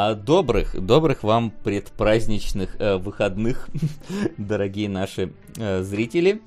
А 0.00 0.14
добрых, 0.14 0.80
добрых 0.80 1.24
вам 1.24 1.50
предпраздничных 1.50 2.76
э, 2.78 2.98
выходных, 2.98 3.68
дорогие 4.38 4.88
наши 4.88 5.32
э, 5.56 5.82
зрители. 5.82 6.40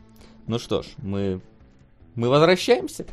Ну 0.47 0.57
что 0.57 0.83
ж, 0.83 0.85
мы, 0.99 1.41
мы 2.15 2.29
возвращаемся. 2.29 3.05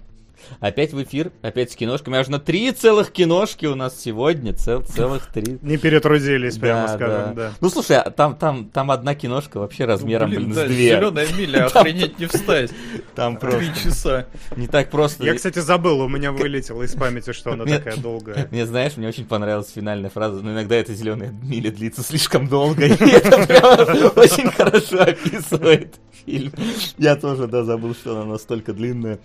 Опять 0.61 0.93
в 0.93 1.03
эфир, 1.03 1.33
опять 1.43 1.73
с 1.73 1.77
киношками. 1.77 2.19
Аж 2.19 2.29
на 2.29 2.39
три 2.39 2.73
целых 2.73 3.11
киношки 3.11 3.67
у 3.67 3.75
нас 3.75 4.01
сегодня. 4.01 4.53
Цел, 4.55 4.83
целых 4.83 5.27
три. 5.33 5.59
Не 5.63 5.77
перетрудились, 5.77 6.57
прямо 6.59 6.87
да, 6.87 6.95
скажем, 6.95 7.35
да. 7.35 7.49
да. 7.49 7.53
Ну 7.61 7.71
слушай, 7.71 7.97
а 7.97 8.11
там, 8.11 8.37
там, 8.37 8.69
там 8.71 8.91
одна 8.91 9.15
киношка 9.15 9.59
вообще 9.59 9.85
размером, 9.85 10.31
ну, 10.31 10.37
блин, 10.37 10.45
блин, 10.47 10.57
да, 10.57 10.65
с 10.65 10.69
две. 10.69 10.89
Зеленая 10.89 11.27
миля, 11.37 11.67
охренеть 11.73 12.19
не 12.19 12.27
встать. 12.27 12.71
Там 13.15 13.37
просто. 13.37 13.59
Три 13.59 13.75
часа. 13.75 14.27
Не 14.57 14.67
так 14.67 14.91
просто. 14.91 15.25
Я, 15.25 15.35
кстати, 15.35 15.59
забыл, 15.59 16.01
у 16.01 16.09
меня 16.09 16.33
вылетело 16.33 16.83
из 16.83 16.95
памяти, 16.95 17.33
что 17.33 17.53
она 17.53 17.65
такая 17.65 17.97
долгая. 17.97 18.49
Мне, 18.51 18.67
знаешь, 18.67 18.97
мне 18.97 19.09
очень 19.09 19.27
понравилась 19.27 19.71
финальная 19.71 20.11
фраза, 20.11 20.43
но 20.43 20.53
иногда 20.53 20.77
эта 20.77 20.95
зеленая 20.95 21.31
миля 21.43 21.71
длится 21.71 22.03
слишком 22.03 22.49
долго, 22.49 22.87
и 22.87 22.91
это 22.91 23.47
прямо 23.47 24.09
очень 24.17 24.51
хорошо 24.51 25.03
описывает 25.03 25.97
фильм. 26.25 26.53
Я 26.99 27.17
тоже, 27.17 27.47
да, 27.47 27.65
забыл, 27.65 27.95
что 27.95 28.17
она 28.17 28.25
настолько 28.25 28.73
длинная. 28.73 29.19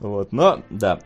Вот, 0.00 0.32
но, 0.32 0.47
да, 0.70 1.00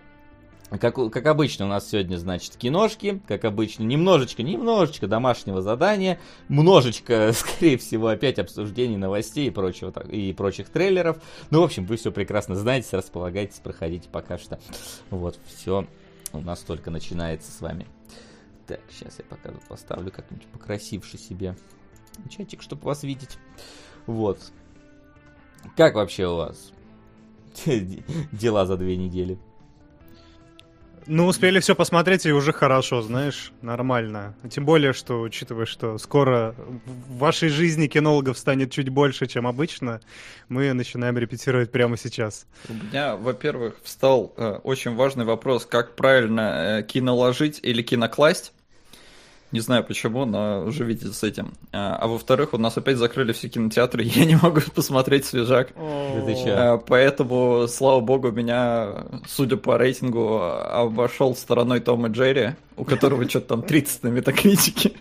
как, 0.78 0.95
как 0.95 1.27
обычно 1.27 1.66
у 1.66 1.69
нас 1.69 1.91
сегодня, 1.91 2.16
значит, 2.16 2.56
киношки, 2.56 3.20
как 3.28 3.45
обычно, 3.45 3.83
немножечко, 3.83 4.42
немножечко 4.42 5.06
домашнего 5.06 5.60
задания, 5.60 6.19
множечко, 6.48 7.33
скорее 7.34 7.77
всего, 7.77 8.09
опять 8.09 8.38
обсуждений 8.38 8.97
новостей 8.97 9.48
и 9.48 9.50
прочего, 9.50 9.92
и 10.09 10.33
прочих 10.33 10.70
трейлеров. 10.70 11.23
Ну, 11.50 11.60
в 11.60 11.64
общем, 11.64 11.84
вы 11.84 11.97
все 11.97 12.10
прекрасно 12.10 12.55
знаете, 12.55 12.97
располагайтесь, 12.97 13.59
проходите 13.59 14.09
пока 14.09 14.38
что. 14.38 14.59
Вот, 15.10 15.38
все 15.47 15.86
у 16.33 16.41
нас 16.41 16.61
только 16.61 16.91
начинается 16.91 17.52
с 17.52 17.61
вами. 17.61 17.86
Так, 18.67 18.80
сейчас 18.91 19.19
я 19.19 19.24
пока 19.24 19.50
поставлю 19.69 20.11
как-нибудь 20.11 20.47
покрасивший 20.47 21.19
себе 21.19 21.55
чатик, 22.30 22.62
чтобы 22.62 22.84
вас 22.84 23.02
видеть. 23.02 23.39
Вот. 24.06 24.39
Как 25.77 25.95
вообще 25.97 26.27
у 26.27 26.36
вас 26.36 26.72
дела 28.33 28.67
за 28.67 28.77
две 28.77 28.97
недели? 28.97 29.39
Ну, 31.06 31.27
успели 31.27 31.58
все 31.58 31.75
посмотреть, 31.75 32.27
и 32.27 32.33
уже 32.33 32.53
хорошо, 32.53 33.03
знаешь, 33.03 33.53
нормально. 33.61 34.36
Тем 34.50 34.64
более, 34.64 34.92
что, 34.92 35.20
учитывая, 35.20 35.67
что 35.67 35.98
скоро 35.98 36.55
в 36.86 37.19
вашей 37.19 37.48
жизни 37.48 37.89
кинологов 37.89 38.39
станет 38.39 38.70
чуть 38.70 38.89
больше, 38.89 39.27
чем 39.27 39.47
обычно, 39.47 40.00
мы 40.48 40.73
начинаем 40.73 41.19
репетировать 41.19 41.73
прямо 41.73 41.97
сейчас. 41.97 42.47
У 42.69 42.75
меня, 42.75 43.17
во-первых, 43.17 43.80
встал 43.83 44.33
э, 44.36 44.61
очень 44.62 44.95
важный 44.95 45.25
вопрос, 45.25 45.67
как 45.67 45.97
правильно 45.97 46.78
э, 46.78 46.83
киноложить 46.84 47.58
или 47.62 47.83
кинокласть. 47.83 48.53
Не 49.53 49.61
знаю 49.61 49.84
почему, 49.84 50.25
но 50.25 50.70
живите 50.70 51.08
с 51.08 51.22
этим. 51.22 51.53
А, 51.72 51.97
а 52.00 52.06
во-вторых, 52.06 52.55
у 52.55 52.58
нас 52.58 52.78
опять 52.78 52.97
закрыли 52.97 53.33
все 53.33 53.48
кинотеатры, 53.48 54.03
я 54.06 54.25
не 54.25 54.36
могу 54.36 54.62
посмотреть 54.75 55.27
свежак. 55.27 55.72
А, 55.77 56.78
поэтому, 56.78 57.69
слава 57.69 58.00
богу, 58.00 58.33
меня, 58.33 59.05
судя 59.28 59.58
по 59.58 59.77
рейтингу, 59.77 60.41
обошел 60.41 61.36
стороной 61.36 61.80
Том 61.80 62.06
и 62.06 62.11
Джерри, 62.11 62.55
у 62.77 62.84
которого 62.84 63.28
что-то 63.28 63.48
там 63.48 63.62
30 63.62 64.05
на 64.05 64.08
метакритике. 64.08 64.92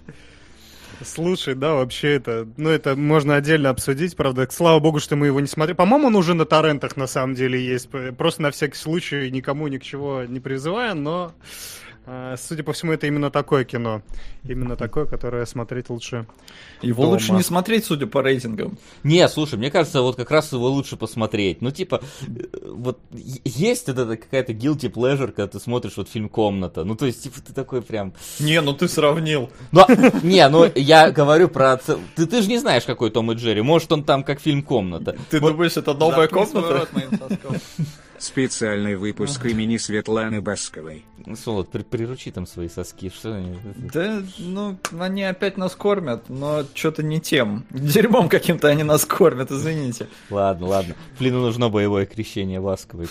Слушай, 1.04 1.56
да, 1.56 1.74
вообще 1.74 2.16
это, 2.16 2.48
ну 2.58 2.70
это 2.70 2.96
можно 2.96 3.36
отдельно 3.36 3.70
обсудить, 3.70 4.16
правда. 4.16 4.48
Слава 4.52 4.80
богу, 4.80 5.00
что 5.00 5.16
мы 5.16 5.28
его 5.28 5.40
не 5.40 5.48
смотрели. 5.48 5.76
По-моему, 5.76 6.08
он 6.08 6.16
уже 6.16 6.34
на 6.34 6.46
торрентах 6.46 6.96
на 6.98 7.08
самом 7.08 7.36
деле 7.36 7.64
есть. 7.64 7.90
Просто 8.18 8.42
на 8.44 8.52
всякий 8.52 8.76
случай 8.76 9.32
никому 9.32 9.68
ни 9.68 9.78
к 9.78 9.84
чего 9.84 10.24
не 10.28 10.40
призывая, 10.40 10.94
но 10.94 11.34
судя 12.38 12.64
по 12.64 12.74
всему, 12.74 12.94
это 12.94 13.08
именно 13.08 13.30
такое 13.30 13.64
кино. 13.64 14.02
Именно 14.44 14.76
такое, 14.76 15.06
которое 15.06 15.46
смотреть 15.46 15.90
лучше. 15.90 16.26
Его 16.82 17.04
дома. 17.04 17.14
лучше 17.14 17.32
не 17.34 17.44
смотреть, 17.44 17.86
судя 17.86 18.08
по 18.08 18.22
рейтингам. 18.22 18.78
Не, 19.04 19.28
слушай, 19.30 19.58
мне 19.58 19.70
кажется, 19.70 20.02
вот 20.02 20.16
как 20.16 20.32
раз 20.32 20.52
его 20.52 20.68
лучше 20.68 20.98
посмотреть. 20.98 21.62
Ну, 21.62 21.72
типа, 21.72 22.02
вот 22.64 23.00
есть 23.44 23.88
это 23.88 24.18
какая-то 24.18 24.54
guilty 24.54 24.92
pleasure, 24.92 25.28
когда 25.28 25.48
ты 25.48 25.60
смотришь 25.60 25.98
вот 25.98 26.10
фильм 26.10 26.28
«Комната». 26.28 26.84
Ну, 26.84 26.96
то 26.96 27.06
есть, 27.06 27.24
типа, 27.24 27.40
ты 27.42 27.54
такой 27.54 27.82
прям... 27.82 28.14
Не, 28.40 28.62
ну 28.62 28.74
ты 28.74 28.88
сравнил. 28.88 29.52
Но, 29.72 29.86
не, 30.24 30.48
ну 30.50 30.70
я 30.76 31.12
говорю 31.12 31.50
про... 31.50 31.78
Ты, 31.78 32.26
ты 32.26 32.42
же 32.42 32.50
не 32.50 32.58
знаешь, 32.58 32.84
какой 32.84 33.12
Том 33.12 33.32
и 33.32 33.36
Джерри. 33.36 33.62
Может, 33.62 33.92
он 33.92 34.04
там 34.04 34.24
как 34.24 34.40
фильм 34.40 34.64
«Комната». 34.64 35.16
Ты 35.30 35.40
вот... 35.40 35.52
думаешь, 35.52 35.78
это 35.78 35.94
новая 35.94 36.28
комната? 36.28 36.88
Специальный 38.22 38.96
выпуск 38.96 39.44
имени 39.46 39.78
Светланы 39.78 40.42
Басковой. 40.42 41.04
Солод, 41.36 41.72
при, 41.72 41.82
приручи 41.82 42.30
там 42.30 42.46
свои 42.46 42.70
соски. 42.70 43.10
Что 43.10 43.34
они... 43.34 43.58
Да, 43.76 44.22
ну, 44.38 44.78
они 45.00 45.24
опять 45.24 45.58
нас 45.58 45.76
кормят, 45.76 46.30
но 46.30 46.64
что-то 46.76 47.02
не 47.02 47.20
тем. 47.20 47.66
Дерьмом 47.72 48.30
каким-то 48.30 48.68
они 48.68 48.84
нас 48.84 49.06
кормят, 49.06 49.52
извините. 49.52 50.08
Ладно, 50.30 50.68
ладно. 50.68 50.96
Флину 51.18 51.40
нужно 51.40 51.70
боевое 51.70 52.06
крещение 52.06 52.62
Басковой. 52.62 53.08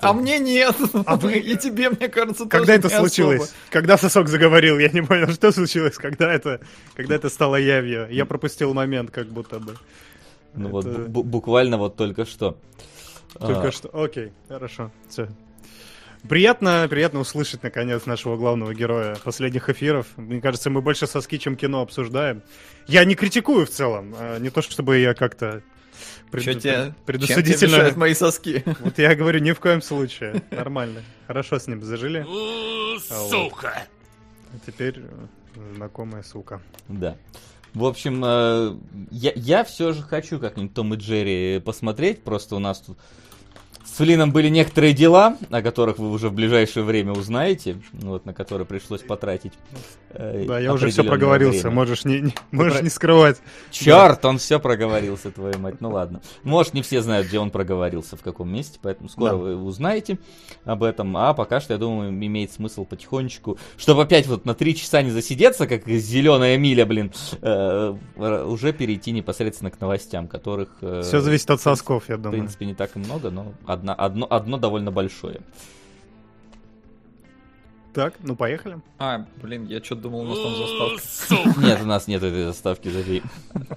А 0.00 0.14
мне 0.14 0.38
нет. 0.38 0.74
А 1.04 1.16
вы... 1.16 1.34
И 1.34 1.54
тебе, 1.58 1.90
мне 1.90 2.08
кажется, 2.08 2.46
Когда 2.46 2.72
это 2.72 2.88
случилось? 2.88 3.52
Когда 3.68 3.98
сосок 3.98 4.28
заговорил, 4.28 4.78
я 4.78 4.88
не 4.88 5.02
понял, 5.02 5.28
что 5.28 5.52
случилось, 5.52 5.96
когда 5.96 6.32
это, 6.32 6.62
когда 6.94 7.16
это 7.16 7.28
стало 7.28 7.56
явью. 7.56 8.08
Я 8.10 8.24
пропустил 8.24 8.72
момент, 8.72 9.10
как 9.10 9.26
будто 9.26 9.60
бы. 9.60 9.74
Ну 10.54 10.70
вот, 10.70 10.86
буквально 10.86 11.76
вот 11.76 11.96
только 11.96 12.24
что. 12.24 12.56
Только 13.34 13.68
а... 13.68 13.72
что. 13.72 13.88
Окей, 13.92 14.32
хорошо. 14.48 14.90
Все. 15.08 15.28
Приятно, 16.28 16.86
приятно 16.90 17.20
услышать, 17.20 17.62
наконец, 17.62 18.04
нашего 18.06 18.36
главного 18.36 18.74
героя 18.74 19.16
последних 19.22 19.68
эфиров. 19.68 20.06
Мне 20.16 20.40
кажется, 20.40 20.68
мы 20.68 20.82
больше 20.82 21.06
соски, 21.06 21.38
чем 21.38 21.56
кино 21.56 21.80
обсуждаем. 21.80 22.42
Я 22.86 23.04
не 23.04 23.14
критикую 23.14 23.66
в 23.66 23.70
целом. 23.70 24.14
А 24.18 24.38
не 24.38 24.50
то, 24.50 24.60
чтобы 24.60 24.98
я 24.98 25.14
как-то 25.14 25.62
пред... 26.30 26.42
Что 26.42 26.54
тебе, 26.54 26.94
предусудительно... 27.06 27.76
Чем 27.76 27.86
тебе 27.86 27.96
мои 27.96 28.14
соски? 28.14 28.64
Вот 28.80 28.98
я 28.98 29.14
говорю, 29.14 29.38
ни 29.40 29.52
в 29.52 29.60
коем 29.60 29.80
случае. 29.80 30.42
Нормально. 30.50 31.02
Хорошо 31.26 31.58
с 31.58 31.66
ним 31.68 31.82
зажили. 31.82 32.26
Сука! 33.00 33.84
А 34.52 34.58
теперь 34.66 34.98
э, 34.98 35.74
знакомая 35.76 36.22
сука. 36.22 36.60
Да. 36.88 37.16
В 37.74 37.84
общем, 37.84 38.22
э, 38.24 38.76
я, 39.10 39.32
я 39.34 39.64
все 39.64 39.92
же 39.92 40.02
хочу 40.02 40.38
как-нибудь 40.38 40.74
Том 40.74 40.94
и 40.94 40.96
Джерри 40.96 41.60
посмотреть. 41.60 42.22
Просто 42.22 42.56
у 42.56 42.58
нас 42.58 42.80
тут 42.80 42.98
с 43.88 43.96
Флином 43.98 44.32
были 44.32 44.48
некоторые 44.48 44.92
дела, 44.92 45.36
о 45.50 45.62
которых 45.62 45.98
вы 45.98 46.10
уже 46.10 46.28
в 46.28 46.34
ближайшее 46.34 46.84
время 46.84 47.12
узнаете, 47.12 47.80
вот, 47.92 48.26
на 48.26 48.34
которые 48.34 48.66
пришлось 48.66 49.02
потратить. 49.02 49.52
Э, 50.10 50.44
да, 50.46 50.58
я 50.60 50.72
уже 50.72 50.90
все 50.90 51.02
проговорился, 51.02 51.62
время. 51.62 51.74
можешь 51.74 52.04
не, 52.04 52.20
не, 52.20 52.34
можешь 52.50 52.74
Про... 52.74 52.82
не 52.82 52.90
скрывать. 52.90 53.38
Черт, 53.70 54.20
да. 54.22 54.28
он 54.28 54.38
все 54.38 54.60
проговорился, 54.60 55.30
твою 55.30 55.58
мать. 55.58 55.80
Ну 55.80 55.90
ладно. 55.90 56.20
Может, 56.42 56.74
не 56.74 56.82
все 56.82 57.00
знают, 57.00 57.28
где 57.28 57.38
он 57.38 57.50
проговорился, 57.50 58.16
в 58.16 58.20
каком 58.20 58.52
месте, 58.52 58.78
поэтому 58.82 59.08
скоро 59.08 59.30
да. 59.30 59.36
вы 59.36 59.56
узнаете 59.56 60.18
об 60.64 60.82
этом. 60.82 61.16
А 61.16 61.32
пока 61.32 61.60
что, 61.60 61.72
я 61.72 61.78
думаю, 61.78 62.10
имеет 62.10 62.52
смысл 62.52 62.84
потихонечку, 62.84 63.58
чтобы 63.78 64.02
опять 64.02 64.26
вот 64.26 64.44
на 64.44 64.54
три 64.54 64.76
часа 64.76 65.02
не 65.02 65.10
засидеться, 65.10 65.66
как 65.66 65.88
зеленая 65.88 66.58
миля, 66.58 66.84
блин, 66.84 67.10
э, 67.40 67.94
уже 68.16 68.72
перейти 68.72 69.12
непосредственно 69.12 69.70
к 69.70 69.80
новостям, 69.80 70.28
которых... 70.28 70.76
Э, 70.82 71.00
все 71.02 71.20
зависит 71.20 71.50
от 71.50 71.60
сосков, 71.60 72.08
я 72.08 72.16
думаю. 72.16 72.32
В 72.32 72.40
принципе, 72.40 72.66
не 72.66 72.74
так 72.74 72.94
и 72.94 72.98
много, 72.98 73.30
но 73.30 73.54
одна, 73.78 73.94
одно, 73.94 74.26
одно 74.28 74.56
довольно 74.58 74.90
большое. 74.90 75.40
Так, 77.94 78.14
ну 78.22 78.36
поехали. 78.36 78.78
А, 78.98 79.26
блин, 79.42 79.66
я 79.66 79.82
что-то 79.82 80.02
думал, 80.02 80.20
у 80.20 80.24
нас 80.24 80.38
там 80.38 80.54
заставка. 80.54 81.60
Нет, 81.60 81.80
у 81.82 81.86
нас 81.86 82.06
нет 82.06 82.22
этой 82.22 82.44
заставки, 82.44 82.88
забей. 82.88 83.22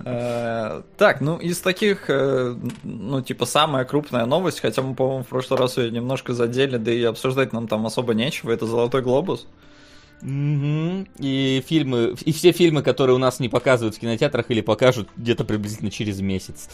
Э, 0.05 0.83
так, 0.97 1.21
ну 1.21 1.37
из 1.37 1.59
таких, 1.59 2.09
э, 2.09 2.55
ну 2.83 3.21
типа 3.21 3.45
самая 3.45 3.85
крупная 3.85 4.25
новость, 4.25 4.59
хотя 4.59 4.81
мы, 4.81 4.93
по-моему, 4.95 5.23
в 5.23 5.27
прошлый 5.27 5.59
раз 5.59 5.77
ее 5.77 5.89
немножко 5.89 6.33
задели, 6.33 6.77
да 6.77 6.91
и 6.91 7.01
обсуждать 7.03 7.53
нам 7.53 7.67
там 7.67 7.85
особо 7.85 8.13
нечего, 8.13 8.51
это 8.51 8.65
«Золотой 8.67 9.01
глобус». 9.01 9.47
И 10.23 11.63
фильмы, 11.67 12.15
и 12.23 12.31
все 12.31 12.51
фильмы, 12.51 12.83
которые 12.83 13.15
у 13.15 13.19
нас 13.19 13.39
не 13.39 13.49
показывают 13.49 13.95
в 13.95 13.99
кинотеатрах 13.99 14.51
или 14.51 14.61
покажут 14.61 15.09
где-то 15.17 15.45
приблизительно 15.45 15.89
через 15.89 16.19
месяц 16.19 16.69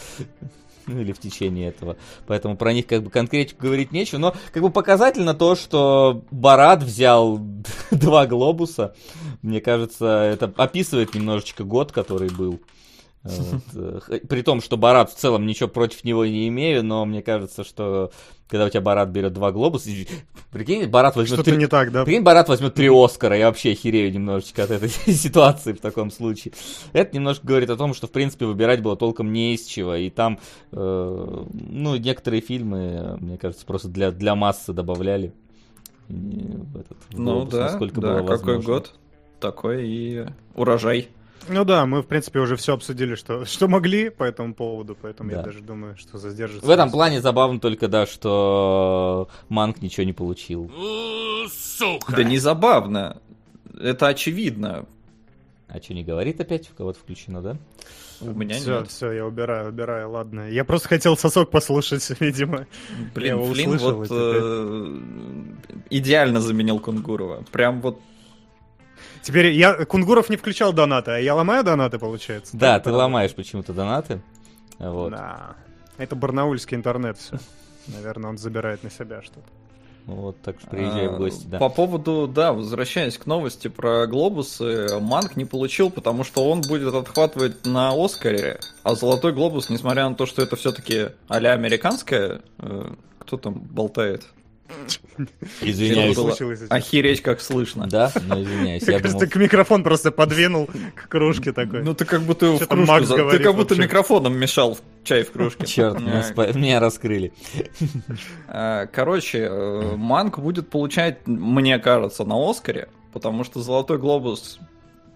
ну 0.88 1.00
или 1.00 1.12
в 1.12 1.18
течение 1.18 1.68
этого. 1.68 1.96
Поэтому 2.26 2.56
про 2.56 2.72
них 2.72 2.86
как 2.86 3.02
бы 3.02 3.10
конкретику 3.10 3.62
говорить 3.62 3.92
нечего. 3.92 4.18
Но 4.18 4.34
как 4.52 4.62
бы 4.62 4.70
показательно 4.70 5.34
то, 5.34 5.54
что 5.54 6.24
Барат 6.30 6.82
взял 6.82 7.38
два 7.90 8.26
глобуса. 8.26 8.94
Мне 9.42 9.60
кажется, 9.60 10.06
это 10.06 10.52
описывает 10.56 11.14
немножечко 11.14 11.64
год, 11.64 11.92
который 11.92 12.30
был. 12.30 12.60
Вот. 13.22 13.62
Э, 14.08 14.20
при 14.28 14.42
том, 14.42 14.60
что 14.60 14.76
Барат 14.76 15.10
в 15.10 15.16
целом 15.16 15.46
ничего 15.46 15.68
против 15.68 16.04
него 16.04 16.24
не 16.24 16.48
имею, 16.48 16.84
но 16.84 17.04
мне 17.04 17.22
кажется, 17.22 17.64
что 17.64 18.12
когда 18.48 18.66
у 18.66 18.68
тебя 18.70 18.80
Барат 18.80 19.10
берет 19.10 19.32
два 19.32 19.52
глобуса, 19.52 19.90
прикинь, 20.50 20.86
Барат 20.86 21.16
возьмет... 21.16 21.34
Что-то 21.34 21.50
три... 21.50 21.58
не 21.58 21.66
так, 21.66 21.92
да? 21.92 22.04
Прикинь, 22.04 22.22
Барат 22.22 22.48
возьмет 22.48 22.74
три 22.74 22.88
Оскара, 22.88 23.36
я 23.36 23.46
вообще 23.46 23.74
херею 23.74 24.12
немножечко 24.12 24.64
от 24.64 24.70
этой 24.70 24.88
ситуации 25.12 25.72
в 25.72 25.80
таком 25.80 26.10
случае. 26.10 26.54
Это 26.92 27.14
немножко 27.14 27.46
говорит 27.46 27.70
о 27.70 27.76
том, 27.76 27.92
что, 27.92 28.06
в 28.06 28.12
принципе, 28.12 28.46
выбирать 28.46 28.82
было 28.82 28.96
толком 28.96 29.32
не 29.32 29.54
из 29.54 29.66
чего, 29.66 29.94
и 29.94 30.10
там, 30.10 30.38
э, 30.72 31.44
ну, 31.52 31.96
некоторые 31.96 32.40
фильмы, 32.40 33.18
мне 33.20 33.36
кажется, 33.36 33.66
просто 33.66 33.88
для, 33.88 34.10
для 34.10 34.34
массы 34.34 34.72
добавляли. 34.72 35.32
В 36.08 36.78
этот, 36.78 36.96
ну 37.12 37.34
глобус, 37.44 37.52
да, 37.52 37.78
да, 37.78 37.86
было 37.86 38.18
какой 38.20 38.54
возможно. 38.54 38.62
год? 38.62 38.94
такой 39.38 39.86
и 39.86 40.26
урожай. 40.54 41.08
Ну 41.48 41.64
да, 41.64 41.86
мы, 41.86 42.02
в 42.02 42.06
принципе, 42.06 42.40
уже 42.40 42.56
все 42.56 42.74
обсудили, 42.74 43.14
что, 43.14 43.44
что 43.46 43.68
могли 43.68 44.10
по 44.10 44.24
этому 44.24 44.54
поводу, 44.54 44.96
поэтому 45.00 45.30
я 45.30 45.36
Да. 45.38 45.42
даже 45.44 45.60
думаю, 45.60 45.96
что 45.96 46.18
задержится. 46.18 46.66
В 46.66 46.70
этом 46.70 46.90
плане 46.90 47.20
забавно 47.20 47.60
только, 47.60 47.88
да, 47.88 48.06
что 48.06 49.28
Манк 49.48 49.80
ничего 49.82 50.04
не 50.04 50.12
получил. 50.12 50.64
У, 50.64 51.48
Сука! 51.48 52.16
Да 52.16 52.24
не 52.24 52.38
забавно. 52.38 53.18
Это 53.80 54.08
очевидно. 54.08 54.86
А 55.68 55.80
что, 55.82 55.94
не 55.94 56.02
говорит 56.02 56.40
опять? 56.40 56.70
У 56.70 56.74
кого-то 56.74 56.98
включено, 56.98 57.42
да? 57.42 57.56
У 58.20 58.30
меня 58.32 58.56
все, 58.56 58.80
нет. 58.80 58.88
все, 58.90 59.12
я 59.12 59.24
убираю, 59.26 59.68
убираю, 59.68 60.10
ладно. 60.10 60.50
Я 60.50 60.64
просто 60.64 60.88
хотел 60.88 61.16
сосок 61.16 61.50
послушать, 61.50 62.10
видимо. 62.20 62.60
Я 62.60 62.66
Блин, 63.14 63.34
его 63.36 63.52
Флинн 63.52 63.74
услышал, 63.74 63.96
вот 63.98 64.08
э, 64.10 64.98
идеально 65.90 66.40
заменил 66.40 66.80
Кунгурова. 66.80 67.44
Прям 67.52 67.80
вот 67.80 68.00
Теперь 69.22 69.46
я 69.52 69.84
Кунгуров 69.84 70.28
не 70.30 70.36
включал 70.36 70.72
донаты, 70.72 71.12
а 71.12 71.18
я 71.18 71.34
ломаю 71.34 71.64
донаты, 71.64 71.98
получается? 71.98 72.56
Да, 72.56 72.74
Так 72.74 72.84
ты 72.84 72.92
ломаешь 72.92 73.34
почему-то 73.34 73.72
донаты. 73.72 74.20
Вот. 74.78 75.10
Да. 75.10 75.56
Это 75.96 76.14
барнаульский 76.16 76.76
интернет 76.76 77.18
все. 77.18 77.38
Наверное, 77.88 78.30
он 78.30 78.38
забирает 78.38 78.82
на 78.82 78.90
себя 78.90 79.22
что-то. 79.22 79.48
Вот, 80.06 80.40
так 80.40 80.58
что 80.58 80.70
приезжай 80.70 81.06
в 81.08 81.14
А, 81.14 81.16
гости, 81.18 81.46
да. 81.46 81.58
По 81.58 81.68
поводу, 81.68 82.26
да, 82.26 82.54
возвращаясь 82.54 83.18
к 83.18 83.26
новости 83.26 83.68
про 83.68 84.06
глобусы, 84.06 84.98
Манк 85.00 85.36
не 85.36 85.44
получил, 85.44 85.90
потому 85.90 86.24
что 86.24 86.48
он 86.48 86.62
будет 86.62 86.94
отхватывать 86.94 87.66
на 87.66 87.92
Оскаре, 87.92 88.58
а 88.84 88.94
Золотой 88.94 89.34
глобус, 89.34 89.68
несмотря 89.68 90.08
на 90.08 90.14
то, 90.14 90.24
что 90.24 90.40
это 90.40 90.56
все-таки 90.56 91.08
а-ля 91.28 91.52
американское, 91.52 92.40
э, 92.58 92.92
кто 93.18 93.36
там 93.36 93.52
болтает? 93.52 94.26
Извиняюсь. 95.60 96.16
было? 96.16 96.34
Охереть, 96.70 97.22
как 97.22 97.40
слышно. 97.40 97.86
Да, 97.86 98.12
ну 98.26 98.42
извиняюсь. 98.42 98.82
Я 98.82 98.98
кажется, 99.00 99.18
думал, 99.18 99.30
ты 99.32 99.38
микрофон 99.38 99.82
просто 99.82 100.12
подвинул 100.12 100.68
к 100.94 101.08
кружке 101.08 101.52
такой. 101.52 101.82
Ну 101.82 101.94
ты 101.94 102.04
как 102.04 102.22
будто 102.22 102.52
в 102.52 102.66
кружку... 102.66 102.92
Макс 102.92 103.06
за- 103.06 103.16
Ты 103.30 103.38
как 103.38 103.54
будто 103.54 103.74
вообще? 103.74 103.82
микрофоном 103.82 104.38
мешал 104.38 104.74
в 104.74 104.80
чай 105.04 105.24
в 105.24 105.32
кружке. 105.32 105.66
черт, 105.66 106.00
меня, 106.00 106.22
меня 106.54 106.80
раскрыли. 106.80 107.32
Э, 108.48 108.86
Короче, 108.92 109.40
э, 109.50 109.96
Манк 109.96 110.38
будет 110.38 110.70
получать, 110.70 111.26
мне 111.26 111.78
кажется, 111.78 112.24
на 112.24 112.36
Оскаре, 112.50 112.88
потому 113.12 113.44
что 113.44 113.60
Золотой 113.60 113.98
глобус 113.98 114.58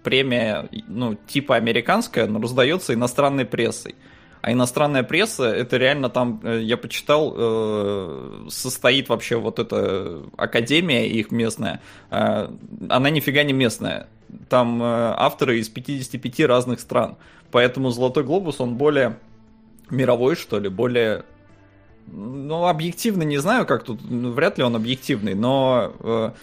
премия, 0.02 0.69
ну, 0.88 1.14
типа 1.14 1.56
американская, 1.56 2.26
но 2.26 2.40
раздается 2.40 2.93
иностранной 2.94 3.44
прессой. 3.44 3.94
А 4.43 4.50
иностранная 4.50 5.05
пресса, 5.05 5.44
это 5.44 5.77
реально 5.77 6.11
там, 6.11 6.41
э, 6.43 6.62
я 6.62 6.77
почитал, 6.77 7.33
э, 7.37 8.47
состоит 8.50 9.09
вообще 9.09 9.37
вот 9.37 9.61
эта 9.61 10.21
академия 10.37 11.09
их 11.09 11.31
местная, 11.31 11.81
э, 12.11 12.49
она 12.89 13.11
нифига 13.11 13.44
не 13.44 13.53
местная. 13.53 14.09
Там 14.49 14.83
авторы 14.83 15.61
из 15.61 15.69
55 15.69 16.41
разных 16.47 16.81
стран. 16.81 17.17
Поэтому 17.53 17.91
Золотой 17.91 18.25
глобус, 18.25 18.61
он 18.61 18.77
более 18.77 19.19
мировой, 19.91 20.35
что 20.37 20.59
ли, 20.59 20.69
более 20.69 21.25
ну, 22.06 22.67
объективно 22.67 23.23
не 23.23 23.38
знаю, 23.38 23.65
как 23.67 23.85
тут, 23.85 24.00
ну, 24.09 24.33
вряд 24.33 24.59
ли 24.59 24.65
он 24.65 24.75
объективный, 24.75 25.35
но 25.35 26.35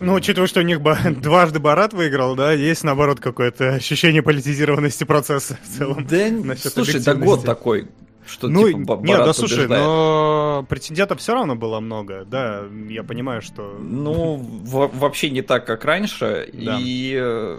Ну, 0.00 0.14
учитывая, 0.14 0.48
что 0.48 0.60
у 0.60 0.62
них 0.62 0.80
ба- 0.80 0.98
дважды 1.20 1.58
Барат 1.58 1.92
выиграл, 1.92 2.34
да, 2.36 2.52
есть, 2.52 2.84
наоборот, 2.84 3.20
какое-то 3.20 3.74
ощущение 3.74 4.22
политизированности 4.22 5.04
процесса 5.04 5.58
в 5.62 5.78
целом. 5.78 6.06
да, 6.06 6.56
слушай, 6.56 7.00
да 7.02 7.14
год 7.14 7.44
такой, 7.44 7.88
что 8.26 8.48
Ну, 8.48 8.66
типа 8.68 8.78
Ба- 8.96 8.96
нет, 8.96 9.08
Барат 9.18 9.26
да 9.26 9.32
слушай, 9.34 9.56
побеждает. 9.56 9.82
но 9.84 10.66
претендентов 10.68 11.20
все 11.20 11.34
равно 11.34 11.54
было 11.56 11.80
много, 11.80 12.24
да, 12.24 12.62
я 12.88 13.02
понимаю, 13.02 13.42
что... 13.42 13.76
Ну, 13.80 14.36
во- 14.36 14.88
вообще 14.88 15.30
не 15.30 15.42
так, 15.42 15.66
как 15.66 15.84
раньше, 15.84 16.48
Да. 16.52 16.78
и 16.80 17.14
э, 17.20 17.58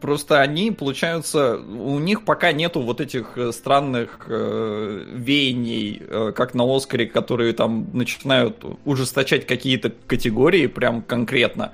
просто 0.00 0.40
они, 0.40 0.70
получаются, 0.70 1.58
у 1.58 1.98
них 1.98 2.24
пока 2.24 2.52
нету 2.52 2.80
вот 2.80 3.00
этих 3.00 3.36
э, 3.36 3.52
странных 3.52 4.26
э, 4.28 5.04
веяний, 5.12 6.00
э, 6.00 6.32
как 6.34 6.54
на 6.54 6.64
Оскаре, 6.64 7.06
которые 7.06 7.52
там 7.52 7.88
начинают 7.92 8.64
ужесточать 8.84 9.46
какие-то 9.46 9.92
категории 10.06 10.66
прям 10.66 11.02
конкретно. 11.02 11.72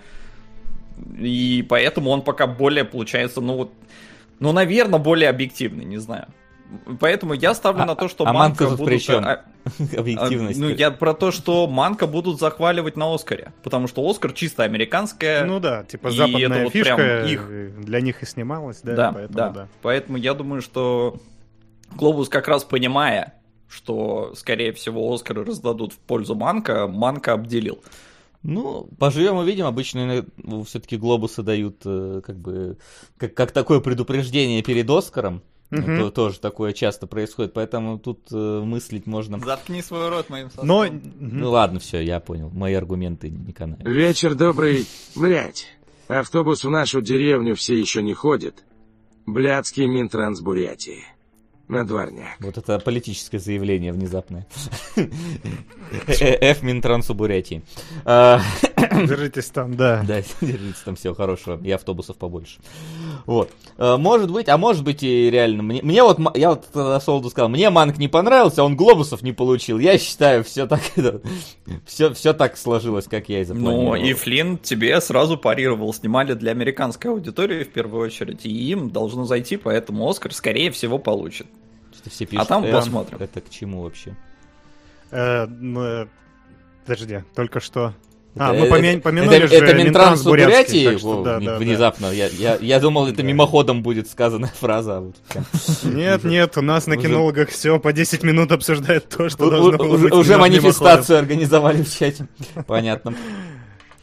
И 1.19 1.65
поэтому 1.69 2.11
он 2.11 2.23
пока 2.23 2.47
более, 2.47 2.85
получается, 2.85 3.41
ну 3.41 3.56
вот, 3.56 3.73
ну, 4.41 4.53
наверное, 4.53 4.99
более 4.99 5.29
объективный, 5.29 5.85
не 5.85 5.99
знаю. 5.99 6.27
Поэтому 7.00 7.34
я 7.34 7.55
ставлю 7.55 7.82
А- 7.82 7.87
на 7.87 7.94
то, 7.94 8.08
что 8.08 8.26
а 8.26 8.32
Манка 8.32 8.69
будут... 8.70 8.87
при 8.87 9.14
а- 9.14 9.44
Объективность. 9.96 10.58
а, 10.58 10.62
Ну, 10.62 10.69
я 10.70 10.90
про 10.90 11.14
то, 11.14 11.31
что 11.31 11.66
Манка 11.66 12.06
будут 12.06 12.40
захваливать 12.40 12.96
на 12.96 13.14
Оскаре. 13.14 13.52
Потому 13.62 13.87
что 13.87 14.08
Оскар 14.08 14.32
чисто 14.32 14.62
американская. 14.64 15.44
Ну 15.44 15.61
да, 15.61 15.84
типа 15.84 16.08
и 16.08 16.11
это 16.11 16.16
западная 16.26 16.64
вот 16.64 16.72
фишка 16.72 16.96
прям 16.96 17.26
их- 17.26 17.46
э, 17.50 17.70
для 17.78 18.00
них 18.00 18.22
и 18.22 18.26
снималась, 18.26 18.81
да, 18.82 18.94
да, 18.94 19.12
поэтому 19.12 19.37
да. 19.37 19.50
да. 19.50 19.69
Поэтому 19.82 20.19
я 20.19 20.34
думаю, 20.34 20.62
что 20.62 21.20
Глобус 21.94 22.28
как 22.28 22.49
раз 22.49 22.64
понимая, 22.64 23.34
что, 23.69 24.32
скорее 24.37 24.72
всего, 24.72 25.12
Оскары 25.12 25.44
раздадут 25.44 25.93
в 25.93 25.99
пользу 25.99 26.34
Манка, 26.34 26.87
Манка 26.87 27.32
обделил. 27.32 27.82
Ну, 28.43 28.88
поживем 28.99 29.37
увидим. 29.37 29.67
Обычно 29.67 30.26
все-таки 30.67 30.96
глобусы 30.99 31.43
дают 31.43 31.81
э, 31.87 32.20
как 32.25 32.37
бы 32.37 32.76
как, 33.17 33.34
как 33.34 33.52
такое 33.52 33.81
предупреждение 33.81 34.62
перед 34.62 34.88
Оскаром. 34.90 35.43
Мгм. 35.82 35.99
То- 35.99 36.11
тоже 36.11 36.41
такое 36.41 36.73
часто 36.73 37.06
происходит, 37.06 37.53
поэтому 37.53 37.99
тут 37.99 38.21
э, 38.32 38.61
мыслить 38.61 39.06
можно. 39.06 39.38
Заткни 39.38 39.82
свой 39.82 40.09
рот 40.09 40.31
моим 40.31 40.49
соском. 40.50 40.67
Но... 40.67 40.87
Ну 40.91 41.50
ладно, 41.50 41.81
все, 41.81 42.00
я 42.00 42.21
понял. 42.21 42.50
Мои 42.50 42.75
аргументы 42.75 43.31
не 43.31 43.53
канают. 43.53 43.82
Вечер 43.87 44.35
добрый. 44.35 44.87
Блять. 45.15 45.67
Автобус 46.09 46.65
в 46.65 46.71
нашу 46.71 47.00
деревню 47.00 47.55
все 47.56 47.79
еще 47.79 48.03
не 48.03 48.15
ходит. 48.15 48.65
Блядский 49.26 49.87
Минтранс 49.87 50.41
Бурятии. 50.41 51.05
На 51.66 51.84
дворняк. 51.84 52.37
Вот 52.40 52.58
это 52.58 52.78
политическое 52.78 53.38
заявление 53.38 53.93
внезапное. 53.93 54.46
F 56.06 56.62
Минтрансу 56.62 57.14
Бурятии. 57.14 57.62
А, 58.05 58.40
Держитесь 58.76 59.46
там, 59.46 59.75
да. 59.75 60.05
Да, 60.06 60.20
держитесь 60.43 60.81
там 60.84 60.96
всего 60.96 61.14
хорошего, 61.14 61.58
и 61.64 61.70
автобусов 61.70 62.16
побольше. 62.16 62.58
Вот. 63.25 63.50
Э, 63.78 63.96
Может 63.96 64.31
быть, 64.31 64.49
а 64.50 64.58
может 64.58 64.84
быть 64.84 65.02
и 65.02 65.31
реально. 65.31 65.62
Мне, 65.62 65.81
мне 65.82 66.02
вот, 66.02 66.19
я 66.37 66.50
вот 66.50 66.66
тогда 66.70 67.00
Солду 67.00 67.31
сказал, 67.31 67.49
мне 67.49 67.70
Манк 67.70 67.96
не 67.96 68.08
понравился, 68.08 68.62
он 68.62 68.76
глобусов 68.76 69.22
не 69.22 69.32
получил. 69.32 69.78
Я 69.78 69.96
считаю, 69.99 70.44
все 70.44 70.67
так, 70.67 70.82
все, 71.87 72.12
все 72.12 72.34
так 72.34 72.58
сложилось, 72.58 73.06
как 73.06 73.31
я 73.31 73.40
и 73.40 73.44
запланировал. 73.44 73.84
Ну, 73.84 73.94
и 73.96 74.12
Флинн 74.12 74.58
тебе 74.58 75.00
сразу 75.00 75.39
парировал. 75.39 75.94
Снимали 75.94 76.34
для 76.34 76.50
американской 76.50 77.10
аудитории 77.10 77.65
в 77.65 77.72
первую 77.72 78.05
очередь, 78.05 78.44
и 78.44 78.50
им 78.50 78.91
должно 78.91 79.24
зайти, 79.24 79.56
поэтому 79.56 80.06
Оскар, 80.08 80.34
скорее 80.34 80.70
всего, 80.70 80.98
получит. 80.98 81.46
Что 82.05 82.11
все 82.11 82.27
пишут, 82.27 82.49
там 82.49 82.65
«Эм, 82.65 82.73
посмотрим». 82.73 83.19
Это 83.19 83.41
к 83.41 83.49
чему 83.49 83.82
вообще? 83.82 84.15
Э, 85.11 85.46
ну, 85.46 85.82
э, 85.82 86.06
Подожди, 86.84 87.20
только 87.34 87.61
что... 87.61 87.94
А, 88.37 88.53
Это- 88.53 88.69
мы 88.69 88.79
это- 88.79 89.01
помянули 89.01 89.37
это, 89.39 89.46
же 89.46 89.55
это 89.55 89.75
Минтранс 89.75 90.23
Бурятии? 90.23 90.99
что 90.99 91.23
да, 91.23 91.39
да, 91.41 91.56
внезапно. 91.56 92.06
Я, 92.13 92.27
я, 92.27 92.56
я 92.61 92.81
думал, 92.81 93.06
это 93.06 93.23
мимоходом 93.23 93.82
будет 93.82 94.11
сказанная 94.11 94.53
фраза. 94.61 94.96
а 94.99 95.01
вот. 95.01 95.17
Нет, 95.84 96.25
нет, 96.25 96.58
у 96.58 96.61
нас 96.61 96.87
на 96.87 96.96
кинологах 96.96 97.49
все 97.51 97.79
по 97.79 97.93
10 97.93 98.23
минут 98.25 98.51
обсуждают 98.53 99.08
то, 99.08 99.29
что 99.29 99.49
должно 99.49 99.77
у- 99.77 99.79
было 99.79 99.94
Уже 99.94 100.03
быть 100.03 100.13
уже 100.13 100.37
манифестацию 100.37 101.19
организовали 101.20 101.82
в 101.82 101.91
чате. 101.96 102.27
Понятно. 102.67 103.15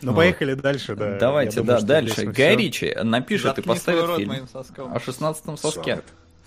Ну, 0.02 0.16
поехали 0.16 0.56
дальше, 0.56 0.96
да. 0.96 1.18
Давайте, 1.20 1.62
да, 1.62 1.80
дальше. 1.82 2.14
здесь 2.14 2.26
мы 2.26 2.32
Гай 2.32 2.56
всё. 2.56 2.58
Ричи 2.66 2.96
напишет 3.04 3.60
и 3.60 3.62
поставит 3.62 4.16
фильм 4.16 4.34
о 4.78 5.00
16 5.00 5.60
соске. 5.60 6.02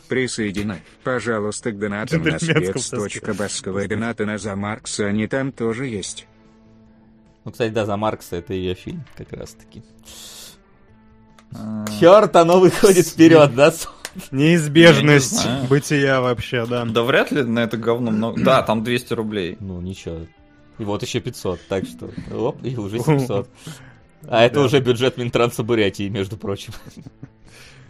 Присоединяй, 0.08 0.82
пожалуйста, 1.02 1.72
к 1.72 1.78
донатам 1.78 2.22
на 2.22 2.38
спец.басковые 2.38 3.88
донаты 3.88 4.26
на 4.26 4.38
за 4.38 4.54
Маркса, 4.54 5.06
они 5.06 5.26
там 5.26 5.50
тоже 5.52 5.86
есть. 5.86 6.26
Ну, 7.44 7.52
кстати, 7.52 7.72
да, 7.72 7.84
за 7.86 7.96
Маркса 7.96 8.36
это 8.36 8.54
ее 8.54 8.74
фильм, 8.74 9.04
как 9.16 9.32
раз 9.32 9.52
таки. 9.54 9.82
А, 11.54 11.84
Черт, 12.00 12.34
оно 12.36 12.60
выходит 12.60 13.06
вперед, 13.06 13.54
да? 13.54 13.72
Неизбежность 14.30 15.44
не 15.44 15.66
бытия 15.68 16.20
вообще, 16.20 16.66
да. 16.66 16.84
Да 16.84 17.02
вряд 17.02 17.32
ли 17.32 17.42
на 17.42 17.60
это 17.60 17.76
говно 17.76 18.10
много. 18.10 18.42
Да, 18.42 18.62
там 18.62 18.84
200 18.84 19.12
рублей. 19.14 19.56
Ну, 19.60 19.80
ничего. 19.80 20.20
И 20.78 20.84
вот 20.84 21.02
еще 21.02 21.20
500, 21.20 21.60
так 21.68 21.84
что, 21.86 22.10
оп, 22.32 22.64
и 22.64 22.76
уже 22.76 22.98
700. 23.00 23.48
А 24.28 24.42
это 24.44 24.56
Да. 24.56 24.62
уже 24.62 24.80
бюджет 24.80 25.16
Минтранса 25.16 25.62
Бурятии, 25.62 26.08
между 26.08 26.36
прочим. 26.36 26.72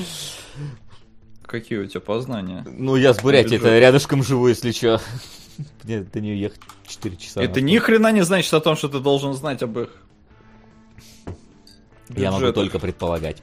Какие 1.49 1.79
у 1.79 1.85
тебя 1.87 1.99
познания? 1.99 2.63
Ну, 2.77 2.95
я 2.95 3.11
с 3.11 3.21
Бурятии, 3.21 3.55
это 3.57 3.79
рядышком 3.79 4.21
живу, 4.21 4.47
если 4.47 4.71
что. 4.71 5.01
Мне 5.83 6.01
до 6.01 6.21
нее 6.21 6.39
ехать 6.39 6.61
4 6.87 7.17
часа. 7.17 7.41
Это 7.41 7.59
ни 7.59 7.75
хрена 7.79 8.11
не 8.11 8.21
значит 8.21 8.53
о 8.53 8.59
том, 8.59 8.75
что 8.75 8.87
ты 8.87 8.99
должен 8.99 9.33
знать 9.33 9.63
об 9.63 9.79
их. 9.79 9.89
Я 12.09 12.31
могу 12.31 12.51
только 12.51 12.77
предполагать. 12.77 13.41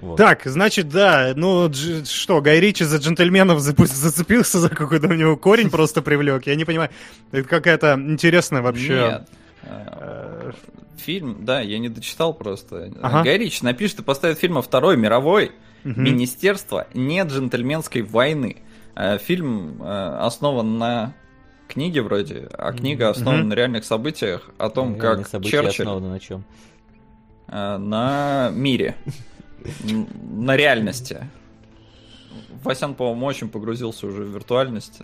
Вот. 0.00 0.18
Так, 0.18 0.42
значит, 0.44 0.88
да, 0.90 1.32
ну 1.34 1.66
дж- 1.66 2.04
что, 2.04 2.40
Гай 2.42 2.60
Ричи 2.60 2.84
за 2.84 2.98
джентльменов 2.98 3.58
запу- 3.60 3.86
зацепился 3.86 4.58
за 4.58 4.68
какой-то 4.68 5.08
у 5.08 5.14
него 5.14 5.36
корень 5.36 5.70
просто 5.70 6.02
привлек. 6.02 6.46
Я 6.46 6.56
не 6.56 6.64
понимаю, 6.64 6.90
это 7.32 7.48
какая-то 7.48 7.94
интересная 7.94 8.60
вообще... 8.60 8.92
Нет. 8.92 9.28
Э, 9.62 10.50
э, 10.50 10.52
фильм, 10.98 11.44
да, 11.44 11.60
я 11.60 11.78
не 11.78 11.88
дочитал 11.88 12.34
просто. 12.34 12.92
Ага. 13.00 13.22
Гай 13.24 13.38
Ричи 13.38 13.64
напишет 13.64 14.00
и 14.00 14.02
поставит 14.02 14.38
фильм 14.38 14.58
о 14.58 14.62
Второй 14.62 14.96
мировой. 14.96 15.52
Мгм. 15.84 16.02
Министерство 16.04 16.86
не 16.94 17.22
джентльменской 17.22 18.02
войны. 18.02 18.56
Э, 18.94 19.18
Фильм 19.18 19.80
э, 19.82 20.18
основан 20.20 20.78
на 20.78 21.14
книге 21.68 22.02
вроде, 22.02 22.48
а 22.52 22.72
книга 22.72 23.10
основана 23.10 23.40
Мгм. 23.42 23.48
на 23.50 23.54
реальных 23.54 23.84
событиях 23.84 24.50
о 24.58 24.70
том, 24.70 24.98
Реальные 25.00 25.24
как 25.26 25.42
Черчилль 25.44 25.68
основаны 25.68 26.08
на 26.08 26.18
чем? 26.20 26.44
э, 27.48 27.76
на 27.76 28.50
мире, 28.52 28.96
на 30.30 30.56
реальности. 30.56 31.28
Васян, 32.64 32.94
по-моему, 32.94 33.26
очень 33.26 33.48
погрузился 33.48 34.06
уже 34.06 34.22
в 34.22 34.34
виртуальность. 34.34 35.00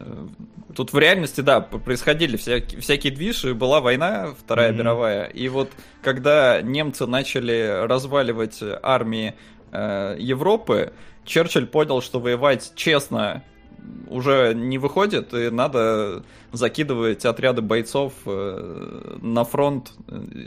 Тут 0.74 0.92
в 0.92 0.98
реальности, 0.98 1.40
да, 1.40 1.60
происходили 1.60 2.36
всякие, 2.36 2.80
всякие 2.80 3.12
движи, 3.12 3.54
была 3.54 3.80
война, 3.80 4.34
Вторая 4.38 4.70
Мгм. 4.70 4.78
мировая, 4.80 5.24
и 5.26 5.48
вот 5.48 5.70
когда 6.02 6.60
немцы 6.62 7.06
начали 7.06 7.84
разваливать 7.86 8.58
армии 8.82 9.34
э, 9.74 10.16
Европы, 10.18 10.92
Черчилль 11.24 11.66
понял, 11.66 12.00
что 12.00 12.20
воевать 12.20 12.72
честно 12.76 13.42
уже 14.08 14.54
не 14.54 14.78
выходит, 14.78 15.34
и 15.34 15.50
надо 15.50 16.22
закидывать 16.52 17.24
отряды 17.24 17.62
бойцов 17.62 18.12
э, 18.26 19.18
на 19.20 19.44
фронт, 19.44 19.92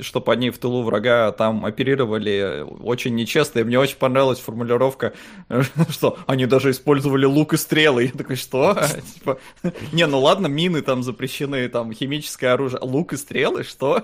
чтобы 0.01 0.31
они 0.31 0.49
в 0.49 0.57
тылу 0.57 0.83
врага 0.83 1.31
там 1.31 1.65
оперировали 1.65 2.65
очень 2.81 3.15
нечестно. 3.15 3.59
И 3.59 3.63
мне 3.63 3.79
очень 3.79 3.97
понравилась 3.97 4.39
формулировка, 4.39 5.13
что 5.89 6.17
они 6.27 6.45
даже 6.45 6.71
использовали 6.71 7.25
лук 7.25 7.53
и 7.53 7.57
стрелы. 7.57 8.05
Я 8.05 8.11
такой, 8.11 8.37
что? 8.37 8.77
Типа, 9.15 9.39
не, 9.91 10.05
ну 10.07 10.19
ладно, 10.19 10.47
мины 10.47 10.81
там 10.81 11.03
запрещены, 11.03 11.67
там 11.67 11.91
химическое 11.93 12.49
оружие. 12.49 12.79
Лук 12.81 13.13
и 13.13 13.17
стрелы? 13.17 13.63
Что? 13.63 14.01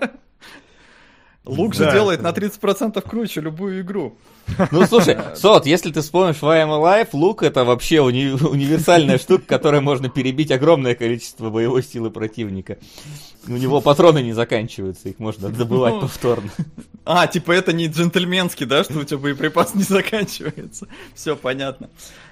Лук 1.45 1.73
же 1.73 1.91
делает 1.91 2.21
на 2.21 2.31
30% 2.31 3.01
круче 3.07 3.41
любую 3.41 3.81
игру. 3.81 4.17
Ну, 4.71 4.85
слушай, 4.85 5.17
Сот, 5.35 5.65
если 5.65 5.91
ты 5.91 6.01
вспомнишь 6.01 6.41
в 6.41 6.47
I 6.47 6.63
Am 6.63 6.69
Alive, 6.69 7.09
лук 7.13 7.43
это 7.43 7.63
вообще 7.63 7.97
уни- 7.97 8.31
универсальная 8.47 9.17
штука, 9.17 9.45
которой 9.47 9.81
можно 9.81 10.09
перебить 10.09 10.51
огромное 10.51 10.95
количество 10.95 11.49
боевой 11.49 11.83
силы 11.83 12.11
противника. 12.11 12.77
У 13.47 13.51
него 13.53 13.81
патроны 13.81 14.21
не 14.21 14.33
заканчиваются, 14.33 15.09
их 15.09 15.19
можно 15.19 15.49
добывать 15.49 15.95
Ну, 15.95 16.01
повторно. 16.01 16.49
А, 17.05 17.27
типа 17.27 17.51
это 17.51 17.73
не 17.73 17.87
джентльменский, 17.87 18.65
да, 18.65 18.83
что 18.85 18.99
у 18.99 19.03
тебя 19.03 19.17
боеприпас 19.17 19.75
не 19.75 19.83
заканчивается. 19.83 20.87
Все 21.13 21.35
понятно. 21.35 21.89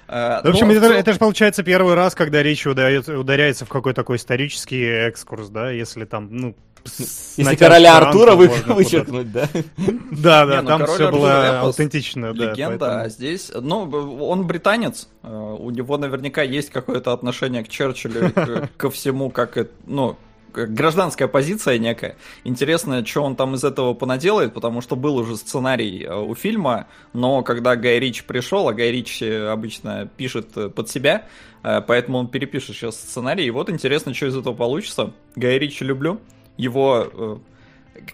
А, 0.08 0.40
В 0.42 0.48
общем, 0.48 0.68
но 0.68 0.74
в 0.74 0.76
это, 0.76 0.94
это 0.94 1.12
же 1.12 1.18
получается 1.18 1.62
первый 1.62 1.94
раз, 1.94 2.14
когда 2.14 2.42
речь 2.42 2.66
ударяется, 2.66 3.18
ударяется 3.18 3.66
в 3.66 3.68
какой-то 3.68 3.96
такой 4.02 4.16
исторический 4.16 4.82
экскурс, 4.82 5.48
да, 5.48 5.70
если 5.70 6.04
там, 6.06 6.28
ну, 6.30 6.56
с 6.84 7.34
Если 7.38 7.54
короля 7.56 7.96
Артура 7.98 8.34
вы- 8.34 8.48
вычеркнуть, 8.66 9.30
да? 9.32 9.48
Да, 10.10 10.46
да, 10.46 10.56
Не, 10.56 10.62
ну, 10.62 10.68
там 10.68 10.86
все 10.86 11.10
было 11.10 11.60
аутентично, 11.60 12.32
да. 12.34 12.50
легенда, 12.52 12.78
поэтому- 12.78 13.02
а 13.04 13.08
здесь, 13.08 13.50
ну, 13.54 13.82
он 14.20 14.46
британец, 14.46 15.08
э, 15.22 15.56
у 15.58 15.70
него 15.70 15.96
наверняка 15.98 16.42
есть 16.42 16.70
какое-то 16.70 17.12
отношение 17.12 17.64
к 17.64 17.68
Черчиллю, 17.68 18.32
ко 18.76 18.90
всему, 18.90 19.30
как 19.30 19.56
это, 19.56 19.70
ну, 19.86 20.16
гражданская 20.54 21.28
позиция 21.28 21.78
некая. 21.78 22.16
Интересно, 22.44 23.06
что 23.06 23.22
он 23.22 23.36
там 23.36 23.54
из 23.54 23.64
этого 23.64 23.94
понаделает, 23.94 24.52
потому 24.52 24.82
что 24.82 24.96
был 24.96 25.16
уже 25.16 25.36
сценарий 25.36 26.04
э, 26.04 26.14
у 26.14 26.34
фильма, 26.34 26.88
но 27.14 27.42
когда 27.42 27.74
Гай 27.76 27.98
Рич 27.98 28.24
пришел, 28.24 28.68
а 28.68 28.74
Гай 28.74 28.90
Рич 28.90 29.22
обычно 29.22 30.10
пишет 30.16 30.48
э, 30.56 30.68
под 30.68 30.90
себя, 30.90 31.24
поэтому 31.62 32.18
он 32.18 32.26
перепишет 32.26 32.74
сейчас 32.76 32.96
сценарий, 32.96 33.46
и 33.46 33.50
вот 33.50 33.70
интересно, 33.70 34.12
что 34.14 34.26
из 34.26 34.36
этого 34.36 34.52
получится. 34.52 35.12
Гай 35.36 35.58
Ричи 35.60 35.84
люблю, 35.84 36.20
его 36.56 37.08
э, 37.12 37.38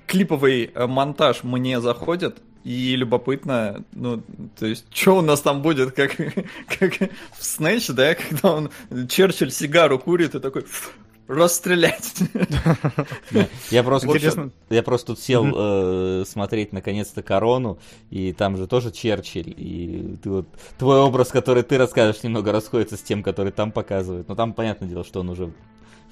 клиповый 0.07 0.71
э, 0.75 0.87
монтаж 0.87 1.43
мне 1.45 1.81
заходит, 1.81 2.39
и 2.65 2.97
любопытно, 2.97 3.85
ну, 3.93 4.23
то 4.59 4.67
есть, 4.67 4.87
что 4.93 5.19
у 5.19 5.21
нас 5.23 5.41
там 5.41 5.63
будет, 5.63 5.93
как, 5.93 6.17
как 6.79 6.95
в 7.39 7.45
Снэч, 7.45 7.89
да, 7.89 8.15
когда 8.15 8.53
он, 8.53 8.71
Черчилль 9.09 9.51
сигару 9.51 9.99
курит 9.99 10.35
и 10.35 10.41
такой, 10.41 10.65
«Фу, 10.65 10.91
расстрелять. 11.29 12.15
Я 13.71 13.83
просто, 13.83 14.51
я 14.71 14.83
просто 14.83 15.07
тут 15.09 15.21
сел 15.21 15.47
э, 15.55 16.25
смотреть 16.27 16.73
наконец-то 16.73 17.23
корону, 17.23 17.79
и 18.11 18.33
там 18.33 18.57
же 18.57 18.67
тоже 18.67 18.91
Черчилль, 18.91 19.55
и 19.55 20.17
ты 20.23 20.31
вот 20.31 20.49
твой 20.79 21.01
образ, 21.01 21.29
который 21.29 21.63
ты 21.63 21.77
расскажешь, 21.77 22.23
немного 22.23 22.51
расходится 22.51 22.97
с 22.97 23.01
тем, 23.01 23.23
который 23.23 23.53
там 23.53 23.73
показывают. 23.73 24.29
Но 24.29 24.35
там 24.35 24.55
понятное 24.55 24.89
дело, 24.89 25.05
что 25.05 25.21
он 25.21 25.29
уже 25.29 25.53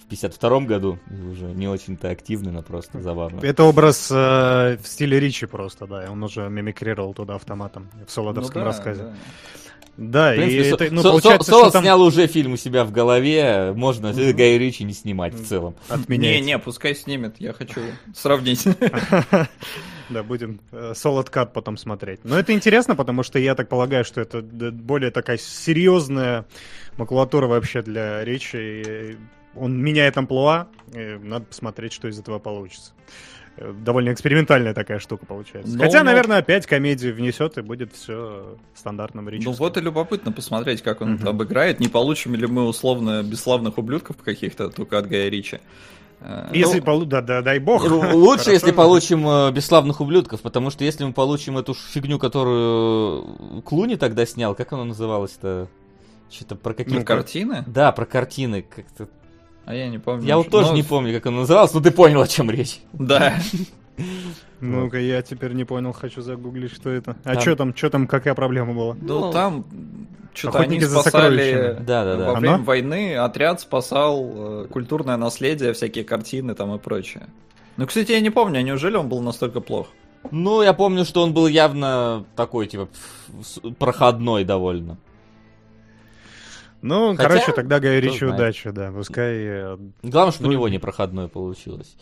в 0.09 0.13
52-м 0.13 0.67
году 0.67 0.99
и 1.11 1.21
уже 1.23 1.47
не 1.47 1.69
очень-то 1.69 2.11
активный, 2.11 2.53
но 2.53 2.63
просто 2.63 3.01
забавно. 3.03 3.41
Это 3.45 3.65
образ 3.65 4.09
э, 4.11 4.77
в 4.83 4.87
стиле 4.87 5.19
Ричи 5.19 5.47
просто, 5.47 5.87
да, 5.87 6.07
он 6.11 6.23
уже 6.23 6.49
мимикрировал 6.49 7.13
туда 7.15 7.35
автоматом 7.35 7.89
в 8.07 8.11
солодовском 8.11 8.61
Ну 8.63 8.65
да, 8.65 8.73
рассказе. 8.73 9.03
да. 9.03 9.15
Да, 9.99 10.33
В 10.33 10.37
принципе, 10.37 10.61
и 10.61 10.69
Со- 10.71 10.75
это, 10.75 10.95
ну, 10.95 11.01
Со- 11.03 11.09
получается, 11.11 11.45
Со- 11.47 11.51
Солод 11.53 11.65
что 11.69 11.73
там 11.73 11.83
снял 11.85 12.03
уже 12.03 12.27
фильм 12.27 12.53
у 12.53 12.57
себя 12.59 12.85
в 12.85 12.93
голове, 12.93 13.73
можно 13.75 14.09
э, 14.09 14.33
Гай 14.35 14.59
Ричи 14.59 14.85
не 14.85 14.93
снимать 14.93 15.33
в 15.35 15.47
целом. 15.47 15.75
отменяется. 15.89 16.41
Не, 16.41 16.47
не, 16.47 16.59
пускай 16.59 16.95
снимет, 16.95 17.37
я 17.41 17.53
хочу 17.55 17.81
сравнить. 18.15 18.65
Да, 20.09 20.23
будем 20.23 20.61
э, 20.71 20.93
Solid 20.95 21.33
Cut 21.33 21.47
потом 21.53 21.77
смотреть. 21.77 22.21
Но 22.25 22.39
это 22.39 22.53
интересно, 22.53 22.95
потому 22.95 23.25
что 23.25 23.41
я 23.41 23.57
так 23.57 23.69
полагаю, 23.69 24.05
что 24.05 24.21
это 24.21 24.41
более 24.41 25.11
такая 25.11 25.37
серьезная 25.37 26.45
макулатура 26.97 27.49
вообще 27.49 27.83
для 27.83 28.25
речи. 28.25 29.17
Он 29.59 29.81
меняет 29.83 30.17
амплуа, 30.19 30.69
и 30.93 31.19
надо 31.23 31.47
посмотреть, 31.47 31.93
что 31.93 32.09
из 32.09 32.19
этого 32.19 32.39
получится. 32.39 32.93
Э, 33.57 33.73
Довольно 33.73 34.13
экспериментальная 34.13 34.75
такая 34.75 34.99
штука 34.99 35.25
получается. 35.27 35.77
Но- 35.77 35.83
Хотя, 35.85 36.01
но- 36.01 36.07
наверное, 36.07 36.39
опять 36.39 36.67
комедию 36.67 37.15
внесет, 37.15 37.57
и 37.59 37.63
будет 37.63 37.95
все 37.95 38.57
стандартным 38.75 39.29
речи. 39.29 39.45
Ну 39.45 39.53
вот 39.53 39.77
и 39.77 39.81
любопытно 39.81 40.31
посмотреть, 40.33 40.83
как 40.83 41.01
он 41.01 41.15
Мгм. 41.15 41.29
обыграет. 41.29 41.81
Не 41.81 41.89
получим 41.89 42.35
ли 42.35 42.47
мы 42.47 42.67
условно 42.67 43.23
бесславных 43.23 43.79
ублюдков 43.79 44.17
каких-то 44.19 44.69
только 44.69 44.99
от 44.99 45.09
Гая 45.09 45.29
Ричи. 45.31 45.61
Э, 46.21 46.49
Если 46.53 46.81
ну, 46.81 46.85
полу- 46.85 47.05
да, 47.07 47.21
да, 47.23 47.43
дай 47.43 47.59
бог. 47.59 47.83
Лучше, 47.91 48.45
Хорошо. 48.45 48.51
если 48.51 48.73
получим 48.73 49.27
э, 49.29 49.53
бесславных 49.53 50.01
ублюдков, 50.01 50.41
потому 50.43 50.71
что 50.71 50.85
если 50.85 51.05
мы 51.05 51.13
получим 51.13 51.57
эту 51.59 51.75
фигню, 51.75 52.19
которую 52.19 53.63
Клуни 53.65 53.97
тогда 53.97 54.25
снял, 54.27 54.55
как 54.55 54.73
она 54.73 54.85
называлась-то? 54.85 55.69
Что-то 56.31 56.57
про 56.57 56.71
ну, 56.71 56.77
какие-то... 56.77 57.05
картины? 57.05 57.65
Да, 57.67 57.93
про 57.93 58.05
картины. 58.05 58.63
Как-то... 58.63 59.09
А 59.67 59.75
я 59.75 59.89
не 59.89 59.99
помню. 59.99 60.25
Я 60.25 60.37
вот 60.37 60.49
тоже 60.49 60.71
Ну, 60.71 60.77
не 60.77 60.83
помню, 60.85 61.13
как 61.13 61.27
она 61.27 61.39
называлась, 61.39 61.75
но 61.75 61.81
ты 61.81 61.91
понял, 61.91 62.23
о 62.23 62.29
чем 62.29 62.51
речь. 62.51 62.81
Да. 62.93 63.35
Ну-ка, 64.61 64.99
я 64.99 65.21
теперь 65.23 65.53
не 65.53 65.65
понял, 65.65 65.93
хочу 65.93 66.23
загуглить, 66.23 66.73
что 66.73 66.89
это. 66.89 67.17
А 67.25 67.39
что 67.39 67.57
там, 67.57 67.77
что 67.77 67.91
там, 67.91 68.07
какая 68.07 68.35
проблема 68.35 68.73
была? 68.73 68.97
Ну, 69.01 69.31
там 69.33 69.67
что-то 70.33 70.59
они 70.59 70.77
охотники 70.77 70.85
за 70.85 71.01
спасали 71.01 71.37
сокровищами. 71.37 71.85
Да-да-да. 71.85 72.27
во 72.27 72.35
время 72.39 72.55
Оно? 72.55 72.65
войны, 72.65 73.17
отряд 73.17 73.61
спасал 73.61 74.33
э, 74.35 74.67
культурное 74.71 75.17
наследие, 75.17 75.73
всякие 75.73 76.05
картины 76.05 76.55
там 76.55 76.75
и 76.75 76.79
прочее. 76.79 77.27
Ну, 77.77 77.87
кстати, 77.87 78.13
я 78.13 78.21
не 78.21 78.31
помню, 78.31 78.61
а 78.61 78.63
неужели 78.63 78.97
он 78.97 79.09
был 79.09 79.21
настолько 79.21 79.61
плох? 79.61 79.89
Ну, 80.31 80.63
я 80.63 80.73
помню, 80.73 81.05
что 81.05 81.23
он 81.23 81.33
был 81.35 81.47
явно 81.47 82.25
такой, 82.35 82.67
типа, 82.67 82.89
проходной 83.79 84.45
довольно. 84.45 84.97
Ну, 86.83 87.17
Хотя, 87.17 87.29
короче, 87.29 87.53
тогда 87.53 87.81
Гай 87.81 88.01
Ричи 88.01 88.25
удачи, 88.25 88.71
да. 88.71 88.93
Пускай, 88.93 89.35
э, 89.39 89.79
Главное, 90.03 90.33
что 90.33 90.43
у 90.45 90.47
Ну, 90.47 90.53
него 90.53 90.69
не 90.69 90.79
проходной 90.79 91.29
получилось. 91.29 91.97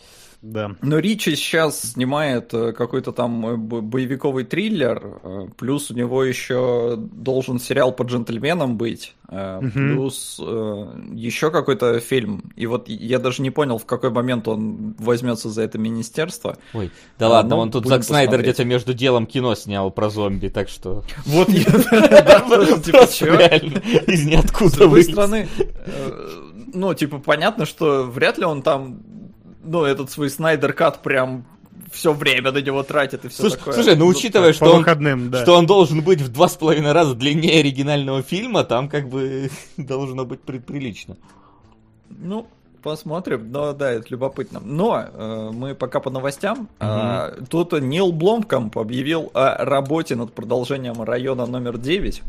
Да. 0.51 0.71
Но 0.81 0.99
Ричи 0.99 1.35
сейчас 1.35 1.93
снимает 1.93 2.53
э, 2.53 2.71
какой-то 2.73 3.11
там 3.11 3.47
э, 3.47 3.55
бо- 3.57 3.81
боевиковый 3.81 4.43
триллер, 4.43 5.19
э, 5.23 5.47
плюс 5.57 5.89
у 5.91 5.95
него 5.95 6.23
еще 6.23 6.95
должен 6.97 7.59
сериал 7.59 7.91
по 7.91 8.03
джентльменам 8.03 8.77
быть, 8.77 9.15
Мгм. 9.31 9.71
плюс 9.71 10.39
еще 10.39 11.49
какой-то 11.49 11.99
фильм. 11.99 12.51
И 12.55 12.67
вот 12.67 12.87
я 12.87 13.17
даже 13.17 13.41
не 13.41 13.49
понял, 13.49 13.79
в 13.79 13.85
какой 13.85 14.11
момент 14.11 14.47
он 14.47 14.93
возьмется 14.99 15.49
за 15.49 15.63
это 15.63 15.79
министерство. 15.79 16.57
Ой, 16.73 16.91
да 17.17 17.25
А, 17.25 17.29
ладно, 17.29 17.55
ну, 17.55 17.61
он 17.63 17.71
тут 17.71 17.87
Зак 17.87 18.03
Снайдер 18.03 18.41
где-то 18.43 18.65
между 18.65 18.93
делом 18.93 19.25
кино 19.25 19.55
снял 19.55 19.89
про 19.89 20.09
зомби, 20.11 20.49
так 20.49 20.69
что... 20.69 21.03
Вот 21.25 21.49
я 21.49 21.63
реально 23.21 23.79
из 24.07 24.21
С 24.21 24.25
ниоткуда 24.25 24.75
другой 24.77 24.89
вылез. 25.01 25.07
стороны, 25.11 25.47
ну, 26.73 26.93
типа, 26.93 27.19
понятно, 27.19 27.65
что 27.65 28.03
вряд 28.03 28.37
ли 28.37 28.45
он 28.45 28.61
там, 28.61 28.99
ну, 29.65 29.83
этот 29.83 30.09
свой 30.11 30.29
Снайдер 30.29 30.73
Кат 30.73 31.01
прям 31.01 31.45
все 31.91 32.13
время 32.13 32.51
на 32.51 32.59
него 32.59 32.83
тратит 32.83 33.25
и 33.25 33.27
все 33.29 33.41
Слушай, 33.41 33.57
такое. 33.57 33.73
слушай, 33.73 33.95
ну 33.95 34.07
учитывая, 34.07 34.49
По 34.49 34.53
что 34.53 34.71
он, 34.71 34.77
выходным, 34.79 35.29
да. 35.31 35.41
что 35.43 35.55
он 35.55 35.65
должен 35.65 36.01
быть 36.01 36.21
в 36.21 36.29
два 36.31 36.47
с 36.47 36.55
половиной 36.55 36.91
раза 36.91 37.15
длиннее 37.15 37.59
оригинального 37.59 38.21
фильма, 38.21 38.63
там 38.63 38.89
как 38.89 39.09
бы 39.09 39.49
должно 39.77 40.25
быть 40.25 40.41
при- 40.41 40.59
прилично. 40.59 41.17
Ну, 42.09 42.47
посмотрим. 42.81 43.51
Но 43.51 43.73
да, 43.73 43.91
это 43.91 44.05
любопытно. 44.09 44.59
Но 44.63 45.03
э, 45.11 45.49
мы 45.53 45.73
пока 45.75 45.99
по 45.99 46.09
новостям. 46.09 46.69
А, 46.79 47.33
тут 47.49 47.73
Нил 47.73 48.11
Бломкамп 48.11 48.77
объявил 48.77 49.31
о 49.33 49.65
работе 49.65 50.15
над 50.15 50.33
продолжением 50.33 51.01
района 51.01 51.45
номер 51.45 51.77
9. 51.77 52.21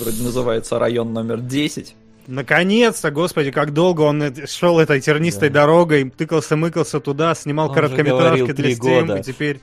Вроде 0.00 0.22
называется 0.22 0.78
район 0.78 1.12
номер 1.12 1.40
10. 1.40 1.94
Наконец-то, 2.28 3.10
господи, 3.10 3.50
как 3.50 3.72
долго 3.72 4.02
он 4.02 4.22
шел 4.46 4.78
этой 4.78 5.00
тернистой 5.00 5.48
Да. 5.48 5.62
дорогой, 5.62 6.10
тыкался-мыкался 6.10 7.00
туда, 7.00 7.34
снимал 7.34 7.70
Он 7.70 7.74
короткометражки 7.74 8.52
для 8.52 8.70
Steam, 8.72 9.00
года. 9.00 9.16
и 9.16 9.22
теперь 9.22 9.60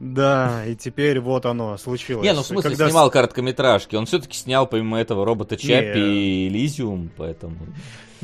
Да, 0.00 0.64
и 0.66 0.74
теперь 0.74 1.20
вот 1.20 1.46
оно 1.46 1.78
случилось. 1.78 2.24
Не, 2.24 2.32
ну 2.34 2.42
в 2.42 2.46
смысле 2.46 2.70
Когда 2.70 2.88
снимал 2.88 3.08
короткометражки. 3.10 3.94
Он 3.94 4.04
все-таки 4.06 4.36
снял 4.36 4.66
помимо 4.66 4.98
этого 4.98 5.24
робота 5.24 5.56
Чаппи 5.56 5.98
и 5.98 6.48
Элизиум, 6.48 7.08
поэтому. 7.16 7.56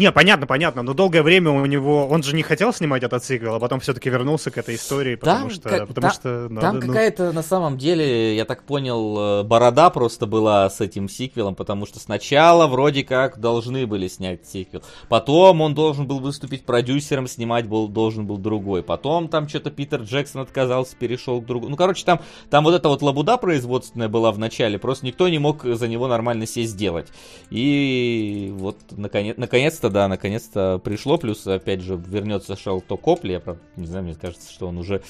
Не, 0.03 0.11
понятно, 0.11 0.49
понятно, 0.49 0.83
но 0.83 0.95
долгое 0.95 1.23
время 1.23 1.53
у 1.53 1.65
него... 1.65 2.09
Он 2.09 2.25
же 2.25 2.35
не 2.35 2.43
хотел 2.43 2.73
снимать 2.73 3.05
этот 3.05 3.23
сиквел, 3.25 3.55
а 3.55 3.61
потом 3.61 3.79
все-таки 3.79 4.11
вернулся 4.11 4.51
к 4.51 4.59
этой 4.59 4.75
истории, 4.75 5.15
потому 5.15 5.49
что... 5.49 5.69
как- 5.69 5.87
потому 5.87 6.09
та- 6.09 6.13
что 6.13 6.49
надо, 6.49 6.61
там 6.61 6.81
ну, 6.81 6.87
какая-то 6.89 7.31
на 7.31 7.43
самом 7.45 7.79
деле, 7.79 8.35
я 8.35 8.45
так 8.45 8.65
понял, 8.65 9.41
э, 9.41 9.43
борода 9.45 9.91
просто 9.91 10.27
была 10.27 10.69
с 10.69 10.81
этим 10.81 11.09
сиквелом, 11.09 11.55
потому 11.55 11.87
что 11.87 12.01
сначала 12.01 12.67
вроде 12.67 13.05
как 13.05 13.39
должны 13.39 13.87
были 13.87 14.09
снять 14.09 14.45
сиквел. 14.45 14.83
Потом 15.09 15.61
он 15.61 15.73
должен 15.73 16.09
был 16.09 16.19
выступить 16.19 16.65
продюсером, 16.65 17.29
снимать 17.29 17.69
был, 17.69 17.87
должен 17.87 18.27
был 18.27 18.39
другой. 18.39 18.83
Потом 18.83 19.29
там 19.29 19.49
что-то 19.49 19.71
Питер 19.71 20.01
Джексон 20.03 20.41
отказался, 20.41 20.97
перешел 20.97 21.41
к 21.41 21.47
другому. 21.47 21.71
Ну, 21.71 21.77
короче, 21.77 22.05
там, 22.05 22.19
там 22.51 22.65
вот 22.65 22.75
эта 22.75 22.89
вот 22.89 23.03
лабуда 23.03 23.37
производственная 23.37 24.09
была 24.09 24.33
в 24.33 24.39
начале, 24.41 24.81
просто 24.81 25.07
никто 25.07 25.29
не 25.29 25.39
мог 25.39 25.63
за 25.63 25.87
него 25.87 26.09
нормально 26.09 26.45
сесть 26.45 26.73
сделать. 26.73 27.07
И 27.51 28.53
вот 28.57 28.79
наконец, 28.91 29.37
наконец-то, 29.37 29.92
да, 29.93 30.09
наконец-то 30.09 30.81
пришло. 30.83 31.19
Плюс, 31.19 31.47
опять 31.47 31.81
же, 31.83 31.95
вернется 32.05 32.57
Шелто 32.57 32.97
Копли. 32.97 33.33
Я, 33.33 33.41
правда, 33.41 33.63
не 33.77 33.87
знаю, 33.87 34.05
мне 34.05 34.15
кажется, 34.15 34.53
что 34.53 34.67
он 34.69 34.79
уже, 34.79 35.03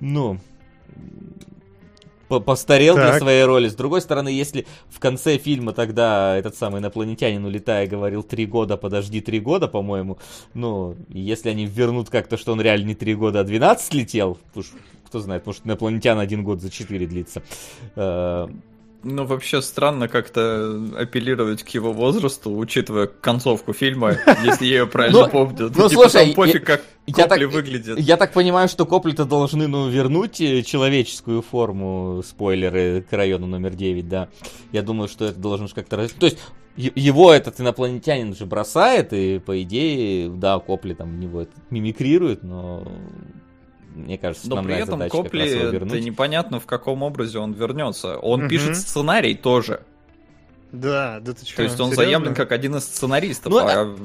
ну, 0.00 0.38
по- 2.28 2.40
постарел 2.40 2.94
для 2.94 3.12
Так. 3.12 3.18
своей 3.18 3.44
роли. 3.44 3.68
С 3.68 3.74
другой 3.74 4.00
стороны, 4.00 4.28
если 4.28 4.66
в 4.88 5.00
конце 5.00 5.38
фильма 5.38 5.72
тогда 5.72 6.36
этот 6.36 6.54
самый 6.54 6.80
инопланетянин, 6.80 7.44
улетая, 7.44 7.86
говорил 7.86 8.22
три 8.22 8.46
года, 8.46 8.76
подожди 8.76 9.20
три 9.20 9.40
года, 9.40 9.66
по-моему, 9.68 10.18
ну, 10.54 10.94
если 11.08 11.48
они 11.48 11.66
вернут 11.66 12.10
как-то, 12.10 12.36
что 12.36 12.52
он 12.52 12.60
реально 12.60 12.88
не 12.88 12.94
три 12.94 13.14
года, 13.14 13.40
а 13.40 13.44
12 13.44 13.94
летел, 13.94 14.38
уж 14.54 14.66
кто 15.06 15.18
знает, 15.18 15.44
может, 15.44 15.66
инопланетян 15.66 16.20
один 16.20 16.44
год 16.44 16.60
за 16.60 16.70
четыре 16.70 17.06
длится. 17.08 17.42
Ну, 19.02 19.24
вообще 19.24 19.62
странно 19.62 20.08
как-то 20.08 20.78
апеллировать 20.96 21.62
к 21.62 21.68
его 21.70 21.92
возрасту, 21.92 22.54
учитывая 22.54 23.06
концовку 23.06 23.72
фильма, 23.72 24.16
если 24.44 24.66
я 24.66 24.80
ее 24.80 24.86
правильно 24.86 25.22
Ну, 25.22 25.28
помню. 25.28 25.70
ну, 25.74 25.88
Типа, 25.88 26.08
слушай, 26.08 26.34
пофиг, 26.34 26.64
как 26.64 26.82
Копли 27.10 27.44
выглядит. 27.44 27.98
Я 27.98 28.16
так 28.16 28.32
понимаю, 28.32 28.68
что 28.68 28.84
Копли-то 28.84 29.24
должны, 29.24 29.68
ну, 29.68 29.88
вернуть 29.88 30.40
э, 30.40 30.62
человеческую 30.62 31.42
форму, 31.42 32.22
спойлеры 32.26 33.04
к 33.08 33.12
району 33.12 33.46
номер 33.46 33.74
9, 33.74 34.08
да. 34.08 34.28
Я 34.70 34.82
думаю, 34.82 35.08
что 35.08 35.24
это 35.24 35.38
должно 35.38 35.68
как-то... 35.68 36.08
То 36.08 36.26
есть, 36.26 36.38
его 36.76 37.32
этот 37.32 37.60
инопланетянин 37.60 38.34
же 38.34 38.46
бросает, 38.46 39.12
и, 39.12 39.38
по 39.38 39.62
идее, 39.62 40.28
да, 40.30 40.58
Копли 40.58 40.94
там 40.94 41.16
в 41.16 41.18
него 41.18 41.46
мимикрирует, 41.70 42.42
но... 42.42 42.86
Мне 44.04 44.18
кажется, 44.18 44.48
Но 44.48 44.62
при 44.62 44.74
этом 44.74 45.08
Копли, 45.08 45.76
это 45.76 46.00
непонятно 46.00 46.60
в 46.60 46.66
каком 46.66 47.02
образе 47.02 47.38
он 47.38 47.52
вернется. 47.52 48.18
Он 48.18 48.40
Мгм. 48.40 48.48
пишет 48.48 48.76
сценарий 48.76 49.34
тоже. 49.34 49.82
Да, 50.72 51.20
да 51.20 51.32
ты 51.32 51.44
что? 51.44 51.56
То 51.56 51.62
есть 51.62 51.80
он 51.80 51.92
заявлен 51.92 52.34
как 52.34 52.52
один 52.52 52.76
из 52.76 52.84
сценаристов, 52.84 53.52
Ну, 53.52 53.58
а 53.58 53.96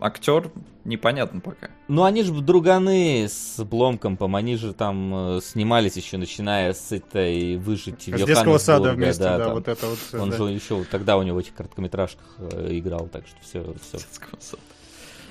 актер 0.00 0.50
непонятно 0.84 1.40
пока. 1.40 1.68
Ну, 1.88 2.04
они 2.04 2.22
же 2.22 2.32
друганы 2.32 3.26
с 3.28 3.62
Бломкомпом, 3.64 4.36
они 4.36 4.56
же 4.56 4.72
там 4.72 5.36
э, 5.36 5.40
снимались 5.42 5.96
еще, 5.96 6.16
начиная 6.16 6.72
с 6.72 6.92
этой 6.92 7.56
«Выжить 7.56 8.06
в 8.06 8.16
С 8.16 8.24
детского 8.24 8.58
сада 8.58 8.90
Йоханнесбурге», 8.90 9.04
вместе, 9.04 9.22
да, 9.24 9.38
там. 9.38 9.54
вот 9.54 9.68
это 9.68 9.86
вот. 9.86 9.98
Он 10.20 10.30
да. 10.30 10.36
же 10.36 10.44
еще 10.44 10.84
тогда 10.84 11.16
у 11.16 11.22
него 11.22 11.36
в 11.36 11.40
этих 11.40 11.54
короткометражках 11.54 12.26
э, 12.38 12.68
играл, 12.70 13.08
так 13.10 13.26
что 13.26 13.36
все, 13.42 13.74
все, 13.82 14.56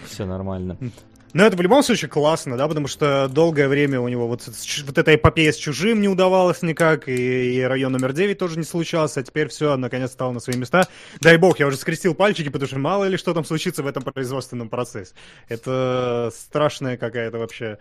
все 0.05 0.25
нормально. 0.25 0.77
Ну, 1.35 1.43
это 1.43 1.57
в 1.57 1.61
любом 1.61 1.83
случае 1.83 2.07
классно, 2.07 2.55
да, 2.55 2.65
потому 2.65 2.87
что 2.87 3.27
долгое 3.27 3.67
время 3.67 3.99
у 3.99 4.07
него 4.07 4.25
вот, 4.25 4.47
вот 4.47 4.97
эта 4.97 5.15
эпопея 5.15 5.51
с 5.51 5.57
чужим 5.57 5.99
не 5.99 6.07
удавалось 6.07 6.61
никак, 6.61 7.09
и, 7.09 7.57
и 7.57 7.61
район 7.61 7.91
номер 7.91 8.13
9 8.13 8.37
тоже 8.37 8.57
не 8.57 8.63
случался, 8.63 9.19
а 9.19 9.23
теперь 9.23 9.49
все, 9.49 9.75
наконец 9.75 10.13
стало 10.13 10.31
на 10.31 10.39
свои 10.39 10.55
места. 10.55 10.87
Дай 11.19 11.35
бог, 11.35 11.59
я 11.59 11.67
уже 11.67 11.75
скрестил 11.75 12.15
пальчики, 12.15 12.47
потому 12.47 12.67
что 12.69 12.79
мало 12.79 13.03
ли 13.03 13.17
что 13.17 13.33
там 13.33 13.43
случится 13.43 13.83
в 13.83 13.87
этом 13.87 14.01
производственном 14.01 14.69
процессе. 14.69 15.13
Это 15.49 16.31
страшная 16.33 16.95
какая-то 16.95 17.37
вообще 17.37 17.79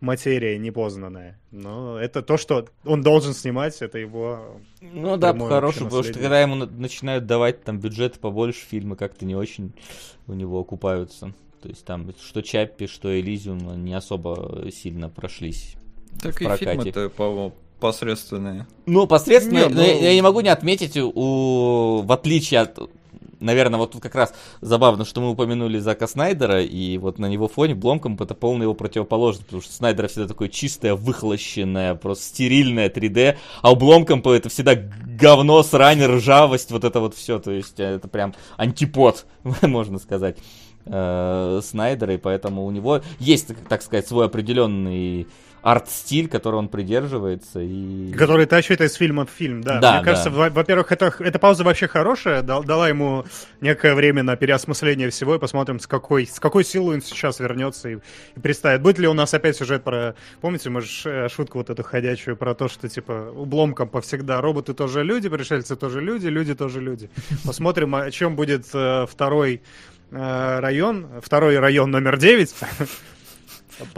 материя 0.00 0.58
непознанная. 0.58 1.38
Но 1.52 2.00
это 2.00 2.22
то, 2.22 2.36
что 2.36 2.66
он 2.84 3.02
должен 3.02 3.34
снимать, 3.34 3.80
это 3.82 3.98
его... 3.98 4.60
Ну 4.80 5.16
да, 5.16 5.32
по-хорошему, 5.32 5.90
потому 5.90 6.02
что 6.02 6.14
когда 6.14 6.40
ему 6.40 6.56
на- 6.56 6.66
начинают 6.66 7.26
давать 7.26 7.62
там 7.62 7.78
бюджет 7.78 8.18
побольше, 8.18 8.66
фильмы 8.68 8.96
как-то 8.96 9.24
не 9.24 9.36
очень 9.36 9.74
у 10.26 10.32
него 10.32 10.58
окупаются. 10.58 11.32
То 11.66 11.70
есть 11.70 11.84
там 11.84 12.08
что 12.24 12.42
Чаппи, 12.42 12.86
что 12.86 13.18
Элизиум 13.18 13.84
не 13.84 13.92
особо 13.92 14.70
сильно 14.70 15.08
прошлись. 15.08 15.74
Так 16.22 16.36
в 16.36 16.40
и 16.40 16.44
прокате. 16.44 16.64
фильмы-то, 16.64 17.08
по-моему, 17.08 17.54
посредственные. 17.80 18.68
Ну, 18.86 19.08
посредственно, 19.08 19.64
Не, 19.64 19.68
но 19.68 19.80
ну- 19.80 19.82
я, 19.82 19.94
я 19.94 20.14
не 20.14 20.22
могу 20.22 20.42
не 20.42 20.48
отметить, 20.48 20.96
у, 20.96 22.02
в 22.02 22.12
отличие 22.12 22.60
от, 22.60 22.78
наверное, 23.40 23.80
вот 23.80 23.90
тут 23.90 24.00
как 24.00 24.14
раз 24.14 24.32
забавно, 24.60 25.04
что 25.04 25.20
мы 25.20 25.30
упомянули 25.30 25.80
Зака 25.80 26.06
Снайдера, 26.06 26.62
и 26.62 26.98
вот 26.98 27.18
на 27.18 27.26
него 27.26 27.48
фоне 27.48 27.74
Бломком 27.74 28.16
это 28.20 28.36
полная 28.36 28.62
его 28.62 28.74
противоположность, 28.74 29.46
потому 29.46 29.60
что 29.60 29.72
Снайдера 29.72 30.06
всегда 30.06 30.28
такое 30.28 30.48
чистое, 30.48 30.94
выхолощенное, 30.94 31.96
просто 31.96 32.26
стерильное 32.26 32.88
3D, 32.88 33.38
а 33.62 33.72
у 33.72 33.74
Бломкомпа 33.74 34.32
это 34.34 34.50
всегда 34.50 34.76
говно, 34.76 35.64
срань, 35.64 36.04
ржавость, 36.04 36.70
вот 36.70 36.84
это 36.84 37.00
вот 37.00 37.16
все, 37.16 37.40
то 37.40 37.50
есть 37.50 37.80
э, 37.80 37.96
это 37.96 38.06
прям 38.06 38.36
антипод, 38.56 39.26
можно 39.62 39.98
сказать, 39.98 40.36
э, 40.86 41.60
Снайдера, 41.62 42.14
и 42.14 42.18
поэтому 42.18 42.64
у 42.64 42.70
него 42.70 43.02
есть, 43.18 43.50
так 43.68 43.82
сказать, 43.82 44.06
свой 44.06 44.26
определенный 44.26 45.26
арт-стиль, 45.62 46.28
который 46.28 46.54
он 46.56 46.68
придерживается, 46.68 47.58
и... 47.60 48.12
Который 48.12 48.46
тащит 48.46 48.80
из 48.80 48.94
фильма 48.94 49.26
в 49.26 49.30
фильм, 49.30 49.62
да. 49.62 49.80
Да, 49.80 49.94
Мне 49.96 50.04
кажется, 50.04 50.30
да. 50.30 50.36
во- 50.36 50.50
во-первых, 50.50 50.92
это, 50.92 51.12
эта 51.18 51.40
пауза 51.40 51.64
вообще 51.64 51.88
хорошая, 51.88 52.42
дал- 52.42 52.62
дала 52.62 52.88
ему 52.88 53.24
некое 53.60 53.96
время 53.96 54.22
на 54.22 54.36
переосмысление 54.36 55.10
всего, 55.10 55.34
и 55.34 55.38
посмотрим, 55.40 55.80
с 55.80 55.88
какой, 55.88 56.24
с 56.28 56.38
какой 56.38 56.62
силой 56.62 56.94
он 56.96 57.02
сейчас 57.02 57.40
вернется 57.40 57.88
и, 57.88 57.96
и 58.36 58.40
представит. 58.40 58.80
Будет 58.80 59.00
ли 59.00 59.08
у 59.08 59.12
нас 59.12 59.34
опять 59.34 59.56
сюжет 59.56 59.82
про... 59.82 60.14
Помните, 60.40 60.70
мы 60.70 60.82
же 60.82 60.88
э, 61.06 61.28
шутку 61.28 61.58
вот 61.58 61.68
эту 61.68 61.82
ходячую 61.82 62.36
про 62.36 62.54
то, 62.54 62.68
что, 62.68 62.88
типа, 62.88 63.30
обломком 63.36 63.88
повсегда 63.88 64.40
роботы 64.40 64.72
тоже 64.72 65.02
люди, 65.02 65.28
пришельцы 65.28 65.74
тоже 65.74 66.00
люди, 66.00 66.28
люди 66.28 66.54
тоже 66.54 66.80
люди. 66.80 67.10
Посмотрим, 67.44 67.92
о 67.96 68.08
чем 68.12 68.36
будет 68.36 68.66
э, 68.72 69.06
второй 69.10 69.62
район, 70.10 71.06
второй 71.22 71.58
район 71.58 71.90
номер 71.90 72.16
9. 72.18 72.54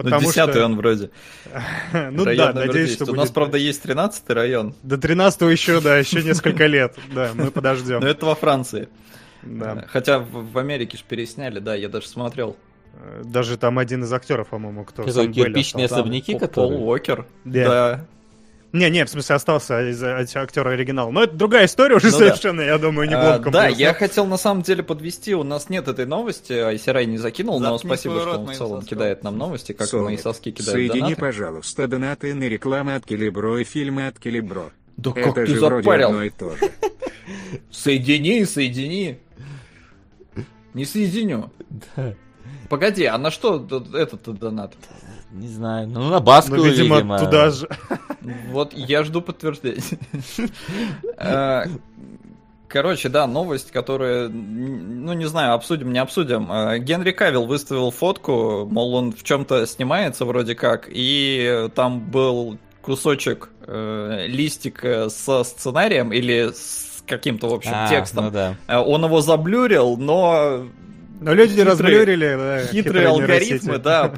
ну, 0.03 0.21
десятый 0.21 0.65
он 0.65 0.77
вроде. 0.77 1.11
Ну 1.93 2.25
район 2.25 2.55
да, 2.55 2.67
надеюсь, 2.67 2.91
10. 2.91 3.03
что 3.03 3.13
У 3.13 3.15
нас, 3.15 3.27
будет- 3.27 3.35
правда, 3.35 3.59
есть 3.59 3.83
тринадцатый 3.83 4.35
район, 4.35 4.75
До 4.83 4.99
13 4.99 5.43
еще, 5.43 5.81
да, 5.81 5.97
еще 5.99 6.23
несколько 6.23 6.67
лет. 6.67 6.97
Да, 7.13 7.31
мы 7.35 7.51
подождем. 7.53 8.01
но 8.01 8.09
это 8.09 8.27
во 8.27 8.35
Франции. 8.35 8.89
Да. 9.43 9.85
Хотя 9.89 10.19
в, 10.19 10.53
в 10.53 10.59
Америке 10.59 10.97
же 10.99 11.05
пересняли, 11.09 11.61
да, 11.61 11.75
я 11.75 11.89
даже 11.89 12.09
смотрел. 12.09 12.57
Э, 12.95 13.23
Даже 13.25 13.57
там 13.57 13.79
один 13.79 14.03
из 14.03 14.13
актеров, 14.13 14.49
по-моему, 14.49 14.85
кто 14.85 15.03
остался. 15.05 15.33
Там 15.33 15.85
Особняки, 15.85 16.37
которые? 16.39 16.79
Пол 16.79 16.89
Уокер. 16.89 17.27
Да. 17.45 18.05
Да. 18.73 18.79
Не, 18.79 18.91
не, 18.91 19.05
в 19.05 19.09
смысле 19.09 19.37
остался 19.37 19.89
из 19.91 20.03
актера 20.03 20.71
оригинала. 20.71 21.11
Но 21.11 21.23
это 21.25 21.35
другая 21.35 21.67
история 21.67 21.97
уже 21.97 22.07
Ну 22.07 22.13
да. 22.13 22.19
совершенно, 22.19 22.61
я 22.61 22.77
думаю, 22.79 23.09
не 23.09 23.15
А, 23.15 23.21
Бломком 23.33 23.53
да, 23.53 23.67
плюс. 23.67 23.79
я 23.79 23.95
хотел 23.95 24.27
на 24.27 24.37
самом 24.37 24.63
деле 24.63 24.83
подвести. 24.83 25.35
У 25.35 25.43
нас 25.43 25.69
нет 25.71 25.89
этой 25.89 26.05
новости, 26.07 26.53
Айсерай 26.53 27.07
не 27.07 27.17
закинул, 27.19 27.61
но 27.61 27.73
Заткни 27.79 27.89
спасибо, 27.89 28.13
свой 28.13 28.23
что 28.23 28.39
он 28.41 28.47
в 28.47 28.55
целом 28.57 28.81
соском. 28.81 28.89
кидает 28.99 29.25
нам 29.25 29.39
новости, 29.39 29.73
как 29.73 29.87
Соник, 29.87 30.05
мои 30.05 30.17
соски 30.19 30.51
кидают 30.51 30.73
Соедини, 30.73 31.01
донаты. 31.01 31.17
пожалуйста, 31.21 31.89
донаты 31.89 32.35
на 32.35 32.45
рекламы 32.45 32.95
от 32.95 33.05
Келебро 33.07 33.59
и 33.59 33.65
фильмы 33.65 34.07
от 34.07 34.19
Келебро. 34.19 34.71
Да 34.99 35.11
Это 35.13 35.23
как 35.23 35.35
ты 35.37 35.47
же 35.47 35.61
вроде 35.61 35.83
запарил? 35.85 36.09
одно 36.09 36.23
и 36.25 36.31
то 36.31 36.51
же. 36.57 36.71
Соедини, 37.71 38.45
соедини. 38.45 39.19
Не 40.75 40.85
соединю. 40.85 41.51
Да. 41.97 42.15
Погоди, 42.69 43.05
а 43.07 43.17
на 43.19 43.31
что 43.31 43.67
этот 43.95 44.39
донат? 44.39 44.75
Не 45.33 45.49
знаю, 45.49 45.89
ну 45.89 46.09
на 46.09 46.21
баску, 46.21 46.57
Ну, 46.57 46.65
видимо, 46.65 46.97
видимо. 46.97 47.19
туда 47.19 47.51
же. 47.51 47.69
Вот 48.51 48.73
я 48.75 49.03
жду 49.05 49.21
подтверждения. 49.23 49.83
Э, 51.17 51.65
Короче, 52.69 53.09
да, 53.09 53.27
новость, 53.27 53.71
которая, 53.71 54.29
ну 54.29 55.15
не 55.15 55.25
знаю, 55.27 55.55
обсудим, 55.55 55.91
не 55.91 55.99
обсудим. 56.01 56.53
Э, 56.53 56.79
Генри 56.79 57.13
Кавилл 57.13 57.47
выставил 57.47 57.91
фотку, 57.91 58.67
мол, 58.71 58.95
он 58.95 59.13
в 59.13 59.23
чем-то 59.23 59.67
снимается 59.67 60.27
вроде 60.27 60.55
как, 60.55 60.87
и 60.91 61.69
там 61.75 62.01
был 62.01 62.59
кусочек 62.83 63.49
э, 63.67 64.27
листика 64.29 65.09
со 65.09 65.45
сценарием 65.45 66.13
или 66.13 66.51
с 66.53 67.03
каким-то, 67.07 67.49
в 67.49 67.55
общем, 67.55 67.73
А, 67.75 67.89
текстом. 67.89 68.27
ну 68.27 68.31
да. 68.31 68.55
Э, 68.67 68.77
Он 68.77 69.03
его 69.03 69.23
заблюрил, 69.23 69.97
но 69.97 70.67
Но 71.21 71.33
люди 71.33 71.53
не 71.53 71.61
Хитрые- 71.61 71.71
разблюрили, 71.71 72.37
да, 72.37 72.67
хитрые 72.67 73.09
алгоритмы, 73.09 73.59
нейросети. 73.61 73.83
да, 73.83 74.09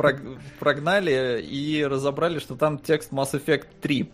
прогнали 0.60 1.42
и 1.42 1.84
разобрали, 1.84 2.38
что 2.38 2.54
там 2.54 2.78
текст 2.78 3.10
Mass 3.12 3.32
Effect 3.32 3.66
3. 3.80 4.10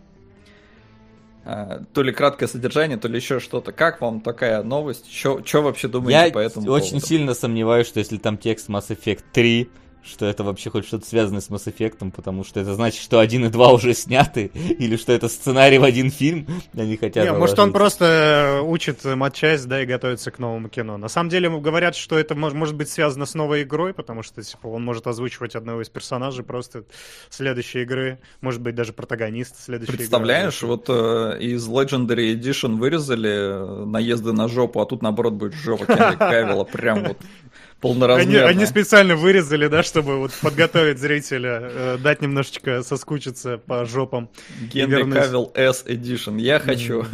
А, 1.44 1.82
То 1.92 2.02
ли 2.02 2.12
краткое 2.12 2.46
содержание, 2.48 2.96
то 2.96 3.08
ли 3.08 3.16
еще 3.16 3.38
что-то. 3.38 3.72
Как 3.72 4.00
вам 4.00 4.20
такая 4.20 4.62
новость? 4.62 5.12
Что 5.12 5.42
вообще 5.62 5.88
думаете 5.88 6.26
Я 6.28 6.32
по 6.32 6.38
этому 6.38 6.70
очень 6.70 6.90
поводу? 6.92 7.06
сильно 7.06 7.34
сомневаюсь, 7.34 7.86
что 7.86 8.00
если 8.00 8.16
там 8.16 8.38
текст 8.38 8.68
Mass 8.68 8.88
Effect 8.88 9.22
3, 9.32 9.68
что 10.06 10.26
это 10.26 10.44
вообще 10.44 10.70
хоть 10.70 10.86
что-то 10.86 11.06
связано 11.06 11.40
с 11.40 11.50
Mass 11.50 11.66
Effect, 11.66 12.10
потому 12.10 12.44
что 12.44 12.60
это 12.60 12.74
значит, 12.74 13.02
что 13.02 13.18
один 13.18 13.44
и 13.44 13.48
два 13.48 13.72
уже 13.72 13.94
сняты, 13.94 14.46
или 14.54 14.96
что 14.96 15.12
это 15.12 15.28
сценарий 15.28 15.78
в 15.78 15.84
один 15.84 16.10
фильм, 16.10 16.46
они 16.74 16.96
хотят 16.96 17.24
Не, 17.24 17.32
может, 17.32 17.58
он 17.58 17.72
просто 17.72 18.04
э, 18.04 18.60
учит 18.62 19.04
матчасть, 19.04 19.66
да, 19.66 19.82
и 19.82 19.86
готовится 19.86 20.30
к 20.30 20.38
новому 20.38 20.68
кино. 20.68 20.96
На 20.96 21.08
самом 21.08 21.30
деле 21.30 21.50
говорят, 21.50 21.96
что 21.96 22.18
это 22.18 22.34
мож- 22.34 22.54
может 22.54 22.74
быть 22.74 22.88
связано 22.88 23.26
с 23.26 23.34
новой 23.34 23.62
игрой, 23.62 23.94
потому 23.94 24.22
что 24.22 24.42
типа, 24.42 24.68
он 24.68 24.84
может 24.84 25.06
озвучивать 25.06 25.54
одного 25.54 25.82
из 25.82 25.88
персонажей 25.88 26.44
просто 26.44 26.84
следующей 27.30 27.82
игры, 27.82 28.18
может 28.40 28.60
быть, 28.60 28.74
даже 28.74 28.92
протагонист 28.92 29.64
следующей 29.64 29.92
игры. 29.92 29.98
Представляешь, 29.98 30.62
вот 30.62 30.86
э, 30.88 31.38
из 31.40 31.66
Legendary 31.68 32.34
Edition 32.34 32.76
вырезали 32.76 33.82
э, 33.82 33.84
наезды 33.84 34.32
на 34.32 34.48
жопу, 34.48 34.80
а 34.80 34.86
тут 34.86 35.02
наоборот 35.02 35.34
будет 35.34 35.54
жопа 35.54 35.86
Генри 35.86 36.16
Кавилла, 36.16 36.64
прям 36.64 37.04
вот 37.04 37.18
Они, 37.82 37.92
полноразмерная. 37.94 38.46
они 38.46 38.66
специально 38.66 39.16
вырезали, 39.16 39.68
да, 39.68 39.82
чтобы 39.82 40.18
вот 40.18 40.32
подготовить 40.40 40.98
зрителя, 40.98 41.60
э, 41.62 41.98
дать 42.02 42.22
немножечко 42.22 42.82
соскучиться 42.82 43.58
по 43.58 43.84
жопам. 43.84 44.30
Генри. 44.72 45.10
Кавилл 45.10 45.52
S 45.54 45.84
Edition. 45.86 46.40
Я 46.40 46.58
хочу. 46.58 47.04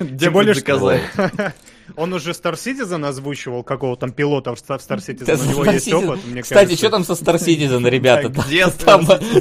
Где 0.00 0.16
Тем 0.26 0.32
более, 0.32 0.54
доказать? 0.54 1.02
он 1.96 2.12
уже 2.12 2.30
Star 2.30 2.54
Citizen 2.54 3.06
озвучивал, 3.06 3.62
какого 3.62 3.96
там 3.96 4.10
пилота 4.10 4.54
в 4.54 4.58
Star 4.58 4.78
Citizen, 4.78 5.24
Да, 5.26 5.34
у 5.34 5.46
него 5.46 5.64
Star 5.64 5.74
есть 5.74 5.92
опыт, 5.92 6.20
мне 6.26 6.42
Кстати, 6.42 6.60
кажется. 6.60 6.78
что 6.78 6.90
там 6.90 7.04
со 7.04 7.12
Star 7.12 7.36
Citizen, 7.36 7.88
ребята? 7.88 8.28
Да, 8.30 8.42
где 8.42 8.66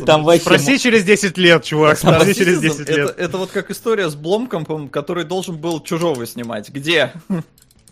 Там, 0.06 0.24
вообще... 0.24 0.42
Спроси 0.42 0.78
через 0.78 1.04
10 1.04 1.38
лет, 1.38 1.64
чувак, 1.64 1.98
Star 1.98 2.20
спроси 2.22 2.36
через 2.36 2.58
Citizen 2.60 2.62
10 2.62 2.80
это, 2.82 2.92
лет. 2.96 3.16
это 3.18 3.38
вот 3.38 3.52
как 3.52 3.72
история 3.72 4.10
с 4.10 4.16
Бломкомпом, 4.16 4.90
который 4.90 5.24
должен 5.24 5.58
был 5.58 5.82
чужого 5.82 6.26
снимать. 6.28 6.70
Где? 6.70 7.14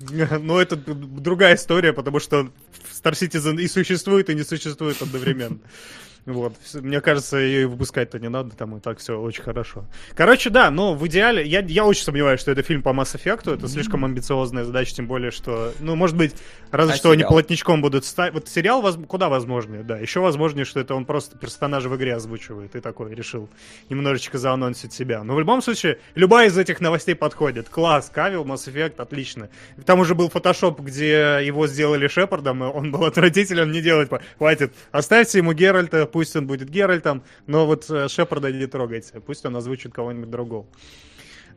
Ну, 0.39 0.57
это 0.57 0.75
другая 0.75 1.55
история, 1.55 1.93
потому 1.93 2.19
что 2.19 2.51
Star 2.91 3.13
Citizen 3.13 3.61
и 3.61 3.67
существует, 3.67 4.29
и 4.29 4.35
не 4.35 4.43
существует 4.43 5.01
одновременно. 5.01 5.59
Вот. 6.25 6.53
Мне 6.75 7.01
кажется, 7.01 7.37
ее 7.37 7.63
и 7.63 7.65
выпускать-то 7.65 8.17
не 8.17 8.29
надо, 8.29 8.55
там 8.55 8.77
и 8.77 8.79
так 8.79 8.99
все 8.99 9.19
очень 9.19 9.43
хорошо. 9.43 9.83
Короче, 10.15 10.49
да, 10.49 10.71
но 10.71 10.93
в 10.95 11.05
идеале, 11.07 11.45
я, 11.45 11.59
я 11.59 11.85
очень 11.85 12.03
сомневаюсь, 12.03 12.39
что 12.39 12.51
это 12.51 12.61
фильм 12.63 12.81
по 12.81 12.89
Mass 12.89 13.15
Effect, 13.21 13.53
это 13.53 13.67
слишком 13.67 14.05
амбициозная 14.05 14.63
задача, 14.63 14.95
тем 14.95 15.07
более, 15.07 15.31
что, 15.31 15.73
ну, 15.81 15.95
может 15.95 16.15
быть, 16.15 16.33
разве 16.71 16.93
А 16.93 16.95
что 16.95 17.09
они 17.11 17.19
сериал? 17.19 17.29
плотничком 17.31 17.81
будут 17.81 18.05
ставить. 18.05 18.33
Вот 18.33 18.47
сериал 18.47 18.81
воз- 18.81 18.97
куда 19.07 19.27
возможнее, 19.27 19.83
да. 19.83 19.97
Еще 19.99 20.21
возможнее, 20.21 20.63
что 20.63 20.79
это 20.79 20.95
он 20.95 21.05
просто 21.05 21.37
персонажа 21.37 21.89
в 21.89 21.95
игре 21.97 22.15
озвучивает, 22.15 22.75
и 22.75 22.79
такой 22.79 23.13
решил 23.13 23.49
немножечко 23.89 24.37
заанонсить 24.37 24.93
себя. 24.93 25.23
Но 25.23 25.35
в 25.35 25.39
любом 25.39 25.61
случае, 25.61 25.99
любая 26.15 26.47
из 26.47 26.57
этих 26.57 26.79
новостей 26.79 27.15
подходит. 27.15 27.67
Класс, 27.67 28.09
Кавил, 28.13 28.45
Mass 28.45 28.71
Effect, 28.71 28.95
отлично. 29.01 29.49
Там 29.85 29.99
уже 29.99 30.15
был 30.15 30.29
фотошоп, 30.29 30.79
где 30.79 31.39
его 31.43 31.67
сделали 31.67 32.07
Шепардом, 32.07 32.63
и 32.63 32.67
он 32.67 32.91
был 32.91 33.03
отвратителен, 33.03 33.71
не 33.71 33.81
делать. 33.81 34.09
Хватит, 34.37 34.73
оставьте 34.91 35.39
ему 35.39 35.51
Геральта, 35.53 36.05
пусть 36.13 36.35
он 36.35 36.47
будет 36.47 36.69
Геральтом, 36.69 37.23
но 37.47 37.65
вот 37.65 37.89
э, 37.89 38.07
Шепарда 38.07 38.51
не 38.53 38.67
трогайте, 38.67 39.19
пусть 39.19 39.45
он 39.45 39.57
озвучит 39.57 39.93
кого-нибудь 39.93 40.29
другого. 40.29 40.65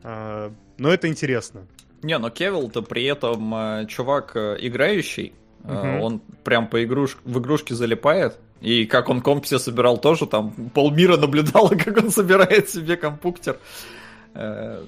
А, 0.03 0.51
Но 0.77 0.89
это 0.89 1.07
интересно. 1.07 1.67
Не, 2.01 2.17
но 2.17 2.29
Кевилл-то 2.29 2.81
при 2.81 3.05
этом 3.05 3.53
э, 3.55 3.85
чувак 3.87 4.35
э, 4.35 4.57
играющий. 4.59 5.33
Мгм. 5.63 6.01
Он 6.01 6.21
прям 6.43 6.67
по 6.67 6.83
игруш... 6.83 7.17
в 7.23 7.39
игрушки 7.39 7.73
залипает. 7.73 8.37
И 8.61 8.85
как 8.85 9.09
он 9.09 9.21
комп 9.21 9.45
себе 9.45 9.59
собирал 9.59 9.97
тоже, 9.97 10.25
там 10.25 10.51
полмира 10.73 11.17
наблюдало, 11.17 11.69
как 11.85 11.97
он 11.97 12.09
собирает 12.09 12.69
себе 12.69 12.97
компуктер. 12.97 13.57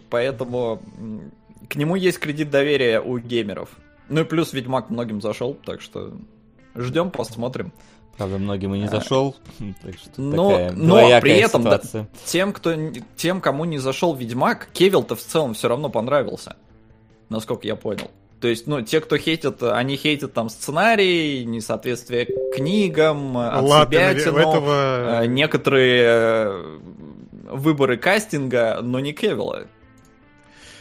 Поэтому 0.09 0.81
к 1.69 1.75
нему 1.75 1.95
есть 1.95 2.19
кредит 2.19 2.49
доверия 2.49 3.01
у 3.01 3.17
геймеров. 3.19 3.69
Ну 4.07 4.21
и 4.21 4.23
плюс 4.23 4.53
Ведьмак 4.53 4.89
многим 4.89 5.21
зашел, 5.21 5.53
так 5.53 5.81
что 5.81 6.13
ждем, 6.75 7.11
посмотрим. 7.11 7.71
Правда, 8.19 8.37
многим 8.37 8.75
и 8.75 8.79
не 8.79 8.87
зашел, 8.89 9.33
так 9.81 9.95
что 9.97 10.21
Но, 10.21 10.71
но 10.73 11.21
при 11.21 11.37
этом 11.37 11.63
да, 11.63 11.79
тем, 12.25 12.51
кто, 12.51 12.75
тем, 13.15 13.39
кому 13.39 13.63
не 13.63 13.77
зашел 13.77 14.13
Ведьмак, 14.13 14.67
Кевилл-то 14.73 15.15
в 15.15 15.21
целом 15.21 15.53
все 15.53 15.69
равно 15.69 15.87
понравился. 15.87 16.57
Насколько 17.29 17.65
я 17.65 17.77
понял. 17.77 18.11
То 18.41 18.49
есть, 18.49 18.67
ну, 18.67 18.81
те, 18.81 18.99
кто 18.99 19.15
хейтят, 19.15 19.63
они 19.63 19.95
хейтят 19.95 20.33
там 20.33 20.49
сценарий, 20.49 21.45
несоответствие 21.45 22.27
книгам, 22.53 23.37
Ладно, 23.37 23.83
отсебятину, 23.83 24.37
этого... 24.37 25.23
э, 25.23 25.25
некоторые 25.27 26.03
э, 26.05 26.79
выборы 27.51 27.95
кастинга, 27.95 28.79
но 28.81 28.99
не 28.99 29.13
Кевилла. 29.13 29.67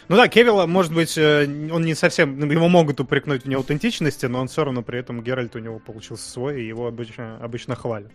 Ну 0.09 0.17
да, 0.17 0.27
Кевилла, 0.29 0.67
может 0.67 0.93
быть, 0.95 1.19
э, 1.19 1.45
он 1.71 1.83
не 1.83 1.95
совсем... 1.95 2.39
ну, 2.39 2.51
Его 2.51 2.69
могут 2.69 2.99
упрекнуть 2.99 3.45
в 3.45 3.49
неаутентичности, 3.49 4.25
но 4.27 4.41
он 4.41 4.49
все 4.49 4.65
равно 4.65 4.83
при 4.83 4.99
этом 4.99 5.23
Геральт 5.23 5.55
у 5.55 5.59
него 5.59 5.79
получился 5.79 6.31
свой, 6.31 6.63
и 6.63 6.67
его 6.67 6.87
обычно, 6.87 7.37
обычно 7.39 7.77
хвалят. 7.77 8.11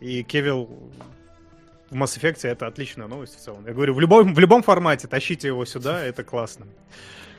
И 0.00 0.22
Кевилл 0.22 0.68
в 1.90 1.94
Mass 1.94 2.18
Effect 2.20 2.46
это 2.46 2.66
отличная 2.66 3.06
новость 3.06 3.36
в 3.38 3.40
целом. 3.40 3.64
Я 3.66 3.72
говорю, 3.72 3.94
в 3.94 4.00
любом, 4.00 4.34
в 4.34 4.38
любом 4.38 4.62
формате 4.62 5.08
тащите 5.08 5.48
его 5.48 5.64
сюда, 5.64 6.04
это 6.04 6.24
классно. 6.24 6.66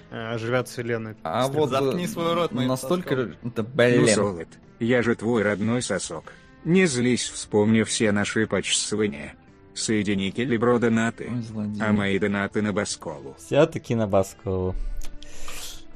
Э, 0.10 0.34
Оживят 0.34 0.68
вселенную. 0.68 1.16
А 1.22 1.48
вот 1.48 1.70
Заткни 1.70 2.06
э, 2.06 2.08
свой 2.08 2.34
рот 2.34 2.52
моим 2.52 2.70
настолько... 2.70 3.16
Да, 3.16 3.34
Ну, 3.44 3.64
блин. 3.64 4.08
Золот, 4.08 4.48
я 4.80 5.04
же 5.04 5.14
твой 5.16 5.44
родной 5.44 5.84
сосок. 5.84 6.34
Не 6.66 6.88
злись, 6.88 7.30
вспомни 7.30 7.84
все 7.84 8.12
наши 8.12 8.48
почесывания. 8.48 9.36
Соедини 9.82 10.32
Келебро 10.32 10.80
донаты, 10.80 11.32
Ой, 11.56 11.68
а 11.80 11.92
мои 11.94 12.20
донаты 12.20 12.62
на 12.62 12.74
Баскову. 12.74 13.36
Все-таки 13.40 13.96
на 13.96 14.08
Баскову. 14.08 14.76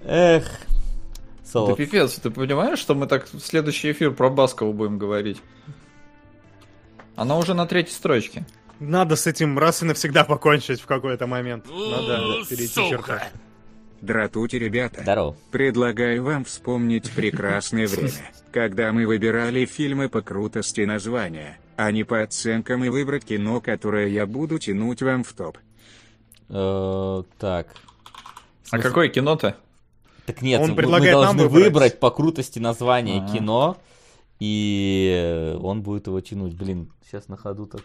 Эх. 0.05 0.45
Да 0.45 1.49
Солод. 1.49 1.77
пипец, 1.77 2.15
ты 2.15 2.31
понимаешь, 2.31 2.79
что 2.79 2.95
мы 2.95 3.05
так 3.05 3.31
в 3.31 3.39
следующий 3.39 3.91
эфир 3.91 4.11
про 4.11 4.29
Баскову 4.29 4.73
будем 4.73 4.97
говорить? 4.97 5.41
Она 7.15 7.37
уже 7.37 7.53
на 7.53 7.65
третьей 7.67 7.93
строчке. 7.93 8.45
Надо 8.79 9.15
с 9.15 9.27
этим 9.27 9.57
раз 9.59 9.83
и 9.83 9.85
навсегда 9.85 10.23
покончить 10.23 10.81
в 10.81 10.87
какой-то 10.87 11.27
момент. 11.27 11.65
Надо 11.69 12.43
перейти 12.49 12.73
черту. 12.89 13.13
Дратути, 14.01 14.57
ребята. 14.57 15.01
Здорово. 15.03 15.37
Предлагаю 15.51 16.23
вам 16.23 16.43
вспомнить 16.43 17.09
прекрасное 17.11 17.87
время, 17.87 18.31
когда 18.51 18.91
мы 18.91 19.05
выбирали 19.07 19.65
фильмы 19.65 20.09
по 20.09 20.21
крутости 20.21 20.81
названия, 20.81 21.59
а 21.77 21.91
не 21.91 22.03
по 22.03 22.21
оценкам 22.21 22.83
и 22.83 22.89
выбрать 22.89 23.25
кино, 23.25 23.61
которое 23.61 24.07
я 24.07 24.25
буду 24.25 24.59
тянуть 24.59 25.01
вам 25.01 25.23
в 25.23 25.33
топ. 25.33 25.57
Э, 26.49 27.23
Так. 27.39 27.67
А 28.71 28.79
какое 28.79 29.09
кино-то? 29.09 29.55
Так 30.25 30.41
нет, 30.41 30.61
Он 30.61 30.69
мы- 30.71 30.75
предлагает 30.75 31.15
мы 31.15 31.21
нам 31.23 31.37
должны 31.37 31.49
выбрать. 31.53 31.73
выбрать 31.73 31.99
по 31.99 32.09
крутости 32.11 32.59
название 32.59 33.21
А. 33.21 33.31
кино, 33.31 33.77
и 34.39 35.55
он 35.61 35.81
будет 35.81 36.07
его 36.07 36.19
тянуть. 36.21 36.53
Блин, 36.55 36.91
сейчас 37.05 37.27
на 37.27 37.37
ходу 37.37 37.65
так. 37.65 37.81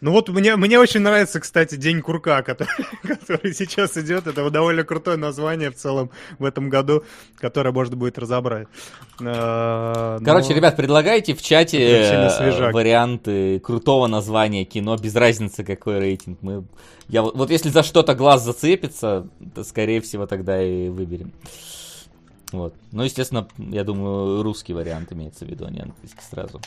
Ну 0.00 0.12
вот 0.12 0.28
мне, 0.30 0.56
мне 0.56 0.78
очень 0.78 1.00
нравится, 1.00 1.40
кстати, 1.40 1.74
День 1.76 2.00
курка, 2.00 2.42
который, 2.42 2.70
который 3.02 3.52
сейчас 3.52 3.96
идет. 3.98 4.26
Это 4.26 4.48
довольно 4.50 4.82
крутое 4.84 5.16
название 5.16 5.70
в 5.70 5.76
целом 5.76 6.10
в 6.38 6.44
этом 6.44 6.70
году, 6.70 7.04
которое 7.38 7.72
можно 7.72 7.96
будет 7.96 8.18
разобрать. 8.18 8.66
А, 9.22 10.18
Короче, 10.24 10.50
но- 10.50 10.56
ребят, 10.56 10.76
предлагайте 10.76 11.34
в 11.34 11.42
чате 11.42 11.78
э, 11.80 12.72
варианты 12.72 13.60
крутого 13.60 14.06
названия 14.06 14.64
кино, 14.64 14.96
без 14.96 15.14
разницы 15.14 15.64
какой 15.64 15.98
рейтинг. 15.98 16.38
Мы... 16.40 16.64
Я, 17.08 17.22
вот 17.22 17.36
вот 17.36 17.50
если 17.50 17.68
за 17.68 17.82
что-то 17.82 18.14
глаз 18.14 18.44
зацепится, 18.44 19.26
то 19.54 19.64
скорее 19.64 20.00
всего 20.00 20.26
тогда 20.26 20.62
и 20.62 20.88
выберем. 20.88 21.32
Вот. 22.52 22.74
Ну, 22.92 23.02
естественно, 23.02 23.46
я 23.58 23.84
думаю, 23.84 24.42
русский 24.42 24.72
вариант 24.72 25.12
имеется 25.12 25.44
в 25.44 25.48
виду, 25.48 25.66
а 25.66 25.70
не 25.70 25.80
английский 25.80 26.22
сразу. 26.28 26.60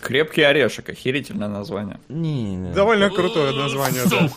Крепкий 0.00 0.42
орешек, 0.42 0.90
охерительное 0.90 1.48
название. 1.48 2.00
Не, 2.08 2.72
Довольно 2.74 3.10
крутое 3.10 3.52
название, 3.54 4.02
да. 4.10 4.28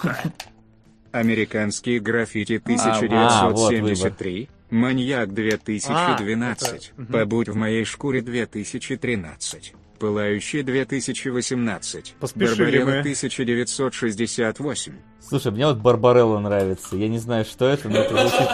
Американские 1.12 2.00
граффити 2.00 2.54
а, 2.54 3.50
вот 3.50 3.67
1973, 3.67 4.50
Маньяк 4.69 5.34
2012, 5.34 6.93
А, 6.97 7.12
Побудь 7.12 7.50
в 7.50 7.56
моей 7.56 7.84
шкуре 7.84 8.21
2013, 8.21 9.74
Пылающий 10.00 10.63
2018, 10.63 12.15
Поспешили 12.19 12.80
Барбарелла 12.80 12.86
мы. 12.86 13.00
1968. 13.00 14.93
Слушай, 15.19 15.52
мне 15.52 15.67
вот 15.67 15.78
Барбарелла 15.78 16.39
нравится. 16.39 16.95
Я 16.95 17.10
не 17.10 17.19
знаю, 17.19 17.43
что 17.45 17.67
это, 17.67 17.89
но 17.89 17.97
это 17.97 18.15
звучит... 18.15 18.47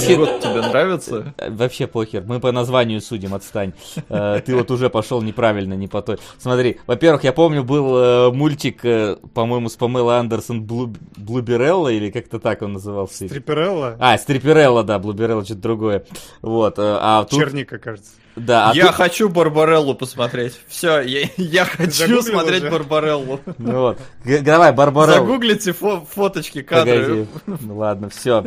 Звучит... 0.00 0.18
год 0.18 0.40
тебе 0.40 0.60
нравится? 0.62 1.34
Вообще 1.48 1.86
похер, 1.86 2.24
мы 2.26 2.40
по 2.40 2.52
названию 2.52 3.00
судим, 3.00 3.34
отстань. 3.34 3.72
Э, 4.08 4.40
Ты 4.44 4.54
вот 4.56 4.70
уже 4.70 4.90
пошел 4.90 5.22
неправильно, 5.22 5.74
не 5.74 5.88
по 5.88 6.02
той. 6.02 6.18
Смотри, 6.38 6.78
во-первых, 6.86 7.24
я 7.24 7.32
помню, 7.32 7.64
был 7.64 7.96
э, 7.96 8.30
мультик, 8.32 8.84
э, 8.84 9.16
по-моему, 9.34 9.68
с 9.68 9.76
Памелой 9.76 10.18
Андерсон 10.18 10.62
Блу... 10.62 10.92
Блуберелла, 11.16 11.88
или 11.88 12.10
как-то 12.10 12.38
так 12.38 12.62
он 12.62 12.74
назывался. 12.74 13.26
Стриперелла, 13.28 13.96
А, 13.98 14.16
Стриперелла, 14.18 14.82
да, 14.84 14.98
Блуберелла, 14.98 15.44
что-то 15.44 15.60
другое. 15.60 16.04
Вот, 16.42 16.74
а 16.78 17.24
тут... 17.24 17.38
черника, 17.40 17.78
кажется. 17.78 18.12
Да, 18.36 18.70
а 18.70 18.74
я 18.74 18.86
тут- 18.86 18.96
хочу 18.96 19.28
Барбареллу 19.28 19.94
посмотреть. 19.94 20.60
Все, 20.66 21.00
я, 21.02 21.28
я 21.36 21.64
хочу 21.64 21.92
Загуглил 21.92 22.22
смотреть 22.22 22.62
уже? 22.62 22.70
Барбареллу. 22.72 23.40
Ну 23.58 23.80
вот, 23.80 23.98
давай, 24.24 24.72
Барбарелла. 24.72 25.18
Загуглите 25.18 25.70
фо- 25.70 26.04
фоточки, 26.04 26.62
кадры. 26.62 27.26
Погоди. 27.46 27.58
Ну 27.64 27.76
ладно, 27.76 28.08
все. 28.08 28.44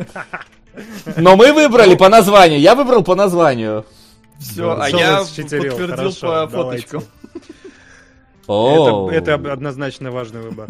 Но 1.17 1.35
мы 1.35 1.53
выбрали 1.53 1.95
по 1.95 2.09
названию. 2.09 2.59
Я 2.59 2.75
выбрал 2.75 3.03
по 3.03 3.15
названию. 3.15 3.85
Все, 4.39 4.77
а 4.79 4.89
я 4.89 5.19
подтвердил 5.19 6.13
по 6.13 6.47
фоточкам. 6.47 7.03
О, 8.47 9.09
Это, 9.11 9.35
однозначно 9.35 10.11
важный 10.11 10.41
выбор. 10.41 10.69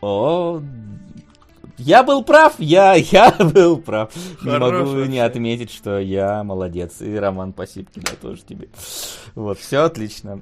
О, 0.00 0.62
я 1.78 2.02
был 2.02 2.24
прав, 2.24 2.54
я, 2.58 2.94
я 2.94 3.30
был 3.32 3.78
прав. 3.78 4.14
Не 4.42 4.50
Хорош 4.50 4.88
могу 4.88 5.04
не 5.04 5.18
отметить, 5.18 5.70
что 5.70 5.98
я 5.98 6.42
молодец. 6.42 7.02
И 7.02 7.14
Роман, 7.14 7.52
спасибо 7.52 7.90
тебе 7.92 8.12
тоже 8.20 8.42
тебе. 8.42 8.68
Вот, 9.34 9.58
все 9.58 9.82
отлично. 9.82 10.40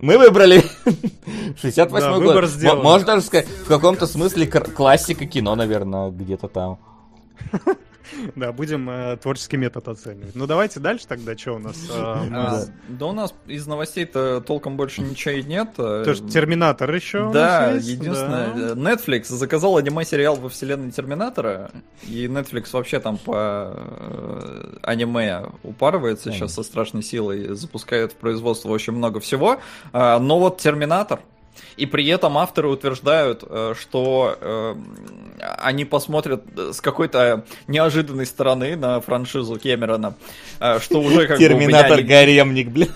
Мы 0.00 0.16
выбрали 0.16 0.62
68 1.60 1.90
Да, 1.90 2.18
год. 2.18 2.44
сделан. 2.46 2.82
Можно 2.82 3.06
даже 3.06 3.22
сказать, 3.22 3.48
в 3.48 3.66
каком-то 3.68 4.06
смысле 4.06 4.46
классика 4.46 5.26
кино, 5.26 5.54
наверное, 5.56 6.10
где-то 6.10 6.48
там. 6.48 6.78
Да, 8.36 8.52
будем 8.52 8.88
э, 8.90 9.16
творческий 9.16 9.56
метод 9.56 9.88
оценивать. 9.88 10.34
Ну 10.34 10.46
давайте 10.46 10.80
дальше 10.80 11.06
тогда, 11.06 11.36
что 11.36 11.52
у 11.54 11.58
нас? 11.58 11.76
э, 11.90 11.92
А, 11.92 12.64
Да 12.88 13.06
у 13.06 13.12
нас 13.12 13.34
из 13.46 13.66
новостей-то 13.66 14.40
толком 14.40 14.76
больше 14.76 15.02
ничего 15.02 15.34
и 15.34 15.42
нет. 15.42 15.70
э, 15.78 16.02
То, 16.04 16.14
что 16.14 16.28
Терминатор 16.28 16.92
еще 16.94 17.30
Да, 17.32 17.72
есть, 17.72 17.88
единственное, 17.88 18.74
да. 18.74 18.92
Netflix 18.94 19.24
заказал 19.26 19.76
аниме-сериал 19.76 20.36
во 20.36 20.48
вселенной 20.48 20.90
Терминатора, 20.90 21.70
и 22.06 22.26
Netflix 22.26 22.68
вообще 22.72 23.00
там 23.00 23.18
по 23.18 24.78
аниме 24.82 25.46
упарывается 25.62 26.32
сейчас 26.32 26.54
со 26.54 26.62
страшной 26.62 27.02
силой, 27.02 27.54
запускает 27.54 28.12
в 28.12 28.16
производство 28.16 28.68
очень 28.70 28.92
много 28.92 29.20
всего, 29.20 29.60
А, 29.92 30.18
но 30.18 30.38
вот 30.38 30.58
Терминатор, 30.58 31.20
и 31.76 31.86
при 31.86 32.06
этом 32.08 32.38
авторы 32.38 32.68
утверждают, 32.68 33.44
э, 33.48 33.74
что 33.78 34.36
э, 34.40 34.74
они 35.58 35.84
посмотрят 35.84 36.42
с 36.56 36.80
какой-то 36.80 37.44
неожиданной 37.66 38.26
стороны 38.26 38.76
на 38.76 39.00
франшизу 39.00 39.58
Кэмерона, 39.58 40.14
э, 40.60 40.78
что 40.80 41.00
уже 41.00 41.26
как 41.26 41.38
бы 41.38 41.42
Терминатор 41.44 41.98
не- 41.98 42.04
гаремник, 42.04 42.68
блин. 42.68 42.90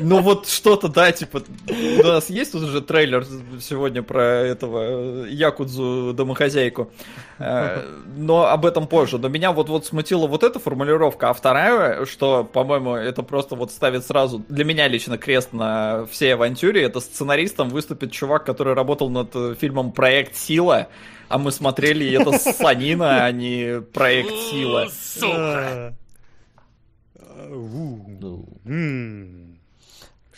Ну 0.00 0.20
вот 0.20 0.48
что-то, 0.48 0.88
да, 0.88 1.12
типа, 1.12 1.42
у 1.68 2.06
нас 2.06 2.30
есть 2.30 2.52
тут 2.52 2.62
уже 2.62 2.80
трейлер 2.80 3.26
сегодня 3.60 4.02
про 4.02 4.22
этого 4.22 5.26
Якудзу 5.26 6.12
домохозяйку, 6.14 6.90
Э, 7.38 7.84
но 8.16 8.46
об 8.46 8.66
этом 8.66 8.86
позже. 8.86 9.18
Но 9.18 9.28
меня 9.28 9.52
вот, 9.52 9.68
вот 9.68 9.86
смутила 9.86 10.26
вот 10.26 10.42
эта 10.42 10.58
формулировка, 10.58 11.30
а 11.30 11.32
вторая, 11.32 12.04
что, 12.04 12.44
по-моему, 12.44 12.94
это 12.94 13.22
просто 13.22 13.54
вот 13.54 13.70
ставит 13.70 14.04
сразу, 14.04 14.42
для 14.48 14.64
меня 14.64 14.88
лично 14.88 15.18
крест 15.18 15.52
на 15.52 16.06
всей 16.06 16.34
авантюре, 16.34 16.82
это 16.82 17.00
сценаристом 17.00 17.68
выступит 17.68 18.12
чувак, 18.12 18.44
который 18.44 18.74
работал 18.74 19.08
над 19.08 19.34
фильмом 19.58 19.92
«Проект 19.92 20.36
Сила», 20.36 20.88
а 21.28 21.38
мы 21.38 21.52
смотрели 21.52 22.10
это 22.12 22.32
с 22.32 22.56
Санина, 22.56 23.24
а 23.24 23.32
не 23.32 23.80
«Проект 23.80 24.34
Сила». 24.50 24.88
А. 25.22 25.92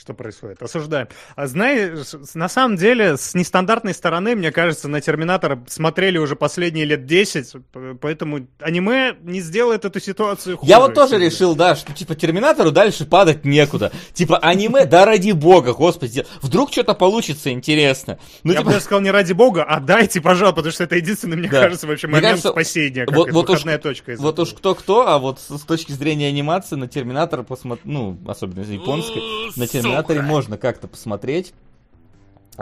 Что 0.00 0.14
происходит? 0.14 0.62
Осуждаем. 0.62 1.08
А 1.36 1.46
знаешь, 1.46 2.06
на 2.32 2.48
самом 2.48 2.76
деле, 2.76 3.18
с 3.18 3.34
нестандартной 3.34 3.92
стороны, 3.92 4.34
мне 4.34 4.50
кажется, 4.50 4.88
на 4.88 5.02
Терминатора 5.02 5.62
смотрели 5.68 6.16
уже 6.16 6.36
последние 6.36 6.86
лет 6.86 7.04
10, 7.04 7.52
п- 7.70 7.94
поэтому 8.00 8.46
аниме 8.60 9.14
не 9.20 9.40
сделает 9.40 9.84
эту 9.84 10.00
ситуацию 10.00 10.56
хуже. 10.56 10.70
Я 10.70 10.80
вот 10.80 10.94
тоже 10.94 11.10
сильно. 11.16 11.24
решил, 11.24 11.54
да, 11.54 11.76
что 11.76 11.92
типа 11.92 12.14
Терминатору 12.14 12.70
дальше 12.70 13.04
падать 13.04 13.44
некуда. 13.44 13.92
Типа 14.14 14.38
аниме, 14.38 14.86
да 14.86 15.04
ради 15.04 15.32
бога, 15.32 15.74
господи, 15.74 16.24
вдруг 16.40 16.72
что-то 16.72 16.94
получится 16.94 17.50
интересно. 17.52 18.18
Ну, 18.42 18.52
Я 18.52 18.58
типа, 18.60 18.68
бы 18.68 18.72
даже 18.72 18.84
сказал 18.84 19.02
не 19.02 19.10
ради 19.10 19.34
бога, 19.34 19.64
а 19.64 19.80
дайте, 19.80 20.22
пожалуйста, 20.22 20.56
потому 20.56 20.72
что 20.72 20.84
это 20.84 20.96
единственный, 20.96 21.36
мне 21.36 21.48
кажется, 21.48 21.86
вообще 21.86 22.06
момент 22.06 22.40
спасения, 22.40 23.04
как 23.04 23.14
выходная 23.14 23.76
точка 23.76 24.14
вот 24.18 24.38
уж 24.38 24.54
кто-кто, 24.54 25.08
а 25.08 25.18
вот 25.18 25.40
с, 25.40 25.60
точки 25.60 25.92
зрения 25.92 26.28
анимации 26.28 26.76
на 26.76 26.88
Терминатор 26.88 27.42
посмотреть, 27.42 27.84
ну, 27.84 28.18
особенно 28.26 28.60
из 28.62 28.70
японской, 28.70 29.58
на 29.58 29.66
Терминаторе 29.90 30.22
можно 30.22 30.56
как-то 30.56 30.88
посмотреть. 30.88 31.52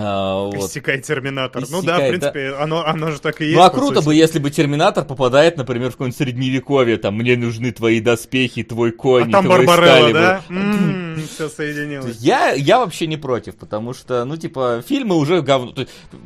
А, 0.01 0.45
вот. 0.45 0.55
Истекает 0.55 1.05
Терминатор. 1.05 1.65
Ну 1.69 1.83
да, 1.83 1.97
в 1.97 1.99
Истекает, 1.99 2.21
да. 2.21 2.31
принципе, 2.31 2.63
оно, 2.63 2.87
оно 2.87 3.11
же 3.11 3.21
так 3.21 3.41
и 3.41 3.47
есть. 3.47 3.57
Ну 3.57 3.63
а 3.65 3.71
круто 3.71 3.97
сути. 3.97 4.05
бы, 4.07 4.15
если 4.15 4.39
бы 4.39 4.51
Терминатор 4.51 5.05
попадает, 5.05 5.57
например, 5.57 5.89
в 5.89 5.93
какое-нибудь 5.95 6.17
средневековье, 6.17 6.99
там, 6.99 7.17
мне 7.17 7.37
нужны 7.37 7.73
твои 7.73 8.01
доспехи, 8.01 8.63
твой 8.63 8.93
конь, 8.93 9.29
А 9.29 9.33
там 9.33 9.47
твой 9.47 9.67
Барбарелла, 9.67 10.09
Экскалибур». 10.09 11.17
да? 11.17 11.23
Все 11.27 11.49
То 11.49 11.55
соединилось. 11.55 12.17
Я, 12.21 12.53
я 12.53 12.79
вообще 12.79 13.09
не 13.09 13.17
против, 13.17 13.57
потому 13.57 13.93
что, 13.93 14.25
ну, 14.25 14.37
типа, 14.37 14.85
фильмы 14.87 15.17
уже 15.17 15.43
говно. 15.43 15.75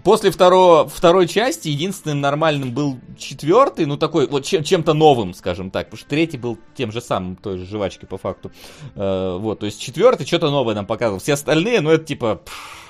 После 0.05 0.31
второго, 0.31 0.87
второй 0.87 1.27
части 1.27 1.69
единственным 1.69 2.21
нормальным 2.21 2.73
был 2.73 2.99
четвертый, 3.17 3.87
ну, 3.87 3.97
такой, 3.97 4.27
вот 4.27 4.45
чем- 4.45 4.65
чем-то 4.65 4.93
новым, 4.93 5.33
скажем 5.33 5.71
так, 5.71 5.87
потому 5.87 5.99
что 5.99 6.11
третий 6.11 6.37
был 6.37 6.59
тем 6.77 6.93
же 6.93 7.01
самым, 7.01 7.37
той 7.37 7.57
же 7.57 7.65
жвачки 7.65 8.05
по 8.05 8.19
факту. 8.19 8.53
Э, 8.97 9.39
вот, 9.41 9.61
то 9.61 9.67
есть 9.67 9.81
четвертый 9.81 10.27
что-то 10.27 10.51
новое 10.51 10.75
нам 10.75 10.85
показывал. 10.85 11.21
Все 11.21 11.33
остальные, 11.33 11.81
ну, 11.81 11.91
это 11.91 12.05
типа... 12.05 12.43
пф, 12.45 12.82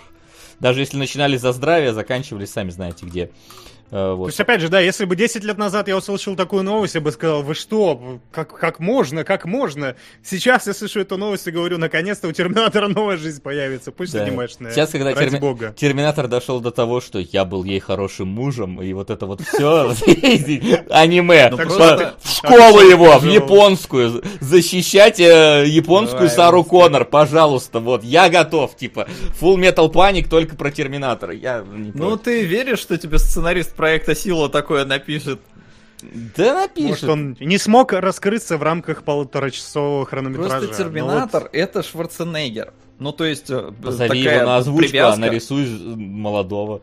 даже 0.61 0.81
если 0.81 0.97
начинали 0.97 1.37
за 1.37 1.53
здравие, 1.53 1.93
заканчивались 1.93 2.51
сами 2.51 2.71
знаете 2.71 3.07
где. 3.07 3.31
Э, 3.93 3.95
То 3.95 4.17
вот. 4.17 4.27
есть, 4.29 4.41
опять 4.41 4.63
же, 4.63 4.69
да, 4.71 4.81
если 4.81 5.05
бы 5.05 5.15
10 5.17 5.45
лет 5.45 5.59
назад 5.59 5.87
я 5.87 5.97
услышал 5.99 6.35
такую 6.35 6.63
новость, 6.63 6.95
я 6.95 7.03
бы 7.03 7.13
сказал, 7.13 7.43
вы 7.43 7.55
что, 7.55 8.21
как, 8.31 8.57
как 8.59 8.81
можно, 8.81 9.23
как 9.23 9.45
можно? 9.45 9.97
Сейчас 10.25 10.67
я 10.67 10.73
слышу 10.73 11.01
эту 11.01 11.19
новость 11.19 11.47
и 11.47 11.51
говорю, 11.51 11.77
наконец-то 11.77 12.27
у 12.29 12.33
Терминатора 12.33 12.89
новая 12.89 13.19
жизнь 13.19 13.43
появится, 13.43 13.93
пусть 13.93 14.15
Да. 14.15 14.25
анимешная. 14.25 14.73
Сейчас, 14.73 14.89
когда 14.91 15.13
терми- 15.13 15.39
бога. 15.39 15.75
Терминатор 15.77 16.27
дошел 16.27 16.61
до 16.61 16.71
того, 16.71 17.03
что 17.03 17.19
я 17.19 17.45
был 17.45 17.65
ей 17.65 17.81
хорошим 17.81 18.29
мужем, 18.29 18.81
и 18.81 18.93
вот 18.95 19.11
это 19.11 19.27
вот 19.27 19.43
все 19.43 19.91
аниме. 20.91 21.51
Ну, 21.51 21.57
В 21.59 22.29
школу 22.29 22.81
его, 22.81 23.19
в 23.19 23.25
японскую. 23.27 24.23
Защищать 24.41 25.21
э, 25.21 25.65
японскую 25.67 26.29
Сару. 26.31 26.65
Коннор, 26.65 27.05
пожалуйста. 27.05 27.81
Вот, 27.81 28.05
я 28.05 28.29
готов. 28.31 28.75
Типа, 28.77 29.07
Full 29.41 29.57
Metal 29.57 29.93
Panic 29.93 30.29
только 30.29 30.57
про 30.57 30.71
Терминатора. 30.71 31.35
Я 31.35 31.63
Ну 31.63 32.17
ты 32.17 32.45
веришь, 32.45 32.79
что 32.79 32.97
тебе 32.97 33.19
сценарист 33.19 33.75
проекта 33.83 34.15
Сила 34.15 34.49
такое 34.49 34.85
напишет? 34.85 35.41
Да 36.37 36.55
напишет. 36.55 36.89
Может, 36.89 37.09
он 37.09 37.37
не 37.41 37.59
смог 37.59 37.93
раскрыться 37.93 38.57
в 38.57 38.63
рамках 38.63 39.03
полуторачасового 39.03 40.07
хронометража. 40.07 40.67
Просто 40.67 40.85
но 40.85 40.91
Терминатор 40.91 41.51
это 41.53 41.83
Шварценеггер. 41.83 42.75
Ну 43.01 43.11
то 43.11 43.25
есть 43.25 43.51
э, 43.51 43.73
Позови 43.83 44.23
такая 44.23 44.37
его 44.39 44.47
на 44.47 44.57
озвучку, 44.59 44.87
а 44.87 44.91
привязка. 44.91 45.21
нарисуй 45.21 45.67
молодого. 45.97 46.83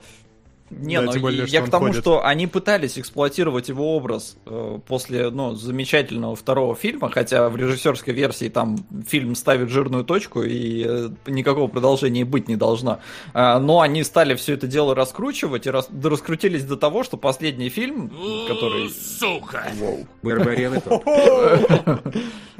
Не, 0.72 0.98
Да, 0.98 1.02
ну 1.04 1.12
тем 1.14 1.22
более, 1.24 1.46
я 1.46 1.62
к 1.62 1.70
тому, 1.70 1.88
ходит. 1.88 2.02
что 2.02 2.24
они 2.26 2.46
пытались 2.46 3.00
эксплуатировать 3.00 3.70
его 3.70 3.96
образ 3.96 4.38
э, 4.46 4.80
после 4.88 5.30
ну, 5.32 5.56
замечательного 5.56 6.36
второго 6.36 6.76
фильма, 6.76 7.10
хотя 7.10 7.50
в 7.50 7.56
режиссерской 7.56 8.14
версии 8.14 8.50
там 8.50 8.78
фильм 9.08 9.34
ставит 9.36 9.70
жирную 9.70 10.04
точку 10.04 10.44
и 10.44 10.86
э, 10.88 11.10
никакого 11.28 11.68
продолжения 11.68 12.24
быть 12.24 12.48
не 12.48 12.56
должно. 12.56 13.00
А, 13.34 13.60
но 13.60 13.82
они 13.82 14.04
стали 14.04 14.36
все 14.36 14.54
это 14.54 14.68
дело 14.68 14.94
раскручивать 14.94 15.66
и 15.66 15.72
рас- 15.72 15.88
да 15.90 16.10
раскрутились 16.10 16.64
до 16.64 16.78
того, 16.78 17.04
что 17.04 17.18
последний 17.18 17.70
фильм, 17.70 18.10
который... 18.48 18.90
Воу. 19.80 20.08
Барбарелла 20.22 20.82
топ. 20.82 21.04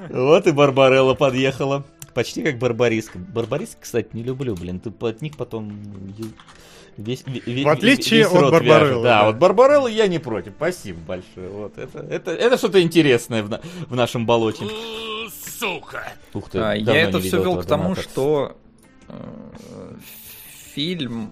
Вот 0.10 0.48
и 0.48 0.52
Барбарелла 0.52 1.14
подъехала. 1.14 1.86
Почти 2.14 2.42
как 2.42 2.58
Барбариска. 2.58 3.20
Барбариска, 3.20 3.78
кстати, 3.82 4.10
не 4.14 4.24
люблю, 4.24 4.56
блин. 4.56 4.80
Ты 4.80 4.92
от 5.06 5.22
них 5.22 5.38
потом 5.38 5.72
весь, 7.00 7.24
ве- 7.24 7.44
ве- 7.46 7.64
В 7.64 7.70
отличие 7.70 8.20
весь 8.24 8.28
от 8.32 8.52
Барбареллы. 8.52 9.04
Да, 9.04 9.20
да. 9.22 9.26
вот 9.28 9.36
Барбареллы 9.38 9.92
я 9.92 10.08
не 10.08 10.20
против. 10.20 10.54
Спасибо 10.58 11.00
большое. 11.08 11.50
Вот 11.50 11.78
это, 11.78 12.00
это, 12.00 12.32
это 12.32 12.58
что-то 12.58 12.82
интересное 12.82 13.44
в, 13.44 13.50
на- 13.50 13.62
в 13.88 13.96
нашем 13.96 14.26
болоте. 14.26 14.66
Ух 16.34 16.50
ты, 16.50 16.60
А, 16.60 16.74
я 16.74 16.96
это 17.02 17.20
все 17.20 17.42
вел 17.42 17.58
к 17.58 17.66
тому, 17.66 17.84
доната. 17.90 18.02
что 18.04 18.56
э, 19.08 19.14
фильм 20.74 21.32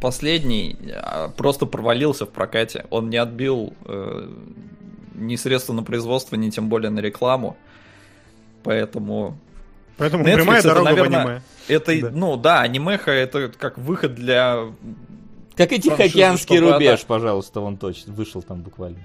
последний 0.00 0.76
а, 0.94 1.28
просто 1.28 1.66
провалился 1.66 2.26
в 2.26 2.30
прокате. 2.30 2.86
Он 2.90 3.10
не 3.10 3.18
отбил 3.18 3.74
э, 3.84 4.28
ни 5.14 5.36
средства 5.36 5.72
на 5.74 5.82
производство, 5.82 6.36
ни 6.36 6.50
тем 6.50 6.68
более 6.68 6.90
на 6.90 7.00
рекламу. 7.00 7.56
Поэтому 8.64 9.38
Поэтому 9.96 10.24
Netflix 10.24 10.34
прямая 10.34 10.58
это, 10.60 10.68
дорога 10.68 10.82
в 10.82 10.90
наверное, 10.90 11.20
аниме. 11.20 11.42
Это, 11.70 12.00
Да. 12.00 12.10
ну 12.12 12.36
да, 12.36 12.60
анимеха 12.60 13.10
это 13.10 13.50
как 13.56 13.78
выход 13.78 14.14
для... 14.14 14.66
Как 15.56 15.72
и 15.72 15.80
Тихоокеанский 15.80 16.58
рубеж, 16.58 17.04
пожалуйста, 17.04 17.60
он 17.60 17.76
точно 17.76 18.12
вышел 18.12 18.42
там 18.42 18.62
буквально 18.62 18.98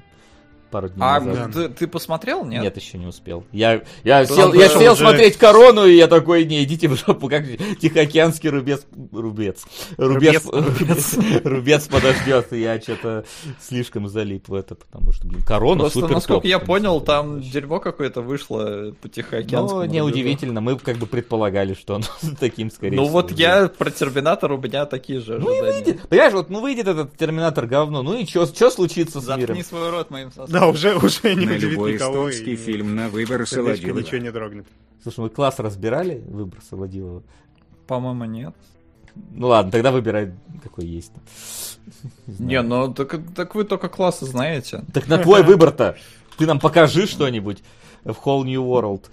пару 0.76 0.90
дней 0.90 1.02
А 1.02 1.20
назад. 1.22 1.54
ты, 1.54 1.70
ты 1.70 1.88
посмотрел, 1.88 2.44
нет? 2.44 2.62
Нет, 2.62 2.76
еще 2.76 2.98
не 2.98 3.06
успел. 3.08 3.46
Я, 3.54 3.82
я, 4.04 4.26
сел, 4.26 4.52
я 4.54 4.68
сел 4.68 4.92
уже- 4.92 5.04
смотреть 5.04 5.38
корону, 5.38 5.86
и 5.86 5.96
я 5.96 6.08
такой, 6.08 6.44
не, 6.44 6.62
идите 6.66 6.90
в 6.90 6.96
жопу, 6.98 7.30
как 7.30 7.46
же 7.46 7.56
Тихоокеанский 7.80 8.50
рубец, 8.50 8.86
рубец, 9.14 9.64
рубец, 9.98 10.44
рубец, 10.46 11.16
рубец 11.46 11.88
подождет, 11.88 12.52
и 12.52 12.60
я 12.60 12.82
что-то 12.82 13.24
слишком 13.62 14.10
залип 14.10 14.50
в 14.50 14.54
это, 14.54 14.76
потому 14.76 15.14
что, 15.14 15.26
блин, 15.28 15.44
корона 15.44 15.84
Просто, 15.84 16.00
супер 16.02 16.16
насколько 16.16 16.42
топ, 16.42 16.46
я 16.46 16.60
понял, 16.60 17.00
там 17.00 17.36
вообще. 17.36 17.50
дерьмо 17.52 17.80
какое-то 17.80 18.22
вышло 18.22 18.94
по 19.02 19.08
Тихоокеанскому. 19.08 19.84
Ну, 19.86 19.90
неудивительно, 19.90 20.60
мы 20.60 20.78
как 20.78 20.98
бы 20.98 21.06
предполагали, 21.06 21.74
что 21.74 21.96
он 21.96 22.04
таким, 22.40 22.70
скорее 22.70 22.98
Ну 22.98 23.04
всего, 23.04 23.14
вот 23.14 23.26
будет. 23.28 23.40
я 23.40 23.68
про 23.70 23.92
Терминатор, 23.92 24.52
у 24.52 24.58
меня 24.58 24.86
такие 24.86 25.22
же 25.22 25.40
Ну 25.40 25.54
и 25.56 25.62
выйдет, 25.62 26.02
понимаешь, 26.10 26.34
вот, 26.34 26.50
ну 26.50 26.60
выйдет 26.60 26.88
этот 26.88 27.16
Терминатор 27.16 27.66
говно, 27.66 28.04
ну 28.04 28.18
и 28.18 28.26
что, 28.26 28.46
что 28.46 28.70
случится 28.70 29.22
с 29.22 29.28
миром? 29.28 29.40
Заткни 29.42 29.64
свой 29.64 29.90
рот 29.90 30.10
моим 30.10 30.32
составом. 30.32 30.50
Да, 30.66 30.70
уже, 30.70 30.96
уже 30.96 31.36
не 31.36 31.46
На 31.46 31.56
удивит 31.56 31.72
любой 31.72 31.94
никого. 31.94 32.30
эстонский 32.30 32.54
и 32.54 32.56
фильм 32.56 32.96
на 32.96 33.10
выбор 33.10 33.48
Соловьева. 33.48 34.00
ничего 34.00 34.18
не 34.18 34.32
дрогнет. 34.32 34.68
Слушай, 35.04 35.20
мы 35.22 35.30
класс 35.30 35.60
разбирали, 35.60 36.24
выбор 36.28 36.60
Солодилова. 36.70 37.24
По-моему, 37.88 38.26
нет. 38.26 38.56
Ну 39.32 39.48
ладно, 39.48 39.72
тогда 39.72 39.92
выбирай, 39.92 40.34
какой 40.62 40.86
есть. 40.86 41.12
Не, 42.28 42.62
ну 42.62 42.94
так, 42.94 43.16
так 43.36 43.56
вы 43.56 43.64
только 43.64 43.88
классы 43.88 44.26
знаете. 44.26 44.84
Так 44.94 45.08
на 45.08 45.18
твой 45.18 45.44
выбор-то. 45.44 45.98
Ты 46.38 46.46
нам 46.46 46.60
покажи 46.60 47.08
что-нибудь 47.08 47.64
в 48.04 48.18
Whole 48.26 48.44
New 48.44 48.64
World. 48.64 49.06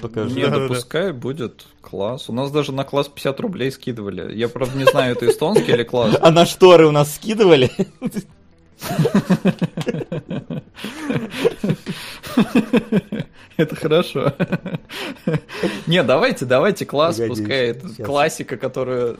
Покажи. 0.00 0.34
Не, 0.34 0.48
да 0.48 0.66
пускай 0.66 1.12
будет 1.12 1.66
класс. 1.82 2.28
У 2.28 2.32
нас 2.32 2.50
даже 2.50 2.72
на 2.72 2.84
класс 2.84 3.08
50 3.08 3.40
рублей 3.40 3.70
скидывали. 3.70 4.34
Я, 4.34 4.48
правда, 4.48 4.76
не 4.76 4.84
знаю, 4.84 5.12
это 5.12 5.30
эстонский 5.30 5.72
или 5.72 5.84
класс. 5.84 6.16
А 6.20 6.30
на 6.30 6.46
шторы 6.46 6.86
у 6.86 6.90
нас 6.90 7.14
скидывали? 7.14 7.70
Это 13.56 13.76
хорошо. 13.76 14.32
Не, 15.86 16.02
давайте, 16.02 16.44
давайте 16.44 16.86
класс, 16.86 17.16
Погоди, 17.16 17.28
пускай 17.40 17.66
это 17.68 18.04
классика, 18.04 18.56
которая... 18.56 19.16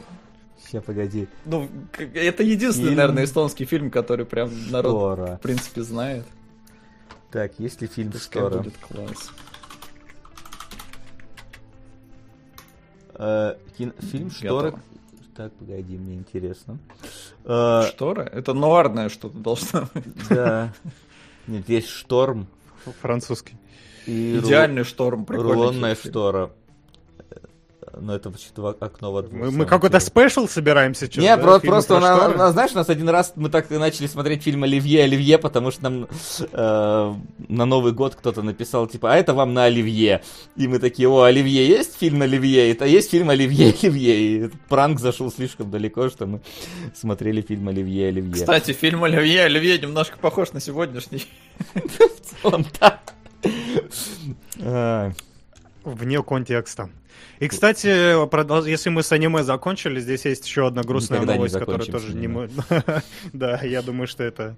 Сейчас, 0.65 0.83
погоди. 0.83 1.27
Ну, 1.45 1.69
это 2.13 2.43
единственный, 2.43 2.87
Фильм. 2.87 2.97
наверное, 2.97 3.23
эстонский 3.23 3.65
фильм, 3.65 3.91
который 3.91 4.25
прям 4.25 4.49
народ, 4.71 4.91
Штора. 4.91 5.37
в 5.37 5.41
принципе, 5.41 5.83
знает. 5.83 6.25
Так, 7.31 7.53
есть 7.59 7.81
ли 7.81 7.87
фильм 7.87 8.11
Пускай 8.11 8.41
Штора? 8.41 8.57
будет 8.57 8.77
класс. 8.77 9.31
Э, 13.15 13.55
Фильм 13.77 14.31
Штора. 14.31 14.71
Готово. 14.71 14.83
Так, 15.35 15.51
погоди, 15.53 15.97
мне 15.97 16.15
интересно. 16.15 16.77
Штора? 17.43 18.23
Это 18.23 18.53
нуарное 18.53 19.09
что-то 19.09 19.37
должно 19.37 19.87
быть. 19.93 20.27
Да. 20.29 20.73
Нет, 21.47 21.67
есть 21.69 21.87
Шторм 21.89 22.47
Французский. 23.01 23.55
и 24.05 24.35
ру- 24.37 24.45
Идеальный 24.45 24.83
шторм. 24.83 25.25
прикольный 25.25 25.53
рулонная 25.53 25.95
фильм. 25.95 26.11
штора. 26.13 26.51
Но 27.99 28.15
это 28.15 28.31
что-то 28.37 28.85
окно 28.85 29.11
во 29.11 29.21
двор. 29.21 29.45
Мы, 29.45 29.51
мы 29.51 29.65
какой-то 29.65 29.99
спешл 29.99 30.47
собираемся 30.47 31.05
сейчас. 31.05 31.23
Не, 31.23 31.35
да? 31.35 31.41
просто 31.41 31.67
у 31.67 31.69
про 31.69 31.75
нас, 31.75 31.85
шторы? 31.85 32.33
у 32.33 32.37
нас, 32.37 32.53
знаешь, 32.53 32.71
у 32.73 32.75
нас 32.75 32.89
один 32.89 33.09
раз 33.09 33.33
мы 33.35 33.49
так 33.49 33.71
и 33.71 33.77
начали 33.77 34.07
смотреть 34.07 34.43
фильм 34.43 34.63
Оливье, 34.63 35.03
Оливье, 35.03 35.37
потому 35.37 35.71
что 35.71 35.83
нам 35.83 36.07
э, 36.39 37.13
на 37.47 37.65
Новый 37.65 37.93
год 37.93 38.15
кто-то 38.15 38.41
написал, 38.41 38.87
типа, 38.87 39.13
а 39.13 39.15
это 39.15 39.33
вам 39.33 39.53
на 39.53 39.65
Оливье. 39.65 40.23
И 40.55 40.67
мы 40.67 40.79
такие, 40.79 41.07
о, 41.07 41.23
Оливье, 41.23 41.67
есть 41.67 41.97
фильм 41.97 42.21
Оливье? 42.21 42.71
Это 42.71 42.85
есть 42.85 43.11
фильм 43.11 43.29
Оливье, 43.29 43.73
Оливье. 43.81 44.19
И 44.19 44.39
этот 44.39 44.59
пранк 44.67 44.99
зашел 44.99 45.31
слишком 45.31 45.71
далеко, 45.71 46.09
что 46.09 46.25
мы 46.25 46.41
смотрели 46.93 47.41
фильм 47.41 47.67
Оливье, 47.67 48.09
Оливье. 48.09 48.33
Кстати, 48.33 48.73
фильм 48.73 49.03
Оливье, 49.03 49.43
Оливье 49.43 49.77
немножко 49.77 50.17
похож 50.17 50.51
на 50.53 50.59
сегодняшний. 50.59 51.25
В 51.73 52.41
целом, 52.41 52.65
да. 52.79 52.99
А, 54.61 55.11
Вне 55.85 56.21
контекста. 56.23 56.89
И, 57.39 57.47
кстати, 57.47 57.87
если 58.67 58.89
мы 58.89 59.03
с 59.03 59.11
аниме 59.11 59.43
закончили, 59.43 59.99
здесь 59.99 60.25
есть 60.25 60.45
еще 60.47 60.67
одна 60.67 60.83
грустная 60.83 61.19
Никогда 61.19 61.35
новость, 61.35 61.57
которая 61.57 61.85
тоже 61.85 62.13
не 62.13 62.27
мы. 62.27 62.49
Да, 63.33 63.59
я 63.61 63.81
думаю, 63.81 64.07
что 64.07 64.23
это 64.23 64.55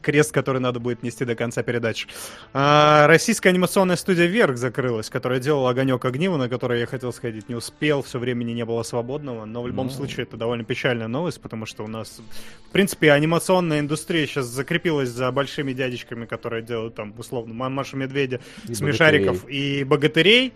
крест, 0.00 0.32
который 0.32 0.60
надо 0.60 0.80
будет 0.80 1.02
нести 1.02 1.24
до 1.24 1.34
конца 1.34 1.62
передачи. 1.62 2.06
А, 2.52 3.06
Российская 3.06 3.50
анимационная 3.50 3.96
студия 3.96 4.26
«Вверх» 4.26 4.56
закрылась, 4.56 5.10
которая 5.10 5.40
делала 5.40 5.70
«Огонек 5.70 6.04
огнива», 6.04 6.36
на 6.36 6.48
который 6.48 6.80
я 6.80 6.86
хотел 6.86 7.12
сходить, 7.12 7.48
не 7.48 7.54
успел, 7.54 8.02
все 8.02 8.18
времени 8.18 8.52
не 8.52 8.64
было 8.64 8.82
свободного, 8.82 9.44
но 9.44 9.62
в 9.62 9.66
любом 9.68 9.86
Ну. 9.86 9.92
случае 9.92 10.22
это 10.24 10.36
довольно 10.36 10.64
печальная 10.64 11.08
новость, 11.08 11.40
потому 11.40 11.66
что 11.66 11.84
у 11.84 11.88
нас, 11.88 12.20
в 12.68 12.72
принципе, 12.72 13.12
анимационная 13.12 13.80
индустрия 13.80 14.26
сейчас 14.26 14.46
закрепилась 14.46 15.08
за 15.10 15.30
большими 15.32 15.72
дядечками, 15.72 16.24
которые 16.26 16.62
делают 16.62 16.94
там, 16.94 17.12
условно, 17.18 17.52
«Ма- 17.54 17.68
Машу 17.68 17.96
Медведя, 17.96 18.40
И 18.68 18.74
смешариков 18.74 19.46
и 19.48 19.84
богатырей. 19.84 20.52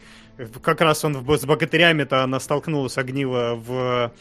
Как 0.63 0.81
раз 0.81 1.05
он 1.05 1.15
с 1.15 1.45
богатырями-то 1.45 2.25
она 2.25 2.41
столкнулась 2.41 2.99
огниво 2.99 3.55
в, 3.55 4.13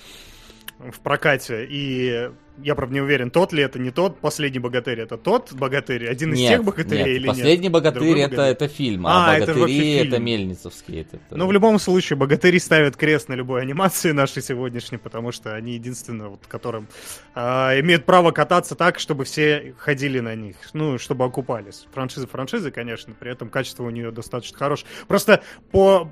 в 0.92 1.00
прокате. 1.00 1.66
И 1.70 2.30
я, 2.62 2.76
правда, 2.76 2.94
не 2.94 3.02
уверен, 3.02 3.32
тот 3.32 3.52
ли 3.52 3.64
это, 3.64 3.80
не 3.80 3.90
тот 3.90 4.20
последний 4.20 4.60
богатырь. 4.60 5.00
Это 5.00 5.18
тот 5.18 5.54
богатырь, 5.54 6.08
один 6.08 6.34
из 6.34 6.40
Нет, 6.40 6.50
тех 6.52 6.64
богатырей 6.64 7.04
нет, 7.06 7.16
или 7.16 7.28
последний 7.28 7.64
нет? 7.64 7.72
богатырь 7.72 8.20
это, 8.20 8.30
богатырь. 8.36 8.52
это 8.52 8.68
фильм, 8.68 9.08
а, 9.08 9.32
А, 9.32 9.38
это 9.38 9.54
богатыри 9.54 9.94
это, 9.96 10.10
фильм. 10.12 10.24
Мельницовский. 10.26 11.02
Это, 11.02 11.16
это- 11.18 11.36
Ну, 11.36 11.48
в 11.48 11.52
любом 11.52 11.80
случае, 11.80 12.16
богатыри 12.18 12.60
ставят 12.60 12.96
крест 12.96 13.28
на 13.30 13.34
любой 13.34 13.62
анимации 13.64 14.12
нашей 14.12 14.44
сегодняшней, 14.44 15.00
потому 15.00 15.32
что 15.32 15.56
они 15.56 15.74
единственные, 15.74 16.30
вот, 16.30 16.46
которым 16.48 16.88
а, 17.34 17.72
имеют 17.80 18.06
право 18.06 18.30
кататься 18.32 18.76
так, 18.76 19.00
чтобы 19.00 19.24
все 19.26 19.74
ходили 19.80 20.20
на 20.20 20.36
них, 20.36 20.58
ну, 20.74 21.00
чтобы 21.00 21.26
окупались. 21.26 21.88
Франшиза 21.92 22.28
франшизы, 22.28 22.70
конечно, 22.70 23.16
при 23.20 23.32
этом 23.32 23.50
качество 23.50 23.84
у 23.84 23.90
нее 23.90 24.12
достаточно 24.12 24.58
хорошее. 24.58 24.88
Просто 25.08 25.42
по, 25.72 26.12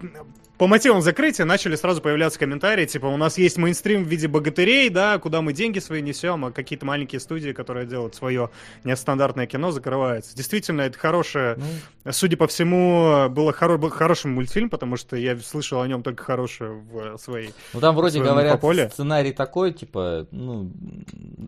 по 0.61 0.67
мотивам 0.67 1.01
закрытия 1.01 1.43
начали 1.43 1.75
сразу 1.75 2.01
появляться 2.01 2.37
комментарии, 2.37 2.85
типа, 2.85 3.07
у 3.07 3.17
нас 3.17 3.39
есть 3.39 3.57
мейнстрим 3.57 4.03
в 4.03 4.07
виде 4.07 4.27
богатырей, 4.27 4.89
да, 4.89 5.17
куда 5.17 5.41
мы 5.41 5.53
деньги 5.53 5.79
свои 5.79 6.03
несем, 6.03 6.45
а 6.45 6.51
какие-то 6.51 6.85
маленькие 6.85 7.19
студии, 7.19 7.51
которые 7.51 7.87
делают 7.87 8.13
свое 8.13 8.51
нестандартное 8.83 9.47
кино, 9.47 9.71
закрываются. 9.71 10.37
Действительно, 10.37 10.81
это 10.81 10.99
хорошее 10.99 11.55
Ну, 11.57 12.11
Судя 12.11 12.35
по 12.35 12.47
всему, 12.47 13.29
было 13.29 13.51
хоро- 13.51 13.77
был 13.77 13.89
хороший 13.89 14.27
мультфильм, 14.27 14.69
потому 14.69 14.97
что 14.97 15.15
я 15.15 15.37
слышал 15.37 15.81
о 15.81 15.87
нем 15.87 16.01
только 16.01 16.23
хорошее 16.23 16.71
в 16.71 17.17
своей. 17.17 17.53
Ну 17.73 17.79
там 17.79 17.95
вроде 17.95 18.19
говорят, 18.19 18.53
инфополе. 18.53 18.89
сценарий 18.89 19.33
такой, 19.33 19.71
типа, 19.71 20.27
ну, 20.31 20.71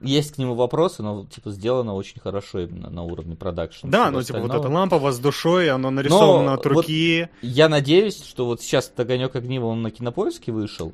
есть 0.01 0.35
к 0.35 0.37
нему 0.37 0.53
вопросы, 0.53 1.01
но, 1.01 1.25
типа, 1.25 1.51
сделано 1.51 1.95
очень 1.95 2.19
хорошо 2.19 2.61
именно 2.61 2.89
на 2.89 3.03
уровне 3.03 3.35
продакшн. 3.35 3.89
Да, 3.89 4.11
ну 4.11 4.21
типа 4.21 4.39
вот 4.39 4.53
эта 4.53 4.67
лампа 4.69 5.11
с 5.11 5.19
душой, 5.19 5.69
оно 5.69 5.89
нарисовано 5.89 6.49
Но 6.49 6.53
от 6.53 6.65
вот 6.65 6.73
руки. 6.73 7.29
Я 7.41 7.67
надеюсь, 7.67 8.23
что 8.23 8.45
вот 8.45 8.61
сейчас 8.61 8.89
этот 8.89 9.02
огонек 9.03 9.35
огнива, 9.35 9.65
он 9.65 9.81
на 9.81 9.91
кинопоиске 9.91 10.51
вышел. 10.51 10.93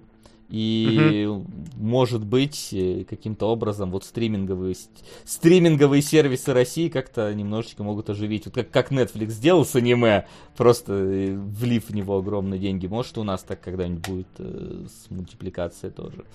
И, 0.49 1.29
может 1.75 2.25
быть, 2.25 2.69
э, 2.71 3.05
каким-то 3.07 3.45
образом 3.45 3.91
вот 3.91 4.03
стриминговые, 4.03 4.73
ст- 4.73 4.89
стриминговые 5.23 6.01
сервисы 6.01 6.53
России 6.53 6.89
как-то 6.89 7.31
немножечко 7.35 7.83
могут 7.83 8.09
оживить. 8.09 8.45
Вот 8.45 8.55
как, 8.55 8.71
как 8.71 8.91
Netflix 8.91 9.29
сделал 9.29 9.63
с 9.63 9.75
аниме, 9.75 10.25
просто 10.57 10.93
э, 10.93 11.35
влив 11.35 11.89
в 11.89 11.93
него 11.93 12.17
огромные 12.17 12.59
деньги. 12.59 12.87
Может, 12.87 13.19
у 13.19 13.23
нас 13.23 13.43
так 13.43 13.61
когда-нибудь 13.61 14.07
будет 14.07 14.27
э, 14.39 14.87
с 14.87 15.11
мультипликацией 15.11 15.93
тоже. 15.93 16.25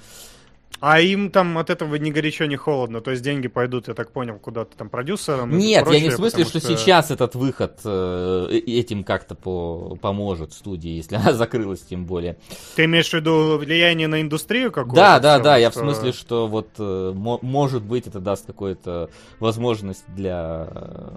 А 0.80 1.00
им 1.00 1.30
там 1.30 1.56
от 1.56 1.70
этого 1.70 1.94
ни 1.94 2.10
горячо, 2.10 2.44
ни 2.46 2.56
холодно. 2.56 3.00
То 3.00 3.10
есть 3.12 3.22
деньги 3.22 3.48
пойдут, 3.48 3.88
я 3.88 3.94
так 3.94 4.10
понял, 4.12 4.38
куда-то 4.38 4.76
там 4.76 4.90
продюсерам. 4.90 5.56
Нет, 5.56 5.84
прочее, 5.84 6.00
я 6.02 6.08
не 6.08 6.10
в 6.10 6.16
смысле, 6.16 6.44
потому 6.44 6.60
что, 6.60 6.76
сейчас 6.76 7.10
этот 7.10 7.34
выход 7.34 7.80
э, 7.84 8.48
э- 8.50 8.58
этим 8.58 9.02
как-то 9.04 9.34
по- 9.34 9.96
поможет 10.00 10.52
студии, 10.52 10.90
если 10.90 11.16
она 11.16 11.32
закрылась, 11.32 11.80
тем 11.80 12.04
более. 12.04 12.37
Ты 12.76 12.84
имеешь 12.84 13.08
в 13.08 13.14
виду 13.14 13.56
влияние 13.58 14.08
на 14.08 14.20
индустрию 14.20 14.70
какую-то? 14.72 14.96
Да, 14.96 15.18
да, 15.20 15.38
да, 15.38 15.42
целом, 15.42 15.60
я 15.60 15.70
в 15.70 15.72
что- 15.72 15.80
смысле, 15.80 16.12
что 16.12 16.46
вот 16.48 16.68
э, 16.78 17.12
мо- 17.14 17.38
может 17.40 17.82
быть 17.82 18.06
это 18.06 18.20
даст 18.20 18.46
какую-то 18.46 19.08
возможность 19.40 20.04
для 20.08 20.68
э, 20.70 21.08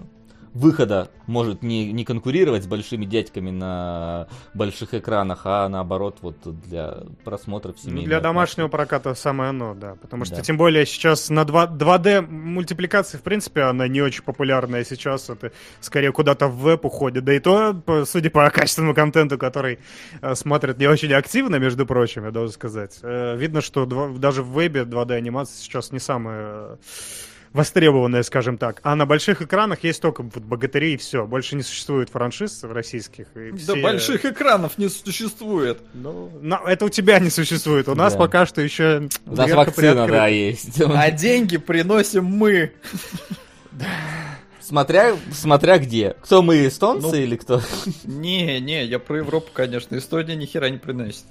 выхода, 0.58 1.08
может 1.26 1.62
не, 1.62 1.92
не 1.92 2.04
конкурировать 2.04 2.64
с 2.64 2.66
большими 2.66 3.04
дядьками 3.04 3.50
на 3.50 4.28
больших 4.54 4.94
экранах, 4.94 5.42
а 5.44 5.68
наоборот 5.68 6.18
вот 6.22 6.36
для 6.66 6.98
просмотра 7.24 7.72
в 7.72 7.76
Ну, 7.84 8.02
для 8.02 8.20
домашнего 8.20 8.68
проката 8.68 9.14
самое 9.14 9.50
оно, 9.50 9.74
да. 9.74 9.94
Потому 10.00 10.24
что, 10.24 10.36
Да. 10.36 10.42
тем 10.42 10.56
более, 10.56 10.84
сейчас 10.86 11.30
на 11.30 11.44
2, 11.44 11.66
2D 11.66 12.20
мультипликации, 12.22 13.18
в 13.18 13.22
принципе, 13.22 13.62
она 13.62 13.88
не 13.88 14.00
очень 14.02 14.22
популярная 14.22 14.84
сейчас. 14.84 15.30
Это 15.30 15.52
скорее 15.80 16.12
куда-то 16.12 16.48
в 16.48 16.58
веб 16.60 16.84
уходит. 16.84 17.24
Да 17.24 17.32
и 17.34 17.38
то, 17.40 17.74
судя 18.06 18.30
по 18.30 18.48
качественному 18.50 18.94
контенту, 18.94 19.38
который 19.38 19.78
э, 20.20 20.34
смотрят 20.34 20.78
не 20.78 20.86
очень 20.86 21.12
активно, 21.12 21.56
между 21.56 21.86
прочим, 21.86 22.24
я 22.24 22.30
должен 22.30 22.52
сказать. 22.52 22.98
э, 23.02 23.36
видно, 23.36 23.60
что 23.60 23.86
два- 23.86 24.08
даже 24.08 24.42
в 24.42 24.50
вебе 24.52 24.82
2D 24.84 25.12
анимация 25.14 25.56
сейчас 25.62 25.92
не 25.92 25.98
самая 25.98 26.38
э, 26.40 26.76
востребованная, 27.52 28.22
скажем 28.22 28.58
так. 28.58 28.80
А 28.82 28.94
на 28.94 29.06
больших 29.06 29.42
экранах 29.42 29.84
есть 29.84 30.00
только 30.02 30.22
вот 30.22 30.42
богатыри 30.42 30.94
и 30.94 30.96
все. 30.96 31.26
Больше 31.26 31.56
не 31.56 31.62
существует 31.62 32.10
франшиз 32.10 32.62
российских. 32.64 33.26
и 33.36 33.50
Да 33.52 33.56
все- 33.58 33.82
больших 33.82 34.24
экранов 34.24 34.78
не 34.78 34.88
существует. 34.88 35.80
Ну, 35.94 36.30
на- 36.40 36.60
это 36.66 36.84
у 36.84 36.88
тебя 36.88 37.18
не 37.18 37.30
существует. 37.30 37.88
У 37.88 37.94
нас 37.94 38.12
Да. 38.14 38.18
пока 38.18 38.46
что 38.46 38.60
еще 38.60 39.08
У 39.26 39.34
нас 39.34 39.50
вакцина, 39.50 40.06
да, 40.06 40.26
есть. 40.26 40.80
А 40.80 41.10
деньги 41.10 41.56
приносим 41.56 42.24
мы. 42.24 42.72
Смотря, 44.60 45.16
смотря 45.32 45.78
где. 45.78 46.14
Кто 46.20 46.42
мы, 46.42 46.66
эстонцы 46.66 47.06
Ну, 47.08 47.14
или 47.14 47.36
кто? 47.36 47.62
Не, 48.04 48.60
не, 48.60 48.84
я 48.84 48.98
про 48.98 49.18
Европу, 49.18 49.48
конечно. 49.52 49.96
Эстония 49.96 50.36
ни 50.36 50.44
хера 50.44 50.68
не 50.68 50.76
приносит. 50.76 51.24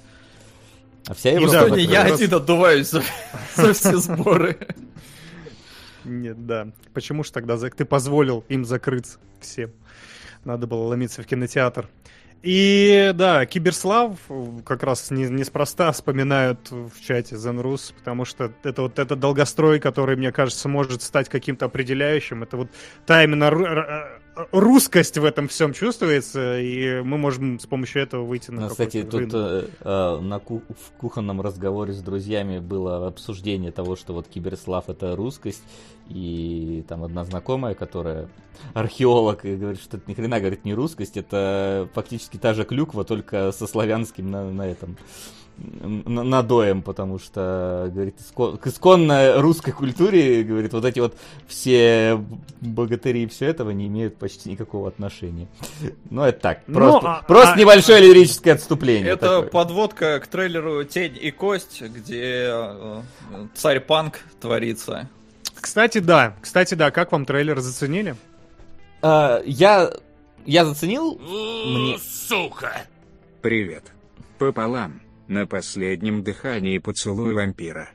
А 1.06 1.14
вся 1.14 1.30
Европа 1.30 1.52
да, 1.52 1.64
Эстония, 1.66 1.84
я 1.84 2.02
один 2.02 2.34
отдуваюсь 2.34 2.90
за, 2.90 3.02
за 3.56 3.72
все 3.74 3.96
сборы. 3.98 4.58
Нет, 6.08 6.46
да. 6.46 6.72
Почему 6.94 7.22
ж 7.22 7.30
тогда 7.30 7.56
ты 7.58 7.84
позволил 7.84 8.44
им 8.48 8.64
закрыться 8.64 9.18
всем? 9.40 9.70
Надо 10.44 10.66
было 10.66 10.84
ломиться 10.84 11.22
в 11.22 11.26
кинотеатр. 11.26 11.88
И 12.42 13.10
да, 13.14 13.44
Киберслав 13.46 14.16
э, 14.28 14.46
как 14.64 14.84
раз 14.84 15.10
не- 15.10 15.28
неспроста 15.28 15.90
вспоминают 15.90 16.70
в 16.70 16.92
чате 17.00 17.34
Zenrus, 17.34 17.92
потому 17.92 18.24
что 18.24 18.52
это 18.62 18.82
вот 18.82 19.00
этот 19.00 19.18
долгострой, 19.18 19.80
который, 19.80 20.16
мне 20.16 20.30
кажется, 20.30 20.68
может 20.68 21.02
стать 21.02 21.28
каким-то 21.28 21.66
определяющим. 21.66 22.44
Это 22.44 22.56
вот 22.56 22.70
та 23.06 23.24
именно 23.24 23.50
русскость 24.52 25.18
в 25.18 25.24
этом 25.24 25.48
всем 25.48 25.72
чувствуется, 25.72 26.58
и 26.60 27.00
мы 27.02 27.18
можем 27.18 27.58
с 27.58 27.66
помощью 27.66 28.02
этого 28.02 28.24
выйти 28.24 28.50
на 28.50 28.62
Ну, 28.62 28.68
кстати, 28.68 29.02
тут 29.02 29.30
э, 29.32 29.66
э, 29.80 30.18
на 30.20 30.38
ку- 30.38 30.62
в 30.68 30.96
кухонном 30.98 31.40
разговоре 31.40 31.92
с 31.92 32.00
друзьями 32.00 32.58
было 32.58 33.06
обсуждение 33.06 33.72
того, 33.72 33.96
что 33.96 34.12
вот 34.12 34.28
киберслав 34.28 34.88
это 34.88 35.16
русскость, 35.16 35.62
и 36.08 36.84
там 36.88 37.04
одна 37.04 37.24
знакомая, 37.24 37.74
которая 37.74 38.28
археолог, 38.74 39.44
и 39.44 39.56
говорит, 39.56 39.80
что 39.80 39.96
это 39.96 40.10
ни 40.10 40.14
хрена, 40.14 40.40
говорит, 40.40 40.64
не 40.64 40.74
русскость, 40.74 41.16
это 41.16 41.88
фактически 41.94 42.36
та 42.36 42.54
же 42.54 42.64
клюква, 42.64 43.04
только 43.04 43.52
со 43.52 43.66
славянским 43.66 44.30
на, 44.30 44.50
на 44.50 44.66
этом 44.66 44.96
надоем, 45.60 46.82
потому 46.82 47.18
что, 47.18 47.90
говорит, 47.92 48.16
иско- 48.20 48.56
к 48.58 48.66
исконно 48.66 49.40
русской 49.40 49.72
культуре, 49.72 50.42
говорит, 50.42 50.72
вот 50.72 50.84
эти 50.84 51.00
вот 51.00 51.16
все 51.46 52.20
богатыри 52.60 53.24
и 53.24 53.26
все 53.26 53.46
этого 53.46 53.70
не 53.70 53.86
имеют 53.86 54.16
почти 54.16 54.50
никакого 54.50 54.88
отношения. 54.88 55.48
Ну, 56.10 56.22
это 56.22 56.40
так, 56.40 56.60
Ну, 56.66 56.74
просто, 56.74 57.08
а- 57.08 57.22
просто 57.22 57.52
а- 57.54 57.58
небольшое 57.58 58.00
лирическое 58.02 58.54
отступление. 58.54 59.12
Это 59.12 59.36
такое. 59.36 59.42
подводка 59.50 60.20
к 60.20 60.26
трейлеру 60.28 60.84
«Тень 60.84 61.18
и 61.20 61.30
кость», 61.30 61.82
где 61.82 62.46
э, 62.50 63.02
царь 63.54 63.80
панк 63.80 64.20
творится. 64.40 65.08
Кстати, 65.60 65.98
да. 65.98 66.36
Кстати, 66.40 66.74
да. 66.74 66.90
Как 66.90 67.10
вам 67.12 67.24
трейлер 67.26 67.58
заценили? 67.60 68.14
А, 69.02 69.42
я, 69.44 69.90
я 70.46 70.64
заценил, 70.64 71.18
мне... 71.18 71.98
Привет. 73.42 73.84
Пополам. 74.38 75.00
На 75.28 75.46
последнем 75.46 76.24
дыхании 76.24 76.78
поцелуй 76.78 77.34
вампира. 77.34 77.90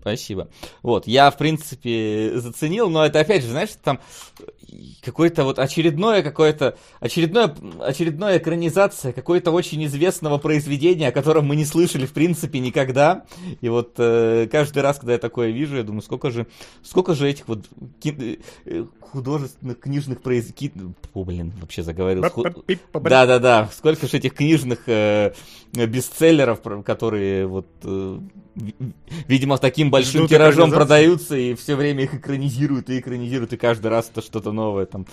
Спасибо. 0.00 0.50
Вот, 0.82 1.06
я, 1.06 1.30
в 1.30 1.38
принципе, 1.38 2.32
заценил, 2.34 2.90
но 2.90 3.06
это, 3.06 3.20
опять 3.20 3.42
же, 3.42 3.50
знаешь, 3.50 3.70
там 3.82 4.00
какое-то 5.02 5.44
вот 5.44 5.58
очередное 5.58 6.22
какое-то, 6.22 6.76
очередное, 7.00 7.54
очередная 7.80 8.38
экранизация 8.38 9.12
какой-то 9.12 9.50
очень 9.50 9.84
известного 9.86 10.38
произведения, 10.38 11.08
о 11.08 11.12
котором 11.12 11.46
мы 11.46 11.56
не 11.56 11.64
слышали, 11.64 12.06
в 12.06 12.12
принципе, 12.12 12.58
никогда. 12.60 13.24
И 13.60 13.68
вот 13.68 13.94
э, 13.98 14.48
каждый 14.50 14.82
раз, 14.82 14.98
когда 14.98 15.14
я 15.14 15.18
такое 15.18 15.50
вижу, 15.50 15.76
я 15.76 15.82
думаю, 15.82 16.02
сколько 16.02 16.30
же, 16.30 16.46
сколько 16.82 17.14
же 17.14 17.28
этих 17.28 17.48
вот 17.48 17.66
ки- 18.00 18.40
э, 18.66 18.84
художественных 19.00 19.80
книжных 19.80 20.20
произведений... 20.22 20.94
О, 21.14 21.24
блин, 21.24 21.52
вообще 21.60 21.82
заговорил. 21.82 22.22
Ху- 22.30 22.42
Да, 23.10 23.26
да, 23.26 23.38
да. 23.38 23.70
Сколько 23.76 24.06
же 24.06 24.16
этих 24.18 24.34
книжных 24.34 24.80
э, 24.86 25.32
бестселлеров, 25.74 26.60
которые 26.84 27.46
вот, 27.46 27.66
э, 27.82 28.18
ви- 28.54 28.74
видимо, 29.26 29.58
таким 29.58 29.90
большим 29.90 30.20
Ждут 30.20 30.30
тиражом 30.30 30.70
продаются 30.78 31.36
и 31.36 31.54
все 31.54 31.74
время 31.74 32.04
их 32.04 32.14
экранизируют 32.14 32.88
и 32.90 33.00
экранизируют, 33.00 33.52
и 33.52 33.56
каждый 33.56 33.88
раз 33.88 34.08
это 34.12 34.22
что-то 34.22 34.52
новое 34.60 34.86
там. 34.86 35.06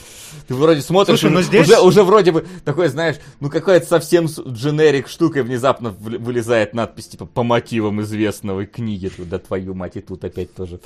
Ты 0.48 0.54
вроде 0.56 0.82
смотришь, 0.82 1.20
Слушай, 1.20 1.34
ну 1.34 1.39
уже, 1.39 1.48
здесь- 1.48 1.68
уже, 1.68 1.80
уже 1.82 2.04
вроде 2.04 2.32
бы 2.32 2.45
такой, 2.66 2.89
знаешь, 2.89 3.16
ну 3.39 3.50
какая-то 3.50 3.86
совсем 3.88 4.26
дженерик 4.28 5.08
штука, 5.08 5.39
и 5.39 5.41
внезапно 5.41 5.89
вылезает 5.89 6.74
надпись 6.74 7.08
типа 7.08 7.26
по 7.26 7.43
мотивам 7.43 8.02
известного 8.02 8.66
книги. 8.66 9.10
Тут, 9.10 9.30
Да 9.30 9.39
твою 9.39 9.74
мать, 9.74 9.95
и 9.95 10.02
тут 10.02 10.24
опять 10.24 10.54
тоже. 10.54 10.80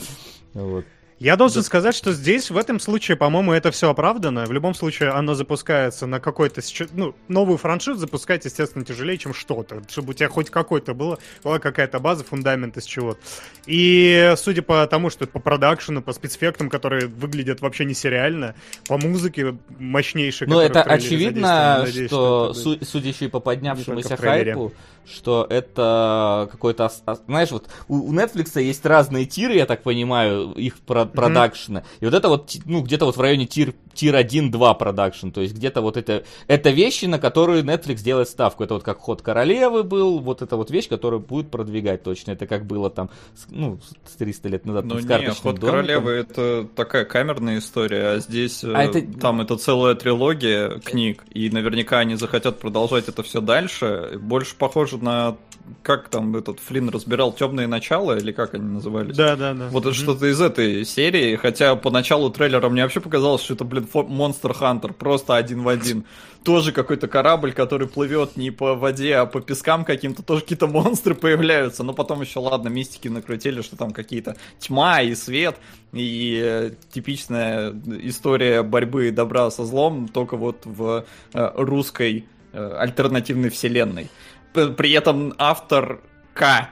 Вот. 0.54 0.86
Я 1.22 1.36
должен 1.36 1.62
сказать, 1.62 1.94
что 1.94 2.14
здесь, 2.14 2.50
в 2.50 2.58
этом 2.58 2.80
случае, 2.80 3.16
по-моему, 3.16 3.54
это 3.54 3.70
все 3.70 3.92
оправдано. 3.92 4.48
В 4.48 4.52
любом 4.52 4.74
случае, 4.74 5.10
оно 5.10 5.36
запускается 5.36 6.08
на 6.08 6.20
какой-то... 6.20 6.62
Ну, 6.94 7.14
новую 7.28 7.60
франшизу 7.60 8.00
запускать, 8.00 8.44
естественно, 8.46 8.84
тяжелее, 8.84 9.20
чем 9.20 9.32
что-то. 9.36 9.84
Чтобы 9.88 10.10
у 10.10 10.14
тебя 10.14 10.30
хоть 10.30 10.50
какой-то 10.50 10.96
было, 10.96 11.20
была 11.44 11.60
какая-то 11.60 12.00
база, 12.00 12.24
фундамент 12.24 12.76
из 12.78 12.86
чего-то. 12.86 13.20
И 13.68 14.34
судя 14.36 14.64
по 14.64 14.88
тому, 14.88 15.12
что 15.12 15.28
по 15.28 15.38
продакшену, 15.38 16.02
по 16.02 16.12
спецэффектам, 16.12 16.72
которые 16.72 17.06
выглядят 17.06 17.62
вообще 17.62 17.86
не 17.86 17.94
сериально, 17.94 18.56
по 18.88 18.98
музыке 18.98 19.56
мощнейшей, 19.78 20.48
Ну, 20.48 20.60
это 20.60 20.82
очевидно, 20.82 21.84
надеюсь, 21.86 22.08
что, 22.08 22.48
это- 22.50 22.60
су- 22.60 22.84
судя 22.84 23.10
еще 23.10 23.26
и 23.26 23.28
по 23.28 23.40
поднявшемуся 23.40 24.18
хайпу, 24.18 24.74
что 25.06 25.46
это 25.50 26.48
какой-то... 26.52 26.92
Знаешь, 27.28 27.52
вот 27.52 27.68
у, 27.88 28.14
Netflix 28.14 28.62
есть 28.62 28.86
разные 28.86 29.26
тиры, 29.26 29.56
я 29.56 29.66
так 29.66 29.84
понимаю, 29.84 30.52
их 30.54 30.80
про- 30.80 31.06
продакшена. 31.06 31.84
И 32.00 32.06
вот 32.06 32.14
это 32.14 32.30
вот, 32.30 32.56
ну, 32.66 32.82
где-то 32.82 33.06
вот 33.06 33.18
в 33.18 33.22
районе 33.22 33.46
тир, 33.46 33.74
тир 33.94 34.16
1-2 34.16 34.78
продакшн. 34.78 35.30
То 35.30 35.42
есть 35.42 35.56
где-то 35.56 35.82
вот 35.82 35.98
это... 35.98 36.24
Это 36.48 36.70
вещи, 36.70 37.06
на 37.06 37.20
которые 37.20 37.64
Netflix 37.64 38.02
делает 38.04 38.30
ставку. 38.30 38.64
Это 38.64 38.74
вот 38.76 38.84
как 38.84 39.00
Ход 39.00 39.22
Королевы 39.22 39.84
был, 39.84 40.20
вот 40.20 40.42
это 40.42 40.56
вот 40.58 40.72
вещь, 40.72 40.88
которую 40.90 41.20
будет 41.20 41.50
продвигать 41.52 42.04
точно. 42.04 42.32
Это 42.32 42.48
как 42.48 42.66
было 42.66 42.90
там, 42.90 43.10
ну, 43.50 43.80
с 44.08 44.16
300 44.16 44.50
лет 44.50 44.66
назад 44.66 44.86
Ну 44.86 45.00
с 45.00 45.04
не, 45.04 45.08
карточным 45.08 45.36
Ход 45.36 45.56
домиком. 45.60 45.70
королевы 45.70 46.12
это 46.12 46.68
такая 46.76 47.06
камерная 47.06 47.60
история, 47.60 48.08
а 48.10 48.20
здесь 48.20 48.64
э, 48.64 48.72
А 48.74 48.84
это- 48.84 49.02
там 49.20 49.42
это 49.42 49.58
целая 49.58 49.96
трилогия 49.96 50.80
книг, 50.80 51.24
и 51.34 51.50
наверняка 51.50 52.00
они 52.00 52.16
захотят 52.16 52.60
продолжать 52.60 53.08
это 53.08 53.24
все 53.24 53.42
дальше. 53.42 54.20
Больше 54.22 54.56
похоже 54.56 54.98
на 54.98 55.38
как 55.84 56.10
там 56.10 56.36
этот 56.36 56.60
Флинн 56.60 56.90
разбирал 56.90 57.34
темные 57.34 57.68
начала, 57.68 58.18
или 58.18 58.32
как 58.32 58.54
они 58.54 58.66
назывались? 58.66 59.16
Да, 59.16 59.36
да, 59.36 59.54
да. 59.54 59.68
Вот 59.70 59.86
это 59.86 59.96
что-то 59.96 60.28
из 60.28 60.40
этой 60.40 60.86
серии, 60.86 61.36
хотя 61.36 61.76
по 61.76 61.90
началу 61.90 62.30
трейлера 62.30 62.70
мне 62.70 62.84
вообще 62.84 63.00
показалось, 63.00 63.42
что 63.42 63.54
это, 63.54 63.66
блин, 63.66 63.88
Монстр 63.94 64.54
Хантер, 64.54 64.94
просто 64.94 65.36
один 65.36 65.64
в 65.64 65.68
один. 65.68 66.06
Тоже 66.44 66.72
какой-то 66.72 67.08
корабль, 67.08 67.54
который 67.54 67.88
плывет 67.88 68.36
не 68.36 68.50
по 68.50 68.76
воде, 68.76 69.16
а 69.16 69.26
по 69.26 69.42
пескам 69.42 69.86
каким-то, 69.86 70.24
тоже 70.24 70.42
какие-то 70.42 70.68
монстры 70.68 71.14
появляются. 71.14 71.84
Но 71.84 71.94
потом 71.94 72.22
еще, 72.22 72.40
ладно, 72.40 72.70
мистики 72.70 73.08
накрутили, 73.08 73.62
что 73.62 73.76
там 73.76 73.92
какие-то 73.92 74.36
тьма 74.60 75.02
и 75.02 75.14
свет, 75.14 75.58
и 75.94 76.42
э, 76.44 76.72
типичная 76.92 77.74
история 78.04 78.64
борьбы 78.64 79.12
добра 79.12 79.52
со 79.52 79.66
злом, 79.66 80.08
только 80.08 80.36
вот 80.36 80.62
в 80.66 81.06
э, 81.34 81.52
русской 81.56 82.26
э, 82.54 82.76
альтернативной 82.80 83.50
вселенной. 83.50 84.10
При 84.54 84.92
этом 84.92 85.34
автор 85.38 86.02
К, 86.34 86.70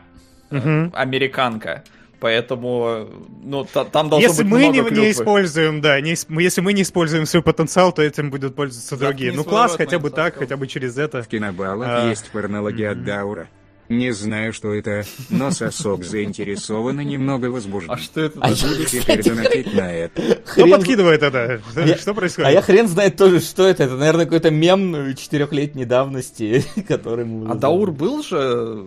э, 0.52 0.90
американка. 0.94 1.84
Поэтому, 2.20 3.08
ну, 3.44 3.64
та- 3.64 3.86
там 3.86 4.10
должно 4.10 4.28
Если 4.28 4.44
быть 4.44 4.52
мы 4.52 4.60
не, 4.60 4.82
много 4.82 4.90
не 4.90 4.96
клюквы. 4.96 5.12
используем, 5.12 5.80
да, 5.80 6.02
не, 6.02 6.16
если 6.42 6.60
мы 6.60 6.74
не 6.74 6.82
используем 6.82 7.26
свой 7.26 7.42
потенциал, 7.42 7.94
то 7.94 8.02
этим 8.02 8.30
будут 8.30 8.56
пользоваться 8.56 8.98
другие. 8.98 9.32
Заткни 9.32 9.38
Ну 9.46 9.50
класс, 9.50 9.76
хотя 9.78 10.00
бы 10.00 10.10
так, 10.10 10.36
хотя 10.36 10.58
бы 10.58 10.68
через 10.68 10.98
это. 10.98 11.24
В 11.24 11.28
кинобаллах 11.30 11.88
А, 11.90 12.10
есть 12.10 12.30
порнология 12.32 12.92
от 12.92 13.06
Даура. 13.06 13.48
Не 13.90 14.12
знаю, 14.12 14.54
что 14.54 14.72
это, 14.74 15.04
но 15.32 15.50
сосок 15.50 16.04
заинтересован 16.04 17.00
и 17.02 17.06
немного 17.06 17.48
возбужден. 17.48 17.90
А 17.92 17.98
что 17.98 18.22
это? 18.22 18.40
А 18.40 18.50
такое? 18.54 18.70
я- 18.72 18.78
Буду 18.78 18.86
теперь 18.86 19.24
донатить 19.24 19.74
на 19.74 19.92
это. 19.92 20.22
Кто 20.46 20.62
Хрен- 20.62 20.70
подкидывает 20.72 21.24
это? 21.24 21.60
Я- 21.76 21.98
Что 21.98 22.14
происходит? 22.14 22.50
А 22.50 22.52
я 22.52 22.62
хрен 22.62 22.88
знает 22.88 23.18
тоже, 23.18 23.40
что 23.40 23.68
это. 23.68 23.84
Это, 23.86 23.96
наверное, 23.96 24.26
какой-то 24.26 24.52
мем 24.52 25.16
четырехлетней 25.16 25.86
давности, 25.86 26.64
который 26.88 27.26
мы... 27.26 27.50
А 27.52 27.56
Даур 27.56 27.92
был 27.92 28.22
же 28.24 28.84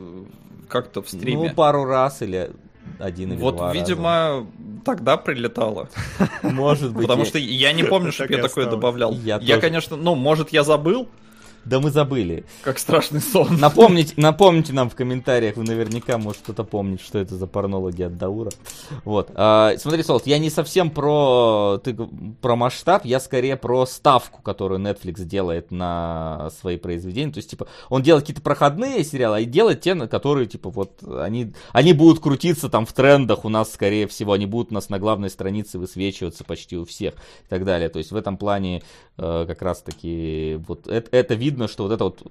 как-то 0.68 1.03
в 1.03 1.09
стриме? 1.09 1.48
Ну, 1.48 1.55
пару 1.55 1.84
раз 1.84 2.22
или 2.22 2.53
один 3.00 3.32
или 3.32 3.38
вот, 3.40 3.57
два 3.57 3.72
видимо, 3.74 4.46
тогда 4.84 5.16
прилетало. 5.16 5.88
раза. 6.18 6.30
Может 6.55 6.92
быть. 6.92 7.03
Потому 7.09 7.24
что 7.24 7.38
я 7.38 7.72
не 7.72 7.82
помню, 7.82 8.12
чтобы 8.12 8.34
я 8.34 8.42
такое 8.42 8.66
добавлял. 8.66 9.12
Я 9.14 9.59
конечно, 9.59 9.96
ну, 9.96 10.14
может, 10.14 10.50
я 10.53 10.62
забыл, 10.62 11.09
Да 11.64 11.78
мы 11.78 11.90
забыли. 11.90 12.44
как 12.62 12.78
страшный 12.78 13.20
сон. 13.20 13.56
Напомните, 13.58 14.14
напомните 14.16 14.72
нам 14.72 14.90
в 14.90 14.96
комментариях, 14.96 15.56
вы 15.56 15.62
наверняка, 15.62 16.18
может, 16.18 16.42
кто-то 16.42 16.64
помнит, 16.64 17.00
что 17.00 17.18
это 17.18 17.36
за 17.36 17.46
порнологи 17.46 18.02
от 18.02 18.16
Даура. 18.16 18.50
Вот. 19.04 19.30
А, 19.34 19.74
смотри, 19.78 20.02
Солт, 20.02 20.26
я 20.26 20.38
не 20.38 20.50
совсем 20.50 20.90
про, 20.90 21.80
ты, 21.82 21.96
про 22.40 22.56
масштаб, 22.56 23.04
я 23.04 23.20
скорее 23.20 23.56
про 23.56 23.86
ставку, 23.86 24.42
которую 24.42 24.80
Netflix 24.80 25.22
делает 25.24 25.70
на 25.70 26.50
свои 26.60 26.78
произведения. 26.78 27.32
То 27.32 27.38
есть, 27.38 27.50
типа, 27.50 27.68
он 27.88 28.02
делает 28.02 28.24
какие-то 28.24 28.42
проходные 28.42 29.04
сериалы, 29.04 29.38
а 29.38 29.44
делает 29.44 29.80
те, 29.80 29.94
на 29.94 30.08
которые, 30.08 30.46
типа, 30.46 30.70
вот, 30.70 31.02
они, 31.04 31.52
они 31.72 31.92
будут 31.92 32.20
крутиться 32.20 32.68
там 32.68 32.86
в 32.86 32.92
трендах 32.92 33.44
у 33.44 33.48
нас, 33.48 33.72
скорее 33.72 34.08
всего, 34.08 34.32
они 34.32 34.46
будут 34.46 34.72
у 34.72 34.74
нас 34.74 34.88
на 34.88 34.98
главной 34.98 35.30
странице 35.30 35.78
высвечиваться 35.78 36.44
почти 36.44 36.76
у 36.76 36.84
всех 36.84 37.14
и 37.14 37.48
так 37.48 37.64
далее. 37.64 37.88
То 37.88 37.98
есть, 37.98 38.10
в 38.10 38.16
этом 38.16 38.36
плане 38.36 38.82
э, 39.16 39.44
как 39.46 39.62
раз-таки 39.62 40.60
вот 40.66 40.88
это, 40.88 41.08
это 41.16 41.34
видно, 41.53 41.68
что 41.68 41.84
вот 41.84 41.92
это 41.92 42.05
вот 42.05 42.22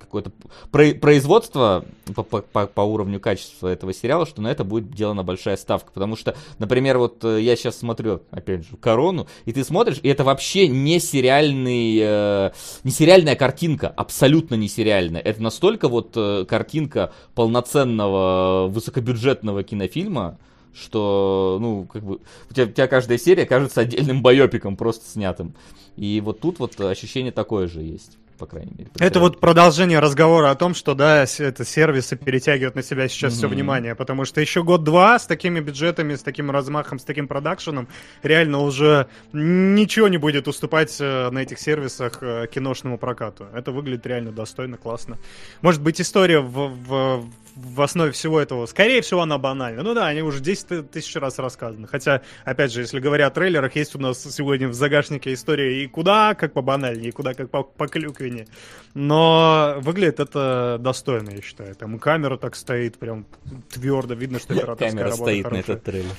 какое-то 0.00 0.32
про- 0.70 0.94
производство 0.94 1.84
по, 2.14 2.22
по- 2.22 2.40
по- 2.40 2.66
по 2.66 2.80
уровню 2.80 3.20
качества 3.20 3.68
этого 3.68 3.92
сериала, 3.92 4.24
что 4.26 4.40
на 4.40 4.48
это 4.48 4.64
будет 4.64 4.90
делана 4.90 5.22
большая 5.22 5.56
ставка. 5.58 5.92
Потому 5.92 6.16
что, 6.16 6.34
например, 6.58 6.96
вот 6.98 7.22
э, 7.24 7.40
я 7.42 7.56
сейчас 7.56 7.78
смотрю, 7.78 8.22
опять 8.30 8.62
же, 8.62 8.76
Корону, 8.80 9.26
и 9.44 9.52
ты 9.52 9.62
смотришь, 9.64 10.00
и 10.02 10.08
это 10.08 10.24
вообще 10.24 10.66
не 10.66 10.98
сериальный, 10.98 11.98
э, 12.00 12.50
не 12.84 12.90
сериальная 12.90 13.36
картинка, 13.36 13.88
абсолютно 13.88 14.54
не 14.54 14.68
сериальная. 14.68 15.20
Это 15.20 15.42
настолько 15.42 15.88
вот 15.88 16.12
э, 16.16 16.46
картинка 16.48 17.12
полноценного 17.34 18.68
высокобюджетного 18.68 19.62
кинофильма, 19.62 20.38
что, 20.74 21.58
ну, 21.60 21.84
как 21.84 22.02
бы, 22.02 22.20
у 22.50 22.54
тебя, 22.54 22.64
у 22.64 22.68
тебя 22.68 22.86
каждая 22.86 23.18
серия 23.18 23.44
кажется 23.44 23.82
отдельным 23.82 24.22
байопиком, 24.22 24.76
просто 24.76 25.04
снятым. 25.10 25.54
И 25.96 26.22
вот 26.24 26.40
тут 26.40 26.58
вот 26.60 26.80
ощущение 26.80 27.32
такое 27.32 27.68
же 27.68 27.82
есть. 27.82 28.16
По 28.38 28.46
крайней 28.46 28.72
мере. 28.76 28.90
Это 28.98 29.20
вот 29.20 29.40
продолжение 29.40 29.98
разговора 29.98 30.50
о 30.50 30.54
том, 30.54 30.74
что, 30.74 30.94
да, 30.94 31.24
это 31.24 31.64
сервисы 31.64 32.16
перетягивают 32.16 32.74
на 32.74 32.82
себя 32.82 33.08
сейчас 33.08 33.34
все 33.34 33.48
внимание, 33.48 33.94
потому 33.94 34.24
что 34.24 34.40
еще 34.40 34.62
год-два 34.62 35.18
с 35.18 35.26
такими 35.26 35.60
бюджетами, 35.60 36.14
с 36.14 36.22
таким 36.22 36.50
размахом, 36.50 36.98
с 36.98 37.04
таким 37.04 37.28
продакшеном 37.28 37.88
реально 38.22 38.60
уже 38.60 39.08
ничего 39.32 40.08
не 40.08 40.18
будет 40.18 40.48
уступать 40.48 40.96
э, 41.00 41.30
на 41.30 41.40
этих 41.40 41.58
сервисах 41.58 42.18
э, 42.22 42.46
киношному 42.52 42.96
прокату. 42.98 43.46
Это 43.52 43.72
выглядит 43.72 44.06
реально 44.06 44.32
достойно, 44.32 44.76
классно. 44.76 45.18
Может 45.60 45.82
быть, 45.82 46.00
история 46.00 46.40
в, 46.40 46.68
в, 46.68 47.24
в 47.60 47.82
основе 47.82 48.12
всего 48.12 48.38
этого, 48.40 48.66
скорее 48.66 49.00
всего, 49.02 49.22
она 49.22 49.36
банальна. 49.36 49.82
Ну 49.82 49.92
да, 49.92 50.06
они 50.06 50.22
уже 50.22 50.40
10 50.40 50.66
ты- 50.68 50.82
тысяч 50.84 51.16
раз 51.16 51.38
рассказаны. 51.40 51.88
Хотя, 51.88 52.22
опять 52.44 52.72
же, 52.72 52.82
если 52.82 53.00
говоря 53.00 53.26
о 53.26 53.30
трейлерах, 53.30 53.74
есть 53.74 53.96
у 53.96 53.98
нас 53.98 54.22
сегодня 54.22 54.68
в 54.68 54.74
загашнике 54.74 55.32
история 55.34 55.82
и 55.82 55.88
куда 55.88 56.34
как 56.36 56.52
по 56.52 56.62
банальнее, 56.62 57.08
и 57.08 57.12
куда 57.12 57.34
как 57.34 57.50
по, 57.50 57.64
по 57.64 57.88
клюквине. 57.88 58.46
Но 58.94 59.76
выглядит 59.80 60.20
это 60.20 60.76
достойно, 60.80 61.30
я 61.30 61.42
считаю. 61.42 61.74
Там 61.74 61.96
и 61.96 61.98
камера 61.98 62.36
так 62.36 62.54
стоит, 62.54 62.96
прям 62.98 63.26
твердо, 63.70 64.14
видно, 64.14 64.38
что 64.38 64.54
операторская 64.54 64.90
Камера 64.90 65.04
работа 65.10 65.24
стоит 65.24 65.44
на 65.44 65.50
хорошая. 65.50 65.74
этот 65.76 65.84
трейлер. 65.84 66.10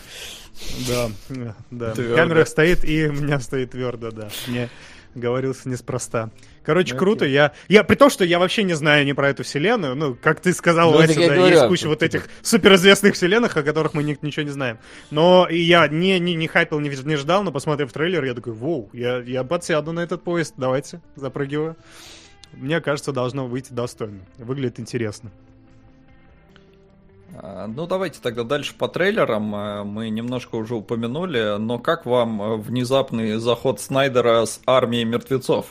Да, 0.88 1.10
э, 1.30 1.54
да. 1.72 1.92
Твёрдо. 1.94 2.16
Камера 2.16 2.46
стоит, 2.46 2.84
и 2.84 3.08
у 3.08 3.14
меня 3.14 3.40
стоит 3.40 3.72
твердо, 3.72 4.12
да. 4.12 4.30
Мне 4.48 4.70
говорился 5.16 5.68
неспроста. 5.70 6.30
Короче, 6.64 6.94
Ну, 6.94 7.00
круто. 7.00 7.26
Я, 7.26 7.54
я, 7.68 7.84
при 7.84 7.96
том, 7.96 8.10
что 8.10 8.24
я 8.24 8.38
вообще 8.38 8.64
не 8.64 8.74
знаю 8.74 9.06
ни 9.06 9.14
про 9.14 9.30
эту 9.30 9.44
вселенную, 9.44 9.96
ну, 9.96 10.16
как 10.16 10.40
ты 10.40 10.54
сказал, 10.54 10.92
Ну, 10.92 10.98
Вася, 10.98 11.14
да, 11.16 11.36
говорю, 11.36 11.46
есть 11.56 11.68
куча 11.68 11.88
вот 11.88 12.04
этих 12.04 12.28
суперизвестных 12.42 13.16
вселенных, 13.16 13.58
о 13.58 13.64
которых 13.64 13.94
мы 13.94 14.04
ни- 14.04 14.18
ничего 14.22 14.44
не 14.44 14.52
знаем. 14.52 14.78
Но 15.10 15.48
и 15.50 15.60
я 15.60 15.88
не, 15.88 16.20
не, 16.20 16.36
не 16.36 16.48
хайпил, 16.48 16.80
не, 16.80 16.90
не 16.90 17.16
ждал, 17.16 17.44
но 17.44 17.52
посмотрев 17.52 17.92
трейлер, 17.92 18.24
я 18.24 18.34
такой, 18.34 18.54
воу, 18.54 18.90
я, 18.94 19.18
я 19.20 19.44
подсяду 19.44 19.92
на 19.94 20.02
этот 20.02 20.24
поезд, 20.24 20.54
давайте, 20.58 21.02
запрыгиваю. 21.16 21.76
Мне 22.54 22.82
кажется, 22.82 23.12
должно 23.12 23.48
выйти 23.48 23.74
достойно. 23.74 24.20
Выглядит 24.38 24.80
интересно. 24.80 25.32
А, 27.42 27.68
Ну, 27.68 27.88
давайте 27.88 28.20
тогда 28.22 28.44
дальше 28.44 28.74
по 28.76 28.88
трейлерам. 28.88 29.56
Э, 29.56 29.84
Мы 29.84 30.10
немножко 30.10 30.56
уже 30.56 30.76
упомянули, 30.76 31.58
но 31.58 31.80
как 31.80 32.06
вам 32.06 32.42
э, 32.42 32.56
внезапный 32.58 33.36
заход 33.36 33.80
Снайдера 33.80 34.46
с 34.46 34.62
армией 34.66 35.06
мертвецов? 35.06 35.68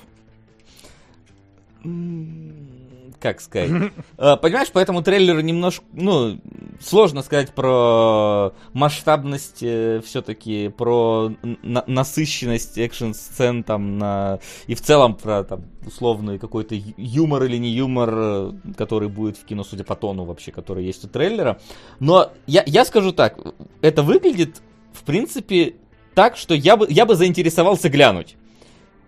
Как 3.20 3.40
сказать? 3.40 3.92
А, 4.16 4.36
Понимаешь, 4.36 4.70
по 4.70 4.78
этому 4.78 5.02
трейлеру 5.02 5.40
немножко, 5.40 5.84
ну, 5.92 6.38
сложно 6.80 7.22
сказать 7.22 7.54
про 7.54 8.52
масштабность 8.72 9.58
все-таки, 9.58 10.68
про 10.68 11.32
на- 11.62 11.84
насыщенность 11.86 12.78
экшн-сцен 12.78 13.64
там 13.64 13.98
на... 13.98 14.40
И 14.66 14.74
в 14.74 14.80
целом 14.80 15.14
про 15.14 15.44
там 15.44 15.64
условный 15.86 16.38
какой-то 16.38 16.74
юмор 16.96 17.44
или 17.44 17.56
не 17.56 17.70
юмор, 17.70 18.10
э, 18.12 18.52
который 18.76 19.08
будет 19.08 19.36
в 19.36 19.44
кино, 19.44 19.64
судя 19.64 19.84
по 19.84 19.96
тону 19.96 20.24
вообще, 20.24 20.52
который 20.52 20.84
есть 20.84 21.04
у 21.04 21.08
трейлера. 21.08 21.60
Но 21.98 22.30
я, 22.46 22.62
я 22.66 22.84
скажу 22.84 23.12
так, 23.12 23.38
это 23.80 24.02
выглядит, 24.02 24.60
в 24.92 25.02
принципе, 25.02 25.74
так, 26.14 26.36
что 26.36 26.54
я 26.54 26.76
бы, 26.76 26.86
я 26.88 27.06
бы 27.06 27.14
заинтересовался 27.14 27.88
глянуть. 27.88 28.36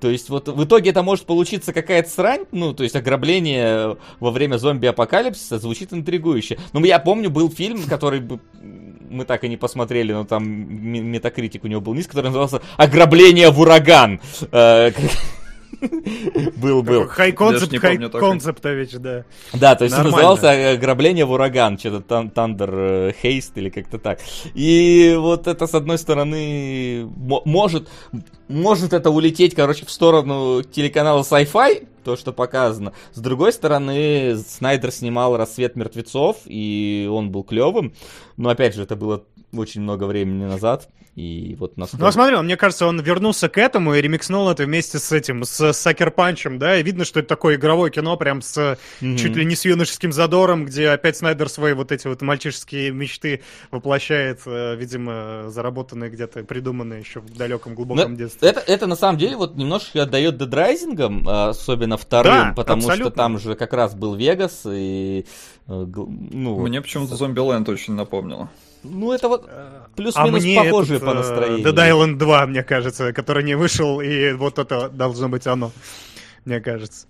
То 0.00 0.10
есть 0.10 0.30
вот 0.30 0.48
в 0.48 0.64
итоге 0.64 0.90
это 0.90 1.02
может 1.02 1.26
получиться 1.26 1.72
какая-то 1.72 2.08
срань, 2.08 2.46
ну, 2.52 2.72
то 2.72 2.82
есть 2.82 2.96
ограбление 2.96 3.96
во 4.18 4.30
время 4.30 4.56
зомби-апокалипсиса 4.56 5.58
звучит 5.58 5.92
интригующе. 5.92 6.58
Ну, 6.72 6.84
я 6.84 6.98
помню, 6.98 7.30
был 7.30 7.50
фильм, 7.50 7.82
который 7.84 8.22
мы 9.10 9.24
так 9.24 9.44
и 9.44 9.48
не 9.48 9.56
посмотрели, 9.56 10.12
но 10.12 10.24
там 10.24 10.44
ме- 10.48 11.00
метакритик 11.00 11.64
у 11.64 11.66
него 11.66 11.80
был 11.80 11.94
низкий, 11.94 12.10
который 12.10 12.26
назывался 12.26 12.62
«Ограбление 12.76 13.50
в 13.50 13.60
ураган». 13.60 14.20
Э, 15.80 16.50
Был, 16.56 16.82
был. 16.82 17.06
Хай 17.08 17.32
Даже 17.32 17.36
концепт, 17.36 17.72
не 17.72 17.78
хай 17.78 17.92
помню 17.94 18.10
такой. 18.10 18.30
концептович, 18.30 18.92
да. 18.94 19.24
Да, 19.52 19.74
то 19.74 19.84
есть 19.84 19.96
он 19.96 20.04
назывался 20.04 20.70
«Ограбление 20.72 21.24
в 21.24 21.30
ураган», 21.32 21.78
что-то 21.78 22.00
там 22.00 22.28
Thunder 22.28 23.14
Haste 23.22 23.52
или 23.56 23.70
как-то 23.70 23.98
так. 23.98 24.20
И 24.54 25.14
вот 25.18 25.46
это, 25.46 25.66
с 25.66 25.74
одной 25.74 25.98
стороны, 25.98 27.06
мо- 27.16 27.42
может, 27.44 27.88
может 28.48 28.92
это 28.92 29.10
улететь, 29.10 29.54
короче, 29.54 29.86
в 29.86 29.90
сторону 29.90 30.62
телеканала 30.62 31.22
Sci-Fi, 31.22 31.86
то, 32.04 32.16
что 32.16 32.32
показано. 32.32 32.92
С 33.12 33.20
другой 33.20 33.52
стороны, 33.52 34.36
Снайдер 34.36 34.90
снимал 34.90 35.36
«Рассвет 35.36 35.76
мертвецов», 35.76 36.38
и 36.46 37.08
он 37.10 37.30
был 37.30 37.44
клевым. 37.44 37.92
Но, 38.36 38.48
опять 38.48 38.74
же, 38.74 38.82
это 38.84 38.96
было 38.96 39.22
очень 39.52 39.80
много 39.82 40.04
времени 40.04 40.44
назад. 40.44 40.88
И 41.16 41.56
вот 41.58 41.76
насколько... 41.76 42.04
Ну, 42.04 42.12
смотри, 42.12 42.36
мне 42.36 42.56
кажется, 42.56 42.86
он 42.86 43.00
вернулся 43.00 43.48
к 43.48 43.58
этому 43.58 43.94
и 43.94 44.00
ремикснул 44.00 44.48
это 44.48 44.64
вместе 44.64 44.98
с 44.98 45.10
этим, 45.10 45.44
с 45.44 45.72
Сакер 45.72 46.12
Панчем, 46.12 46.58
да, 46.58 46.76
и 46.78 46.82
видно, 46.82 47.04
что 47.04 47.18
это 47.18 47.28
такое 47.28 47.56
игровое 47.56 47.90
кино, 47.90 48.16
прям 48.16 48.40
с 48.42 48.78
Мгм. 49.00 49.16
чуть 49.16 49.34
ли 49.36 49.44
не 49.44 49.56
с 49.56 49.64
юношеским 49.64 50.12
задором, 50.12 50.64
где 50.64 50.88
опять 50.88 51.16
Снайдер 51.16 51.48
свои 51.48 51.72
вот 51.72 51.90
эти 51.90 52.06
вот 52.06 52.22
мальчишеские 52.22 52.92
мечты 52.92 53.42
воплощает, 53.72 54.40
э, 54.46 54.76
видимо, 54.76 55.50
заработанные 55.50 56.10
где-то, 56.10 56.44
придуманные 56.44 57.00
еще 57.00 57.20
в 57.20 57.36
далеком 57.36 57.74
глубоком 57.74 58.12
Ну, 58.12 58.16
детстве. 58.16 58.48
Это, 58.48 58.60
это 58.60 58.86
на 58.86 58.96
самом 58.96 59.18
деле 59.18 59.36
вот 59.36 59.56
немножко 59.56 60.02
отдает 60.02 60.40
Rising, 60.40 61.24
а, 61.26 61.48
особенно 61.50 61.96
вторым, 61.96 62.32
Да, 62.32 62.52
потому 62.54 62.82
что 62.82 62.92
абсолютно. 62.92 63.16
там 63.16 63.38
же 63.38 63.54
как 63.56 63.72
раз 63.72 63.94
был 63.94 64.14
Вегас 64.14 64.62
и 64.66 65.26
э, 65.66 65.86
ну, 65.96 66.54
вот. 66.54 66.68
Мне 66.68 66.80
почему-то 66.80 67.16
Зомбиленд 67.16 67.68
очень 67.68 67.94
напомнило. 67.94 68.48
Ну 68.82 69.12
это 69.12 69.28
вот 69.28 69.46
А 69.48 69.88
плюс-минус 69.96 70.42
мне 70.42 70.62
похожие 70.62 70.96
этот, 70.96 71.08
по 71.08 71.12
э, 71.12 71.14
настроению. 71.14 71.66
Dead 71.66 71.74
Island 71.74 72.16
2, 72.16 72.46
мне 72.46 72.62
кажется, 72.62 73.12
который 73.12 73.44
не 73.44 73.54
вышел, 73.56 74.00
и 74.00 74.32
вот 74.32 74.58
это 74.58 74.88
должно 74.88 75.28
быть 75.28 75.46
оно, 75.46 75.72
мне 76.44 76.60
кажется. 76.60 77.06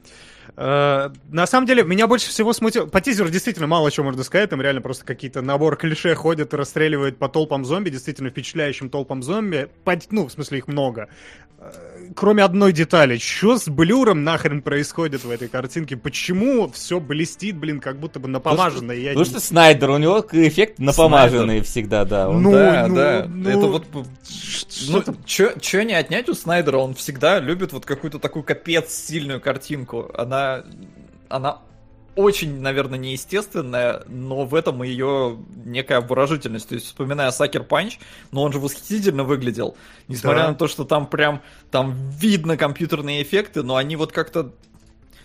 Э, 0.57 1.11
На 1.31 1.47
самом 1.47 1.67
деле, 1.67 1.85
меня 1.85 2.07
больше 2.07 2.29
всего 2.29 2.53
смутило... 2.53 2.87
По 2.87 3.01
тизеру 3.01 3.31
действительно 3.31 3.67
мало 3.67 3.91
чего 3.91 4.07
можно 4.07 4.23
сказать. 4.25 4.51
Там 4.51 4.61
реально 4.61 4.81
просто 4.81 5.05
какие-то 5.05 5.43
набор 5.43 5.77
клише 5.77 6.15
ходят 6.15 6.53
и 6.53 6.57
расстреливают 6.57 7.19
по 7.19 7.29
толпам 7.29 7.65
зомби, 7.65 7.91
действительно 7.91 8.31
впечатляющим 8.31 8.91
толпам 8.91 9.23
зомби. 9.23 9.69
По- 9.85 9.99
Ну, 10.11 10.27
в 10.27 10.33
смысле, 10.33 10.59
их 10.59 10.69
много. 10.69 11.09
Э, 11.61 11.71
Кроме 12.17 12.43
одной 12.43 12.73
детали. 12.73 13.19
Что 13.19 13.57
с 13.57 13.69
блюром 13.69 14.25
нахрен 14.25 14.63
происходит 14.63 15.23
в 15.25 15.31
этой 15.31 15.49
картинке? 15.49 15.97
Почему 15.97 16.69
все 16.71 16.99
блестит, 16.99 17.57
блин, 17.57 17.79
как 17.81 17.99
будто 18.01 18.19
бы 18.19 18.27
напомажено? 18.29 18.93
Я 18.93 19.11
Потому 19.11 19.25
не- 19.25 19.31
что 19.31 19.41
Снайдер, 19.41 19.91
у 19.91 19.99
него 19.99 20.25
эффект 20.33 20.79
напомаженный 20.81 21.61
всегда, 21.61 22.05
да. 22.05 22.29
он- 22.29 22.43
Ну, 22.43 22.51
да, 22.53 22.87
ну, 22.89 22.95
да. 22.97 23.27
ну, 23.29 23.49
это 23.49 23.59
вот... 23.59 23.87
что 24.29 25.05
Ну, 25.07 25.15
чё 25.25 25.83
не 25.83 25.95
отнять 25.95 26.29
у 26.29 26.35
Снайдера, 26.35 26.79
он 26.79 26.95
всегда 26.95 27.39
любит 27.39 27.73
вот 27.73 27.87
какую-то 27.87 28.19
такую 28.19 28.43
капец 28.43 28.93
сильную 28.93 29.41
картинку. 29.41 30.11
Она... 30.17 30.65
Она 31.29 31.61
очень, 32.21 32.61
наверное, 32.61 32.99
неестественная, 32.99 34.03
но 34.09 34.45
в 34.45 34.55
этом 34.55 34.83
ее 34.83 35.39
некая 35.65 35.99
обворожительность. 35.99 36.69
То 36.69 36.75
есть, 36.75 36.87
вспоминая 36.87 37.31
Сакер 37.31 37.65
Панч, 37.65 37.99
но 38.33 38.43
он 38.43 38.53
же 38.53 38.59
восхитительно 38.59 39.25
выглядел. 39.25 39.77
Несмотря 40.09 40.43
Да. 40.43 40.49
на 40.49 40.55
то, 40.55 40.69
что 40.69 40.85
там 40.85 41.07
прям, 41.07 41.41
там 41.71 41.95
видно 42.19 42.57
компьютерные 42.57 43.23
эффекты, 43.23 43.63
но 43.63 43.77
они 43.77 43.97
вот 43.97 44.13
как-то 44.13 44.53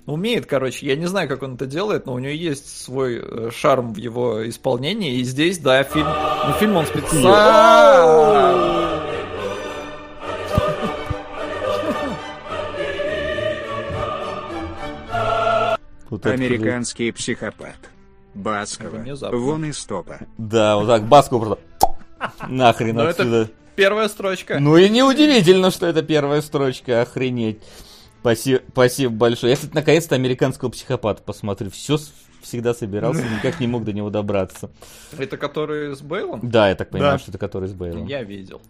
умеет, 0.06 0.46
короче. 0.46 0.86
Я 0.86 0.96
не 0.96 1.08
знаю, 1.08 1.28
как 1.28 1.42
он 1.44 1.56
это 1.56 1.66
делает, 1.66 2.06
но 2.06 2.14
у 2.14 2.20
него 2.20 2.32
есть 2.32 2.84
свой 2.84 3.20
э, 3.22 3.50
шарм 3.52 3.94
в 3.94 3.98
его 3.98 4.48
исполнении. 4.48 5.16
И 5.20 5.24
здесь, 5.24 5.58
да, 5.58 5.84
фильм... 5.84 6.08
Ну, 6.48 6.54
фильм 6.54 6.76
он 6.78 6.86
специально... 6.86 7.32
вот 16.10 16.26
это 16.26 16.32
Американский 16.34 17.12
психопат. 17.12 17.76
Баскова. 18.34 19.04
Вон 19.32 19.66
из 19.66 19.84
топа. 19.86 20.20
Да, 20.38 20.76
вот 20.78 20.88
так, 20.88 21.04
Баску 21.08 21.40
просто 21.40 21.64
нахрен 22.50 22.96
Ну, 22.96 23.02
это- 23.04 23.22
отсюда. 23.24 23.50
Первая 23.76 24.08
строчка. 24.08 24.60
Ну 24.60 24.78
и 24.78 24.88
неудивительно, 24.90 25.70
что 25.72 25.86
это 25.86 26.02
первая 26.02 26.42
строчка, 26.42 27.02
охренеть. 27.02 27.60
Спасибо, 28.22 28.62
спасибо 28.72 29.14
большое. 29.14 29.52
Я, 29.52 29.56
кстати, 29.58 29.74
наконец-то 29.74 30.16
американского 30.16 30.70
психопата 30.70 31.22
посмотрю. 31.22 31.70
Все 31.72 31.98
всегда 32.42 32.74
собирался, 32.74 33.24
никак 33.24 33.60
не 33.60 33.68
мог 33.68 33.84
до 33.84 33.92
него 33.94 34.10
добраться. 34.10 34.72
Это 35.18 35.36
который 35.38 35.96
с 35.96 36.02
Бейлом? 36.02 36.40
Да, 36.44 36.70
я 36.70 36.76
так 36.76 36.90
понимаю, 36.90 37.14
Да. 37.14 37.20
что 37.20 37.32
это 37.32 37.38
который 37.38 37.68
с 37.68 37.74
Бейлом. 37.74 38.06
Я 38.08 38.24
видел. 38.24 38.62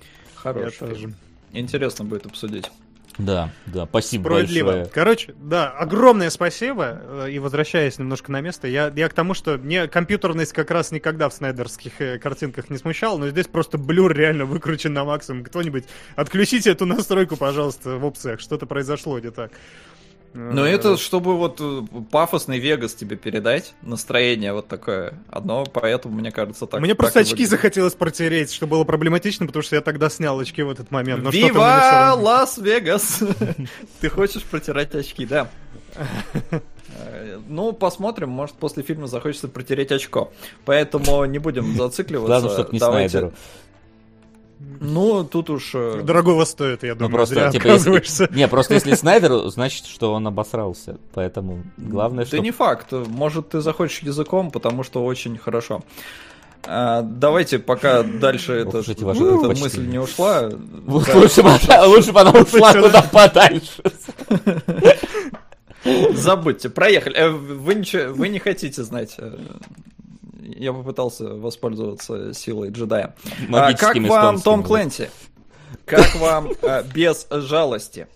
Я 0.00 0.08
Хороший. 0.36 1.14
Интересно 1.52 2.04
будет 2.04 2.26
обсудить. 2.26 2.70
Да, 3.18 3.50
да, 3.66 3.86
спасибо 3.86 4.28
Справедливо. 4.28 4.66
большое. 4.66 4.86
Короче, 4.86 5.34
да, 5.36 5.68
огромное 5.68 6.30
спасибо. 6.30 7.00
э, 7.02 7.30
И 7.30 7.38
возвращаясь 7.38 7.98
немножко 7.98 8.32
на 8.32 8.40
место, 8.40 8.68
я, 8.68 8.90
я 8.94 9.08
к 9.08 9.12
тому, 9.12 9.34
что 9.34 9.58
мне 9.58 9.86
компьютерность 9.86 10.52
как 10.52 10.70
раз 10.70 10.92
никогда 10.92 11.28
в 11.28 11.34
снайдерских 11.34 12.00
э, 12.00 12.18
картинках 12.18 12.70
не 12.70 12.78
смущала, 12.78 13.18
но 13.18 13.28
здесь 13.28 13.46
просто 13.48 13.76
блюр 13.76 14.12
реально 14.14 14.46
выкручен 14.46 14.92
на 14.94 15.04
максимум. 15.04 15.44
Кто-нибудь 15.44 15.84
отключите 16.16 16.70
эту 16.70 16.86
настройку, 16.86 17.36
пожалуйста, 17.36 17.96
в 17.98 18.04
опциях. 18.04 18.40
Что-то 18.40 18.66
произошло 18.66 19.18
не 19.18 19.30
так. 19.30 19.52
Но 20.34 20.66
Э, 20.66 20.70
это 20.70 20.96
чтобы 20.96 21.36
вот 21.36 21.58
э, 21.60 21.82
пафосный 22.10 22.58
Вегас 22.58 22.94
тебе 22.94 23.16
передать, 23.16 23.74
настроение 23.82 24.52
вот 24.54 24.66
такое. 24.66 25.14
Одно, 25.28 25.64
поэтому, 25.64 26.14
мне 26.14 26.30
кажется, 26.30 26.66
так. 26.66 26.80
Мне 26.80 26.90
так 26.92 26.98
просто 26.98 27.18
и 27.18 27.22
очки 27.22 27.32
выглядит. 27.34 27.50
захотелось 27.50 27.94
протереть, 27.94 28.50
что 28.52 28.66
было 28.66 28.84
проблематично, 28.84 29.46
потому 29.46 29.62
что 29.62 29.76
я 29.76 29.82
тогда 29.82 30.08
снял 30.08 30.38
очки 30.40 30.62
в 30.62 30.70
этот 30.70 30.90
момент. 30.90 31.22
Но 31.22 31.30
Вива 31.30 31.66
равно- 31.80 32.24
Лас-Вегас! 32.24 33.22
Ты 34.00 34.08
хочешь 34.08 34.42
протирать 34.44 34.94
очки, 34.94 35.26
да. 35.26 35.48
Э, 36.94 37.38
Ну, 37.48 37.72
посмотрим, 37.72 38.30
может, 38.30 38.56
после 38.56 38.82
фильма 38.82 39.06
захочется 39.06 39.48
протереть 39.48 39.92
очко. 39.92 40.32
Поэтому 40.64 41.24
не 41.26 41.38
будем 41.38 41.76
зацикливаться. 41.76 42.26
Главное, 42.28 42.50
чтобы 42.52 42.72
не 42.72 42.78
Давайте- 42.78 43.08
Снайдеру. 43.10 43.34
Ну, 44.80 45.24
тут 45.24 45.50
уж... 45.50 45.70
э, 45.74 46.02
Дорогого 46.02 46.44
стоит, 46.44 46.82
я 46.82 46.94
Ну 46.94 47.00
думаю, 47.00 47.14
просто, 47.14 47.34
зря 47.34 47.50
типа, 47.50 47.66
если... 47.68 48.34
Не, 48.34 48.48
просто 48.48 48.74
если 48.74 48.94
Снайдеру, 48.96 49.48
значит, 49.48 49.86
что 49.86 50.12
он 50.12 50.26
обосрался. 50.26 50.98
Поэтому 51.14 51.62
главное, 51.76 52.24
Да 52.24 52.28
что... 52.28 52.38
не 52.38 52.50
факт. 52.50 52.92
Может, 52.92 53.50
ты 53.50 53.60
захочешь 53.60 54.00
языком, 54.00 54.50
потому 54.50 54.82
что 54.82 55.04
очень 55.04 55.38
хорошо. 55.38 55.82
А, 56.64 57.02
давайте, 57.02 57.58
пока 57.58 58.02
дальше 58.02 58.52
эта, 58.52 58.78
эта 58.78 59.04
мысль 59.60 59.86
не 59.86 59.98
ушла. 59.98 60.48
Да, 60.50 60.56
лучше, 60.86 61.42
бы 62.12 62.20
она, 62.20 62.30
ушла 62.32 62.72
куда 62.72 63.02
подальше. 63.02 63.82
Забудьте, 66.14 66.70
проехали. 66.70 67.16
Э, 67.16 67.30
Вы, 67.30 67.74
ничего, 67.74 68.12
вы 68.12 68.28
не 68.28 68.38
хотите 68.38 68.84
знать. 68.84 69.16
Я 70.42 70.72
попытался 70.72 71.34
воспользоваться 71.34 72.34
силой 72.34 72.70
джедая. 72.70 73.14
А, 73.52 73.72
как 73.72 73.94
Магическими 73.94 74.08
вам 74.08 74.40
Том. 74.40 74.62
Клэнси? 74.62 75.10
Как 75.84 76.14
вам 76.16 76.52
э, 76.62 76.82
без 76.94 77.26
жалости? 77.30 78.06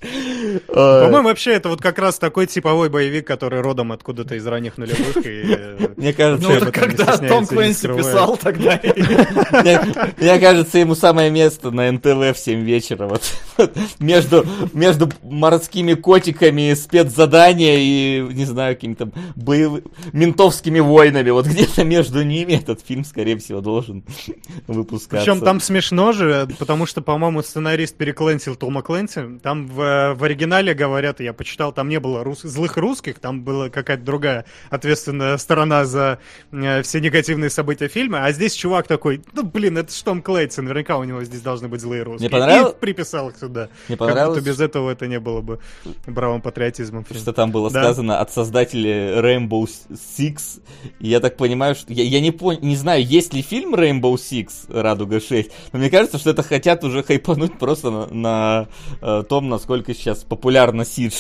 По-моему, 0.69 1.29
вообще 1.29 1.53
это 1.55 1.69
вот 1.69 1.81
как 1.81 1.99
раз 1.99 2.19
такой 2.19 2.47
типовой 2.47 2.89
боевик, 2.89 3.27
который 3.27 3.61
родом 3.61 3.93
откуда-то 3.93 4.35
из 4.35 4.47
ранних 4.47 4.79
нулевых. 4.79 5.17
и, 5.27 5.43
э, 5.49 5.89
Мне 5.97 6.13
кажется, 6.13 6.49
Ну, 6.49 6.73
когда 6.73 7.17
Том 7.17 7.39
и 7.39 7.41
не 7.41 7.47
Клэнси 7.47 7.79
скрывает. 7.79 8.07
писал, 8.07 8.37
тогда 8.37 8.81
мне, 10.19 10.39
кажется, 10.39 10.79
ему 10.79 10.95
самое 10.95 11.31
место 11.31 11.71
на 11.71 11.91
НТВ 11.91 12.07
в 12.07 12.37
7 12.37 12.63
вечера. 12.65 13.07
Вот, 13.07 13.23
вот 13.57 13.73
между, 13.99 14.47
между 14.73 15.11
морскими 15.23 15.95
котиками, 15.95 16.75
спецзадания 16.75 17.77
и, 17.79 18.21
не 18.33 18.45
знаю, 18.45 18.75
какими-то 18.75 19.11
боевыми 19.35 19.85
ментовскими 20.13 20.81
войнами. 20.81 21.31
Вот 21.31 21.47
где-то 21.47 21.85
между 21.85 22.23
ними 22.23 22.53
этот 22.55 22.81
фильм, 22.81 23.05
скорее 23.05 23.37
всего, 23.39 23.61
должен 23.61 24.05
выпускаться. 24.67 25.25
Причем 25.25 25.41
там 25.41 25.61
смешно 25.61 26.13
же, 26.13 26.49
потому 26.59 26.87
что, 26.87 27.01
по-моему, 27.03 27.43
сценарист 27.57 27.97
переклэнсил 27.97 28.55
Тома 28.55 28.83
Клэнси. 28.83 29.39
Там 29.43 29.67
в, 29.67 30.15
в 30.15 30.23
оригинале 30.25 30.75
говорят, 30.75 31.21
я 31.21 31.33
почитал, 31.33 31.73
там 31.73 31.89
не 31.89 31.99
было 31.99 32.23
рус- 32.23 32.43
злых 32.43 32.77
русских, 32.77 33.19
там 33.19 33.45
была 33.45 33.71
какая-то 33.71 34.03
другая 34.05 34.45
ответственная 34.69 35.39
сторона 35.39 35.87
за 35.87 36.19
э, 36.53 36.83
все 36.83 37.01
негативные 37.01 37.49
события 37.49 37.89
фильма. 37.89 38.27
А 38.27 38.33
здесь 38.33 38.53
чувак 38.53 38.87
такой, 38.87 39.23
ну 39.33 39.43
блин, 39.43 39.79
это 39.79 39.91
ж 39.91 39.97
Том 40.03 40.21
Клэнси, 40.21 40.61
наверняка 40.61 40.99
у 40.99 41.05
него 41.05 41.25
здесь 41.25 41.41
должны 41.41 41.69
быть 41.69 41.81
злые 41.81 42.03
русские. 42.03 42.29
Мне 42.29 42.39
понравилось- 42.39 42.75
И 42.75 42.79
приписал 42.79 43.31
их 43.31 43.37
сюда. 43.39 43.71
Мне 43.89 43.97
Как 43.97 44.07
понравилось, 44.09 44.39
будто 44.41 44.51
без 44.51 44.61
этого 44.61 44.91
это 44.91 45.07
не 45.07 45.19
было 45.19 45.41
бы 45.41 45.59
бравым 46.07 46.43
патриотизмом. 46.43 47.05
фильма. 47.07 47.23
что 47.23 47.33
там 47.33 47.51
было 47.53 47.71
Да. 47.71 47.83
сказано 47.85 48.21
от 48.21 48.31
создателей 48.35 49.19
Rainbow 49.19 49.67
Six. 49.91 50.61
Я 51.01 51.21
так 51.21 51.39
понимаю, 51.39 51.75
что... 51.75 51.91
Я, 51.91 52.05
я 52.05 52.21
не, 52.21 52.33
пон... 52.33 52.59
не 52.61 52.77
знаю, 52.77 53.03
есть 53.03 53.33
ли 53.33 53.41
фильм 53.41 53.75
Rainbow 53.75 54.15
Six, 54.17 54.49
Радуга 54.69 55.21
6, 55.21 55.51
но 55.73 55.79
мне 55.79 55.89
кажется, 55.89 56.19
что 56.19 56.29
это 56.31 56.43
хотят 56.43 56.85
уже 56.85 57.03
хайпануть 57.03 57.46
просто 57.59 57.91
на, 57.91 58.07
на, 58.07 58.69
э, 59.01 59.23
том, 59.29 59.49
насколько 59.49 59.95
сейчас 59.95 60.25
популярна 60.25 60.85
Сидж. 60.85 61.15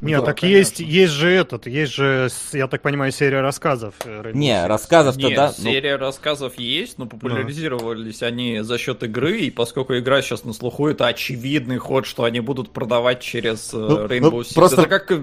Нет, 0.00 0.18
Да, 0.20 0.26
так 0.26 0.40
конечно. 0.40 0.58
есть, 0.58 0.80
есть 0.80 1.12
же 1.12 1.30
этот, 1.30 1.68
есть 1.68 1.92
же, 1.92 2.28
я 2.52 2.66
так 2.66 2.82
понимаю, 2.82 3.12
серия 3.12 3.40
рассказов. 3.40 3.94
э, 4.04 4.32
Не, 4.34 4.66
рассказов-то 4.66 5.20
Нет, 5.28 5.36
да. 5.36 5.54
ну, 5.56 5.62
серия 5.70 5.94
рассказов 5.94 6.58
есть, 6.58 6.98
но 6.98 7.06
популяризировались 7.06 8.20
они 8.24 8.60
за 8.62 8.78
счет 8.78 9.02
игры, 9.04 9.38
и 9.42 9.50
поскольку 9.52 9.96
игра 9.96 10.22
сейчас 10.22 10.42
на 10.44 10.52
слуху, 10.52 10.88
это 10.88 11.06
очевидный 11.06 11.78
ход, 11.78 12.04
что 12.04 12.24
они 12.24 12.40
будут 12.40 12.70
продавать 12.70 13.20
через 13.20 13.72
э, 13.72 13.76
Ну, 13.78 14.06
Rainbow 14.06 14.30
ну, 14.30 14.40
Six. 14.40 14.54
просто- 14.54 14.80
Это 14.82 14.88
как... 14.90 15.10
э, 15.12 15.22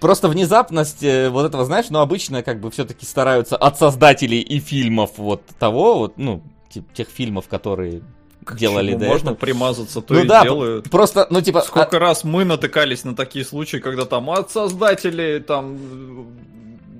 Просто 0.00 0.28
внезапность 0.28 1.02
вот 1.02 1.44
этого, 1.44 1.66
знаешь, 1.66 1.90
но 1.90 2.00
обычно 2.00 2.42
как 2.42 2.58
бы 2.60 2.70
все-таки 2.70 3.04
стараются 3.04 3.54
от 3.58 3.78
создателей 3.78 4.40
и 4.40 4.58
фильмов 4.58 5.18
вот 5.18 5.42
того, 5.58 5.98
вот, 5.98 6.16
ну, 6.16 6.42
те- 6.70 6.82
тех 6.94 7.06
фильмов, 7.10 7.48
которые 7.48 8.00
к 8.44 8.56
делали 8.56 8.90
чему 8.90 9.00
до 9.00 9.06
можно 9.06 9.26
этого. 9.30 9.34
примазаться, 9.36 10.00
то 10.00 10.14
Ну 10.14 10.20
и 10.24 10.26
да, 10.26 10.42
делают. 10.44 10.90
просто, 10.90 11.26
ну 11.30 11.40
типа... 11.40 11.62
Сколько 11.62 11.98
раз 11.98 12.24
мы 12.24 12.44
натыкались 12.44 13.04
на 13.04 13.14
такие 13.16 13.44
случаи, 13.44 13.78
когда 13.78 14.04
там 14.04 14.28
от 14.30 14.50
создателей, 14.50 15.40
там, 15.40 15.78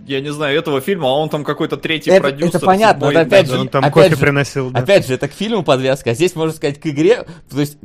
я 0.06 0.20
не 0.20 0.32
знаю, 0.32 0.58
этого 0.58 0.80
фильма, 0.80 1.08
а 1.08 1.12
он 1.12 1.28
там 1.28 1.44
какой-то 1.44 1.76
третий 1.76 2.10
Это- 2.10 2.20
продюсер. 2.22 2.56
это 2.56 2.60
понятно, 2.60 3.08
седьмой, 3.08 3.14
но 3.14 3.20
опять 3.20 3.46
да, 3.48 3.54
же, 3.54 3.60
Он 3.60 3.68
там 3.68 3.84
опять 3.84 3.92
кофе 3.94 4.10
же- 4.10 4.20
приносил, 4.20 4.70
да. 4.70 4.80
Опять 4.80 5.06
же, 5.06 5.14
это 5.14 5.28
к 5.28 5.32
фильму 5.32 5.62
подвязка, 5.62 6.10
а 6.10 6.14
здесь 6.14 6.34
можно 6.34 6.54
сказать 6.54 6.80
к 6.80 6.86
игре, 6.86 7.26
то 7.50 7.60
есть 7.60 7.78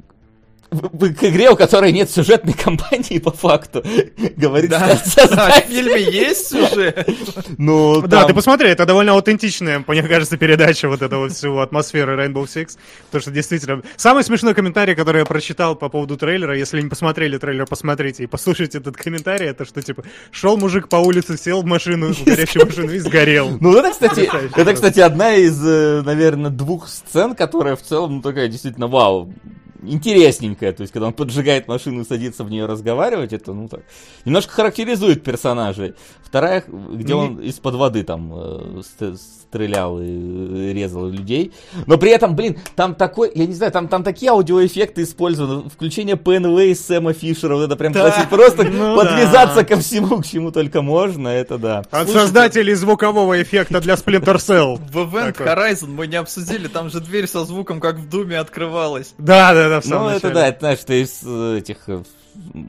к 0.69 1.23
игре, 1.23 1.49
у 1.49 1.55
которой 1.55 1.91
нет 1.91 2.09
сюжетной 2.09 2.53
кампании 2.63 3.19
по 3.19 3.31
факту, 3.31 3.83
говорит 4.37 4.69
Да, 4.69 4.95
создатель. 4.97 5.35
да, 5.35 5.61
в 5.61 5.63
фильме 5.65 6.01
есть 6.03 6.49
сюжет. 6.49 7.07
Ну, 7.57 8.01
Да, 8.01 8.19
там- 8.21 8.27
ты 8.29 8.33
посмотри, 8.33 8.69
это 8.69 8.85
довольно 8.85 9.13
аутентичная, 9.13 9.83
мне 9.87 10.03
кажется, 10.03 10.37
передача 10.37 10.87
вот 10.87 11.01
этого 11.01 11.29
всего 11.29 11.61
атмосферы 11.61 12.15
Rainbow 12.15 12.45
Six. 12.45 12.77
Потому 13.07 13.21
что 13.21 13.31
действительно... 13.31 13.81
Самый 13.97 14.23
смешной 14.23 14.53
комментарий, 14.53 14.95
который 14.95 15.19
я 15.19 15.25
прочитал 15.25 15.75
по 15.75 15.89
поводу 15.89 16.17
трейлера, 16.17 16.55
если 16.55 16.81
не 16.81 16.89
посмотрели 16.89 17.37
трейлер, 17.37 17.65
посмотрите 17.65 18.23
и 18.23 18.27
послушайте 18.27 18.77
этот 18.77 18.95
комментарий, 18.97 19.47
это 19.47 19.65
что, 19.65 19.81
типа, 19.81 20.03
шел 20.31 20.57
мужик 20.57 20.87
по 20.89 20.97
улице, 20.97 21.37
сел 21.37 21.61
в 21.61 21.65
машину, 21.65 22.13
в 22.13 22.23
горящую 22.23 22.65
машину 22.65 22.91
и 22.91 22.99
сгорел. 22.99 23.57
Ну, 23.59 23.75
это, 23.77 23.91
кстати, 23.91 24.29
это, 24.55 24.73
кстати, 24.73 24.99
одна 24.99 25.33
из, 25.35 25.59
э, 25.65 26.01
наверное, 26.03 26.51
двух 26.51 26.87
сцен, 26.87 27.35
которая 27.35 27.75
в 27.75 27.81
целом, 27.81 28.17
ну, 28.17 28.21
такая 28.21 28.47
действительно, 28.47 28.87
вау, 28.87 29.33
интересненькая. 29.81 30.71
То 30.73 30.81
есть, 30.81 30.93
когда 30.93 31.07
он 31.07 31.13
поджигает 31.13 31.67
машину 31.67 32.01
и 32.01 32.05
садится 32.05 32.43
в 32.43 32.49
нее 32.49 32.65
разговаривать, 32.65 33.33
это, 33.33 33.53
ну, 33.53 33.67
так, 33.67 33.81
немножко 34.25 34.53
характеризует 34.53 35.23
персонажей. 35.23 35.93
Вторая, 36.23 36.63
где 36.67 37.15
он 37.15 37.39
из-под 37.39 37.75
воды 37.75 38.03
там 38.03 38.31
э, 38.35 38.81
ст- 38.83 39.19
стрелял 39.49 39.99
и 39.99 40.05
э, 40.05 40.73
резал 40.73 41.07
людей. 41.07 41.51
Но 41.87 41.97
при 41.97 42.11
этом, 42.11 42.35
блин, 42.35 42.59
там 42.75 42.93
такой, 42.93 43.31
я 43.33 43.47
не 43.47 43.53
знаю, 43.55 43.71
там, 43.71 43.87
там 43.87 44.03
такие 44.03 44.29
аудиоэффекты 44.31 45.01
использованы. 45.03 45.69
Включение 45.69 46.17
ПНВ 46.17 46.59
из 46.59 46.85
Сэма 46.85 47.13
Фишера, 47.13 47.55
вот 47.55 47.63
это 47.63 47.75
прям 47.75 47.93
Да. 47.93 48.09
класси- 48.09 48.29
просто 48.29 48.63
Ну 48.63 48.95
подвязаться 48.95 49.55
да. 49.55 49.63
ко 49.63 49.77
всему, 49.79 50.21
к 50.21 50.25
чему 50.27 50.51
только 50.51 50.83
можно, 50.83 51.29
это 51.29 51.57
да. 51.57 51.83
От 51.89 52.09
создателей 52.09 52.75
звукового 52.75 53.41
эффекта 53.41 53.81
для 53.81 53.95
Splinter 53.95 54.35
Cell. 54.35 54.79
В 54.91 54.97
Event 54.97 55.35
Horizon 55.37 55.87
мы 55.87 56.05
не 56.05 56.17
обсудили, 56.17 56.67
там 56.67 56.91
же 56.91 56.99
дверь 56.99 57.25
со 57.27 57.43
звуком, 57.43 57.79
как 57.79 57.95
в 57.95 58.07
Думе, 58.07 58.37
открывалась. 58.37 59.13
Да, 59.17 59.53
да, 59.55 59.68
да, 59.69 59.81
в 59.81 59.85
Ну, 59.85 59.89
самом 59.89 60.07
это 60.07 60.15
начале. 60.15 60.33
да, 60.33 60.47
это, 60.47 60.59
знаешь, 60.59 60.79
что 60.79 60.93
из 60.93 61.19
э, 61.25 61.57
этих 61.59 61.77
э, 61.87 62.03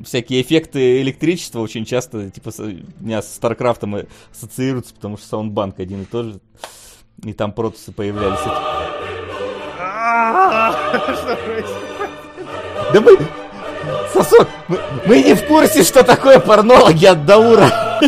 всякие 0.04 0.42
эффекты 0.42 1.00
электричества 1.02 1.60
очень 1.60 1.84
часто, 1.84 2.30
типа, 2.30 2.50
у 2.58 3.04
меня 3.04 3.22
с 3.22 3.34
Старкрафтом 3.34 3.96
ассоциируются, 4.32 4.94
потому 4.94 5.16
что 5.16 5.26
саундбанк 5.26 5.78
один 5.80 6.02
и 6.02 6.04
тот 6.04 6.26
же. 6.26 6.40
И 7.24 7.32
там 7.32 7.52
протусы 7.52 7.92
появлялись. 7.92 8.38
Да 12.92 13.00
мы... 13.00 13.16
Сосок, 14.12 14.48
мы, 14.68 14.78
мы 15.06 15.22
не 15.22 15.34
в 15.34 15.46
курсе, 15.46 15.84
что 15.84 16.02
такое 16.02 16.40
порнологи 16.40 17.06
от 17.06 17.24
Даура. 17.24 18.00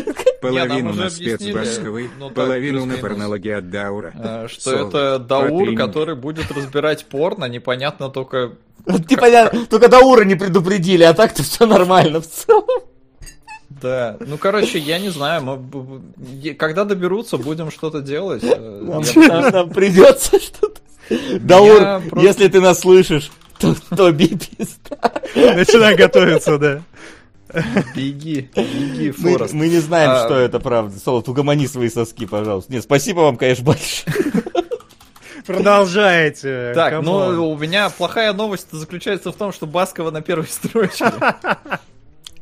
Половину 0.43 0.91
уже 0.91 1.01
на 1.01 1.07
объяснили. 1.07 1.37
спецбасковый, 1.37 2.11
Ну 2.19 2.27
так, 2.27 2.35
половину 2.35 2.85
на 2.87 2.97
порнологии 2.99 3.53
от 3.53 3.71
Даура. 3.71 4.13
А, 4.15 4.47
Что 4.49 4.73
это 4.89 5.19
Даур, 5.19 5.75
который 5.75 6.15
будет 6.15 6.51
разбирать 6.51 7.05
порно, 7.07 7.47
непонятно 7.47 8.09
только... 8.09 8.53
Типа, 9.09 9.27
я- 9.27 9.49
только 9.71 9.89
Даура 9.89 10.25
не 10.25 10.35
предупредили, 10.35 11.03
а 11.05 11.15
так-то 11.15 11.43
все 11.43 11.67
нормально 11.67 12.21
в 12.21 12.27
целом. 12.29 12.65
Да, 13.69 14.17
ну 14.21 14.37
короче, 14.39 14.79
я 14.79 14.99
не 14.99 15.09
знаю, 15.09 15.43
мы, 15.43 16.55
когда 16.55 16.85
доберутся, 16.85 17.37
будем 17.37 17.71
что-то 17.71 18.01
делать. 18.01 18.45
Э, 18.45 18.81
Нам, 18.83 19.03
я- 19.03 19.29
нам- 19.41 19.53
нам 19.53 19.71
придется 19.71 20.39
что-то. 20.41 20.81
Даур, 21.41 22.01
просто- 22.09 22.21
если 22.29 22.49
ты 22.49 22.61
нас 22.61 22.81
слышишь, 22.81 23.33
то, 23.59 23.75
то 23.97 24.13
пизда. 24.13 25.13
Начинай 25.35 25.97
готовиться, 25.97 26.59
да. 26.59 26.83
Беги, 27.95 28.51
беги, 28.57 29.15
Мы, 29.19 29.33
Форест. 29.33 29.53
мы 29.55 29.69
не 29.69 29.79
знаем, 29.79 30.11
А, 30.11 30.25
что 30.25 30.35
это 30.39 30.59
правда. 30.61 30.99
Солод, 30.99 31.29
угомони 31.29 31.67
свои 31.67 31.89
соски, 31.91 32.27
пожалуйста. 32.27 32.73
Нет, 32.73 32.83
спасибо 32.85 33.21
вам, 33.21 33.37
конечно, 33.37 33.65
большое. 33.65 34.17
Продолжайте. 35.47 36.73
Так, 36.75 36.93
come 36.93 37.17
on. 37.17 37.35
ну 37.37 37.51
у 37.51 37.59
меня 37.59 37.91
плохая 37.91 38.33
новость 38.33 38.69
заключается 38.71 39.33
в 39.33 39.37
том, 39.37 39.53
что 39.53 39.67
Баскова 39.67 40.11
на 40.11 40.23
первой 40.23 40.47
строчке. 40.47 41.13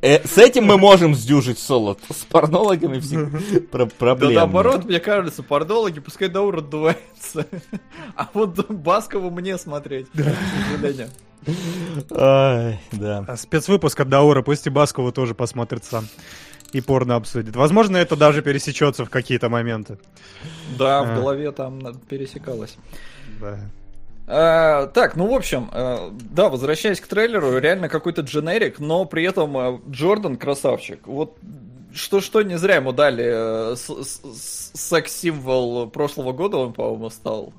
Э, 0.03 0.27
с 0.27 0.39
этим 0.39 0.65
мы 0.65 0.79
можем 0.79 1.15
сдюжить 1.15 1.59
соло. 1.59 1.99
С 2.11 2.25
порнологами 2.25 3.01
все 3.01 3.27
про- 3.71 3.85
Да 3.87 3.91
проблемы. 3.99 4.35
наоборот, 4.35 4.85
мне 4.87 4.99
кажется, 5.01 5.43
порнологи, 5.43 6.01
пускай 6.01 6.29
Даур 6.29 6.59
отдувается. 6.59 7.47
А 8.17 8.29
вот 8.35 8.71
Баскову 8.71 9.31
мне 9.31 9.57
смотреть, 9.59 10.07
к 10.11 10.17
сожалению. 10.73 11.09
Ай, 12.13 12.81
да. 12.93 13.25
А 13.27 13.37
Спецвыпуск 13.37 14.01
от 14.01 14.09
Даура, 14.09 14.43
пусть 14.43 14.67
и 14.67 14.71
Баскову 14.71 15.13
тоже 15.13 15.35
посмотрит 15.35 15.85
сам. 15.85 16.07
И 16.73 16.81
порно 16.81 17.17
обсудит. 17.17 17.57
Возможно, 17.57 17.97
это 17.97 18.15
даже 18.15 18.43
пересечется 18.43 19.05
в 19.05 19.11
какие-то 19.11 19.49
моменты. 19.49 19.99
Да, 20.79 21.01
А. 21.01 21.03
в 21.05 21.15
голове 21.17 21.51
там 21.51 21.81
пересекалось. 22.09 22.77
Да. 23.41 23.59
А, 24.29 24.87
так, 24.87 25.17
ну 25.17 25.27
в 25.33 25.35
общем, 25.35 25.69
а, 25.73 26.13
да, 26.31 26.49
возвращаясь 26.49 27.01
к 27.01 27.09
трейлеру, 27.09 27.59
реально 27.59 27.89
какой-то 27.89 28.21
дженерик, 28.23 28.79
но 28.79 29.05
при 29.05 29.25
этом 29.25 29.57
а, 29.59 29.81
Джордан 29.91 30.37
красавчик. 30.37 31.09
Вот 31.09 31.37
что-что 31.93 32.43
не 32.43 32.57
зря 32.57 32.77
ему 32.77 32.93
дали 32.93 33.25
э, 33.73 33.75
с- 33.75 34.05
с- 34.05 34.21
с- 34.23 34.71
секс-символ 34.75 35.89
прошлого 35.91 36.33
года, 36.33 36.59
он, 36.59 36.73
по-моему, 36.73 37.11
стал. 37.11 37.53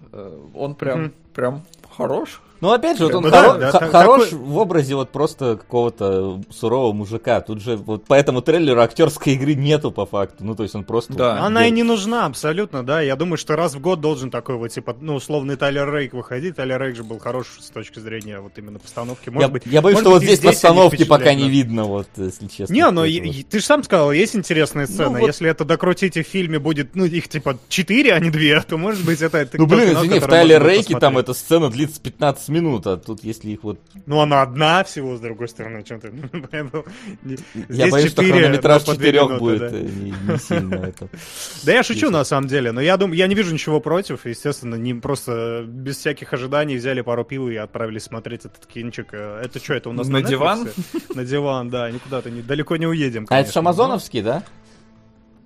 Он 0.56 0.74
прям, 0.76 1.02
Мгм. 1.02 1.14
прям 1.34 1.64
хорош. 1.98 2.42
Ну, 2.62 2.72
опять 2.72 2.98
же, 2.98 3.06
вот 3.06 3.16
он 3.16 3.24
Ну 3.24 3.32
да, 3.32 3.44
хоро- 3.56 3.60
да, 3.60 3.72
х- 3.72 3.80
та- 3.80 3.88
хорош 3.90 4.30
такой- 4.30 4.38
в 4.46 4.58
образе 4.58 4.96
вот 4.96 5.10
просто 5.12 5.58
какого-то 5.58 6.42
сурового 6.52 6.94
мужика. 6.94 7.42
Тут 7.42 7.62
же 7.62 7.76
вот 7.76 8.06
по 8.06 8.14
этому 8.14 8.42
трейлеру 8.42 8.82
актерской 8.82 9.34
игры 9.34 9.56
нету 9.56 9.92
по 9.92 10.06
факту. 10.06 10.44
Ну, 10.46 10.56
то 10.56 10.64
есть 10.64 10.76
он 10.76 10.84
просто... 10.84 11.14
Да. 11.14 11.36
вот 11.38 11.42
Она 11.48 11.66
и 11.66 11.72
не 11.72 11.82
нужна 11.84 12.26
абсолютно, 12.28 12.84
да. 12.86 13.02
Я 13.02 13.16
думаю, 13.16 13.38
что 13.38 13.56
раз 13.56 13.74
в 13.74 13.80
год 13.82 14.00
должен 14.00 14.30
такой 14.30 14.58
вот, 14.58 14.68
типа, 14.70 14.96
ну, 15.02 15.16
условный 15.16 15.56
Тайлер 15.56 15.92
Рейк 15.92 16.14
выходить. 16.14 16.56
Тайлер 16.56 16.80
Рейк 16.82 16.96
же 16.96 17.04
был 17.04 17.18
хорош 17.20 17.48
с 17.60 17.70
точки 17.72 18.00
зрения 18.00 18.40
вот 18.40 18.52
именно 18.58 18.78
постановки. 18.78 19.30
Может 19.30 19.48
Я, 19.50 19.52
быть, 19.52 19.64
я 19.66 19.82
боюсь, 19.82 19.96
может 19.96 20.08
что 20.08 20.12
вот 20.12 20.24
здесь 20.24 20.40
постановки 20.40 21.04
пока 21.04 21.24
впечатляют, 21.32 21.38
не 21.40 21.46
да. 21.46 21.50
видно, 21.52 21.84
вот, 21.86 22.08
если 22.18 22.46
честно. 22.48 22.74
Не, 22.74 22.90
но 22.92 23.02
Поэтому- 23.02 23.32
и- 23.32 23.44
ты 23.44 23.60
же 23.60 23.66
сам 23.66 23.84
сказал, 23.84 24.12
есть 24.12 24.36
интересная 24.36 24.86
сцена. 24.86 25.18
вот- 25.20 25.28
Если 25.28 25.50
это 25.50 25.66
докрутить 25.66 26.16
и 26.18 26.22
в 26.24 26.28
фильме 26.28 26.60
будет, 26.60 26.96
ну, 26.96 27.06
их 27.06 27.28
типа 27.28 27.58
4, 27.70 28.14
а 28.14 28.20
не 28.20 28.30
2, 28.30 28.62
то 28.62 28.78
может 28.78 29.04
быть 29.04 29.22
это... 29.22 29.40
это 29.40 29.58
Ну, 29.58 29.66
блин, 29.66 29.94
извини, 29.94 30.20
в 30.20 30.28
Тайлер 30.28 30.64
Рейке 30.64 31.00
там 31.00 31.18
эта 31.18 31.34
сцена 31.34 31.70
длится 31.72 32.00
15 32.00 32.50
минут, 32.52 32.86
а 32.86 32.98
тут 32.98 33.24
если 33.24 33.50
их 33.52 33.64
вот... 33.64 33.80
Ну, 34.06 34.20
она 34.20 34.42
одна 34.44 34.84
всего, 34.84 35.16
с 35.18 35.20
другой 35.20 35.48
стороны, 35.48 35.82
чем 35.84 36.00
ты... 36.00 36.12
Поэтому 36.52 36.86
не- 37.24 37.38
Я 37.70 37.74
здесь 37.88 37.92
боюсь, 37.92 38.12
что 38.12 38.22
хронометраж 38.24 38.84
две 38.84 38.94
четырех 38.96 39.24
минуты, 39.24 39.40
будет 39.40 39.60
да. 39.60 39.68
э, 39.78 39.82
не, 39.82 40.12
не 40.12 40.38
сильно 40.38 40.76
это. 40.76 41.10
Да 41.66 41.72
я 41.74 41.84
шучу 41.84 42.10
на 42.12 42.24
самом 42.24 42.48
деле, 42.48 42.72
но 42.72 42.82
я 42.82 42.98
думаю, 42.98 43.18
я 43.18 43.28
не 43.28 43.36
вижу 43.36 43.54
ничего 43.54 43.80
против, 43.80 44.26
естественно, 44.26 44.76
не 44.76 44.94
просто 44.94 45.64
без 45.68 45.98
всяких 45.98 46.32
ожиданий 46.34 46.76
взяли 46.78 47.02
пару 47.02 47.24
пива 47.24 47.50
и 47.50 47.56
отправились 47.56 48.04
смотреть 48.04 48.46
этот 48.46 48.66
кинчик. 48.66 49.08
Э, 49.14 49.42
Это 49.44 49.60
что, 49.60 49.74
это 49.74 49.90
у 49.90 49.94
нас 49.94 50.08
На 50.08 50.22
диван? 50.22 50.70
На 51.16 51.24
диван, 51.24 51.70
да, 51.70 51.90
никуда-то 51.90 52.30
не, 52.30 52.42
далеко 52.42 52.76
не 52.78 52.86
уедем. 52.88 53.26
А 53.30 53.36
это 53.40 53.48
же 53.48 53.54
конечно. 53.54 53.60
амазоновский, 53.62 54.22
да? 54.22 54.44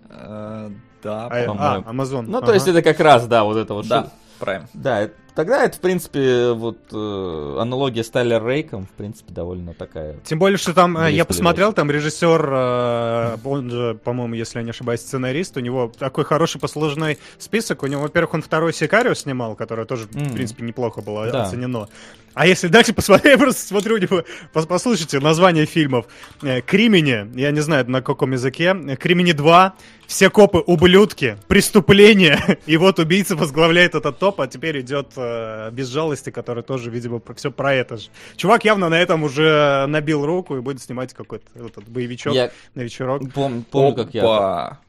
Э, 0.09 0.69
Да, 1.03 1.25
А, 1.27 1.29
по-моему. 1.29 1.55
а, 1.59 1.83
Амазон. 1.89 2.25
Ну, 2.27 2.41
то 2.41 2.53
есть 2.53 2.67
это 2.67 2.81
как 2.81 2.99
раз, 2.99 3.27
да, 3.27 3.43
вот 3.43 3.57
это 3.57 3.73
вот. 3.75 3.87
да, 3.87 4.11
Prime. 4.39 4.65
Да, 4.73 5.01
это- 5.01 5.13
тогда 5.35 5.63
это, 5.65 5.77
в 5.77 5.81
принципе, 5.81 6.51
вот 6.51 6.77
э, 6.91 7.57
аналогия 7.59 8.03
с 8.03 8.09
Тайлер 8.09 8.45
Рейком, 8.45 8.85
в 8.85 8.91
принципе, 8.91 9.33
довольно 9.33 9.73
такая. 9.73 10.15
Тем 10.23 10.39
более, 10.39 10.57
что 10.57 10.73
там, 10.73 10.97
э, 10.97 11.11
я 11.11 11.25
посмотрел, 11.25 11.73
там 11.73 11.91
режиссер, 11.91 12.49
э, 12.51 13.37
он 13.43 13.69
же, 13.69 13.99
по-моему, 14.03 14.35
если 14.35 14.59
я 14.59 14.63
не 14.63 14.71
ошибаюсь, 14.71 15.01
сценарист, 15.01 15.57
у 15.57 15.59
него 15.59 15.91
такой 15.97 16.23
хороший 16.25 16.59
послужной 16.59 17.17
список. 17.37 17.83
У 17.83 17.87
него, 17.87 18.01
во-первых, 18.03 18.33
он 18.35 18.41
второй 18.41 18.73
Сикарио 18.73 19.13
снимал, 19.13 19.55
которое 19.55 19.85
тоже, 19.85 20.07
в 20.07 20.15
М. 20.15 20.33
принципе, 20.33 20.63
неплохо 20.63 21.01
было 21.01 21.29
Да. 21.31 21.43
оценено. 21.43 21.87
А 22.33 22.47
если 22.47 22.67
дальше 22.67 22.93
посмотреть, 22.93 23.33
я 23.33 23.37
просто 23.37 23.61
смотрю, 23.61 23.95
у 23.95 23.97
него, 23.97 24.23
пос- 24.53 24.67
послушайте 24.67 25.19
название 25.19 25.65
фильмов. 25.65 26.05
Э, 26.41 26.61
Кримини, 26.61 27.31
я 27.39 27.51
не 27.51 27.61
знаю 27.61 27.89
на 27.89 28.01
каком 28.01 28.31
языке, 28.33 28.75
Э, 28.75 28.95
Кримини 28.97 29.31
2, 29.31 29.73
все 30.05 30.29
копы 30.29 30.57
ублюдки, 30.59 31.37
преступление, 31.47 32.59
и 32.65 32.77
вот 32.77 32.99
убийца 32.99 33.35
возглавляет 33.35 33.95
этот 33.95 34.19
топ, 34.19 34.41
а 34.41 34.47
теперь 34.47 34.81
идет 34.81 35.07
э, 35.25 35.71
без 35.71 35.87
жалости, 35.87 36.29
который 36.29 36.63
тоже, 36.63 36.89
видимо, 36.89 37.21
все 37.35 37.51
про 37.51 37.73
это 37.73 37.97
же. 37.97 38.09
Чувак 38.35 38.65
явно 38.65 38.89
на 38.89 38.99
этом 38.99 39.23
уже 39.23 39.85
набил 39.87 40.25
руку 40.25 40.55
и 40.57 40.61
будет 40.61 40.81
снимать 40.81 41.13
какой-то 41.13 41.45
этот 41.55 41.87
боевичок 41.87 42.33
Я 42.33 42.51
на 42.73 42.81
вечерок. 42.81 43.23
пом- 43.23 43.63
помню, 43.69 43.95
как 43.95 44.13
я... 44.13 44.23
Опа. 44.23 44.79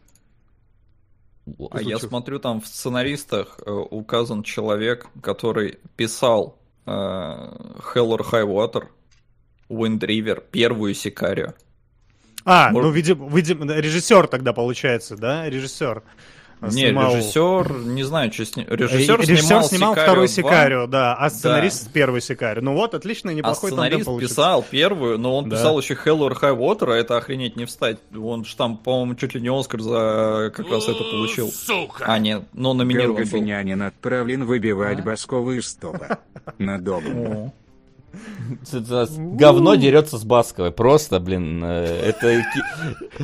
А 1.70 1.80
я 1.80 1.98
смотрю, 1.98 2.38
там 2.40 2.60
в 2.60 2.66
сценаристах 2.66 3.60
э, 3.64 3.70
указан 3.70 4.42
человек, 4.42 5.06
который 5.22 5.78
писал 5.96 6.58
э, 6.86 6.90
Hell 6.90 8.16
or 8.16 8.20
High 8.28 8.44
Water, 8.46 8.88
Wind 9.68 10.00
River, 10.00 10.42
первую 10.50 10.94
Сикарио. 10.94 11.54
А, 12.44 12.70
Может- 12.70 12.88
ну, 12.88 12.92
видимо, 12.92 13.28
видимо, 13.28 13.72
режиссер 13.74 14.26
тогда 14.28 14.52
получается, 14.52 15.16
да? 15.16 15.48
Режиссер. 15.48 16.02
Не, 16.62 16.88
снимал- 16.88 17.14
режиссер, 17.16 17.72
не 17.86 18.02
знаю, 18.02 18.32
что 18.32 18.44
снимал. 18.46 18.72
Э, 18.72 18.76
Режиссер, 18.76 19.20
режиссер 19.20 19.42
снимал, 19.44 19.64
снимал 19.64 19.92
Сикарио 19.92 20.04
второй 20.06 20.26
2, 20.26 20.34
Сикарио, 20.34 20.86
да, 20.86 21.14
а 21.14 21.28
сценарист 21.30 21.90
первый 21.92 22.20
Сикарио. 22.22 22.62
Ну 22.62 22.72
вот, 22.74 22.94
отлично, 22.94 23.30
А 23.30 23.34
неплохой 23.34 23.70
тандем 23.72 24.00
сценарист 24.02 24.30
писал 24.30 24.62
первую, 24.68 25.18
но 25.18 25.36
он 25.36 25.48
Да. 25.48 25.56
писал 25.56 25.78
еще 25.78 25.94
Hell 25.94 26.18
or 26.20 26.32
High 26.40 26.56
Water, 26.58 26.92
а 26.92 26.96
это 26.96 27.16
охренеть 27.18 27.56
не 27.56 27.66
встать. 27.66 27.98
Он 28.16 28.44
же 28.44 28.56
там, 28.56 28.78
по-моему, 28.78 29.14
чуть 29.16 29.34
ли 29.34 29.40
не 29.40 29.48
Оскар 29.50 29.80
за 29.82 30.50
как 30.54 30.70
раз 30.70 30.84
это 30.88 31.04
получил. 31.04 31.50
А, 32.00 32.18
нет, 32.18 32.42
но 32.54 32.72
номинирован 32.72 33.08
был. 33.10 33.16
Голгофинянин 33.16 33.82
отправлен 33.82 34.44
выбивать 34.44 35.04
Баскова 35.04 35.52
из 35.58 35.68
стопа. 35.68 36.18
Надолго. 36.58 37.52
Говно 39.16 39.74
дерется 39.74 40.18
с 40.18 40.24
Басковой. 40.24 40.70
Просто, 40.70 41.20
блин, 41.20 41.62
э, 41.64 42.14
это... 42.14 42.44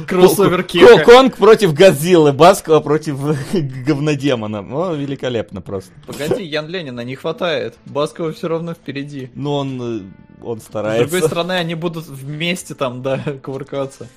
Кроссовер 0.06 0.62
Кека. 0.64 1.04
Конг 1.04 1.36
против 1.36 1.74
Годзиллы, 1.74 2.32
Баскова 2.32 2.80
против 2.80 3.18
говнодемона. 3.86 4.62
Ну, 4.62 4.94
великолепно 4.94 5.60
просто. 5.60 5.92
Погоди, 6.06 6.44
Ян 6.44 6.68
Ленина 6.68 7.00
не 7.02 7.14
хватает. 7.14 7.76
Баскова 7.86 8.32
все 8.32 8.48
равно 8.48 8.74
впереди. 8.74 9.30
Ну, 9.34 9.52
он, 9.52 9.80
э, 9.82 10.00
он 10.42 10.60
С 10.60 10.64
старается. 10.64 11.08
другой 11.08 11.28
стороны, 11.28 11.52
они 11.52 11.74
будут 11.74 12.06
вместе 12.06 12.74
там, 12.74 13.02
да, 13.02 13.18
кувыркаться. 13.42 14.08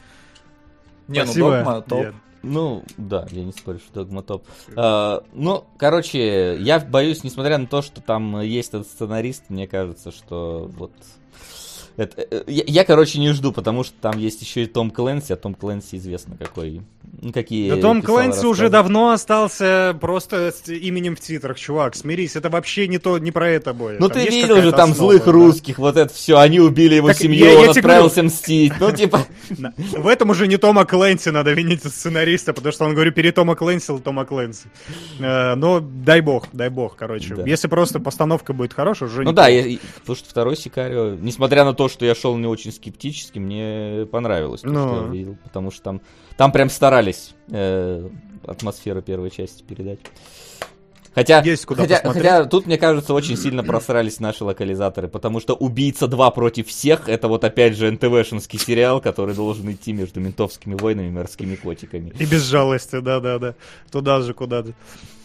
Не, 1.07 1.23
Спасибо, 1.23 1.49
ну 1.49 1.51
Догма 1.55 1.81
топ. 1.81 2.05
Ну, 2.47 2.83
да, 2.97 3.27
я 3.31 3.43
не 3.43 3.51
спорю, 3.51 3.79
что 3.79 4.03
Догма 4.03 4.21
топ. 4.21 4.45
А, 4.75 5.23
ну, 5.33 5.63
короче, 5.77 6.57
я 6.59 6.79
боюсь, 6.79 7.23
несмотря 7.23 7.57
на 7.57 7.65
то, 7.65 7.81
что 7.81 8.01
там 8.01 8.39
есть 8.41 8.69
этот 8.69 8.87
сценарист, 8.87 9.45
мне 9.49 9.67
кажется, 9.67 10.11
что 10.11 10.69
вот... 10.77 10.91
Это, 11.97 12.21
э, 12.29 12.43
я, 12.47 12.63
я, 12.67 12.83
короче, 12.83 13.19
не 13.19 13.31
жду, 13.31 13.51
потому 13.51 13.83
что 13.83 13.93
там 14.01 14.17
есть 14.17 14.41
еще 14.41 14.63
и 14.63 14.65
Том 14.65 14.91
Клэнси, 14.91 15.31
а 15.33 15.35
Том 15.37 15.53
Клэнси 15.53 15.95
известно 15.95 16.35
какой... 16.37 16.81
ну, 17.21 17.31
Какие 17.31 17.69
Да 17.69 17.77
Том 17.77 18.01
Клэнси 18.01 18.45
уже 18.45 18.69
давно 18.69 19.11
остался 19.11 19.97
просто 20.01 20.51
с 20.51 20.67
именем 20.69 21.15
в 21.15 21.21
титрах, 21.21 21.57
чувак, 21.57 21.95
смирись, 21.95 22.35
это 22.35 22.49
вообще 22.49 22.87
не 22.89 22.97
то, 22.97 23.17
не 23.17 23.31
про 23.31 23.49
это 23.49 23.73
будет. 23.73 23.99
Ну 24.01 24.09
Там 24.09 24.17
ты 24.21 24.29
видел 24.29 24.61
же 24.61 24.71
там 24.71 24.91
основа, 24.91 25.11
злых 25.13 25.25
да. 25.25 25.31
русских, 25.31 25.77
вот 25.79 25.95
это 25.95 26.13
все, 26.13 26.37
они 26.37 26.59
убили 26.59 26.95
его 26.95 27.07
Так 27.07 27.17
семью, 27.17 27.45
я- 27.45 27.51
я 27.53 27.57
он 27.59 27.63
тебе 27.69 27.79
отправился 27.79 28.23
мстить. 28.23 28.73
Ну, 28.79 28.91
типа. 28.95 29.25
В 29.97 30.07
этом 30.07 30.29
уже 30.31 30.47
не 30.47 30.57
Тома 30.57 30.85
Клэнси 30.85 31.29
надо 31.29 31.53
винить 31.53 31.83
сценариста, 31.83 32.53
потому 32.53 32.73
что 32.73 32.85
он, 32.85 32.93
говорю, 32.93 33.11
перед 33.13 33.35
Тома 33.35 33.55
Клэнси, 33.55 33.97
Тома 33.99 34.25
Клэнси. 34.25 34.65
Э, 35.19 35.55
Но 35.55 35.79
дай 35.79 36.19
бог, 36.21 36.47
дай 36.51 36.69
бог, 36.69 36.95
короче. 36.97 37.35
Если 37.45 37.67
просто 37.69 37.99
постановка 38.01 38.51
будет 38.51 38.73
хорошая, 38.73 39.07
уже 39.09 39.23
Ну 39.23 39.31
да, 39.31 39.47
я- 39.47 39.77
потому 40.01 40.15
что 40.17 40.29
второй 40.29 40.57
Сикарио, 40.57 41.15
несмотря 41.15 41.63
на 41.63 41.73
то, 41.73 41.84
что 41.87 42.05
я 42.05 42.15
шел 42.15 42.35
не 42.37 42.47
очень 42.47 42.71
скептически, 42.71 43.39
мне 43.39 44.05
понравилось 44.11 44.61
то, 44.61 44.69
Ну. 44.69 44.87
что 44.87 45.05
я 45.05 45.11
видел, 45.11 45.37
потому 45.43 45.71
что 45.71 45.81
там, 45.83 46.01
там 46.37 46.51
прям 46.51 46.69
старались 46.69 47.33
э, 47.49 48.09
атмосферу 48.45 49.01
первой 49.01 49.31
части 49.31 49.63
передать. 49.63 49.99
Хотя, 51.13 51.41
Есть 51.43 51.65
куда 51.65 51.83
хотя, 51.83 51.95
посмотреть. 52.01 52.23
хотя 52.23 52.45
тут, 52.45 52.65
мне 52.65 52.77
кажется, 52.77 53.13
очень 53.13 53.37
сильно 53.37 53.63
просрались 53.63 54.19
наши 54.19 54.43
локализаторы, 54.43 55.07
потому 55.07 55.39
что 55.39 55.53
«Убийца 55.53 56.07
2 56.09 56.29
против 56.31 56.67
всех»— 56.67 57.03
это 57.07 57.29
вот 57.29 57.45
опять 57.45 57.77
же 57.77 57.89
НТВшинский 57.89 58.59
сериал, 58.59 58.99
который 58.99 59.33
должен 59.33 59.71
идти 59.71 59.93
между 59.93 60.19
ментовскими 60.19 60.75
войнами 60.75 61.07
и 61.07 61.11
морскими 61.11 61.55
котиками. 61.55 62.11
И 62.19 62.25
без 62.25 62.43
жалости, 62.43 62.99
да-да-да. 62.99 63.55
Туда 63.93 64.19
же, 64.19 64.33
куда 64.33 64.63
же. 64.63 64.73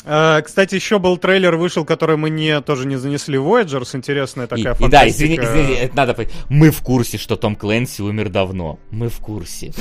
А, 0.04 0.40
кстати, 0.40 0.74
еще 0.74 0.98
был 0.98 1.18
трейлер 1.18 1.56
вышел, 1.56 1.84
который 1.84 2.16
мы 2.16 2.30
не, 2.30 2.60
тоже 2.62 2.86
не 2.86 2.96
занесли 2.96 3.38
Voyagers. 3.38 3.94
Интересная 3.96 4.46
И, 4.46 4.48
такая 4.48 4.74
и 4.74 4.88
да, 4.88 5.08
извини, 5.08 5.36
фантастика. 5.36 5.62
извини, 5.62 5.74
это 5.78 5.96
надо 5.96 6.14
понять. 6.14 6.32
Мы 6.48 6.70
в 6.70 6.80
курсе, 6.82 7.18
что 7.18 7.36
Том 7.36 7.54
Клэнси 7.56 8.02
умер 8.02 8.30
давно. 8.30 8.78
Мы 8.90 9.08
в 9.08 9.18
курсе. 9.18 9.72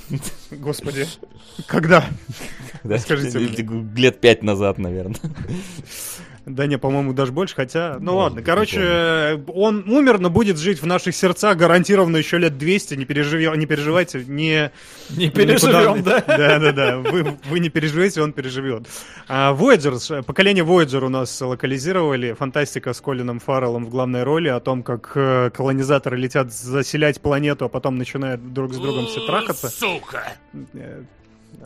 Господи. 0.50 1.06
Когда? 1.66 2.04
Да, 2.82 2.98
Скажите. 2.98 3.38
Лет 3.38 4.20
пять 4.20 4.42
назад, 4.42 4.78
наверное. 4.78 5.16
Да 6.48 6.66
не, 6.66 6.78
по-моему, 6.78 7.12
даже 7.12 7.32
больше, 7.32 7.54
хотя... 7.54 7.96
Ну 8.00 8.12
Может 8.12 8.16
ладно, 8.16 8.42
короче, 8.42 9.42
он 9.48 9.88
умер, 9.88 10.18
но 10.18 10.30
будет 10.30 10.58
жить 10.58 10.80
в 10.80 10.86
наших 10.86 11.14
сердцах 11.14 11.56
гарантированно 11.56 12.16
еще 12.16 12.38
лет 12.38 12.56
200, 12.56 12.94
не, 12.94 13.04
переживе... 13.04 13.52
не 13.56 13.66
переживайте, 13.66 14.24
не... 14.26 14.72
Не 15.10 15.30
переживем, 15.30 16.02
да? 16.02 16.20
Да-да-да, 16.26 16.98
вы, 16.98 17.36
вы 17.48 17.60
не 17.60 17.68
переживете, 17.68 18.22
он 18.22 18.32
переживет. 18.32 18.86
А, 19.28 19.54
Voyagers, 19.54 20.22
поколение 20.22 20.64
Voyager 20.64 21.04
у 21.04 21.08
нас 21.08 21.40
локализировали, 21.40 22.32
фантастика 22.32 22.92
с 22.92 23.00
Колином 23.00 23.40
Фарреллом 23.40 23.84
в 23.84 23.90
главной 23.90 24.22
роли, 24.22 24.48
о 24.48 24.60
том, 24.60 24.82
как 24.82 25.12
э, 25.14 25.50
колонизаторы 25.50 26.16
летят 26.16 26.52
заселять 26.52 27.20
планету, 27.20 27.66
а 27.66 27.68
потом 27.68 27.98
начинают 27.98 28.52
друг 28.52 28.72
с 28.72 28.78
другом 28.78 29.06
все 29.06 29.26
трахаться. 29.26 29.68
Сука! 29.68 30.32
Э, 30.74 31.02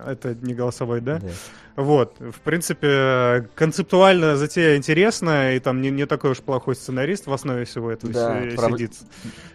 Это 0.06 0.34
не 0.34 0.54
голосовой, 0.54 1.00
да? 1.00 1.18
Да. 1.18 1.28
Вот, 1.76 2.16
в 2.20 2.40
принципе, 2.40 3.48
концептуально 3.54 4.36
затея 4.36 4.76
интересная, 4.76 5.56
и 5.56 5.58
там 5.58 5.80
не, 5.80 5.90
не 5.90 6.06
такой 6.06 6.32
уж 6.32 6.38
плохой 6.40 6.74
сценарист 6.76 7.26
в 7.26 7.32
основе 7.32 7.64
всего 7.64 7.90
этого 7.90 8.12
Да, 8.12 8.42
си- 8.42 8.56
проб- 8.56 8.72
сидит. 8.74 8.92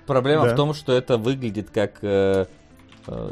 Проблема 0.06 0.46
Да. 0.46 0.54
в 0.54 0.56
том, 0.56 0.74
что 0.74 0.94
это 0.94 1.18
выглядит 1.18 1.70
как 1.70 2.00
э, 2.02 2.46
э, 3.08 3.30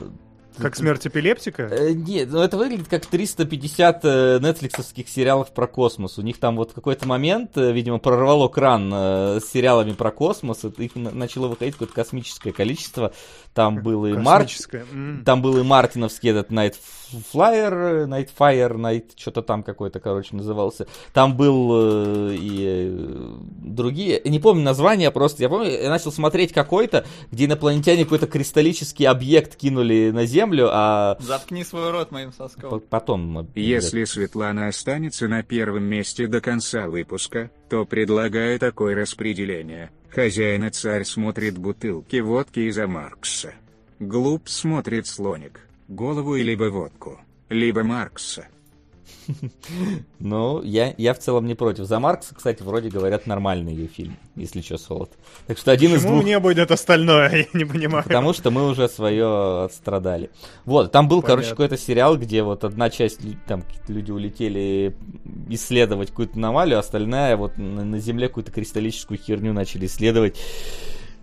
Как 0.57 0.75
смерть 0.75 1.05
эпилептика? 1.07 1.63
Э, 1.63 1.91
Нет, 1.93 2.29
ну 2.31 2.39
это 2.41 2.57
выглядит 2.57 2.88
как 2.88 3.05
350 3.05 4.01
э, 4.03 4.39
нетфликсовских 4.41 5.09
сериалов 5.09 5.51
про 5.53 5.67
космос. 5.67 6.17
У 6.17 6.21
них 6.21 6.38
там 6.39 6.55
вот 6.55 6.71
в 6.71 6.73
какой-то 6.75 7.07
момент, 7.07 7.57
э, 7.57 7.71
видимо, 7.73 7.97
прорвало 7.99 8.47
кран 8.49 8.91
э, 8.93 9.39
с 9.41 9.49
сериалами 9.51 9.93
про 9.93 10.11
космос, 10.11 10.63
и 10.63 10.67
их 10.83 10.95
на- 10.95 11.11
начало 11.11 11.47
выходить 11.47 11.73
какое-то 11.73 11.93
космическое 11.95 12.51
количество. 12.53 13.11
Там 13.56 13.82
был 13.82 14.06
и 14.06 14.12
Март, 14.12 14.51
там 15.24 15.41
был 15.41 15.58
и 15.58 15.64
Мартиновский 15.64 16.32
этот 16.32 16.51
Night 16.51 16.76
Flyer, 17.34 18.06
Night 18.06 18.30
Fire, 18.38 18.76
Night, 18.76 19.12
что-то 19.16 19.41
там 19.41 19.64
какой-то, 19.64 20.01
короче, 20.01 20.36
назывался. 20.36 20.88
Там 21.14 21.38
был 21.38 21.72
э, 21.74 22.36
и 22.36 22.89
э, 22.91 23.38
другие, 23.62 24.22
не 24.26 24.39
помню 24.39 24.62
название 24.62 25.10
просто, 25.10 25.41
я 25.41 25.47
помню, 25.47 25.72
я 25.72 25.89
начал 25.89 26.12
смотреть 26.12 26.51
какой-то, 26.51 27.06
где 27.32 27.45
инопланетяне 27.45 28.03
какой-то 28.03 28.28
кристаллический 28.28 29.08
объект 29.08 29.56
кинули 29.56 30.12
на 30.14 30.26
Землю, 30.26 30.68
а 30.72 31.16
Заткни 31.22 31.64
свой 31.64 31.91
рот 31.91 32.12
моим 32.12 32.34
соском. 32.34 32.82
потом... 32.82 33.47
Если 33.56 34.03
Светлана 34.03 34.68
останется 34.68 35.30
на 35.30 35.43
первом 35.43 35.84
месте 35.84 36.28
до 36.28 36.41
конца 36.41 36.88
выпуска, 36.88 37.51
то 37.70 37.86
предлагаю 37.86 38.60
такое 38.60 38.95
распределение. 38.95 39.91
Хозяин 40.16 40.63
и 40.63 40.70
царь 40.70 41.03
смотрит 41.03 41.57
бутылки 41.57 42.22
водки 42.22 42.59
из-за 42.70 42.88
Маркса. 42.88 43.53
Глуп 43.99 44.47
смотрит 44.47 45.07
слоник. 45.07 45.59
Голову 45.89 46.38
и 46.38 46.41
либо 46.41 46.70
водку, 46.70 47.20
либо 47.49 47.84
Маркса. 47.84 48.47
Ну, 50.19 50.61
я, 50.61 50.93
я 50.97 51.13
в 51.13 51.19
целом 51.19 51.45
не 51.45 51.55
против. 51.55 51.86
За 51.86 51.99
Маркса, 51.99 52.34
кстати, 52.36 52.63
вроде 52.63 52.89
говорят 52.89 53.28
нормальный 53.28 53.73
ее 53.73 53.88
фильм, 53.88 54.17
если 54.36 54.61
что, 54.61 54.78
Солод. 54.78 55.11
Так 55.47 55.57
что 55.57 55.71
один 55.71 55.91
из 55.91 55.97
Почему 55.97 56.13
двух... 56.13 56.23
мне 56.23 56.39
будет 56.39 56.71
остальное? 56.71 57.30
Я 57.53 57.59
не 57.59 57.65
понимаю. 57.65 58.03
Потому 58.03 58.34
что 58.34 58.51
мы 58.51 58.67
уже 58.67 58.88
свое 58.89 59.65
отстрадали. 59.65 60.30
Вот, 60.65 60.91
там 60.91 61.07
был, 61.07 61.21
короче, 61.21 61.49
Понятно. 61.49 61.65
какой-то 61.65 61.84
сериал, 61.84 62.17
где 62.17 62.43
вот 62.43 62.63
одна 62.63 62.89
часть, 62.89 63.19
там 63.45 63.63
люди 63.88 64.11
улетели 64.11 64.95
исследовать 65.49 66.09
какую-то 66.09 66.38
аномалию, 66.38 66.78
а 66.78 66.80
остальная 66.80 67.38
вот 67.38 67.57
на, 67.57 67.84
на 67.84 67.99
Земле 67.99 68.28
какую-то 68.28 68.51
кристаллическую 68.51 69.17
херню 69.17 69.53
начали 69.53 69.86
исследовать. 69.86 70.38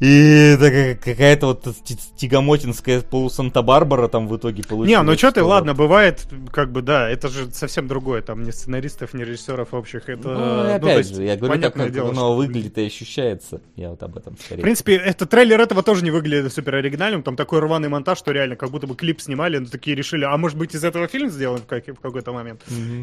И 0.05 0.97
какая-то 1.01 1.47
вот 1.47 1.63
ти- 1.85 1.97
тягомотинская 2.17 3.03
полу-Санта-Барбара 3.03 4.09
там 4.09 4.27
в 4.27 4.37
итоге 4.37 4.65
получилась. 4.65 4.89
Не, 4.89 5.01
ну 5.03 5.17
что 5.17 5.31
ты, 5.31 5.45
ладно, 5.45 5.75
бывает, 5.75 6.27
как 6.51 6.73
бы, 6.73 6.83
да, 6.83 7.09
это 7.09 7.29
же 7.29 7.49
совсем 7.53 7.87
другое, 7.87 8.21
там, 8.21 8.43
не 8.43 8.51
сценаристов, 8.51 9.15
не 9.15 9.23
режиссеров 9.23 9.73
общих, 9.73 10.09
это... 10.09 10.29
Ну, 10.29 10.35
ну, 10.35 10.61
опять 10.75 10.83
то 10.83 10.99
есть, 10.99 11.15
же, 11.15 11.23
я 11.23 11.37
говорю, 11.37 11.63
как, 11.63 11.75
как 11.75 11.93
дело, 11.93 12.09
оно 12.09 12.17
что- 12.17 12.35
выглядит 12.37 12.77
и 12.79 12.87
ощущается. 12.87 13.61
Я 13.77 13.91
вот 13.91 14.03
об 14.03 14.17
этом 14.17 14.37
скорее. 14.39 14.61
В 14.61 14.65
принципе, 14.65 14.97
это 14.97 15.25
трейлер 15.25 15.61
этого 15.61 15.85
тоже 15.85 16.03
не 16.03 16.11
выглядит 16.11 16.53
супер 16.53 16.75
оригинальным, 16.75 17.23
там 17.23 17.37
такой 17.37 17.61
рваный 17.61 17.89
монтаж, 17.89 18.19
что 18.19 18.33
реально 18.33 18.57
как 18.57 18.71
будто 18.71 18.89
бы 18.89 18.97
клип 18.97 19.21
снимали, 19.21 19.59
но 19.59 19.67
такие 19.69 19.95
решили, 19.95 20.25
а 20.25 20.37
может 20.37 20.59
быть 20.59 20.75
из 20.75 20.83
этого 20.83 21.07
фильм 21.07 21.31
сделан 21.31 21.61
в, 21.61 21.67
как- 21.67 21.87
в 21.87 22.01
какой-то 22.01 22.33
момент. 22.33 22.63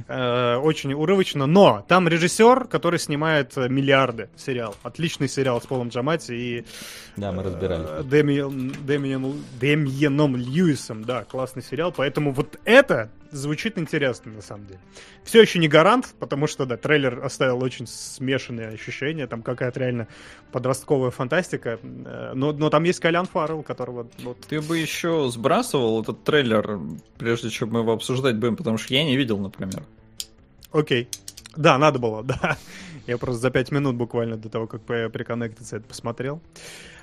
Э, 0.09 0.57
очень 0.57 0.91
урывочно, 0.93 1.45
но 1.45 1.85
там 1.87 2.09
режиссер, 2.09 2.65
который 2.65 2.99
снимает 2.99 3.53
э, 3.55 3.69
миллиарды 3.69 4.27
сериал, 4.35 4.75
отличный 4.83 5.29
сериал 5.29 5.61
с 5.61 5.65
Полом 5.65 5.87
Джамати 5.87 6.31
и 6.33 6.65
Да, 7.15 7.31
мы 7.31 7.43
разбирали. 7.43 7.83
э, 7.99 8.03
Дэмиен- 8.03 8.75
Дэмиен- 8.85 9.41
Дэмиеном 9.59 10.35
Льюисом, 10.35 11.03
да, 11.03 11.23
классный 11.23 11.63
сериал, 11.63 11.91
поэтому 11.95 12.31
вот 12.31 12.59
это 12.65 13.09
звучит 13.31 13.77
интересно 13.77 14.31
на 14.31 14.41
самом 14.41 14.65
деле. 14.67 14.79
Все 15.23 15.41
еще 15.41 15.59
не 15.59 15.67
гарант, 15.67 16.15
потому 16.19 16.47
что, 16.47 16.65
да, 16.65 16.77
трейлер 16.77 17.23
оставил 17.23 17.63
очень 17.63 17.85
смешанные 17.87 18.69
ощущения, 18.69 19.27
там 19.27 19.41
какая-то 19.43 19.79
реально 19.79 20.07
подростковая 20.51 21.11
фантастика, 21.11 21.79
э, 21.83 22.31
но, 22.33 22.53
но 22.53 22.69
там 22.69 22.83
есть 22.85 22.99
Колян 22.99 23.25
Фаррелл, 23.25 23.61
которого 23.63 24.07
вот, 24.23 24.37
Ты 24.47 24.61
бы 24.61 24.77
еще 24.77 25.29
сбрасывал 25.31 26.01
этот 26.01 26.23
трейлер, 26.23 26.79
прежде 27.17 27.49
чем 27.49 27.69
мы 27.69 27.81
его 27.81 27.91
обсуждать 27.93 28.37
будем, 28.37 28.55
потому 28.55 28.77
что 28.77 28.93
я 28.93 29.03
не 29.03 29.15
видел, 29.17 29.37
например. 29.37 29.83
Окей. 30.71 31.07
Да, 31.55 31.77
надо 31.77 31.99
было, 31.99 32.23
да. 32.23 32.57
Я 33.09 33.17
просто 33.17 33.41
за 33.41 33.49
пять 33.49 33.71
минут 33.71 33.95
буквально 33.95 34.37
до 34.37 34.49
того, 34.49 34.67
как 34.67 34.83
приконнектиться, 34.83 35.77
это 35.77 35.87
посмотрел. 35.87 36.43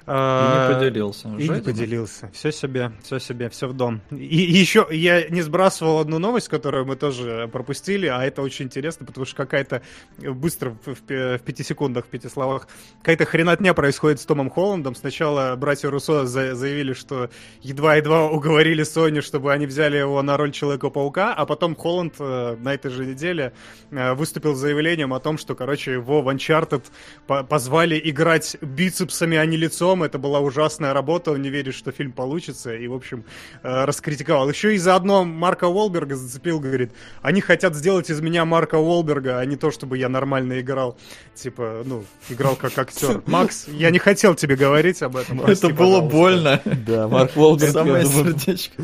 И 0.07 0.11
А, 0.13 0.69
не 0.69 0.75
поделился. 0.75 1.29
И 1.37 1.49
не 1.49 1.61
поделился. 1.61 2.31
Все 2.33 2.53
себе, 2.53 2.93
все 3.03 3.19
себе, 3.19 3.49
все 3.49 3.67
в 3.67 3.73
дом. 3.73 4.03
И, 4.13 4.17
и 4.17 4.53
еще 4.57 4.87
я 4.91 5.29
не 5.29 5.43
сбрасывал 5.43 5.99
одну 5.99 6.21
новость, 6.21 6.47
которую 6.49 6.87
мы 6.87 6.95
тоже 6.95 7.49
пропустили, 7.53 8.07
а 8.07 8.25
это 8.25 8.41
очень 8.43 8.67
интересно, 8.67 9.05
потому 9.05 9.27
что 9.27 9.35
какая-то 9.37 9.83
быстро 10.19 10.77
в, 10.85 10.95
в 10.95 11.37
в 11.39 11.41
пяти 11.41 11.65
секундах, 11.65 12.05
в 12.05 12.09
пяти 12.09 12.29
словах, 12.29 12.69
какая-то 13.01 13.25
хренотня 13.25 13.75
происходит 13.75 14.21
с 14.21 14.27
Томом 14.27 14.49
Холландом. 14.49 14.95
Сначала 14.95 15.57
братья 15.57 15.91
Руссо 15.91 16.25
за- 16.25 16.55
заявили, 16.55 16.93
что 16.93 17.29
едва-едва 17.63 18.31
уговорили 18.31 18.85
Sony, 18.85 19.23
чтобы 19.23 19.53
они 19.53 19.67
взяли 19.67 19.97
его 19.97 20.23
на 20.23 20.37
роль 20.37 20.53
Человека-паука, 20.53 21.35
а 21.35 21.47
потом 21.47 21.75
Холланд 21.75 22.15
э, 22.21 22.57
на 22.61 22.75
этой 22.75 22.93
же 22.93 23.05
неделе 23.07 23.53
э, 23.91 24.13
выступил 24.15 24.55
с 24.55 24.59
заявлением 24.59 25.13
о 25.15 25.19
том, 25.21 25.37
что, 25.37 25.55
короче, 25.57 25.93
его 25.95 26.23
в 26.23 26.29
Uncharted 26.29 26.85
по- 27.27 27.43
позвали 27.43 28.01
играть 28.05 28.57
бицепсами, 28.61 29.37
а 29.37 29.45
не 29.47 29.57
лицом. 29.57 29.96
Это 30.05 30.19
была 30.19 30.41
ужасная 30.41 30.93
работа, 30.93 31.33
он 31.33 31.43
не 31.43 31.51
верит, 31.51 31.75
что 31.75 31.93
фильм 31.93 32.13
получится, 32.13 32.75
и, 32.75 32.87
в 32.87 32.95
общем, 32.95 33.25
э, 33.63 33.85
раскритиковал. 33.85 34.49
Еще 34.49 34.75
и 34.75 34.79
заодно 34.79 35.25
Марка 35.25 35.65
Уолберга 35.65 36.17
зацепил, 36.17 36.61
говорит, 36.61 36.93
они 37.23 37.41
хотят 37.41 37.75
сделать 37.75 38.11
из 38.11 38.21
меня 38.21 38.45
Марка 38.45 38.77
Уолберга, 38.77 39.39
а 39.39 39.45
не 39.45 39.57
то, 39.57 39.71
чтобы 39.71 39.99
я 39.99 40.09
нормально 40.09 40.61
играл. 40.61 40.97
Типа, 41.35 41.83
ну, 41.85 42.05
играл 42.29 42.57
как 42.57 42.79
актер. 42.79 43.23
Макс, 43.27 43.67
я 43.69 43.91
не 43.91 43.99
хотел 43.99 44.35
тебе 44.35 44.57
говорить 44.57 45.03
об 45.03 45.17
этом. 45.17 45.39
прости, 45.41 45.67
Это 45.67 45.75
было 45.75 46.01
пожалуйста. 46.01 46.17
больно. 46.17 46.63
Да, 46.87 47.09
Марк 47.17 47.37
Волберг, 47.37 47.69
я 47.69 47.73
Самое 47.73 48.07
сердечко. 48.07 48.83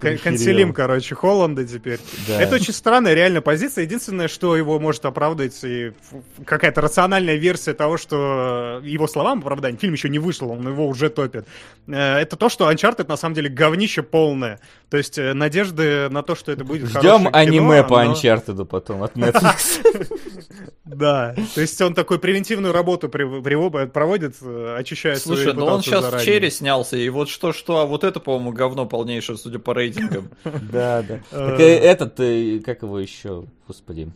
Канцелим, 0.00 0.72
короче, 0.72 1.14
Холланда 1.14 1.64
теперь. 1.66 2.00
Да. 2.28 2.40
Это 2.40 2.56
очень 2.56 2.72
странная 2.72 3.14
реально 3.14 3.40
позиция. 3.40 3.84
Единственное, 3.84 4.28
что 4.28 4.56
его 4.56 4.78
может 4.78 5.04
оправдать, 5.04 5.58
и 5.64 5.92
какая-то 6.44 6.80
рациональная 6.80 7.36
версия 7.36 7.74
того, 7.74 7.96
что 7.96 8.80
его 8.84 9.06
словам 9.06 9.40
оправдание, 9.40 9.78
фильм 9.78 9.94
еще 9.94 10.08
не 10.08 10.18
вышел, 10.18 10.43
он 10.50 10.66
его 10.66 10.86
уже 10.86 11.10
топит. 11.10 11.46
Э, 11.86 12.18
Это 12.18 12.36
то, 12.36 12.48
что 12.48 12.70
Uncharted 12.70 13.08
на 13.08 13.16
самом 13.16 13.34
деле 13.34 13.48
говнище 13.48 14.02
полное. 14.02 14.60
То 14.90 14.96
есть 14.96 15.18
э, 15.18 15.34
надежды 15.34 16.08
на 16.10 16.22
то, 16.22 16.34
что 16.34 16.52
это 16.52 16.64
будет 16.64 16.88
Ждем 16.88 17.00
хорошее 17.00 17.18
кино, 17.28 17.30
аниме 17.32 17.84
по 17.84 18.00
оно- 18.00 18.12
Uncharted 18.12 18.64
потом 18.64 19.02
от 19.02 19.14
Netflix. 19.16 20.10
Да. 20.84 21.34
То 21.54 21.60
есть 21.62 21.80
он 21.80 21.94
такой 21.94 22.18
превентивную 22.18 22.72
работу 22.72 23.08
проводит, 23.08 24.36
э, 24.42 24.76
очищая 24.78 25.16
свою 25.16 25.42
Слушай, 25.42 25.56
ну 25.56 25.64
он 25.64 25.82
сейчас 25.82 26.04
в 26.12 26.24
черри 26.24 26.50
снялся, 26.50 26.96
и 26.96 27.08
вот 27.08 27.28
что-что, 27.30 27.78
а 27.78 27.86
вот 27.86 28.04
это, 28.04 28.20
по-моему, 28.20 28.52
говно 28.52 28.86
полнейшее, 28.86 29.38
судя 29.38 29.58
по 29.58 29.72
рейтингам. 29.74 30.30
Да, 30.44 31.02
да. 31.02 31.20
Так, 31.30 31.58
этот, 31.60 32.14
как 32.64 32.82
его 32.82 32.98
еще, 32.98 33.46
господи. 33.66 34.12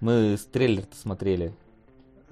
Мы 0.00 0.36
трейлер-то 0.52 0.96
смотрели. 0.96 1.52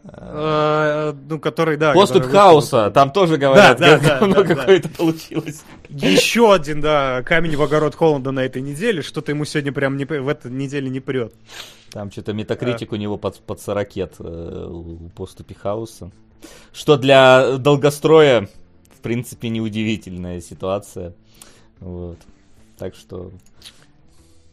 Э, 0.05 1.12
Ну, 1.28 1.38
который, 1.38 1.76
да. 1.76 1.92
Поступ 1.92 2.24
который. 2.24 2.32
Хауса, 2.32 2.90
там 2.90 3.12
тоже 3.12 3.36
говорят, 3.36 3.78
Да, 3.78 3.98
да, 3.98 4.18
как 4.18 4.30
да, 4.30 4.55
какое-то 4.55 4.88
получилось. 4.88 5.62
Еще 5.88 6.53
один, 6.53 6.80
да, 6.80 7.22
камень 7.22 7.57
в 7.57 7.62
огород 7.62 7.94
Холланда 7.94 8.30
на 8.30 8.40
этой 8.40 8.62
неделе. 8.62 9.03
Что-то 9.03 9.32
ему 9.32 9.44
сегодня 9.44 9.72
прям 9.72 9.96
не, 9.96 10.05
в 10.05 10.28
этой 10.28 10.51
неделе 10.51 10.88
не 10.88 11.01
прет. 11.01 11.34
Там 11.90 12.11
что-то 12.11 12.32
метакритик 12.32 12.92
у 12.92 12.96
него 12.96 13.16
под, 13.16 13.40
под 13.40 13.61
40 13.61 13.96
э, 13.96 14.66
у 14.68 15.11
поступи 15.16 15.55
Хауса. 15.55 16.11
Что 16.72 16.96
для 16.96 17.59
долгостроя, 17.59 18.48
в 18.96 19.01
принципе, 19.03 19.48
неудивительная 19.48 20.40
ситуация. 20.40 21.12
Вот. 21.80 22.18
Так 22.78 22.94
что 22.94 23.30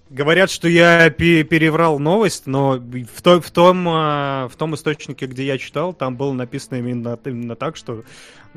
Говорят, 0.09 0.49
что 0.49 0.69
я 0.69 1.09
пе- 1.09 1.43
переврал 1.43 1.99
новость, 1.99 2.47
но 2.47 2.77
в, 2.77 3.21
то- 3.21 3.41
в 3.41 3.51
том, 3.51 3.85
а, 3.89 4.47
в 4.47 4.55
том 4.55 4.73
источнике, 4.75 5.25
где 5.25 5.45
я 5.45 5.57
читал, 5.57 5.93
там 5.93 6.15
было 6.15 6.31
написано 6.31 6.77
именно, 6.77 7.19
именно 7.25 7.55
так, 7.55 7.75
что 7.75 8.03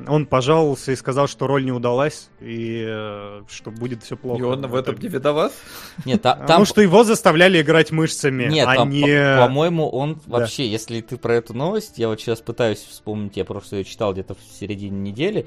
он 0.07 0.27
пожаловался 0.27 0.93
и 0.93 0.97
сказал, 0.97 1.27
что 1.27 1.47
роль 1.47 1.65
не 1.65 1.73
удалась, 1.73 2.31
и 2.41 2.85
э, 2.87 3.43
что 3.51 3.71
будет 3.71 4.03
все 4.05 4.17
плохо. 4.17 4.41
И 4.41 4.43
он 4.45 4.63
в 4.67 4.75
этом 4.75 4.95
не 4.97 5.09
виноват? 5.09 5.53
Нет, 6.05 6.23
Потому 6.23 6.47
там... 6.47 6.65
что 6.65 6.81
его 6.81 7.05
заставляли 7.05 7.61
играть 7.61 7.91
мышцами, 7.91 8.45
Нет, 8.45 8.67
а 8.71 8.77
по- 8.77 8.89
не... 8.89 9.03
по- 9.03 9.47
по-моему, 9.47 9.89
он 9.89 10.15
Да. 10.27 10.39
вообще, 10.39 10.69
если 10.69 11.01
ты 11.01 11.17
про 11.17 11.35
эту 11.35 11.53
новость, 11.53 11.99
я 11.99 12.09
вот 12.09 12.21
сейчас 12.21 12.41
пытаюсь 12.41 12.79
вспомнить, 12.79 13.37
я 13.37 13.45
просто 13.45 13.77
ее 13.77 13.85
читал 13.85 14.13
где-то 14.13 14.35
в 14.37 14.59
середине 14.59 14.99
недели, 15.01 15.47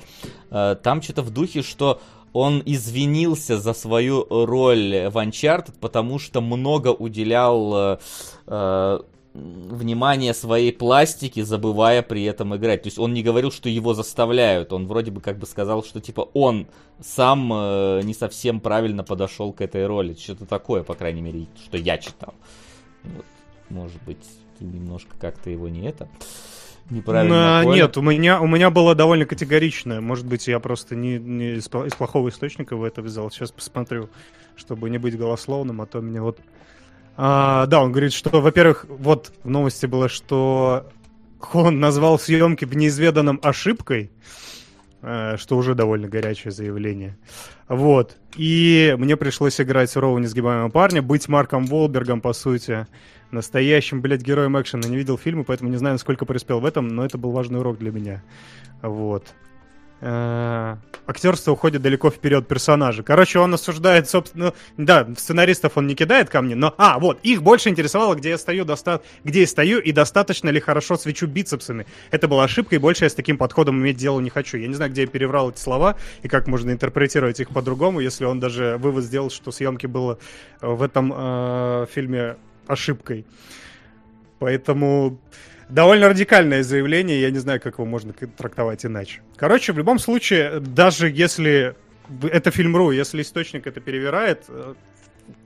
э, 0.51 0.75
там 0.83 1.01
что-то 1.01 1.21
в 1.23 1.31
духе, 1.31 1.61
что 1.63 2.01
он 2.33 2.61
извинился 2.65 3.59
за 3.59 3.73
свою 3.73 4.25
роль 4.29 5.07
в 5.09 5.17
Uncharted, 5.17 5.73
потому 5.79 6.19
что 6.19 6.41
много 6.41 6.89
уделял 6.89 7.75
э, 7.75 7.97
э, 8.47 8.99
внимания 9.33 10.33
своей 10.33 10.71
пластике, 10.71 11.43
забывая 11.43 12.01
при 12.01 12.23
этом 12.23 12.55
играть. 12.55 12.83
То 12.83 12.87
есть 12.87 12.99
он 12.99 13.13
не 13.13 13.23
говорил, 13.23 13.51
что 13.51 13.69
его 13.69 13.93
заставляют, 13.93 14.73
он 14.73 14.87
вроде 14.87 15.11
бы 15.11 15.21
как 15.21 15.37
бы 15.37 15.45
сказал, 15.45 15.83
что 15.83 16.01
типа 16.01 16.29
он 16.33 16.67
сам 16.99 17.51
э, 17.53 18.01
не 18.03 18.13
совсем 18.13 18.59
правильно 18.59 19.03
подошел 19.03 19.53
к 19.53 19.61
этой 19.61 19.85
роли. 19.85 20.13
Что-то 20.13 20.45
такое, 20.45 20.83
по 20.83 20.95
крайней 20.95 21.21
мере, 21.21 21.47
что 21.63 21.77
я 21.77 21.97
читал. 21.97 22.33
Вот, 23.03 23.25
может 23.69 24.01
быть, 24.03 24.25
немножко 24.59 25.15
как-то 25.19 25.49
его 25.49 25.67
не 25.67 25.87
это. 25.87 26.07
Неправильно 26.89 27.61
понял. 27.63 27.75
нет, 27.75 27.97
у 27.97 28.01
меня, 28.01 28.41
у 28.41 28.47
меня 28.47 28.69
было 28.69 28.95
довольно 28.95 29.25
категоричное. 29.25 30.01
Может 30.01 30.25
быть, 30.25 30.47
я 30.47 30.59
просто 30.59 30.95
не, 30.95 31.17
не 31.17 31.55
из, 31.55 31.67
из 31.67 31.93
плохого 31.95 32.29
источника 32.29 32.75
в 32.75 32.83
это 32.83 33.01
взял. 33.01 33.29
Сейчас 33.31 33.51
посмотрю, 33.51 34.09
чтобы 34.55 34.89
не 34.89 34.97
быть 34.97 35.17
голословным, 35.17 35.81
а 35.81 35.85
то 35.85 35.99
меня 35.99 36.21
вот... 36.21 36.39
А, 37.15 37.67
да, 37.67 37.81
он 37.81 37.91
говорит, 37.91 38.13
что, 38.13 38.41
во-первых, 38.41 38.85
вот 38.89 39.33
в 39.43 39.49
новости 39.49 39.85
было, 39.85 40.09
что 40.09 40.89
он 41.53 41.79
назвал 41.79 42.19
съемки 42.19 42.65
в 42.65 42.75
неизведанном 42.75 43.39
ошибкой, 43.43 44.11
э, 45.01 45.35
что 45.37 45.57
уже 45.57 45.75
довольно 45.75 46.07
горячее 46.07 46.51
заявление. 46.51 47.17
Вот. 47.67 48.17
И 48.35 48.95
мне 48.97 49.17
пришлось 49.17 49.59
играть 49.59 49.95
Роу 49.95 50.17
несгибаемого 50.17 50.69
парня, 50.69 51.01
быть 51.01 51.27
Марком 51.27 51.65
Волбергом, 51.65 52.21
по 52.21 52.33
сути, 52.33 52.87
настоящим, 53.33 54.01
блядь, 54.01 54.21
героем 54.21 54.59
экшена. 54.59 54.87
Не 54.87 54.97
видел 54.97 55.17
фильмы, 55.17 55.43
поэтому 55.43 55.69
не 55.69 55.77
знаю, 55.77 55.95
насколько 55.95 56.25
преуспел 56.25 56.59
в 56.59 56.65
этом, 56.65 56.87
но 56.87 57.05
это 57.05 57.17
был 57.17 57.31
важный 57.31 57.59
урок 57.59 57.77
для 57.77 57.91
меня. 57.91 58.23
Вот. 58.81 59.33
Э, 60.05 60.75
Актерство 61.05 61.51
уходит 61.51 61.81
далеко 61.81 62.09
вперед 62.09 62.47
персонажа. 62.47 63.03
Короче, 63.03 63.39
он 63.39 63.53
осуждает, 63.53 64.09
собственно, 64.09 64.53
ну, 64.77 64.85
да, 64.85 65.07
сценаристов 65.17 65.77
он 65.77 65.87
не 65.87 65.95
кидает 65.95 66.29
ко 66.29 66.41
мне, 66.41 66.55
но, 66.55 66.73
а, 66.77 66.99
вот, 66.99 67.19
их 67.23 67.41
больше 67.41 67.69
интересовало, 67.69 68.15
где 68.15 68.29
я 68.29 68.37
стою, 68.37 68.63
доста... 68.63 69.01
где 69.23 69.41
я 69.41 69.47
стою 69.47 69.79
и 69.79 69.91
достаточно 69.91 70.49
ли 70.49 70.59
хорошо 70.61 70.97
свечу 70.97 71.27
бицепсами. 71.27 71.85
Это 72.11 72.27
была 72.27 72.45
ошибка, 72.45 72.75
и 72.75 72.79
больше 72.79 73.05
я 73.05 73.09
с 73.09 73.13
таким 73.13 73.37
подходом 73.37 73.79
иметь 73.79 73.97
дело 73.97 74.19
не 74.19 74.29
хочу. 74.29 74.57
Я 74.57 74.67
не 74.67 74.75
знаю, 74.75 74.91
где 74.91 75.01
я 75.01 75.07
переврал 75.07 75.51
эти 75.51 75.59
слова 75.59 75.97
и 76.21 76.27
как 76.27 76.47
можно 76.47 76.71
интерпретировать 76.71 77.39
их 77.39 77.49
по-другому, 77.49 77.99
если 77.99 78.25
он 78.25 78.39
даже 78.39 78.77
вывод 78.79 79.03
сделал, 79.03 79.29
что 79.29 79.51
съемки 79.51 79.87
было 79.87 80.19
в 80.61 80.83
этом 80.83 81.13
э, 81.15 81.85
фильме 81.93 82.35
ошибкой. 82.67 83.25
Поэтому 84.39 85.19
довольно 85.69 86.09
радикальное 86.09 86.63
заявление, 86.63 87.21
я 87.21 87.31
не 87.31 87.39
знаю, 87.39 87.61
как 87.61 87.75
его 87.75 87.85
можно 87.85 88.13
трактовать 88.13 88.85
иначе. 88.85 89.21
Короче, 89.35 89.73
в 89.73 89.77
любом 89.77 89.99
случае, 89.99 90.59
даже 90.59 91.09
если 91.09 91.75
это 92.21 92.51
фильм.ру, 92.51 92.91
если 92.91 93.21
источник 93.21 93.67
это 93.67 93.79
перевирает, 93.79 94.45
э, 94.49 94.73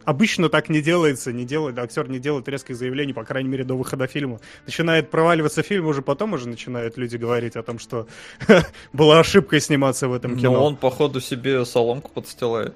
обычно 0.06 0.50
так 0.50 0.70
не 0.70 0.82
делается, 0.82 1.32
не 1.32 1.46
делает, 1.46 1.78
актер 1.78 2.10
не 2.10 2.20
делает 2.20 2.48
резких 2.48 2.76
заявлений, 2.76 3.14
по 3.14 3.24
крайней 3.24 3.50
мере, 3.50 3.64
до 3.64 3.76
выхода 3.76 4.08
фильма. 4.08 4.40
Начинает 4.66 5.10
проваливаться 5.10 5.62
фильм, 5.62 5.88
уже 5.88 6.02
потом 6.02 6.34
уже 6.34 6.48
начинают 6.48 6.98
люди 6.98 7.18
говорить 7.18 7.56
о 7.56 7.64
том, 7.64 7.80
что 7.80 8.08
была 8.94 9.20
ошибкой 9.20 9.62
сниматься 9.62 10.08
в 10.08 10.14
этом 10.14 10.38
кино. 10.38 10.54
Но 10.54 10.66
он, 10.66 10.76
походу, 10.76 11.22
себе 11.22 11.66
соломку 11.66 12.12
подстилает. 12.12 12.74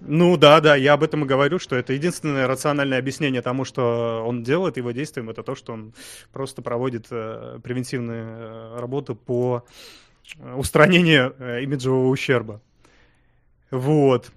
Ну 0.00 0.36
да, 0.36 0.60
да, 0.60 0.76
я 0.76 0.94
об 0.94 1.02
этом 1.02 1.24
и 1.24 1.26
говорю, 1.26 1.58
что 1.58 1.76
это 1.76 1.92
единственное 1.92 2.46
рациональное 2.46 2.98
объяснение 2.98 3.42
тому, 3.42 3.64
что 3.64 4.24
он 4.26 4.42
делает, 4.42 4.76
его 4.76 4.92
действием, 4.92 5.28
это 5.28 5.42
то, 5.42 5.54
что 5.54 5.72
он 5.72 5.92
просто 6.32 6.62
проводит 6.62 7.06
э, 7.10 7.58
превентивную 7.62 8.26
э, 8.26 8.80
работу 8.80 9.14
по 9.14 9.64
э, 10.38 10.54
устранению 10.54 11.34
э, 11.38 11.62
имиджевого 11.62 12.08
ущерба. 12.08 12.60
Вот. 13.70 14.30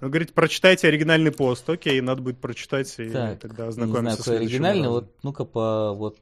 Он 0.00 0.10
говорит, 0.10 0.32
прочитайте 0.32 0.86
оригинальный 0.88 1.32
пост. 1.32 1.68
Окей, 1.68 2.00
надо 2.00 2.22
будет 2.22 2.38
прочитать 2.38 2.94
и 2.98 3.10
Так, 3.10 3.40
тогда 3.40 3.66
не 3.66 3.72
знаю, 3.72 4.16
какой 4.16 4.36
оригинальный. 4.36 4.82
разом. 4.82 4.92
Вот, 4.92 5.12
ну-ка, 5.22 5.44
по 5.44 5.92
вот 5.94 6.18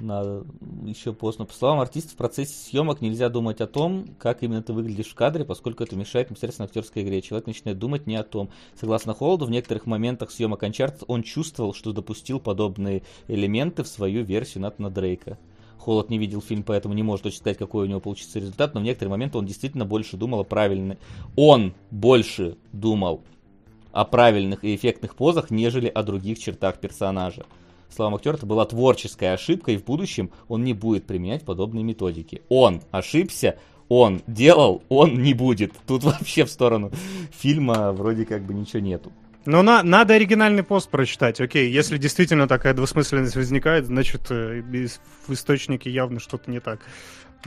на 0.00 0.44
еще 0.84 1.12
поздно. 1.12 1.44
По 1.44 1.52
словам 1.52 1.80
артистов, 1.80 2.12
в 2.12 2.16
процессе 2.16 2.54
съемок 2.54 3.00
нельзя 3.00 3.28
думать 3.28 3.60
о 3.60 3.66
том, 3.66 4.06
как 4.18 4.42
именно 4.42 4.62
ты 4.62 4.72
выглядишь 4.72 5.08
в 5.10 5.14
кадре, 5.14 5.44
поскольку 5.44 5.82
это 5.82 5.96
мешает 5.96 6.30
непосредственно 6.30 6.66
актерской 6.66 7.02
игре. 7.02 7.22
Человек 7.22 7.46
начинает 7.46 7.78
думать 7.78 8.06
не 8.06 8.16
о 8.16 8.22
том. 8.22 8.50
Согласно 8.78 9.14
Холоду, 9.14 9.46
в 9.46 9.50
некоторых 9.50 9.86
моментах 9.86 10.30
съемок 10.30 10.62
Uncharted 10.62 11.04
он 11.06 11.22
чувствовал, 11.22 11.74
что 11.74 11.92
допустил 11.92 12.40
подобные 12.40 13.02
элементы 13.28 13.82
в 13.82 13.88
свою 13.88 14.24
версию 14.24 14.62
Натана 14.62 14.90
Дрейка. 14.90 15.38
Холод 15.78 16.10
не 16.10 16.18
видел 16.18 16.42
фильм, 16.42 16.62
поэтому 16.62 16.92
не 16.94 17.02
может 17.02 17.22
точно 17.22 17.38
сказать, 17.38 17.58
какой 17.58 17.86
у 17.86 17.88
него 17.88 18.00
получится 18.00 18.38
результат, 18.38 18.74
но 18.74 18.80
в 18.80 18.84
некоторые 18.84 19.10
моменты 19.10 19.38
он 19.38 19.46
действительно 19.46 19.86
больше 19.86 20.16
думал 20.16 20.40
о 20.40 20.44
правильной... 20.44 20.98
Он 21.36 21.74
больше 21.90 22.58
думал 22.72 23.22
о 23.92 24.04
правильных 24.04 24.62
и 24.62 24.74
эффектных 24.74 25.16
позах, 25.16 25.50
нежели 25.50 25.88
о 25.88 26.02
других 26.02 26.38
чертах 26.38 26.78
персонажа. 26.78 27.44
Словам 27.94 28.14
актера, 28.14 28.36
это 28.36 28.46
была 28.46 28.64
творческая 28.64 29.34
ошибка, 29.34 29.72
и 29.72 29.76
в 29.76 29.84
будущем 29.84 30.30
он 30.48 30.64
не 30.64 30.74
будет 30.74 31.06
применять 31.06 31.44
подобные 31.44 31.84
методики. 31.84 32.42
Он 32.48 32.82
ошибся, 32.90 33.58
он 33.88 34.22
делал, 34.26 34.82
он 34.88 35.20
не 35.22 35.34
будет. 35.34 35.72
Тут 35.86 36.04
вообще 36.04 36.44
в 36.44 36.50
сторону 36.50 36.92
фильма 37.32 37.92
вроде 37.92 38.24
как 38.24 38.44
бы 38.44 38.54
ничего 38.54 38.80
нету. 38.80 39.12
Но 39.46 39.62
на, 39.62 39.82
надо 39.82 40.14
оригинальный 40.14 40.62
пост 40.62 40.90
прочитать. 40.90 41.40
Окей, 41.40 41.70
если 41.70 41.96
действительно 41.96 42.46
такая 42.46 42.74
двусмысленность 42.74 43.36
возникает, 43.36 43.86
значит, 43.86 44.30
э, 44.30 44.62
в 45.26 45.32
источнике 45.32 45.90
явно 45.90 46.20
что-то 46.20 46.50
не 46.50 46.60
так. 46.60 46.80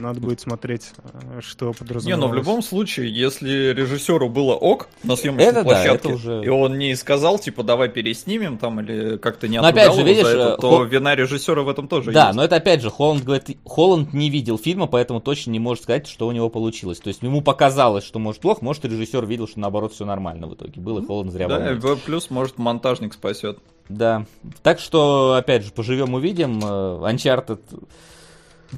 Надо 0.00 0.18
будет 0.20 0.40
смотреть, 0.40 0.90
э, 1.12 1.40
что 1.40 1.68
Не, 1.68 1.72
подразумевалось. 1.72 2.20
но 2.26 2.28
в 2.28 2.34
любом 2.34 2.62
случае, 2.62 3.14
если 3.16 3.72
режиссеру 3.72 4.28
было 4.28 4.54
ок 4.54 4.88
на 5.04 5.14
съемочной 5.14 5.44
Это 5.46 5.54
да, 5.54 5.62
площадке, 5.62 6.08
это 6.08 6.16
уже- 6.16 6.42
и 6.44 6.48
он 6.48 6.78
не 6.78 6.96
сказал, 6.96 7.38
типа, 7.38 7.62
давай 7.62 7.88
переснимем 7.88 8.58
там, 8.58 8.80
или 8.80 9.18
как-то 9.18 9.46
не 9.46 9.60
Но 9.60 9.68
опять 9.68 9.92
же, 9.92 10.00
его 10.00 10.08
видишь, 10.08 10.24
за 10.26 10.30
это, 10.30 10.56
то 10.60 10.68
Хо- 10.78 10.82
вина 10.84 11.14
режиссера 11.14 11.62
в 11.62 11.68
этом 11.68 11.86
тоже 11.86 12.10
Да, 12.10 12.26
есть. 12.26 12.36
но 12.36 12.42
это 12.44 12.56
опять 12.56 12.82
же, 12.82 12.90
Холланд 12.90 13.22
говорит, 13.22 13.56
Холланд 13.64 14.12
не 14.12 14.30
видел 14.30 14.58
фильма, 14.58 14.88
поэтому 14.88 15.20
точно 15.20 15.52
не 15.52 15.60
может 15.60 15.84
сказать, 15.84 16.08
что 16.08 16.26
у 16.26 16.32
него 16.32 16.48
получилось. 16.48 16.98
То 16.98 17.08
есть 17.08 17.22
ему 17.22 17.40
показалось, 17.40 18.02
что 18.04 18.18
может 18.18 18.40
плохо, 18.40 18.64
может 18.64 18.84
режиссер 18.84 19.24
видел, 19.26 19.46
что 19.46 19.60
наоборот 19.60 19.92
все 19.92 20.04
нормально 20.04 20.48
в 20.48 20.54
итоге 20.54 20.80
было, 20.80 21.00
и 21.00 21.06
Холланд 21.06 21.30
зря 21.30 21.46
Да, 21.46 21.58
волнуется. 21.58 21.86
в- 21.94 22.00
плюс, 22.02 22.30
может, 22.30 22.58
монтажник 22.58 23.14
спасет. 23.14 23.58
Да. 23.88 24.24
Так 24.62 24.80
что, 24.80 25.34
опять 25.34 25.62
же, 25.64 25.70
поживем 25.70 26.14
увидим. 26.14 26.58
Э, 26.64 27.10
Uncharted... 27.12 27.60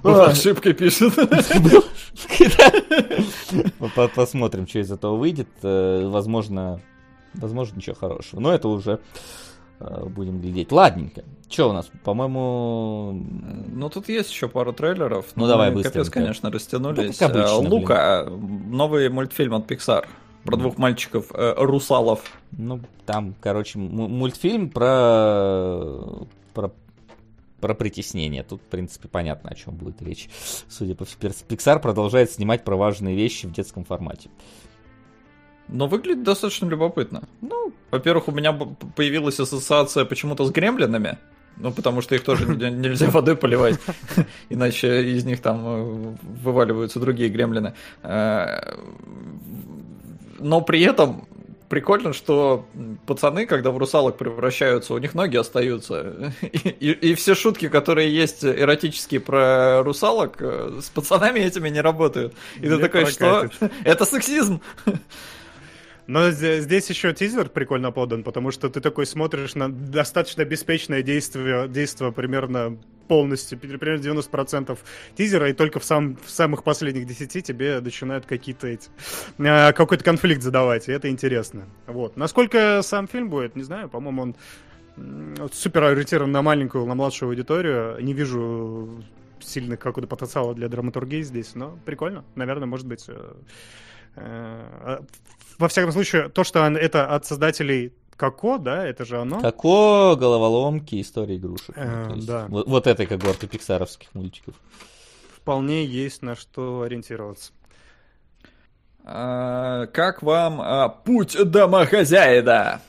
Была 0.03 0.27
ошибкой 0.27 0.73
пишет. 0.75 1.13
По- 3.95 4.09
Посмотрим, 4.09 4.67
что 4.67 4.79
из 4.81 4.91
этого 4.91 5.17
выйдет. 5.17 5.49
Э, 5.63 6.07
Возможно, 6.09 6.81
возможно, 7.35 7.77
ничего 7.77 7.95
хорошего. 7.97 8.41
Но 8.41 8.53
это 8.53 8.69
уже 8.69 9.01
э, 9.81 10.05
будем 10.07 10.41
глядеть. 10.41 10.73
Ладненько. 10.73 11.25
Что 11.49 11.71
у 11.71 11.73
нас? 11.73 11.89
По-моему... 12.05 13.13
Ну, 13.69 13.89
тут 13.91 14.09
есть 14.09 14.31
еще 14.31 14.49
пару 14.49 14.73
трейлеров. 14.73 15.27
Ну, 15.37 15.47
давай 15.47 15.71
мы, 15.71 15.83
Капец, 15.83 16.11
конечно, 16.11 16.51
растянулись. 16.51 17.19
Да, 17.19 17.29
как 17.29 17.37
обычно, 17.37 17.59
блин. 17.61 17.73
Лука, 17.73 18.25
э, 18.27 18.31
новый 18.31 19.09
мультфильм 19.09 19.55
от 19.55 19.71
Pixar. 19.71 20.07
Про 20.45 20.57
двух 20.57 20.79
мальчиков, 20.79 21.27
э, 21.35 21.55
русалов. 21.57 22.21
Ну, 22.53 22.81
там, 23.05 23.35
короче, 23.41 23.79
м- 23.79 23.87
мультфильм 23.89 24.71
про... 24.71 26.25
про 26.55 26.71
про 27.61 27.75
притеснение. 27.75 28.43
Тут, 28.43 28.61
в 28.63 28.67
принципе, 28.67 29.09
понятно, 29.09 29.51
о 29.51 29.55
чем 29.55 29.75
будет 29.75 30.03
речь. 30.03 30.29
Судя 30.69 30.95
по 30.95 31.05
всему, 31.05 31.33
Pixar 31.49 31.81
продолжает 31.81 32.31
снимать 32.31 32.65
про 32.65 32.77
важные 32.77 33.17
вещи 33.17 33.47
в 33.47 33.53
детском 33.53 33.85
формате. 33.85 34.31
Но 35.69 35.89
выглядит 35.89 36.23
достаточно 36.23 36.67
любопытно. 36.69 37.23
Ну, 37.41 37.73
Во-первых, 37.91 38.29
у 38.29 38.33
меня 38.33 38.53
появилась 38.53 39.41
ассоциация 39.41 40.05
почему-то 40.05 40.45
с 40.45 40.51
гремлинами. 40.51 41.19
Ну, 41.57 41.73
потому 41.73 42.03
что 42.03 42.15
их 42.15 42.23
тоже 42.23 42.47
не- 42.55 42.71
нельзя 42.71 43.09
водой 43.11 43.35
поливать, 43.37 43.81
иначе 44.51 45.11
из 45.11 45.25
них 45.25 45.41
там 45.41 45.61
э, 45.65 46.17
вываливаются 46.45 47.01
другие 47.01 47.31
гремлины. 47.31 47.73
Э, 48.03 48.77
Но 50.39 50.61
при 50.61 50.83
этом 50.83 51.27
прикольно, 51.69 52.13
что 52.13 52.67
пацаны, 53.07 53.47
когда 53.47 53.71
в 53.71 53.79
русалок 53.79 54.17
превращаются, 54.19 54.95
у 54.95 54.99
них 54.99 55.15
ноги 55.15 55.37
остаются. 55.37 56.33
И, 56.43 56.69
и- 56.81 57.11
и 57.11 57.15
все 57.15 57.35
шутки, 57.35 57.69
которые 57.69 58.15
есть 58.15 58.45
эротические 58.45 59.21
про 59.21 59.83
русалок, 59.83 60.37
э, 60.41 60.79
с 60.83 60.89
пацанами 60.91 61.41
этими 61.41 61.69
не 61.69 61.81
работают. 61.81 62.35
И 62.57 62.61
ты 62.63 62.77
Не 62.77 62.79
такой, 62.81 63.07
что? 63.07 63.41
прокатит. 63.49 63.73
Это 63.85 64.05
сексизм! 64.05 64.61
Но 66.07 66.31
зде- 66.31 66.61
здесь 66.61 66.89
еще 66.89 67.13
тизер 67.13 67.49
прикольно 67.49 67.91
подан, 67.91 68.23
потому 68.23 68.53
что 68.53 68.69
ты 68.69 68.81
такой 68.81 69.07
смотришь 69.07 69.57
на 69.57 69.69
достаточно 69.69 70.45
беспечное 70.45 71.03
действие, 71.03 71.67
действие 71.69 72.13
примерно 72.13 72.79
полностью, 73.07 73.59
примерно 73.59 74.01
90% 74.01 74.79
тизера, 75.17 75.49
и 75.49 75.53
только 75.53 75.81
в, 75.81 75.85
сам, 75.85 76.17
в 76.17 76.31
самых 76.31 76.65
последних 76.65 77.07
10 77.07 77.45
тебе 77.45 77.81
начинают 77.81 78.27
какие-то 78.27 78.67
эти, 78.69 78.89
э, 79.39 79.73
какой-то 79.73 80.05
конфликт 80.05 80.43
задавать, 80.43 80.89
и 80.89 80.93
это 80.93 81.09
интересно. 81.09 81.67
Вот. 81.87 82.17
Насколько 82.17 82.83
сам 82.83 83.09
фильм 83.09 83.31
будет, 83.31 83.57
не 83.57 83.63
знаю, 83.63 83.89
по-моему, 83.89 84.23
он 84.23 84.37
супер 85.53 85.85
ориентирован 85.85 86.33
на 86.33 86.43
маленькую, 86.43 86.87
на 86.87 86.95
младшую 86.95 87.29
аудиторию. 87.31 87.99
Не 88.01 88.15
вижу 88.15 89.05
сильных 89.41 89.79
какого-то 89.79 90.09
потенциала 90.09 90.55
для 90.55 90.69
драматургии 90.69 91.23
здесь, 91.23 91.55
но 91.55 91.79
прикольно. 91.85 92.25
Наверное, 92.35 92.67
может 92.67 92.87
быть... 92.87 93.05
э, 93.09 93.35
э, 94.17 94.99
Во 95.59 95.69
всяком 95.69 95.93
случае, 95.93 96.29
то, 96.29 96.45
что 96.45 96.65
это 96.67 97.15
от 97.15 97.27
создателей 97.27 97.93
Коко, 98.17 98.59
да, 98.59 98.87
это 98.87 99.05
же 99.05 99.21
оно. 99.21 99.41
Како, 99.41 100.17
головоломки, 100.19 101.01
история 101.01 101.37
игрушек. 101.37 101.77
Э, 101.77 102.15
да. 102.17 102.47
вот, 102.49 102.67
вот 102.67 102.87
этой 102.87 103.07
когорты 103.07 103.47
пиксаровских 103.47 104.15
мультиков. 104.15 104.55
Вполне 105.35 105.85
есть 105.85 106.23
на 106.23 106.35
что 106.35 106.83
ориентироваться. 106.83 107.53
А, 109.05 109.87
Как 109.87 110.23
вам 110.23 110.61
а, 110.61 110.89
путь 110.89 111.37
домохозяина? 111.39 112.81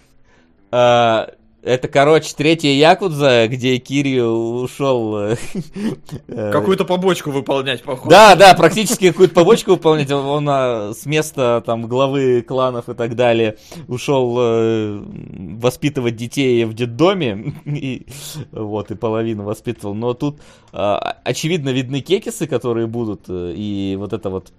А, 0.71 1.29
Это, 1.67 1.89
короче, 1.89 2.33
третья 2.33 2.69
Якудза, 2.69 3.49
где 3.49 3.77
Кирью 3.77 4.29
ушел... 4.61 5.17
э, 5.17 5.35
э, 6.29 6.51
Какую-то 6.53 6.85
побочку 6.85 7.29
выполнять, 7.29 7.83
походу. 7.83 8.09
Да, 8.09 8.35
да, 8.35 8.53
практически 8.53 9.09
какую-то 9.09 9.33
побочку 9.33 9.71
выполнять. 9.71 10.09
Он, 10.09 10.25
он, 10.25 10.47
а, 10.49 10.93
с 10.93 11.05
места 11.05 11.61
там 11.65 11.87
главы 11.87 12.41
кланов 12.41 12.87
и 12.87 12.93
так 12.93 13.15
далее 13.17 13.57
ушел 13.89 14.37
э, 14.39 15.03
воспитывать 15.59 16.15
детей 16.15 16.63
в 16.63 16.73
детдоме. 16.73 17.53
И, 17.65 18.07
вот, 18.53 18.91
и 18.91 18.95
половину 18.95 19.43
воспитывал. 19.43 19.93
Но 19.93 20.13
тут 20.13 20.39
очевидно 20.71 21.69
видны 21.69 21.99
кекисы, 21.99 22.47
которые 22.47 22.87
будут. 22.87 23.23
э, 23.27 23.53
И 23.57 23.97
вот 23.99 24.13
это 24.13 24.29
вот 24.29 24.53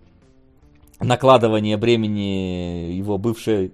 накладывание 1.01 1.79
бремени 1.79 2.93
его 2.93 3.17
бывшей 3.17 3.67
э, 3.67 3.71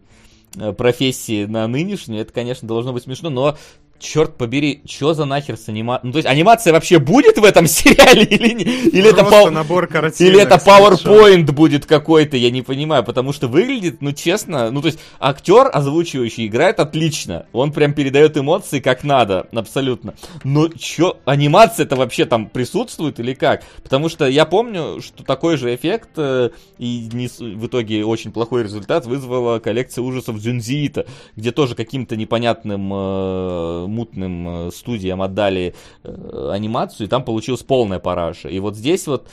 профессии 0.77 1.45
на 1.47 1.67
нынешнюю, 1.67 2.23
это, 2.23 2.33
конечно, 2.33 2.67
должно 2.67 2.93
быть 2.93 3.05
смешно, 3.05 3.31
но 3.31 3.57
черт 3.99 4.37
побери, 4.37 4.83
что 4.89 5.15
за 5.15 5.25
нахер 5.25 5.57
с 5.57 5.69
анимацией? 5.69 6.07
Ну, 6.09 6.13
то 6.13 6.19
есть 6.19 6.29
анимация 6.29 6.73
вообще 6.73 6.99
будет 6.99 7.39
в 7.39 7.45
этом 7.45 7.67
сериале 7.69 8.25
или, 8.25 8.55
не? 8.55 8.63
или 8.65 9.11
это 9.11 9.23
пау- 9.23 9.51
набор 9.51 9.87
картинок. 9.87 10.33
или 10.33 10.43
это. 10.43 10.57
PowerPoint 10.57 11.51
будет 11.53 11.87
какой-то, 11.87 12.37
я 12.37 12.51
не 12.51 12.63
понимаю, 12.63 13.05
потому 13.05 13.33
что 13.33 13.49
выглядит, 13.49 14.03
ну 14.03 14.13
честно, 14.13 14.71
ну 14.71 14.81
то 14.81 14.87
есть 14.89 14.99
актер, 15.21 15.69
озвучивающий, 15.73 16.47
играет 16.47 16.81
отлично, 16.81 17.47
он 17.53 17.73
прям 17.73 17.93
передает 17.95 18.37
эмоции 18.37 18.81
как 18.81 19.05
надо, 19.05 19.47
абсолютно. 19.53 20.15
Но 20.43 20.69
чё, 20.69 21.19
анимация 21.25 21.85
это 21.87 21.97
вообще 21.97 22.25
там 22.25 22.49
присутствует 22.49 23.21
или 23.21 23.35
как? 23.35 23.63
Потому 23.83 24.09
что 24.09 24.27
я 24.27 24.45
помню, 24.45 25.01
что 25.03 25.25
такой 25.25 25.57
же 25.57 25.75
эффект 25.75 26.11
э, 26.17 26.51
и 26.79 27.09
не 27.13 27.29
в 27.29 27.67
итоге 27.67 28.05
очень 28.05 28.33
плохой 28.33 28.63
результат 28.63 29.07
вызвала 29.07 29.59
коллекция 29.59 30.03
ужасов 30.03 30.39
Дзюнзиита, 30.39 31.07
где 31.37 31.53
тоже 31.53 31.75
каким-то 31.75 32.17
непонятным 32.17 32.93
э, 32.93 33.84
мутным 33.87 34.49
э, 34.49 34.71
студиям 34.71 35.23
отдали 35.23 35.75
э, 36.03 36.51
анимацию, 36.53 37.07
и 37.07 37.11
там 37.11 37.25
получилась 37.25 37.63
полная 37.63 37.99
параша. 37.99 38.49
И 38.49 38.59
вот 38.61 38.77
здесь 38.77 39.07
вот 39.07 39.29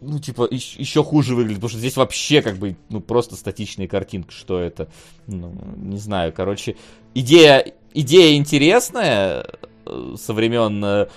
ну, 0.00 0.18
типа, 0.18 0.46
еще 0.50 1.02
хуже 1.02 1.34
выглядит, 1.34 1.56
потому 1.56 1.70
что 1.70 1.78
здесь 1.78 1.96
вообще, 1.96 2.40
как 2.40 2.56
бы, 2.56 2.76
ну, 2.88 3.00
просто 3.00 3.34
статичная 3.36 3.88
картинка, 3.88 4.32
что 4.32 4.60
это, 4.60 4.88
ну, 5.26 5.52
не 5.76 5.98
знаю, 5.98 6.32
короче, 6.32 6.76
идея, 7.14 7.64
идея 7.94 8.36
интересная, 8.36 9.44
э, 9.86 10.14
со 10.16 10.34
времен, 10.34 11.08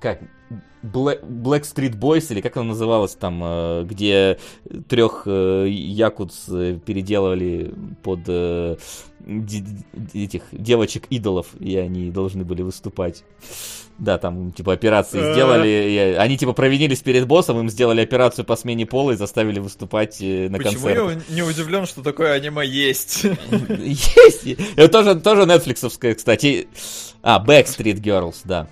как, 0.00 0.20
Black, 0.82 1.22
Black 1.22 1.62
Street 1.62 1.96
Boys, 1.98 2.26
или 2.30 2.40
как 2.40 2.56
она 2.56 2.66
называлась 2.66 3.14
там, 3.14 3.40
э, 3.42 3.84
где 3.84 4.38
трех 4.88 5.22
э, 5.26 5.66
якудс 5.68 6.48
э, 6.48 6.78
переделывали 6.84 7.74
под 8.02 8.28
этих 10.14 10.42
девочек-идолов, 10.52 11.48
и 11.60 11.76
они 11.76 12.10
должны 12.10 12.44
были 12.44 12.62
выступать. 12.62 13.22
Да, 13.98 14.16
там, 14.16 14.50
типа, 14.52 14.72
операции 14.72 15.18
сделали, 15.34 15.68
и 15.68 15.98
они, 16.16 16.38
типа, 16.38 16.54
провинились 16.54 17.00
перед 17.00 17.26
боссом, 17.26 17.60
им 17.60 17.68
сделали 17.68 18.00
операцию 18.00 18.46
по 18.46 18.56
смене 18.56 18.86
пола 18.86 19.10
и 19.10 19.16
заставили 19.16 19.58
выступать 19.58 20.20
на 20.20 20.56
Почему 20.56 20.86
концертах. 20.86 21.22
я 21.28 21.34
не 21.34 21.42
удивлен, 21.42 21.84
что 21.84 22.02
такое 22.02 22.32
аниме 22.32 22.66
есть? 22.66 23.24
Есть! 23.68 24.58
Это 24.76 24.88
тоже, 24.88 25.20
тоже 25.20 25.44
нетфликсовская, 25.44 26.14
кстати. 26.14 26.68
А, 27.22 27.44
Backstreet 27.44 28.00
Girls, 28.00 28.36
да. 28.44 28.70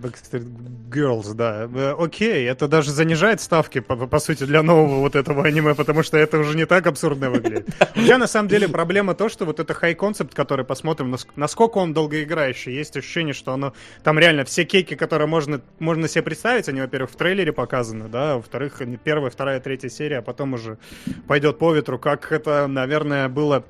Backstreet 0.00 0.46
Girls, 0.90 1.34
да. 1.34 1.68
Э, 1.72 1.94
Окей, 1.98 2.48
это 2.48 2.68
даже 2.68 2.90
занижает 2.90 3.40
ставки, 3.40 3.80
по, 3.80 3.96
по 3.96 4.18
сути, 4.18 4.44
для 4.44 4.62
нового 4.62 5.00
вот 5.00 5.16
этого 5.16 5.44
аниме, 5.44 5.74
потому 5.74 6.02
что 6.02 6.16
это 6.16 6.38
уже 6.38 6.56
не 6.56 6.66
так 6.66 6.86
абсурдно 6.86 7.30
выглядит. 7.30 7.68
У 7.96 8.00
меня, 8.00 8.18
на 8.18 8.26
самом 8.26 8.48
деле, 8.48 8.68
проблема 8.68 9.14
то, 9.14 9.28
что 9.28 9.44
вот 9.44 9.60
это 9.60 9.74
хай-концепт, 9.74 10.34
который 10.34 10.64
посмотрим, 10.64 11.14
наск- 11.14 11.28
насколько 11.36 11.78
он 11.78 11.92
долгоиграющий. 11.92 12.74
Есть 12.74 12.96
ощущение, 12.96 13.34
что 13.34 13.52
оно... 13.52 13.72
Там 14.02 14.18
реально 14.18 14.44
все 14.44 14.64
кейки, 14.64 14.94
которые 14.94 15.26
можно, 15.26 15.60
можно 15.78 16.08
себе 16.08 16.22
представить, 16.22 16.68
они, 16.68 16.80
во-первых, 16.80 17.10
в 17.10 17.16
трейлере 17.16 17.52
показаны, 17.52 18.08
да, 18.08 18.36
во-вторых, 18.36 18.80
первая, 19.02 19.30
вторая, 19.30 19.60
третья 19.60 19.88
серия, 19.88 20.18
а 20.18 20.22
потом 20.22 20.54
уже 20.54 20.78
пойдет 21.26 21.58
по 21.58 21.74
ветру, 21.74 21.98
как 21.98 22.32
это, 22.32 22.66
наверное, 22.68 23.28
было 23.28 23.64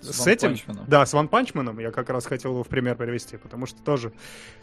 С 0.00 0.16
с 0.16 0.26
One 0.26 0.32
этим, 0.32 0.50
Punch 0.52 0.66
Man. 0.66 0.84
да, 0.86 1.06
с 1.06 1.12
Ван 1.12 1.28
Панчманом, 1.28 1.78
я 1.78 1.90
как 1.90 2.10
раз 2.10 2.26
хотел 2.26 2.52
его 2.52 2.64
в 2.64 2.68
пример 2.68 2.96
привести, 2.96 3.36
потому 3.36 3.66
что 3.66 3.82
тоже 3.82 4.12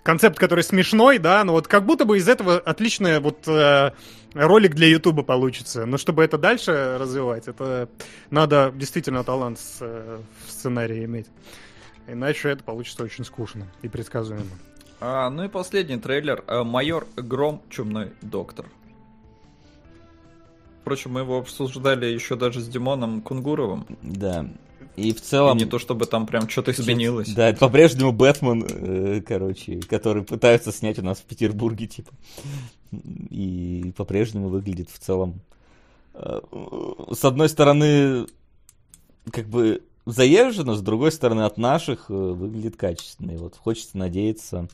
концепт, 0.04 0.38
который 0.38 0.64
смешной, 0.64 1.18
да, 1.18 1.44
но 1.44 1.54
вот 1.54 1.68
как 1.68 1.86
будто 1.86 2.06
бы 2.06 2.18
из 2.18 2.28
этого 2.30 2.58
отличный 2.60 3.20
вот 3.20 3.48
э, 3.48 3.92
ролик 4.34 4.76
для 4.76 4.88
Ютуба 4.88 5.24
получится. 5.24 5.86
Но 5.86 5.98
чтобы 5.98 6.24
это 6.24 6.38
дальше 6.38 6.98
развивать, 7.00 7.48
это 7.48 7.90
надо 8.30 8.72
действительно 8.76 9.24
талант 9.24 9.60
с, 9.60 9.78
э, 9.82 10.20
в 10.46 10.52
сценарии 10.52 11.04
иметь. 11.06 11.28
Иначе 12.08 12.50
это 12.50 12.64
получится 12.64 13.04
очень 13.04 13.24
скучно 13.24 13.68
и 13.82 13.88
предсказуемо. 13.88 14.46
А, 15.00 15.30
ну 15.30 15.44
и 15.44 15.48
последний 15.50 15.98
трейлер. 15.98 16.44
А, 16.48 16.64
Майор 16.64 17.08
Гром, 17.16 17.62
Чумной 17.70 18.12
Доктор. 18.22 18.66
Впрочем, 20.82 21.12
мы 21.12 21.22
его 21.22 21.38
обсуждали 21.38 22.06
еще 22.08 22.36
даже 22.36 22.60
с 22.60 22.68
Димоном 22.68 23.22
Кунгуровым. 23.22 23.86
Да. 24.02 24.46
И 24.96 25.12
в 25.12 25.18
И 25.18 25.20
целом... 25.20 25.58
не 25.58 25.66
то 25.66 25.80
чтобы 25.80 26.06
там 26.06 26.28
прям 26.28 26.48
что-то 26.48 26.72
изменилось. 26.72 27.34
Да, 27.34 27.50
это 27.50 27.60
по-прежнему 27.60 28.12
Бэтмен, 28.12 28.66
э, 28.70 29.22
короче, 29.22 29.80
который 29.82 30.24
пытаются 30.24 30.72
снять 30.72 31.00
у 31.00 31.02
нас 31.02 31.18
в 31.20 31.24
Петербурге, 31.24 31.88
типа. 31.88 32.12
И 33.30 33.92
по-прежнему 33.98 34.50
выглядит 34.50 34.90
в 34.92 35.00
целом... 35.00 35.42
э, 36.14 36.42
С 37.12 37.26
одной 37.26 37.50
стороны, 37.50 38.28
как 39.32 39.48
бы 39.48 39.82
заезжено, 40.06 40.76
с 40.76 40.82
другой 40.82 41.12
стороны, 41.12 41.42
от 41.42 41.58
наших 41.58 42.10
э, 42.10 42.14
выглядит 42.14 42.76
качественно. 42.78 43.32
И 43.32 43.38
вот 43.38 43.56
хочется 43.58 43.98
надеяться 43.98 44.68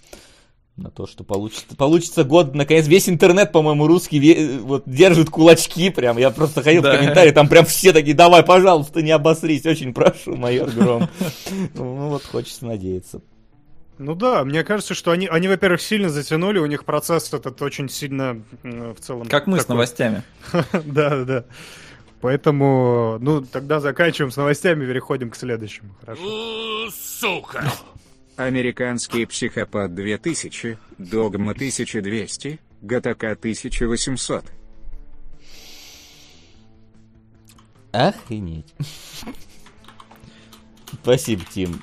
на 0.80 0.90
то, 0.92 1.06
что 1.08 1.24
получится, 1.24 1.76
получится 1.76 2.24
год, 2.24 2.56
наконец, 2.56 2.88
весь 2.88 3.10
интернет, 3.10 3.52
по-моему, 3.52 3.86
русский 3.88 4.20
ве- 4.20 4.60
вот 4.60 4.84
держит 4.86 5.30
кулачки 5.30 5.90
прям, 5.90 6.18
я 6.18 6.30
просто 6.32 6.62
ходил 6.64 6.82
Да. 6.82 6.94
в 6.94 6.98
комментарии, 6.98 7.32
там 7.32 7.48
прям 7.50 7.66
все 7.66 7.92
такие, 7.94 8.16
давай, 8.16 8.44
пожалуйста, 8.44 9.02
не 9.02 9.12
обосрись, 9.12 9.66
очень 9.66 9.94
прошу, 9.94 10.36
майор 10.36 10.70
Гром. 10.72 11.10
Ну 11.76 12.10
вот, 12.10 12.24
хочется 12.24 12.66
надеяться. 12.66 13.22
Ну 13.98 14.16
да, 14.16 14.46
мне 14.46 14.64
кажется, 14.64 14.94
что 14.94 15.12
они, 15.12 15.28
они 15.28 15.50
во-первых, 15.50 15.82
сильно 15.82 16.08
затянули, 16.10 16.60
у 16.60 16.66
них 16.66 16.86
процесс 16.86 17.34
этот 17.34 17.62
очень 17.62 17.90
сильно 17.90 18.42
в 18.64 18.96
целом... 19.02 19.28
Как 19.28 19.46
мы 19.48 19.58
с 19.58 19.64
такой- 19.64 19.76
новостями. 19.76 20.24
Да, 20.86 21.24
да. 21.26 21.44
Поэтому, 22.22 23.18
ну, 23.22 23.42
тогда 23.42 23.80
заканчиваем 23.80 24.32
с 24.32 24.38
новостями, 24.38 24.86
переходим 24.86 25.30
к 25.30 25.36
следующему. 25.38 25.96
Хорошо. 26.06 26.22
Американский 28.40 29.26
психопат 29.26 29.94
2000, 29.94 30.78
Догма 30.98 31.52
1200, 31.52 32.58
ГТК 32.82 33.32
1800. 33.32 34.46
Охренеть. 37.92 38.74
Спасибо, 41.04 41.44
Тим. 41.52 41.82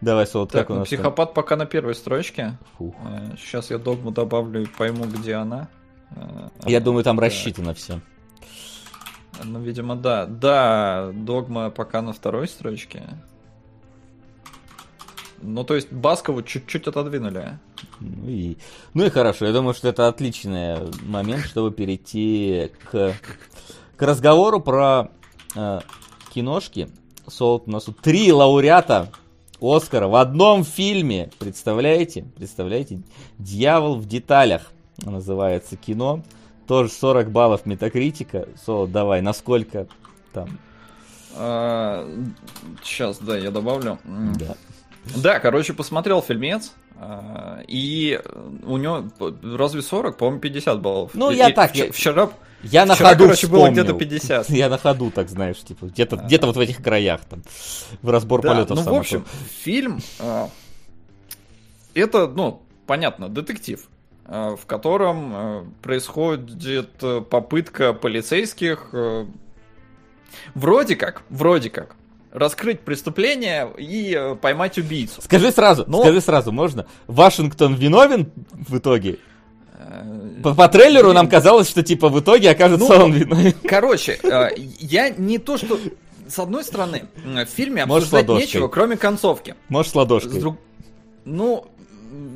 Давай, 0.00 0.24
Солод, 0.28 0.52
Так, 0.52 0.62
как 0.62 0.70
у 0.70 0.72
ну 0.74 0.78
нас 0.80 0.88
там? 0.88 0.98
психопат 0.98 1.34
пока 1.34 1.56
на 1.56 1.66
первой 1.66 1.96
строчке. 1.96 2.56
Фух. 2.78 2.94
Сейчас 3.36 3.70
я 3.70 3.78
догму 3.78 4.12
добавлю 4.12 4.62
и 4.62 4.66
пойму, 4.66 5.04
где 5.06 5.34
она. 5.34 5.68
Э, 6.14 6.48
Я 6.64 6.78
думаю, 6.80 7.02
там 7.02 7.16
да. 7.16 7.24
рассчитано 7.24 7.74
все. 7.74 8.00
Ну, 9.42 9.60
видимо, 9.60 9.96
да. 9.96 10.26
Да, 10.26 11.10
догма 11.12 11.70
пока 11.70 12.02
на 12.02 12.12
второй 12.12 12.46
строчке. 12.46 13.02
Ну, 15.42 15.64
то 15.64 15.74
есть 15.74 15.92
Баскову 15.92 16.42
чуть-чуть 16.42 16.86
отодвинули. 16.86 17.58
Ну 18.00 18.28
и, 18.28 18.56
ну 18.94 19.04
и 19.04 19.10
хорошо, 19.10 19.46
я 19.46 19.52
думаю, 19.52 19.74
что 19.74 19.88
это 19.88 20.08
отличный 20.08 20.76
момент, 21.02 21.44
чтобы 21.44 21.70
перейти 21.70 22.70
к, 22.90 23.14
к 23.96 24.02
разговору 24.02 24.60
про 24.60 25.10
э, 25.54 25.80
киношки. 26.34 26.88
Солод, 27.26 27.64
у 27.66 27.70
нас 27.70 27.84
тут 27.84 28.00
три 28.00 28.32
лауреата 28.32 29.10
Оскара 29.60 30.08
в 30.08 30.16
одном 30.16 30.64
фильме. 30.64 31.30
Представляете? 31.38 32.24
Представляете? 32.36 33.02
«Дьявол 33.38 33.96
в 33.96 34.06
деталях» 34.06 34.72
называется 34.98 35.76
кино. 35.76 36.22
Тоже 36.66 36.90
40 36.90 37.30
баллов 37.30 37.66
метакритика. 37.66 38.48
Солод, 38.64 38.92
давай, 38.92 39.22
насколько 39.22 39.86
там? 40.32 40.58
Сейчас, 42.82 43.18
да, 43.18 43.38
я 43.38 43.50
добавлю. 43.50 43.98
Да. 44.38 44.56
Да, 45.16 45.38
короче, 45.40 45.72
посмотрел 45.72 46.22
фильмец. 46.22 46.72
а, 46.98 47.62
И 47.66 48.20
у 48.64 48.76
него 48.76 49.08
разве 49.56 49.82
40, 49.82 50.16
по-моему, 50.18 50.40
50 50.40 50.80
баллов. 50.80 51.10
Ну, 51.14 51.30
я 51.30 51.48
и 51.48 51.52
так, 51.52 51.70
вчера- 51.72 51.86
я- 51.86 51.92
Вчера, 51.92 52.30
Я 52.62 52.84
на 52.86 52.94
Вчера, 52.94 53.08
ходу 53.10 53.24
короче, 53.24 53.46
было 53.46 53.60
вспомнил. 53.64 53.82
где-то 53.84 53.98
50. 53.98 54.50
Я 54.50 54.68
на 54.68 54.76
ходу, 54.76 55.10
так 55.10 55.28
знаешь, 55.30 55.56
типа, 55.60 55.86
где-то 55.86 56.16
где 56.16 56.38
вот 56.38 56.56
в 56.56 56.60
этих 56.60 56.82
краях, 56.82 57.22
там, 57.24 57.42
в 58.02 58.10
разбор 58.10 58.42
Да, 58.42 58.50
полетов 58.50 58.76
ну, 58.84 58.92
в 58.92 58.94
общем, 58.94 59.24
фильм... 59.62 60.00
а, 60.18 60.50
Это, 61.94 62.28
ну, 62.28 62.60
понятно, 62.86 63.28
детектив, 63.30 63.80
а, 64.26 64.56
в 64.56 64.66
котором 64.66 65.32
а, 65.34 65.66
происходит 65.82 66.90
э, 67.02 67.22
попытка 67.22 67.94
полицейских... 67.94 68.88
э, 68.92 69.24
Вроде 70.54 70.94
как, 70.96 71.22
вроде 71.30 71.70
как, 71.70 71.96
раскрыть 72.32 72.80
преступление 72.80 73.68
и 73.78 74.14
э, 74.16 74.34
поймать 74.36 74.78
убийцу. 74.78 75.20
Скажи 75.22 75.50
сразу, 75.52 75.84
Но- 75.86 76.02
скажи 76.02 76.20
сразу, 76.20 76.52
можно? 76.52 76.86
Вашингтон 77.06 77.74
виновен 77.74 78.30
в 78.52 78.78
итоге? 78.78 79.18
Э, 79.78 80.40
По, 80.42 80.54
по 80.54 80.68
трейлеру 80.68 81.12
нам 81.12 81.28
казалось, 81.28 81.68
что 81.68 81.82
типа 81.82 82.08
в 82.08 82.20
итоге 82.20 82.50
окажется 82.50 82.86
Ну, 82.98 83.04
он 83.04 83.12
виновен. 83.12 83.54
Короче, 83.64 84.18
э, 84.22 84.48
я 84.78 85.10
не 85.10 85.38
то 85.38 85.56
что... 85.56 85.78
С 86.28 86.38
одной 86.38 86.62
стороны, 86.62 87.06
в 87.24 87.44
фильме 87.46 87.84
Можешь 87.86 88.04
обсуждать 88.12 88.28
нечего, 88.40 88.68
кроме 88.68 88.96
концовки. 88.96 89.56
Может, 89.68 89.90
с 89.90 89.92
С 89.92 89.96
ладошкой. 89.96 90.38
друг- 90.40 90.58
Ну, 91.24 91.66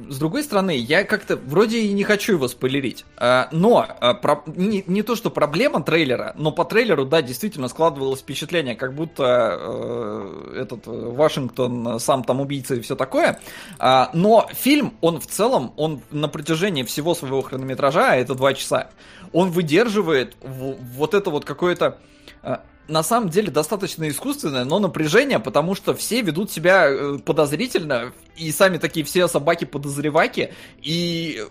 с 0.09 0.19
другой 0.19 0.43
стороны, 0.45 0.77
я 0.77 1.05
как-то 1.05 1.37
вроде 1.37 1.81
и 1.81 1.93
не 1.93 2.05
хочу 2.05 2.35
его 2.35 2.47
спойлерить. 2.49 3.05
А, 3.17 3.49
Но 3.53 3.85
а, 4.01 4.15
про- 4.15 4.43
не, 4.47 4.85
не 4.87 5.03
то, 5.03 5.17
что 5.17 5.31
проблема 5.31 5.83
трейлера, 5.83 6.33
но 6.37 6.53
по 6.53 6.65
трейлеру, 6.65 7.05
да, 7.05 7.23
действительно 7.23 7.69
складывалось 7.69 8.21
впечатление, 8.21 8.77
как 8.77 8.95
будто 8.95 9.59
э, 9.59 10.61
этот 10.63 10.87
э, 10.87 10.91
Вашингтон 10.91 11.89
э, 11.89 11.99
сам 11.99 12.23
там 12.25 12.41
убийца 12.41 12.75
и 12.77 12.81
все 12.81 12.95
такое. 12.95 13.41
А, 13.79 14.11
Но 14.15 14.49
фильм, 14.53 14.95
он 15.01 15.21
в 15.21 15.27
целом, 15.27 15.73
он 15.77 16.03
на 16.11 16.29
протяжении 16.29 16.83
всего 16.85 17.15
своего 17.15 17.43
хронометража, 17.43 18.15
это 18.17 18.35
два 18.35 18.55
часа, 18.55 18.91
он 19.33 19.51
выдерживает 19.51 20.37
вот 20.41 21.15
это 21.15 21.31
вот 21.31 21.45
какое-то 21.45 21.99
э, 22.43 22.59
на 22.89 23.03
самом 23.03 23.31
деле 23.31 23.51
достаточно 23.51 24.09
искусственное, 24.09 24.65
но 24.65 24.79
напряжение, 24.79 25.39
потому 25.39 25.75
что 25.75 25.95
все 25.95 26.21
ведут 26.23 26.51
себя 26.51 26.87
э, 26.89 27.19
подозрительно, 27.19 28.13
и 28.37 28.51
сами 28.53 28.79
такие 28.79 29.05
все 29.07 29.27
собаки-подозреваки, 29.29 30.53
и 30.83 31.45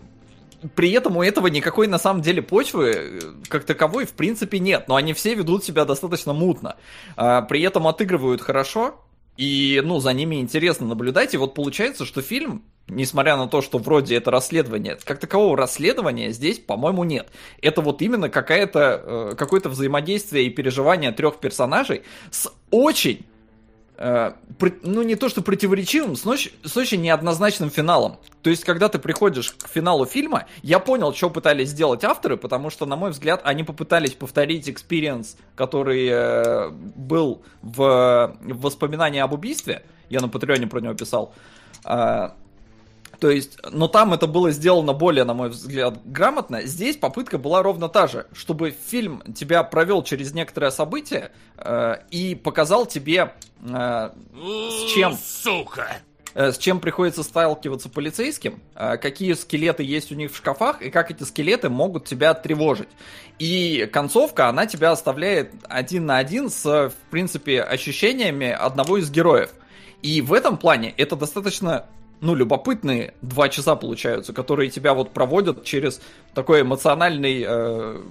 при 0.75 0.91
этом 0.91 1.17
у 1.17 1.23
этого 1.23 1.47
никакой 1.47 1.87
на 1.87 1.97
самом 1.97 2.21
деле 2.21 2.41
почвы 2.41 2.91
э, 2.91 3.19
как 3.49 3.63
таковой 3.65 4.05
в 4.05 4.13
принципе 4.13 4.59
нет, 4.59 4.87
но 4.87 4.95
они 4.95 5.13
все 5.13 5.33
ведут 5.33 5.63
себя 5.63 5.85
достаточно 5.85 6.33
мутно. 6.33 6.75
А, 7.15 7.41
При 7.41 7.61
этом 7.61 7.87
отыгрывают 7.87 8.41
хорошо, 8.41 8.99
и, 9.35 9.81
ну, 9.83 9.99
за 9.99 10.13
ними 10.13 10.39
интересно 10.39 10.85
наблюдать, 10.85 11.33
и 11.33 11.37
вот 11.37 11.55
получается, 11.55 12.05
что 12.05 12.21
фильм, 12.21 12.63
несмотря 12.87 13.37
на 13.37 13.47
то, 13.47 13.61
что 13.61 13.77
вроде 13.77 14.15
это 14.15 14.31
расследование, 14.31 14.97
как 15.03 15.19
такового 15.19 15.57
расследования 15.57 16.31
здесь, 16.31 16.59
по-моему, 16.59 17.03
нет. 17.03 17.29
Это 17.61 17.81
вот 17.81 18.01
именно 18.01 18.29
какая-то, 18.29 19.31
э, 19.31 19.35
какое-то 19.37 19.69
взаимодействие 19.69 20.45
и 20.45 20.49
переживание 20.49 21.11
трех 21.11 21.39
персонажей 21.39 22.03
с 22.31 22.51
очень 22.71 23.25
э, 23.97 24.33
ну 24.81 25.01
не 25.01 25.15
то 25.15 25.29
что 25.29 25.41
противоречивым, 25.41 26.15
с, 26.15 26.25
ноч- 26.25 26.51
с 26.63 26.75
очень 26.75 27.01
неоднозначным 27.01 27.69
финалом. 27.69 28.17
То 28.41 28.49
есть, 28.49 28.65
когда 28.65 28.89
ты 28.89 28.99
приходишь 28.99 29.51
к 29.51 29.67
финалу 29.67 30.05
фильма, 30.05 30.47
я 30.61 30.79
понял, 30.79 31.13
что 31.13 31.29
пытались 31.29 31.69
сделать 31.69 32.03
авторы, 32.03 32.35
потому 32.37 32.69
что, 32.69 32.85
на 32.85 32.95
мой 32.95 33.11
взгляд, 33.11 33.41
они 33.43 33.63
попытались 33.63 34.11
повторить 34.13 34.69
experience, 34.69 35.37
который 35.55 36.07
э, 36.09 36.69
был 36.69 37.43
в, 37.61 38.35
в 38.41 38.61
воспоминании 38.61 39.21
об 39.21 39.33
убийстве. 39.33 39.83
Я 40.09 40.19
на 40.19 40.27
Патреоне 40.27 40.67
про 40.67 40.79
него 40.79 40.93
писал. 40.93 41.33
А, 41.85 42.35
то 43.23 43.29
есть, 43.29 43.57
но 43.71 43.87
там 43.87 44.13
это 44.13 44.27
было 44.27 44.51
сделано 44.51 44.91
более, 44.91 45.23
на 45.23 45.33
мой 45.33 45.47
взгляд, 45.47 45.97
грамотно. 46.03 46.63
Здесь 46.63 46.97
попытка 46.97 47.37
была 47.37 47.63
ровно 47.63 47.87
та 47.87 48.07
же, 48.07 48.27
чтобы 48.33 48.71
фильм 48.71 49.23
тебя 49.33 49.63
провел 49.63 50.03
через 50.03 50.33
некоторое 50.33 50.71
событие 50.71 51.31
э, 51.55 51.99
и 52.11 52.35
показал 52.35 52.85
тебе, 52.85 53.33
э, 53.61 54.09
с 54.35 54.91
чем, 54.93 55.13
э, 56.35 56.51
с 56.51 56.57
чем 56.57 56.81
приходится 56.81 57.23
сталкиваться 57.23 57.87
полицейским, 57.87 58.61
э, 58.75 58.97
какие 58.97 59.31
скелеты 59.35 59.83
есть 59.83 60.11
у 60.11 60.15
них 60.15 60.33
в 60.33 60.35
шкафах 60.35 60.81
и 60.81 60.89
как 60.89 61.09
эти 61.09 61.23
скелеты 61.23 61.69
могут 61.69 62.03
тебя 62.03 62.33
тревожить. 62.33 62.89
И 63.39 63.89
концовка, 63.93 64.49
она 64.49 64.65
тебя 64.65 64.91
оставляет 64.91 65.53
один 65.69 66.07
на 66.07 66.17
один 66.17 66.49
с, 66.49 66.65
в 66.65 66.93
принципе, 67.09 67.61
ощущениями 67.61 68.49
одного 68.49 68.97
из 68.97 69.09
героев. 69.09 69.51
И 70.01 70.19
в 70.19 70.33
этом 70.33 70.57
плане 70.57 70.93
это 70.97 71.15
достаточно 71.15 71.85
ну, 72.23 72.35
любопытные 72.35 73.13
два 73.21 73.49
часа 73.49 73.75
получаются, 73.75 74.31
которые 74.31 74.69
тебя 74.69 74.93
вот 74.93 75.11
проводят 75.11 75.65
через 75.65 75.99
такой 76.33 76.61
эмоциональный 76.61 77.43
э, 77.45 78.01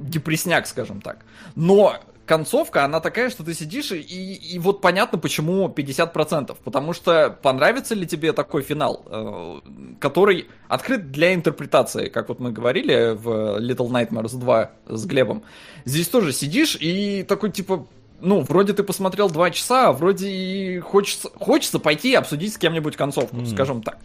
депресняк, 0.00 0.66
скажем 0.66 1.02
так. 1.02 1.18
Но 1.54 1.96
концовка, 2.24 2.86
она 2.86 3.00
такая, 3.00 3.28
что 3.28 3.44
ты 3.44 3.52
сидишь 3.52 3.92
и, 3.92 4.00
и 4.00 4.58
вот 4.58 4.80
понятно, 4.80 5.18
почему 5.18 5.68
50%. 5.68 6.56
Потому 6.64 6.94
что 6.94 7.36
понравится 7.42 7.94
ли 7.94 8.06
тебе 8.06 8.32
такой 8.32 8.62
финал, 8.62 9.02
э, 9.04 9.60
который 10.00 10.48
открыт 10.66 11.12
для 11.12 11.34
интерпретации, 11.34 12.08
как 12.08 12.30
вот 12.30 12.40
мы 12.40 12.50
говорили 12.50 13.14
в 13.14 13.58
Little 13.60 13.90
Nightmares 13.90 14.38
2 14.38 14.70
с 14.88 15.04
Глебом. 15.04 15.42
Здесь 15.84 16.08
тоже 16.08 16.32
сидишь 16.32 16.78
и 16.80 17.24
такой 17.24 17.50
типа, 17.52 17.86
ну, 18.20 18.40
вроде 18.40 18.72
ты 18.72 18.82
посмотрел 18.82 19.28
два 19.30 19.50
часа, 19.50 19.88
а 19.88 19.92
вроде 19.92 20.28
и 20.30 20.78
хочется, 20.80 21.28
хочется 21.34 21.78
пойти 21.78 22.12
и 22.12 22.14
обсудить 22.14 22.54
с 22.54 22.58
кем-нибудь 22.58 22.96
концовку, 22.96 23.36
Мгм. 23.36 23.46
скажем 23.46 23.82
так. 23.82 23.98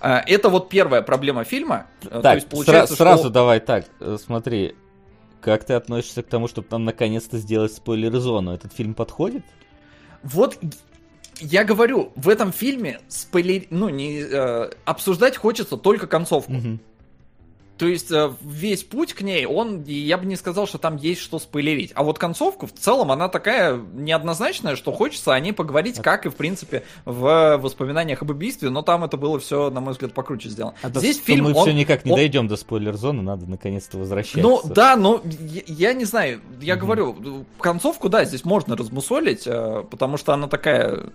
А, 0.00 0.22
Это 0.26 0.48
вот 0.48 0.68
первая 0.68 1.02
проблема 1.02 1.44
фильма. 1.44 1.86
Э, 2.04 2.08
То 2.08 2.22
Так, 2.22 2.34
есть 2.36 2.48
получается, 2.48 2.94
сра- 2.94 2.96
сразу 2.96 3.22
что... 3.24 3.30
давай 3.30 3.60
так, 3.60 3.86
э, 4.00 4.16
смотри. 4.22 4.74
Как 5.40 5.64
ты 5.64 5.72
относишься 5.74 6.22
к 6.22 6.26
тому, 6.28 6.46
чтобы 6.46 6.68
там 6.68 6.84
наконец-то 6.84 7.38
сделать 7.38 7.72
спойлер-зону? 7.72 8.52
Этот 8.52 8.72
фильм 8.72 8.94
подходит? 8.94 9.44
Вот 10.22 10.56
я 11.40 11.64
говорю, 11.64 12.12
в 12.14 12.28
этом 12.28 12.52
фильме 12.52 13.00
спойлер... 13.08 13.64
ну, 13.70 13.88
не, 13.88 14.20
э, 14.20 14.70
обсуждать 14.84 15.36
хочется 15.36 15.76
только 15.76 16.06
концовку. 16.06 16.52
Мгм. 16.52 16.80
То 17.82 17.88
есть 17.88 18.12
э, 18.12 18.30
весь 18.42 18.84
путь 18.84 19.12
к 19.12 19.22
ней, 19.22 19.44
он, 19.44 19.82
я 19.82 20.16
бы 20.16 20.24
не 20.24 20.36
сказал, 20.36 20.68
что 20.68 20.78
там 20.78 20.94
есть 20.98 21.20
что 21.20 21.40
спойлерить. 21.40 21.90
А 21.96 22.04
вот 22.04 22.16
концовку 22.16 22.68
в 22.68 22.72
целом 22.72 23.10
она 23.10 23.28
такая 23.28 23.74
неоднозначная, 23.76 24.76
что 24.76 24.92
хочется 24.92 25.34
о 25.34 25.40
ней 25.40 25.52
поговорить, 25.52 25.98
как 25.98 26.24
и 26.24 26.28
в 26.28 26.36
принципе 26.36 26.84
в 27.04 27.56
воспоминаниях 27.60 28.22
об 28.22 28.30
убийстве, 28.30 28.70
но 28.70 28.82
там 28.82 29.02
это 29.02 29.16
было 29.16 29.40
все, 29.40 29.68
на 29.68 29.80
мой 29.80 29.94
взгляд, 29.94 30.12
покруче 30.14 30.48
сделано. 30.48 30.76
А 30.80 30.90
то, 30.90 31.00
Здесь 31.00 31.16
что 31.16 31.24
фильм, 31.26 31.46
мы 31.46 31.54
он- 31.54 31.62
все 31.64 31.72
никак 31.74 32.04
не 32.04 32.12
он- 32.12 32.18
дойдем 32.18 32.46
до 32.46 32.56
спойлер-зоны, 32.56 33.20
надо 33.20 33.46
наконец-то 33.50 33.98
возвращаться. 33.98 34.38
Ну 34.38 34.60
да, 34.64 34.94
но 34.94 35.20
я, 35.40 35.62
я 35.66 35.92
не 35.92 36.04
знаю, 36.04 36.40
я 36.60 36.76
Мгм. 36.76 36.84
говорю, 36.84 37.44
концовку, 37.58 38.08
да, 38.08 38.24
здесь 38.24 38.44
можно 38.44 38.76
размусолить, 38.76 39.42
э, 39.46 39.82
потому 39.90 40.18
что 40.18 40.32
она 40.34 40.46
такая... 40.46 41.06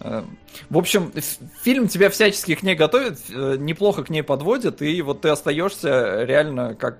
э, 0.00 0.22
В 0.68 0.78
общем, 0.78 1.12
фильм 1.62 1.88
тебя 1.88 2.10
всячески 2.10 2.54
к 2.54 2.62
ней 2.62 2.74
готовит, 2.74 3.18
э, 3.30 3.56
неплохо 3.58 4.02
к 4.02 4.10
ней 4.10 4.22
подводит, 4.22 4.82
и 4.82 5.02
вот 5.02 5.20
ты 5.22 5.28
остаешься 5.28 6.24
реально 6.24 6.74
как, 6.74 6.98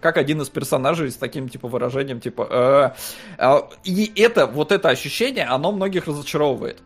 как 0.00 0.16
один 0.16 0.40
из 0.42 0.48
персонажей 0.48 1.10
с 1.10 1.16
таким 1.16 1.48
типа 1.48 1.68
выражением, 1.68 2.20
типа... 2.20 2.94
э, 2.98 2.98
а, 3.38 3.68
И 3.84 4.12
это, 4.16 4.46
вот 4.46 4.72
это 4.72 4.88
ощущение, 4.88 5.44
оно 5.44 5.72
многих 5.72 6.06
разочаровывает. 6.06 6.78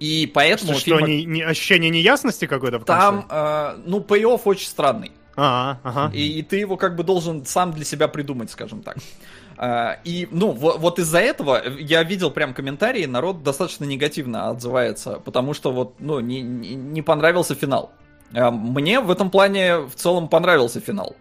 И 0.00 0.30
поэтому 0.32 0.74
Что, 0.74 0.94
у 0.94 0.98
фильма- 1.00 1.08
не- 1.08 1.24
не- 1.24 1.42
ощущение 1.42 1.90
неясности 1.90 2.46
какой-то 2.46 2.78
там, 2.80 3.26
э, 3.28 3.76
ну, 3.84 4.00
пей-офф 4.00 4.40
очень 4.44 4.68
странный. 4.68 5.10
А, 5.40 5.78
ага. 5.84 6.10
И, 6.14 6.38
и 6.38 6.42
ты 6.42 6.56
его 6.56 6.76
как 6.76 6.96
бы 6.96 7.04
должен 7.04 7.44
сам 7.46 7.72
для 7.72 7.84
себя 7.84 8.08
придумать, 8.08 8.50
скажем 8.50 8.82
так. 8.82 8.96
А, 9.60 9.98
И, 10.04 10.28
ну, 10.30 10.52
во- 10.52 10.76
вот, 10.78 10.98
из-за 11.00 11.18
этого 11.18 11.60
я 11.80 12.04
видел 12.04 12.30
прям 12.30 12.54
комментарии, 12.54 13.06
народ 13.06 13.42
достаточно 13.42 13.84
негативно 13.84 14.50
отзывается, 14.50 15.18
потому 15.24 15.52
что 15.52 15.72
вот, 15.72 15.94
ну, 15.98 16.20
не, 16.20 16.40
не, 16.42 17.02
понравился 17.02 17.54
финал. 17.56 17.90
А 18.32 18.50
Мне 18.52 19.00
в 19.00 19.10
этом 19.10 19.30
плане 19.30 19.78
в 19.78 19.94
целом 19.96 20.28
понравился 20.28 20.80
финал. 20.80 21.16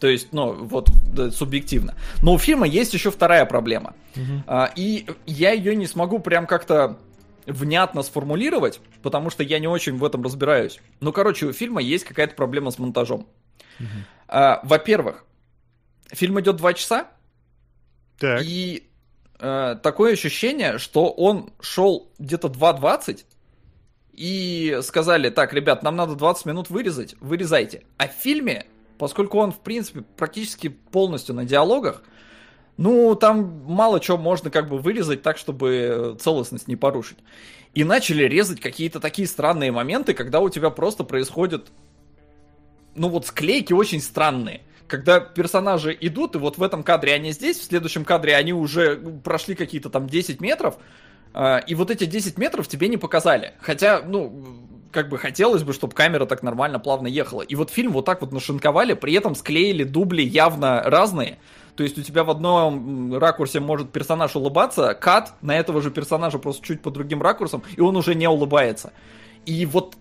То 0.00 0.08
есть, 0.08 0.32
ну, 0.32 0.52
вот, 0.52 0.88
да, 1.14 1.30
субъективно. 1.30 1.94
Но 2.22 2.34
у 2.34 2.38
фильма 2.38 2.66
есть 2.66 2.92
еще 2.92 3.10
вторая 3.10 3.46
проблема. 3.46 3.94
А, 4.48 4.70
И 4.74 5.06
я 5.26 5.52
ее 5.52 5.76
не 5.76 5.86
смогу 5.86 6.18
прям 6.18 6.46
как-то 6.46 6.98
внятно 7.46 8.02
сформулировать, 8.02 8.80
потому 9.02 9.30
что 9.30 9.44
я 9.44 9.60
не 9.60 9.68
очень 9.68 9.96
в 9.96 10.04
этом 10.04 10.24
разбираюсь. 10.24 10.80
Ну, 11.00 11.12
короче, 11.12 11.46
у 11.46 11.52
фильма 11.52 11.80
есть 11.80 12.04
какая-то 12.04 12.34
проблема 12.34 12.72
с 12.72 12.78
монтажом. 12.80 13.26
А, 14.28 14.60
Во-первых, 14.64 15.24
фильм 16.10 16.40
идет 16.40 16.56
два 16.56 16.72
часа, 16.74 17.06
Так. 18.18 18.42
и 18.44 18.88
э, 19.38 19.76
такое 19.82 20.14
ощущение, 20.14 20.78
что 20.78 21.10
он 21.10 21.50
шел 21.60 22.10
где-то 22.18 22.48
2.20, 22.48 23.24
и 24.16 24.78
сказали, 24.82 25.28
так, 25.28 25.52
ребят, 25.52 25.82
нам 25.82 25.94
надо 25.94 26.14
20 26.14 26.46
минут 26.46 26.70
вырезать, 26.70 27.14
вырезайте. 27.20 27.82
А 27.98 28.08
в 28.08 28.12
фильме, 28.12 28.66
поскольку 28.98 29.38
он, 29.38 29.52
в 29.52 29.60
принципе, 29.60 30.02
практически 30.16 30.68
полностью 30.68 31.34
на 31.34 31.44
диалогах, 31.44 32.02
ну, 32.78 33.14
там 33.14 33.62
мало 33.66 34.00
чего 34.00 34.16
можно 34.16 34.50
как 34.50 34.68
бы 34.68 34.78
вырезать 34.78 35.22
так, 35.22 35.36
чтобы 35.36 36.16
целостность 36.18 36.66
не 36.66 36.76
порушить. 36.76 37.18
И 37.74 37.84
начали 37.84 38.24
резать 38.24 38.60
какие-то 38.60 39.00
такие 39.00 39.28
странные 39.28 39.70
моменты, 39.70 40.14
когда 40.14 40.40
у 40.40 40.48
тебя 40.48 40.70
просто 40.70 41.04
происходят, 41.04 41.68
ну 42.94 43.08
вот 43.10 43.26
склейки 43.26 43.74
очень 43.74 44.00
странные. 44.00 44.62
Когда 44.88 45.20
персонажи 45.20 45.96
идут, 46.00 46.36
и 46.36 46.38
вот 46.38 46.58
в 46.58 46.62
этом 46.62 46.82
кадре 46.82 47.14
они 47.14 47.32
здесь, 47.32 47.58
в 47.58 47.64
следующем 47.64 48.04
кадре 48.04 48.36
они 48.36 48.52
уже 48.52 48.96
прошли 48.96 49.54
какие-то 49.54 49.90
там 49.90 50.06
10 50.06 50.40
метров, 50.40 50.76
а, 51.34 51.58
и 51.58 51.74
вот 51.74 51.90
эти 51.90 52.04
10 52.04 52.38
метров 52.38 52.68
тебе 52.68 52.88
не 52.88 52.96
показали. 52.96 53.54
Хотя, 53.60 54.02
ну, 54.06 54.44
как 54.92 55.08
бы 55.08 55.18
хотелось 55.18 55.62
бы, 55.62 55.72
чтобы 55.72 55.94
камера 55.94 56.24
так 56.24 56.42
нормально, 56.42 56.78
плавно 56.78 57.06
ехала. 57.06 57.42
И 57.42 57.54
вот 57.54 57.70
фильм 57.70 57.92
вот 57.92 58.06
так 58.06 58.22
вот 58.22 58.32
нашинковали, 58.32 58.94
при 58.94 59.12
этом 59.12 59.34
склеили 59.34 59.84
дубли 59.84 60.22
явно 60.22 60.82
разные. 60.82 61.38
То 61.76 61.82
есть 61.82 61.98
у 61.98 62.02
тебя 62.02 62.24
в 62.24 62.30
одном 62.30 63.18
ракурсе 63.18 63.60
может 63.60 63.92
персонаж 63.92 64.34
улыбаться, 64.34 64.94
кат 64.94 65.34
на 65.42 65.58
этого 65.58 65.82
же 65.82 65.90
персонажа 65.90 66.38
просто 66.38 66.64
чуть 66.64 66.80
по 66.80 66.90
другим 66.90 67.20
ракурсам, 67.20 67.62
и 67.76 67.80
он 67.82 67.96
уже 67.96 68.14
не 68.14 68.26
улыбается. 68.26 68.92
И 69.44 69.66
вот 69.66 69.96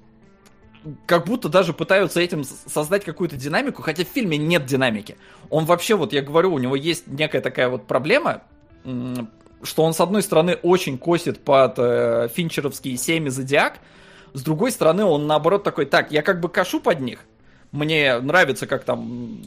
как 1.06 1.26
будто 1.26 1.50
даже 1.50 1.74
пытаются 1.74 2.20
этим 2.20 2.44
создать 2.44 3.04
какую-то 3.04 3.36
динамику, 3.36 3.82
хотя 3.82 4.04
в 4.04 4.08
фильме 4.08 4.38
нет 4.38 4.66
динамики. 4.66 5.18
Он 5.50 5.66
вообще, 5.66 5.96
вот 5.96 6.14
я 6.14 6.22
говорю, 6.22 6.54
у 6.54 6.60
него 6.60 6.76
есть 6.76 7.08
некая 7.08 7.42
такая 7.42 7.70
вот 7.70 7.88
проблема, 7.88 8.44
что 8.84 9.84
он, 9.84 9.94
с 9.94 10.00
одной 10.00 10.22
стороны, 10.22 10.56
очень 10.62 10.98
косит 10.98 11.44
под 11.44 11.76
э, 11.78 12.30
финчеровские 12.34 12.98
семь 12.98 13.28
и 13.28 13.30
зодиак, 13.30 13.80
с 14.34 14.44
другой 14.44 14.72
стороны, 14.72 15.06
он 15.06 15.28
наоборот 15.28 15.64
такой, 15.64 15.86
так, 15.86 16.12
я 16.12 16.22
как 16.22 16.40
бы 16.40 16.50
кашу 16.50 16.80
под 16.80 17.00
них, 17.00 17.20
мне 17.72 18.20
нравится, 18.20 18.68
как 18.68 18.84
там, 18.84 19.42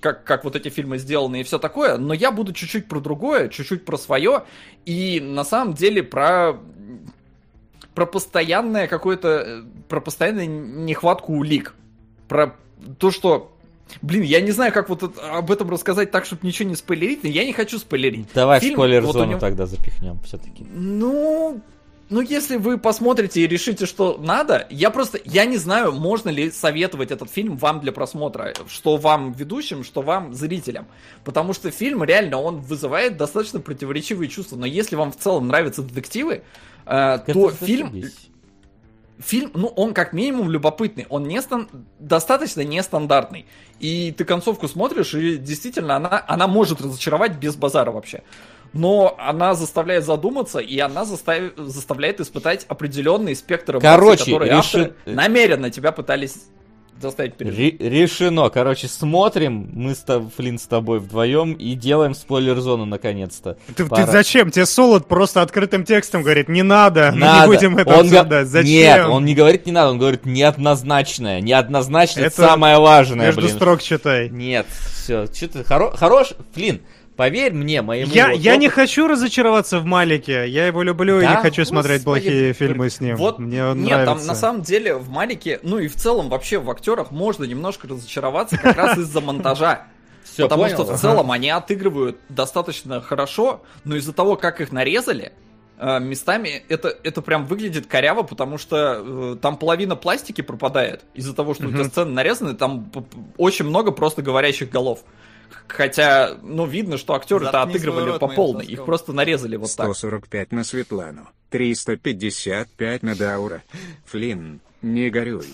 как, 0.00 0.24
как 0.24 0.44
вот 0.44 0.56
эти 0.56 0.70
фильмы 0.70 0.98
сделаны 0.98 1.40
и 1.40 1.44
все 1.44 1.58
такое, 1.58 1.98
но 1.98 2.14
я 2.14 2.32
буду 2.32 2.52
чуть-чуть 2.52 2.88
про 2.88 3.00
другое, 3.00 3.48
чуть-чуть 3.48 3.84
про 3.84 3.96
свое, 3.96 4.44
и 4.86 5.20
на 5.20 5.44
самом 5.44 5.74
деле 5.74 6.02
про 6.02 6.58
про 7.94 8.06
постоянное 8.06 8.86
какое-то, 8.86 9.28
э, 9.28 9.62
про 9.88 10.00
постоянную 10.00 10.48
нехватку 10.84 11.34
улик, 11.34 11.74
про 12.28 12.54
то, 12.98 13.10
что, 13.10 13.52
блин, 14.02 14.22
я 14.22 14.40
не 14.40 14.52
знаю, 14.52 14.72
как 14.72 14.88
вот 14.88 15.02
это- 15.02 15.36
об 15.36 15.50
этом 15.50 15.70
рассказать 15.70 16.10
так, 16.10 16.24
чтобы 16.24 16.46
ничего 16.46 16.68
не 16.68 16.76
спойлерить, 16.76 17.22
но 17.24 17.28
я 17.28 17.44
не 17.44 17.52
хочу 17.52 17.78
спойлерить. 17.78 18.28
Давай 18.34 18.60
Фильм, 18.60 18.74
в 18.74 18.76
спойлер 18.76 19.02
вот 19.02 19.26
него- 19.26 19.38
тогда 19.40 19.66
запихнем 19.66 20.18
все-таки. 20.24 20.64
Ну, 20.72 21.60
ну, 22.10 22.20
если 22.20 22.56
вы 22.56 22.76
посмотрите 22.76 23.40
и 23.40 23.46
решите, 23.46 23.86
что 23.86 24.18
надо, 24.18 24.66
я 24.68 24.90
просто, 24.90 25.20
я 25.24 25.44
не 25.44 25.56
знаю, 25.56 25.92
можно 25.92 26.28
ли 26.28 26.50
советовать 26.50 27.12
этот 27.12 27.30
фильм 27.30 27.56
вам 27.56 27.80
для 27.80 27.92
просмотра, 27.92 28.52
что 28.68 28.96
вам 28.96 29.32
ведущим, 29.32 29.84
что 29.84 30.02
вам 30.02 30.34
зрителям, 30.34 30.88
потому 31.24 31.52
что 31.52 31.70
фильм 31.70 32.02
реально, 32.02 32.38
он 32.38 32.60
вызывает 32.60 33.16
достаточно 33.16 33.60
противоречивые 33.60 34.28
чувства, 34.28 34.56
но 34.56 34.66
если 34.66 34.96
вам 34.96 35.12
в 35.12 35.16
целом 35.16 35.46
нравятся 35.46 35.82
детективы, 35.82 36.42
э, 36.84 37.18
то 37.26 37.50
фильм, 37.50 37.92
фильм, 39.20 39.52
ну, 39.54 39.68
он 39.68 39.94
как 39.94 40.12
минимум 40.12 40.50
любопытный, 40.50 41.06
он 41.08 41.24
не 41.24 41.40
стан- 41.40 41.68
достаточно 41.98 42.62
нестандартный. 42.62 43.46
И 43.78 44.12
ты 44.12 44.24
концовку 44.24 44.66
смотришь, 44.68 45.14
и 45.14 45.36
действительно, 45.36 45.96
она, 45.96 46.24
она 46.26 46.46
может 46.48 46.80
разочаровать 46.80 47.36
без 47.36 47.54
базара 47.54 47.92
вообще. 47.92 48.22
Но 48.72 49.16
она 49.18 49.54
заставляет 49.54 50.04
задуматься, 50.04 50.58
и 50.60 50.78
она 50.78 51.04
застав- 51.04 51.52
заставляет 51.56 52.20
испытать 52.20 52.64
определенный 52.68 53.34
спектр 53.34 53.74
эмоций, 53.74 53.88
Короче, 53.90 54.24
которые 54.32 54.50
реши- 54.52 54.56
авторы 54.58 54.94
намеренно 55.06 55.70
тебя 55.70 55.90
пытались 55.92 56.36
заставить 57.00 57.34
пережить. 57.34 57.80
Ре- 57.80 57.88
решено. 57.88 58.50
Короче, 58.50 58.86
смотрим 58.86 59.70
мы 59.72 59.94
с 59.94 60.04
Флинн 60.36 60.58
с 60.58 60.66
тобой 60.66 60.98
вдвоем 61.00 61.54
и 61.54 61.74
делаем 61.74 62.14
спойлер-зону 62.14 62.84
наконец-то. 62.84 63.56
Ты, 63.74 63.88
ты 63.88 64.06
зачем? 64.06 64.50
Тебе 64.50 64.66
Солод 64.66 65.06
просто 65.08 65.40
открытым 65.40 65.84
текстом 65.86 66.22
говорит, 66.22 66.50
не 66.50 66.62
надо, 66.62 67.10
мы 67.14 67.20
Надо. 67.20 67.40
не 67.50 67.56
будем 67.56 67.78
это 67.78 67.90
Он 67.94 68.06
го- 68.08 68.18
обсуждать. 68.18 68.48
Зачем? 68.48 68.70
Нет, 68.70 69.06
он 69.06 69.24
не 69.24 69.34
говорит 69.34 69.64
не 69.64 69.72
надо, 69.72 69.92
он 69.92 69.98
говорит 69.98 70.26
неоднозначное. 70.26 71.40
Неоднозначное 71.40 72.24
это 72.26 72.34
Это 72.42 72.50
самое 72.50 72.78
важное, 72.78 73.26
Между 73.26 73.40
блин. 73.42 73.54
строк 73.54 73.82
читай. 73.82 74.28
Нет, 74.28 74.66
все, 74.92 75.26
что 75.26 75.48
ты 75.48 75.58
хоро- 75.60 75.96
хорош, 75.96 76.34
Флинн, 76.52 76.80
поверь 77.16 77.52
мне, 77.52 77.82
моему. 77.82 78.10
Я, 78.12 78.28
вот 78.30 78.38
я 78.38 78.56
не 78.56 78.66
опыту- 78.68 78.74
хочу 78.76 79.08
разочароваться 79.08 79.78
в 79.80 79.84
Малике. 79.84 80.46
Я 80.48 80.66
его 80.66 80.82
люблю 80.82 81.18
и 81.18 81.22
Да, 81.22 81.36
не 81.36 81.42
хочу 81.42 81.64
смотреть 81.64 82.02
господи, 82.04 82.24
плохие 82.24 82.52
ты- 82.54 82.58
фильмы 82.58 82.90
с 82.90 83.00
ним. 83.00 83.16
Вот, 83.16 83.38
Мне 83.38 83.64
он 83.64 83.78
нет, 83.82 83.90
нравится. 83.90 84.14
там 84.16 84.26
на 84.26 84.34
самом 84.34 84.62
деле 84.62 84.94
в 84.94 85.08
Малике, 85.10 85.60
ну 85.62 85.78
и 85.78 85.88
в 85.88 85.94
целом 85.96 86.28
вообще 86.28 86.58
в 86.58 86.70
актерах 86.70 87.10
можно 87.10 87.44
немножко 87.44 87.88
разочароваться 87.88 88.56
как 88.58 88.76
раз 88.76 88.98
из-за 88.98 89.20
монтажа. 89.20 89.86
Всё, 90.24 90.44
Потому 90.44 90.62
понял? 90.64 90.74
что 90.74 90.84
в 90.96 91.00
целом 91.00 91.30
они 91.32 91.50
отыгрывают 91.50 92.18
достаточно 92.28 93.00
хорошо, 93.00 93.62
но 93.84 93.96
из-за 93.96 94.12
того, 94.12 94.36
как 94.36 94.60
их 94.60 94.70
нарезали, 94.70 95.32
э, 95.78 95.98
местами 95.98 96.62
это, 96.68 96.94
это 97.02 97.20
прям 97.20 97.46
выглядит 97.46 97.86
коряво, 97.86 98.22
потому 98.22 98.56
что 98.56 99.02
э, 99.04 99.36
там 99.42 99.56
половина 99.56 99.96
пластики 99.96 100.40
пропадает 100.42 101.02
из-за 101.14 101.34
того, 101.34 101.54
что 101.54 101.66
у 101.66 101.70
тебя 101.72 101.84
сцены 101.84 102.12
нарезаны, 102.12 102.54
там 102.54 102.92
очень 103.38 103.64
много 103.64 103.90
просто 103.90 104.22
говорящих 104.22 104.70
голов. 104.70 105.00
Хотя, 105.68 106.36
ну, 106.42 106.66
видно, 106.66 106.96
что 106.98 107.14
актеры-то 107.14 107.62
отыгрывали 107.62 108.18
по 108.18 108.28
полной. 108.28 108.66
Их 108.66 108.84
просто 108.84 109.12
нарезали 109.12 109.56
вот 109.56 109.74
так. 109.76 109.86
145 109.94 110.52
на 110.52 110.64
Светлану, 110.64 111.28
355 111.50 113.02
на 113.02 113.14
Даура. 113.16 113.62
Флинн, 114.06 114.60
не 114.82 115.10
горюй. 115.10 115.46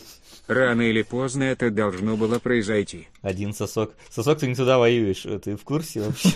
Рано 0.46 0.82
или 0.82 1.02
поздно 1.02 1.42
это 1.44 1.70
должно 1.70 2.16
было 2.16 2.38
произойти. 2.38 3.08
Один 3.20 3.52
сосок. 3.52 3.94
Сосок, 4.10 4.38
ты 4.38 4.46
не 4.46 4.54
туда 4.54 4.78
воюешь. 4.78 5.26
э, 5.26 5.40
Ты 5.40 5.56
в 5.56 5.64
курсе 5.64 6.00
вообще? 6.02 6.30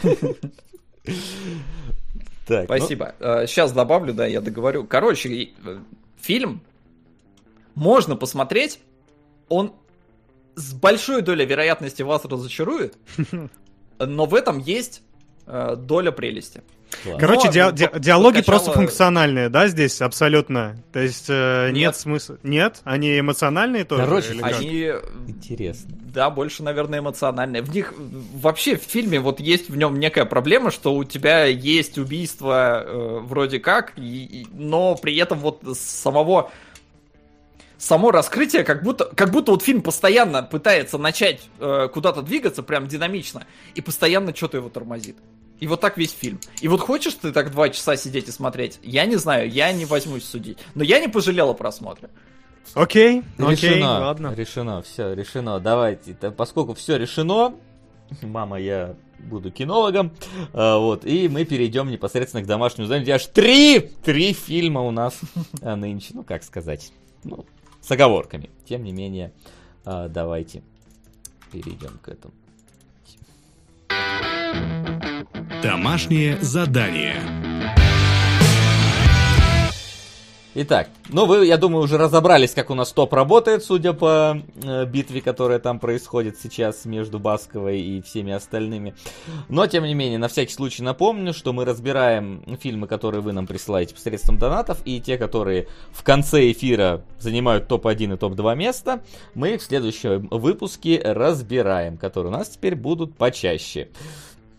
Так, 2.47 2.69
ну, 2.69 2.77
Спасибо. 2.77 3.15
Сейчас 3.47 3.73
добавлю, 3.73 4.13
да, 4.13 4.27
я 4.27 4.41
договорю. 4.41 4.85
Короче, 4.85 5.45
э, 5.65 5.79
фильм 6.21 6.61
можно 7.77 8.17
посмотреть. 8.17 8.81
Он 9.49 9.73
с 10.57 10.73
большой 10.73 11.23
долей 11.23 11.47
вероятности 11.47 12.03
вас 12.03 12.25
разочарует, 12.25 12.95
но 13.99 14.27
в 14.27 14.35
этом 14.35 14.59
есть 14.59 15.03
э, 15.47 15.77
доля 15.77 16.11
прелести. 16.11 16.63
ладно. 17.05 17.21
Короче, 17.21 17.47
ну, 17.65 17.73
ди- 17.73 17.87
под- 17.87 18.01
диалоги 18.01 18.39
подкачало- 18.39 18.45
просто 18.45 18.73
функциональные, 18.73 19.49
да, 19.49 19.69
здесь 19.69 20.01
абсолютно. 20.03 20.77
То 20.93 21.01
есть 21.01 21.27
э, 21.29 21.67
нет. 21.69 21.75
Нет. 21.77 21.97
смысла. 21.97 22.39
Нет? 22.43 22.81
Они 22.85 23.19
эмоциональные 23.19 23.85
тоже? 23.85 24.03
Короче? 24.05 24.39
Они, 24.43 24.93
Интересно. 25.29 25.91
да, 26.13 26.31
больше, 26.31 26.63
наверное, 26.63 26.99
эмоциональные. 26.99 27.63
В 27.63 27.73
них 27.75 27.95
вообще 28.35 28.77
в 28.77 28.83
фильме 28.83 29.21
вот 29.21 29.39
есть 29.41 29.71
в 29.71 29.77
нем 29.77 29.99
некая 30.01 30.25
проблема, 30.25 30.71
что 30.71 30.95
у 30.95 31.05
тебя 31.05 31.45
есть 31.45 31.97
убийство 31.99 32.83
э, 32.85 33.19
вроде 33.21 33.61
как, 33.61 33.93
и- 33.97 34.25
и- 34.43 34.47
но 34.53 34.97
при 34.97 35.17
этом 35.17 35.39
вот 35.39 35.63
с 35.65 35.79
самого 35.79 36.51
само 37.81 38.11
раскрытие, 38.11 38.63
как 38.63 38.83
будто, 38.83 39.07
как 39.07 39.31
будто 39.31 39.53
вот 39.53 39.63
фильм 39.63 39.83
постоянно 39.83 40.43
пытается 40.43 40.99
начать 40.99 41.49
э, 41.59 41.89
куда-то 41.93 42.23
двигаться 42.23 42.63
прям 42.63 42.87
динамично, 42.87 43.47
и 43.75 43.81
постоянно 43.81 44.37
что-то 44.37 44.59
его 44.59 44.69
тормозит. 44.69 45.17
И 45.59 45.67
вот 45.67 45.81
так 45.81 45.99
весь 45.99 46.13
фильм. 46.13 46.39
И 46.61 46.69
вот 46.69 46.81
хочешь 46.81 47.15
ты 47.15 47.33
так 47.33 47.51
два 47.51 47.69
часа 47.69 47.97
сидеть 47.97 48.29
и 48.29 48.33
смотреть? 48.33 48.79
Я 48.83 49.05
не 49.07 49.17
знаю, 49.17 49.51
я 49.51 49.73
не 49.73 49.85
возьмусь 49.85 50.25
судить. 50.25 50.59
Но 50.75 50.85
я 50.85 51.01
не 51.01 51.09
пожалел 51.09 51.51
о 51.51 51.55
просмотре. 51.55 52.09
Окей, 52.75 53.23
окей, 53.39 53.71
решено. 53.71 54.01
ладно. 54.01 54.35
Решено, 54.35 54.83
все, 54.83 55.13
решено. 55.13 55.59
Давайте. 55.61 56.17
Да, 56.19 56.31
Поскольку 56.31 56.75
все 56.75 56.97
решено, 56.97 57.55
мама, 58.23 58.59
я 58.59 58.95
буду 59.19 59.51
кинологом. 59.51 60.13
а, 60.55 60.79
вот, 60.79 61.05
и 61.05 61.29
мы 61.29 61.45
перейдем 61.45 61.91
непосредственно 61.91 62.43
к 62.43 62.47
домашнему 62.47 62.87
заданию. 62.87 63.17
Аж 63.17 63.27
три, 63.27 63.81
три 63.81 64.33
фильма 64.33 64.81
у 64.81 64.91
нас 64.91 65.19
а, 65.61 65.77
нынче. 65.77 66.09
Ну, 66.15 66.23
как 66.23 66.43
сказать. 66.43 66.91
Ну, 67.23 67.45
с 67.91 67.93
оговорками. 67.93 68.51
Тем 68.69 68.85
не 68.85 68.93
менее, 68.93 69.33
а, 69.85 70.07
давайте 70.07 70.63
перейдем 71.51 71.99
к 72.01 72.09
этому. 72.09 72.33
Домашнее 75.61 76.39
задание. 76.41 77.80
Итак, 80.53 80.89
ну 81.09 81.27
вы, 81.27 81.47
я 81.47 81.57
думаю, 81.57 81.85
уже 81.85 81.97
разобрались, 81.97 82.55
как 82.55 82.71
у 82.71 82.75
нас 82.75 82.91
топ 82.91 83.13
работает, 83.13 83.63
судя 83.63 83.93
по 83.93 84.43
э, 84.65 84.85
битве, 84.85 85.21
которая 85.21 85.61
там 85.61 85.79
происходит 85.79 86.41
сейчас 86.41 86.85
между 86.85 87.21
Басковой 87.21 87.81
и 87.81 88.03
всеми 88.03 88.33
остальными. 88.33 88.97
Но, 89.49 89.69
тем 89.69 89.85
не 89.85 89.95
менее, 89.95 90.19
на 90.19 90.27
всякий 90.27 90.53
случай 90.53 90.83
напомню, 90.83 91.33
что 91.35 91.53
мы 91.53 91.65
разбираем 91.65 92.43
фильмы, 92.61 92.89
которые 92.89 93.21
вы 93.21 93.31
нам 93.31 93.47
присылаете 93.47 93.95
посредством 93.95 94.39
донатов, 94.39 94.79
и 94.85 95.01
те, 95.01 95.19
которые 95.19 95.69
в 95.93 96.03
конце 96.03 96.51
эфира 96.51 97.05
занимают 97.21 97.69
топ-1 97.69 98.15
и 98.15 98.17
топ-2 98.17 98.57
места, 98.57 99.05
мы 99.35 99.51
их 99.51 99.61
в 99.61 99.65
следующем 99.65 100.27
выпуске 100.33 101.01
разбираем, 101.01 101.97
которые 101.97 102.33
у 102.33 102.37
нас 102.37 102.49
теперь 102.49 102.75
будут 102.75 103.17
почаще. 103.17 103.91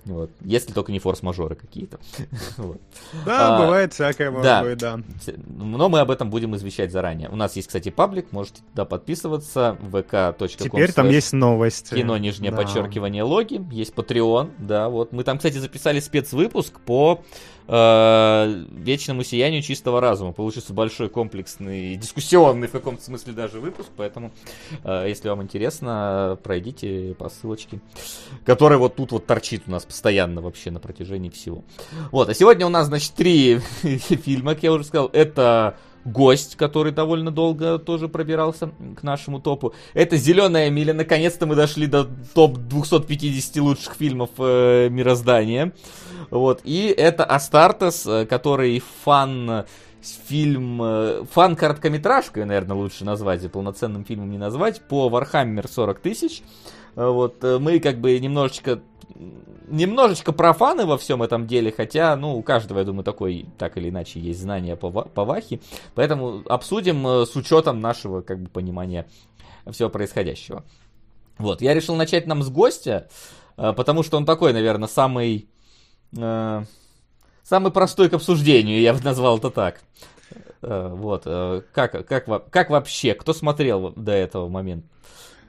Вот. 0.05 0.31
Если 0.41 0.73
только 0.73 0.91
не 0.91 0.99
форс-мажоры 0.99 1.55
какие-то. 1.55 1.99
Вот. 2.57 2.79
Да, 3.25 3.57
А, 3.57 3.61
бывает 3.61 3.93
всякое, 3.93 4.31
может 4.31 4.43
да. 4.43 4.75
да. 4.75 4.99
Но 5.47 5.89
мы 5.89 5.99
об 5.99 6.09
этом 6.11 6.29
будем 6.29 6.55
извещать 6.55 6.91
заранее. 6.91 7.29
У 7.29 7.35
нас 7.35 7.55
есть, 7.55 7.67
кстати, 7.67 7.89
паблик, 7.89 8.31
можете 8.31 8.61
туда 8.71 8.85
подписываться. 8.85 9.77
vk.com 9.81 10.47
Теперь 10.47 10.91
там 10.91 11.09
есть 11.09 11.33
новости. 11.33 11.93
кино, 11.95 12.17
нижнее 12.17 12.51
Да. 12.51 12.57
подчеркивание, 12.57 13.23
логи. 13.23 13.61
Есть 13.71 13.93
Patreon, 13.93 14.51
да, 14.57 14.89
вот. 14.89 15.11
Мы 15.11 15.23
там, 15.23 15.37
кстати, 15.37 15.57
записали 15.57 15.99
спецвыпуск 15.99 16.79
по 16.79 17.21
э, 17.71 18.65
вечному 18.71 19.23
сиянию 19.23 19.61
чистого 19.61 20.01
разума. 20.01 20.33
Получился 20.33 20.73
большой, 20.73 21.09
комплексный, 21.09 21.95
дискуссионный 21.95 22.67
в 22.67 22.71
каком-то 22.71 23.01
смысле 23.03 23.33
даже 23.33 23.59
выпуск, 23.59 23.89
поэтому, 23.95 24.31
э, 24.83 25.05
если 25.07 25.29
вам 25.29 25.41
интересно, 25.41 26.37
пройдите 26.43 27.15
по 27.17 27.29
ссылочке, 27.29 27.79
которая 28.45 28.77
вот 28.77 28.95
тут 28.95 29.13
вот 29.13 29.25
торчит 29.25 29.63
у 29.67 29.71
нас 29.71 29.85
постоянно 29.85 30.41
вообще 30.41 30.69
на 30.69 30.79
протяжении 30.79 31.29
всего. 31.29 31.63
Вот, 32.11 32.27
а 32.27 32.33
сегодня 32.33 32.65
у 32.65 32.69
нас, 32.69 32.87
значит, 32.87 33.13
три 33.13 33.59
фильма, 33.81 34.53
как 34.53 34.63
я 34.63 34.73
уже 34.73 34.83
сказал. 34.83 35.09
Это 35.13 35.77
Гость, 36.05 36.55
который 36.55 36.91
довольно 36.91 37.31
долго 37.31 37.77
тоже 37.77 38.07
пробирался 38.07 38.71
к 38.95 39.03
нашему 39.03 39.39
топу. 39.39 39.73
Это 39.93 40.17
Зеленая 40.17 40.69
миля. 40.69 40.93
Наконец-то 40.93 41.45
мы 41.45 41.55
дошли 41.55 41.87
до 41.87 42.07
топ 42.33 42.57
250 42.57 43.57
лучших 43.57 43.93
фильмов 43.95 44.29
э, 44.37 44.89
мироздания. 44.89 45.73
Вот. 46.31 46.61
И 46.63 46.87
это 46.87 47.25
Астартес, 47.25 48.07
э, 48.07 48.25
который 48.25 48.81
фан 49.03 49.65
фильм, 50.01 50.81
э, 50.81 51.23
фан-короткометражкой, 51.29 52.45
наверное, 52.45 52.75
лучше 52.75 53.05
назвать, 53.05 53.43
и 53.43 53.47
полноценным 53.47 54.03
фильмом 54.03 54.31
не 54.31 54.39
назвать, 54.39 54.81
по 54.81 55.09
Warhammer 55.09 55.69
40 55.69 55.99
тысяч. 55.99 56.41
Э, 56.95 57.07
вот, 57.09 57.43
мы 57.43 57.79
как 57.79 57.99
бы 57.99 58.17
немножечко 58.17 58.81
немножечко 59.67 60.31
профаны 60.31 60.85
во 60.85 60.97
всем 60.97 61.23
этом 61.23 61.47
деле, 61.47 61.71
хотя, 61.71 62.15
ну, 62.15 62.35
у 62.37 62.43
каждого, 62.43 62.79
я 62.79 62.85
думаю, 62.85 63.03
такой, 63.03 63.45
так 63.57 63.77
или 63.77 63.89
иначе, 63.89 64.19
есть 64.19 64.39
знание 64.39 64.75
по, 64.75 64.89
по 64.89 65.25
Вахе, 65.25 65.59
поэтому 65.95 66.43
обсудим 66.47 67.05
с 67.05 67.35
учетом 67.35 67.79
нашего, 67.79 68.21
как 68.21 68.39
бы, 68.39 68.49
понимания 68.49 69.07
всего 69.69 69.89
происходящего. 69.89 70.63
Вот, 71.37 71.61
я 71.61 71.73
решил 71.73 71.95
начать 71.95 72.27
нам 72.27 72.43
с 72.43 72.49
гостя, 72.49 73.09
потому 73.55 74.03
что 74.03 74.17
он 74.17 74.25
такой, 74.25 74.53
наверное, 74.53 74.87
самый 74.87 75.47
самый 76.13 77.71
простой 77.71 78.09
к 78.09 78.13
обсуждению, 78.13 78.79
я 78.79 78.93
бы 78.93 79.01
назвал 79.01 79.37
это 79.37 79.49
так. 79.49 79.81
Э, 80.61 80.89
вот, 80.93 81.23
э, 81.25 81.61
как, 81.73 82.07
как, 82.07 82.49
как 82.49 82.69
вообще, 82.69 83.13
кто 83.13 83.33
смотрел 83.33 83.91
до 83.95 84.11
этого 84.11 84.47
момента? 84.47 84.87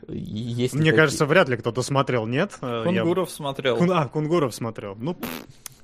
Есть 0.08 0.74
Мне 0.74 0.90
такие? 0.90 0.96
кажется, 0.96 1.26
вряд 1.26 1.48
ли 1.48 1.56
кто-то 1.56 1.82
смотрел, 1.82 2.26
нет? 2.26 2.52
Э, 2.60 2.82
Кунгуров 2.84 3.28
я... 3.28 3.34
смотрел. 3.34 3.92
А, 3.92 4.08
Кунгуров 4.08 4.54
смотрел. 4.54 4.96
Ну, 4.98 5.16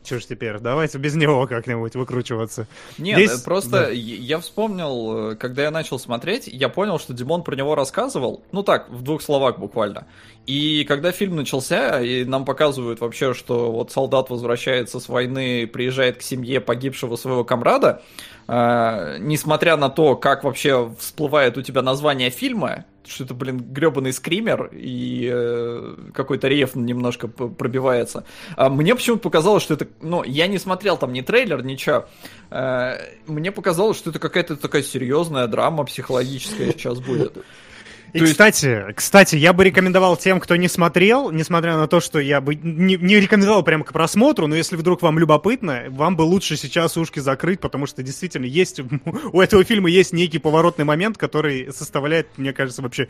что 0.08 0.20
ж 0.20 0.24
теперь, 0.24 0.58
давайте 0.58 0.96
без 0.96 1.14
него 1.16 1.46
как-нибудь 1.46 1.94
выкручиваться. 1.94 2.66
Нет, 2.96 3.18
Здесь... 3.18 3.40
просто 3.42 3.70
да. 3.70 3.88
я 3.90 4.38
вспомнил, 4.38 5.36
когда 5.36 5.64
я 5.64 5.70
начал 5.70 5.98
смотреть, 5.98 6.46
я 6.46 6.70
понял, 6.70 6.98
что 6.98 7.12
Димон 7.12 7.42
про 7.42 7.54
него 7.54 7.74
рассказывал, 7.74 8.42
ну 8.50 8.62
так, 8.62 8.88
в 8.88 9.02
двух 9.02 9.20
словах 9.20 9.58
буквально. 9.58 10.06
И 10.46 10.84
когда 10.84 11.12
фильм 11.12 11.36
начался, 11.36 12.00
и 12.00 12.24
нам 12.24 12.46
показывают 12.46 13.00
вообще, 13.00 13.34
что 13.34 13.70
вот 13.70 13.92
солдат 13.92 14.30
возвращается 14.30 14.98
с 14.98 15.10
войны, 15.10 15.66
приезжает 15.66 16.16
к 16.16 16.22
семье 16.22 16.62
погибшего 16.62 17.16
своего 17.16 17.44
комрада, 17.44 18.00
э, 18.46 19.18
несмотря 19.20 19.76
на 19.76 19.90
то, 19.90 20.16
как 20.16 20.42
вообще 20.42 20.90
всплывает 20.98 21.58
у 21.58 21.62
тебя 21.62 21.82
название 21.82 22.30
фильма, 22.30 22.86
что 23.08 23.24
это, 23.24 23.34
блин, 23.34 23.58
гребаный 23.58 24.12
скример, 24.12 24.70
и 24.72 25.28
э, 25.32 25.96
какой-то 26.14 26.48
реф 26.48 26.74
немножко 26.74 27.28
пробивается. 27.28 28.24
А 28.56 28.68
мне 28.68 28.94
почему-то 28.94 29.22
показалось, 29.22 29.62
что 29.62 29.74
это... 29.74 29.88
Ну, 30.00 30.22
я 30.24 30.46
не 30.46 30.58
смотрел 30.58 30.96
там 30.96 31.12
ни 31.12 31.20
трейлер, 31.20 31.62
ничего. 31.64 32.06
Э, 32.50 32.98
мне 33.26 33.52
показалось, 33.52 33.96
что 33.96 34.10
это 34.10 34.18
какая-то 34.18 34.56
такая 34.56 34.82
серьезная 34.82 35.46
драма 35.46 35.84
психологическая 35.84 36.72
сейчас 36.72 37.00
будет. 37.00 37.38
И, 38.12 38.20
есть... 38.20 38.32
кстати, 38.32 38.84
кстати, 38.94 39.36
я 39.36 39.52
бы 39.52 39.64
рекомендовал 39.64 40.16
тем, 40.16 40.40
кто 40.40 40.56
не 40.56 40.68
смотрел, 40.68 41.30
несмотря 41.30 41.76
на 41.76 41.86
то, 41.86 42.00
что 42.00 42.18
я 42.18 42.40
бы 42.40 42.54
не, 42.54 42.96
не 42.96 43.16
рекомендовал 43.16 43.62
прямо 43.62 43.84
к 43.84 43.92
просмотру, 43.92 44.46
но 44.46 44.56
если 44.56 44.76
вдруг 44.76 45.02
вам 45.02 45.18
любопытно, 45.18 45.84
вам 45.90 46.16
бы 46.16 46.22
лучше 46.22 46.56
сейчас 46.56 46.96
ушки 46.96 47.20
закрыть, 47.20 47.60
потому 47.60 47.86
что 47.86 48.02
действительно 48.02 48.46
есть 48.46 48.80
у 49.32 49.40
этого 49.40 49.64
фильма 49.64 49.90
есть 49.90 50.12
некий 50.12 50.38
поворотный 50.38 50.84
момент, 50.84 51.18
который 51.18 51.72
составляет, 51.72 52.38
мне 52.38 52.52
кажется, 52.52 52.82
вообще 52.82 53.08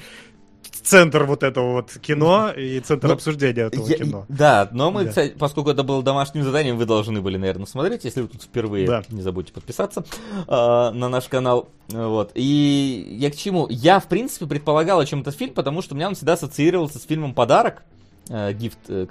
центр 0.89 1.24
вот 1.24 1.43
этого 1.43 1.73
вот 1.73 1.93
кино 2.01 2.51
и 2.51 2.81
центр 2.81 3.09
ну, 3.09 3.15
обсуждения 3.15 3.66
этого 3.66 3.86
я, 3.86 3.97
кино. 3.97 4.27
Да, 4.28 4.69
но 4.73 4.90
мы, 4.90 5.05
да. 5.05 5.09
кстати, 5.10 5.35
поскольку 5.39 5.70
это 5.70 5.82
было 5.82 6.02
домашним 6.02 6.44
заданием, 6.44 6.77
вы 6.77 6.86
должны 6.86 7.20
были, 7.20 7.36
наверное, 7.36 7.66
смотреть. 7.66 8.05
Если 8.05 8.23
вы 8.23 8.28
тут 8.28 8.43
впервые, 8.43 8.86
да. 8.86 9.02
не 9.10 9.23
забудьте 9.23 9.52
подписаться 9.52 10.05
э, 10.47 10.51
на 10.51 11.09
наш 11.09 11.24
канал. 11.28 11.69
Вот. 11.89 12.32
И 12.35 13.16
я 13.19 13.31
к 13.31 13.36
чему? 13.36 13.66
Я, 13.69 14.01
в 14.01 14.09
принципе, 14.09 14.47
предполагал 14.47 15.01
о 15.01 15.06
чем 15.06 15.20
этот 15.20 15.36
фильм, 15.36 15.52
потому 15.52 15.82
что 15.82 15.94
у 15.94 15.97
меня 15.97 16.09
он 16.09 16.15
всегда 16.15 16.35
ассоциировался 16.35 16.98
с 16.98 17.05
фильмом 17.05 17.35
«Подарок», 17.35 17.82
э, 18.31 18.52
гифт, 18.55 18.78
э, 18.89 19.06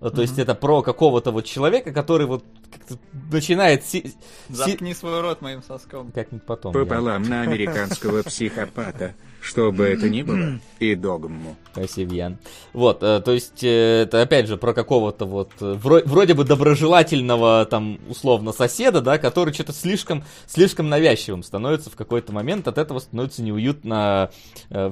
который, 0.00 0.10
то 0.10 0.16
mm-hmm. 0.16 0.20
есть 0.20 0.38
это 0.38 0.54
про 0.54 0.82
какого-то 0.82 1.30
вот 1.30 1.44
человека, 1.44 1.92
который 1.92 2.26
вот 2.26 2.44
как-то 2.72 2.98
начинает... 3.30 3.84
Си- 3.84 4.14
Заткни 4.48 4.92
си- 4.92 4.98
свой 4.98 5.20
рот 5.20 5.40
моим 5.40 5.62
соском. 5.62 6.12
Как-нибудь 6.12 6.46
потом. 6.46 6.72
Пополам 6.72 7.22
я... 7.22 7.28
на 7.28 7.42
американского 7.42 8.22
психопата 8.24 9.14
что 9.46 9.70
бы 9.70 9.84
это 9.84 10.08
ни 10.08 10.22
было, 10.22 10.58
и 10.80 10.94
догму. 10.94 11.56
Спасибо, 11.72 12.14
Ян. 12.14 12.38
Вот, 12.72 13.02
э, 13.02 13.20
то 13.20 13.32
есть, 13.32 13.62
э, 13.62 14.02
это 14.02 14.22
опять 14.22 14.48
же 14.48 14.56
про 14.56 14.74
какого-то 14.74 15.24
вот, 15.24 15.50
э, 15.60 15.74
вро- 15.74 16.02
вроде 16.04 16.34
бы 16.34 16.44
доброжелательного, 16.44 17.64
там, 17.66 18.00
условно, 18.08 18.52
соседа, 18.52 19.00
да, 19.00 19.18
который 19.18 19.54
что-то 19.54 19.72
слишком, 19.72 20.24
слишком 20.46 20.88
навязчивым 20.88 21.44
становится 21.44 21.90
в 21.90 21.96
какой-то 21.96 22.32
момент, 22.32 22.66
от 22.66 22.78
этого 22.78 22.98
становится 22.98 23.42
неуютно 23.42 24.30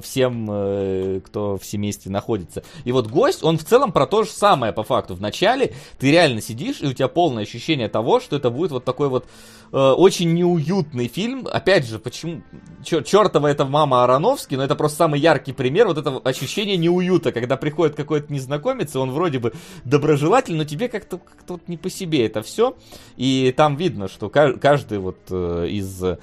всем, 0.01 1.21
кто 1.25 1.57
в 1.57 1.65
семействе 1.65 2.11
находится. 2.11 2.63
И 2.85 2.91
вот 2.91 3.07
гость, 3.07 3.43
он 3.43 3.57
в 3.57 3.65
целом 3.65 3.91
про 3.91 4.07
то 4.07 4.23
же 4.23 4.29
самое, 4.29 4.71
по 4.71 4.83
факту. 4.83 4.94
Вначале 5.15 5.73
ты 5.99 6.11
реально 6.11 6.41
сидишь, 6.41 6.81
и 6.81 6.87
у 6.87 6.93
тебя 6.93 7.07
полное 7.07 7.43
ощущение 7.43 7.89
того, 7.89 8.19
что 8.19 8.37
это 8.37 8.49
будет 8.49 8.71
вот 8.71 8.85
такой 8.85 9.09
вот 9.09 9.25
э, 9.71 9.77
очень 9.77 10.33
неуютный 10.33 11.07
фильм. 11.07 11.47
Опять 11.51 11.87
же, 11.87 11.99
почему, 11.99 12.41
чертова 12.83 13.47
это 13.47 13.65
мама 13.65 14.03
Ароновская, 14.03 14.45
Тарковский, 14.45 14.57
но 14.57 14.63
это 14.63 14.75
просто 14.75 14.97
самый 14.97 15.19
яркий 15.19 15.53
пример 15.53 15.87
вот 15.87 15.97
этого 15.97 16.19
ощущения 16.21 16.77
неуюта, 16.77 17.31
когда 17.31 17.57
приходит 17.57 17.95
какой-то 17.95 18.31
незнакомец, 18.31 18.95
и 18.95 18.97
он 18.97 19.11
вроде 19.11 19.39
бы 19.39 19.53
доброжелательный, 19.83 20.59
но 20.59 20.65
тебе 20.65 20.87
как-то 20.87 21.17
как 21.17 21.49
вот 21.49 21.67
не 21.67 21.77
по 21.77 21.89
себе 21.89 22.25
это 22.25 22.41
все. 22.41 22.75
И 23.17 23.53
там 23.55 23.75
видно, 23.75 24.07
что 24.07 24.29
каждый 24.29 24.99
вот 24.99 25.17
э, 25.29 25.67
из 25.69 26.03
э, 26.03 26.17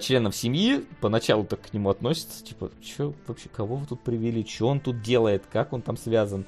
членов 0.00 0.34
семьи 0.34 0.84
поначалу 1.00 1.44
так 1.44 1.60
к 1.60 1.72
нему 1.72 1.90
относится, 1.90 2.44
типа, 2.44 2.70
что 2.82 3.14
вообще, 3.26 3.48
кого 3.54 3.76
вы 3.76 3.86
тут 3.86 4.00
привели, 4.00 4.46
что 4.46 4.68
он 4.68 4.80
тут 4.80 5.02
делает, 5.02 5.44
как 5.52 5.72
он 5.72 5.82
там 5.82 5.96
связан 5.96 6.46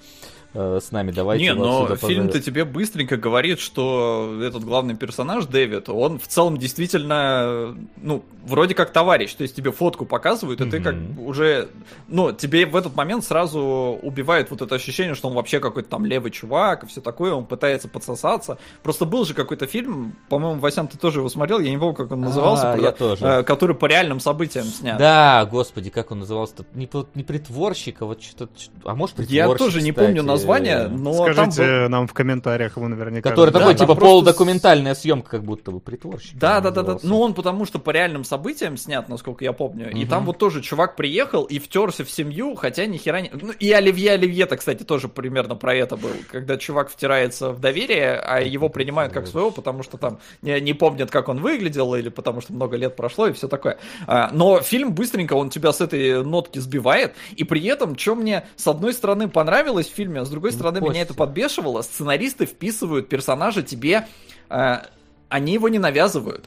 э, 0.55 0.81
с 0.83 0.91
нами, 0.93 1.11
давайте 1.11 1.45
Не, 1.45 1.55
но 1.55 1.95
фильм-то 1.97 2.41
тебе 2.41 2.65
быстренько 2.65 3.17
говорит, 3.17 3.61
что 3.61 4.41
этот 4.43 4.65
главный 4.65 4.97
персонаж, 4.97 5.47
Дэвид, 5.47 5.89
он 5.89 6.19
в 6.19 6.27
целом 6.27 6.57
действительно, 6.57 7.77
ну, 7.97 8.25
вроде 8.45 8.75
как 8.75 8.93
товарищ, 8.93 9.35
то 9.35 9.43
есть 9.43 9.55
тебе 9.55 9.73
фотку 9.73 10.07
показывают, 10.07 10.61
и 10.61 10.65
mm-hmm. 10.65 10.71
ты 10.71 10.81
как 10.81 10.95
уже, 11.19 11.69
ну, 12.09 12.33
тебе 12.33 12.67
в 12.67 12.77
этот 12.77 12.97
момент 12.97 13.25
сразу 13.25 13.99
убивает 14.03 14.51
вот 14.51 14.63
это 14.63 14.75
ощущение, 14.75 15.15
что 15.15 15.29
он 15.29 15.35
вообще 15.35 15.61
какой-то 15.61 15.89
там 15.89 16.05
левый 16.05 16.31
чувак 16.31 16.85
и 16.85 16.87
все 16.87 17.01
такое, 17.01 17.33
он 17.33 17.47
пытается 17.47 17.89
подсосаться. 17.89 18.59
Просто 18.83 19.05
был 19.05 19.25
же 19.25 19.35
какой-то 19.35 19.67
фильм, 19.67 20.17
по-моему, 20.29 20.61
Васян, 20.61 20.89
ты 20.89 20.99
тоже 20.99 21.21
его 21.21 21.29
смотрел, 21.29 21.61
я 21.61 21.71
не 21.71 21.79
помню, 21.79 21.95
как 21.95 22.11
он 22.13 22.21
назывался, 22.21 22.73
а, 22.73 22.77
про, 22.77 22.83
я 22.83 22.93
тоже. 22.93 23.25
Э, 23.25 23.43
который 23.43 23.77
по 23.77 23.87
реальным 23.87 24.21
событиям 24.21 24.65
снят. 24.67 24.99
Да, 24.99 25.47
господи, 25.47 25.91
как 25.91 26.11
он 26.11 26.21
назывался-то? 26.21 26.65
Не, 26.75 26.89
не 27.15 27.23
притворщик, 27.23 28.03
а 28.03 28.07
вот 28.07 28.23
что-то, 28.23 28.53
а 28.85 28.95
может 28.95 29.17
притворщик, 29.17 29.37
Я 29.37 29.55
тоже 29.55 29.83
не 29.83 29.93
помню 29.93 30.23
название, 30.39 30.89
но 30.89 31.13
Скажите 31.13 31.63
там 31.63 31.83
был... 31.83 31.89
нам 31.89 32.07
в 32.07 32.15
комментариях, 32.15 32.77
его 32.77 32.89
наверняка... 32.89 33.31
Который 33.31 33.51
да, 33.51 33.59
такой, 33.61 33.75
типа, 33.75 33.87
просто... 33.87 34.05
полудокументальная 34.05 34.95
съемка, 34.95 35.31
как 35.31 35.45
будто 35.45 35.71
бы 35.71 35.81
притворщик. 35.81 36.39
Да, 36.39 36.61
да, 36.61 36.71
да, 36.71 36.83
да. 36.83 36.99
Ну, 37.03 37.21
он 37.21 37.35
потому 37.35 37.67
что 37.67 37.79
по 37.79 37.91
реальным 37.91 38.25
событиям 38.25 38.77
снят, 38.77 39.09
насколько 39.09 39.45
я 39.45 39.53
помню. 39.53 39.89
Угу. 39.89 39.99
И 39.99 40.07
там 40.07 40.25
вот 40.25 40.39
тоже 40.39 40.63
чувак 40.63 40.97
приехал 40.97 41.45
и 41.45 41.59
втерся 41.59 42.05
в 42.05 42.11
семью, 42.11 42.55
хотя 42.55 42.87
ни 42.87 42.97
хера 42.97 43.21
не... 43.21 43.31
Ну, 43.33 43.53
и 43.53 43.71
Оливье 43.73 44.13
Оливье-то, 44.13 44.57
кстати, 44.57 44.83
тоже 44.83 45.09
примерно 45.09 45.55
про 45.55 45.75
это 45.75 45.97
был. 45.97 46.11
Когда 46.31 46.57
чувак 46.57 46.91
втирается 46.91 47.53
в 47.53 47.61
доверие, 47.61 48.15
а 48.15 48.41
его 48.41 48.69
принимают 48.69 49.13
как 49.13 49.27
своего, 49.27 49.51
потому 49.51 49.83
что 49.83 49.99
там 49.99 50.19
не, 50.43 50.61
не 50.61 50.75
помнят, 50.75 51.11
как 51.11 51.29
он 51.29 51.41
выглядел, 51.41 51.95
или 51.95 52.09
потому 52.09 52.41
что 52.41 52.53
много 52.53 52.77
лет 52.77 52.97
прошло, 52.97 53.29
и 53.29 53.33
все 53.33 53.49
такое. 53.49 53.79
А, 54.07 54.31
но 54.33 54.61
фильм 54.61 54.93
быстренько, 54.95 55.35
он 55.35 55.51
тебя 55.51 55.73
с 55.73 55.81
этой 55.81 56.25
нотки 56.25 56.59
сбивает, 56.59 57.15
и 57.37 57.45
при 57.45 57.65
этом, 57.67 57.97
что 57.99 58.15
мне 58.15 58.47
с 58.57 58.67
одной 58.67 58.93
стороны 58.93 59.29
понравилось 59.29 59.89
в 59.89 59.95
фильме, 59.95 60.25
с 60.29 60.31
другой 60.31 60.53
стороны 60.53 60.81
меня 60.81 61.03
это 61.03 61.15
подбешивало, 61.15 61.83
сценаристы 61.83 62.47
вписывают 62.47 63.09
персонажа 63.09 63.63
тебе, 63.63 64.07
э, 64.49 64.77
они 65.29 65.53
его 65.53 65.69
не 65.69 65.79
навязывают. 65.79 66.45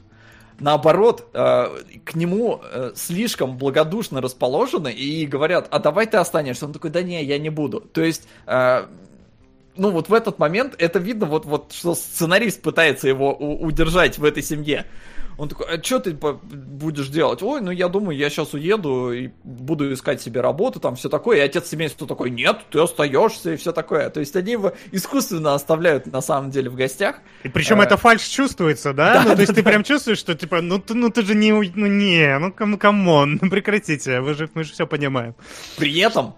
Наоборот, 0.58 1.28
э, 1.34 1.68
к 2.04 2.14
нему 2.14 2.60
э, 2.62 2.92
слишком 2.94 3.58
благодушно 3.58 4.20
расположены 4.20 4.92
и 4.92 5.26
говорят, 5.26 5.66
а 5.70 5.78
давай 5.78 6.06
ты 6.06 6.16
останешься. 6.18 6.66
Он 6.66 6.72
такой, 6.72 6.90
да 6.90 7.02
не, 7.02 7.22
я 7.24 7.38
не 7.38 7.50
буду. 7.50 7.80
То 7.80 8.02
есть 8.02 8.28
э, 8.46 8.86
ну 9.76 9.90
вот 9.90 10.08
в 10.08 10.14
этот 10.14 10.38
момент 10.38 10.74
это 10.78 10.98
видно, 10.98 11.26
вот, 11.26 11.46
вот 11.46 11.72
что 11.72 11.94
сценарист 11.94 12.62
пытается 12.62 13.08
его 13.08 13.34
удержать 13.34 14.18
в 14.18 14.24
этой 14.24 14.42
семье. 14.42 14.86
Он 15.42 15.48
такой, 15.48 15.66
а 15.66 15.82
что 15.82 15.98
ты 15.98 16.12
будешь 16.12 17.08
делать? 17.08 17.42
Ой, 17.42 17.60
ну 17.60 17.72
я 17.72 17.88
думаю, 17.88 18.16
я 18.16 18.30
сейчас 18.30 18.54
уеду 18.54 19.12
и 19.12 19.30
буду 19.42 19.92
искать 19.92 20.22
себе 20.22 20.40
работу, 20.40 20.78
там 20.78 20.94
все 20.94 21.08
такое. 21.08 21.38
И 21.38 21.40
отец 21.40 21.68
семейства 21.68 22.06
такой, 22.06 22.30
нет, 22.30 22.60
ты 22.70 22.78
остаешься 22.78 23.54
и 23.54 23.56
все 23.56 23.72
такое. 23.72 24.08
То 24.10 24.20
есть 24.20 24.36
они 24.36 24.52
его 24.52 24.72
искусственно 24.92 25.54
оставляют 25.54 26.06
на 26.06 26.20
самом 26.20 26.52
деле 26.52 26.70
в 26.70 26.76
гостях. 26.76 27.16
И 27.42 27.48
причем 27.48 27.80
а... 27.80 27.84
это 27.84 27.96
фальшь 27.96 28.22
чувствуется, 28.22 28.92
да? 28.92 29.14
да 29.14 29.30
ну, 29.30 29.34
то 29.34 29.40
есть 29.40 29.48
да, 29.48 29.56
ты 29.56 29.62
да. 29.64 29.70
прям 29.70 29.82
чувствуешь, 29.82 30.18
что 30.18 30.36
типа, 30.36 30.60
ну 30.60 30.78
ты, 30.78 30.94
ну 30.94 31.10
ты 31.10 31.22
же 31.22 31.34
не, 31.34 31.50
ну 31.50 31.86
не, 31.88 32.38
ну 32.38 32.52
come, 32.52 32.78
come 32.78 33.13
on, 33.13 33.40
ну 33.42 33.50
прекратите, 33.50 34.20
вы 34.20 34.34
же, 34.34 34.48
мы 34.54 34.62
же 34.62 34.72
все 34.72 34.86
понимаем. 34.86 35.34
При 35.76 35.98
этом, 35.98 36.36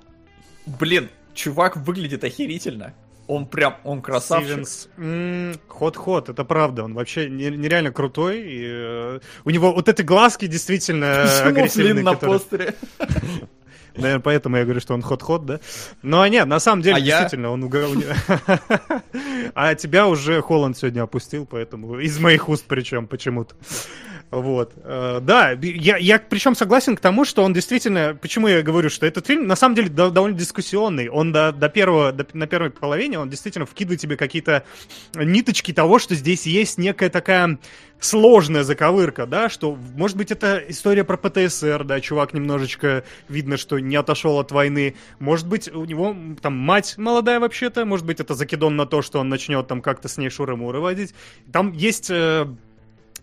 блин, 0.64 1.10
чувак 1.34 1.76
выглядит 1.76 2.24
охерительно. 2.24 2.94
Он 3.26 3.46
прям, 3.46 3.76
он 3.84 4.02
красавчик. 4.02 4.66
Стивенс. 4.66 5.58
Ход-ход, 5.68 6.28
это 6.28 6.44
правда. 6.44 6.84
Он 6.84 6.94
вообще 6.94 7.30
не- 7.30 7.50
нереально 7.50 7.90
крутой. 7.90 8.40
И, 8.42 8.62
э, 8.66 9.20
у 9.44 9.50
него 9.50 9.72
вот 9.72 9.88
эти 9.88 10.02
глазки 10.02 10.46
действительно 10.46 11.22
Почему 11.44 11.48
агрессивные. 11.48 11.92
Флинн 11.94 12.04
на 12.04 12.12
которые- 12.14 12.38
постере? 12.40 12.74
Наверное, 13.96 14.20
поэтому 14.20 14.56
я 14.56 14.64
говорю, 14.64 14.80
что 14.80 14.92
он 14.94 15.02
ход-ход, 15.02 15.46
да? 15.46 15.60
Но 16.02 16.26
нет, 16.26 16.46
на 16.48 16.58
самом 16.58 16.82
деле, 16.82 16.96
А 16.96 16.98
я- 16.98 17.20
действительно, 17.20 17.50
он 17.50 17.62
уга- 17.62 17.86
у 17.88 17.94
него- 17.94 19.00
А 19.54 19.74
тебя 19.76 20.08
уже 20.08 20.42
Холланд 20.42 20.76
сегодня 20.76 21.02
опустил, 21.02 21.46
поэтому 21.46 22.00
из 22.00 22.18
моих 22.18 22.48
уст 22.48 22.64
причем 22.66 23.06
почему-то. 23.06 23.54
Вот. 24.40 24.72
Э, 24.82 25.20
Да, 25.22 25.52
я, 25.62 25.96
я 25.96 26.18
причем 26.18 26.54
согласен 26.56 26.96
к 26.96 27.00
тому, 27.00 27.24
что 27.24 27.44
он 27.44 27.52
действительно... 27.52 28.18
Почему 28.20 28.48
я 28.48 28.62
говорю, 28.62 28.90
что 28.90 29.06
этот 29.06 29.26
фильм 29.26 29.46
на 29.46 29.54
самом 29.54 29.76
деле 29.76 29.88
до- 29.88 30.10
довольно 30.10 30.36
дискуссионный. 30.36 31.08
Он 31.08 31.32
до, 31.32 31.52
до 31.52 31.68
первого, 31.68 32.10
до- 32.12 32.26
на 32.32 32.46
первой 32.46 32.70
половине, 32.70 33.18
он 33.18 33.30
действительно 33.30 33.64
вкидывает 33.64 34.00
тебе 34.00 34.16
какие-то 34.16 34.64
ниточки 35.14 35.72
того, 35.72 35.98
что 35.98 36.14
здесь 36.16 36.46
есть 36.46 36.78
некая 36.78 37.10
такая 37.10 37.58
сложная 38.00 38.64
заковырка, 38.64 39.24
да, 39.24 39.48
что, 39.48 39.78
может 39.94 40.16
быть, 40.16 40.30
это 40.30 40.62
история 40.68 41.04
про 41.04 41.16
ПТСР, 41.16 41.84
да, 41.84 42.00
чувак 42.00 42.34
немножечко 42.34 43.04
видно, 43.28 43.56
что 43.56 43.78
не 43.78 43.96
отошел 43.96 44.38
от 44.40 44.50
войны, 44.52 44.96
может 45.20 45.46
быть, 45.48 45.72
у 45.72 45.84
него 45.84 46.14
там 46.42 46.54
мать 46.54 46.94
молодая 46.98 47.40
вообще-то, 47.40 47.84
может 47.86 48.04
быть, 48.04 48.20
это 48.20 48.34
закидон 48.34 48.76
на 48.76 48.84
то, 48.84 49.00
что 49.00 49.20
он 49.20 49.28
начнет 49.28 49.68
там 49.68 49.80
как-то 49.80 50.08
с 50.08 50.18
ней 50.18 50.28
шуры-муры 50.28 50.80
водить. 50.80 51.14
Там 51.52 51.72
есть... 51.72 52.10
э, 52.10 52.46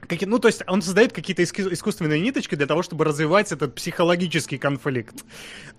Какие, 0.07 0.27
ну, 0.27 0.39
то 0.39 0.47
есть 0.47 0.63
он 0.67 0.81
создает 0.81 1.13
какие-то 1.13 1.43
искусственные 1.43 2.19
ниточки 2.19 2.55
для 2.55 2.65
того, 2.65 2.81
чтобы 2.83 3.05
развивать 3.05 3.51
этот 3.51 3.75
психологический 3.75 4.57
конфликт. 4.57 5.23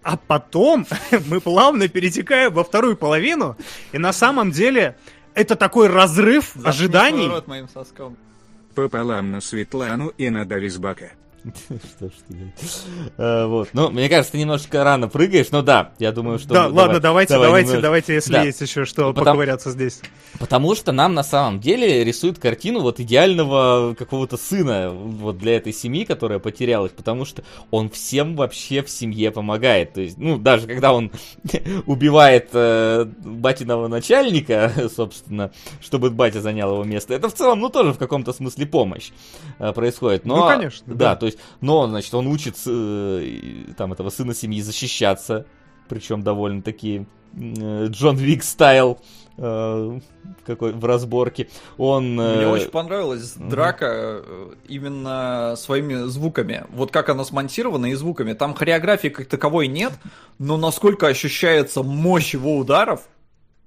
А 0.03 0.16
потом 0.16 0.86
мы 1.27 1.40
плавно 1.40 1.89
перетекаем 1.89 2.53
во 2.53 2.65
вторую 2.65 2.97
половину, 2.97 3.57
и 3.93 3.99
на 3.99 4.12
самом 4.12 4.51
деле 4.51 4.97
это 5.35 5.57
такой 5.57 5.89
разрыв 5.89 6.53
Заткни 6.55 6.69
ожиданий. 6.69 7.28
рот 7.28 7.47
моим 7.47 7.69
соском. 7.69 8.16
Пополам 8.74 9.31
на 9.31 9.40
Светлану 9.40 10.09
и 10.16 10.31
на 10.31 10.44
Дависбака. 10.47 11.12
Что 11.97 12.06
ж 12.09 12.12
ты? 12.28 12.55
А, 13.19 13.47
Вот. 13.47 13.69
Ну, 13.73 13.90
мне 13.90 14.09
кажется, 14.09 14.32
ты 14.32 14.39
немножко 14.39 14.85
рано 14.85 15.09
прыгаешь, 15.09 15.51
но 15.51 15.62
да, 15.62 15.93
я 15.98 16.12
думаю, 16.12 16.39
что... 16.39 16.55
Да, 16.55 16.66
ладно, 16.69 17.01
давайте, 17.01 17.35
давайте, 17.39 17.78
давайте, 17.81 18.14
если 18.14 18.36
есть 18.44 18.60
еще 18.60 18.85
что 18.85 19.12
Потому- 19.12 19.24
поковыряться 19.24 19.70
здесь. 19.70 20.01
Потому 20.39 20.74
что 20.74 20.93
нам 20.93 21.14
на 21.14 21.23
самом 21.24 21.60
деле 21.60 22.05
рисуют 22.05 22.39
картину 22.39 22.81
вот 22.81 23.01
идеального 23.01 23.94
какого-то 23.94 24.36
сына 24.36 24.90
вот 24.90 25.39
для 25.39 25.56
этой 25.56 25.73
семьи, 25.73 26.05
которая 26.05 26.39
потерялась, 26.39 26.93
потому 26.93 27.24
что 27.24 27.43
он 27.70 27.90
всем 27.90 28.36
вообще 28.36 28.82
в 28.82 28.90
семье 28.90 29.31
помогает. 29.31 29.93
То 29.94 30.01
есть, 30.01 30.19
ну, 30.19 30.39
даже 30.39 30.66
когда 30.66 30.93
он 30.93 31.10
убивает 31.86 32.48
э, 32.52 33.05
батиного 33.24 33.89
начальника, 33.89 34.73
собственно, 34.94 35.51
чтобы 35.81 36.10
батя 36.10 36.40
занял 36.40 36.73
его 36.73 36.85
место, 36.85 37.14
это 37.14 37.28
в 37.28 37.35
целом, 37.35 37.60
ну, 37.60 37.69
тоже 37.69 37.93
в 37.93 37.98
каком-то 37.98 38.32
смысле 38.32 38.66
помощь 38.66 39.10
э, 39.59 39.73
происходит. 39.73 40.24
Но, 40.24 40.36
Ну, 40.36 40.47
конечно, 40.48 40.85
Да, 40.94 40.94
да. 41.10 41.16
то 41.16 41.27
есть, 41.27 41.31
но, 41.60 41.86
значит, 41.86 42.12
он 42.14 42.26
учит 42.26 42.56
э, 42.66 43.72
там 43.76 43.92
этого 43.92 44.10
сына 44.10 44.34
семьи 44.34 44.60
защищаться, 44.60 45.46
причем 45.88 46.22
довольно-таки 46.22 47.06
э, 47.34 47.86
Джон 47.88 48.16
Вик 48.16 48.42
стайл 48.42 48.98
э, 49.36 50.00
какой 50.46 50.72
в 50.72 50.84
разборке. 50.84 51.48
Он... 51.76 52.14
Мне 52.14 52.42
э, 52.42 52.50
очень 52.50 52.70
понравилась 52.70 53.34
драка 53.34 54.22
э, 54.24 54.54
именно 54.68 55.54
своими 55.56 56.06
звуками. 56.09 56.64
Вот 56.70 56.90
как 56.90 57.09
она 57.09 57.24
смонтирована 57.24 57.86
и 57.86 57.94
звуками. 57.94 58.32
Там 58.32 58.54
хореографии 58.54 59.09
как 59.09 59.26
таковой 59.26 59.68
нет, 59.68 59.92
но 60.38 60.56
насколько 60.56 61.06
ощущается 61.06 61.82
мощь 61.82 62.34
его 62.34 62.56
ударов, 62.56 63.02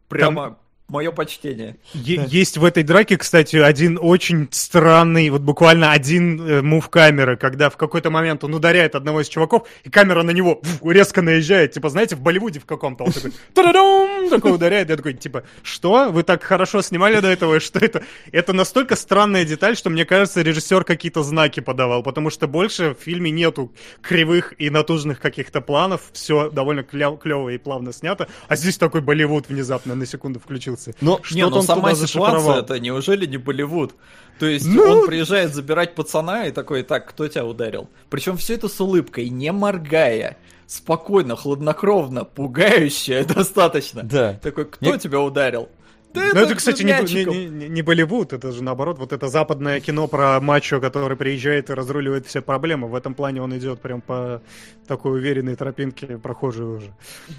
прямо 0.07 0.57
мое 0.87 1.11
почтение. 1.11 1.77
Е- 1.93 2.25
Есть 2.27 2.57
в 2.57 2.63
этой 2.65 2.83
драке, 2.83 3.17
кстати, 3.17 3.55
один 3.57 3.97
очень 4.01 4.47
странный, 4.51 5.29
вот 5.29 5.41
буквально 5.41 5.91
один 5.91 6.39
э, 6.41 6.61
мув 6.61 6.89
камеры, 6.89 7.37
когда 7.37 7.69
в 7.69 7.77
какой-то 7.77 8.09
момент 8.11 8.43
он 8.43 8.53
ударяет 8.53 8.93
одного 8.95 9.21
из 9.21 9.27
чуваков, 9.27 9.67
и 9.83 9.89
камера 9.89 10.21
на 10.23 10.31
него 10.31 10.61
фу, 10.63 10.91
резко 10.91 11.21
наезжает, 11.21 11.71
типа, 11.71 11.89
знаете, 11.89 12.15
в 12.15 12.21
Болливуде 12.21 12.59
в 12.59 12.65
каком-то, 12.65 13.03
он 13.03 13.11
такой, 13.11 13.31
«Та-да-дум!» 13.53 14.29
такой 14.29 14.53
ударяет, 14.53 14.89
я 14.89 14.97
такой, 14.97 15.13
типа, 15.13 15.43
что? 15.63 16.09
Вы 16.11 16.23
так 16.23 16.43
хорошо 16.43 16.81
снимали 16.81 17.19
до 17.19 17.27
этого, 17.29 17.55
и 17.55 17.59
что 17.59 17.79
это? 17.79 18.03
Это 18.31 18.53
настолько 18.53 18.95
странная 18.95 19.45
деталь, 19.45 19.75
что, 19.75 19.89
мне 19.89 20.05
кажется, 20.05 20.41
режиссер 20.41 20.83
какие-то 20.83 21.23
знаки 21.23 21.59
подавал, 21.61 22.03
потому 22.03 22.29
что 22.29 22.47
больше 22.47 22.95
в 22.99 23.03
фильме 23.03 23.31
нету 23.31 23.71
кривых 24.01 24.53
и 24.59 24.69
натужных 24.69 25.19
каких-то 25.19 25.61
планов, 25.61 26.01
все 26.13 26.49
довольно 26.49 26.83
клево 26.83 27.49
и 27.49 27.57
плавно 27.57 27.91
снято, 27.91 28.27
а 28.47 28.55
здесь 28.55 28.77
такой 28.77 29.01
Болливуд 29.01 29.49
внезапно 29.49 29.95
на 29.95 30.05
секунду 30.05 30.39
включился. 30.76 30.93
Ну, 31.02 31.19
Не, 31.31 31.47
ну 31.47 31.57
он 31.57 31.64
сама 31.64 31.95
ситуация 31.95 32.60
это 32.60 32.80
неужели 32.80 33.26
не 33.26 33.38
Болливуд? 33.38 33.95
То 34.39 34.45
есть 34.45 34.65
Ну. 34.65 34.84
он 34.84 35.07
приезжает 35.07 35.53
забирать 35.53 35.95
пацана 35.95 36.45
и 36.47 36.52
такой, 36.52 36.84
так, 36.84 37.07
кто 37.10 37.27
тебя 37.27 37.45
ударил? 37.45 37.89
Причем 38.10 38.35
все 38.38 38.56
это 38.56 38.68
с 38.68 38.80
улыбкой, 38.81 39.30
не 39.30 39.52
моргая. 39.52 40.38
Спокойно, 40.68 41.35
хладнокровно, 41.35 42.26
пугающе 42.26 43.23
достаточно. 43.35 44.03
Да. 44.03 44.34
Такой, 44.41 44.65
кто 44.65 44.89
Мне- 44.89 44.99
тебя 44.99 45.22
ударил? 45.22 45.69
Ну, 46.15 46.39
это, 46.39 46.55
кстати, 46.55 46.83
не, 46.83 46.93
не, 47.25 47.25
не- 47.49 47.69
не- 47.69 47.81
Болливуд, 47.81 48.33
это 48.33 48.51
же 48.51 48.63
наоборот, 48.63 48.97
вот 48.99 49.13
это 49.13 49.27
западное 49.27 49.79
кино 49.79 50.07
про 50.07 50.39
мачо, 50.39 50.79
который 50.81 51.17
приезжает 51.17 51.69
и 51.69 51.73
разруливает 51.73 52.25
все 52.25 52.41
проблемы. 52.41 52.87
В 52.87 52.95
этом 52.95 53.13
плане 53.13 53.41
он 53.41 53.55
идет 53.57 53.79
прям 53.81 54.01
по 54.01 54.41
такой 54.87 55.13
уверенной 55.19 55.55
тропинке, 55.55 56.17
прохожей 56.17 56.65
уже. 56.65 56.91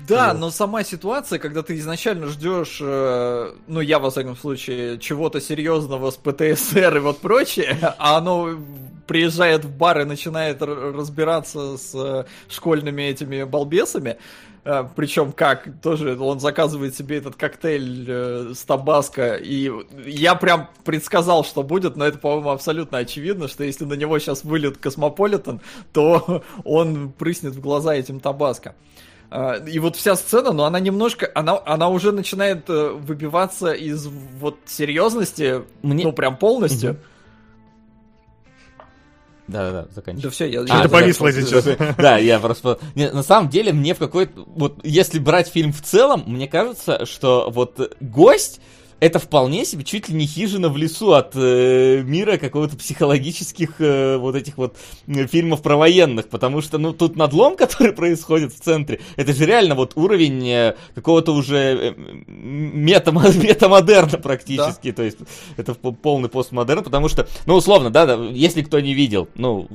Да, 0.08 0.30
Вот. 0.32 0.40
но 0.40 0.50
сама 0.50 0.84
ситуация, 0.84 1.38
когда 1.38 1.62
ты 1.62 1.76
изначально 1.78 2.26
ждешь, 2.26 2.78
э, 2.80 3.52
ну 3.66 3.80
я 3.80 3.98
во 3.98 4.10
всяком 4.10 4.36
случае, 4.36 4.98
чего-то 4.98 5.40
серьезного 5.40 6.10
с 6.10 6.16
ПТСР 6.16 6.96
и 6.96 7.00
вот 7.00 7.18
прочее, 7.18 7.76
а 7.98 8.16
оно 8.18 8.50
приезжает 9.06 9.64
в 9.64 9.70
бар 9.76 10.00
и 10.00 10.04
начинает 10.04 10.60
разбираться 10.62 11.76
с 11.76 11.92
э, 11.94 12.24
школьными 12.48 13.02
этими 13.02 13.44
балбесами, 13.44 14.16
причем 14.96 15.32
как, 15.32 15.68
тоже 15.80 16.18
он 16.18 16.40
заказывает 16.40 16.96
себе 16.96 17.18
этот 17.18 17.36
коктейль 17.36 18.04
э, 18.08 18.52
с 18.54 18.62
табаско, 18.62 19.34
и 19.34 19.70
я 20.06 20.34
прям 20.34 20.68
предсказал, 20.84 21.44
что 21.44 21.62
будет, 21.62 21.96
но 21.96 22.04
это, 22.04 22.18
по-моему, 22.18 22.50
абсолютно 22.50 22.98
очевидно, 22.98 23.46
что 23.46 23.62
если 23.64 23.84
на 23.84 23.94
него 23.94 24.18
сейчас 24.18 24.42
выльет 24.44 24.78
Космополитен, 24.78 25.60
то 25.92 26.42
он 26.64 27.12
прыснет 27.12 27.54
в 27.54 27.60
глаза 27.60 27.94
этим 27.94 28.18
табаско. 28.18 28.74
А, 29.30 29.54
И 29.56 29.78
вот 29.78 29.96
вся 29.96 30.16
сцена, 30.16 30.52
но 30.52 30.64
она 30.64 30.80
немножко, 30.80 31.30
она, 31.34 31.60
она 31.64 31.88
уже 31.88 32.10
начинает 32.12 32.68
э, 32.68 32.90
выбиваться 32.90 33.72
из 33.72 34.06
вот 34.40 34.56
серьезности, 34.66 35.62
Мне- 35.82 36.04
ну 36.04 36.12
прям 36.12 36.36
полностью. 36.36 36.92
Мгм. 36.94 37.00
Да-да-да, 39.48 39.82
Да 39.82 39.88
заканчивай. 39.94 40.30
все, 40.30 40.46
я... 40.50 40.66
Что-то 40.66 40.82
я- 40.82 40.88
повисло 40.88 41.30
сейчас. 41.32 41.64
Да, 41.98 42.18
я 42.18 42.38
просто... 42.40 42.78
На 42.94 43.22
самом 43.22 43.48
деле, 43.48 43.72
мне 43.72 43.94
в 43.94 43.98
какой-то... 43.98 44.44
Вот, 44.46 44.80
если 44.84 45.18
брать 45.18 45.48
фильм 45.48 45.72
в 45.72 45.82
целом, 45.82 46.24
мне 46.26 46.48
кажется, 46.48 47.06
что 47.06 47.50
вот 47.50 47.96
гость 48.00 48.60
это 49.00 49.18
вполне 49.18 49.64
себе 49.64 49.84
чуть 49.84 50.08
ли 50.08 50.14
не 50.14 50.26
хижина 50.26 50.68
в 50.68 50.76
лесу 50.76 51.12
от 51.12 51.32
э, 51.34 52.02
мира 52.02 52.38
какого-то 52.38 52.76
психологических 52.76 53.80
э, 53.80 54.16
вот 54.16 54.34
этих 54.34 54.56
вот 54.56 54.76
э, 55.06 55.26
фильмов 55.26 55.62
про 55.62 55.76
военных, 55.76 56.28
потому 56.28 56.62
что, 56.62 56.78
ну, 56.78 56.92
тут 56.92 57.16
надлом, 57.16 57.56
который 57.56 57.92
происходит 57.92 58.52
в 58.52 58.60
центре, 58.60 59.00
это 59.16 59.32
же 59.32 59.44
реально 59.44 59.74
вот 59.74 59.92
уровень 59.96 60.48
э, 60.48 60.76
какого-то 60.94 61.32
уже 61.32 61.56
э, 61.56 61.94
метамо- 62.26 63.36
метамодерна 63.46 64.18
практически, 64.18 64.92
то 64.92 65.02
есть 65.02 65.18
это 65.56 65.74
полный 65.74 66.28
постмодерн, 66.28 66.82
потому 66.82 67.08
что, 67.08 67.28
ну, 67.44 67.54
условно, 67.54 67.90
да, 67.90 68.06
да, 68.06 68.14
если 68.24 68.62
кто 68.62 68.80
не 68.80 68.94
видел, 68.94 69.28
ну, 69.34 69.68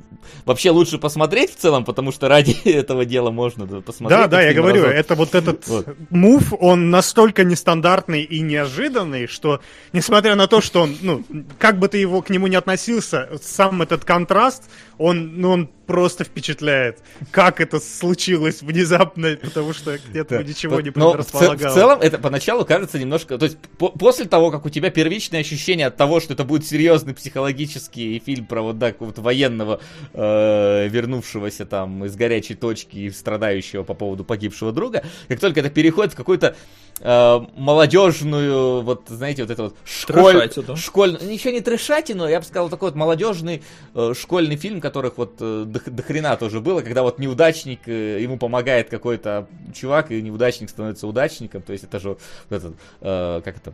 вообще 0.45 0.71
лучше 0.71 0.97
посмотреть 0.97 1.51
в 1.51 1.57
целом, 1.57 1.85
потому 1.85 2.11
что 2.11 2.27
ради 2.27 2.55
этого 2.67 3.05
дела 3.05 3.29
можно 3.29 3.67
да, 3.67 3.81
посмотреть. 3.81 4.21
Да, 4.21 4.27
да, 4.27 4.41
я 4.41 4.53
говорю, 4.53 4.83
разок. 4.83 4.95
это 4.95 5.15
вот 5.15 5.35
этот 5.35 5.67
Вот. 5.67 5.87
мув, 6.09 6.53
он 6.59 6.89
настолько 6.89 7.43
нестандартный 7.43 8.23
и 8.23 8.41
неожиданный, 8.41 9.10
что, 9.27 9.61
несмотря 9.93 10.35
на 10.35 10.47
то, 10.47 10.61
что 10.61 10.83
он, 10.83 10.97
ну, 11.01 11.23
как 11.59 11.79
бы 11.79 11.87
ты 11.87 11.97
его 11.97 12.21
к 12.21 12.29
нему 12.29 12.47
не 12.47 12.55
относился, 12.55 13.29
сам 13.41 13.81
этот 13.81 14.05
контраст, 14.05 14.63
он, 15.01 15.41
ну, 15.41 15.49
он 15.49 15.69
просто 15.87 16.23
впечатляет. 16.23 16.99
Как 17.31 17.59
это 17.59 17.79
случилось 17.79 18.61
внезапно, 18.61 19.35
потому 19.41 19.73
что 19.73 19.97
Да. 20.13 20.41
ничего 20.43 20.79
не 20.79 20.89
в, 20.89 20.93
предрасполагало. 20.93 21.71
в 21.71 21.75
целом 21.75 21.99
это 22.01 22.17
поначалу 22.17 22.63
кажется 22.63 22.97
немножко... 22.99 23.37
То 23.37 23.45
есть 23.45 23.57
по- 23.77 23.89
после 23.89 24.25
того, 24.25 24.51
как 24.51 24.65
у 24.65 24.69
тебя 24.69 24.89
первичное 24.89 25.41
ощущение 25.41 25.87
от 25.87 25.97
того, 25.97 26.19
что 26.19 26.33
это 26.33 26.43
будет 26.45 26.65
серьезный 26.65 27.13
психологический 27.13 28.21
фильм 28.25 28.45
про 28.45 28.61
вот 28.61 28.77
да, 28.77 28.91
какого-то 28.91 29.21
военного, 29.21 29.81
э, 30.13 30.87
вернувшегося 30.87 31.65
там 31.65 32.05
из 32.05 32.15
горячей 32.15 32.55
точки 32.55 32.97
и 32.97 33.09
страдающего 33.09 33.83
по 33.83 33.93
поводу 33.95 34.23
погибшего 34.23 34.71
друга, 34.71 35.03
как 35.27 35.39
только 35.39 35.59
это 35.59 35.69
переходит 35.69 36.13
в 36.13 36.15
какую-то 36.15 36.55
э, 37.01 37.39
молодежную, 37.57 38.81
вот 38.81 39.03
знаете, 39.07 39.41
вот 39.43 39.51
это 39.51 39.63
вот 39.63 39.75
школь... 39.83 40.33
Трэшатину. 40.33 40.77
школь... 40.77 41.17
Ничего 41.21 41.51
не 41.51 41.61
трешатину, 41.61 42.27
я 42.27 42.39
бы 42.39 42.45
сказал, 42.45 42.69
такой 42.69 42.89
вот 42.89 42.95
молодежный 42.95 43.63
э, 43.95 44.13
школьный 44.19 44.55
фильм, 44.55 44.79
который 44.79 44.90
которых 44.91 45.17
вот 45.17 45.37
э, 45.39 45.63
до, 45.65 45.79
до 45.89 46.03
хрена 46.03 46.35
тоже 46.35 46.59
было, 46.59 46.81
когда 46.81 47.01
вот 47.01 47.17
неудачник, 47.17 47.87
э, 47.87 48.21
ему 48.21 48.37
помогает 48.37 48.89
какой-то 48.89 49.47
чувак, 49.73 50.11
и 50.11 50.21
неудачник 50.21 50.69
становится 50.69 51.07
удачником, 51.07 51.61
то 51.61 51.71
есть 51.71 51.85
это 51.85 51.99
же 51.99 52.09
вот 52.09 52.19
этот, 52.49 52.75
э, 52.99 53.41
как 53.43 53.57
это, 53.57 53.73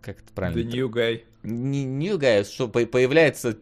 как 0.00 0.18
это 0.18 0.32
правильно? 0.34 0.60
The 0.60 0.72
new 0.72 0.88
guy. 0.88 1.22
Не 1.44 1.84
new 1.84 2.18
guy, 2.18 2.44
что 2.44 2.66
по- 2.66 2.84
появляется 2.86 3.58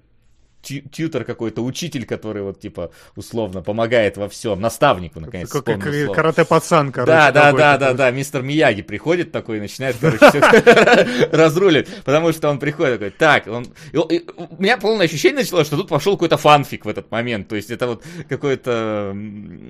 тьютер 0.63 1.25
какой-то, 1.25 1.63
учитель, 1.63 2.05
который 2.05 2.43
вот 2.43 2.61
типа 2.61 2.91
условно 3.17 3.63
помогает 3.63 4.17
во 4.17 4.29
всем, 4.29 4.61
наставнику, 4.61 5.21
наконец, 5.21 5.51
Как- 5.51 5.65
как 5.65 5.81
карате-пацан, 5.81 6.93
короче. 6.93 7.11
Да, 7.11 7.33
да, 7.33 7.53
да, 7.53 7.79
да, 7.79 7.95
да, 7.95 8.11
мистер 8.11 8.43
Мияги 8.43 8.83
приходит 8.83 9.33
такой 9.33 9.59
и 9.59 9.61
начинает, 9.61 9.97
короче, 10.01 10.19
всё 10.31 11.31
разрулить, 11.33 11.89
потому 12.05 12.33
что 12.33 12.49
он 12.49 12.59
приходит 12.59 13.01
такой, 13.01 13.11
так, 13.11 13.47
он... 13.47 13.67
У 13.93 14.63
меня 14.63 14.77
полное 14.77 15.07
ощущение 15.07 15.41
началось, 15.41 15.67
что 15.67 15.77
тут 15.77 15.89
пошел 15.89 16.15
какой-то 16.15 16.37
фанфик 16.37 16.85
в 16.85 16.89
этот 16.89 17.11
момент, 17.11 17.49
то 17.49 17.57
есть 17.57 17.71
это 17.71 17.87
вот 17.87 18.05
какое-то 18.29 19.17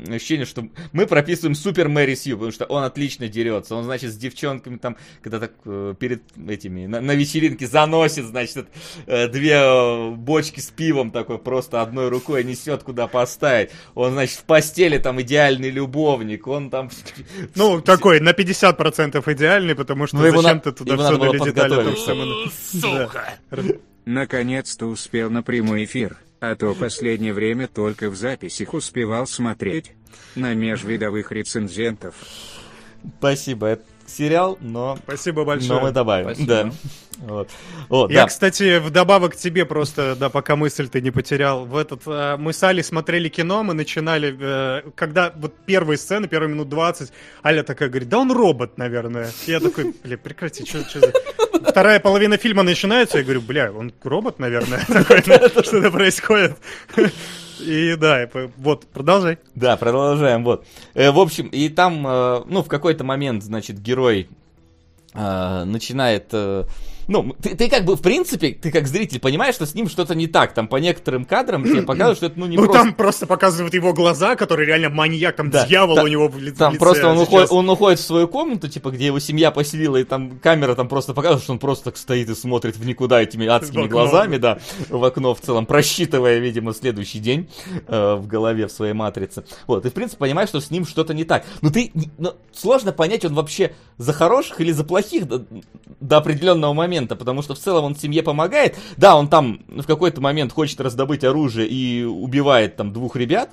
ощущение, 0.09 0.47
что 0.47 0.69
мы 0.93 1.07
прописываем 1.07 1.55
супер 1.55 1.89
Мэри 1.89 2.15
Сью, 2.15 2.37
потому 2.37 2.53
что 2.53 2.65
он 2.67 2.83
отлично 2.85 3.29
дерется, 3.29 3.75
он, 3.75 3.85
значит, 3.85 4.13
с 4.13 4.17
девчонками 4.17 4.77
там, 4.77 4.97
когда 5.23 5.39
так 5.39 5.53
э, 5.65 5.95
перед 5.99 6.23
этими, 6.49 6.87
на, 6.87 7.01
на 7.01 7.15
вечеринке 7.15 7.67
заносит, 7.67 8.25
значит, 8.25 8.69
э, 9.07 9.29
две 9.29 9.55
э, 9.55 10.11
бочки 10.11 10.61
с 10.61 10.71
пивом 10.81 11.11
такой 11.11 11.39
просто 11.39 11.83
одной 11.83 12.09
рукой 12.09 12.43
несет 12.43 12.83
куда 12.85 13.07
поставить, 13.07 13.69
он, 13.95 14.13
значит, 14.13 14.39
в 14.39 14.45
постели 14.45 14.97
там 14.97 15.21
идеальный 15.21 15.69
любовник, 15.69 16.47
он 16.47 16.71
там... 16.71 16.89
Ну, 17.55 17.83
такой, 17.83 18.19
на 18.21 18.31
50% 18.31 19.23
идеальный, 19.35 19.75
потому 19.75 20.07
что 20.07 20.17
Ну, 20.17 20.25
его 20.25 20.41
зачем 20.41 20.57
на- 20.57 20.63
ты 20.63 20.73
туда 20.73 20.93
его 20.95 21.03
все 21.03 21.13
надо 21.13 21.27
было 21.27 21.47
детали. 21.47 22.51
Да. 23.51 23.63
Наконец-то 24.07 24.87
успел 24.87 25.29
на 25.29 25.43
прямой 25.43 25.85
эфир, 25.85 26.17
а 26.41 26.55
то 26.55 26.75
последнее 26.75 27.35
время 27.35 27.69
только 27.69 28.09
в 28.09 28.17
записях 28.17 28.73
успевал 28.73 29.27
смотреть. 29.27 29.93
На 30.35 30.55
межвидовых 30.55 31.31
рецензентов. 31.31 32.15
Спасибо, 33.19 33.67
это 33.67 33.83
сериал, 34.07 34.57
но, 34.63 34.99
Спасибо 35.05 35.41
но 35.41 35.45
мы 35.45 35.47
большое. 35.47 35.93
добавим. 35.93 36.25
Спасибо. 36.25 36.49
Да. 36.49 36.73
Вот. 37.21 37.51
Вот, 37.89 38.11
Я, 38.11 38.23
да. 38.23 38.27
кстати, 38.29 38.79
вдобавок 38.79 39.35
к 39.35 39.37
тебе 39.37 39.65
просто, 39.67 40.17
да, 40.17 40.31
пока 40.31 40.57
мысль 40.57 40.89
ты 40.89 41.01
не 41.01 41.11
потерял, 41.11 41.67
в 41.67 41.77
этот, 41.77 42.03
э, 42.07 42.37
мы 42.39 42.53
с 42.53 42.63
Али 42.63 42.83
смотрели 42.83 43.29
кино, 43.29 43.63
мы 43.63 43.75
начинали, 43.75 44.37
э, 44.41 44.91
когда 44.95 45.33
вот 45.37 45.55
первые 45.67 45.99
сцены, 45.99 46.29
первые 46.29 46.53
минут 46.53 46.69
20, 46.69 47.13
Аля 47.45 47.63
такая 47.63 47.89
говорит, 47.89 48.09
да 48.09 48.19
он 48.19 48.33
робот, 48.33 48.79
наверное. 48.79 49.31
Я 49.47 49.61
такой, 49.61 49.95
бля, 50.03 50.17
прекрати, 50.17 50.65
что 50.65 50.83
за... 50.99 51.13
Вторая 51.69 52.01
половина 52.01 52.37
фильма 52.39 52.63
начинается, 52.63 53.19
я 53.19 53.25
говорю, 53.25 53.43
бля, 53.43 53.71
он 53.71 53.93
робот, 54.03 54.39
наверное, 54.39 54.81
такой, 54.89 55.23
«Ну, 55.27 55.63
что-то 55.63 55.91
происходит. 55.91 56.57
И 57.61 57.95
да, 57.97 58.29
вот, 58.57 58.87
продолжай. 58.87 59.39
Да, 59.55 59.77
продолжаем. 59.77 60.45
Вот. 60.45 60.67
Э, 60.95 61.11
в 61.11 61.19
общем, 61.19 61.49
и 61.49 61.69
там, 61.69 62.07
э, 62.07 62.43
ну, 62.47 62.63
в 62.63 62.69
какой-то 62.69 63.05
момент, 63.05 63.43
значит, 63.43 63.79
герой 63.79 64.29
э, 65.15 65.65
начинает. 65.65 66.33
Ну, 67.09 67.35
ты, 67.43 67.55
ты 67.55 67.69
как 67.69 67.85
бы, 67.85 67.97
в 67.97 68.03
принципе, 68.03 68.53
ты 68.53 68.71
как 68.71 68.87
зритель 68.87 69.21
понимаешь, 69.21 69.55
что 69.55 69.67
с 69.67 69.75
ним 69.75 69.89
что-то 69.89 70.15
не 70.15 70.27
так. 70.27 70.55
Там 70.55 70.69
по 70.69 70.77
некоторым 70.77 71.25
кадрам 71.25 71.65
тебе 71.65 71.83
показывают, 71.83 72.17
что 72.19 72.27
это 72.27 72.39
ну 72.39 72.47
не 72.47 72.57
Ну, 72.57 72.65
просто. 72.65 72.83
там 72.83 72.95
просто 72.95 73.27
показывают 73.27 73.75
его 73.75 73.93
глаза, 73.93 74.37
который 74.37 74.67
реально 74.67 74.91
маньяк, 74.91 75.37
там 75.37 75.51
Да, 75.51 75.67
дьявол 75.67 75.97
та- 75.97 76.03
у 76.05 76.07
него 76.07 76.29
в 76.29 76.39
ли- 76.39 76.51
в 76.51 76.57
Там 76.59 76.73
лице. 76.73 76.79
просто 76.81 77.09
он, 77.09 77.19
уходит, 77.19 77.51
он 77.51 77.69
уходит 77.69 77.99
в 77.99 78.05
свою 78.05 78.29
комнату, 78.29 78.69
типа, 78.69 78.91
где 78.91 79.07
его 79.07 79.19
семья 79.19 79.51
поселила, 79.51 79.97
и 79.97 80.05
там 80.05 80.39
камера 80.39 80.75
там 80.75 80.89
просто 80.89 81.15
показывает, 81.15 81.43
что 81.43 81.53
он 81.53 81.59
просто 81.59 81.85
так 81.87 81.97
стоит 81.97 82.29
и 82.31 82.35
смотрит 82.35 82.77
в 82.77 82.85
никуда 82.87 83.23
этими 83.23 83.47
адскими 83.47 83.87
глазами, 83.87 84.37
да, 84.37 84.59
в 84.89 85.03
окно 85.05 85.35
в 85.35 85.41
целом, 85.41 85.67
просчитывая, 85.67 86.39
видимо, 86.39 86.73
следующий 86.75 87.19
день 87.19 87.49
э, 87.87 88.15
в 88.15 88.27
голове 88.27 88.67
в 88.67 88.73
своей 88.73 88.93
матрице. 88.93 89.45
Вот, 89.67 89.87
и 89.87 89.91
в 89.91 89.93
принципе 89.93 90.19
понимаешь, 90.19 90.49
что 90.49 90.61
с 90.61 90.71
ним 90.71 90.87
что-то 90.87 91.15
не 91.15 91.25
так. 91.25 91.45
Но 91.63 91.71
ты, 91.71 91.91
не- 91.95 92.11
ну, 92.19 92.33
сложно 92.53 92.93
понять, 92.93 93.25
он 93.25 93.35
вообще 93.35 93.73
за 93.99 94.13
хороших 94.13 94.61
или 94.61 94.73
за 94.73 94.85
плохих 94.85 95.27
до, 95.27 95.45
до 96.01 96.17
определенного 96.19 96.73
момента, 96.73 96.90
потому 97.17 97.43
что 97.43 97.55
в 97.55 97.59
целом 97.59 97.85
он 97.85 97.97
семье 97.97 98.23
помогает. 98.23 98.77
Да, 98.97 99.17
он 99.17 99.29
там 99.29 99.61
в 99.69 99.87
какой-то 99.87 100.21
момент 100.21 100.53
хочет 100.53 100.81
раздобыть 100.81 101.25
оружие 101.25 101.69
и 101.69 102.05
убивает 102.05 102.77
там 102.77 102.93
двух 102.93 103.17
ребят, 103.17 103.51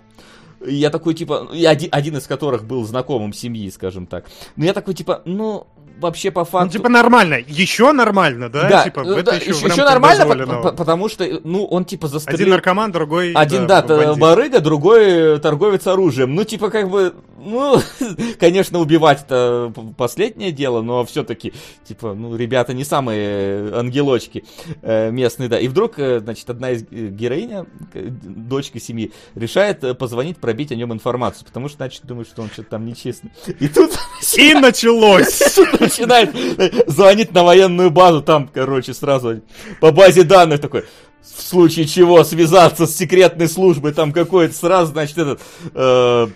и 0.66 0.74
Я 0.76 0.90
такой, 0.90 1.14
типа, 1.14 1.50
и 1.54 1.66
один, 1.66 1.90
один 1.92 2.18
из 2.18 2.26
которых 2.26 2.64
был 2.66 2.84
знакомым 2.84 3.32
семьи, 3.34 3.70
скажем 3.70 4.08
так. 4.08 4.26
Но 4.56 4.66
я 4.66 4.74
такой, 4.74 4.96
типа, 4.96 5.22
ну, 5.26 5.68
вообще 6.00 6.32
по 6.32 6.42
Ну, 6.42 6.46
факту... 6.46 6.72
типа 6.74 6.90
нормально. 6.90 7.36
Еще 7.48 7.92
нормально, 7.92 8.50
да? 8.50 8.84
типа, 8.84 9.02
э, 9.02 9.14
это 9.20 9.24
да, 9.24 9.36
еще, 9.38 9.54
в 9.54 9.58
еще 9.64 9.84
рамках 9.84 10.18
нормально, 10.18 10.26
по- 10.48 10.64
по- 10.64 10.72
потому 10.72 11.10
что, 11.10 11.26
ну, 11.44 11.66
он, 11.66 11.86
типа, 11.86 12.08
застрелил... 12.08 12.40
Один 12.40 12.50
наркоман, 12.50 12.92
другой... 12.92 13.34
Один, 13.34 13.68
да, 13.68 13.82
бандит. 13.84 14.20
барыга, 14.20 14.60
другой 14.60 15.04
э, 15.36 15.38
торговец 15.40 15.86
оружием. 15.86 16.34
Ну, 16.34 16.44
типа, 16.44 16.70
как 16.72 16.90
бы, 16.90 17.14
ну, 17.38 17.80
конечно, 18.40 18.80
убивать 18.80 19.24
это 19.24 19.74
последнее 19.96 20.52
дело, 20.52 20.82
но 20.82 21.06
все-таки, 21.06 21.54
типа, 21.88 22.14
ну, 22.14 22.36
ребята 22.36 22.74
не 22.74 22.84
самые 22.84 23.74
ангелочки 23.74 24.46
э, 24.82 25.12
местные, 25.12 25.50
да. 25.50 25.60
И 25.60 25.68
вдруг, 25.68 26.00
э, 26.00 26.20
значит, 26.20 26.50
одна 26.50 26.72
из 26.72 26.84
э, 26.84 27.08
героиня, 27.08 27.66
дочка 27.94 28.80
семьи, 28.80 29.12
решает 29.36 29.98
позвонить, 29.98 30.38
пробить 30.38 30.72
о 30.72 30.76
нем 30.76 30.94
информацию, 30.94 31.46
потому 31.46 31.68
что, 31.68 31.78
значит, 31.78 32.06
думает, 32.06 32.28
что 32.28 32.42
он 32.42 32.50
что-то 32.50 32.72
там 32.72 32.86
нечестный. 32.86 33.32
И 33.60 33.68
тут 33.68 33.92
И 34.36 34.54
началось! 34.54 35.42
начинает 35.80 36.36
звонить 36.88 37.34
на 37.34 37.44
военную 37.44 37.92
базу, 37.92 38.22
там, 38.22 38.50
короче, 38.52 38.94
сразу 38.94 39.42
по 39.80 39.92
базе 39.92 40.24
данных 40.24 40.60
такой, 40.60 40.86
в 41.22 41.42
случае 41.42 41.86
чего 41.86 42.24
связаться 42.24 42.88
с 42.88 42.96
секретной 42.96 43.48
службой, 43.48 43.94
там 43.94 44.12
какой-то 44.12 44.54
сразу, 44.54 44.94
значит, 44.94 45.18
этот... 45.18 45.42
э, 45.74 46.28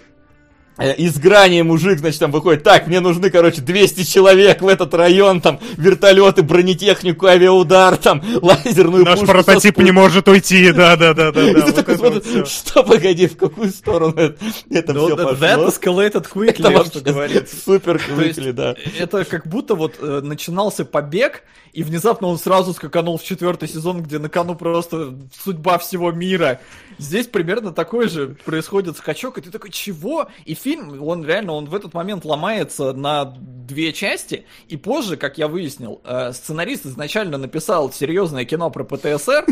э, 0.81 0.95
изграние 0.97 1.63
мужик, 1.63 1.99
значит, 1.99 2.19
там 2.19 2.31
выходит, 2.31 2.63
так, 2.63 2.87
мне 2.87 2.99
нужны, 2.99 3.29
короче, 3.29 3.61
200 3.61 4.03
человек 4.03 4.61
в 4.61 4.67
этот 4.67 4.93
район, 4.93 5.41
там, 5.41 5.59
вертолеты, 5.77 6.43
бронетехнику, 6.43 7.25
авиаудар, 7.27 7.97
там, 7.97 8.21
лазерную 8.41 9.03
Наш 9.05 9.19
пушку 9.19 9.27
со 9.27 9.33
прототип 9.33 9.77
не 9.79 9.91
может 9.91 10.27
уйти, 10.27 10.71
да-да-да. 10.71 11.29
И 11.29 11.53
ты 11.53 11.71
такой 11.71 11.97
смотришь, 11.97 12.47
что, 12.47 12.83
погоди, 12.83 13.27
в 13.27 13.37
какую 13.37 13.69
сторону 13.69 14.15
это, 14.17 14.93
Ну, 14.93 15.05
все 15.07 15.15
that 15.15 15.23
пошло? 15.23 15.67
escalated 15.67 16.27
quickly, 16.31 16.69
Это 16.71 16.85
что 16.85 17.01
говорится. 17.01 17.55
супер 17.65 17.97
quickly, 17.97 18.51
да. 18.53 18.75
Это 18.97 19.23
как 19.25 19.47
будто 19.47 19.75
вот 19.75 19.95
э, 19.99 20.21
начинался 20.23 20.85
побег, 20.85 21.43
и 21.73 21.84
внезапно 21.84 22.27
он 22.27 22.38
сразу 22.38 22.73
скаканул 22.73 23.18
в 23.18 23.23
четвертый 23.23 23.69
сезон, 23.69 24.03
где 24.03 24.19
на 24.19 24.30
кону 24.30 24.56
просто 24.56 25.15
судьба 25.43 25.77
всего 25.77 26.11
мира. 26.11 26.60
Здесь 26.98 27.27
примерно 27.27 27.72
такой 27.72 28.10
же 28.10 28.35
происходит 28.45 28.98
скачок, 28.98 29.38
и 29.38 29.41
ты 29.41 29.52
такой, 29.52 29.72
чего? 29.72 30.27
И 30.45 30.53
фильм, 30.53 31.02
он 31.02 31.26
реально, 31.26 31.53
он 31.53 31.65
в 31.65 31.76
этот 31.76 31.93
момент 31.93 32.26
ломается 32.26 32.93
на 32.93 33.26
две 33.26 33.93
части, 33.93 34.45
и 34.68 34.77
позже, 34.77 35.18
как 35.18 35.38
я 35.38 35.48
выяснил, 35.48 36.02
э, 36.03 36.31
сценарист 36.34 36.85
изначально 36.85 37.38
написал 37.38 37.91
серьезное 37.91 38.45
кино 38.45 38.69
про 38.69 38.84
ПТСР, 38.84 39.45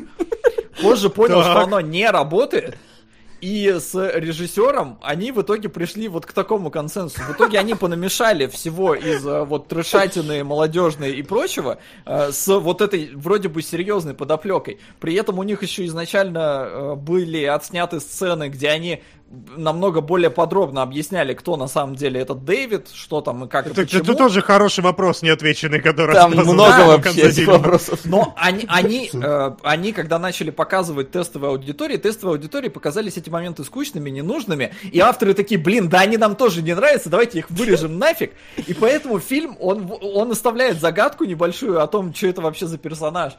позже 0.82 1.10
понял, 1.10 1.41
что 1.41 1.60
оно 1.60 1.80
не 1.80 2.10
работает, 2.10 2.78
и 3.41 3.78
с 3.80 3.94
режиссером 3.95 4.99
они 5.02 5.32
в 5.32 5.41
итоге 5.41 5.70
пришли 5.70 6.07
вот 6.07 6.26
к 6.26 6.34
такому 6.34 6.70
консенсусу. 6.70 7.22
В 7.24 7.36
итоге 7.36 7.60
они 7.60 7.76
понамешали 7.76 8.48
всего 8.48 8.94
из 8.95 9.26
э, 9.26 9.44
вот 9.44 9.68
трешатины 9.68 10.44
молодежной 10.44 11.14
и 11.14 11.24
прочего 11.24 11.80
э, 12.06 12.32
с 12.32 12.48
вот 12.48 12.82
этой 12.82 13.11
вроде 13.14 13.49
бы 13.49 13.61
серьезной 13.61 14.14
подоплекой. 14.14 14.80
При 14.99 15.16
этом 15.16 15.40
у 15.40 15.44
них 15.44 15.64
еще 15.64 15.86
изначально 15.86 16.40
э, 16.40 16.95
были 16.95 17.44
отсняты 17.44 17.99
сцены, 17.99 18.49
где 18.49 18.70
они 18.70 19.03
намного 19.30 20.01
более 20.01 20.30
подробно 20.30 20.81
объясняли, 20.81 21.34
кто 21.34 21.56
на 21.56 21.68
самом 21.68 21.95
деле 21.95 22.19
этот 22.19 22.45
Дэвид, 22.45 22.88
что 22.91 23.22
там 23.22 23.45
и 23.45 23.47
как 23.47 23.68
и 23.68 23.69
Это, 23.72 23.81
почему. 23.81 24.01
это 24.01 24.15
тоже 24.15 24.41
хороший 24.41 24.84
вопрос, 24.84 25.22
не 25.22 25.30
отвеченный, 25.30 25.80
который 25.80 26.15
Там 26.15 26.31
много 26.31 26.53
в 26.53 26.88
вообще 26.88 27.45
вопросов. 27.45 27.99
Но 28.06 28.34
они, 28.38 28.65
они, 28.68 29.10
э, 29.14 29.51
они, 29.64 29.91
когда 29.91 30.18
начали 30.18 30.49
показывать 30.49 31.11
тестовые 31.11 31.51
аудитории, 31.51 31.97
тестовые 31.97 32.35
аудитории 32.35 32.69
показались 32.69 33.18
эти 33.18 33.30
моменты 33.30 33.64
скучными, 33.64 34.10
ненужными, 34.10 34.73
и 34.91 34.99
авторы 34.99 35.34
такие, 35.34 35.60
блин, 35.60 35.89
да 35.89 35.99
они 35.99 36.18
нам 36.18 36.35
тоже 36.35 36.61
не 36.64 36.73
нравятся, 36.73 37.10
давайте 37.10 37.39
их 37.39 37.49
вырежем 37.51 37.99
нафиг. 37.99 38.31
И 38.65 38.73
поэтому 38.73 39.19
фильм, 39.19 39.56
он, 39.60 39.91
он 40.01 40.31
оставляет 40.31 40.80
загадку 40.80 41.26
небольшую 41.26 41.81
о 41.81 41.88
том, 41.88 42.14
что 42.14 42.27
это 42.27 42.41
вообще 42.41 42.65
за 42.65 42.77
персонаж. 42.77 43.34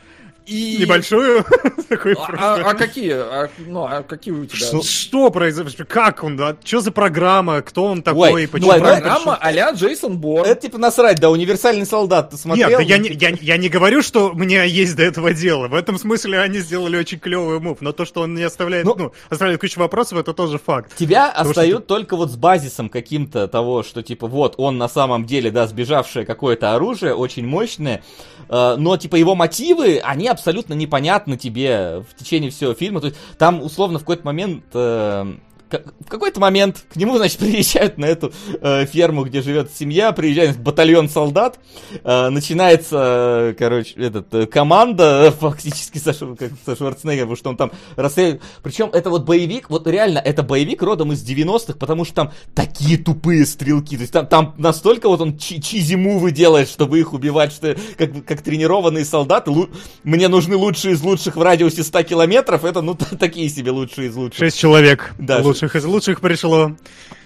И... 0.51 0.78
Небольшую. 0.81 1.44
Такой 1.89 2.14
А, 2.14 2.56
а- 2.56 2.70
а 2.70 2.74
какие? 2.74 3.12
А, 3.12 3.48
ну, 3.59 3.85
а 3.85 4.02
какие 4.02 4.35
у 4.35 4.44
тебя? 4.47 4.82
Что, 4.82 5.31
произошло? 5.31 5.85
Как 5.89 6.24
он? 6.24 6.36
Да? 6.36 6.56
Что 6.64 6.81
за 6.81 6.90
программа? 6.90 7.62
Кто 7.62 7.85
он 7.85 8.02
такой? 8.02 8.48
Ну, 8.52 8.68
Программа 8.68 9.36
а-ля 9.36 9.70
Джейсон 9.70 10.18
Борн. 10.18 10.44
Это 10.47 10.62
типа 10.62 10.78
насрать, 10.78 11.20
да, 11.20 11.31
универсальный 11.31 11.86
солдат, 11.86 12.31
ты 12.31 12.36
смотрел? 12.36 12.81
Нет, 12.81 12.89
я, 12.89 12.98
не, 12.98 13.10
я, 13.10 13.32
я 13.40 13.56
не 13.56 13.68
говорю, 13.68 14.02
что 14.02 14.31
у 14.31 14.35
меня 14.35 14.64
есть 14.64 14.97
до 14.97 15.05
этого 15.05 15.32
дело. 15.32 15.68
В 15.68 15.74
этом 15.74 15.98
смысле 15.98 16.40
они 16.40 16.59
сделали 16.59 16.97
очень 16.97 17.20
клевый 17.20 17.60
мув. 17.60 17.78
Но 17.81 17.93
то, 17.93 18.05
что 18.05 18.22
он 18.22 18.35
не 18.35 18.43
оставляет, 18.43 18.85
Ну- 18.85 18.97
ну, 18.97 19.12
оставляет 19.28 19.60
кучу 19.60 19.78
вопросов, 19.78 20.18
это 20.18 20.35
тоже 20.35 20.59
факт. 20.59 20.97
Тебя 20.97 21.31
остают 21.31 21.86
только 21.86 22.16
вот 22.16 22.31
с 22.32 22.36
базисом 22.36 22.89
каким-то 22.89 23.47
того, 23.47 23.85
что 23.85 24.02
типа 24.02 24.27
вот 24.27 24.55
он 24.56 24.78
на 24.78 24.89
самом 24.89 25.27
деле, 25.27 25.52
да, 25.52 25.68
сбежавшее 25.68 26.27
какое-то 26.27 26.74
оружие, 26.74 27.14
очень 27.14 27.47
мощное, 27.47 28.02
э, 28.48 28.74
но 28.77 28.97
типа 28.97 29.14
его 29.14 29.36
мотивы, 29.36 30.01
они 30.02 30.27
абсолютно 30.27 30.39
непонятно 30.74 31.36
тебе 31.36 32.04
в 32.08 32.14
течение 32.18 32.50
всего 32.50 32.74
фильма. 32.74 33.00
То 33.00 33.08
есть 33.08 33.18
там, 33.38 33.62
условно, 33.62 33.98
в 33.98 34.02
какой-то 34.02 34.24
момент 34.24 34.64
э, 34.74 35.34
в 35.72 36.09
какой-то 36.09 36.40
момент 36.40 36.84
к 36.92 36.97
нему, 36.97 37.16
значит, 37.16 37.38
приезжают 37.40 37.98
на 37.98 38.06
эту 38.06 38.32
э, 38.60 38.86
ферму, 38.86 39.24
где 39.24 39.42
живет 39.42 39.70
семья, 39.74 40.12
приезжает 40.12 40.59
батальон 40.59 41.09
солдат, 41.09 41.59
э, 42.02 42.28
начинается, 42.28 43.55
короче, 43.59 43.94
этот, 43.94 44.34
э, 44.34 44.47
команда, 44.47 45.34
фактически 45.40 45.98
со, 45.98 46.12
как, 46.12 46.52
со 46.64 46.76
Шварценеггером, 46.76 47.28
потому 47.28 47.36
что 47.36 47.51
он 47.51 47.56
там 47.56 47.72
расстреливает. 47.97 48.42
Причем 48.62 48.90
это 48.92 49.10
вот 49.10 49.24
боевик, 49.24 49.70
вот 49.70 49.86
реально, 49.86 50.18
это 50.18 50.42
боевик 50.42 50.82
родом 50.82 51.12
из 51.12 51.22
90-х, 51.24 51.74
потому 51.78 52.05
что 52.05 52.14
там 52.14 52.32
такие 52.55 52.98
тупые 52.98 53.47
стрелки, 53.47 53.97
то 53.97 54.02
есть 54.02 54.12
там, 54.12 54.26
там 54.26 54.55
настолько 54.59 55.09
вот 55.09 55.20
он 55.20 55.38
чи 55.38 55.60
чизи-мувы 55.60 56.30
делает, 56.32 56.68
чтобы 56.68 56.98
их 56.98 57.12
убивать, 57.12 57.52
что 57.52 57.76
как, 57.97 58.24
как 58.24 58.42
тренированные 58.42 59.05
солдаты, 59.05 59.51
лу- 59.51 59.70
мне 60.05 60.28
нужны 60.28 60.56
лучшие 60.56 60.94
из 60.94 61.02
лучших 61.02 61.36
в 61.36 61.42
радиусе 61.42 61.82
100 61.82 62.02
километров, 62.05 62.64
это, 62.64 62.82
ну, 62.82 62.94
такие 63.18 63.48
себе 63.48 63.70
лучшие 63.70 64.09
из 64.09 64.16
лучших. 64.16 64.38
Шесть 64.38 64.59
человек. 64.59 65.14
Да, 65.18 65.42
лучших 65.61 65.77
из 65.77 65.85
лучших 65.85 66.20
пришло. 66.20 66.73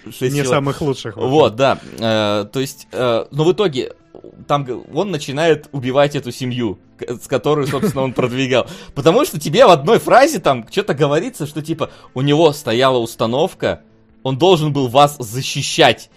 Не 0.05 0.11
человек. 0.11 0.47
самых 0.47 0.81
лучших. 0.81 1.15
Вот, 1.15 1.55
да. 1.55 1.79
Э, 1.99 2.45
то 2.51 2.59
есть, 2.59 2.87
э, 2.91 3.25
но 3.31 3.43
в 3.43 3.51
итоге 3.53 3.93
там 4.47 4.67
он 4.93 5.11
начинает 5.11 5.67
убивать 5.71 6.15
эту 6.15 6.31
семью, 6.31 6.79
с 6.99 7.27
которой, 7.27 7.67
собственно, 7.67 8.03
он 8.03 8.13
продвигал. 8.13 8.67
Потому 8.93 9.25
что 9.25 9.39
тебе 9.39 9.65
в 9.65 9.69
одной 9.69 9.99
фразе 9.99 10.39
там 10.39 10.65
что-то 10.69 10.93
говорится, 10.93 11.47
что 11.47 11.61
типа 11.61 11.91
у 12.13 12.21
него 12.21 12.51
стояла 12.51 12.97
установка, 12.97 13.81
он 14.23 14.37
должен 14.37 14.73
был 14.73 14.87
вас 14.87 15.17
защищать. 15.17 16.09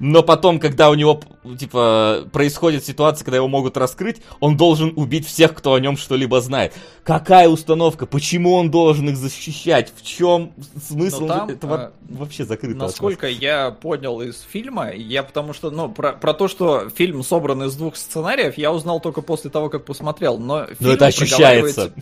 Но 0.00 0.22
потом, 0.22 0.58
когда 0.58 0.90
у 0.90 0.94
него, 0.94 1.20
типа, 1.58 2.24
происходит 2.32 2.84
ситуация, 2.84 3.24
когда 3.24 3.36
его 3.36 3.48
могут 3.48 3.76
раскрыть, 3.76 4.22
он 4.40 4.56
должен 4.56 4.92
убить 4.96 5.26
всех, 5.26 5.54
кто 5.54 5.74
о 5.74 5.80
нем 5.80 5.96
что-либо 5.96 6.40
знает. 6.40 6.74
Какая 7.04 7.48
установка? 7.48 8.04
Почему 8.04 8.54
он 8.54 8.70
должен 8.70 9.08
их 9.08 9.16
защищать? 9.16 9.92
В 9.96 10.02
чем 10.02 10.52
смысл? 10.82 11.26
Там, 11.28 11.48
Это 11.48 11.66
во- 11.66 11.76
а, 11.76 11.92
вообще 12.08 12.44
закрыто. 12.44 12.76
от 12.76 12.82
нас. 12.82 12.90
Насколько 12.92 13.28
я 13.28 13.70
понял 13.70 14.20
из 14.20 14.40
фильма, 14.40 14.90
я 14.92 15.22
потому 15.22 15.52
что, 15.52 15.70
ну, 15.70 15.88
про, 15.88 16.12
про 16.12 16.34
то, 16.34 16.48
что 16.48 16.88
фильм 16.90 17.22
собран 17.22 17.62
из 17.62 17.76
двух 17.76 17.96
сценариев, 17.96 18.58
я 18.58 18.72
узнал 18.72 19.00
только 19.00 19.22
после 19.22 19.50
того, 19.50 19.68
как 19.68 19.84
посмотрел. 19.84 20.38
Но, 20.38 20.66
Но 20.80 20.90
это 20.90 21.06
ощущается. 21.06 21.92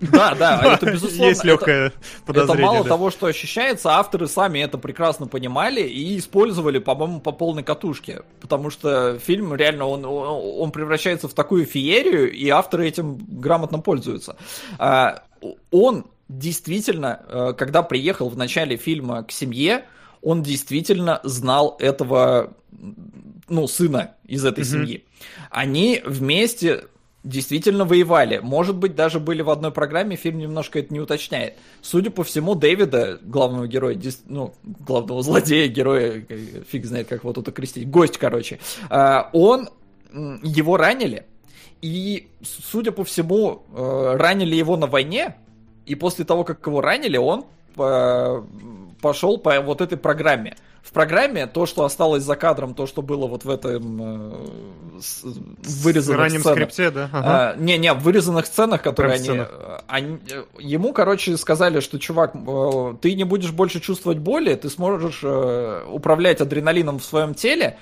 Да, 0.00 0.34
да, 0.34 0.60
это 0.74 0.90
безусловно. 0.92 1.28
Есть 1.28 1.40
это- 1.40 1.48
легкое 1.48 1.92
подозрение. 2.26 2.54
Это 2.64 2.72
мало 2.72 2.82
да. 2.84 2.88
того, 2.88 3.10
что 3.10 3.26
ощущается, 3.26 3.90
авторы 3.92 4.26
сами 4.28 4.58
это 4.60 4.78
прекрасно 4.78 5.26
понимали 5.26 5.80
и 5.82 6.18
использовали, 6.18 6.78
по-моему, 6.78 7.20
по 7.20 7.32
полной 7.32 7.62
катушке. 7.62 8.22
Потому 8.40 8.70
что 8.70 9.18
фильм 9.18 9.54
реально, 9.54 9.86
он, 9.86 10.04
он 10.04 10.70
превращается 10.72 11.28
в 11.28 11.34
такую 11.34 11.64
феерию, 11.66 12.32
и 12.32 12.48
авторы 12.48 12.88
этим 12.88 13.18
грамотно 13.28 13.78
пользуются. 13.78 14.36
А, 14.78 15.22
Он 15.70 16.06
действительно, 16.28 17.20
э, 17.28 17.52
когда 17.56 17.82
приехал 17.82 18.28
в 18.30 18.36
начале 18.36 18.76
фильма 18.76 19.22
к 19.24 19.30
семье, 19.30 19.84
он 20.22 20.42
действительно 20.42 21.20
знал 21.22 21.76
этого, 21.78 22.54
ну, 23.48 23.68
сына 23.68 24.14
из 24.26 24.44
этой 24.44 24.60
Мгм. 24.64 24.70
семьи. 24.70 25.04
Они 25.50 26.00
вместе 26.04 26.84
действительно 27.24 27.84
воевали. 27.86 28.38
Может 28.38 28.76
быть, 28.76 28.94
даже 28.94 29.18
были 29.18 29.42
в 29.42 29.50
одной 29.50 29.72
программе, 29.72 30.14
фильм 30.14 30.38
немножко 30.38 30.78
это 30.78 30.92
не 30.92 31.00
уточняет. 31.00 31.54
Судя 31.80 32.10
по 32.10 32.22
всему, 32.22 32.54
Дэвида, 32.54 33.20
главного 33.22 33.66
героя, 33.66 33.98
ну, 34.26 34.54
главного 34.62 35.22
злодея, 35.22 35.66
героя, 35.68 36.24
э, 36.28 36.38
фиг 36.68 36.84
знает, 36.84 37.08
как 37.08 37.22
его 37.22 37.32
тут 37.32 37.48
окрестить, 37.48 37.88
гость, 37.88 38.18
короче, 38.18 38.60
а, 38.90 39.30
он, 39.32 39.68
его 40.12 40.76
ранили, 40.76 41.24
и, 41.80 42.28
судя 42.42 42.92
по 42.92 43.04
всему, 43.04 43.62
э, 43.74 44.16
ранили 44.16 44.54
его 44.54 44.76
на 44.76 44.86
войне, 44.86 45.34
и 45.86 45.94
после 45.94 46.24
того, 46.24 46.44
как 46.44 46.66
его 46.66 46.80
ранили, 46.80 47.16
он 47.16 47.46
э, 47.76 48.42
пошел 49.04 49.36
по 49.38 49.60
вот 49.60 49.80
этой 49.82 49.98
программе. 49.98 50.56
В 50.82 50.92
программе 50.92 51.46
то, 51.46 51.66
что 51.66 51.84
осталось 51.84 52.22
за 52.22 52.36
кадром, 52.36 52.74
то, 52.74 52.86
что 52.86 53.02
было 53.02 53.26
вот 53.26 53.44
в 53.44 53.50
этом 53.50 54.00
э, 54.00 55.00
с- 55.00 55.24
вырезанных 55.84 56.20
раннем 56.20 56.40
сценах. 56.40 56.56
скрипте, 56.72 56.90
да? 56.90 57.10
Ага. 57.12 57.50
А, 57.52 57.56
Не, 57.56 57.78
не, 57.78 57.92
в 57.92 57.98
вырезанных 58.02 58.46
сценах, 58.46 58.82
которые 58.82 59.14
они, 59.14 59.28
они- 59.88 60.18
э, 60.30 60.44
Ему, 60.58 60.92
короче, 60.92 61.36
сказали, 61.36 61.80
что, 61.80 61.98
чувак, 61.98 62.34
э, 62.34 62.94
ты 63.00 63.14
не 63.14 63.24
будешь 63.24 63.50
больше 63.52 63.80
чувствовать 63.80 64.18
боли, 64.18 64.54
ты 64.54 64.68
сможешь 64.70 65.20
э, 65.22 65.84
управлять 65.90 66.40
адреналином 66.40 66.98
в 66.98 67.04
своем 67.04 67.34
теле, 67.34 67.76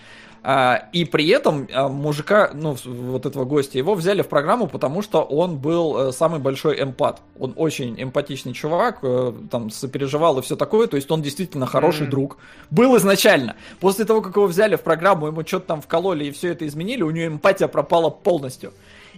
а, 0.45 0.89
и 0.93 1.05
при 1.05 1.29
этом 1.29 1.69
а, 1.73 1.89
мужика, 1.89 2.51
ну, 2.53 2.77
вот 2.85 3.27
этого 3.27 3.45
гостя, 3.45 3.79
его 3.79 3.95
взяли 3.95 4.23
в 4.23 4.29
программу, 4.29 4.67
потому 4.67 5.01
что 5.01 5.23
он 5.23 5.59
был 5.59 6.09
э, 6.09 6.13
самый 6.13 6.41
большой 6.41 6.83
эмпат. 6.83 7.21
Он 7.39 7.53
очень 7.57 8.01
эмпатичный 8.03 8.53
чувак, 8.53 8.99
э, 9.03 9.33
там, 9.51 9.71
сопереживал 9.71 10.39
и 10.39 10.43
все 10.43 10.57
такое, 10.57 10.89
то 10.89 10.97
есть 10.97 11.11
он 11.13 11.23
действительно 11.23 11.67
хороший 11.67 12.03
Мгм. 12.03 12.11
друг. 12.11 12.39
Был 12.71 12.97
изначально. 12.97 13.55
После 13.79 14.05
того, 14.05 14.21
как 14.21 14.35
его 14.35 14.47
взяли 14.47 14.75
в 14.75 14.81
программу, 14.83 15.29
ему 15.29 15.47
что-то 15.47 15.67
там 15.67 15.81
вкололи 15.81 16.25
и 16.25 16.31
все 16.33 16.49
это 16.53 16.67
изменили, 16.67 17.03
у 17.03 17.11
него 17.11 17.27
эмпатия 17.29 17.69
пропала 17.69 18.11
полностью. 18.11 18.73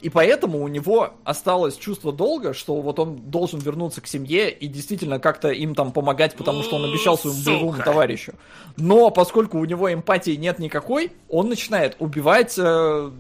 И 0.05 0.11
поэтому 0.11 0.63
у 0.63 0.69
него 0.69 1.15
осталось 1.25 1.79
чувство 1.79 2.13
долга, 2.13 2.53
что 2.53 2.83
вот 2.83 2.99
он 2.99 3.17
должен 3.31 3.59
вернуться 3.59 4.03
к 4.03 4.07
семье 4.07 4.51
и 4.51 4.67
действительно 4.67 5.19
как-то 5.19 5.49
им 5.49 5.75
там 5.75 5.93
помогать, 5.93 6.35
потому 6.37 6.63
что 6.63 6.77
он 6.77 6.85
обещал 6.85 7.17
своему 7.17 7.43
боевому 7.43 7.83
товарищу. 7.83 8.35
Но 8.77 9.09
поскольку 9.09 9.59
у 9.59 9.65
него 9.65 9.91
эмпатии 9.91 10.33
нет 10.33 10.59
никакой, 10.59 11.11
он 11.31 11.49
начинает 11.49 11.97
убивать 12.01 12.55
э, 12.59 13.11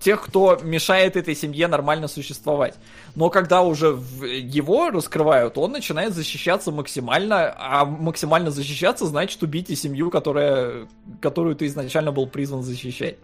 тех, 0.00 0.22
кто 0.22 0.58
мешает 0.62 1.16
этой 1.16 1.34
семье 1.34 1.68
нормально 1.68 2.08
существовать. 2.08 2.76
Но 3.14 3.28
когда 3.28 3.60
уже 3.60 3.98
его 4.22 4.88
раскрывают, 4.88 5.58
он 5.58 5.72
начинает 5.72 6.14
защищаться 6.14 6.72
максимально, 6.72 7.54
а 7.58 7.84
максимально 7.84 8.50
защищаться 8.50 9.04
значит 9.04 9.42
убить 9.42 9.68
и 9.68 9.76
семью, 9.76 10.10
которая, 10.10 10.88
которую 11.20 11.56
ты 11.56 11.66
изначально 11.66 12.10
был 12.10 12.26
призван 12.26 12.62
защищать. 12.62 13.16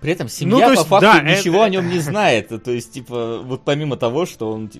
При 0.00 0.12
этом 0.12 0.26
Ну, 0.26 0.30
семья 0.30 0.66
то 0.66 0.72
есть, 0.72 0.82
по 0.84 1.00
факту 1.00 1.24
да, 1.24 1.36
ничего 1.36 1.56
это- 1.56 1.64
о 1.64 1.68
нем 1.68 1.88
не 1.88 1.98
знает. 1.98 2.48
То 2.64 2.70
есть, 2.70 2.92
типа, 2.92 3.40
вот 3.44 3.62
помимо 3.64 3.96
того, 3.96 4.24
что 4.24 4.50
он, 4.50 4.70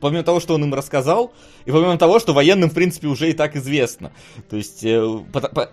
помимо 0.00 0.22
того, 0.22 0.40
что 0.40 0.54
он 0.54 0.64
им 0.64 0.72
рассказал, 0.72 1.32
и 1.66 1.70
помимо 1.70 1.98
того, 1.98 2.18
что 2.18 2.32
военным, 2.32 2.70
в 2.70 2.74
принципе, 2.74 3.08
уже 3.08 3.28
и 3.28 3.32
так 3.34 3.54
известно. 3.56 4.12
То 4.48 4.56
есть, 4.56 4.82
э, 4.82 5.20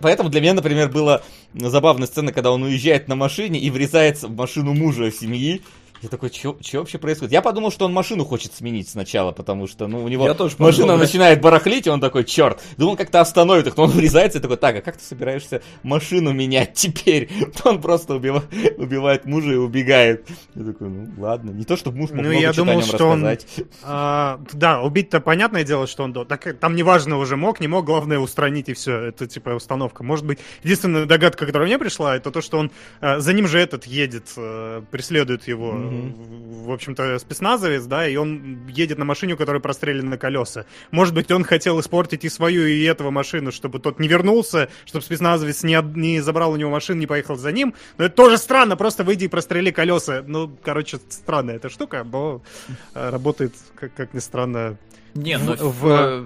поэтому 0.00 0.28
для 0.28 0.40
меня, 0.42 0.54
например, 0.54 0.90
была 0.90 1.22
забавная 1.54 2.06
сцена, 2.06 2.32
когда 2.32 2.50
он 2.52 2.62
уезжает 2.62 3.08
на 3.08 3.14
машине 3.14 3.58
и 3.58 3.70
врезается 3.70 4.28
в 4.28 4.36
машину 4.36 4.74
мужа 4.74 5.10
семьи. 5.10 5.62
Я 6.02 6.08
такой, 6.08 6.30
что 6.32 6.56
вообще 6.78 6.98
происходит? 6.98 7.32
Я 7.32 7.42
подумал, 7.42 7.70
что 7.70 7.84
он 7.84 7.92
машину 7.92 8.24
хочет 8.24 8.54
сменить 8.54 8.88
сначала, 8.88 9.32
потому 9.32 9.66
что, 9.66 9.86
ну, 9.86 10.02
у 10.02 10.08
него 10.08 10.26
Я 10.26 10.32
тоже 10.34 10.52
подумал, 10.56 10.70
машина 10.72 10.92
да. 10.94 10.98
начинает 10.98 11.40
барахлить, 11.42 11.86
и 11.86 11.90
он 11.90 12.00
такой, 12.00 12.24
черт. 12.24 12.62
Думал, 12.78 12.96
как-то 12.96 13.20
остановит 13.20 13.66
их, 13.66 13.76
но 13.76 13.84
он 13.84 13.90
врезается 13.90 14.38
и 14.38 14.40
такой, 14.40 14.56
так, 14.56 14.76
а 14.76 14.80
как 14.80 14.96
ты 14.96 15.04
собираешься 15.04 15.60
машину 15.82 16.32
менять 16.32 16.72
теперь? 16.74 17.28
Он 17.64 17.80
просто 17.82 18.14
убива- 18.14 18.42
убивает 18.78 19.26
мужа 19.26 19.52
и 19.52 19.56
убегает. 19.56 20.26
Я 20.54 20.64
такой, 20.64 20.88
ну, 20.88 21.08
ладно. 21.18 21.50
Не 21.50 21.64
то, 21.64 21.76
чтобы 21.76 21.98
муж 21.98 22.10
мог 22.10 22.22
Ну, 22.22 22.28
много 22.30 22.40
я 22.40 22.52
думал, 22.52 22.82
что 22.82 23.06
он- 23.06 23.24
рассказать. 23.26 23.46
А, 23.82 24.40
да, 24.52 24.80
убить-то 24.80 25.20
понятное 25.20 25.64
дело, 25.64 25.86
что 25.86 26.04
он... 26.04 26.14
Так, 26.26 26.58
там 26.58 26.76
неважно 26.76 27.18
уже 27.18 27.36
мог, 27.36 27.60
не 27.60 27.68
мог, 27.68 27.84
главное 27.84 28.18
устранить 28.18 28.68
и 28.70 28.72
все. 28.72 28.96
Это 29.08 29.26
типа 29.26 29.50
установка. 29.50 30.02
Может 30.02 30.24
быть, 30.24 30.38
единственная 30.62 31.04
догадка, 31.04 31.44
которая 31.44 31.68
мне 31.68 31.78
пришла, 31.78 32.16
это 32.16 32.30
то, 32.30 32.40
что 32.40 32.58
он... 32.58 32.70
э, 33.02 33.18
за 33.20 33.32
ним 33.34 33.46
же 33.46 33.58
этот 33.58 33.84
едет, 33.86 34.32
э, 34.36 34.82
преследует 34.90 35.46
его, 35.46 35.72
Мгм. 35.72 35.89
В, 35.90 36.66
в 36.66 36.72
общем-то, 36.72 37.18
спецназовец, 37.18 37.84
да, 37.84 38.06
и 38.08 38.16
он 38.16 38.66
едет 38.68 38.98
на 38.98 39.04
машине, 39.04 39.34
у 39.34 39.36
которой 39.36 39.60
прострелены 39.60 40.16
колеса. 40.16 40.64
Может 40.90 41.14
быть, 41.14 41.30
он 41.30 41.44
хотел 41.44 41.80
испортить 41.80 42.24
и 42.24 42.28
свою, 42.28 42.66
и 42.66 42.82
этого 42.84 43.10
машину, 43.10 43.52
чтобы 43.52 43.78
тот 43.80 43.98
не 43.98 44.08
вернулся, 44.08 44.68
чтобы 44.84 45.04
спецназовец 45.04 45.62
не, 45.62 45.76
не 45.94 46.20
забрал 46.20 46.52
у 46.52 46.56
него 46.56 46.70
машину, 46.70 47.00
не 47.00 47.06
поехал 47.06 47.36
за 47.36 47.52
ним. 47.52 47.74
Но 47.98 48.04
это 48.06 48.14
тоже 48.14 48.38
странно, 48.38 48.76
просто 48.76 49.04
выйди 49.04 49.24
и 49.24 49.28
прострели 49.28 49.70
колеса. 49.70 50.22
Ну, 50.26 50.50
короче, 50.62 50.98
странная 51.08 51.56
эта 51.56 51.68
штука, 51.68 52.04
но 52.04 52.42
э, 52.94 53.10
работает, 53.10 53.54
как, 53.74 53.94
как 53.94 54.14
ни 54.14 54.20
странно. 54.20 54.76
Не, 55.14 55.38
В- 55.38 55.44
ну 55.44 55.68
в- 55.70 55.86
э, 55.88 56.24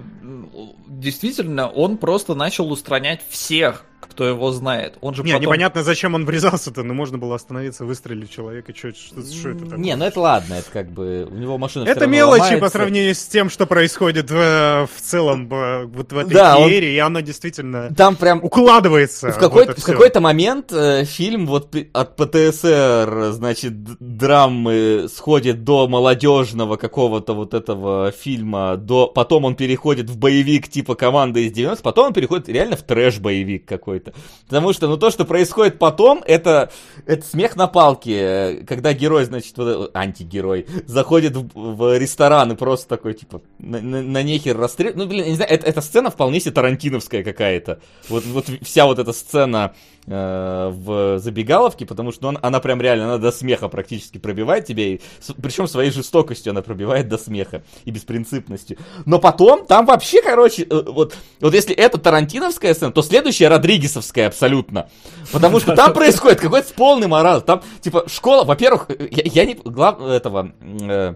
действительно, 0.87 1.67
он 1.69 1.97
просто 1.97 2.35
начал 2.35 2.71
устранять 2.71 3.21
всех, 3.29 3.85
кто 3.99 4.25
его 4.27 4.51
знает. 4.51 4.97
Он 5.01 5.13
же 5.15 5.23
Не, 5.23 5.31
потом... 5.31 5.41
непонятно, 5.43 5.83
зачем 5.83 6.13
он 6.15 6.25
врезался-то, 6.25 6.83
но 6.83 6.93
можно 6.93 7.17
было 7.17 7.35
остановиться, 7.35 7.85
выстрелить 7.85 8.29
человека, 8.29 8.73
что, 8.75 8.91
что, 8.93 9.21
что 9.23 9.49
это 9.49 9.59
такое? 9.65 9.77
Не, 9.77 9.95
ну 9.95 10.05
это 10.05 10.19
ладно, 10.21 10.53
это 10.55 10.69
как 10.71 10.91
бы, 10.91 11.27
у 11.29 11.33
него 11.35 11.57
машина 11.57 11.87
Это 11.89 12.05
мелочи 12.07 12.39
по 12.41 12.45
ломается. 12.45 12.69
сравнению 12.77 13.15
с 13.15 13.25
тем, 13.25 13.49
что 13.49 13.65
происходит 13.65 14.29
в, 14.29 14.87
в 14.93 15.01
целом 15.01 15.47
в, 15.49 15.85
вот 15.87 16.11
в 16.13 16.17
этой 16.17 16.33
Да, 16.33 16.57
он- 16.57 16.69
феерии, 16.69 16.93
и 16.93 16.97
оно 16.99 17.19
действительно 17.21 17.93
Там 17.95 18.15
прям 18.15 18.39
укладывается. 18.43 19.31
В, 19.31 19.37
какой- 19.39 19.63
это 19.63 19.73
в 19.73 19.77
всё. 19.77 19.91
какой-то 19.91 20.21
момент 20.21 20.71
э, 20.71 21.03
фильм 21.05 21.47
вот 21.47 21.75
от 21.93 22.15
ПТСР, 22.15 23.29
значит, 23.31 23.73
драмы 23.99 25.07
сходит 25.13 25.63
до 25.63 25.87
молодежного 25.87 26.77
какого-то 26.77 27.33
вот 27.33 27.53
этого 27.53 28.11
фильма, 28.11 28.77
до, 28.77 29.07
потом 29.07 29.45
он 29.45 29.55
переходит 29.55 30.09
в 30.09 30.17
боевик 30.17 30.67
типа 30.67 30.95
команда 30.95 31.39
из 31.39 31.51
90, 31.51 31.83
потом 31.83 32.07
он 32.07 32.13
переходит 32.13 32.49
реально 32.49 32.75
в 32.75 32.83
трэш-боевик 32.83 33.65
какой-то. 33.65 33.84
Какой-то. 33.85 34.13
Потому 34.47 34.73
что, 34.73 34.87
ну, 34.87 34.97
то, 34.97 35.11
что 35.11 35.25
происходит 35.25 35.77
потом, 35.77 36.23
это, 36.25 36.71
это 37.05 37.25
смех 37.25 37.55
на 37.55 37.67
палке, 37.67 38.65
когда 38.67 38.93
герой, 38.93 39.25
значит, 39.25 39.55
вот, 39.57 39.91
антигерой, 39.93 40.65
заходит 40.87 41.35
в, 41.35 41.49
в 41.53 41.97
ресторан 41.97 42.51
и 42.51 42.55
просто 42.55 42.89
такой, 42.89 43.13
типа, 43.13 43.41
на, 43.59 43.79
на, 43.79 44.01
на 44.01 44.23
нехер 44.23 44.57
расстрел... 44.57 44.93
Ну, 44.95 45.05
блин, 45.05 45.25
не 45.25 45.35
знаю, 45.35 45.51
это, 45.51 45.67
эта 45.67 45.81
сцена 45.81 46.09
вполне 46.09 46.39
себе 46.39 46.51
тарантиновская 46.51 47.23
какая-то. 47.23 47.79
Вот, 48.09 48.25
вот 48.25 48.47
вся 48.63 48.85
вот 48.85 48.97
эта 48.97 49.13
сцена 49.13 49.75
э, 50.07 50.71
в 50.73 51.19
забегаловке, 51.19 51.85
потому 51.85 52.11
что 52.11 52.31
ну, 52.31 52.39
она 52.41 52.59
прям 52.59 52.81
реально, 52.81 53.05
она 53.05 53.17
до 53.17 53.31
смеха 53.31 53.67
практически 53.67 54.17
пробивает 54.17 54.65
тебя, 54.65 54.97
причем 55.41 55.67
своей 55.67 55.91
жестокостью 55.91 56.51
она 56.51 56.61
пробивает 56.61 57.07
до 57.07 57.17
смеха 57.17 57.63
и 57.85 57.91
беспринципностью. 57.91 58.77
Но 59.05 59.19
потом 59.19 59.65
там 59.65 59.85
вообще, 59.85 60.21
короче, 60.21 60.63
э, 60.63 60.81
вот, 60.87 61.15
вот 61.39 61.53
если 61.53 61.75
это 61.75 61.99
тарантиновская 61.99 62.73
сцена, 62.73 62.91
то 62.91 63.01
следующая 63.01 63.47
Родригесовская 63.75 64.27
абсолютно. 64.27 64.89
Потому 65.31 65.59
что 65.59 65.75
там 65.75 65.93
происходит 65.93 66.39
какой-то 66.39 66.73
полный 66.73 67.07
морал. 67.07 67.41
Там, 67.41 67.61
типа, 67.81 68.05
школа, 68.07 68.43
во-первых, 68.45 68.87
я, 68.89 69.23
я 69.25 69.45
не... 69.45 69.55
Глав, 69.55 70.01
этого... 70.01 70.51
Э, 70.61 71.15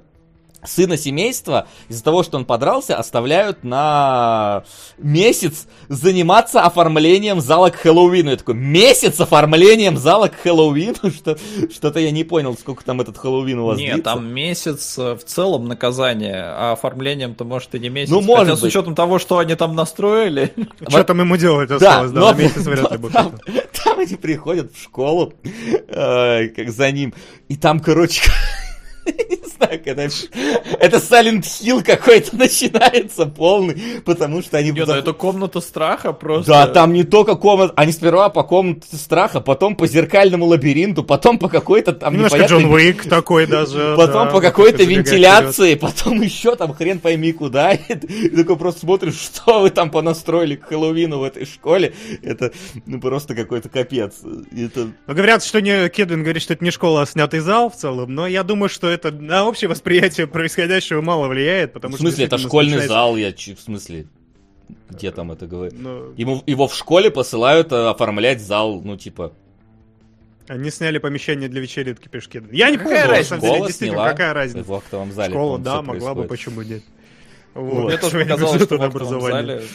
сына 0.64 0.98
семейства 0.98 1.68
из-за 1.88 2.03
того, 2.03 2.23
что 2.23 2.38
он 2.38 2.45
подрался, 2.45 2.98
оставляют 2.98 3.64
на 3.64 4.64
месяц 4.98 5.68
заниматься 5.88 6.61
оформлением 6.61 7.41
зала 7.41 7.69
к 7.69 7.76
Хэллоуину. 7.76 8.31
Я 8.31 8.38
такой, 8.38 8.56
месяц 8.56 9.19
оформлением 9.19 9.98
зала 9.98 10.27
к 10.27 10.36
Хэллоуину? 10.36 10.95
Что, 11.19 11.38
что-то 11.72 11.99
я 11.99 12.11
не 12.11 12.23
понял, 12.23 12.56
сколько 12.57 12.84
там 12.84 13.02
этот 13.02 13.18
Хэллоуин 13.18 13.60
у 13.60 13.65
вас 13.65 13.77
Нет, 13.77 13.95
длится. 13.95 14.14
там 14.14 14.27
месяц 14.27 14.98
э, 14.98 15.15
в 15.15 15.23
целом 15.23 15.68
наказание, 15.68 16.44
а 16.45 16.73
оформлением-то 16.73 17.44
может 17.45 17.73
и 17.76 17.80
не 17.80 17.90
месяц. 17.90 18.11
Ну, 18.11 18.22
может 18.22 18.45
Хотя 18.48 18.57
с 18.57 18.61
быть. 18.61 18.69
учетом 18.69 18.95
того, 18.95 19.19
что 19.19 19.38
они 19.40 19.56
там 19.56 19.76
настроили. 19.76 20.53
Что 20.88 21.03
там 21.03 21.19
ему 21.19 21.38
делать 21.38 21.72
осталось? 21.72 22.11
Да, 22.11 22.34
месяц 22.34 22.64
вряд 22.65 22.91
ли 22.91 22.98
но 22.98 22.98
будет. 22.99 23.14
там, 23.14 23.34
там 23.84 23.99
они 23.99 24.15
приходят 24.15 24.72
в 24.73 24.81
школу, 24.81 25.34
э, 25.88 26.48
как 26.49 26.69
за 26.69 26.91
ним, 26.91 27.14
и 27.48 27.56
там, 27.56 27.80
короче, 27.80 28.30
не 29.30 29.49
знаю, 29.49 29.81
когда... 29.84 30.03
Это 30.03 30.98
Silent 30.98 31.41
Hill 31.41 31.84
какой-то 31.84 32.36
начинается 32.36 33.26
полный, 33.26 34.02
потому 34.06 34.41
что 34.41 34.57
они... 34.57 34.72
Не, 34.72 34.86
ну 34.86 34.94
это 34.94 35.14
комната 35.14 35.61
страха 35.61 36.14
просто. 36.14 36.52
Да, 36.52 36.68
там 36.68 36.94
не 36.94 37.03
только 37.03 37.36
комната, 37.36 37.73
они 37.76 37.91
сперва 37.91 38.30
по 38.30 38.44
комнате 38.44 38.95
страха, 38.95 39.41
потом 39.41 39.76
по 39.76 39.88
зеркальному 39.88 40.45
лабиринту, 40.45 41.03
потом 41.03 41.40
по 41.40 41.49
какой-то 41.49 41.94
там 41.94 42.14
Немножко 42.14 42.38
непонятной- 42.38 42.64
Джон 42.64 42.73
Уик 42.73 43.10
такой 43.10 43.48
даже. 43.48 43.95
Потом 43.98 44.27
да, 44.27 44.31
по 44.31 44.41
какой-то 44.41 44.84
вентиляции, 44.84 45.76
потом 45.76 46.22
еще 46.22 46.56
там 46.56 46.73
хрен 46.73 46.99
пойми 46.99 47.31
куда. 47.31 47.72
И 47.73 47.95
ты 47.95 48.30
такой 48.30 48.57
просто 48.57 48.81
смотришь, 48.81 49.15
что 49.19 49.61
вы 49.61 49.69
там 49.69 49.90
понастроили 49.90 50.56
к 50.56 50.65
Хэллоуину 50.65 51.19
в 51.19 51.23
этой 51.23 51.45
школе. 51.45 51.94
Это 52.22 52.52
ну 52.86 52.99
просто 52.99 53.36
какой-то 53.36 53.69
капец. 53.69 54.15
Это... 54.56 54.90
Ну, 55.07 55.14
говорят, 55.14 55.44
что 55.44 55.61
не, 55.61 55.90
Кедвин 55.90 56.23
говорит, 56.23 56.41
что 56.41 56.53
это 56.53 56.64
не 56.64 56.72
школа, 56.72 57.03
а 57.03 57.06
снятый 57.06 57.40
зал 57.40 57.69
в 57.69 57.76
целом, 57.76 58.14
но 58.14 58.27
я 58.27 58.44
думаю, 58.44 58.69
что 58.69 58.90
это 58.90 58.98
на 59.05 59.45
общее 59.47 59.69
восприятие 59.69 60.27
происходящего 60.27 61.01
мало 61.01 61.27
влияет, 61.27 61.73
потому 61.73 61.93
В 61.93 61.97
что... 61.97 62.03
смысле, 62.07 62.26
это 62.26 62.35
действительно 62.35 62.49
школьный 62.49 62.71
начинается- 62.77 62.93
зал, 62.93 63.17
я 63.17 63.31
в 63.55 63.59
смысле, 63.61 64.05
где 64.89 65.11
там 65.11 65.31
это 65.31 65.47
говорит? 65.47 65.73
Ну, 65.77 66.13
Ему, 66.17 66.43
его 66.45 66.67
в 66.67 66.76
школе 66.76 67.09
посылают 67.09 67.71
э, 67.71 67.89
оформлять 67.89 68.41
зал, 68.41 68.81
ну 68.81 68.97
типа, 68.97 69.34
они 70.47 70.71
сняли 70.71 70.97
помещение 70.97 71.47
для 71.47 71.61
вечеринки, 71.61 72.07
Кедвин. 72.27 72.51
Я 72.53 72.71
не 72.71 72.77
Какая 72.77 72.91
помню, 72.93 73.05
на 73.07 73.11
разница? 73.11 73.30
самом 73.30 73.41
деле, 73.41 73.57
действительно, 73.67 73.91
сняла 73.91 74.09
какая 74.09 74.34
разница. 74.34 74.63
в 74.67 74.73
актовом 74.73 75.11
зале. 75.11 75.31
Школа, 75.31 75.59
да, 75.59 75.81
могла 75.84 76.13
бы, 76.15 76.23
происходит. 76.23 76.30
почему 76.57 76.61
нет. 76.63 76.84
Вот. 77.53 77.85
Мне 77.85 77.97
тоже 77.97 78.09
Что 78.09 78.17
это 78.19 78.30
показалось, 78.30 78.59
за 78.59 78.65
что 78.65 78.77
в 78.77 78.81
актовом 78.81 78.95
образование? 79.07 79.59
зале... 79.59 79.67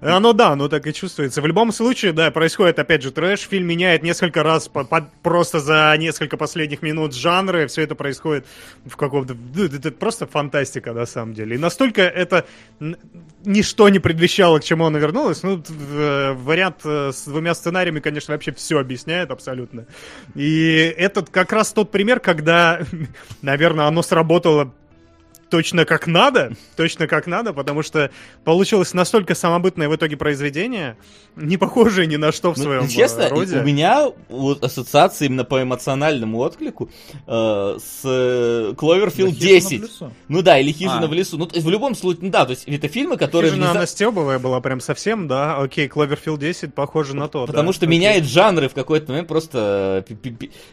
Оно 0.00 0.32
да, 0.32 0.50
оно 0.50 0.68
так 0.68 0.86
и 0.86 0.92
чувствуется. 0.92 1.40
В 1.40 1.46
любом 1.46 1.72
случае, 1.72 2.12
да, 2.12 2.30
происходит 2.30 2.78
опять 2.78 3.02
же 3.02 3.10
трэш. 3.10 3.40
Фильм 3.40 3.66
меняет 3.66 4.02
несколько 4.02 4.42
раз 4.42 4.68
по- 4.68 4.84
по- 4.84 5.10
просто 5.22 5.58
за 5.60 5.94
несколько 5.98 6.36
последних 6.36 6.82
минут 6.82 7.14
жанры. 7.14 7.66
Все 7.66 7.82
это 7.82 7.94
происходит 7.94 8.46
в 8.84 8.96
каком-то... 8.96 9.34
ну, 9.54 9.64
Это 9.64 9.90
просто 9.90 10.26
фантастика 10.26 10.92
на 10.92 11.06
самом 11.06 11.32
деле. 11.34 11.56
И 11.56 11.58
настолько 11.58 12.02
это 12.02 12.46
ничто 13.44 13.88
не 13.88 13.98
предвещало, 13.98 14.58
к 14.58 14.64
чему 14.64 14.84
оно 14.86 14.98
вернулось. 14.98 15.42
Ну, 15.42 15.62
в- 15.66 16.32
вариант 16.34 16.80
э, 16.84 17.12
с 17.12 17.24
двумя 17.24 17.54
сценариями, 17.54 18.00
конечно, 18.00 18.32
вообще 18.34 18.52
все 18.52 18.78
объясняет 18.78 19.30
абсолютно. 19.30 19.86
И 20.34 20.94
этот 20.96 21.30
как 21.30 21.52
раз 21.52 21.72
тот 21.72 21.90
пример, 21.90 22.20
когда, 22.20 22.80
наверное, 23.42 23.86
оно 23.86 24.02
сработало 24.02 24.74
точно 25.50 25.84
как 25.84 26.06
надо, 26.06 26.52
точно 26.76 27.06
как 27.06 27.26
надо, 27.26 27.52
потому 27.52 27.82
что 27.82 28.10
получилось 28.44 28.92
настолько 28.94 29.34
самобытное 29.34 29.88
в 29.88 29.94
итоге 29.96 30.16
произведение, 30.16 30.96
не 31.36 31.56
похожее 31.56 32.06
ни 32.06 32.16
на 32.16 32.32
что 32.32 32.52
в 32.52 32.56
Ну, 32.58 32.64
своем 32.64 32.88
честно, 32.88 33.22
э, 33.22 33.28
роде. 33.28 33.58
у 33.60 33.62
меня 33.62 34.08
вот 34.28 34.64
ассоциации 34.64 35.26
именно 35.26 35.44
по 35.44 35.62
эмоциональному 35.62 36.38
отклику 36.38 36.90
э, 37.26 37.78
с 37.78 38.00
э, 38.04 38.72
Cloverfield 38.76 39.30
Да, 39.30 39.30
«Хижина 39.30 39.30
в 39.30 39.38
10. 39.38 39.82
лесу». 39.82 40.12
Ну 40.28 40.42
да, 40.42 40.58
или 40.58 40.72
Хижина 40.72 41.04
А. 41.04 41.06
в 41.06 41.12
лесу. 41.12 41.38
Ну, 41.38 41.46
то 41.46 41.54
есть 41.54 41.66
в 41.66 41.70
любом 41.70 41.94
случае, 41.94 42.24
ну 42.24 42.30
да, 42.30 42.44
то 42.44 42.50
есть 42.50 42.64
это 42.66 42.88
фильмы, 42.88 43.16
которые... 43.16 43.50
Хижина, 43.52 43.66
внезап- 43.66 43.76
она 43.76 43.86
стебовая 43.86 44.38
была 44.38 44.60
прям 44.60 44.80
совсем, 44.80 45.28
да, 45.28 45.56
окей, 45.58 45.88
Кловерфилд 45.88 46.40
10 46.40 46.74
похоже 46.74 47.14
на 47.14 47.28
то, 47.28 47.46
Потому 47.46 47.68
да, 47.68 47.72
что 47.74 47.86
окей. 47.86 47.98
меняет 47.98 48.24
жанры 48.24 48.68
в 48.68 48.74
какой-то 48.74 49.12
момент, 49.12 49.28
просто 49.28 50.04
э, 50.08 50.14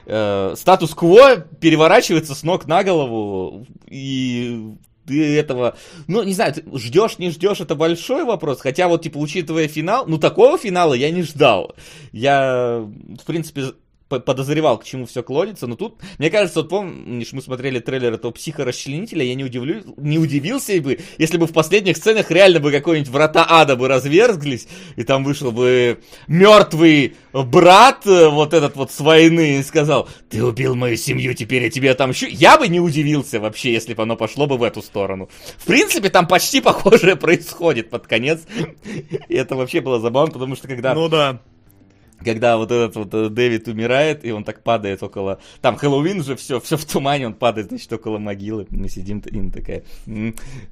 э, 0.07 0.53
статус-кво 0.57 1.37
переворачивается 1.59 2.33
с 2.35 2.43
ног 2.43 2.65
на 2.65 2.83
голову, 2.83 3.67
и 3.87 4.72
ты 5.05 5.37
этого, 5.37 5.75
ну, 6.07 6.23
не 6.23 6.33
знаю, 6.33 6.53
ждешь, 6.73 7.17
не 7.19 7.29
ждешь, 7.29 7.61
это 7.61 7.75
большой 7.75 8.23
вопрос, 8.23 8.61
хотя 8.61 8.87
вот, 8.87 9.03
типа, 9.03 9.17
учитывая 9.17 9.67
финал, 9.67 10.05
ну, 10.07 10.17
такого 10.17 10.57
финала 10.57 10.93
я 10.93 11.11
не 11.11 11.23
ждал. 11.23 11.75
Я, 12.11 12.79
в 12.79 13.25
принципе, 13.25 13.73
подозревал, 14.19 14.77
к 14.77 14.83
чему 14.83 15.05
все 15.05 15.23
клонится, 15.23 15.67
но 15.67 15.75
тут, 15.75 15.95
мне 16.17 16.29
кажется, 16.29 16.61
вот 16.61 16.69
помнишь, 16.69 17.33
мы 17.33 17.41
смотрели 17.41 17.79
трейлер 17.79 18.13
этого 18.13 18.31
психорасчленителя, 18.31 19.23
я 19.23 19.35
не, 19.35 19.43
удивлю, 19.43 19.81
не 19.97 20.17
удивился 20.17 20.79
бы, 20.81 20.99
если 21.17 21.37
бы 21.37 21.47
в 21.47 21.53
последних 21.53 21.97
сценах 21.97 22.31
реально 22.31 22.59
бы 22.59 22.71
какой-нибудь 22.71 23.09
врата 23.09 23.45
ада 23.49 23.75
бы 23.75 23.87
разверзглись, 23.87 24.67
и 24.95 25.03
там 25.03 25.23
вышел 25.23 25.51
бы 25.51 25.99
мертвый 26.27 27.15
брат, 27.31 28.05
э, 28.05 28.29
вот 28.29 28.53
этот 28.53 28.75
вот 28.75 28.91
с 28.91 28.99
войны, 28.99 29.59
и 29.59 29.63
сказал, 29.63 30.07
ты 30.29 30.43
убил 30.43 30.75
мою 30.75 30.97
семью, 30.97 31.33
теперь 31.33 31.63
я 31.63 31.69
тебе 31.69 31.91
отомщу. 31.91 32.27
Я 32.29 32.57
бы 32.57 32.67
не 32.67 32.79
удивился 32.79 33.39
вообще, 33.39 33.73
если 33.73 33.93
бы 33.93 34.03
оно 34.03 34.15
пошло 34.15 34.45
бы 34.45 34.57
в 34.57 34.63
эту 34.63 34.81
сторону. 34.81 35.29
В 35.57 35.65
принципе, 35.65 36.09
там 36.09 36.27
почти 36.27 36.61
похожее 36.61 37.15
происходит 37.15 37.89
под 37.89 38.07
конец. 38.07 38.41
И 39.27 39.35
это 39.35 39.55
вообще 39.55 39.81
было 39.81 39.99
забавно, 39.99 40.33
потому 40.33 40.55
что 40.55 40.67
когда 40.67 40.93
Ну 40.93 41.09
да. 41.09 41.41
Когда 42.23 42.57
вот 42.57 42.71
этот 42.71 42.95
вот 42.95 43.13
э, 43.13 43.29
Дэвид 43.29 43.67
умирает, 43.67 44.25
и 44.25 44.31
он 44.31 44.43
так 44.43 44.63
падает 44.63 45.03
около... 45.03 45.39
Там 45.61 45.75
Хэллоуин 45.75 46.23
же, 46.23 46.35
все, 46.35 46.59
все 46.59 46.77
в 46.77 46.85
тумане, 46.85 47.27
он 47.27 47.33
падает, 47.33 47.67
значит, 47.69 47.91
около 47.93 48.17
могилы. 48.17 48.65
Мы 48.69 48.89
сидим, 48.89 49.19
и 49.19 49.49
такая 49.51 49.83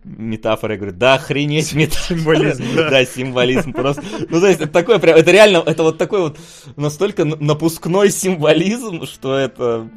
метафора, 0.03 0.73
я 0.73 0.77
говорю, 0.79 0.95
да 0.95 1.15
охренеть 1.15 1.73
метафора. 1.73 2.01
Символизм, 2.19 2.63
да. 2.75 2.89
Да, 2.89 3.05
символизм 3.05 3.73
просто. 3.73 4.03
Ну, 4.29 4.39
то 4.39 4.47
есть, 4.47 4.61
это 4.61 4.71
такой 4.71 4.99
прям, 4.99 5.17
это 5.17 5.31
реально, 5.31 5.63
это 5.65 5.83
вот 5.83 5.97
такой 5.97 6.21
вот 6.21 6.37
настолько 6.75 7.25
напускной 7.25 8.09
символизм, 8.09 9.05
что 9.05 9.35
это... 9.37 9.89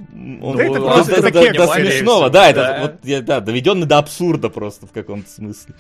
Он, 0.43 0.57
Да 0.57 0.65
это 0.65 0.81
просто 0.81 1.23
до- 1.31 1.67
смешного, 1.69 2.31
да, 2.31 2.51
это 2.51 2.61
Да. 2.61 2.83
вот, 2.83 2.95
я- 3.05 3.21
да, 3.23 3.41
доведенный 3.41 3.87
до 3.87 3.99
абсурда 3.99 4.49
просто 4.49 4.87
в 4.87 4.91
каком-то 4.93 5.29
смысле. 5.31 5.75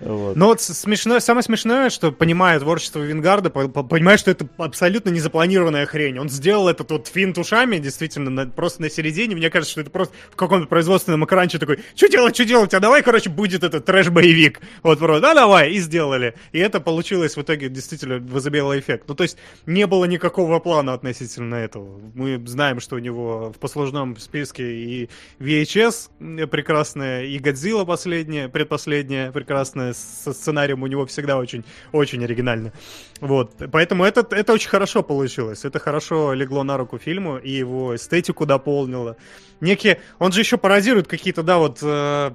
Вот. 0.00 0.36
Но 0.36 0.46
вот 0.46 0.60
смешное, 0.60 1.20
самое 1.20 1.42
смешное, 1.42 1.90
что 1.90 2.12
понимая 2.12 2.58
творчество 2.60 3.00
Вингарда, 3.00 3.50
по- 3.50 3.68
по- 3.68 3.82
понимаешь, 3.82 4.20
что 4.20 4.30
это 4.30 4.46
абсолютно 4.56 5.07
незапланированная 5.10 5.86
хрень. 5.86 6.18
Он 6.18 6.28
сделал 6.28 6.68
этот 6.68 6.90
вот 6.90 7.08
финт 7.08 7.38
ушами, 7.38 7.78
действительно, 7.78 8.30
на- 8.30 8.46
просто 8.46 8.82
на 8.82 8.90
середине. 8.90 9.34
Мне 9.36 9.50
кажется, 9.50 9.72
что 9.72 9.80
это 9.80 9.90
просто 9.90 10.14
в 10.30 10.36
каком-то 10.36 10.66
производственном 10.66 11.24
экранче 11.24 11.58
такой, 11.58 11.80
что 11.94 12.08
делать, 12.08 12.34
что 12.34 12.44
делать, 12.44 12.74
а 12.74 12.80
давай, 12.80 13.02
короче, 13.02 13.30
будет 13.30 13.64
этот 13.64 13.88
трэш-боевик. 13.88 14.60
Вот 14.82 14.98
просто, 14.98 15.20
да, 15.20 15.34
давай, 15.34 15.72
и 15.72 15.78
сделали. 15.78 16.34
И 16.52 16.58
это 16.58 16.80
получилось 16.80 17.36
в 17.36 17.42
итоге 17.42 17.68
действительно 17.68 18.18
возымело 18.18 18.78
эффект. 18.78 19.04
Ну, 19.08 19.14
то 19.14 19.22
есть 19.22 19.36
не 19.66 19.86
было 19.86 20.04
никакого 20.04 20.58
плана 20.58 20.92
относительно 20.94 21.56
этого. 21.56 22.00
Мы 22.14 22.42
знаем, 22.46 22.80
что 22.80 22.96
у 22.96 22.98
него 22.98 23.52
в 23.54 23.58
послужном 23.58 24.16
списке 24.18 24.64
и 24.72 25.08
VHS 25.40 26.46
прекрасная, 26.46 27.24
и 27.24 27.38
Годзилла 27.38 27.84
последняя, 27.84 28.48
предпоследняя 28.48 29.32
прекрасная, 29.32 29.94
со 29.94 30.32
сценарием 30.32 30.82
у 30.82 30.86
него 30.86 31.06
всегда 31.06 31.38
очень, 31.38 31.64
очень 31.92 32.24
оригинально. 32.24 32.72
Вот, 33.20 33.52
поэтому 33.72 34.04
это, 34.04 34.26
это 34.34 34.52
очень 34.52 34.68
хорошо 34.68 34.97
получилось. 35.02 35.64
Это 35.64 35.78
хорошо 35.78 36.32
легло 36.32 36.62
на 36.64 36.76
руку 36.76 36.98
фильму 36.98 37.38
и 37.38 37.50
его 37.50 37.96
эстетику 37.96 38.46
дополнило. 38.46 39.16
Некие, 39.60 40.00
он 40.18 40.32
же 40.32 40.40
еще 40.40 40.58
пародирует 40.58 41.08
какие-то, 41.08 41.42
да, 41.42 41.58
вот, 41.58 41.78
э, 41.82 42.32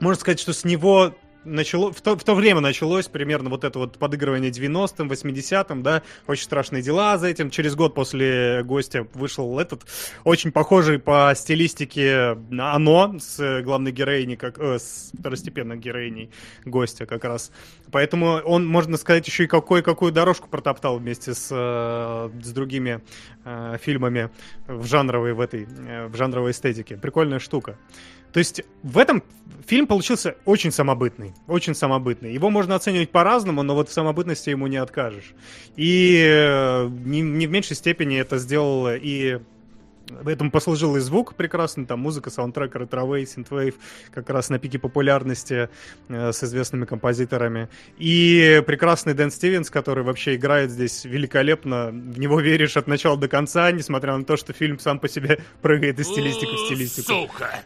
можно 0.00 0.20
сказать, 0.20 0.40
что 0.40 0.52
с 0.52 0.64
него 0.64 1.14
начало, 1.44 1.92
в, 1.92 2.00
то, 2.00 2.16
в 2.16 2.24
то 2.24 2.34
время 2.34 2.60
началось 2.60 3.08
примерно 3.08 3.50
вот 3.50 3.64
это 3.64 3.78
вот 3.78 3.98
подыгрывание 3.98 4.50
90-м, 4.50 5.10
80-м, 5.10 5.82
да, 5.82 6.02
очень 6.26 6.44
страшные 6.44 6.82
дела 6.82 7.18
за 7.18 7.28
этим. 7.28 7.50
Через 7.50 7.74
год 7.74 7.94
после 7.94 8.62
гостя 8.64 9.06
вышел 9.14 9.58
этот, 9.58 9.82
очень 10.24 10.52
похожий 10.52 10.98
по 10.98 11.32
стилистике 11.36 12.36
оно 12.58 13.16
с 13.18 13.62
главной 13.62 13.92
героиней, 13.92 14.36
как, 14.36 14.58
э, 14.58 14.78
с 14.78 15.12
второстепенной 15.18 15.76
героиней 15.76 16.30
гостя 16.64 17.06
как 17.06 17.24
раз. 17.24 17.50
Поэтому 17.90 18.40
он, 18.44 18.66
можно 18.66 18.96
сказать, 18.96 19.26
еще 19.26 19.44
и 19.44 19.46
какой, 19.46 19.82
какую 19.82 20.12
дорожку 20.12 20.48
протоптал 20.48 20.98
вместе 20.98 21.34
с, 21.34 21.48
э, 21.50 22.30
с 22.42 22.52
другими 22.52 23.02
э, 23.44 23.76
фильмами 23.80 24.30
в 24.66 24.84
жанровой, 24.84 25.32
в 25.34 25.40
этой, 25.40 25.64
э, 25.64 26.06
в 26.06 26.16
жанровой 26.16 26.52
эстетике. 26.52 26.96
Прикольная 26.96 27.38
штука. 27.38 27.78
То 28.34 28.38
есть 28.38 28.62
в 28.82 28.98
этом 28.98 29.22
фильм 29.64 29.86
получился 29.86 30.34
очень 30.44 30.72
самобытный, 30.72 31.32
очень 31.46 31.72
самобытный. 31.72 32.34
Его 32.34 32.50
можно 32.50 32.74
оценивать 32.74 33.10
по-разному, 33.10 33.62
но 33.62 33.76
вот 33.76 33.88
в 33.88 33.92
самобытности 33.92 34.50
ему 34.50 34.66
не 34.66 34.76
откажешь. 34.76 35.34
И 35.76 36.20
э, 36.26 36.88
не, 36.88 37.20
не 37.20 37.46
в 37.46 37.50
меньшей 37.52 37.76
степени 37.76 38.18
это 38.18 38.38
сделало 38.38 38.96
и 38.96 39.38
Этому 40.26 40.50
послужил 40.50 40.96
и 40.96 41.00
звук 41.00 41.34
прекрасный, 41.34 41.86
там 41.86 42.00
музыка, 42.00 42.28
саундтрек, 42.28 42.74
ретровей, 42.76 43.26
синтвейв, 43.26 43.76
как 44.12 44.28
раз 44.28 44.50
на 44.50 44.58
пике 44.58 44.78
популярности 44.78 45.70
э, 46.08 46.32
с 46.32 46.44
известными 46.44 46.84
композиторами. 46.84 47.70
И 47.96 48.62
прекрасный 48.66 49.14
Дэн 49.14 49.30
Стивенс, 49.30 49.70
который 49.70 50.04
вообще 50.04 50.34
играет 50.34 50.70
здесь 50.70 51.06
великолепно. 51.06 51.86
В 51.88 52.18
него 52.18 52.38
веришь 52.38 52.76
от 52.76 52.86
начала 52.86 53.16
до 53.16 53.28
конца, 53.28 53.72
несмотря 53.72 54.14
на 54.14 54.24
то, 54.24 54.36
что 54.36 54.52
фильм 54.52 54.78
сам 54.78 54.98
по 54.98 55.08
себе 55.08 55.40
прыгает 55.62 55.98
из 55.98 56.08
стилистики 56.08 56.54
в 56.54 56.66
стилистику. 56.66 57.06
Сука! 57.06 57.64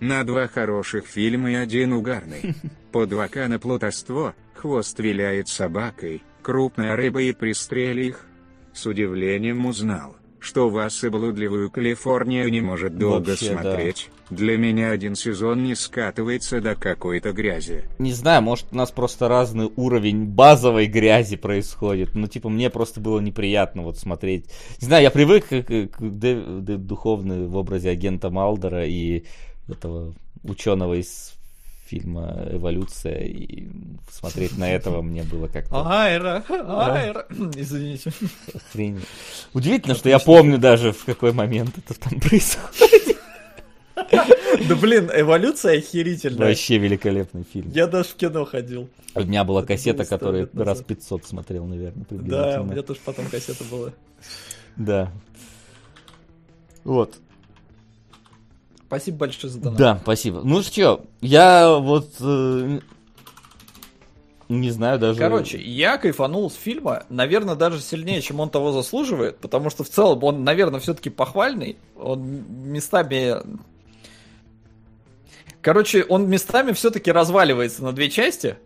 На 0.00 0.24
два 0.24 0.48
хороших 0.48 1.06
фильма 1.06 1.50
и 1.52 1.54
один 1.54 1.92
угарный. 1.92 2.54
По 2.92 3.06
два 3.06 3.28
на 3.34 3.58
плутовство, 3.58 4.34
хвост 4.54 4.98
виляет 4.98 5.48
собакой, 5.48 6.22
крупная 6.42 6.96
рыба 6.96 7.20
и 7.22 7.32
пристрели 7.32 8.06
их. 8.06 8.26
С 8.72 8.86
удивлением 8.86 9.66
узнал, 9.66 10.16
что 10.38 10.70
вас 10.70 11.04
и 11.04 11.08
блудливую 11.10 11.70
Калифорнию 11.70 12.50
не 12.50 12.62
может 12.62 12.96
долго 12.96 13.30
Вообще, 13.30 13.54
да. 13.54 13.60
смотреть. 13.62 14.08
Для 14.30 14.56
меня 14.56 14.92
один 14.92 15.16
сезон 15.16 15.64
не 15.64 15.74
скатывается 15.74 16.60
до 16.60 16.76
какой-то 16.76 17.32
грязи. 17.32 17.84
Не 17.98 18.12
знаю, 18.12 18.40
может 18.42 18.68
у 18.70 18.76
нас 18.76 18.90
просто 18.92 19.28
разный 19.28 19.70
уровень 19.76 20.24
базовой 20.24 20.86
грязи 20.86 21.36
происходит. 21.36 22.14
Ну, 22.14 22.26
типа, 22.28 22.48
мне 22.48 22.70
просто 22.70 23.00
было 23.00 23.18
неприятно 23.20 23.82
вот 23.82 23.98
смотреть. 23.98 24.46
Не 24.80 24.86
знаю, 24.86 25.02
я 25.02 25.10
привык 25.10 25.46
к, 25.48 25.62
к, 25.62 25.88
к 25.88 26.00
Дэв- 26.00 26.60
духовной 26.78 27.46
в 27.48 27.56
образе 27.56 27.90
агента 27.90 28.30
Малдера 28.30 28.86
и 28.86 29.24
этого 29.72 30.14
ученого 30.42 30.94
из 30.94 31.34
фильма 31.86 32.46
«Эволюция», 32.50 33.24
и 33.24 33.66
смотреть 34.10 34.56
на 34.56 34.72
этого 34.72 35.02
мне 35.02 35.24
было 35.24 35.48
как-то 35.48 35.82
Айра, 35.84 36.44
айра. 36.48 37.26
Извините. 37.56 38.12
хрень. 38.72 39.00
Удивительно, 39.54 39.96
что 39.96 40.08
я 40.08 40.20
помню 40.20 40.58
даже, 40.58 40.92
в 40.92 41.04
какой 41.04 41.32
момент 41.32 41.76
это 41.78 41.98
там 41.98 42.20
происходит. 42.20 43.18
Да 44.68 44.76
блин, 44.76 45.10
эволюция 45.12 45.78
охерительная. 45.78 46.48
Вообще 46.48 46.78
великолепный 46.78 47.44
фильм. 47.44 47.70
Я 47.72 47.86
даже 47.86 48.10
в 48.10 48.14
кино 48.14 48.44
ходил. 48.44 48.88
У 49.14 49.20
меня 49.20 49.44
была 49.44 49.62
кассета, 49.62 50.04
которую 50.04 50.48
раз 50.54 50.82
500 50.82 51.24
смотрел, 51.24 51.66
наверное, 51.66 52.06
Да, 52.08 52.62
у 52.62 52.64
меня 52.64 52.82
тоже 52.82 53.00
потом 53.04 53.26
кассета 53.26 53.64
была. 53.64 53.92
Да. 54.76 55.12
Вот. 56.84 57.18
Спасибо 58.90 59.18
большое 59.18 59.52
за 59.52 59.60
донат. 59.60 59.78
Да, 59.78 60.00
спасибо. 60.02 60.40
Ну 60.42 60.62
что, 60.62 61.04
я 61.20 61.76
вот 61.76 62.10
э, 62.18 62.80
не 64.48 64.70
знаю 64.72 64.98
даже. 64.98 65.16
Короче, 65.16 65.58
я 65.58 65.96
кайфанул 65.96 66.50
с 66.50 66.56
фильма, 66.56 67.04
наверное, 67.08 67.54
даже 67.54 67.80
сильнее, 67.80 68.20
чем 68.20 68.40
он 68.40 68.50
того 68.50 68.72
заслуживает, 68.72 69.38
потому 69.38 69.70
что 69.70 69.84
в 69.84 69.88
целом 69.88 70.24
он, 70.24 70.42
наверное, 70.42 70.80
все-таки 70.80 71.08
похвальный. 71.08 71.76
Он 71.96 72.42
местами... 72.48 73.36
Короче, 75.62 76.04
он 76.08 76.28
местами 76.28 76.72
все-таки 76.72 77.12
разваливается 77.12 77.84
на 77.84 77.92
две 77.92 78.10
части, 78.10 78.56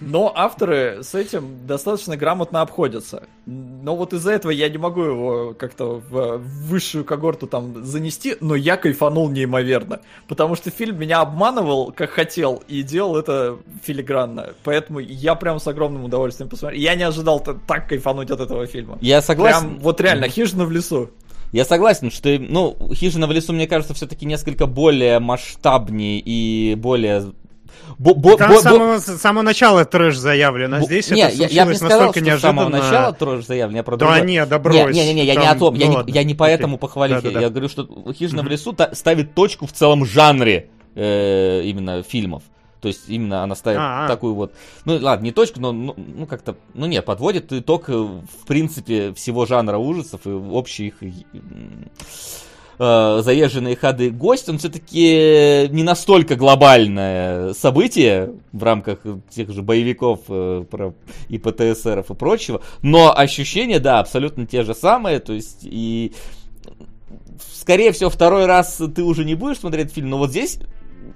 но 0.00 0.32
авторы 0.34 1.02
с 1.02 1.14
этим 1.14 1.66
достаточно 1.66 2.16
грамотно 2.16 2.60
обходятся. 2.60 3.24
Но 3.46 3.96
вот 3.96 4.12
из-за 4.12 4.32
этого 4.32 4.50
я 4.50 4.68
не 4.68 4.78
могу 4.78 5.02
его 5.02 5.54
как-то 5.58 6.02
в 6.08 6.38
высшую 6.38 7.04
когорту 7.04 7.46
там 7.46 7.84
занести, 7.84 8.36
но 8.40 8.54
я 8.54 8.76
кайфанул 8.76 9.28
неимоверно. 9.30 10.00
Потому 10.28 10.56
что 10.56 10.70
фильм 10.70 10.98
меня 10.98 11.20
обманывал, 11.20 11.92
как 11.92 12.10
хотел, 12.10 12.62
и 12.68 12.82
делал 12.82 13.16
это 13.16 13.58
филигранно. 13.82 14.54
Поэтому 14.64 14.98
я 15.00 15.34
прям 15.34 15.60
с 15.60 15.66
огромным 15.66 16.04
удовольствием 16.04 16.48
посмотрел. 16.48 16.80
Я 16.80 16.94
не 16.94 17.02
ожидал 17.02 17.40
так 17.40 17.88
кайфануть 17.88 18.30
от 18.30 18.40
этого 18.40 18.66
фильма. 18.66 18.98
Я 19.00 19.20
согласен. 19.22 19.68
Прям 19.68 19.80
вот 19.80 20.00
реально, 20.00 20.28
хижина 20.28 20.64
в 20.64 20.70
лесу. 20.70 21.10
Я 21.54 21.64
согласен, 21.64 22.10
что, 22.10 22.36
ну, 22.36 22.76
Хижина 22.94 23.28
в 23.28 23.30
лесу, 23.30 23.52
мне 23.52 23.68
кажется, 23.68 23.94
все-таки 23.94 24.26
несколько 24.26 24.66
более 24.66 25.20
масштабнее 25.20 26.18
и 26.18 26.74
более... 26.74 27.32
бо- 27.98 28.14
бо- 28.14 28.36
Там 28.36 28.50
бо- 28.50 28.58
с 28.58 28.62
самого, 28.62 28.98
с 28.98 29.04
самого 29.20 29.42
начала 29.42 29.84
трэш 29.84 30.16
заявлен, 30.16 30.74
а 30.74 30.80
бо- 30.80 30.86
здесь 30.86 31.10
не, 31.10 31.20
это 31.22 31.34
я, 31.34 31.46
я 31.48 31.64
бы 31.64 31.72
не 31.72 31.76
сказал, 31.76 31.98
настолько 32.00 32.18
что 32.18 32.24
с 32.24 32.26
неожиданно. 32.28 32.62
самого 32.62 32.68
начала 32.70 33.12
тоже 33.12 33.42
заявлен, 33.42 33.76
я 33.76 33.82
про 33.82 33.96
Да 33.96 34.20
не, 34.20 34.44
да 34.46 34.58
брось. 34.58 34.94
Не, 34.94 35.06
не, 35.06 35.14
не, 35.14 35.24
я 35.24 35.34
не 35.34 35.40
Там- 35.42 35.56
о 35.56 35.58
том, 35.58 35.74
я, 35.74 35.86
ну 35.86 35.90
не, 35.92 35.96
ладно. 35.98 36.10
я 36.12 36.24
не 36.24 36.34
поэтому 36.34 36.74
Окей. 36.76 36.80
похвалить, 36.80 37.16
Да-да-да. 37.16 37.40
я 37.40 37.50
говорю, 37.50 37.68
что 37.68 37.88
Хижина 38.12 38.42
в 38.42 38.44
Мгм. 38.44 38.52
лесу 38.52 38.72
та- 38.72 38.94
ставит 38.94 39.34
точку 39.34 39.66
в 39.66 39.72
целом 39.72 40.04
жанре 40.04 40.70
э, 40.96 41.62
именно 41.64 42.02
фильмов. 42.02 42.42
То 42.80 42.88
есть 42.88 43.08
именно 43.08 43.42
она 43.42 43.54
ставит 43.54 43.78
А-а. 43.80 44.06
такую 44.08 44.34
вот, 44.34 44.52
ну 44.84 44.98
ладно, 45.00 45.24
не 45.24 45.32
точку, 45.32 45.58
но 45.58 45.72
ну, 45.72 45.94
ну, 45.96 46.26
как-то, 46.26 46.54
ну 46.74 46.84
нет, 46.86 47.04
подводит 47.04 47.50
итог, 47.52 47.88
э, 47.88 47.92
в 47.94 48.46
принципе, 48.46 49.14
всего 49.14 49.46
жанра 49.46 49.78
ужасов 49.78 50.20
и 50.26 50.30
общих 50.30 50.94
э, 52.78 53.20
заезженные 53.22 53.76
ходы. 53.76 54.10
Гость, 54.10 54.48
он 54.48 54.58
все-таки 54.58 55.68
не 55.70 55.82
настолько 55.82 56.36
глобальное 56.36 57.52
событие 57.54 58.32
в 58.52 58.62
рамках 58.62 59.00
тех 59.30 59.50
же 59.50 59.62
боевиков 59.62 60.20
э, 60.28 60.64
про 60.70 60.94
и 61.28 61.38
ПТСРов 61.38 62.10
и 62.10 62.14
прочего, 62.14 62.60
но 62.82 63.16
ощущения, 63.16 63.78
да, 63.78 64.00
абсолютно 64.00 64.46
те 64.46 64.62
же 64.62 64.74
самые, 64.74 65.20
то 65.20 65.32
есть 65.32 65.60
и 65.62 66.12
скорее 67.52 67.92
всего 67.92 68.10
второй 68.10 68.46
раз 68.46 68.80
ты 68.94 69.02
уже 69.02 69.24
не 69.24 69.34
будешь 69.34 69.58
смотреть 69.58 69.92
фильм, 69.92 70.10
но 70.10 70.18
вот 70.18 70.30
здесь 70.30 70.58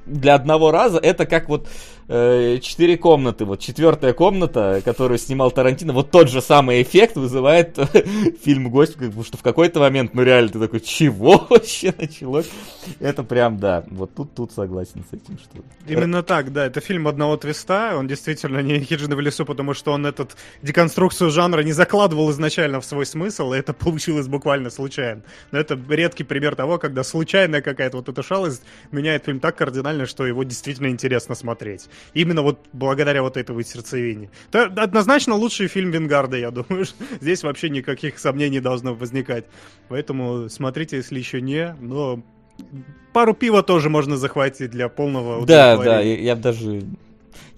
для 0.07 0.35
одного 0.35 0.71
раза 0.71 0.99
это 0.99 1.27
как 1.27 1.49
вот 1.49 1.69
четыре 2.09 2.97
комнаты, 2.97 3.45
вот 3.45 3.61
четвертая 3.61 4.15
комната, 4.15 4.81
которую 4.85 5.19
снимал 5.19 5.51
Тарантино, 5.51 5.93
вот 5.93 6.11
тот 6.11 6.31
же 6.31 6.41
самый 6.41 6.83
эффект 6.83 7.17
вызывает 7.17 7.79
фильм 8.43 8.71
«Гость», 8.71 8.97
бы, 8.97 9.25
что 9.25 9.37
в 9.37 9.43
какой-то 9.43 9.81
момент, 9.81 10.15
ну 10.15 10.23
реально, 10.23 10.51
ты 10.51 10.59
такой, 10.59 10.81
чего 10.81 11.47
вообще 11.51 11.93
началось? 11.99 12.49
Это 13.01 13.23
прям, 13.23 13.59
да, 13.59 13.85
вот 13.91 14.15
тут, 14.15 14.35
тут 14.35 14.53
согласен 14.53 15.05
с 15.11 15.15
этим, 15.15 15.39
что... 15.39 15.63
Именно 15.87 16.23
так, 16.23 16.53
да. 16.53 16.67
Это 16.67 16.81
фильм 16.81 17.09
одного 17.09 17.37
твиста. 17.37 17.97
Он 17.97 18.07
действительно 18.07 18.61
не 18.61 18.81
хиджина 18.81 19.15
в 19.15 19.21
лесу, 19.21 19.45
потому 19.45 19.75
что 19.75 19.93
он 19.93 20.07
этот 20.07 20.37
деконструкцию 20.63 21.31
жанра 21.31 21.61
не 21.63 21.73
закладывал 21.73 22.31
изначально 22.31 22.81
в 22.81 22.85
свой 22.85 23.05
смысл, 23.05 23.53
и 23.53 23.59
это 23.59 23.73
получилось 23.73 24.29
буквально 24.29 24.71
случайно. 24.71 25.23
Но 25.53 25.59
это 25.59 25.79
редкий 25.89 26.25
пример 26.25 26.57
того, 26.57 26.79
когда 26.79 27.05
случайная 27.05 27.61
какая-то 27.61 27.99
вот 27.99 28.09
эта 28.09 28.23
шалость 28.23 28.63
меняет 28.93 29.25
фильм 29.25 29.41
так 29.41 29.57
кардинально, 29.57 30.07
что 30.07 30.27
его 30.27 30.43
действительно 30.43 30.89
интересно 30.89 31.35
смотреть. 31.35 31.89
Именно 32.15 32.43
вот 32.43 32.67
благодаря 32.73 33.23
вот 33.23 33.37
этой 33.37 33.55
вот 33.55 33.67
сердцевине. 33.67 34.31
Это 34.51 34.65
однозначно 34.65 35.35
лучший 35.35 35.69
фильм 35.69 35.91
Вингарда, 35.91 36.37
я 36.37 36.51
думаю. 36.51 36.87
Здесь 37.21 37.43
вообще 37.43 37.69
никаких 37.71 38.19
сомнений 38.19 38.61
должно 38.61 38.95
возникать. 38.95 39.45
Поэтому 39.89 40.49
смотрите, 40.49 40.97
если 40.97 41.19
еще 41.19 41.41
не, 41.41 41.77
но 41.81 42.23
пару 43.13 43.35
пива 43.35 43.63
тоже 43.63 43.91
можно 43.91 44.17
захватить 44.17 44.71
для 44.71 44.89
полного 44.89 45.45
Да, 45.47 45.77
да, 45.77 46.01
я, 46.01 46.19
я 46.19 46.37
даже... 46.37 46.83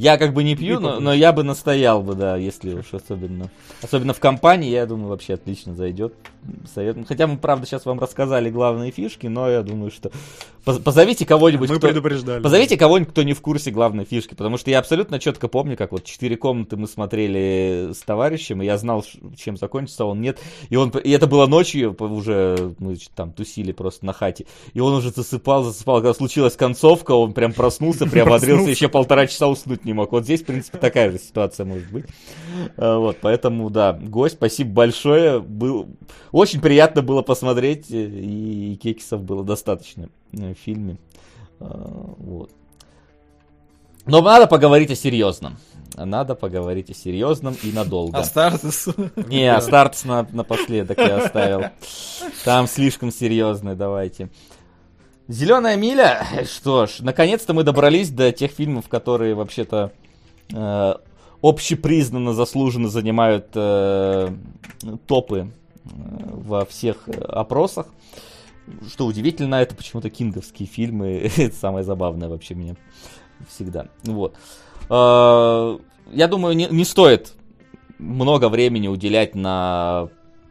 Я 0.01 0.17
как 0.17 0.33
бы 0.33 0.43
не 0.45 0.57
пью, 0.57 0.81
но, 0.81 0.99
но 0.99 1.13
я 1.13 1.31
бы 1.31 1.43
настоял 1.43 2.03
бы, 2.03 2.15
да, 2.15 2.35
если 2.35 2.73
уж 2.73 2.95
особенно. 2.95 3.51
Особенно 3.83 4.15
в 4.15 4.19
компании, 4.19 4.71
я 4.71 4.87
думаю, 4.87 5.09
вообще 5.09 5.35
отлично 5.35 5.75
зайдет. 5.75 6.15
Совет. 6.75 6.97
Хотя 7.07 7.27
мы, 7.27 7.37
правда, 7.37 7.67
сейчас 7.67 7.85
вам 7.85 8.01
рассказали 8.01 8.49
главные 8.49 8.93
фишки, 8.93 9.27
но 9.27 9.51
я 9.51 9.63
думаю, 9.63 9.91
что... 9.91 10.11
Поз- 10.65 10.79
Позовите 10.79 11.27
кого-нибудь, 11.27 11.69
Мы 11.69 11.77
кто... 11.77 11.89
предупреждали. 11.89 12.43
Позовите 12.43 12.79
кого-нибудь, 12.79 13.11
кто 13.11 13.23
не 13.23 13.35
в 13.35 13.41
курсе 13.43 13.71
главной 13.71 14.05
фишки, 14.05 14.35
потому 14.35 14.57
что 14.57 14.71
я 14.71 14.79
абсолютно 14.79 15.19
четко 15.19 15.49
помню, 15.49 15.77
как 15.77 15.93
вот 15.93 16.05
четыре 16.05 16.37
комнаты 16.37 16.77
мы 16.77 16.87
смотрели 16.87 17.93
с 17.93 17.99
товарищем, 17.99 18.63
и 18.63 18.67
я 18.67 18.79
знал, 18.79 19.05
чем 19.37 19.57
закончится, 19.59 20.05
а 20.05 20.07
он 20.07 20.21
нет. 20.21 20.39
И, 20.71 20.77
он, 20.77 20.91
и 20.91 21.11
это 21.11 21.27
было 21.27 21.47
ночью, 21.47 21.95
уже 21.99 22.75
мы 22.79 22.97
там 23.15 23.33
тусили 23.33 23.73
просто 23.73 24.07
на 24.07 24.13
хате, 24.13 24.47
и 24.73 24.81
он 24.81 24.95
уже 24.95 25.11
засыпал, 25.11 25.63
засыпал. 25.63 25.97
Когда 25.97 26.15
случилась 26.15 26.57
концовка, 26.57 27.13
он 27.13 27.33
прям 27.33 27.53
проснулся, 27.53 28.07
приободрился, 28.07 28.71
еще 28.71 28.89
полтора 28.89 29.27
часа 29.27 29.49
уснуть 29.49 29.85
не 29.85 29.90
мог. 29.93 30.13
Вот 30.13 30.25
здесь, 30.25 30.43
в 30.43 30.47
принципе, 30.47 30.79
такая 30.79 31.11
же 31.11 31.19
ситуация 31.19 31.67
может 31.67 31.91
быть. 31.91 32.07
А, 32.77 32.99
Вот, 32.99 33.19
поэтому, 33.21 33.71
да, 33.71 33.93
гость, 33.93 34.37
спасибо 34.37 34.71
большое. 34.73 35.41
Был... 35.41 35.89
Очень 36.33 36.61
приятно 36.61 37.03
было 37.03 37.23
посмотреть, 37.23 37.91
э, 37.91 38.07
и 38.07 38.77
кексов 38.77 39.23
было 39.23 39.45
достаточно 39.45 40.09
э, 40.33 40.55
в 40.55 40.59
фильме. 40.59 40.99
А, 41.59 42.15
Вот. 42.19 42.51
Но 44.07 44.23
надо 44.23 44.47
поговорить 44.47 44.91
о 44.91 44.97
серьезном. 44.97 45.57
Надо 45.97 46.35
поговорить 46.35 46.91
о 46.91 46.95
серьезном 46.95 47.57
и 47.63 47.73
надолго. 47.73 48.19
А 48.19 48.25
Стартес? 48.25 48.89
Не, 49.29 49.55
а 49.55 49.61
Стартес 49.61 50.05
на, 50.05 50.27
напоследок 50.33 50.99
я 50.99 51.19
оставил. 51.19 51.65
Там 52.45 52.67
слишком 52.67 53.11
серьезный, 53.13 53.75
давайте. 53.75 54.31
Зеленая 55.31 55.77
миля, 55.77 56.27
что 56.45 56.87
ж, 56.87 56.97
наконец-то 57.01 57.55
мы 57.55 57.63
добрались 57.63 58.11
до 58.11 58.33
тех 58.33 58.51
фильмов, 58.51 58.89
которые 58.89 59.37
вообще-то 59.37 59.93
э, 60.53 60.95
общепризнанно 61.41 62.33
заслуженно 62.33 62.89
занимают 62.89 63.47
э, 63.55 64.29
топы 65.07 65.47
э, 65.85 65.89
во 66.33 66.65
всех 66.65 67.09
опросах. 67.09 67.87
Что 68.89 69.07
удивительно, 69.07 69.55
это 69.55 69.77
почему-то 69.77 70.11
кинговские 70.11 70.67
фильмы. 70.67 71.31
это 71.37 71.55
самое 71.55 71.85
забавное 71.85 72.29
вообще 72.29 72.57
мне 72.57 72.75
всегда. 73.49 73.87
Вот. 74.03 74.35
Э, 74.89 75.79
я 76.11 76.27
думаю, 76.27 76.57
не, 76.57 76.67
не 76.73 76.85
стоит 76.85 77.35
много 77.99 78.49
времени 78.49 78.89
уделять 78.89 79.37
на 79.37 80.09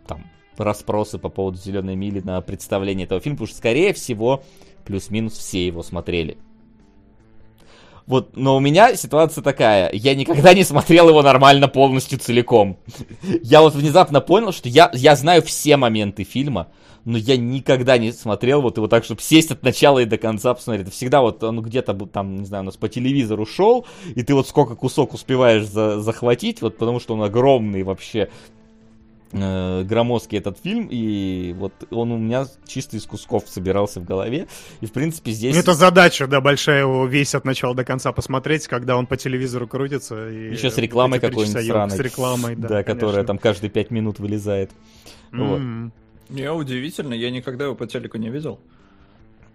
там, 0.07 0.23
расспросы 0.55 1.17
по 1.17 1.27
поводу 1.27 1.57
Зеленой 1.57 1.97
мили, 1.97 2.21
на 2.21 2.39
представление 2.39 3.03
этого 3.03 3.19
фильма, 3.19 3.35
потому 3.35 3.47
что, 3.47 3.57
скорее 3.57 3.91
всего, 3.91 4.41
плюс-минус 4.89 5.37
все 5.37 5.67
его 5.67 5.83
смотрели. 5.83 6.37
Вот, 8.07 8.35
но 8.35 8.57
у 8.57 8.59
меня 8.59 8.95
ситуация 8.95 9.43
такая, 9.43 9.91
я 9.93 10.15
никогда 10.15 10.55
не 10.55 10.63
смотрел 10.63 11.09
его 11.09 11.21
нормально 11.21 11.67
полностью 11.67 12.17
целиком. 12.17 12.79
Я 13.43 13.61
вот 13.61 13.75
внезапно 13.75 14.19
понял, 14.19 14.51
что 14.51 14.67
я, 14.67 14.89
я 14.93 15.15
знаю 15.15 15.43
все 15.43 15.77
моменты 15.77 16.23
фильма, 16.23 16.69
но 17.05 17.19
я 17.19 17.37
никогда 17.37 17.99
не 17.99 18.11
смотрел 18.11 18.63
вот 18.63 18.77
его 18.77 18.87
так, 18.87 19.03
чтобы 19.03 19.21
сесть 19.21 19.51
от 19.51 19.61
начала 19.61 19.99
и 19.99 20.05
до 20.05 20.17
конца 20.17 20.55
посмотреть. 20.55 20.91
Всегда 20.91 21.21
вот 21.21 21.43
он 21.43 21.61
где-то 21.61 21.93
там, 22.07 22.37
не 22.37 22.45
знаю, 22.45 22.63
у 22.63 22.65
нас 22.65 22.77
по 22.77 22.89
телевизору 22.89 23.45
шел, 23.45 23.85
и 24.15 24.23
ты 24.23 24.33
вот 24.33 24.47
сколько 24.47 24.73
кусок 24.73 25.13
успеваешь 25.13 25.67
за, 25.67 26.01
захватить, 26.01 26.63
вот 26.63 26.79
потому 26.79 26.99
что 26.99 27.13
он 27.13 27.21
огромный 27.21 27.83
вообще, 27.83 28.29
э, 29.31 29.83
громоздкий 29.83 30.37
этот 30.37 30.57
фильм, 30.59 30.87
и 30.89 31.53
вот 31.57 31.73
он 31.91 32.11
у 32.11 32.17
меня 32.17 32.45
чисто 32.67 32.97
из 32.97 33.05
кусков 33.05 33.43
собирался 33.47 33.99
в 33.99 34.05
голове, 34.05 34.47
и 34.81 34.85
в 34.85 34.91
принципе 34.91 35.31
здесь... 35.31 35.55
Ну, 35.55 35.61
это 35.61 35.73
задача, 35.73 36.27
да, 36.27 36.41
большая 36.41 36.81
его 36.81 37.05
весь 37.05 37.35
от 37.35 37.45
начала 37.45 37.75
до 37.75 37.85
конца 37.85 38.11
посмотреть, 38.11 38.67
когда 38.67 38.97
он 38.97 39.07
по 39.07 39.17
телевизору 39.17 39.67
крутится. 39.67 40.29
И 40.29 40.51
Еще 40.51 40.71
с 40.71 40.77
рекламой 40.77 41.19
какой-нибудь 41.19 41.65
сраной. 41.65 41.97
С 41.97 41.99
рекламой, 41.99 42.55
да, 42.55 42.67
Да, 42.67 42.83
которая 42.83 43.23
конечно. 43.23 43.27
там 43.27 43.37
каждые 43.37 43.69
пять 43.69 43.91
минут 43.91 44.19
вылезает. 44.19 44.71
Вот. 45.31 45.57
М. 45.57 45.93
Не, 46.29 46.51
удивительно, 46.51 47.13
я 47.13 47.31
никогда 47.31 47.65
его 47.65 47.75
по 47.75 47.87
телеку 47.87 48.17
не 48.17 48.29
видел. 48.29 48.59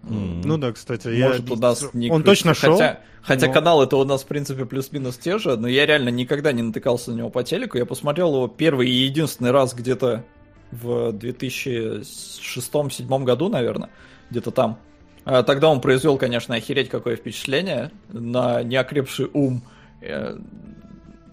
М. 0.07 0.41
Ну 0.41 0.57
да, 0.57 0.71
кстати, 0.71 1.07
я... 1.09 1.27
Может, 1.29 1.49
у 1.51 1.55
нас 1.55 1.81
не 1.93 2.09
Он 2.09 2.21
крутится. 2.23 2.45
точно 2.45 2.53
шел? 2.53 2.73
Хотя, 2.77 2.99
хотя 3.21 3.47
но- 3.47 3.53
канал 3.53 3.83
это 3.83 3.97
у 3.97 4.03
нас, 4.03 4.23
в 4.23 4.27
принципе, 4.27 4.65
плюс-минус 4.65 5.17
те 5.17 5.37
же, 5.39 5.57
но 5.57 5.67
я 5.67 5.85
реально 5.85 6.09
никогда 6.09 6.51
не 6.51 6.61
натыкался 6.61 7.11
на 7.11 7.17
него 7.17 7.29
по 7.29 7.43
телеку. 7.43 7.77
Я 7.77 7.85
посмотрел 7.85 8.33
его 8.33 8.47
первый 8.47 8.89
и 8.89 8.93
единственный 8.93 9.51
раз 9.51 9.73
где-то 9.73 10.23
в 10.71 11.11
2006-2007 11.11 13.23
году, 13.23 13.49
наверное, 13.49 13.89
где-то 14.29 14.51
там. 14.51 14.79
А 15.23 15.43
Тогда 15.43 15.69
он 15.69 15.81
произвел, 15.81 16.17
конечно, 16.17 16.55
охереть 16.55 16.89
какое 16.89 17.15
впечатление 17.15 17.91
на 18.09 18.61
неокрепший 18.63 19.29
ум. 19.33 19.63
Э, 20.01 20.37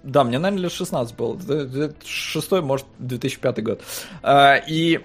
Да, 0.02 0.24
мне, 0.24 0.38
наверное, 0.38 0.64
лет 0.64 0.72
16 0.72 1.14
было. 1.16 1.38
Шестой, 2.04 2.62
может, 2.62 2.86
2005 2.98 3.62
год. 3.62 3.82
А, 4.22 4.56
И 4.56 5.00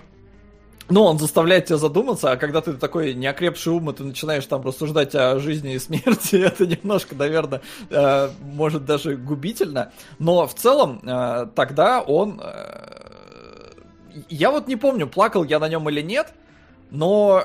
ну, 0.90 1.04
он 1.04 1.20
заставляет 1.20 1.66
тебя 1.66 1.78
задуматься, 1.78 2.32
а 2.32 2.38
когда 2.38 2.62
ты 2.62 2.74
такой 2.74 3.14
неокрепший 3.14 3.74
ум, 3.74 3.90
и 3.90 3.94
ты 3.94 4.04
начинаешь 4.04 4.46
там 4.46 4.62
рассуждать 4.64 5.16
о 5.16 5.38
жизни 5.40 5.74
и 5.74 5.80
смерти, 5.80 6.36
это 6.46 6.66
немножко, 6.66 7.16
наверное, 7.16 7.62
э, 7.90 8.30
может 8.42 8.86
даже 8.86 9.16
губительно. 9.18 9.92
Но 10.20 10.48
в 10.48 10.54
целом, 10.54 11.02
э, 11.04 11.48
тогда 11.56 12.02
он... 12.02 12.40
э, 12.44 13.72
Я 14.30 14.52
вот 14.52 14.68
не 14.68 14.76
помню, 14.76 15.08
плакал 15.08 15.44
я 15.44 15.60
на 15.60 15.68
нем 15.70 15.88
или 15.90 16.02
нет, 16.02 16.34
но 16.90 17.44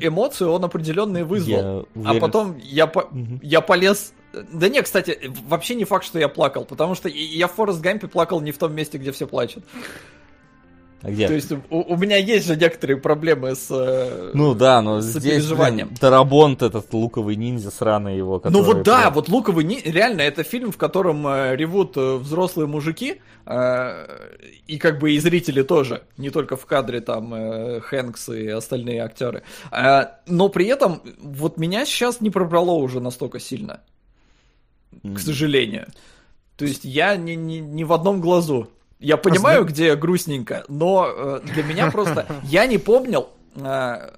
эмоции 0.00 0.44
он 0.44 0.64
определенные 0.64 1.24
вызвал. 1.24 1.86
Я 1.94 2.10
А 2.10 2.14
потом 2.20 2.56
я, 2.62 2.86
по- 2.86 3.08
Мгм. 3.10 3.40
я 3.42 3.60
полез... 3.60 4.12
Да 4.52 4.68
не, 4.68 4.80
кстати, 4.80 5.18
вообще 5.48 5.74
не 5.74 5.84
факт, 5.84 6.04
что 6.06 6.20
я 6.20 6.28
плакал, 6.28 6.64
потому 6.64 6.94
что 6.94 7.08
я 7.08 7.48
в 7.48 7.52
Форест 7.54 7.80
Гампе 7.80 8.06
плакал 8.06 8.40
не 8.40 8.52
в 8.52 8.58
том 8.58 8.72
месте, 8.72 8.96
где 8.98 9.10
все 9.10 9.26
плачут. 9.26 9.64
А 11.02 11.10
где? 11.10 11.26
То 11.28 11.34
есть 11.34 11.50
у, 11.50 11.58
у 11.70 11.96
меня 11.96 12.16
есть 12.18 12.46
же 12.46 12.56
некоторые 12.56 12.98
проблемы 12.98 13.54
с... 13.54 13.68
э, 13.70 14.32
Ну 14.34 14.54
да, 14.54 14.82
но 14.82 15.00
с 15.00 15.06
здесь, 15.06 15.46
блин, 15.46 15.96
Тарабонт 15.98 16.62
этот 16.62 16.92
луковый 16.92 17.36
ниндзя 17.36 17.70
сраный 17.70 18.18
его, 18.18 18.38
который... 18.38 18.52
Ну 18.52 18.62
вот 18.62 18.82
да, 18.82 19.02
прям- 19.02 19.14
вот 19.14 19.28
Луковый 19.28 19.64
не... 19.64 19.80
реально 19.80 20.20
это 20.20 20.42
фильм, 20.42 20.72
в 20.72 20.76
котором 20.76 21.26
э, 21.26 21.56
ревут 21.56 21.96
э, 21.96 22.16
взрослые 22.16 22.66
мужики, 22.66 23.22
э, 23.46 24.06
и 24.66 24.76
как 24.76 24.98
бы 24.98 25.12
и 25.12 25.18
зрители 25.18 25.62
тоже, 25.62 26.02
не 26.18 26.28
только 26.28 26.56
в 26.56 26.66
кадре 26.66 27.00
там 27.00 27.32
э, 27.32 27.80
Хэнкс 27.80 28.28
и 28.28 28.48
остальные 28.48 29.00
актеры. 29.02 29.42
Э, 29.72 30.04
но 30.26 30.50
при 30.50 30.66
этом 30.66 31.00
вот 31.18 31.56
меня 31.56 31.86
сейчас 31.86 32.20
не 32.20 32.28
пробрало 32.28 32.72
уже 32.72 33.00
настолько 33.00 33.40
сильно, 33.40 33.80
М. 35.02 35.14
к 35.14 35.18
сожалению. 35.20 35.86
То 36.58 36.66
есть 36.66 36.84
я 36.84 37.16
не, 37.16 37.36
не, 37.36 37.60
не 37.60 37.84
в 37.84 37.92
одном 37.94 38.20
глазу. 38.20 38.68
Я 39.00 39.16
понимаю, 39.16 39.64
где 39.64 39.96
грустненько, 39.96 40.64
но 40.68 41.08
э, 41.08 41.40
для 41.54 41.62
меня 41.62 41.90
просто... 41.90 42.26
Я 42.44 42.66
не 42.66 42.78
помнил... 42.78 43.30
э, 43.56 44.10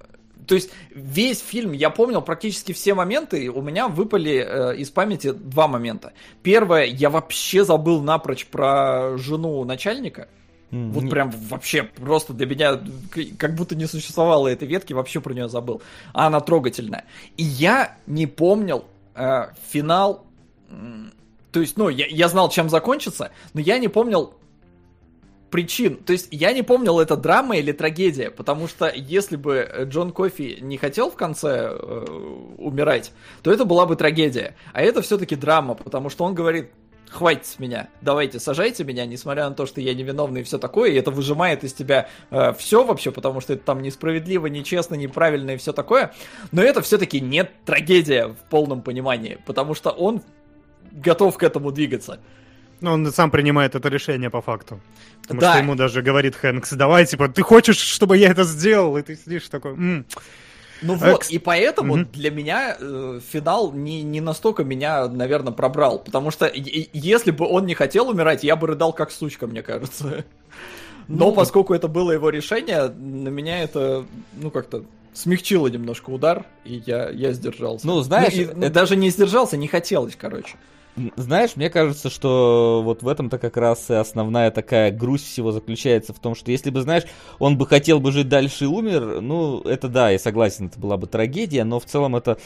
то 0.45 0.55
есть 0.55 0.71
весь 0.93 1.39
фильм 1.39 1.71
я 1.71 1.89
помнил 1.89 2.21
практически 2.21 2.73
все 2.73 2.93
моменты, 2.93 3.49
у 3.49 3.61
меня 3.61 3.87
выпали 3.87 4.45
э, 4.45 4.75
из 4.75 4.89
памяти 4.89 5.31
два 5.31 5.69
момента. 5.69 6.11
Первое, 6.41 6.83
я 6.83 7.09
вообще 7.09 7.63
забыл 7.63 8.01
напрочь 8.01 8.45
про 8.47 9.17
жену 9.17 9.63
начальника. 9.63 10.27
Вот 10.69 11.07
прям 11.07 11.29
вообще 11.29 11.83
просто 11.83 12.33
для 12.33 12.47
меня 12.47 12.81
как 13.37 13.53
будто 13.53 13.75
не 13.75 13.85
существовало 13.85 14.47
этой 14.47 14.67
ветки, 14.67 14.91
вообще 14.91 15.21
про 15.21 15.31
нее 15.31 15.47
забыл. 15.47 15.83
А 16.13 16.25
она 16.25 16.39
трогательная. 16.39 17.05
И 17.37 17.43
я 17.43 17.95
не 18.07 18.25
помнил 18.25 18.83
э, 19.13 19.49
финал. 19.69 20.25
То 21.51 21.59
есть, 21.59 21.77
ну, 21.77 21.89
я, 21.89 22.07
я 22.07 22.27
знал, 22.27 22.49
чем 22.49 22.69
закончится, 22.69 23.29
но 23.53 23.61
я 23.61 23.77
не 23.77 23.87
помнил 23.87 24.33
причин. 25.53 25.97
То 25.97 26.13
есть 26.13 26.29
я 26.31 26.51
не 26.51 26.63
помнил, 26.63 26.99
это 26.99 27.15
драма 27.15 27.57
или 27.57 27.71
трагедия, 27.71 28.31
потому 28.31 28.67
что 28.67 28.91
если 28.95 29.35
бы 29.35 29.85
Джон 29.87 30.11
Кофи 30.11 30.57
не 30.61 30.77
хотел 30.77 31.11
в 31.11 31.15
конце 31.15 31.69
э, 31.71 32.05
умирать, 32.57 33.11
то 33.43 33.53
это 33.53 33.63
была 33.63 33.85
бы 33.85 33.95
трагедия. 33.95 34.55
А 34.73 34.81
это 34.81 35.03
все-таки 35.03 35.35
драма, 35.35 35.75
потому 35.75 36.09
что 36.09 36.23
он 36.23 36.33
говорит, 36.33 36.71
хватит 37.07 37.45
с 37.45 37.59
меня, 37.59 37.89
давайте 38.01 38.39
сажайте 38.39 38.83
меня, 38.83 39.05
несмотря 39.05 39.47
на 39.47 39.53
то, 39.53 39.67
что 39.67 39.79
я 39.79 39.93
невиновный 39.93 40.41
и 40.41 40.43
все 40.43 40.57
такое, 40.57 40.89
и 40.89 40.95
это 40.95 41.11
выжимает 41.11 41.63
из 41.63 41.73
тебя 41.73 42.09
все 42.57 42.83
вообще, 42.83 43.11
потому 43.11 43.39
что 43.39 43.53
это 43.53 43.63
там 43.63 43.83
несправедливо, 43.83 44.47
нечестно, 44.47 44.95
неправильно 44.95 45.51
и 45.51 45.57
все 45.57 45.71
такое, 45.71 46.15
но 46.51 46.63
это 46.63 46.81
все-таки 46.81 47.21
не 47.21 47.43
трагедия 47.43 48.29
в 48.29 48.49
полном 48.49 48.81
понимании, 48.81 49.37
потому 49.45 49.75
что 49.75 49.91
он 49.91 50.23
готов 50.91 51.37
к 51.37 51.43
этому 51.43 51.71
двигаться. 51.71 52.19
Ну, 52.83 52.91
он 52.91 53.11
сам 53.13 53.31
принимает 53.31 53.75
это 53.75 53.87
решение 53.89 54.29
по 54.29 54.41
факту. 54.41 54.79
Потому 55.21 55.39
Да. 55.39 55.51
что 55.53 55.59
ему 55.63 55.75
даже 55.75 56.01
говорит 56.01 56.35
Хэнкс, 56.35 56.73
давай, 56.73 57.05
типа, 57.05 57.29
ты 57.29 57.41
хочешь, 57.41 57.77
чтобы 57.77 58.17
я 58.17 58.29
это 58.31 58.43
сделал? 58.43 58.97
И 58.97 59.01
ты 59.01 59.15
сидишь 59.15 59.47
такой, 59.47 59.71
«М, 59.71 60.05
Ну 60.81 60.97
А, 60.99 61.11
вот, 61.11 61.29
и 61.29 61.39
поэтому 61.39 61.95
Мгм. 61.95 62.09
для 62.11 62.29
меня 62.29 62.75
э, 62.77 63.19
финал 63.31 63.71
не, 63.71 64.03
не 64.03 64.19
настолько 64.19 64.65
меня, 64.65 65.07
наверное, 65.07 65.53
пробрал. 65.53 65.99
Потому 65.99 66.29
что 66.29 66.45
и- 66.45 66.89
если 66.91 67.31
бы 67.31 67.47
он 67.47 67.65
не 67.65 67.73
хотел 67.73 68.09
умирать, 68.09 68.43
я 68.43 68.57
бы 68.57 68.67
рыдал 68.67 68.91
как 68.91 69.09
сучка, 69.11 69.47
мне 69.47 69.61
кажется. 69.63 70.25
Но 71.07 71.27
Ну, 71.27 71.31
поскольку 71.31 71.73
это 71.73 71.87
было 71.87 72.11
его 72.11 72.29
решение, 72.29 72.89
на 72.89 73.29
меня 73.29 73.63
это, 73.63 74.03
ну, 74.33 74.51
как-то 74.51 74.83
смягчило 75.13 75.67
немножко 75.67 76.09
удар, 76.09 76.43
и 76.65 76.83
я, 76.85 77.09
я 77.11 77.31
сдержался. 77.31 77.87
Ну, 77.87 78.01
знаешь, 78.01 78.33
и 78.33 78.41
это- 78.43 78.69
даже 78.69 78.97
не 78.97 79.09
сдержался, 79.09 79.55
не 79.55 79.67
хотелось, 79.69 80.17
короче. 80.17 80.55
Знаешь, 81.15 81.55
мне 81.55 81.69
кажется, 81.69 82.09
что 82.09 82.81
вот 82.83 83.01
в 83.01 83.07
этом-то 83.07 83.39
как 83.39 83.57
раз 83.57 83.89
и 83.89 83.93
основная 83.93 84.51
такая 84.51 84.91
грусть 84.91 85.25
всего 85.25 85.51
заключается 85.51 86.13
в 86.13 86.19
том, 86.19 86.35
что 86.35 86.51
если 86.51 86.69
бы, 86.69 86.81
знаешь, 86.81 87.03
он 87.39 87.57
бы 87.57 87.65
хотел 87.65 87.99
бы 87.99 88.11
жить 88.11 88.29
дальше 88.29 88.65
и 88.65 88.67
умер, 88.67 89.21
ну, 89.21 89.61
это 89.61 89.87
да, 89.87 90.11
я 90.11 90.19
согласен, 90.19 90.67
это 90.67 90.79
была 90.79 90.97
бы 90.97 91.07
трагедия, 91.07 91.63
но 91.63 91.79
в 91.79 91.85
целом 91.85 92.15
это 92.15 92.37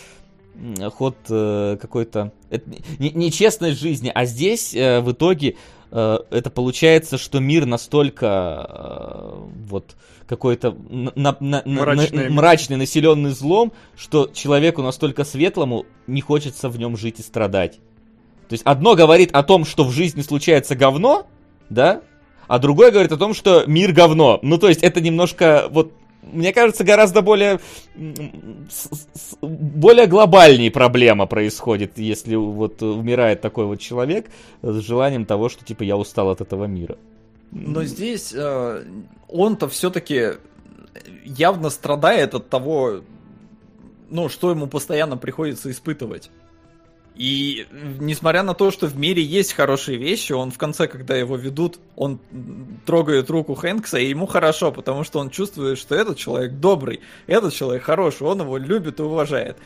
ход 0.93 1.17
э, 1.29 1.77
какой-то... 1.79 2.31
Это 2.49 2.69
не- 2.99 3.11
нечестность 3.11 3.79
жизни, 3.79 4.11
а 4.13 4.25
здесь 4.25 4.73
э, 4.73 5.01
в 5.01 5.11
итоге 5.11 5.55
э, 5.91 6.17
это 6.31 6.49
получается, 6.49 7.17
что 7.17 7.39
мир 7.39 7.65
настолько 7.65 8.65
э, 8.69 9.33
вот 9.69 9.95
какой-то 10.25 10.71
на- 10.89 11.11
на- 11.15 11.37
на- 11.39 11.61
на- 11.65 11.81
Мрачный. 11.81 12.29
мрачный, 12.29 12.77
населенный 12.77 13.31
злом, 13.31 13.71
что 13.95 14.29
человеку 14.33 14.81
настолько 14.81 15.25
светлому 15.25 15.85
не 16.07 16.21
хочется 16.21 16.69
в 16.69 16.79
нем 16.79 16.97
жить 16.97 17.19
и 17.19 17.23
страдать. 17.23 17.79
То 18.49 18.53
есть 18.53 18.63
одно 18.65 18.95
говорит 18.95 19.31
о 19.33 19.43
том, 19.43 19.65
что 19.65 19.83
в 19.83 19.91
жизни 19.91 20.21
случается 20.21 20.75
говно, 20.75 21.27
да, 21.69 22.01
а 22.47 22.59
другое 22.59 22.91
говорит 22.91 23.11
о 23.11 23.17
том, 23.17 23.33
что 23.33 23.65
мир 23.67 23.91
говно. 23.91 24.39
Ну, 24.41 24.57
то 24.57 24.69
есть 24.69 24.83
это 24.83 25.01
немножко 25.01 25.67
вот 25.69 25.93
мне 26.31 26.51
кажется, 26.51 26.83
гораздо 26.83 27.21
более, 27.21 27.59
более 29.41 30.07
глобальнее 30.07 30.71
проблема 30.71 31.25
происходит, 31.25 31.97
если 31.97 32.35
вот 32.35 32.81
умирает 32.81 33.39
такой 33.41 33.65
вот 33.65 33.79
человек 33.79 34.27
с 34.61 34.75
желанием 34.79 35.25
того, 35.25 35.49
что 35.49 35.63
типа 35.63 35.83
я 35.83 35.95
устал 35.95 36.29
от 36.29 36.41
этого 36.41 36.65
мира. 36.65 36.97
Но 37.51 37.83
здесь 37.83 38.33
э, 38.35 38.83
он-то 39.29 39.69
все-таки 39.69 40.33
явно 41.23 41.69
страдает 41.69 42.33
от 42.35 42.49
того, 42.49 43.01
ну, 44.09 44.27
что 44.27 44.51
ему 44.51 44.67
постоянно 44.67 45.17
приходится 45.17 45.71
испытывать. 45.71 46.29
И 47.17 47.65
несмотря 47.99 48.43
на 48.43 48.53
то, 48.53 48.69
что 48.69 48.85
в 48.85 48.95
мире 48.95 49.23
есть 49.23 49.53
хорошие 49.53 49.97
вещи, 49.97 50.33
он 50.33 50.51
в 50.51 50.57
конце, 50.59 50.87
когда 50.87 51.15
его 51.15 51.35
ведут, 51.35 51.79
он 51.95 52.19
трогает 52.85 53.31
руку 53.31 53.55
Хэнкса, 53.55 53.97
и 53.97 54.09
ему 54.09 54.27
хорошо, 54.27 54.71
потому 54.71 55.03
что 55.03 55.19
он 55.19 55.31
чувствует, 55.31 55.79
что 55.79 55.95
этот 55.95 56.17
человек 56.17 56.53
добрый, 56.53 57.01
этот 57.25 57.55
человек 57.55 57.83
хороший, 57.83 58.27
он 58.27 58.41
его 58.41 58.57
любит 58.57 58.99
и 58.99 59.03
уважает. 59.03 59.57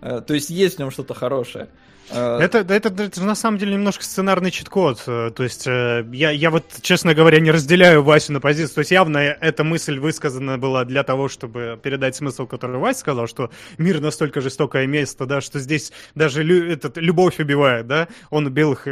Э, 0.00 0.20
то 0.20 0.34
есть 0.34 0.50
есть 0.50 0.76
в 0.76 0.78
нем 0.80 0.90
что-то 0.90 1.14
хорошее. 1.14 1.68
Э, 2.10 2.38
это, 2.40 2.58
это, 2.58 2.88
это 3.02 3.22
на 3.22 3.34
самом 3.34 3.58
деле 3.58 3.74
немножко 3.74 4.04
сценарный 4.04 4.50
чит-код. 4.50 5.02
Э, 5.06 5.30
то 5.34 5.42
есть 5.42 5.66
э, 5.66 6.06
я, 6.12 6.30
я 6.30 6.50
вот, 6.50 6.64
честно 6.82 7.14
говоря, 7.14 7.40
не 7.40 7.50
разделяю 7.50 8.02
Васю 8.02 8.32
на 8.32 8.40
позицию. 8.40 8.74
То 8.74 8.80
есть 8.80 8.90
явно 8.90 9.18
эта 9.18 9.64
мысль 9.64 9.98
высказана 9.98 10.58
была 10.58 10.84
для 10.84 11.02
того, 11.02 11.28
чтобы 11.28 11.78
передать 11.82 12.16
смысл, 12.16 12.46
который 12.46 12.78
Вася 12.78 13.00
сказал, 13.00 13.26
что 13.26 13.50
мир 13.78 14.00
настолько 14.00 14.40
жестокое 14.40 14.86
место, 14.86 15.26
да, 15.26 15.40
что 15.40 15.58
здесь 15.58 15.92
даже 16.14 16.42
лю, 16.42 16.70
этот, 16.70 16.96
любовь 16.96 17.40
убивает, 17.40 17.86
да, 17.86 18.08
он 18.30 18.46
убил 18.46 18.72
их 18.72 18.84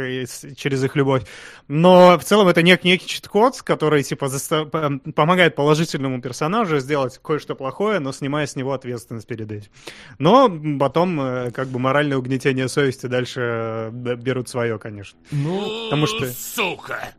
через 0.55 0.83
их 0.83 0.95
любовь. 0.95 1.23
Но 1.67 2.17
в 2.19 2.23
целом 2.23 2.47
это 2.47 2.61
нек, 2.61 2.83
некий 2.83 3.07
чит-код, 3.07 3.61
который 3.61 4.03
типа 4.03 4.27
застав... 4.27 4.69
помогает 4.69 5.55
положительному 5.55 6.21
персонажу 6.21 6.79
сделать 6.79 7.19
кое-что 7.23 7.55
плохое, 7.55 7.99
но 7.99 8.11
снимая 8.11 8.45
с 8.45 8.55
него 8.55 8.73
ответственность 8.73 9.27
перед 9.27 9.51
этим. 9.51 9.71
Но 10.19 10.51
потом 10.79 11.51
как 11.51 11.69
бы 11.69 11.79
моральное 11.79 12.17
угнетение 12.17 12.67
совести 12.67 13.04
и 13.05 13.07
дальше 13.07 13.41
э, 13.41 13.89
берут 13.91 14.49
свое, 14.49 14.77
конечно. 14.79 15.17
Ну, 15.31 15.85
Потому 15.85 16.07
что... 16.07 16.27
сука! 16.27 17.13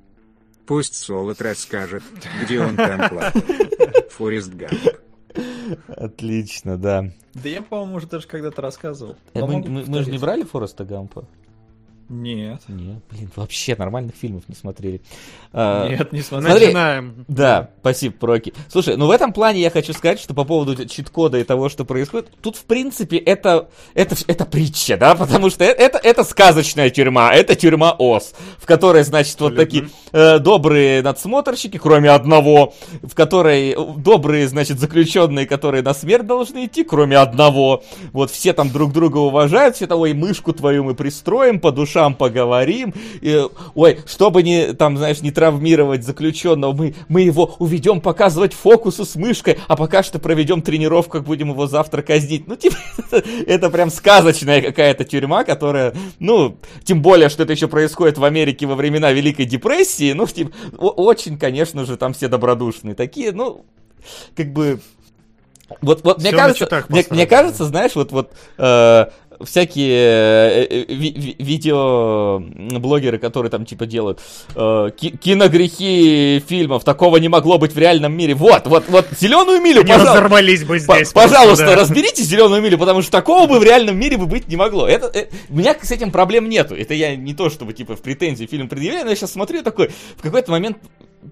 Пусть 0.66 0.96
Солод 0.96 1.40
расскажет, 1.40 2.02
где 2.42 2.60
он 2.60 2.76
там 2.76 3.08
плакал. 3.08 3.40
Форест 4.10 4.52
Гамп. 4.52 4.74
Отлично, 5.88 6.76
да. 6.76 7.10
Да 7.34 7.48
я, 7.48 7.62
по-моему, 7.62 7.96
уже 7.96 8.06
даже 8.06 8.26
когда-то 8.26 8.62
рассказывал. 8.62 9.16
Э, 9.34 9.40
мы, 9.40 9.58
мы, 9.60 9.84
мы 9.86 10.02
же 10.02 10.10
не 10.10 10.18
брали 10.18 10.42
Фореста 10.42 10.84
Гампа? 10.84 11.28
Нет. 12.08 12.62
Нет, 12.68 13.02
блин, 13.10 13.30
вообще 13.34 13.74
нормальных 13.74 14.14
фильмов 14.14 14.44
не 14.48 14.54
смотрели. 14.54 15.00
А, 15.52 15.88
Нет, 15.88 16.12
не 16.12 16.20
смотрели. 16.20 16.50
Смотри, 16.50 16.66
Начинаем. 16.66 17.24
Да, 17.26 17.70
спасибо, 17.80 18.14
Проки. 18.14 18.54
Слушай, 18.70 18.96
ну 18.96 19.06
в 19.06 19.10
этом 19.10 19.32
плане 19.32 19.60
я 19.60 19.70
хочу 19.70 19.92
сказать, 19.92 20.20
что 20.20 20.32
по 20.32 20.44
поводу 20.44 20.86
чит-кода 20.86 21.38
и 21.38 21.44
того, 21.44 21.68
что 21.68 21.84
происходит, 21.84 22.30
тут, 22.40 22.56
в 22.56 22.64
принципе, 22.64 23.16
это, 23.16 23.68
это, 23.94 24.14
это 24.28 24.44
притча, 24.44 24.96
да, 24.96 25.16
потому 25.16 25.50
что 25.50 25.64
это, 25.64 25.98
это 25.98 26.22
сказочная 26.22 26.90
тюрьма, 26.90 27.34
это 27.34 27.56
тюрьма 27.56 27.96
ОС, 27.98 28.34
в 28.58 28.66
которой, 28.66 29.02
значит, 29.02 29.40
вот 29.40 29.56
такие 29.56 29.88
э, 30.12 30.38
добрые 30.38 31.02
надсмотрщики, 31.02 31.76
кроме 31.76 32.10
одного, 32.10 32.74
в 33.02 33.14
которой 33.14 33.74
добрые, 33.96 34.46
значит, 34.46 34.78
заключенные, 34.78 35.46
которые 35.46 35.82
на 35.82 35.92
смерть 35.92 36.26
должны 36.26 36.66
идти, 36.66 36.84
кроме 36.84 37.16
одного. 37.16 37.82
Вот 38.12 38.30
все 38.30 38.52
там 38.52 38.70
друг 38.70 38.92
друга 38.92 39.18
уважают, 39.18 39.74
все 39.74 39.88
того, 39.88 40.06
и 40.06 40.12
мышку 40.12 40.52
твою 40.52 40.84
мы 40.84 40.94
пристроим 40.94 41.58
по 41.58 41.72
душе 41.72 41.95
душам 41.97 42.14
поговорим. 42.14 42.93
И, 43.20 43.44
ой, 43.74 43.98
чтобы 44.06 44.43
не, 44.43 44.74
там, 44.74 44.97
знаешь, 44.97 45.20
не 45.23 45.31
травмировать 45.31 46.05
заключенного, 46.05 46.73
мы, 46.73 46.94
мы 47.09 47.23
его 47.23 47.55
уведем 47.59 48.01
показывать 48.01 48.52
фокусы 48.52 49.05
с 49.05 49.16
мышкой, 49.16 49.59
а 49.66 49.77
пока 49.77 50.02
что 50.02 50.18
проведем 50.18 50.62
тренировку, 50.62 51.12
как 51.12 51.24
будем 51.24 51.51
его 51.51 51.66
завтра 51.66 52.02
казнить. 52.02 52.47
Ну, 52.47 52.56
типа, 52.56 52.77
это, 52.98 53.24
это 53.47 53.70
прям 53.70 53.90
сказочная 53.90 54.60
какая-то 54.60 55.05
тюрьма, 55.05 55.44
которая, 55.44 55.94
ну, 56.18 56.59
тем 56.85 57.02
более, 57.02 57.28
что 57.28 57.44
это 57.44 57.52
еще 57.52 57.68
происходит 57.68 58.18
в 58.18 58.24
Америке 58.24 58.66
во 58.66 58.74
времена 58.74 59.12
Великой 59.12 59.47
депрессии, 59.47 60.12
ну, 60.12 60.27
типа, 60.27 60.52
очень, 60.78 61.39
конечно 61.39 61.85
же, 61.85 61.97
там 61.97 62.12
все 62.12 62.28
добродушные 62.28 62.94
такие, 62.94 63.32
ну, 63.32 63.64
как 64.36 64.52
бы 64.52 64.81
вот, 65.82 66.05
вот 66.05 66.18
мне 66.18 66.31
кажется, 66.31 66.85
мне, 66.89 67.05
мне 67.10 67.27
кажется, 67.27 67.64
знаешь, 67.64 67.97
вот, 67.97 68.12
вот 68.12 68.32
э, 68.56 69.06
всякие 69.40 69.96
э, 69.96 70.66
э, 70.70 70.84
ви- 70.88 71.36
видеоблогеры, 71.38 73.18
которые 73.18 73.50
там 73.50 73.64
типа 73.64 73.86
делают 73.86 74.20
э, 74.54 74.90
киногрехи 74.96 76.42
фильмов, 76.46 76.84
такого 76.84 77.16
не 77.18 77.28
могло 77.28 77.58
быть 77.58 77.72
в 77.72 77.78
реальном 77.78 78.16
мире. 78.16 78.34
Вот, 78.34 78.66
вот, 78.66 78.84
вот 78.88 79.06
зеленую 79.18 79.60
милю, 79.60 79.80
Они 79.80 79.88
пожалуйста, 79.88 80.14
разорвались 80.14 80.64
бы 80.64 80.78
здесь. 80.78 81.12
Пожалуйста, 81.12 81.64
просто, 81.64 81.66
да. 81.66 81.76
разберите 81.76 82.22
зеленую 82.22 82.62
милю, 82.62 82.78
потому 82.78 83.02
что 83.02 83.10
такого 83.10 83.46
бы 83.46 83.58
в 83.58 83.62
реальном 83.62 83.98
мире 83.98 84.16
бы 84.16 84.26
быть 84.26 84.48
не 84.48 84.56
могло. 84.56 84.88
Это, 84.88 85.06
это, 85.06 85.34
у 85.48 85.56
меня 85.56 85.76
с 85.80 85.90
этим 85.90 86.10
проблем 86.10 86.48
нету. 86.48 86.74
Это 86.74 86.94
я 86.94 87.16
не 87.16 87.34
то, 87.34 87.50
чтобы 87.50 87.72
типа 87.72 87.96
в 87.96 88.02
претензии 88.02 88.46
фильм 88.46 88.68
предъявляю, 88.68 89.04
но 89.04 89.10
я 89.10 89.16
сейчас 89.16 89.32
смотрю 89.32 89.62
такой, 89.62 89.90
в 90.16 90.22
какой-то 90.22 90.50
момент 90.50 90.78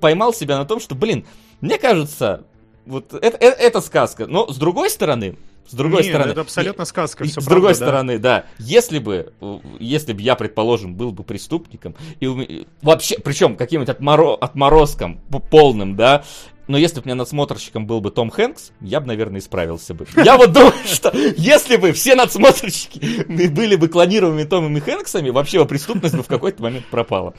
поймал 0.00 0.34
себя 0.34 0.58
на 0.58 0.64
том, 0.64 0.80
что, 0.80 0.94
блин, 0.94 1.26
мне 1.60 1.78
кажется, 1.78 2.44
вот 2.86 3.14
это, 3.14 3.36
это, 3.36 3.56
это 3.56 3.80
сказка. 3.80 4.26
Но 4.26 4.50
с 4.52 4.56
другой 4.56 4.90
стороны, 4.90 5.36
с 5.68 5.74
другой 5.74 6.02
Нет, 6.02 6.10
стороны, 6.10 6.30
это 6.32 6.40
абсолютно 6.42 6.84
сказка. 6.84 7.24
Все 7.24 7.32
с 7.32 7.34
правда, 7.34 7.50
другой 7.50 7.70
да. 7.70 7.74
стороны, 7.74 8.18
да, 8.18 8.46
если 8.58 8.98
бы, 8.98 9.32
если 9.80 10.12
бы 10.12 10.20
я, 10.20 10.34
предположим, 10.34 10.94
был 10.94 11.12
бы 11.12 11.24
преступником 11.24 11.94
и 12.20 12.66
вообще, 12.82 13.18
причем 13.18 13.56
каким-нибудь 13.56 13.88
отморо, 13.88 14.34
отморозком 14.34 15.20
полным, 15.50 15.96
да, 15.96 16.24
но 16.66 16.78
если 16.78 16.96
бы 16.96 17.02
у 17.02 17.06
меня 17.06 17.14
надсмотрщиком 17.16 17.86
был 17.86 18.00
бы 18.00 18.10
Том 18.10 18.30
Хэнкс, 18.30 18.72
я 18.80 19.00
бы, 19.00 19.06
наверное, 19.06 19.40
исправился 19.40 19.94
бы. 19.94 20.06
Я 20.16 20.36
вот 20.36 20.52
думаю, 20.52 20.72
что 20.86 21.10
если 21.36 21.76
бы 21.76 21.92
все 21.92 22.14
надсмотрщики 22.14 23.24
были 23.48 23.76
бы 23.76 23.88
клонированными 23.88 24.44
Томами 24.44 24.80
Хэнксами, 24.80 25.30
вообще 25.30 25.58
бы 25.58 25.66
преступность 25.66 26.14
бы 26.14 26.22
в 26.22 26.26
какой-то 26.26 26.62
момент 26.62 26.86
пропала. 26.86 27.34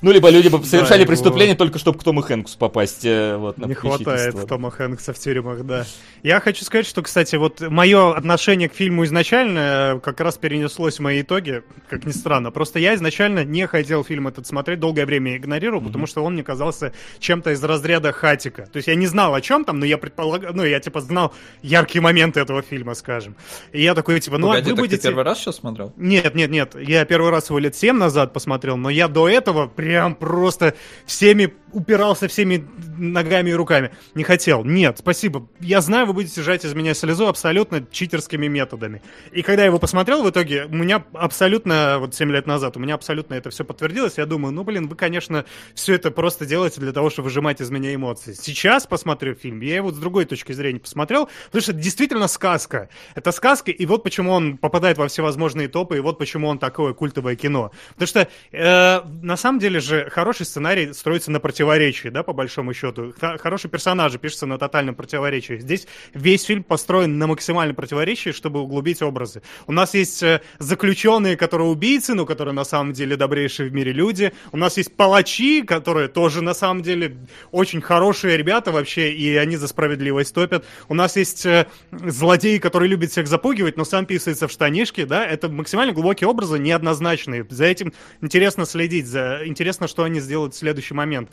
Ну, 0.00 0.12
либо 0.12 0.28
люди 0.30 0.48
бы 0.48 0.62
совершали 0.64 1.02
да, 1.02 1.08
преступление 1.08 1.54
его... 1.54 1.58
только 1.58 1.78
чтобы 1.78 1.98
к 1.98 2.04
Тому 2.04 2.20
Хэнксу 2.20 2.56
попасть. 2.56 3.04
Э, 3.04 3.36
вот, 3.36 3.58
на 3.58 3.66
Не 3.66 3.74
хватает 3.74 4.46
Тома 4.46 4.70
Хэнкса 4.70 5.12
в 5.12 5.18
тюрьмах, 5.18 5.64
да. 5.64 5.86
Я 6.22 6.40
хочу 6.40 6.64
сказать, 6.64 6.86
что, 6.86 7.02
кстати, 7.02 7.36
вот 7.36 7.60
мое 7.60 8.14
отношение 8.14 8.68
к 8.68 8.74
фильму 8.74 9.04
изначально 9.04 9.94
э, 9.96 10.00
как 10.00 10.20
раз 10.20 10.36
перенеслось 10.36 10.96
в 10.96 11.00
мои 11.00 11.22
итоги, 11.22 11.62
как 11.88 12.06
ни 12.06 12.12
странно. 12.12 12.52
Просто 12.52 12.78
я 12.78 12.94
изначально 12.94 13.44
не 13.44 13.66
хотел 13.66 14.04
фильм 14.04 14.28
этот 14.28 14.46
смотреть, 14.46 14.78
долгое 14.78 15.04
время 15.04 15.36
игнорировал, 15.36 15.80
mm-hmm. 15.80 15.86
потому 15.86 16.06
что 16.06 16.22
он 16.22 16.34
мне 16.34 16.44
казался 16.44 16.92
чем-то 17.18 17.50
из 17.50 17.64
разряда 17.64 18.12
хатика. 18.58 18.72
То 18.72 18.76
есть 18.76 18.88
я 18.88 18.94
не 18.94 19.06
знал 19.06 19.34
о 19.34 19.40
чем 19.40 19.64
там, 19.64 19.78
но 19.78 19.86
я 19.86 19.98
предполагал, 19.98 20.52
ну, 20.54 20.64
я 20.64 20.80
типа 20.80 21.00
знал 21.00 21.32
яркие 21.62 22.02
моменты 22.02 22.40
этого 22.40 22.62
фильма, 22.62 22.94
скажем. 22.94 23.36
И 23.72 23.82
я 23.82 23.94
такой, 23.94 24.20
типа, 24.20 24.38
ну, 24.38 24.48
Погоди, 24.48 24.70
вы 24.70 24.76
так 24.76 24.84
будете... 24.84 24.96
ты 24.96 25.08
первый 25.08 25.24
раз 25.24 25.38
сейчас 25.38 25.56
смотрел? 25.56 25.92
Нет, 25.96 26.34
нет, 26.34 26.50
нет. 26.50 26.76
Я 26.80 27.04
первый 27.04 27.30
раз 27.30 27.48
его 27.48 27.58
лет 27.58 27.76
7 27.76 27.96
назад 27.96 28.32
посмотрел, 28.32 28.76
но 28.76 28.90
я 28.90 29.08
до 29.08 29.28
этого 29.28 29.66
прям 29.66 30.14
просто 30.14 30.74
всеми 31.06 31.52
упирался 31.72 32.28
всеми 32.28 32.66
ногами 32.96 33.50
и 33.50 33.52
руками. 33.52 33.90
Не 34.14 34.24
хотел. 34.24 34.64
Нет, 34.64 34.98
спасибо. 34.98 35.48
Я 35.60 35.80
знаю, 35.80 36.06
вы 36.06 36.14
будете 36.14 36.42
жать 36.42 36.64
из 36.64 36.74
меня 36.74 36.94
слезу 36.94 37.26
абсолютно 37.26 37.84
читерскими 37.90 38.46
методами. 38.46 39.02
И 39.32 39.42
когда 39.42 39.62
я 39.62 39.66
его 39.66 39.78
посмотрел, 39.78 40.22
в 40.22 40.30
итоге, 40.30 40.64
у 40.64 40.74
меня 40.74 41.04
абсолютно, 41.12 41.98
вот 41.98 42.14
7 42.14 42.30
лет 42.32 42.46
назад, 42.46 42.76
у 42.76 42.80
меня 42.80 42.94
абсолютно 42.94 43.34
это 43.34 43.50
все 43.50 43.64
подтвердилось. 43.64 44.16
Я 44.16 44.26
думаю, 44.26 44.52
ну, 44.52 44.64
блин, 44.64 44.88
вы, 44.88 44.96
конечно, 44.96 45.44
все 45.74 45.94
это 45.94 46.10
просто 46.10 46.46
делаете 46.46 46.80
для 46.80 46.92
того, 46.92 47.10
чтобы 47.10 47.26
выжимать 47.26 47.60
из 47.60 47.70
меня 47.70 47.94
эмоции. 47.94 48.32
Сейчас 48.48 48.86
посмотрю 48.86 49.34
фильм, 49.34 49.60
я 49.60 49.76
его 49.76 49.92
с 49.92 49.98
другой 49.98 50.24
точки 50.24 50.52
зрения 50.52 50.80
посмотрел, 50.80 51.28
потому 51.48 51.60
что 51.60 51.72
это 51.72 51.82
действительно 51.82 52.28
сказка. 52.28 52.88
Это 53.14 53.30
сказка, 53.30 53.70
и 53.70 53.84
вот 53.84 54.02
почему 54.02 54.32
он 54.32 54.56
попадает 54.56 54.96
во 54.96 55.06
всевозможные 55.06 55.68
топы, 55.68 55.98
и 55.98 56.00
вот 56.00 56.16
почему 56.16 56.48
он 56.48 56.58
такое 56.58 56.94
культовое 56.94 57.36
кино. 57.36 57.72
Потому 57.90 58.06
что, 58.06 58.28
э, 58.52 59.00
на 59.20 59.36
самом 59.36 59.58
деле 59.58 59.80
же, 59.80 60.08
хороший 60.08 60.46
сценарий 60.46 60.94
строится 60.94 61.30
на 61.30 61.40
противоречии, 61.40 62.08
да, 62.08 62.22
по 62.22 62.32
большому 62.32 62.72
счету. 62.72 63.12
Хороший 63.20 63.68
персонаж 63.68 64.18
пишется 64.18 64.46
на 64.46 64.56
тотальном 64.56 64.94
противоречии. 64.94 65.58
Здесь 65.58 65.86
весь 66.14 66.44
фильм 66.44 66.62
построен 66.62 67.18
на 67.18 67.26
максимальном 67.26 67.76
противоречии, 67.76 68.30
чтобы 68.30 68.60
углубить 68.60 69.02
образы. 69.02 69.42
У 69.66 69.72
нас 69.72 69.92
есть 69.92 70.22
э, 70.22 70.40
заключенные, 70.58 71.36
которые 71.36 71.68
убийцы, 71.68 72.14
но 72.14 72.24
которые 72.24 72.54
на 72.54 72.64
самом 72.64 72.94
деле 72.94 73.16
добрейшие 73.16 73.68
в 73.68 73.74
мире 73.74 73.92
люди. 73.92 74.32
У 74.52 74.56
нас 74.56 74.78
есть 74.78 74.96
палачи, 74.96 75.60
которые 75.64 76.08
тоже 76.08 76.42
на 76.42 76.54
самом 76.54 76.82
деле 76.82 77.18
очень 77.50 77.82
хорошие 77.82 78.37
ребята 78.38 78.72
вообще, 78.72 79.12
и 79.12 79.36
они 79.36 79.56
за 79.56 79.68
справедливость 79.68 80.34
топят. 80.34 80.64
У 80.88 80.94
нас 80.94 81.16
есть 81.16 81.44
э, 81.44 81.66
злодей, 81.90 82.58
который 82.58 82.88
любит 82.88 83.10
всех 83.10 83.26
запугивать, 83.26 83.76
но 83.76 83.84
сам 83.84 84.06
писается 84.06 84.48
в 84.48 84.52
штанишки, 84.52 85.04
да, 85.04 85.26
это 85.26 85.48
максимально 85.48 85.92
глубокие 85.92 86.28
образы, 86.28 86.58
неоднозначные. 86.58 87.46
За 87.50 87.66
этим 87.66 87.92
интересно 88.22 88.64
следить, 88.64 89.06
за... 89.06 89.42
интересно, 89.44 89.88
что 89.88 90.04
они 90.04 90.20
сделают 90.20 90.54
в 90.54 90.58
следующий 90.58 90.94
момент. 90.94 91.30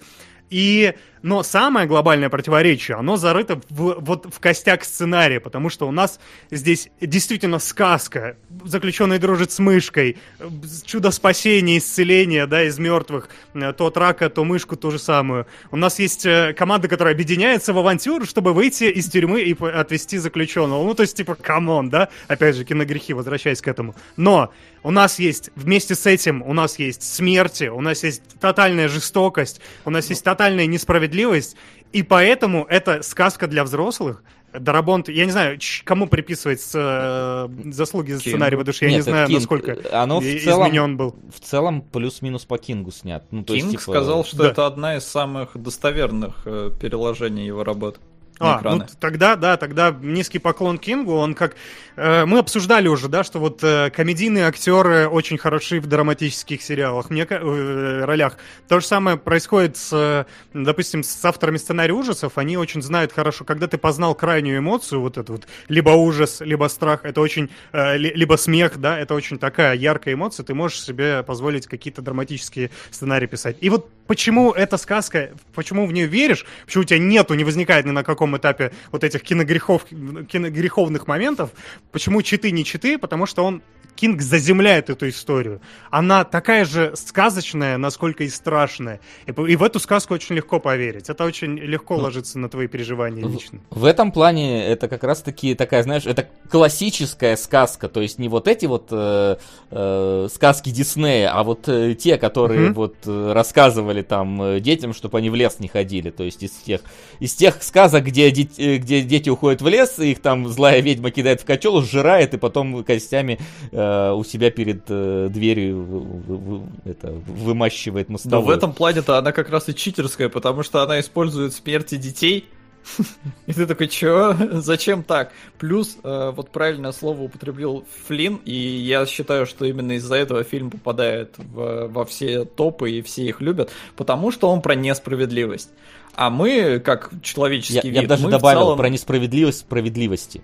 И, 0.49 0.93
но 1.23 1.41
самое 1.41 1.87
глобальное 1.87 2.29
противоречие, 2.29 2.97
оно 2.97 3.17
зарыто 3.17 3.59
в, 3.69 3.97
вот 3.99 4.27
в 4.31 4.39
костяк 4.39 4.83
сценария, 4.85 5.39
потому 5.39 5.69
что 5.69 5.87
у 5.87 5.91
нас 5.91 6.19
здесь 6.51 6.89
действительно 7.01 7.57
сказка. 7.59 8.37
Заключенный 8.63 9.17
дружит 9.17 9.51
с 9.51 9.59
мышкой, 9.59 10.17
э, 10.39 10.47
чудо 10.85 11.09
спасения, 11.11 11.79
исцеления, 11.79 12.45
да, 12.45 12.63
из 12.63 12.77
мертвых, 12.77 13.29
э, 13.55 13.73
то 13.73 13.87
от 13.87 13.97
рака, 13.97 14.29
то 14.29 14.43
мышку, 14.43 14.75
ту 14.75 14.91
же 14.91 14.99
самую. 14.99 15.47
У 15.71 15.77
нас 15.77 15.97
есть 15.97 16.25
э, 16.25 16.53
команда, 16.53 16.87
которая 16.87 17.15
объединяется 17.15 17.73
в 17.73 17.77
авантюру, 17.79 18.25
чтобы 18.25 18.53
выйти 18.53 18.85
из 18.85 19.09
тюрьмы 19.09 19.41
и 19.41 19.55
отвести 19.63 20.19
заключенного. 20.19 20.83
Ну, 20.83 20.93
то 20.93 21.01
есть, 21.01 21.17
типа, 21.17 21.35
come 21.35 21.66
on, 21.66 21.89
да? 21.89 22.09
Опять 22.27 22.55
же, 22.55 22.65
киногрехи, 22.65 23.13
возвращаясь 23.13 23.61
к 23.61 23.67
этому. 23.67 23.95
Но 24.15 24.53
у 24.85 24.91
нас 24.91 25.17
есть, 25.17 25.49
вместе 25.55 25.95
с 25.95 26.05
этим, 26.05 26.43
у 26.43 26.53
нас 26.53 26.77
есть 26.77 27.01
смерти, 27.01 27.65
у 27.69 27.81
нас 27.81 28.03
есть 28.03 28.21
тотальная 28.39 28.87
жестокость, 28.87 29.59
у 29.83 29.89
нас 29.89 30.07
есть 30.11 30.23
тотальная 30.23 30.67
несправедливость, 30.67 31.55
и 31.91 32.03
поэтому 32.03 32.65
это 32.69 33.01
сказка 33.01 33.47
для 33.47 33.63
взрослых. 33.63 34.23
Дарабонт, 34.53 35.09
я 35.09 35.25
не 35.25 35.31
знаю, 35.31 35.57
кому 35.83 36.07
приписывать 36.07 36.61
э, 36.73 37.47
заслуги 37.71 38.11
за 38.13 38.19
сценарий, 38.19 38.55
потому 38.55 38.73
что 38.73 38.85
я 38.85 38.91
Нет, 38.91 38.99
не 38.99 39.01
знаю, 39.01 39.27
Кинг. 39.27 39.39
насколько 39.39 39.77
Оно 39.91 40.19
в 40.21 40.23
целом- 40.23 40.67
изменен 40.69 40.97
был. 40.97 41.15
В 41.35 41.39
целом 41.41 41.81
плюс-минус 41.81 42.45
по 42.45 42.57
Кингу 42.57 42.91
снят. 42.91 43.25
Ну, 43.31 43.43
то 43.43 43.53
есть, 43.53 43.65
Кинг 43.65 43.81
типа, 43.81 43.91
сказал, 43.91 44.23
что 44.23 44.37
Да. 44.37 44.49
это 44.51 44.65
одна 44.67 44.95
из 44.97 45.03
самых 45.03 45.57
достоверных 45.61 46.43
э, 46.45 46.69
переложений 46.79 47.47
его 47.47 47.63
работ 47.65 47.99
А, 48.39 48.59
ну 48.63 48.83
тогда, 48.99 49.35
да, 49.35 49.55
тогда 49.57 49.95
низкий 50.01 50.39
поклон 50.39 50.77
Кингу, 50.77 51.13
он 51.13 51.35
как... 51.35 51.55
э, 51.95 52.25
мы 52.25 52.39
обсуждали 52.39 52.89
уже, 52.89 53.07
да, 53.07 53.23
что 53.23 53.39
вот 53.39 53.63
э, 53.63 53.89
комедийные 53.91 54.47
актеры 54.47 55.07
очень 55.07 55.37
хороши 55.37 55.79
в 55.79 55.87
драматических 55.87 56.61
сериалах, 56.61 57.09
мне, 57.09 57.25
э, 57.29 58.03
ролях. 58.03 58.37
То 58.67 58.81
же 58.81 58.85
самое 58.85 59.15
происходит 59.15 59.77
с, 59.77 59.89
э, 59.93 60.25
допустим, 60.53 61.03
с 61.03 61.23
авторами 61.23 61.55
сценария 61.57 61.93
ужасов, 61.93 62.37
они 62.37 62.57
очень 62.57 62.81
знают 62.81 63.13
хорошо, 63.13 63.45
когда 63.45 63.67
ты 63.67 63.77
познал 63.77 64.15
крайнюю 64.15 64.57
эмоцию, 64.59 64.99
вот 64.99 65.17
эту 65.17 65.33
вот, 65.33 65.47
либо 65.69 65.91
ужас, 65.91 66.41
либо 66.41 66.67
страх, 66.67 67.05
это 67.05 67.21
очень, 67.21 67.49
э, 67.71 67.97
ли- 67.97 68.11
либо 68.13 68.35
смех, 68.35 68.79
да, 68.79 68.99
это 68.99 69.13
очень 69.13 69.39
такая 69.39 69.75
яркая 69.75 70.13
эмоция, 70.15 70.43
ты 70.43 70.53
можешь 70.53 70.81
себе 70.81 71.23
позволить 71.23 71.67
какие-то 71.67 72.01
драматические 72.01 72.69
сценарии 72.91 73.27
писать. 73.27 73.55
И 73.61 73.69
вот 73.69 73.89
почему 74.07 74.51
эта 74.51 74.75
сказка, 74.77 75.29
почему 75.53 75.87
в 75.87 75.93
нее 75.93 76.05
веришь, 76.05 76.45
почему 76.65 76.81
у 76.81 76.85
тебя 76.85 76.99
нету, 76.99 77.33
не 77.33 77.45
возникает 77.45 77.85
ни 77.85 77.91
на 77.91 78.03
каком 78.03 78.24
этапе 78.37 78.71
вот 78.91 79.03
этих 79.03 79.21
киногрехов, 79.23 79.85
киногреховных 79.85 81.07
моментов, 81.07 81.51
почему 81.91 82.21
читы 82.21 82.51
не 82.51 82.63
читы, 82.63 82.97
потому 82.97 83.25
что 83.25 83.43
он 83.43 83.61
Кинг 83.95 84.21
заземляет 84.21 84.89
эту 84.89 85.07
историю. 85.09 85.61
Она 85.89 86.25
такая 86.25 86.65
же 86.65 86.93
сказочная, 86.95 87.77
насколько 87.77 88.23
и 88.25 88.29
страшная. 88.29 88.99
И, 89.25 89.31
и 89.31 89.55
в 89.55 89.63
эту 89.63 89.79
сказку 89.79 90.13
очень 90.13 90.35
легко 90.35 90.59
поверить. 90.59 91.09
Это 91.09 91.23
очень 91.23 91.57
легко 91.57 91.95
ложится 91.95 92.37
на 92.37 92.49
твои 92.49 92.67
переживания 92.67 93.25
В- 93.25 93.31
лично. 93.31 93.59
В 93.69 93.85
этом 93.85 94.11
плане 94.11 94.65
это 94.67 94.89
как 94.89 95.03
раз-таки 95.03 95.55
такая, 95.55 95.83
знаешь, 95.83 96.05
это 96.05 96.27
классическая 96.49 97.37
сказка, 97.37 97.87
то 97.87 98.01
есть 98.01 98.19
не 98.19 98.27
вот 98.27 98.47
эти 98.47 98.65
вот 98.65 98.89
э, 98.91 99.37
э, 99.71 100.27
сказки 100.33 100.69
Диснея, 100.71 101.31
а 101.33 101.43
вот 101.43 101.67
э, 101.69 101.95
те, 101.95 102.17
которые 102.17 102.65
Мгм. 102.65 102.73
вот 102.73 102.95
э, 103.05 103.31
рассказывали 103.33 104.01
там 104.01 104.41
э, 104.41 104.59
детям, 104.59 104.93
чтобы 104.93 105.19
они 105.19 105.29
в 105.29 105.35
лес 105.35 105.59
не 105.59 105.67
ходили, 105.67 106.09
то 106.09 106.23
есть 106.23 106.43
из 106.43 106.51
тех 106.51 106.81
из 107.19 107.33
тех 107.33 107.63
сказок, 107.63 108.11
где, 108.15 108.31
дет- 108.31 108.57
э, 108.57 108.77
где 108.77 109.01
дети 109.01 109.29
уходят 109.29 109.61
в 109.61 109.67
лес, 109.67 109.99
их 109.99 110.21
там 110.21 110.47
злая 110.47 110.79
ведьма 110.79 111.11
кидает 111.11 111.41
в 111.41 111.45
котел, 111.45 111.81
сжирает 111.81 112.33
и 112.33 112.37
потом 112.37 112.81
костями 112.85 113.39
э, 113.73 114.11
у 114.11 114.23
себя 114.23 114.51
перед 114.51 114.83
э, 114.87 115.27
дверью 115.29 115.81
в- 115.81 116.31
в- 116.31 116.59
в- 116.61 116.67
это, 116.85 117.11
вымащивает 117.27 118.07
Но 118.07 118.13
мостовую. 118.13 118.45
в 118.47 118.49
этом 118.49 118.71
плане-то 118.71 119.17
она 119.17 119.33
как 119.33 119.49
раз 119.49 119.67
и 119.67 119.75
читерская, 119.75 120.29
потому 120.29 120.63
что 120.63 120.81
она 120.81 120.99
использует 121.01 121.53
смерти 121.53 121.95
детей. 121.95 122.45
И 123.47 123.53
ты 123.53 123.65
такой, 123.65 123.87
чё? 123.87 124.35
Зачем 124.61 125.01
так? 125.03 125.31
Плюс, 125.57 125.97
э, 126.03 126.31
вот 126.35 126.51
правильное 126.51 126.91
слово 126.91 127.23
употребил 127.23 127.83
Флинн, 128.07 128.39
и 128.45 128.53
я 128.53 129.05
считаю, 129.07 129.47
что 129.47 129.65
именно 129.65 129.93
из-за 129.93 130.15
этого 130.15 130.43
фильм 130.43 130.69
попадает 130.69 131.33
в- 131.37 131.87
во 131.87 132.05
все 132.05 132.45
топы, 132.45 132.91
и 132.91 133.01
все 133.01 133.23
их 133.25 133.41
любят, 133.41 133.71
потому 133.97 134.31
что 134.31 134.49
он 134.51 134.61
про 134.61 134.75
несправедливость. 134.75 135.71
А 136.15 136.29
мы, 136.29 136.79
как 136.79 137.09
Я, 137.11 137.19
человеческий 137.21 137.89
я 137.89 138.01
вид, 138.01 138.01
бы 138.03 138.07
даже 138.07 138.27
добавил 138.29 138.61
целом- 138.61 138.77
про 138.77 138.89
несправедливость 138.89 139.59
справедливости. 139.59 140.41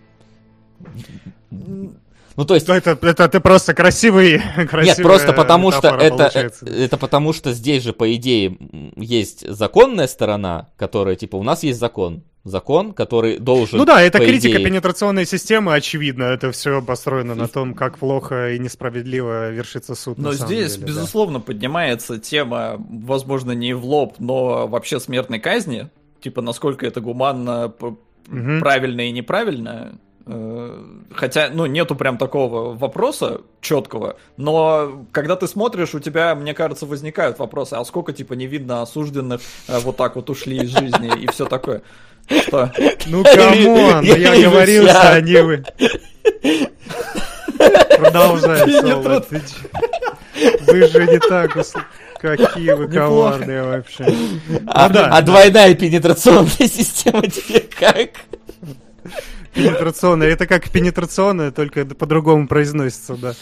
Ну, 1.50 2.46
то 2.46 2.56
есть, 2.56 2.68
Это, 2.70 2.98
это 3.02 3.28
ты 3.28 3.40
просто 3.42 3.74
красивый, 3.74 4.42
нет, 4.84 4.98
просто 5.02 5.34
потому 5.34 5.72
что 5.72 5.90
это, 5.90 6.18
получается. 6.18 6.66
это 6.66 6.98
потому 6.98 7.34
что 7.34 7.52
здесь 7.52 7.84
же, 7.84 7.92
по 7.94 8.14
идее, 8.16 8.58
есть 8.96 9.46
законная 9.48 10.08
сторона, 10.08 10.70
которая, 10.78 11.16
типа, 11.16 11.36
у 11.36 11.44
нас 11.44 11.64
есть 11.64 11.80
закон. 11.80 12.24
Закон, 12.44 12.94
который 12.94 13.38
должен... 13.38 13.78
Ну 13.78 13.86
да, 13.86 14.02
это 14.02 14.18
критика 14.18 14.58
идее- 14.58 14.66
пенетрационной 14.66 15.26
системы, 15.26 15.76
очевидно. 15.76 16.24
Это 16.24 16.52
все 16.52 16.82
построено 16.82 17.36
на 17.36 17.48
том, 17.48 17.76
как 17.76 18.00
плохо 18.00 18.52
и 18.54 18.60
несправедливо 18.60 19.52
вершится 19.52 19.94
суд. 19.94 20.18
Но 20.18 20.34
здесь, 20.34 20.74
деле, 20.74 20.82
да. 20.82 20.88
безусловно, 20.88 21.40
поднимается 21.40 22.18
тема, 22.18 22.78
возможно, 22.80 23.52
не 23.52 23.74
в 23.74 23.86
лоб, 23.86 24.16
но 24.18 24.68
вообще 24.68 25.00
смертной 25.00 25.40
казни. 25.40 25.90
Типа, 26.20 26.42
насколько 26.42 26.86
это 26.88 27.00
гуманно, 27.00 27.74
Мгм. 28.28 28.60
правильно 28.60 29.02
и 29.02 29.12
неправильно. 29.12 30.00
Э, 30.26 30.84
Хотя, 31.14 31.50
ну, 31.52 31.66
нету 31.66 31.96
прям 31.96 32.18
такого 32.18 32.74
вопроса 32.76 33.42
четкого, 33.60 34.18
но 34.38 35.06
когда 35.12 35.36
ты 35.36 35.48
смотришь, 35.48 35.94
у 35.96 36.00
тебя, 36.00 36.36
мне 36.36 36.54
кажется, 36.54 36.86
возникают 36.86 37.40
вопросы, 37.40 37.74
а 37.74 37.84
сколько, 37.86 38.14
типа, 38.14 38.34
невидно 38.34 38.82
осужденных 38.84 39.42
э, 39.68 39.80
вот 39.80 39.98
так 39.98 40.16
вот 40.16 40.30
ушли 40.30 40.58
из 40.58 40.70
жизни 40.70 41.12
и 41.22 41.28
все 41.32 41.46
такое. 41.46 41.82
Что? 42.42 42.72
Ну 43.08 43.24
come 43.24 43.70
on, 43.70 44.04
я 44.04 44.50
говорил, 44.50 44.88
что 44.88 45.14
они 45.14 45.36
вы. 45.38 45.64
Продолжай, 47.98 48.66
Вы 50.68 50.88
же 50.88 51.08
не 51.08 51.20
так 51.20 51.56
Какие 52.22 52.74
вы 52.74 52.88
коварные 52.88 53.64
вообще. 53.64 54.06
А, 54.68 54.88
Ну 54.88 54.94
да. 54.94 55.08
а 55.08 55.22
двойная 55.24 55.74
пенетрационная 55.74 56.50
система 56.60 57.28
тебе 57.28 57.62
как? 57.62 58.10
Пенетрационная. 59.54 60.28
Это 60.30 60.48
как 60.48 60.70
пенетрационная, 60.70 61.52
только 61.52 61.86
по-другому 61.86 62.48
произносится, 62.48 63.16
да. 63.16 63.34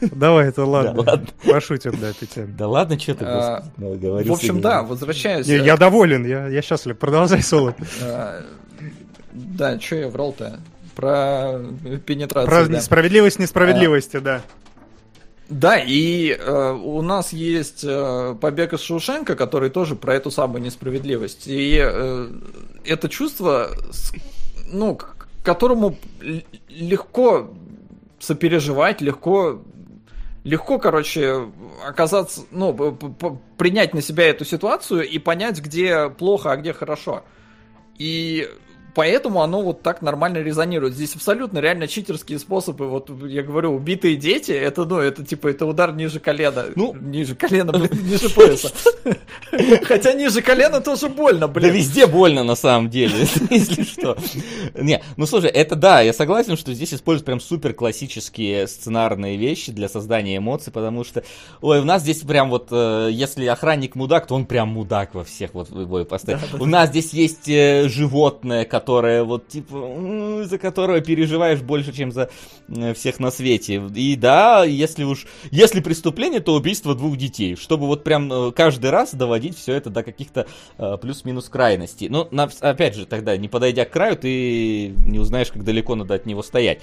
Давай, 0.00 0.48
это 0.48 0.64
ладно. 0.64 1.02
ладно. 1.02 1.26
Пошутим, 1.44 1.96
да, 2.00 2.12
теме. 2.12 2.46
Да 2.58 2.68
ладно, 2.68 2.98
что 2.98 3.14
ты, 3.14 3.24
А, 3.24 3.64
наговорился, 3.76 4.30
В 4.30 4.34
общем, 4.34 4.60
да, 4.60 4.70
знаю. 4.70 4.86
возвращаясь... 4.86 5.46
Не, 5.46 5.56
Я 5.56 5.76
доволен, 5.76 6.26
я, 6.26 6.48
я 6.48 6.62
счастлив. 6.62 6.98
Продолжай, 6.98 7.42
Соло. 7.42 7.74
э, 8.00 8.42
Да, 9.32 9.80
что 9.80 9.96
я 9.96 10.08
врал-то? 10.08 10.60
Про 10.96 11.60
пенетрацию. 12.04 12.50
Про 12.50 12.66
да. 12.66 12.76
несправедливость 12.76 13.38
несправедливости, 13.38 14.18
да. 14.18 14.42
Да, 15.48 15.76
и 15.78 16.30
э, 16.30 16.72
у 16.72 17.02
нас 17.02 17.32
есть 17.32 17.84
э, 17.86 18.34
побег 18.40 18.72
из 18.72 18.80
Шоушенка, 18.80 19.34
который 19.36 19.68
тоже 19.70 19.96
про 19.96 20.14
эту 20.14 20.30
самую 20.30 20.62
несправедливость. 20.62 21.42
И 21.46 21.78
э, 21.82 22.28
это 22.84 23.08
чувство, 23.08 23.70
ну, 24.72 24.98
которому 25.42 25.96
легко 26.68 27.52
сопереживать, 28.18 29.00
легко, 29.00 29.62
легко, 30.44 30.78
короче, 30.78 31.48
оказаться, 31.84 32.42
ну, 32.50 32.96
принять 33.56 33.94
на 33.94 34.02
себя 34.02 34.28
эту 34.28 34.44
ситуацию 34.44 35.08
и 35.08 35.18
понять, 35.18 35.60
где 35.60 36.08
плохо, 36.08 36.52
а 36.52 36.56
где 36.56 36.72
хорошо. 36.72 37.24
И 37.98 38.48
поэтому 38.94 39.42
оно 39.42 39.62
вот 39.62 39.82
так 39.82 40.02
нормально 40.02 40.38
резонирует. 40.38 40.94
Здесь 40.94 41.14
абсолютно 41.14 41.58
реально 41.58 41.88
читерские 41.88 42.38
способы. 42.38 42.88
Вот 42.88 43.10
я 43.24 43.42
говорю, 43.42 43.74
убитые 43.74 44.16
дети, 44.16 44.52
это, 44.52 44.84
ну, 44.84 44.98
это 44.98 45.24
типа, 45.24 45.48
это 45.48 45.66
удар 45.66 45.92
ниже 45.92 46.20
колена. 46.20 46.66
Ну. 46.74 46.94
ниже 47.00 47.34
колена, 47.34 47.72
блин, 47.78 47.90
ниже 48.04 48.28
пояса. 48.30 48.72
Хотя 49.84 50.12
ниже 50.12 50.42
колена 50.42 50.80
тоже 50.80 51.08
больно, 51.08 51.40
Да 51.40 51.48
блин. 51.48 51.72
везде 51.72 52.06
больно 52.06 52.44
на 52.44 52.54
самом 52.54 52.90
деле, 52.90 53.26
если 53.50 53.82
что. 53.82 54.16
Не, 54.74 55.02
ну 55.16 55.26
слушай, 55.26 55.50
это 55.50 55.76
да, 55.76 56.00
я 56.00 56.12
согласен, 56.12 56.56
что 56.56 56.72
здесь 56.74 56.94
используют 56.94 57.26
прям 57.26 57.40
супер 57.40 57.74
классические 57.74 58.66
сценарные 58.66 59.36
вещи 59.36 59.72
для 59.72 59.88
создания 59.88 60.36
эмоций, 60.36 60.72
потому 60.72 61.04
что, 61.04 61.24
ой, 61.60 61.80
у 61.80 61.84
нас 61.84 62.02
здесь 62.02 62.20
прям 62.20 62.50
вот, 62.50 62.68
э, 62.70 63.08
если 63.10 63.46
охранник 63.46 63.94
мудак, 63.94 64.26
то 64.26 64.34
он 64.34 64.46
прям 64.46 64.68
мудак 64.68 65.14
во 65.14 65.24
всех 65.24 65.54
вот 65.54 65.70
его 65.70 66.02
ипостасях. 66.02 66.60
У 66.60 66.66
нас 66.66 66.90
здесь 66.90 67.12
есть 67.12 67.48
э, 67.48 67.88
животное, 67.88 68.64
которое 68.64 68.81
которое 68.82 69.22
вот 69.22 69.46
типа, 69.46 70.44
за 70.44 70.58
которого 70.58 71.00
переживаешь 71.00 71.60
больше, 71.60 71.92
чем 71.92 72.10
за 72.10 72.30
э, 72.68 72.94
всех 72.94 73.20
на 73.20 73.30
свете. 73.30 73.80
И 73.94 74.16
да, 74.16 74.64
если 74.64 75.04
уж, 75.04 75.26
если 75.52 75.80
преступление, 75.80 76.40
то 76.40 76.54
убийство 76.54 76.94
двух 76.94 77.16
детей, 77.16 77.54
чтобы 77.56 77.86
вот 77.86 78.02
прям 78.02 78.32
э, 78.32 78.52
каждый 78.52 78.90
раз 78.90 79.14
доводить 79.14 79.56
все 79.56 79.74
это 79.74 79.88
до 79.88 80.02
каких-то 80.02 80.46
э, 80.78 80.96
плюс-минус 81.00 81.48
крайностей. 81.48 82.08
Но 82.08 82.26
на- 82.32 82.50
опять 82.60 82.96
же, 82.96 83.06
тогда 83.06 83.36
не 83.36 83.48
подойдя 83.48 83.84
к 83.84 83.90
краю, 83.90 84.16
ты 84.16 84.88
не 84.88 85.20
узнаешь, 85.20 85.52
как 85.52 85.62
далеко 85.64 85.94
надо 85.94 86.14
от 86.14 86.26
него 86.26 86.42
стоять. 86.42 86.80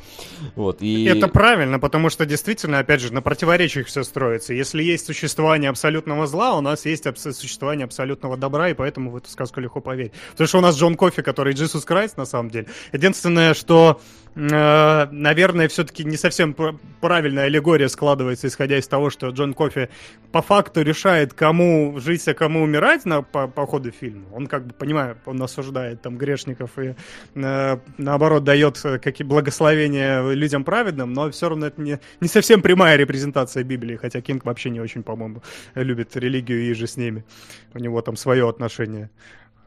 Вот, 0.55 0.81
и... 0.81 1.03
Это 1.03 1.27
правильно, 1.27 1.79
потому 1.79 2.09
что 2.09 2.25
действительно, 2.25 2.79
опять 2.79 3.01
же, 3.01 3.13
на 3.13 3.21
противоречиях 3.21 3.87
все 3.87 4.03
строится. 4.03 4.53
Если 4.53 4.81
есть 4.83 5.05
существование 5.05 5.69
абсолютного 5.69 6.27
зла, 6.27 6.57
у 6.57 6.61
нас 6.61 6.85
есть 6.85 7.05
абс- 7.05 7.33
существование 7.33 7.83
абсолютного 7.83 8.37
добра, 8.37 8.69
и 8.69 8.73
поэтому 8.73 9.11
в 9.11 9.17
эту 9.17 9.29
сказку 9.29 9.59
легко 9.59 9.81
поверить. 9.81 10.13
Потому 10.31 10.47
что 10.47 10.57
у 10.59 10.61
нас 10.61 10.77
Джон 10.77 10.95
Кофи, 10.95 11.21
который 11.21 11.53
Иисус 11.53 11.83
Крайст, 11.89 12.17
на 12.17 12.25
самом 12.25 12.51
деле. 12.51 12.67
Единственное, 12.93 13.55
что, 13.55 13.99
э, 14.35 15.07
наверное, 15.11 15.67
все-таки 15.67 16.03
не 16.03 16.17
совсем 16.17 16.53
пр- 16.53 16.77
правильная 17.01 17.45
аллегория 17.45 17.89
складывается, 17.89 18.45
исходя 18.45 18.77
из 18.77 18.87
того, 18.87 19.09
что 19.09 19.29
Джон 19.29 19.55
Кофи 19.55 19.89
по 20.31 20.43
факту 20.43 20.83
решает, 20.83 21.33
кому 21.33 21.99
жить, 21.99 22.27
а 22.27 22.35
кому 22.35 22.61
умирать 22.61 23.05
на, 23.05 23.23
по, 23.23 23.47
по 23.47 23.65
ходу 23.65 23.89
фильма. 23.89 24.27
Он 24.31 24.45
как 24.45 24.67
бы, 24.67 24.73
понимаю, 24.73 25.17
он 25.25 25.41
осуждает 25.41 26.03
там 26.03 26.15
грешников 26.15 26.77
и 26.77 26.93
э, 27.33 27.77
наоборот 27.97 28.43
дает 28.43 28.79
э, 28.85 28.99
какие 28.99 29.25
благословения 29.25 30.29
людям 30.29 30.63
праведным, 30.63 31.11
но 31.11 31.31
все 31.31 31.49
равно 31.49 31.65
это 31.65 31.81
не, 31.81 31.99
не 32.21 32.27
совсем 32.27 32.61
прямая 32.61 32.97
репрезентация 32.97 33.63
Библии, 33.63 33.95
хотя 33.95 34.21
Кинг 34.21 34.45
вообще 34.45 34.69
не 34.69 34.79
очень, 34.79 35.01
по-моему, 35.01 35.41
любит 35.73 36.15
религию 36.15 36.69
и 36.69 36.73
же 36.75 36.85
с 36.85 36.97
ними. 36.97 37.25
У 37.73 37.79
него 37.79 37.99
там 38.03 38.15
свое 38.15 38.47
отношение 38.47 39.09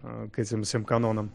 э, 0.05 0.29
к 0.33 0.39
этим 0.39 0.63
всем 0.63 0.85
канонам. 0.85 1.33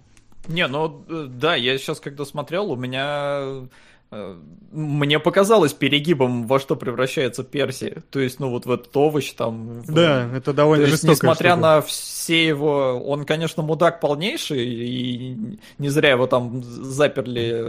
Не, 0.48 0.68
ну 0.68 1.04
э, 1.10 1.26
да, 1.30 1.56
я 1.56 1.78
сейчас 1.78 2.00
когда 2.00 2.24
смотрел, 2.26 2.72
у 2.72 2.76
меня 2.78 3.68
э, 4.12 4.36
мне 4.72 5.20
показалось 5.20 5.74
перегибом, 5.74 6.48
во 6.48 6.60
что 6.60 6.76
превращается 6.78 7.44
Перси. 7.44 8.02
То 8.10 8.20
есть, 8.22 8.40
ну 8.40 8.50
вот 8.50 8.66
в 8.66 8.72
этот 8.72 8.96
овощ 8.96 9.34
там. 9.34 9.82
в- 9.82 9.92
Да, 9.94 10.30
это 10.34 10.54
довольно 10.54 10.86
То 10.86 10.92
есть, 10.92 11.04
несмотря 11.04 11.52
штука. 11.52 11.62
на 11.62 11.82
все 11.82 12.48
его... 12.48 13.02
Он, 13.06 13.26
конечно, 13.26 13.64
мудак 13.64 14.00
полнейший, 14.00 14.66
и 14.66 15.38
не 15.78 15.90
зря 15.90 16.12
его 16.12 16.28
там 16.28 16.64
заперли 16.64 17.64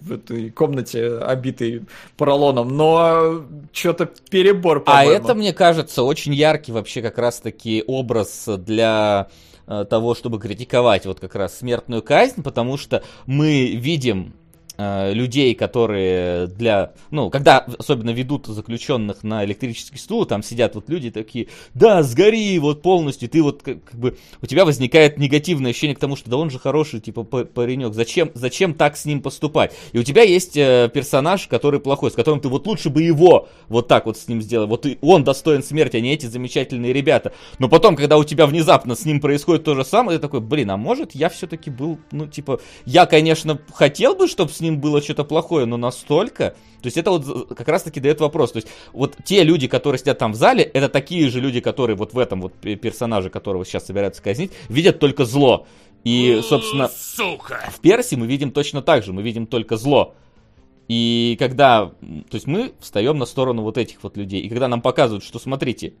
в 0.00 0.12
этой 0.12 0.50
комнате, 0.50 1.18
обитой 1.18 1.82
поролоном, 2.16 2.76
но 2.76 3.44
что-то 3.72 4.06
перебор, 4.30 4.78
А 4.78 4.80
по-моему. 4.80 5.12
это, 5.12 5.34
мне 5.34 5.52
кажется, 5.52 6.02
очень 6.02 6.34
яркий 6.34 6.72
вообще 6.72 7.02
как 7.02 7.18
раз-таки 7.18 7.84
образ 7.86 8.48
для 8.58 9.28
того, 9.66 10.14
чтобы 10.14 10.38
критиковать 10.38 11.06
вот 11.06 11.20
как 11.20 11.34
раз 11.34 11.58
смертную 11.58 12.02
казнь, 12.02 12.42
потому 12.42 12.76
что 12.76 13.02
мы 13.26 13.72
видим 13.74 14.34
э, 14.44 14.45
людей, 14.78 15.54
которые 15.54 16.46
для, 16.48 16.92
ну, 17.10 17.30
когда 17.30 17.66
особенно 17.78 18.10
ведут 18.10 18.46
заключенных 18.46 19.22
на 19.22 19.44
электрический 19.44 19.98
стул, 19.98 20.26
там 20.26 20.42
сидят 20.42 20.74
вот 20.74 20.88
люди 20.88 21.10
такие, 21.10 21.48
да, 21.74 22.02
сгори 22.02 22.58
вот 22.58 22.82
полностью, 22.82 23.28
ты 23.28 23.42
вот 23.42 23.62
как, 23.62 23.82
как 23.84 23.98
бы, 23.98 24.18
у 24.42 24.46
тебя 24.46 24.64
возникает 24.64 25.18
негативное 25.18 25.70
ощущение 25.70 25.96
к 25.96 25.98
тому, 25.98 26.16
что 26.16 26.30
да 26.30 26.36
он 26.36 26.50
же 26.50 26.58
хороший, 26.58 27.00
типа, 27.00 27.22
па- 27.22 27.44
паренек, 27.44 27.94
зачем, 27.94 28.30
зачем 28.34 28.74
так 28.74 28.96
с 28.96 29.04
ним 29.04 29.22
поступать? 29.22 29.74
И 29.92 29.98
у 29.98 30.02
тебя 30.02 30.22
есть 30.22 30.56
э, 30.56 30.90
персонаж, 30.92 31.46
который 31.46 31.80
плохой, 31.80 32.10
с 32.10 32.14
которым 32.14 32.40
ты 32.40 32.48
вот 32.48 32.66
лучше 32.66 32.90
бы 32.90 33.02
его 33.02 33.48
вот 33.68 33.88
так 33.88 34.06
вот 34.06 34.18
с 34.18 34.28
ним 34.28 34.42
сделал, 34.42 34.66
вот 34.66 34.84
и 34.86 34.98
он 35.00 35.24
достоин 35.24 35.62
смерти, 35.62 35.96
а 35.96 36.00
не 36.00 36.12
эти 36.12 36.26
замечательные 36.26 36.92
ребята. 36.92 37.32
Но 37.58 37.68
потом, 37.68 37.96
когда 37.96 38.18
у 38.18 38.24
тебя 38.24 38.46
внезапно 38.46 38.94
с 38.94 39.04
ним 39.04 39.20
происходит 39.20 39.64
то 39.64 39.74
же 39.74 39.84
самое, 39.84 40.18
ты 40.18 40.22
такой, 40.22 40.40
блин, 40.40 40.70
а 40.70 40.76
может 40.76 41.14
я 41.14 41.28
все-таки 41.28 41.70
был, 41.70 41.98
ну, 42.10 42.26
типа, 42.26 42.60
я, 42.84 43.06
конечно, 43.06 43.58
хотел 43.72 44.14
бы, 44.14 44.28
чтобы 44.28 44.50
с 44.50 44.60
ним 44.60 44.65
было 44.70 45.02
что-то 45.02 45.24
плохое, 45.24 45.66
но 45.66 45.76
настолько... 45.76 46.56
То 46.82 46.86
есть 46.86 46.96
это 46.96 47.10
вот 47.10 47.48
как 47.56 47.66
раз-таки 47.68 48.00
дает 48.00 48.20
вопрос. 48.20 48.52
То 48.52 48.58
есть 48.58 48.68
вот 48.92 49.16
те 49.24 49.42
люди, 49.42 49.66
которые 49.66 49.98
сидят 49.98 50.18
там 50.18 50.32
в 50.32 50.36
зале, 50.36 50.62
это 50.62 50.88
такие 50.88 51.28
же 51.30 51.40
люди, 51.40 51.60
которые 51.60 51.96
вот 51.96 52.14
в 52.14 52.18
этом 52.18 52.40
вот 52.40 52.54
пе- 52.54 52.76
персонаже, 52.76 53.30
которого 53.30 53.64
сейчас 53.64 53.86
собираются 53.86 54.22
казнить, 54.22 54.52
видят 54.68 54.98
только 54.98 55.24
зло. 55.24 55.66
И, 56.04 56.40
собственно, 56.48 56.88
в 56.88 57.80
Перси 57.80 58.14
мы 58.14 58.26
видим 58.26 58.52
точно 58.52 58.82
так 58.82 59.02
же, 59.02 59.12
мы 59.12 59.22
видим 59.22 59.46
только 59.46 59.76
зло. 59.76 60.14
И 60.86 61.36
когда, 61.40 61.86
то 61.86 62.34
есть 62.34 62.46
мы 62.46 62.72
встаем 62.78 63.18
на 63.18 63.26
сторону 63.26 63.62
вот 63.62 63.76
этих 63.76 64.04
вот 64.04 64.16
людей, 64.16 64.42
и 64.42 64.48
когда 64.48 64.68
нам 64.68 64.80
показывают, 64.80 65.24
что 65.24 65.40
смотрите, 65.40 65.94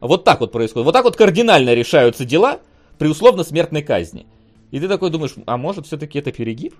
вот 0.00 0.24
так 0.24 0.40
вот 0.40 0.50
происходит, 0.50 0.86
вот 0.86 0.92
так 0.92 1.04
вот 1.04 1.16
кардинально 1.16 1.72
решаются 1.74 2.24
дела 2.24 2.60
при 2.98 3.06
условно 3.06 3.44
смертной 3.44 3.82
казни. 3.82 4.26
И 4.72 4.80
ты 4.80 4.88
такой 4.88 5.10
думаешь, 5.10 5.34
а 5.46 5.56
может 5.56 5.86
все-таки 5.86 6.18
это 6.18 6.32
перегиб? 6.32 6.74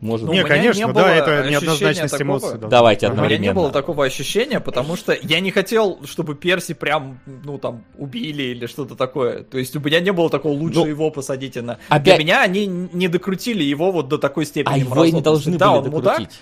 Может 0.00 0.26
Ну, 0.28 0.32
не, 0.32 0.44
конечно, 0.44 0.86
не 0.86 0.92
да, 0.94 1.14
это 1.14 1.50
неоднозначность 1.50 2.12
такого. 2.16 2.38
эмоций. 2.38 2.58
да. 2.58 2.68
Давайте 2.68 3.06
Ага. 3.06 3.12
У 3.12 3.16
меня 3.18 3.28
не 3.28 3.34
одновременно. 3.34 3.60
было 3.60 3.70
такого 3.70 4.04
ощущения, 4.06 4.58
потому 4.58 4.96
что 4.96 5.14
я 5.20 5.40
не 5.40 5.50
хотел, 5.50 6.00
чтобы 6.06 6.34
Перси 6.34 6.72
прям, 6.72 7.20
ну, 7.26 7.58
там, 7.58 7.84
убили 7.98 8.42
или 8.44 8.66
что-то 8.66 8.94
такое. 8.96 9.42
То 9.42 9.58
есть 9.58 9.76
у 9.76 9.80
меня 9.80 10.00
не 10.00 10.12
было 10.12 10.30
такого, 10.30 10.52
лучше 10.52 10.78
Ну, 10.80 10.86
его 10.86 11.10
посадите 11.10 11.60
на... 11.60 11.78
опять- 11.90 12.04
Для 12.04 12.18
меня 12.18 12.42
они 12.42 12.66
не 12.66 13.08
докрутили 13.08 13.62
его 13.62 13.92
вот 13.92 14.08
до 14.08 14.16
такой 14.16 14.46
степени 14.46 14.72
А 14.72 14.78
его 14.78 15.04
и 15.04 15.12
не 15.12 15.20
должны 15.20 15.58
Да, 15.58 15.72
были 15.72 15.84
он 15.88 15.90
мудак, 15.90 16.18
докрутить. 16.18 16.40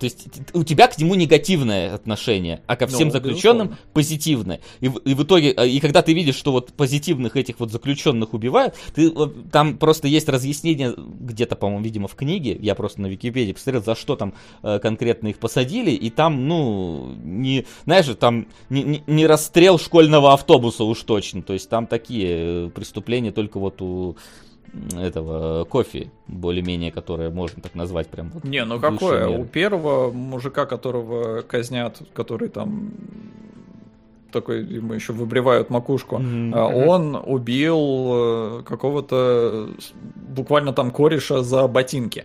То 0.00 0.04
есть 0.04 0.26
у 0.54 0.64
тебя 0.64 0.88
к 0.88 0.98
нему 0.98 1.14
негативное 1.14 1.94
отношение, 1.94 2.62
а 2.66 2.74
ко 2.76 2.86
всем 2.86 3.08
Ну, 3.08 3.12
заключенным 3.12 3.68
безусловно. 3.68 3.78
позитивное. 3.92 4.60
И, 4.80 4.88
в- 4.88 4.96
и 4.98 5.14
в 5.14 5.22
итоге, 5.22 5.52
э, 5.56 5.68
и 5.68 5.78
когда 5.78 6.00
ты 6.02 6.14
видишь, 6.14 6.36
что 6.36 6.52
вот 6.52 6.72
позитивных 6.72 7.36
этих 7.36 7.60
вот 7.60 7.70
заключенных 7.70 8.32
убивают, 8.34 8.74
ты, 8.94 9.10
вот, 9.10 9.50
там 9.50 9.76
просто 9.78 10.08
есть 10.08 10.28
разъяснение 10.28 10.94
где-то, 10.96 11.54
по-моему, 11.54 11.84
видимо, 11.84 12.08
в 12.08 12.14
книге, 12.14 12.58
я 12.60 12.74
просто 12.74 13.02
на 13.02 13.06
Википедии 13.08 13.52
посмотрел, 13.52 13.84
за 13.84 13.94
что 13.94 14.16
там 14.16 14.32
э, 14.62 14.78
конкретно 14.78 15.28
их 15.28 15.38
посадили, 15.38 15.90
и 15.90 16.08
там, 16.10 16.48
ну, 16.48 17.14
не, 17.22 17.66
знаешь, 17.84 18.06
там 18.18 18.46
не, 18.70 18.82
не- 18.82 19.02
не 19.06 19.26
расстрел 19.26 19.78
школьного 19.78 20.32
автобуса 20.32 20.84
уж 20.84 21.00
точно, 21.02 21.42
то 21.42 21.52
есть 21.52 21.68
там 21.68 21.86
такие 21.86 22.66
э, 22.66 22.70
преступления 22.74 23.32
только 23.32 23.58
вот 23.60 23.82
у 23.82 24.16
этого 24.96 25.64
кофе, 25.64 26.10
более-менее, 26.28 26.92
которое 26.92 27.30
можно 27.30 27.62
так 27.62 27.74
назвать 27.74 28.08
прям 28.08 28.30
вот 28.30 28.44
Не, 28.44 28.64
ну 28.64 28.78
какое? 28.78 29.26
меры. 29.26 29.42
У 29.42 29.44
первого 29.44 30.10
мужика, 30.12 30.66
которого 30.66 31.42
казнят, 31.42 32.00
который 32.14 32.48
там 32.48 32.92
такой, 34.30 34.64
ему 34.64 34.92
еще 34.94 35.12
выбривают 35.12 35.70
макушку, 35.70 36.22
а, 36.52 36.66
он 36.68 37.16
убил 37.16 38.60
э, 38.60 38.62
какого-то 38.64 39.70
буквально 40.14 40.72
там 40.72 40.90
кореша 40.92 41.42
за 41.42 41.66
ботинки. 41.66 42.24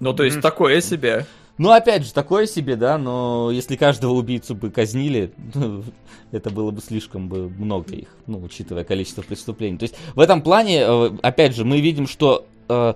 Ну, 0.00 0.12
то 0.12 0.24
есть 0.24 0.36
Мгм. 0.36 0.42
такое 0.42 0.80
себе. 0.80 1.24
Ну, 1.56 1.70
опять 1.70 2.04
же, 2.04 2.12
такое 2.12 2.46
себе, 2.46 2.74
да, 2.74 2.98
но 2.98 3.50
если 3.52 3.76
каждого 3.76 4.12
убийцу 4.12 4.56
бы 4.56 4.70
казнили, 4.70 5.32
это 6.32 6.50
было 6.50 6.72
бы 6.72 6.80
слишком 6.80 7.28
бы 7.28 7.48
много 7.48 7.94
их, 7.94 8.08
ну, 8.26 8.42
учитывая 8.42 8.82
количество 8.82 9.22
преступлений. 9.22 9.78
То 9.78 9.84
есть 9.84 9.94
в 10.14 10.20
этом 10.20 10.42
плане, 10.42 10.80
э, 10.80 11.10
опять 11.22 11.54
же, 11.54 11.64
мы 11.64 11.80
видим, 11.80 12.08
что, 12.08 12.44
э, 12.68 12.94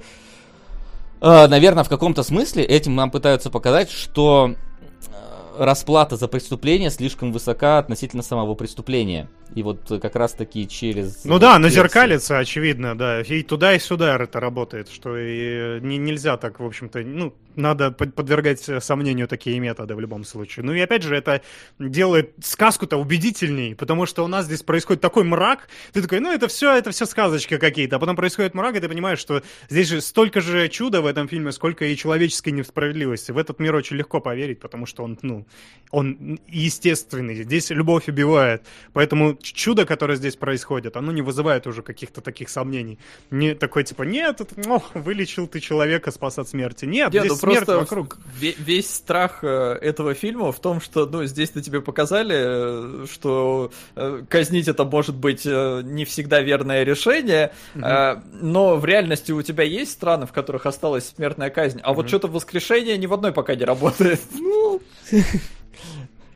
наверное, 1.20 1.85
в 1.85 1.89
каком-то 1.89 2.24
смысле 2.24 2.64
этим 2.64 2.97
нам 2.97 3.12
пытаются 3.12 3.48
показать, 3.48 3.90
что 3.93 4.55
э, 4.55 5.64
расплата 5.64 6.16
за 6.16 6.26
преступление 6.26 6.90
слишком 6.90 7.32
высока 7.32 7.78
относительно 7.78 8.24
самого 8.24 8.56
преступления. 8.56 9.28
И 9.55 9.62
вот 9.62 9.90
э, 9.90 10.01
как 10.01 10.16
раз-таки 10.16 10.66
через... 10.66 11.24
Ну 11.24 11.39
да, 11.39 11.60
на 11.60 11.70
зеркалице, 11.70 12.32
очевидно, 12.32 12.98
да. 12.98 13.22
И 13.22 13.43
туда, 13.44 13.74
и 13.74 13.78
сюда 13.78 14.16
это 14.16 14.40
работает, 14.40 14.89
что 14.89 15.16
и 15.16 15.80
не, 15.80 15.97
нельзя 15.97 16.36
так, 16.36 16.59
в 16.59 16.64
общем-то, 16.64 17.01
ну, 17.01 17.32
надо 17.59 17.90
под- 17.90 18.14
подвергать 18.14 18.68
э, 18.68 18.80
сомнению 18.80 19.28
такие 19.28 19.59
методы 19.60 19.94
в 19.94 20.01
любом 20.01 20.24
случае. 20.24 20.64
Ну 20.64 20.72
и 20.72 20.80
опять 20.80 21.02
же, 21.02 21.14
это 21.14 21.43
делает 21.78 22.32
сказку-то 22.43 22.97
убедительней, 22.97 23.74
потому 23.74 24.06
что 24.06 24.24
у 24.24 24.28
нас 24.28 24.47
здесь 24.47 24.62
происходит 24.62 25.02
такой 25.02 25.24
мрак, 25.24 25.68
ты 25.93 26.02
такой, 26.02 26.20
ну 26.20 26.32
это 26.32 26.48
все, 26.48 26.76
это 26.76 26.90
все 26.90 27.06
сказочки 27.06 27.59
какие-то, 27.59 27.97
а 27.97 27.98
потом 27.98 28.16
происходит 28.16 28.55
мрак, 28.55 28.76
и 28.76 28.80
ты 28.80 28.89
понимаешь, 28.89 29.18
что 29.18 29.43
здесь 29.68 29.89
же 29.89 30.01
столько 30.01 30.40
же 30.40 30.68
чуда 30.68 31.02
в 31.02 31.06
этом 31.06 31.28
фильме, 31.28 31.52
сколько 31.52 31.85
и 31.85 31.97
человеческой 31.97 32.51
несправедливости. 32.51 33.32
В 33.32 33.39
этот 33.39 33.59
мир 33.59 33.74
очень 33.74 33.97
легко 33.97 34.20
поверить, 34.20 34.60
потому 34.60 34.86
что 34.86 35.02
он, 35.02 35.18
ну, 35.22 35.47
он 35.90 36.39
естественный. 36.48 37.43
Здесь 37.43 37.70
любовь 37.70 38.09
убивает. 38.09 38.62
Поэтому 38.93 39.36
чудо, 39.40 39.85
которое 39.86 40.16
здесь 40.16 40.36
происходит, 40.36 40.97
оно 40.97 41.12
не 41.12 41.22
вызывает 41.22 41.66
уже 41.66 41.82
каких-то 41.82 42.20
таких 42.20 42.48
сомнений. 42.48 42.98
Не 43.30 43.55
такой 43.55 43.85
типа, 43.85 44.02
нет, 44.02 44.40
это, 44.40 44.55
ну, 44.56 44.82
вылечил 44.94 45.47
ты 45.47 45.60
человека, 45.60 46.10
спас 46.10 46.39
от 46.39 46.48
смерти. 46.48 46.85
Нет, 46.85 47.12
Нет, 47.12 47.24
здесь 47.24 47.43
ну 47.43 47.47
смерть 47.50 47.66
просто 47.66 47.78
вокруг. 47.80 48.18
ве- 48.40 48.54
весь 48.58 48.94
страх 48.94 49.40
э, 49.42 49.78
этого 49.80 50.14
фильма 50.14 50.52
в 50.52 50.60
том, 50.60 50.80
что, 50.80 51.06
ну, 51.06 51.24
здесь-то 51.24 51.62
тебе 51.62 51.80
показали, 51.80 52.36
э, 52.36 53.06
что 53.10 53.70
э, 53.96 54.22
казнить 54.28 54.68
это 54.68 54.84
может 54.84 55.16
быть 55.16 55.44
не 55.44 56.04
всегда 56.04 56.40
верное 56.40 56.84
решение, 56.84 57.52
э, 57.74 58.16
но 58.40 58.76
в 58.76 58.84
реальности 58.84 59.32
у 59.32 59.42
тебя 59.42 59.64
есть 59.64 59.92
страны, 59.92 60.26
в 60.26 60.32
которых 60.32 60.66
осталась 60.66 61.12
смертная 61.16 61.50
казнь, 61.50 61.80
а 61.82 61.92
вот 61.92 62.08
что-то 62.08 62.28
воскрешение 62.28 62.96
ни 62.98 63.06
в 63.06 63.12
одной 63.14 63.32
пока 63.32 63.54
не 63.54 63.64
работает. 63.64 64.20
Ну, 64.32 64.80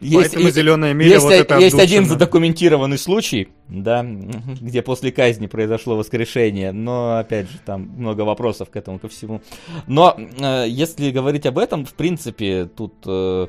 Есть, 0.03 0.33
Поэтому 0.33 0.49
и- 0.49 0.53
зеленая 0.53 0.93
миля 0.95 1.13
есть, 1.13 1.23
вот 1.25 1.33
это 1.33 1.59
есть 1.59 1.75
один 1.79 1.99
отдушина. 2.01 2.09
задокументированный 2.19 2.99
случай, 2.99 3.49
да, 3.69 4.05
где 4.61 4.83
после 4.83 5.13
казни 5.13 5.47
произошло 5.47 5.97
воскрешение, 5.97 6.73
но 6.73 7.19
опять 7.19 7.49
же 7.51 7.59
там 7.65 7.83
много 7.97 8.23
вопросов 8.23 8.69
к 8.71 8.77
этому 8.77 8.99
ко 8.99 9.09
всему. 9.09 9.41
Но 9.87 10.17
э, 10.19 10.67
если 10.69 11.11
говорить 11.11 11.47
об 11.47 11.59
этом, 11.59 11.87
в 11.87 11.95
принципе, 11.95 12.65
тут, 12.67 12.95
э, 13.07 13.47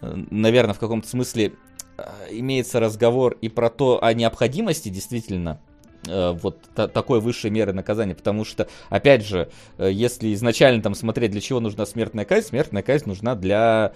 наверное, 0.00 0.74
в 0.74 0.78
каком-то 0.78 1.08
смысле 1.08 1.52
э, 1.98 2.02
имеется 2.30 2.80
разговор 2.80 3.36
и 3.40 3.48
про 3.48 3.70
то 3.70 4.02
о 4.02 4.12
необходимости 4.14 4.88
действительно 4.88 5.60
э, 6.06 6.32
вот 6.40 6.60
та- 6.74 6.88
такой 6.88 7.20
высшей 7.20 7.50
меры 7.50 7.72
наказания, 7.72 8.14
потому 8.14 8.44
что, 8.44 8.68
опять 8.90 9.26
же, 9.26 9.48
э, 9.78 9.90
если 9.92 10.32
изначально 10.34 10.82
там 10.82 10.94
смотреть, 10.94 11.32
для 11.32 11.40
чего 11.40 11.60
нужна 11.60 11.86
смертная 11.86 12.24
казнь, 12.24 12.48
смертная 12.48 12.82
казнь 12.82 13.08
нужна 13.08 13.34
для 13.34 13.92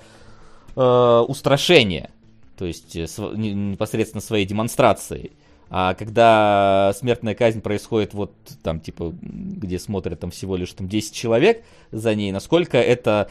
э, 0.76 1.24
устрашения, 1.28 2.10
то 2.56 2.64
есть 2.64 2.96
э, 2.96 3.06
св- 3.06 3.36
не- 3.36 3.52
непосредственно 3.52 4.20
своей 4.20 4.46
демонстрацией. 4.46 5.32
А 5.72 5.94
когда 5.94 6.92
смертная 6.98 7.34
казнь 7.34 7.60
происходит 7.60 8.12
вот 8.12 8.32
там, 8.62 8.80
типа, 8.80 9.14
где 9.22 9.78
смотрят 9.78 10.18
там 10.18 10.32
всего 10.32 10.56
лишь 10.56 10.72
там 10.72 10.88
10 10.88 11.14
человек 11.14 11.62
за 11.92 12.14
ней, 12.16 12.32
насколько 12.32 12.76
это 12.76 13.30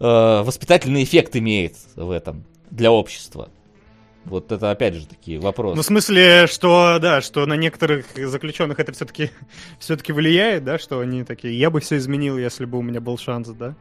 э, 0.00 0.42
воспитательный 0.44 1.04
эффект 1.04 1.36
имеет 1.36 1.76
в 1.94 2.10
этом 2.10 2.42
для 2.70 2.90
общества? 2.90 3.48
Вот 4.28 4.52
это 4.52 4.70
опять 4.70 4.94
же 4.94 5.06
такие 5.06 5.38
вопросы. 5.38 5.76
Ну, 5.76 5.82
в 5.82 5.84
смысле, 5.84 6.46
что, 6.46 6.98
да, 7.00 7.20
что 7.20 7.46
на 7.46 7.54
некоторых 7.54 8.06
заключенных 8.16 8.78
это 8.78 8.92
все-таки 8.92 9.30
все-таки 9.78 10.12
влияет, 10.12 10.64
да, 10.64 10.78
что 10.78 11.00
они 11.00 11.24
такие, 11.24 11.58
я 11.58 11.70
бы 11.70 11.80
все 11.80 11.96
изменил, 11.96 12.38
если 12.38 12.64
бы 12.64 12.78
у 12.78 12.82
меня 12.82 13.00
был 13.00 13.18
шанс, 13.18 13.48
да. 13.48 13.74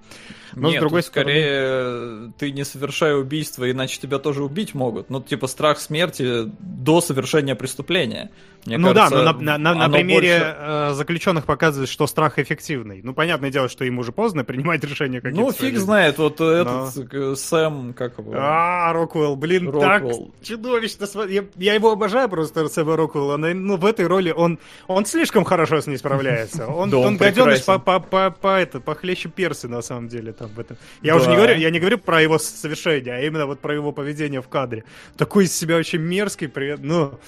Но 0.53 0.69
Нет, 0.69 0.77
с 0.77 0.79
другой 0.79 1.03
стороны... 1.03 1.31
скорее 1.31 2.33
ты 2.37 2.51
не 2.51 2.63
совершай 2.63 3.19
убийство, 3.19 3.69
иначе 3.69 3.99
тебя 3.99 4.19
тоже 4.19 4.43
убить 4.43 4.73
могут. 4.73 5.09
Ну, 5.09 5.21
типа 5.21 5.47
страх 5.47 5.79
смерти 5.79 6.43
до 6.59 7.01
совершения 7.01 7.55
преступления. 7.55 8.31
Мне 8.67 8.77
ну 8.77 8.93
кажется, 8.93 9.23
да, 9.23 9.33
но 9.33 9.41
на, 9.41 9.57
на- 9.57 9.73
на- 9.75 9.89
примере 9.89 10.37
больше- 10.39 10.55
э, 10.59 10.93
заключенных 10.93 11.45
показывает, 11.45 11.89
что 11.89 12.05
страх 12.07 12.37
эффективный. 12.39 13.01
Ну, 13.03 13.13
понятное 13.13 13.49
дело, 13.49 13.69
что 13.69 13.85
им 13.85 13.97
уже 13.99 14.11
поздно 14.11 14.43
принимать 14.43 14.83
решения 14.83 15.21
какие-то. 15.21 15.41
Ну, 15.47 15.51
фиг 15.51 15.77
знает, 15.77 16.17
вот 16.17 16.39
Но- 16.39 16.51
этот 16.51 17.13
э, 17.13 17.35
Сэм, 17.35 17.93
как 17.93 18.17
его? 18.17 18.33
А, 18.35 18.91
Роквелл, 18.93 19.35
блин, 19.35 19.71
так 19.71 20.01
Роквелл. 20.03 20.33
чудовищно. 20.43 21.05
сво- 21.05 21.31
Я, 21.31 21.45
я 21.55 21.73
его 21.73 21.91
обожаю 21.91 22.29
просто, 22.29 22.67
Сэма 22.67 22.95
Роквелла, 22.97 23.37
но 23.37 23.47
ну, 23.53 23.77
в 23.77 23.85
этой 23.85 24.05
роли 24.07 24.31
он, 24.31 24.59
он 24.87 25.05
слишком 25.05 25.43
хорошо 25.45 25.81
с 25.81 25.87
ней 25.87 25.97
справляется. 25.97 26.67
Он, 26.77 26.89
Да, 26.89 26.97
он 26.97 27.05
он 27.07 27.17
гаденыш 27.17 27.63
по, 27.63 27.79
по, 27.79 27.99
по, 27.99 28.29
по 28.31 28.57
это, 28.59 28.79
похлеще 28.79 29.29
персы, 29.29 29.67
на 29.67 29.81
самом 29.81 30.07
деле, 30.09 30.33
там 30.33 30.49
в 30.49 30.59
этом. 30.59 30.77
Я 31.01 31.15
уже 31.15 31.25
Да. 31.25 31.31
не 31.31 31.37
говорю, 31.37 31.55
я 31.59 31.69
не 31.71 31.79
говорю 31.79 31.97
про 31.97 32.21
его 32.21 32.37
совершение, 32.37 33.13
а 33.15 33.21
именно 33.21 33.45
вот 33.45 33.59
про 33.59 33.73
его 33.73 33.91
поведение 33.91 34.41
в 34.41 34.47
кадре. 34.49 34.83
Такой 35.17 35.45
из 35.45 35.55
себя 35.55 35.77
очень 35.77 35.99
мерзкий, 35.99 36.47
при... 36.47 36.75
ну, 36.77 37.19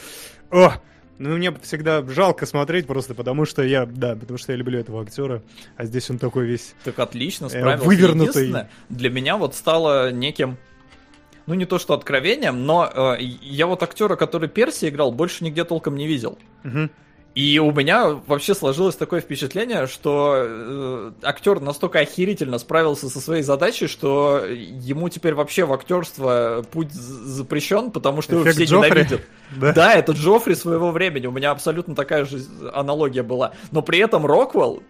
о, 0.52 0.74
ну, 1.20 1.36
мне 1.36 1.54
всегда 1.62 2.04
жалко 2.04 2.46
смотреть 2.46 2.88
просто 2.88 3.14
потому, 3.14 3.46
что 3.46 3.62
я, 3.62 3.86
да, 3.86 4.16
потому 4.16 4.38
что 4.38 4.54
я 4.54 4.58
люблю 4.58 4.80
этого 4.80 5.02
актера, 5.04 5.44
а 5.76 5.86
здесь 5.86 6.10
он 6.10 6.18
такой 6.18 6.46
весь... 6.46 6.74
Так 6.84 6.98
отлично 6.98 7.46
Э, 7.46 7.50
справился. 7.50 7.86
вывернутый. 7.86 8.26
Единственное, 8.44 8.70
для 8.90 9.10
меня 9.10 9.38
вот 9.38 9.54
стало 9.54 10.12
неким, 10.12 10.58
ну 11.46 11.54
не 11.56 11.66
то 11.66 11.78
что 11.78 11.94
откровением, 11.94 12.66
но 12.66 12.90
э, 13.20 13.22
я 13.22 13.68
вот 13.68 13.84
актера, 13.84 14.16
который 14.16 14.50
Перси 14.50 14.90
играл, 14.90 15.12
больше 15.12 15.44
нигде 15.44 15.64
толком 15.66 15.96
не 15.96 16.08
видел. 16.08 16.40
Мгм. 16.64 16.90
И 17.35 17.60
у 17.60 17.72
меня 17.72 18.19
вообще 18.27 18.56
сложилось 18.56 18.95
такое 18.95 19.22
впечатление, 19.22 19.88
что 19.88 20.34
э, 20.35 21.11
актер 21.22 21.60
настолько 21.60 21.99
охерительно 21.99 22.57
справился 22.57 23.07
со 23.07 23.22
своей 23.22 23.43
задачей, 23.43 23.88
что 23.88 24.43
ему 24.45 25.10
теперь 25.10 25.35
вообще 25.35 25.64
в 25.65 25.72
актерство 25.72 26.65
путь 26.72 26.91
запрещен, 26.91 27.91
потому 27.91 28.22
что 28.22 28.34
его 28.34 28.43
Эффект 28.43 28.56
все 28.56 28.65
Джоффри. 28.65 28.89
ненавидят. 28.89 29.22
Да. 29.51 29.73
Да, 29.73 29.93
это 29.93 30.11
Джоффри 30.11 30.53
своего 30.53 30.91
времени. 30.91 31.26
У 31.26 31.31
меня 31.31 31.49
абсолютно 31.49 31.95
такая 31.95 32.23
же 32.26 32.39
аналогия 32.72 33.23
была. 33.23 33.53
Но 33.72 33.81
при 33.81 33.97
этом 33.97 34.26
Роквелл, 34.27 34.84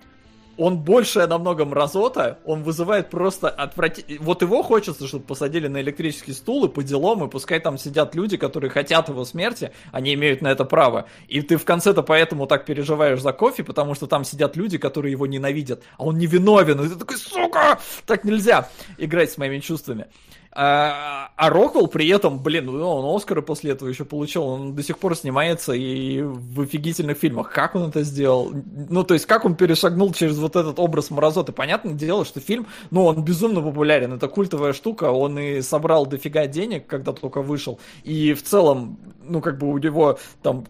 он 0.60 0.77
большая 0.77 1.26
намного 1.26 1.64
мразота, 1.64 2.40
он 2.44 2.64
вызывает 2.64 3.10
просто 3.10 3.49
отвратительно. 3.49 4.23
Вот 4.23 4.41
его 4.41 4.61
хочется, 4.61 5.07
чтобы 5.07 5.23
посадили 5.23 5.68
на 5.68 5.80
электрический 5.80 6.34
стул 6.34 6.65
и 6.65 6.69
по 6.69 6.84
делам, 6.84 7.23
и 7.23 7.30
пускай 7.30 7.61
там 7.61 7.77
сидят 7.77 8.14
люди, 8.14 8.36
которые 8.36 8.69
хотят 8.69 9.07
его 9.07 9.23
смерти, 9.23 9.72
они 9.94 10.14
имеют 10.14 10.41
на 10.41 10.49
это 10.49 10.65
право. 10.65 11.06
И 11.30 11.41
ты 11.41 11.56
в 11.56 11.64
конце-то 11.64 12.03
поэтому 12.03 12.45
так 12.45 12.65
переживаешь 12.65 13.22
за 13.22 13.31
кофе, 13.31 13.64
потому 13.64 13.95
что 13.95 14.06
там 14.07 14.26
сидят 14.26 14.57
люди, 14.57 14.77
которые 14.77 15.14
его 15.14 15.26
ненавидят, 15.26 15.81
а 15.98 16.03
он 16.03 16.18
не 16.18 16.26
виновен, 16.26 16.81
и 16.81 16.90
ты 16.90 16.95
такой, 16.95 17.18
сука, 17.18 17.80
так 18.06 18.26
нельзя 18.26 18.68
играть 18.98 19.31
с 19.31 19.38
моими 19.38 19.60
чувствами. 19.60 20.07
А, 20.52 21.30
а 21.36 21.50
Роквелл 21.52 21.88
при 21.88 22.08
этом, 22.08 22.42
блин, 22.42 22.66
ну, 22.66 22.88
он 22.88 23.16
Оскара 23.16 23.42
после 23.42 23.72
этого 23.72 23.88
еще 23.88 24.04
получил, 24.04 24.44
он 24.44 24.74
до 24.76 24.82
сих 24.82 24.98
пор 24.98 25.16
снимается 25.16 25.74
и 25.74 26.22
в 26.24 26.62
офигительных 26.62 27.20
фильмах. 27.20 27.52
Как 27.52 27.76
он 27.76 27.90
это 27.90 28.02
сделал? 28.02 28.52
Ну, 28.90 29.04
то 29.04 29.14
есть, 29.14 29.28
как 29.28 29.46
он 29.46 29.56
перешагнул 29.56 30.12
через 30.12 30.40
вот 30.40 30.56
этот 30.56 30.80
образ 30.80 31.12
мразоты? 31.12 31.52
Понятное 31.52 31.94
дело, 31.94 32.26
что 32.26 32.40
фильм, 32.40 32.66
ну, 32.90 33.06
он 33.06 33.24
безумно 33.24 33.62
популярен, 33.62 34.14
это 34.14 34.28
культовая 34.28 34.74
штука, 34.74 35.12
он 35.12 35.38
и 35.38 35.62
собрал 35.62 36.08
дофига 36.08 36.48
денег, 36.48 36.88
когда 36.88 37.14
только 37.14 37.44
вышел, 37.44 37.80
и 38.04 38.34
в 38.34 38.42
целом, 38.42 38.98
ну, 39.24 39.42
как 39.42 39.60
бы 39.60 39.68
у 39.70 39.78
него 39.78 40.18
там 40.42 40.66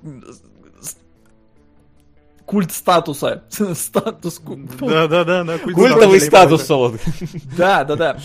культ 2.45 2.71
статуса, 2.73 3.43
статус, 3.75 4.39
ку- 4.39 4.59
Да-да-да, 4.81 5.43
на 5.43 5.57
культ 5.57 5.75
Культовый 5.75 6.19
статус 6.19 6.63
Солод. 6.63 6.99
да, 7.57 7.85
да, 7.85 7.95
да. 7.95 8.17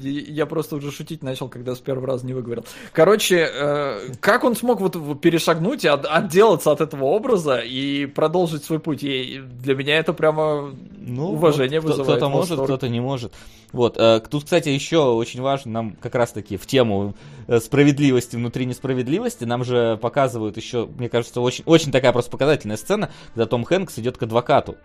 Я 0.00 0.46
просто 0.46 0.76
уже 0.76 0.90
шутить 0.92 1.22
начал, 1.22 1.48
когда 1.48 1.74
с 1.74 1.78
первого 1.78 2.06
раза 2.06 2.26
не 2.26 2.34
выговорил. 2.34 2.64
Короче, 2.92 3.48
э, 3.52 4.12
как 4.20 4.44
он 4.44 4.54
смог 4.56 4.80
вот 4.80 5.20
перешагнуть 5.20 5.84
и 5.84 5.88
от- 5.88 6.06
отделаться 6.06 6.72
от 6.72 6.80
этого 6.80 7.04
образа 7.04 7.58
и 7.58 8.06
продолжить 8.06 8.64
свой 8.64 8.78
путь? 8.78 9.02
И 9.02 9.40
для 9.62 9.74
меня 9.74 9.98
это 9.98 10.12
прямо 10.12 10.74
Ну, 10.98 11.32
уважение 11.32 11.80
вот 11.80 11.90
вызывает. 11.90 12.18
Кто-то 12.20 12.28
может, 12.32 12.60
кто-то 12.60 12.88
не 12.88 13.00
может. 13.00 13.32
Вот. 13.72 13.96
э, 13.98 14.20
Тут, 14.30 14.44
кстати, 14.44 14.68
еще 14.68 14.98
очень 14.98 15.40
важно 15.42 15.72
нам 15.72 15.90
как 16.00 16.14
раз-таки 16.14 16.56
в 16.56 16.66
тему 16.66 17.14
э, 17.48 17.58
справедливости 17.60 18.36
внутри 18.36 18.64
несправедливости 18.66 19.44
нам 19.44 19.64
же 19.64 19.98
показывают 20.00 20.56
еще, 20.56 20.88
мне 20.98 21.08
кажется, 21.08 21.40
очень, 21.40 21.64
очень 21.66 21.92
такая 21.92 22.12
просто 22.12 22.30
показательная 22.30 22.76
сцена, 22.76 23.10
когда 23.34 23.46
Том 23.46 23.64
Хэнкс 23.64 23.98
идет 23.98 24.16
к 24.18 24.22
адвокату. 24.22 24.76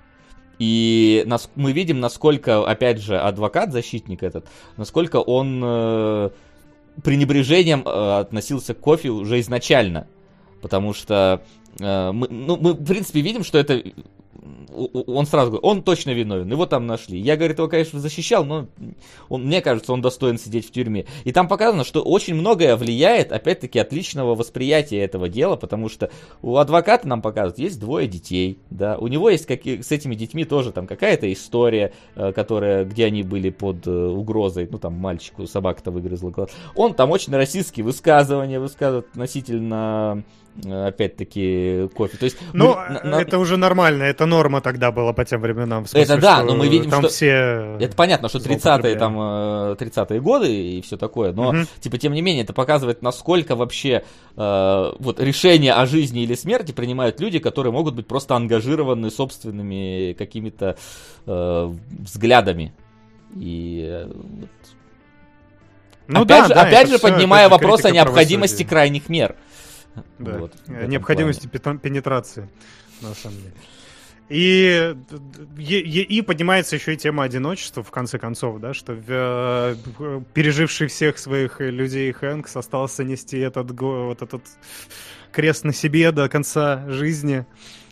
И 0.60 1.24
нас, 1.26 1.50
мы 1.56 1.72
видим, 1.72 2.00
насколько, 2.00 2.64
опять 2.64 3.02
же, 3.02 3.18
адвокат, 3.18 3.72
защитник 3.72 4.22
этот, 4.24 4.46
насколько 4.78 5.18
он 5.18 5.62
э, 5.64 6.30
пренебрежением 7.04 7.84
э, 7.86 8.20
относился 8.20 8.74
к 8.74 8.80
кофе 8.80 9.10
уже 9.10 9.40
изначально. 9.40 10.08
Потому 10.62 10.94
что 10.94 11.42
э, 11.80 12.12
мы, 12.12 12.28
ну, 12.30 12.58
мы, 12.58 12.74
в 12.74 12.86
принципе, 12.86 13.22
видим, 13.22 13.44
что 13.44 13.58
это... 13.58 13.84
Он 14.74 15.26
сразу 15.26 15.52
говорит, 15.52 15.66
он 15.66 15.84
точно 15.84 16.12
виновен, 16.12 16.50
его 16.50 16.66
там 16.66 16.88
нашли. 16.88 17.20
Я, 17.20 17.36
говорит, 17.38 17.58
его, 17.58 17.68
конечно, 17.68 18.00
защищал, 18.00 18.46
но 18.46 18.68
он, 19.30 19.46
мне 19.46 19.62
кажется, 19.62 19.92
он 19.94 20.02
достоин 20.02 20.38
сидеть 20.38 20.68
в 20.68 20.72
тюрьме. 20.72 21.06
И 21.26 21.32
там 21.32 21.48
показано, 21.48 21.84
что 21.84 22.02
очень 22.02 22.36
многое 22.36 22.76
влияет, 22.76 23.32
опять-таки, 23.32 23.78
от 23.80 23.92
личного 23.94 24.34
восприятия 24.36 25.00
этого 25.00 25.30
дела, 25.30 25.58
потому 25.58 25.90
что 25.90 26.10
у 26.42 26.58
адвоката 26.58 27.08
нам 27.08 27.22
показывают, 27.22 27.60
есть 27.60 27.80
двое 27.80 28.08
детей, 28.08 28.58
да, 28.70 28.98
у 28.98 29.08
него 29.08 29.30
есть 29.30 29.46
какие, 29.46 29.82
с 29.82 29.92
этими 29.92 30.16
детьми 30.16 30.46
тоже 30.46 30.72
там 30.72 30.88
какая-то 30.88 31.32
история, 31.32 31.92
э, 32.16 32.32
которая, 32.32 32.86
где 32.86 33.06
они 33.06 33.24
были 33.24 33.50
под 33.50 33.86
э, 33.86 33.92
угрозой, 33.92 34.68
ну 34.72 34.80
там 34.80 34.94
мальчику 34.94 35.46
собака-то 35.46 35.92
выгрызла 35.92 36.30
глаз. 36.30 36.50
Он 36.76 36.94
там 36.94 37.12
очень 37.12 37.36
расистские 37.36 37.84
высказывания 37.84 38.60
высказывает 38.60 39.08
относительно, 39.12 40.24
э, 40.64 40.88
опять-таки, 40.88 41.90
кофе. 41.96 42.18
То 42.18 42.26
есть, 42.26 42.38
Ну, 42.54 42.70
мы- 42.76 42.94
на- 42.94 43.04
на- 43.04 43.22
это 43.22 43.40
уже 43.40 43.58
нормально, 43.58 44.04
это 44.04 44.21
норма 44.26 44.62
тогда 44.62 44.92
была 44.92 45.14
по 45.14 45.24
тем 45.26 45.42
временам. 45.42 45.86
смысле, 45.86 46.02
Это 46.04 46.18
да, 46.22 46.44
но 46.44 46.56
мы 46.56 46.68
видим, 46.68 46.90
там 46.90 47.02
что- 47.02 47.10
все... 47.10 47.78
Это 47.80 47.96
понятно, 47.96 48.30
что 48.30 48.40
30-е 48.40 48.60
злоупотребляют. 48.60 49.00
там 49.00 49.18
э, 49.20 49.76
30-е 49.80 50.22
годы 50.22 50.54
и 50.78 50.82
все 50.82 50.98
такое, 50.98 51.32
но 51.34 51.52
Мгм. 51.54 51.68
типа 51.80 51.98
тем 51.98 52.14
не 52.14 52.22
менее 52.22 52.44
это 52.44 52.54
показывает, 52.54 53.02
насколько 53.02 53.56
вообще 53.56 54.04
э, 54.38 54.92
вот 55.00 55.20
решение 55.20 55.74
о 55.74 55.86
жизни 55.86 56.24
или 56.24 56.36
смерти 56.36 56.72
принимают 56.72 57.20
люди, 57.20 57.40
которые 57.40 57.72
могут 57.74 57.96
быть 57.96 58.08
просто 58.08 58.36
ангажированы 58.36 59.10
собственными 59.12 60.14
какими-то 60.14 60.78
э, 61.26 61.74
взглядами. 62.00 62.74
И 63.36 63.86
э, 63.88 64.06
вот. 64.08 64.50
Ну 66.08 66.22
опять 66.24 66.28
да, 66.28 66.48
же, 66.48 66.54
да, 66.56 66.62
опять 66.64 66.88
это 66.90 66.92
же 66.94 67.00
поднимая 67.00 67.46
это 67.46 67.54
вопрос 67.56 67.86
о 67.86 67.92
необходимости 67.92 68.64
правосудия. 68.64 68.70
крайних 68.70 69.10
мер. 69.10 69.36
Да. 70.20 70.38
Вот, 70.38 70.54
Э, 70.68 70.86
Необходимости 70.88 71.48
пенетрации, 71.48 72.50
на 73.02 73.14
самом 73.14 73.38
деле. 73.38 73.52
И, 74.32 74.96
и, 75.58 76.02
и 76.18 76.22
поднимается 76.22 76.78
еще 76.78 76.94
и 76.94 76.98
тема 76.98 77.24
одиночества, 77.24 77.84
в 77.84 77.92
конце 77.92 78.18
концов, 78.18 78.62
да, 78.62 78.74
что 78.74 78.94
э, 78.96 79.76
переживший 80.34 80.88
всех 80.88 81.18
своих 81.18 81.60
людей 81.60 82.10
Хэнкс 82.14 82.56
остался 82.56 83.04
нести 83.04 83.40
этот, 83.40 83.72
вот 83.72 84.22
этот 84.22 84.44
крест 85.34 85.66
на 85.66 85.74
себе 85.74 86.14
до 86.14 86.30
конца 86.30 86.86
жизни. 86.88 87.46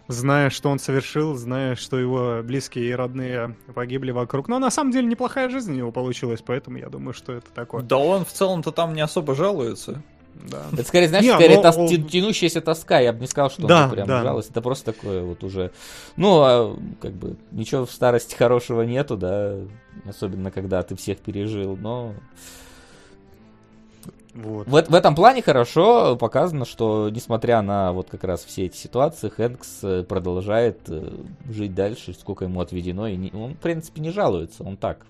зная, 0.10 0.50
что 0.50 0.70
он 0.70 0.80
совершил, 0.80 1.36
зная, 1.36 1.76
что 1.76 1.98
его 1.98 2.42
близкие 2.44 2.90
и 2.90 2.94
родные 2.94 3.56
погибли 3.74 4.12
вокруг. 4.12 4.48
Но 4.48 4.60
на 4.60 4.72
самом 4.72 4.92
деле 4.92 5.08
неплохая 5.08 5.50
жизнь 5.50 5.72
у 5.72 5.76
него 5.76 5.92
получилась, 5.92 6.42
поэтому 6.46 6.78
я 6.78 6.90
думаю, 6.90 7.14
что 7.14 7.34
это 7.34 7.52
такое. 7.52 7.84
Да 7.84 7.98
он 7.98 8.26
в 8.26 8.34
целом-то 8.34 8.72
там 8.72 8.94
не 8.94 9.02
особо 9.02 9.36
жалуется. 9.36 10.02
Да. 10.40 10.64
Это 10.72 10.84
скорее, 10.84 11.10
знаешь, 11.10 11.26
Не, 11.26 11.34
скорее 11.34 11.58
но 11.58 11.64
тос- 11.64 11.78
он- 11.78 11.88
тя- 11.88 12.02
тянущаяся 12.02 12.62
тоска. 12.62 13.00
Я 13.00 13.12
бы 13.14 13.20
не 13.20 13.28
сказал, 13.28 13.50
что 13.52 13.68
Да, 13.68 13.86
он 13.86 13.92
прям 13.92 14.08
да. 14.08 14.24
жалость. 14.24 14.52
Это 14.52 14.62
просто 14.62 14.94
такое 14.94 15.22
вот 15.24 15.44
уже... 15.44 15.72
Ну, 16.16 16.40
а, 16.42 16.78
как 17.02 17.12
бы, 17.14 17.36
ничего 17.52 17.86
в 17.86 17.92
старости 17.92 18.36
хорошего 18.36 18.84
нету, 18.84 19.18
да, 19.18 19.56
особенно 20.08 20.50
когда 20.52 20.82
ты 20.84 20.96
всех 20.96 21.18
пережил, 21.20 21.76
но... 21.76 22.14
Вот. 24.36 24.68
В, 24.68 24.72
в 24.92 24.96
этом 24.96 25.16
плане 25.16 25.42
хорошо 25.42 26.16
показано, 26.16 26.64
что 26.64 27.10
несмотря 27.10 27.62
на 27.62 27.92
вот 27.92 28.10
как 28.10 28.24
раз 28.24 28.46
все 28.46 28.66
эти 28.68 28.78
ситуации, 28.78 29.28
Хэнкс 29.28 29.80
э, 29.84 30.04
продолжает 30.04 30.80
э, 30.88 31.10
жить 31.50 31.74
дальше, 31.74 32.14
сколько 32.14 32.46
ему 32.46 32.62
отведено, 32.62 33.08
и 33.08 33.16
не- 33.18 33.32
он, 33.34 33.56
в 33.56 33.58
принципе, 33.58 34.02
не 34.02 34.12
жалуется, 34.12 34.64
он 34.64 34.78
так, 34.78 35.06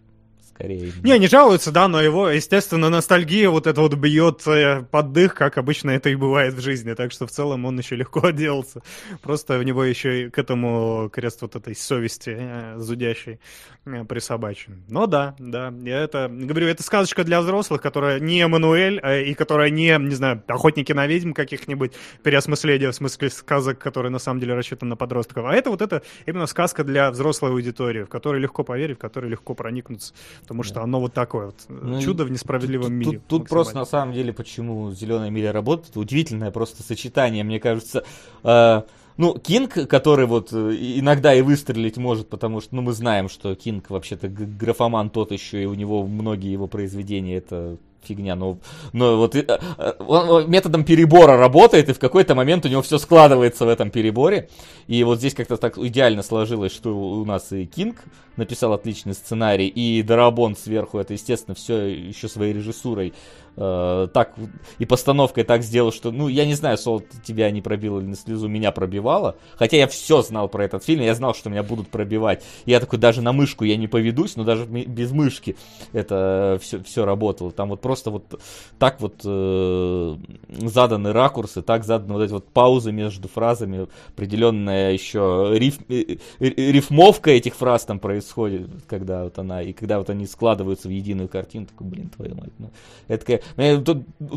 скорее... 0.60 0.91
Не, 1.03 1.18
не 1.19 1.27
жалуется, 1.27 1.72
да, 1.72 1.88
но 1.88 2.02
его, 2.02 2.30
естественно, 2.30 2.90
ностальгия 2.90 3.49
вот 3.49 3.68
это 3.68 3.81
вот 3.81 3.94
бьет 3.95 4.45
э, 4.48 4.84
под 4.91 5.14
дых, 5.14 5.34
как 5.34 5.57
обычно 5.57 5.91
это 5.91 6.10
и 6.10 6.15
бывает 6.15 6.53
в 6.53 6.61
жизни. 6.61 6.94
Так 6.94 7.11
что 7.11 7.27
в 7.27 7.31
целом 7.31 7.65
он 7.65 7.77
еще 7.77 7.95
легко 7.95 8.19
отделался. 8.27 8.81
Просто 9.22 9.57
у 9.57 9.61
него 9.61 9.84
еще 9.84 10.23
и 10.23 10.30
к 10.30 10.38
этому 10.38 11.10
крест 11.11 11.41
вот 11.41 11.56
этой 11.56 11.76
совести 11.76 12.36
э, 12.38 12.77
зудящей 12.77 13.40
э, 13.86 14.03
присобачен. 14.03 14.84
Но 14.90 15.07
да, 15.07 15.36
да, 15.40 15.73
я 15.84 15.99
это 16.02 16.30
говорю, 16.30 16.68
это 16.68 16.84
сказочка 16.84 17.23
для 17.23 17.41
взрослых, 17.41 17.81
которая 17.81 18.19
не 18.19 18.41
Эммануэль, 18.41 18.99
э, 19.02 19.23
и 19.23 19.34
которая 19.34 19.69
не, 19.69 19.98
не 19.98 20.15
знаю, 20.15 20.44
охотники 20.48 20.91
на 20.91 21.07
ведьм 21.07 21.31
каких-нибудь, 21.31 21.94
переосмысления 22.23 22.91
в 22.91 22.95
смысле 22.95 23.30
сказок, 23.30 23.80
которые 23.80 24.11
на 24.11 24.19
самом 24.19 24.40
деле 24.41 24.56
рассчитаны 24.56 24.90
на 24.90 24.95
подростков. 24.98 25.45
А 25.45 25.53
это 25.53 25.69
вот 25.69 25.81
это 25.81 26.02
именно 26.26 26.48
сказка 26.48 26.84
для 26.84 27.11
взрослой 27.11 27.52
аудитории, 27.52 28.03
в 28.03 28.10
которой 28.10 28.41
легко 28.41 28.64
поверить, 28.64 28.98
в 28.98 29.02
которой 29.02 29.30
легко 29.30 29.53
проникнуться. 29.53 30.14
Потому 30.50 30.64
что 30.64 30.82
оно 30.82 31.00
вот 31.00 31.14
такое 31.14 31.46
вот. 31.48 31.56
э, 31.70 31.74
Ну, 31.80 32.02
чудо 32.02 32.26
в 32.26 32.32
несправедливом 32.32 32.88
Тут, 32.88 32.92
мире. 32.94 33.12
тут- 33.20 33.28
тут 33.28 33.50
просто 33.50 33.76
на 33.78 33.86
самом 33.86 34.16
деле, 34.16 34.34
почему 34.34 34.92
зеленая 34.92 35.30
миля 35.30 35.52
работает, 35.52 35.96
удивительное 35.96 36.50
просто 36.50 36.82
сочетание, 36.82 37.44
мне 37.44 37.60
кажется. 37.60 38.04
Э, 38.44 38.82
ну, 39.18 39.38
Кинг, 39.38 39.74
который 39.88 40.26
вот 40.26 40.50
э, 40.52 40.76
иногда 40.98 41.36
и 41.36 41.44
выстрелить 41.44 41.98
может, 41.98 42.30
потому 42.30 42.62
что, 42.62 42.76
ну, 42.76 42.82
мы 42.82 42.94
знаем, 42.94 43.30
что 43.30 43.54
Кинг 43.54 43.92
вообще-то 43.92 44.28
графоман 44.28 45.12
тот 45.12 45.32
еще, 45.32 45.62
и 45.62 45.66
у 45.66 45.76
него 45.76 46.08
многие 46.08 46.52
его 46.52 46.66
произведения 46.68 47.36
это 47.38 47.78
фигня, 48.04 48.36
но, 48.36 48.58
но 48.94 49.18
вот 49.18 49.36
э, 49.36 49.46
э, 49.78 49.94
он 50.00 50.50
методом 50.50 50.84
перебора 50.84 51.38
работает, 51.38 51.90
и 51.90 51.94
в 51.94 52.00
какой-то 52.00 52.36
момент 52.36 52.66
у 52.66 52.70
него 52.70 52.82
все 52.82 52.98
складывается 52.98 53.66
в 53.66 53.70
этом 53.70 53.92
переборе. 53.92 54.50
И 54.88 55.04
вот 55.04 55.20
здесь 55.20 55.34
как-то 55.34 55.58
так 55.58 55.78
идеально 55.78 56.24
сложилось, 56.24 56.74
что 56.74 56.96
у 56.96 57.26
нас 57.26 57.52
и 57.52 57.66
Кинг 57.66 57.98
написал 58.36 58.74
отличный 58.74 59.14
сценарий, 59.14 59.68
и 59.68 60.02
Дарабон 60.02 60.56
сверху 60.56 60.98
это, 60.98 61.14
естественно, 61.14 61.56
все 61.56 61.88
еще 61.88 62.28
своей 62.28 62.54
режиссурой 62.54 63.14
э, 63.60 64.07
так 64.14 64.34
и 64.77 64.86
постановкой 64.86 65.44
так 65.44 65.61
сделал, 65.64 65.91
что, 65.91 66.11
ну, 66.11 66.27
я 66.27 66.45
не 66.45 66.53
знаю, 66.53 66.77
Сол, 66.77 67.03
тебя 67.23 67.52
не 67.52 67.61
пробило 67.61 67.99
или 67.99 68.07
на 68.07 68.15
слезу, 68.15 68.48
меня 68.48 68.72
пробивало. 68.72 69.36
Хотя 69.57 69.77
я 69.77 69.88
все 69.88 70.22
знал 70.22 70.48
про 70.48 70.64
этот 70.64 70.84
фильм, 70.84 71.02
я 71.02 71.14
знал, 71.14 71.36
что 71.36 71.49
меня 71.49 71.64
будут 71.64 71.90
пробивать. 71.90 72.44
Я 72.65 72.80
такой, 72.80 72.98
даже 72.99 73.22
на 73.22 73.34
мышку 73.34 73.65
я 73.65 73.76
не 73.76 73.88
поведусь, 73.88 74.36
но 74.36 74.44
даже 74.44 74.65
без 74.65 75.11
мышки 75.11 75.57
это 75.91 76.57
все, 76.61 76.81
все 76.84 77.06
работало. 77.06 77.52
Там 77.52 77.69
вот 77.69 77.81
просто 77.81 78.11
вот 78.11 78.40
так 78.77 79.02
вот 79.02 79.22
э, 79.26 80.15
заданы 80.48 81.11
ракурсы, 81.11 81.61
так 81.61 81.84
заданы 81.84 82.14
вот 82.14 82.23
эти 82.23 82.31
вот 82.31 82.48
паузы 82.49 82.91
между 82.91 83.27
фразами, 83.27 83.88
определенная 84.10 84.91
еще 84.94 85.52
риф, 85.53 85.80
э, 85.90 86.18
э, 86.40 86.45
рифмовка 86.49 87.31
этих 87.31 87.56
фраз 87.56 87.86
там 87.86 87.99
происходит, 87.99 88.69
когда 88.88 89.26
вот 89.26 89.38
она, 89.40 89.61
и 89.61 89.73
когда 89.73 89.99
вот 89.99 90.10
они 90.10 90.26
складываются 90.26 90.88
в 90.88 90.91
единую 90.91 91.27
картину, 91.27 91.65
такой, 91.65 91.88
блин, 91.88 92.10
твою 92.10 92.36
мать, 92.36 92.52
ну, 92.57 92.72
это 93.07 93.26
такая- 93.26 93.41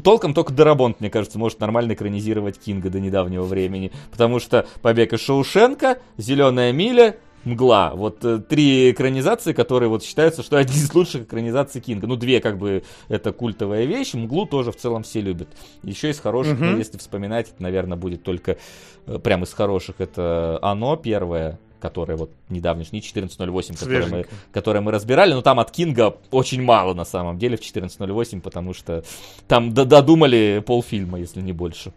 толком 0.02 0.34
только 0.34 0.52
Дарабонт, 0.52 1.00
мне 1.00 1.10
кажется, 1.10 1.38
может 1.38 1.60
нормально 1.60 1.92
экранизировать 1.92 2.58
Кинга 2.58 2.90
до 2.90 3.00
недавнего 3.00 3.44
времени, 3.44 3.92
потому 4.10 4.38
что 4.40 4.66
«Побег 4.82 5.12
из 5.12 5.20
Шоушенка», 5.20 5.98
«Зеленая 6.16 6.72
миля», 6.72 7.16
Мгла. 7.44 7.90
Вот 7.94 8.24
э, 8.24 8.38
три 8.38 8.92
экранизации, 8.92 9.52
которые 9.52 9.88
вот 9.88 10.04
считаются, 10.04 10.44
что 10.44 10.58
одни 10.58 10.76
из 10.76 10.94
лучших 10.94 11.22
экранизаций 11.22 11.80
Кинга. 11.80 12.06
Ну, 12.06 12.14
две 12.14 12.40
как 12.40 12.56
бы 12.56 12.84
это 13.08 13.32
культовая 13.32 13.84
вещь. 13.84 14.14
Мглу 14.14 14.46
тоже 14.46 14.70
в 14.70 14.76
целом 14.76 15.02
все 15.02 15.20
любят. 15.20 15.48
Еще 15.82 16.10
из 16.10 16.20
хороших, 16.20 16.60
Мгм. 16.60 16.70
ну, 16.72 16.78
если 16.78 16.98
вспоминать, 16.98 17.48
это, 17.48 17.60
наверное, 17.60 17.98
будет 17.98 18.22
только 18.22 18.58
э, 19.06 19.18
прям 19.18 19.42
из 19.42 19.52
хороших. 19.52 19.96
Это 19.98 20.60
Оно 20.62 20.94
первое, 20.96 21.58
которое 21.82 22.16
вот 22.16 22.30
недавнешний 22.48 23.00
14.08, 23.00 23.78
которое 23.78 24.06
мы, 24.06 24.26
которое 24.52 24.80
мы 24.80 24.92
разбирали, 24.92 25.34
но 25.34 25.42
там 25.42 25.58
от 25.58 25.70
Кинга 25.72 26.16
очень 26.30 26.62
мало 26.62 26.94
на 26.94 27.04
самом 27.04 27.38
деле 27.38 27.56
в 27.56 27.60
14.08, 27.60 28.40
потому 28.40 28.72
что 28.72 29.02
там 29.48 29.74
додумали 29.74 30.62
полфильма, 30.64 31.18
если 31.18 31.42
не 31.42 31.52
больше. 31.52 31.92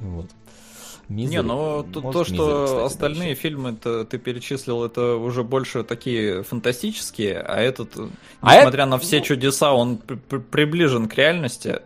Вот. 0.00 0.26
Не, 1.08 1.24
Мизери. 1.26 1.40
но 1.42 1.82
то, 1.82 2.00
Может, 2.00 2.12
то, 2.14 2.32
Мизери, 2.32 2.36
что 2.36 2.64
кстати, 2.64 2.86
остальные 2.86 3.28
дальше. 3.28 3.42
фильмы 3.42 3.70
-то 3.70 4.04
ты 4.06 4.18
перечислил, 4.18 4.84
это 4.84 5.16
уже 5.16 5.42
больше 5.44 5.84
такие 5.84 6.42
фантастические, 6.42 7.40
а 7.40 7.60
этот, 7.60 7.90
А 8.40 8.56
несмотря 8.56 8.82
это- 8.84 8.90
на 8.90 8.98
все 8.98 9.20
чудеса, 9.20 9.72
он 9.74 9.98
при- 9.98 10.16
при- 10.16 10.38
приближен 10.38 11.06
к 11.08 11.14
реальности, 11.14 11.80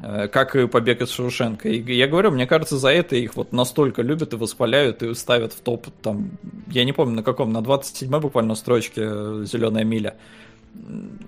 как 0.00 0.56
и 0.56 0.66
«Побег 0.66 1.02
из 1.02 1.10
Шоушенка». 1.10 1.68
И 1.68 1.94
я 1.94 2.08
говорю, 2.08 2.30
мне 2.30 2.46
кажется, 2.46 2.76
за 2.76 2.88
это 2.88 3.16
их 3.16 3.36
вот 3.36 3.52
настолько 3.52 4.02
любят 4.02 4.32
и 4.32 4.36
восхваляют, 4.36 5.02
и 5.02 5.14
ставят 5.14 5.52
в 5.52 5.60
топ, 5.60 5.86
там, 6.02 6.30
я 6.68 6.84
не 6.84 6.92
помню 6.92 7.16
на 7.16 7.22
каком, 7.22 7.52
на 7.52 7.58
27-й 7.58 8.20
буквально 8.20 8.54
строчке 8.54 9.02
«Зеленая 9.44 9.84
миля», 9.84 10.16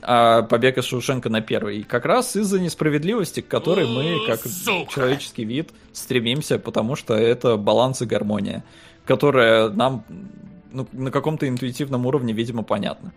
а 0.03 0.43
«Побег 0.43 0.79
из 0.79 0.85
Шоушенка» 0.85 1.29
на 1.29 1.41
первой. 1.41 1.79
И 1.79 1.83
как 1.83 2.05
раз 2.05 2.35
из-за 2.35 2.59
несправедливости, 2.59 3.41
к 3.41 3.49
которой 3.49 3.87
мы, 3.87 4.27
как 4.27 4.41
человеческий 4.43 5.45
вид, 5.45 5.71
стремимся, 5.93 6.59
потому 6.59 6.97
что 6.97 7.15
это 7.15 7.57
баланс 7.57 8.03
и 8.03 8.07
гармония, 8.07 8.65
которая 9.05 9.69
нам 9.69 10.05
ну, 10.73 10.89
на 10.93 11.11
каком-то 11.11 11.49
интуитивном 11.49 12.05
уровне, 12.07 12.33
видимо, 12.33 12.65
понятна. 12.65 13.13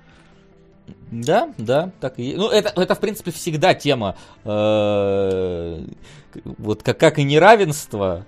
Да, 1.11 1.53
да, 1.57 1.91
так 1.99 2.19
и. 2.19 2.35
Ну, 2.35 2.49
это, 2.49 2.80
это 2.81 2.95
в 2.95 2.99
принципе, 2.99 3.31
всегда 3.31 3.73
тема, 3.73 4.15
э, 4.43 5.85
вот 6.43 6.84
как, 6.84 6.97
как 6.97 7.19
и 7.19 7.23
неравенство, 7.23 8.26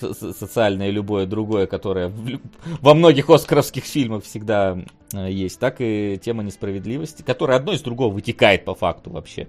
социальное 0.00 0.88
и 0.88 0.92
любое 0.92 1.26
другое, 1.26 1.66
которое 1.66 2.08
в 2.08 2.40
во 2.80 2.94
многих 2.94 3.30
оскаровских 3.30 3.84
фильмах 3.84 4.24
всегда 4.24 4.78
э, 5.14 5.30
есть, 5.30 5.58
так 5.58 5.76
и 5.78 6.20
тема 6.22 6.42
несправедливости, 6.42 7.22
которая 7.22 7.56
одно 7.58 7.72
из 7.72 7.80
другого 7.80 8.12
вытекает 8.12 8.64
по 8.64 8.74
факту 8.74 9.10
вообще. 9.10 9.48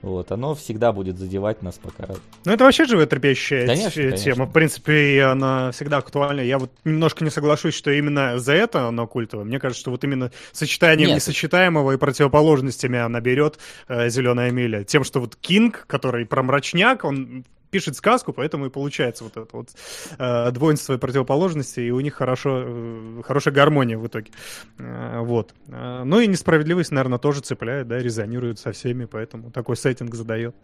Вот, 0.00 0.32
оно 0.32 0.54
всегда 0.54 0.92
будет 0.92 1.18
задевать 1.18 1.62
нас 1.62 1.78
пока. 1.80 2.12
Ну, 2.44 2.52
это 2.52 2.64
вообще 2.64 2.84
животрепещущая 2.86 3.66
Конечно, 3.66 3.90
те- 3.90 4.02
конечно. 4.08 4.32
тема. 4.32 4.46
В 4.46 4.52
принципе, 4.52 5.14
и 5.14 5.18
она 5.18 5.70
всегда 5.70 5.98
актуальна. 5.98 6.40
Я 6.40 6.58
вот 6.58 6.72
немножко 6.84 7.24
не 7.24 7.30
соглашусь, 7.30 7.74
что 7.74 7.90
именно 7.92 8.38
за 8.38 8.52
это 8.54 8.88
она 8.88 9.06
культовая. 9.06 9.44
Мне 9.44 9.60
кажется, 9.60 9.80
что 9.80 9.90
вот 9.92 10.02
именно 10.02 10.32
сочетанием 10.52 11.08
Нет. 11.08 11.16
несочетаемого 11.16 11.92
и 11.92 11.96
противоположностями 11.96 12.98
она 12.98 13.20
берет 13.20 13.58
«Зеленая 13.88 14.50
миля». 14.50 14.82
Тем, 14.84 15.04
что 15.04 15.20
вот 15.20 15.36
Кинг, 15.36 15.84
который 15.86 16.26
про 16.26 16.42
мрачняк, 16.42 17.04
он 17.04 17.44
пишет 17.72 17.96
сказку, 17.96 18.32
поэтому 18.32 18.66
и 18.66 18.70
получается 18.70 19.24
вот 19.24 19.36
это 19.36 19.56
вот 19.56 19.70
э, 20.18 20.50
двоинство 20.52 20.92
и 20.92 20.98
противоположности, 20.98 21.80
и 21.80 21.90
у 21.90 22.00
них 22.00 22.14
хорошо, 22.14 22.62
э, 22.64 23.22
хорошая 23.24 23.54
гармония 23.54 23.98
в 23.98 24.06
итоге. 24.06 24.30
Э, 24.78 25.20
вот. 25.20 25.54
Э, 25.68 26.02
ну 26.04 26.20
и 26.20 26.26
несправедливость, 26.26 26.92
наверное, 26.92 27.18
тоже 27.18 27.40
цепляет, 27.40 27.88
да, 27.88 27.98
резонирует 27.98 28.58
со 28.58 28.72
всеми, 28.72 29.06
поэтому 29.06 29.50
такой 29.50 29.76
сеттинг 29.76 30.14
задает. 30.14 30.54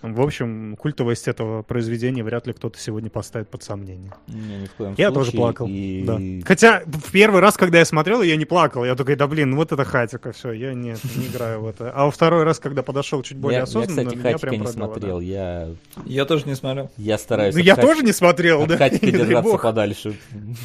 В 0.00 0.20
общем, 0.20 0.76
культовость 0.78 1.26
этого 1.26 1.62
произведения 1.62 2.22
вряд 2.22 2.46
ли 2.46 2.52
кто-то 2.52 2.78
сегодня 2.78 3.10
поставит 3.10 3.48
под 3.48 3.64
сомнение. 3.64 4.12
Не, 4.28 4.58
ни 4.58 4.66
в 4.66 4.72
коем 4.74 4.94
Я 4.96 5.10
тоже 5.10 5.30
случае. 5.30 5.38
плакал. 5.40 5.66
И- 5.68 6.02
да. 6.04 6.46
Хотя 6.46 6.82
в 6.86 7.10
первый 7.10 7.40
раз, 7.40 7.56
когда 7.56 7.78
я 7.78 7.84
смотрел, 7.84 8.22
я 8.22 8.36
не 8.36 8.44
плакал. 8.44 8.84
Я 8.84 8.94
такой, 8.94 9.16
да 9.16 9.26
блин, 9.26 9.56
вот 9.56 9.72
это 9.72 9.84
хатика, 9.84 10.30
все, 10.32 10.52
я 10.52 10.72
нет, 10.74 11.00
не 11.16 11.26
играю 11.26 11.62
в 11.62 11.66
это. 11.66 11.90
А 11.90 12.04
во 12.04 12.10
второй 12.12 12.44
раз, 12.44 12.58
когда 12.60 12.82
подошел 12.84 13.22
чуть 13.22 13.38
более 13.38 13.56
Я, 13.56 13.58
я, 13.60 13.64
осознанно, 13.64 14.04
кстати, 14.10 14.14
меня 14.24 14.38
прям 14.38 14.52
не 14.54 14.58
пробило, 14.60 14.64
да. 14.64 14.72
смотрел. 14.72 15.20
Я, 15.20 15.68
Я 16.06 16.24
тоже 16.26 16.46
не 16.46 16.54
смотрел. 16.54 16.90
я 16.96 17.18
стараюсь 17.18 17.54
Ну 17.54 17.60
я 17.60 17.74
Хати- 17.74 17.80
тоже 17.86 18.02
не 18.04 18.12
смотрел, 18.12 18.62
от 18.62 18.68
да. 18.68 18.76
Хатика 18.76 19.06
не 19.06 19.12
держаться 19.12 19.42
бог. 19.52 19.62
подальше 19.62 20.14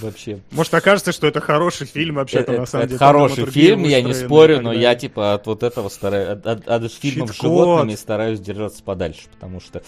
вообще. 0.02 0.40
Может 0.52 0.74
окажется, 0.76 1.12
что 1.12 1.26
это 1.28 1.42
хороший 1.42 1.88
фильм 1.88 2.16
вообще-то 2.16 2.52
Это, 2.52 2.62
на 2.62 2.66
самом 2.68 2.84
это 2.84 2.90
деле. 2.90 3.00
хороший 3.00 3.36
драматургия 3.38 3.64
фильм, 3.68 3.84
я 3.86 4.02
не 4.04 4.14
спорю, 4.14 4.62
но 4.62 4.72
я 4.74 4.94
типа 4.96 5.34
от 5.34 5.48
вот 5.48 5.64
этого 5.64 5.90
стараюсь, 5.90 6.40
от, 6.44 6.92
фильмов 6.94 7.32
с 7.36 7.42
животными 7.42 7.96
стараюсь 7.96 8.40
держаться 8.40 8.84
подальше, 8.84 9.22
потому 9.30 9.60
что 9.60 9.84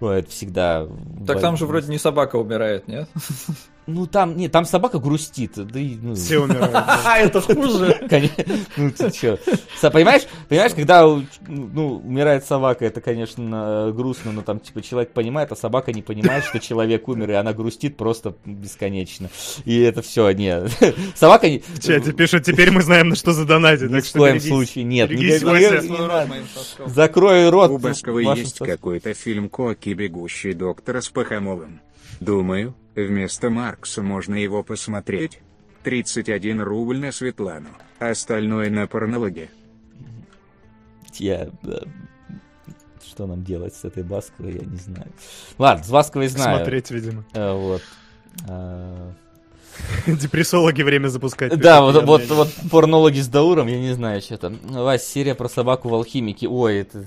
ой, 0.00 0.20
это 0.20 0.30
всегда... 0.30 0.86
Так 1.26 1.40
там 1.40 1.56
же 1.56 1.66
вроде 1.66 1.88
не 1.88 1.98
собака 1.98 2.36
умирает, 2.36 2.88
нет? 2.88 3.08
Ну 3.86 4.06
там, 4.06 4.36
нет, 4.36 4.52
там 4.52 4.64
собака 4.64 4.98
грустит. 4.98 5.54
Да 5.54 5.80
и, 5.80 5.96
ну, 5.96 6.14
Все 6.14 6.38
умирают. 6.38 6.72
А, 7.04 7.18
это 7.18 7.40
хуже. 7.40 8.06
Конечно, 8.08 8.44
ну 8.76 8.90
ты. 8.90 9.06
Са- 9.06 9.90
Понимаешь, 9.90 10.22
понимаешь, 10.48 10.72
когда 10.74 11.04
ну, 11.04 11.96
умирает 11.96 12.44
собака, 12.44 12.84
это, 12.84 13.00
конечно, 13.00 13.88
э, 13.88 13.92
грустно, 13.92 14.32
но 14.32 14.42
там, 14.42 14.60
типа, 14.60 14.82
человек 14.82 15.12
понимает, 15.12 15.50
а 15.50 15.56
собака 15.56 15.92
не 15.92 16.02
понимает, 16.02 16.44
что 16.44 16.60
человек 16.60 17.08
умер, 17.08 17.30
и 17.30 17.34
она 17.34 17.52
грустит 17.52 17.96
просто 17.96 18.34
бесконечно. 18.44 19.30
И 19.64 19.80
это 19.80 20.00
все, 20.02 20.30
не. 20.30 20.62
Собака 21.16 21.48
не... 21.48 21.58
В 21.58 21.80
чате 21.80 22.12
пишут, 22.12 22.44
теперь 22.44 22.70
мы 22.70 22.82
знаем, 22.82 23.08
на 23.08 23.16
что 23.16 23.32
задонатить. 23.32 23.90
Ни 23.90 24.00
в 24.00 24.06
что 24.06 24.20
коем 24.20 24.40
случае 24.40 24.84
нет. 24.84 25.10
Закрой 26.86 27.50
рот. 27.50 27.70
У 27.70 27.78
Басковой 27.78 28.24
вашим 28.24 28.44
есть 28.44 28.58
какой-то 28.58 29.12
фильм 29.14 29.48
«Коки, 29.48 29.90
бегущий 29.90 30.52
доктора 30.52 31.00
с 31.00 31.08
Пахомолом». 31.08 31.80
Думаю, 32.20 32.74
вместо 32.94 33.50
Маркса 33.50 34.02
можно 34.02 34.34
его 34.34 34.62
посмотреть. 34.62 35.40
31 35.84 36.60
рубль 36.62 36.98
на 36.98 37.10
Светлану, 37.10 37.70
остальное 37.98 38.70
на 38.70 38.86
порнологе. 38.86 39.50
Я... 41.14 41.48
э, 41.64 41.78
Что 43.04 43.26
нам 43.26 43.42
делать 43.42 43.74
с 43.74 43.84
этой 43.84 44.04
Басковой, 44.04 44.54
я 44.54 44.64
не 44.64 44.76
знаю. 44.76 45.10
Ладно, 45.58 45.82
с 45.84 45.90
Басковой 45.90 46.28
знаю. 46.28 46.58
Смотреть, 46.58 46.90
видимо. 46.90 47.24
Э, 47.34 47.52
Вот. 47.52 47.82
А, 48.48 49.12
Депрессологи 50.06 50.82
время 50.82 51.08
запускать. 51.08 51.58
Да, 51.58 51.80
вот, 51.82 52.04
вот, 52.04 52.26
вот 52.28 52.48
порнологи 52.70 53.18
с 53.20 53.28
Дауром, 53.28 53.66
я 53.66 53.80
не 53.80 53.92
знаю, 53.92 54.20
что 54.20 54.38
там. 54.38 54.58
Вась, 54.62 55.04
серия 55.04 55.34
про 55.34 55.48
собаку 55.48 55.88
в 55.88 55.94
алхимике. 55.94 56.46
Ой, 56.48 56.78
это... 56.78 57.04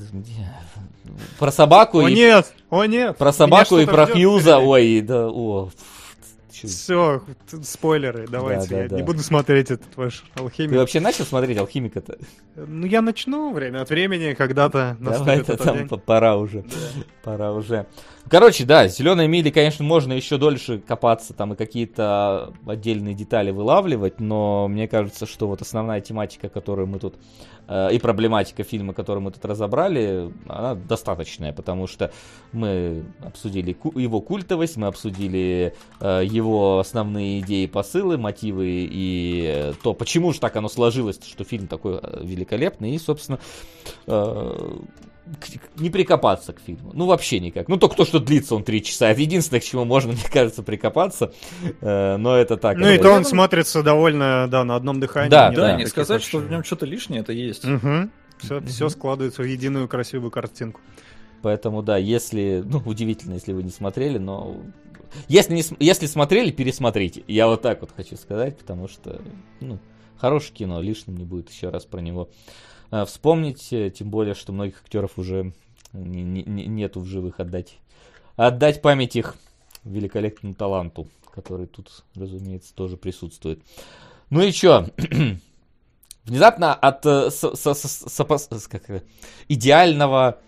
Про 1.40 1.52
собаку 1.52 2.00
О 2.00 2.10
и... 2.10 2.14
нет, 2.14 2.54
о 2.70 2.86
нет. 2.86 3.18
Про 3.18 3.32
собаку 3.32 3.78
и 3.78 3.86
про 3.86 4.06
Хьюза, 4.06 4.60
ой, 4.60 5.02
да, 5.02 5.28
о. 5.28 5.70
Все, 6.64 7.22
спойлеры, 7.64 8.28
давайте. 8.28 8.70
да, 8.70 8.82
я 8.84 8.90
да. 8.90 8.96
не 8.96 9.04
буду 9.04 9.20
смотреть 9.20 9.72
этот 9.72 9.96
ваш 9.98 10.24
Ты 10.34 10.42
алхимик. 10.42 10.78
вообще 10.78 11.00
начал 11.00 11.26
смотреть 11.26 11.58
алхимика-то? 11.58 12.18
Ну, 12.56 12.86
я 12.86 13.02
начну 13.02 13.52
время 13.52 13.82
от 13.82 13.90
времени, 13.90 14.34
когда-то 14.34 14.98
Давай, 15.00 15.40
это 15.42 15.58
там 15.58 15.88
день. 15.88 16.00
пора 16.00 16.38
уже. 16.38 16.64
Пора 17.24 17.52
уже. 17.52 17.88
Короче, 18.30 18.66
да, 18.66 18.88
зеленой 18.88 19.28
мили, 19.28 19.50
конечно, 19.50 19.84
можно 19.84 20.14
еще 20.14 20.38
дольше 20.38 20.80
копаться 20.80 21.34
там 21.34 21.54
и 21.54 21.56
какие-то 21.56 22.54
отдельные 22.66 23.14
детали 23.14 23.52
вылавливать, 23.52 24.20
но 24.20 24.68
мне 24.68 24.88
кажется, 24.88 25.26
что 25.26 25.48
вот 25.48 25.62
основная 25.62 26.02
тематика, 26.02 26.50
которую 26.50 26.88
мы 26.88 27.00
тут 27.00 27.16
и 27.68 28.00
проблематика 28.00 28.64
фильма, 28.64 28.94
которую 28.94 29.24
мы 29.24 29.32
тут 29.32 29.46
разобрали, 29.46 30.32
она 30.48 30.76
достаточная, 30.76 31.54
потому 31.54 31.88
что 31.88 32.12
мы 32.52 33.06
обсудили 33.24 33.76
его 33.96 34.22
культовость, 34.22 34.78
мы 34.78 34.88
обсудили 34.88 35.74
э, 36.00 36.22
его 36.26 36.80
основные 36.80 37.40
идеи, 37.40 37.66
посылы, 37.66 38.18
мотивы 38.18 38.88
и 38.90 39.44
э, 39.46 39.74
то, 39.82 39.94
почему 39.94 40.34
же 40.34 40.40
так 40.40 40.56
оно 40.56 40.70
сложилось, 40.70 41.20
что 41.26 41.44
фильм 41.44 41.68
такой 41.68 42.00
э, 42.02 42.22
великолепный, 42.24 42.96
и, 42.96 43.00
собственно, 43.00 43.40
э, 44.08 44.78
не 45.78 45.90
прикопаться 45.90 46.54
к 46.54 46.60
фильму. 46.60 46.92
Ну, 46.94 47.06
вообще 47.06 47.40
никак. 47.40 47.68
Ну, 47.68 47.78
только 47.78 47.96
то, 47.96 48.06
что 48.06 48.20
длится 48.20 48.56
он 48.56 48.64
три 48.64 48.84
часа. 48.84 49.10
Это 49.10 49.22
единственное, 49.22 49.60
к 49.60 49.64
чему 49.64 49.86
можно, 49.86 50.12
мне 50.14 50.22
кажется, 50.32 50.64
прикопаться. 50.64 51.34
Э, 51.82 52.18
но 52.18 52.36
это 52.36 52.58
так. 52.58 52.78
Ну 52.78 52.88
и 52.90 52.96
это 52.96 53.04
то 53.06 53.12
он 53.12 53.26
смотрится 53.26 53.84
довольно, 53.84 54.48
да, 54.50 54.64
на 54.64 54.76
одном 54.76 55.00
дыхании. 55.00 55.30
Да, 55.30 55.52
да. 55.52 55.76
Не 55.76 55.88
сказать, 55.88 56.22
что 56.22 56.40
в 56.40 56.50
нем 56.50 56.64
что-то 56.64 56.86
лишнее 56.86 57.22
это 57.22 57.34
есть. 57.34 57.66
Все, 58.38 58.62
все 58.62 58.90
складывается 58.90 59.42
в 59.42 59.46
единую 59.46 59.88
красивую 59.88 60.30
картинку. 60.30 60.82
Поэтому, 61.42 61.84
да, 61.84 61.98
если... 61.98 62.64
Ну, 62.66 62.82
удивительно, 62.86 63.36
если 63.36 63.54
вы 63.54 63.64
не 63.64 63.70
смотрели, 63.70 64.18
но... 64.18 64.58
Если, 65.28 65.54
не, 65.54 65.64
если 65.80 66.08
смотрели, 66.08 66.52
пересмотрите. 66.52 67.24
Я 67.28 67.48
вот 67.48 67.62
так 67.62 67.82
вот 67.82 67.92
хочу 67.96 68.18
сказать, 68.18 68.58
потому 68.58 68.88
что, 68.88 69.22
ну, 69.62 69.80
хорошее 70.18 70.54
кино, 70.54 70.82
лишним 70.82 71.16
не 71.16 71.24
будет 71.24 71.50
еще 71.50 71.70
раз 71.70 71.86
про 71.86 72.00
него 72.00 72.30
вспомнить. 73.04 73.74
э, 73.74 73.90
Тем 73.90 74.10
более, 74.10 74.36
что 74.36 74.54
многих 74.54 74.82
актеров 74.82 75.18
уже 75.18 75.52
не- 75.92 76.24
не- 76.24 76.44
не- 76.44 76.68
нету 76.68 77.02
в 77.02 77.06
живых 77.06 77.40
отдать. 77.42 77.78
Отдать 78.38 78.82
память 78.82 79.16
их 79.18 79.36
великолепному 79.84 80.56
таланту, 80.56 81.08
который 81.34 81.68
тут, 81.68 82.04
разумеется, 82.16 82.74
тоже 82.74 82.96
присутствует. 82.96 83.60
Ну 84.30 84.42
и 84.42 84.52
чё? 84.52 84.88
Внезапно 86.26 86.74
от 86.74 87.06
э, 87.06 87.30
со- 87.32 87.56
со- 87.56 87.74
со- 87.74 88.10
сопос- 88.10 88.48
с- 88.58 88.68
как 88.68 89.04
идеального 89.48 90.40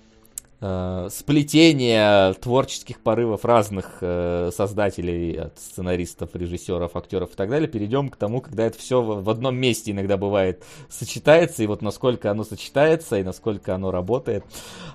э, 0.61 1.10
сплетения 1.11 2.34
творческих 2.34 3.00
порывов 3.02 3.45
разных 3.45 3.98
э, 4.02 4.52
создателей, 4.53 5.40
от 5.40 5.60
сценаристов, 5.60 6.36
режиссеров, 6.36 6.95
актеров 6.95 7.34
и 7.34 7.36
так 7.36 7.50
далее, 7.50 7.68
перейдем 7.68 8.10
к 8.10 8.16
тому, 8.16 8.42
когда 8.42 8.66
это 8.66 8.77
все 8.77 9.02
в, 9.02 9.30
одном 9.30 9.56
месте 9.56 9.92
иногда 9.92 10.18
бывает 10.18 10.64
сочетается, 10.90 11.64
и 11.64 11.68
вот 11.68 11.82
насколько 11.82 12.32
оно 12.32 12.44
сочетается, 12.44 13.18
и 13.18 13.24
насколько 13.24 13.76
оно 13.76 13.92
работает. 13.92 14.44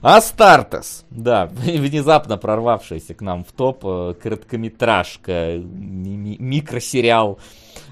Астартес, 0.01 1.05
да, 1.11 1.47
внезапно 1.55 2.37
прорвавшаяся 2.37 3.15
к 3.15 3.21
нам 3.21 3.45
в 3.45 3.53
топ 3.53 3.85
э, 3.85 4.15
короткометражка, 4.21 5.59
ми- 5.59 6.17
ми- 6.17 6.37
микросериал, 6.39 7.39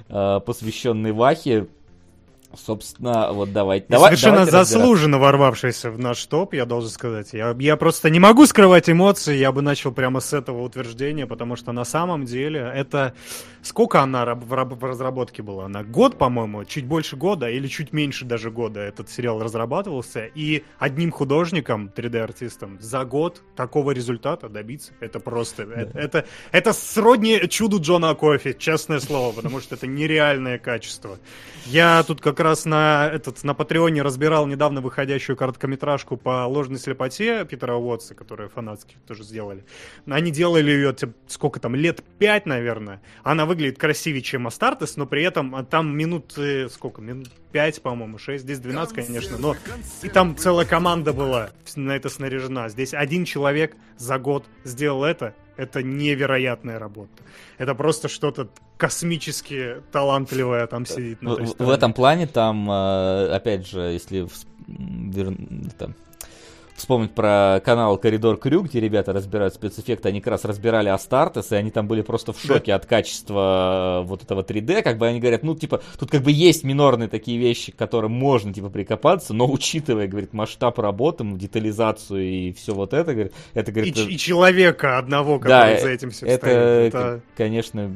э, 0.09 0.41
посвященный 0.45 1.13
Вахе. 1.13 1.69
Собственно, 2.57 3.33
вот 3.33 3.53
давайте. 3.53 3.87
И 3.87 3.91
давай- 3.91 4.17
совершенно 4.17 4.45
давайте 4.45 4.51
заслуженно 4.53 5.19
ворвавшийся 5.19 5.91
в 5.91 5.99
наш 5.99 6.25
топ, 6.27 6.55
я 6.55 6.67
должен 6.67 6.91
сказать. 6.91 7.33
Я, 7.33 7.55
я 7.59 7.77
просто 7.77 8.11
не 8.11 8.19
могу 8.19 8.45
скрывать 8.47 8.91
эмоции, 8.91 9.37
я 9.37 9.53
бы 9.53 9.63
начал 9.63 9.93
прямо 9.93 10.19
с 10.21 10.33
этого 10.33 10.63
утверждения, 10.63 11.27
потому 11.27 11.55
что 11.57 11.73
на 11.73 11.85
самом 11.85 12.25
деле 12.25 12.61
это... 12.75 13.15
Сколько 13.63 14.01
она 14.01 14.35
в, 14.35 14.47
в 14.47 14.85
разработке 14.85 15.43
была? 15.43 15.67
Она 15.67 15.85
год, 15.85 16.17
по-моему, 16.17 16.65
чуть 16.65 16.87
больше 16.87 17.17
года 17.17 17.49
или 17.49 17.69
чуть 17.69 17.93
меньше 17.93 18.25
даже 18.25 18.51
года 18.51 18.81
этот 18.81 19.11
сериал 19.11 19.43
разрабатывался, 19.43 20.25
и 20.25 20.65
одним 20.79 21.13
художником, 21.13 21.91
3D-артистом, 21.95 22.81
за 22.81 23.05
год 23.05 23.43
такого 23.55 23.91
результата 23.91 24.49
добиться, 24.49 24.93
это 25.01 25.21
просто... 25.21 25.65
Это, 25.65 25.99
это, 25.99 26.25
это 26.53 26.73
сродни 26.73 27.39
чуду 27.49 27.81
Джона 27.81 28.15
Кофи, 28.15 28.57
честное 28.59 28.99
слово, 28.99 29.33
потому 29.33 29.61
что 29.61 29.75
это 29.75 29.87
нереальное 29.87 30.59
качество. 30.59 31.19
Я 31.67 32.03
тут 32.03 32.21
как 32.23 32.40
раз 32.43 32.65
на 32.65 33.09
этот 33.13 33.43
на 33.45 33.55
Патреоне 33.55 34.03
разбирал 34.03 34.47
недавно 34.47 34.81
выходящую 34.81 35.37
короткометражку 35.37 36.17
по 36.17 36.47
ложной 36.47 36.79
слепоте 36.79 37.45
Питера 37.45 37.75
Уотса, 37.75 38.15
которую 38.15 38.49
фанатские 38.49 38.99
тоже 39.07 39.23
сделали. 39.25 39.65
Они 40.07 40.31
делали 40.31 40.71
ее 40.71 40.93
типа, 40.93 41.13
сколько 41.27 41.61
там 41.61 41.75
лет 41.75 42.03
пять, 42.19 42.47
наверное. 42.47 43.01
Она 43.23 43.47
выглядит 43.47 43.79
красивее, 43.79 44.23
чем 44.23 44.47
Астартес, 44.47 44.97
но 44.97 45.07
при 45.07 45.23
этом 45.23 45.55
а, 45.55 45.65
там 45.65 45.97
минут 45.97 46.37
э, 46.37 46.69
сколько 46.69 47.01
минут 47.01 47.31
пять, 47.53 47.81
по-моему, 47.83 48.19
6, 48.19 48.43
здесь 48.43 48.59
12, 48.59 48.95
конечно, 48.95 49.39
но 49.39 49.57
и 50.03 50.09
там 50.09 50.37
целая 50.37 50.67
команда 50.67 51.13
была 51.13 51.51
на 51.77 51.93
это 51.93 52.09
снаряжена. 52.09 52.69
Здесь 52.69 52.95
один 52.95 53.25
человек 53.25 53.77
за 53.97 54.19
год 54.19 54.47
сделал 54.65 55.05
это. 55.05 55.35
Это 55.61 55.83
невероятная 55.83 56.79
работа. 56.79 57.11
Это 57.59 57.75
просто 57.75 58.09
что-то 58.09 58.49
космически 58.79 59.77
талантливое 59.93 60.67
там 60.67 60.87
сидит 60.87 61.21
В, 61.21 61.25
в- 61.45 61.59
в 61.67 61.71
этом 61.71 61.93
плане 61.93 62.27
там, 62.27 62.71
э, 62.71 63.29
опять 63.35 63.67
же, 63.69 63.81
если 63.81 64.23
вс- 64.23 64.47
м, 64.69 65.11
вер- 65.11 65.67
это, 65.69 65.93
вспомнить 66.81 67.13
про 67.13 67.61
канал 67.65 67.97
Коридор 67.99 68.37
Крюк, 68.37 68.67
где 68.67 68.81
ребята 68.81 69.13
разбирают 69.13 69.55
спецэффекты, 69.55 70.09
они 70.09 70.21
как 70.21 70.33
раз 70.33 70.45
разбирали 70.45 70.89
Астартес, 70.89 71.53
и 71.53 71.55
они 71.55 71.71
там 71.71 71.87
были 71.87 72.03
просто 72.03 72.33
в 72.33 72.41
шоке 72.41 72.73
от 72.75 72.87
качества 72.87 74.03
вот 74.05 74.23
этого 74.23 74.43
3D, 74.43 74.83
как 74.83 74.99
бы 74.99 75.07
они 75.07 75.21
говорят, 75.21 75.43
ну, 75.43 75.55
типа, 75.55 75.81
тут 75.99 76.11
как 76.11 76.23
бы 76.23 76.33
есть 76.33 76.65
минорные 76.65 77.09
такие 77.09 77.39
вещи, 77.39 77.73
к 77.73 77.77
которым 77.77 78.13
можно, 78.13 78.53
типа, 78.53 78.71
прикопаться, 78.71 79.35
но 79.35 79.51
учитывая, 79.51 80.09
говорит, 80.09 80.33
масштаб 80.33 80.79
работы, 80.79 81.25
детализацию 81.25 82.23
и 82.23 82.53
все 82.53 82.75
вот 82.75 82.95
это, 82.95 83.13
говорит, 83.13 83.33
это, 83.55 83.71
И, 83.71 83.75
говорит, 83.75 83.95
ч- 83.95 84.09
и 84.09 84.19
человека 84.19 84.99
одного, 84.99 85.39
который 85.39 85.75
Да, 85.75 85.81
за 85.81 85.89
этим 85.91 86.11
все 86.11 86.27
это, 86.27 86.47
стоит. 86.47 86.95
Это... 86.95 87.21
конечно, 87.37 87.91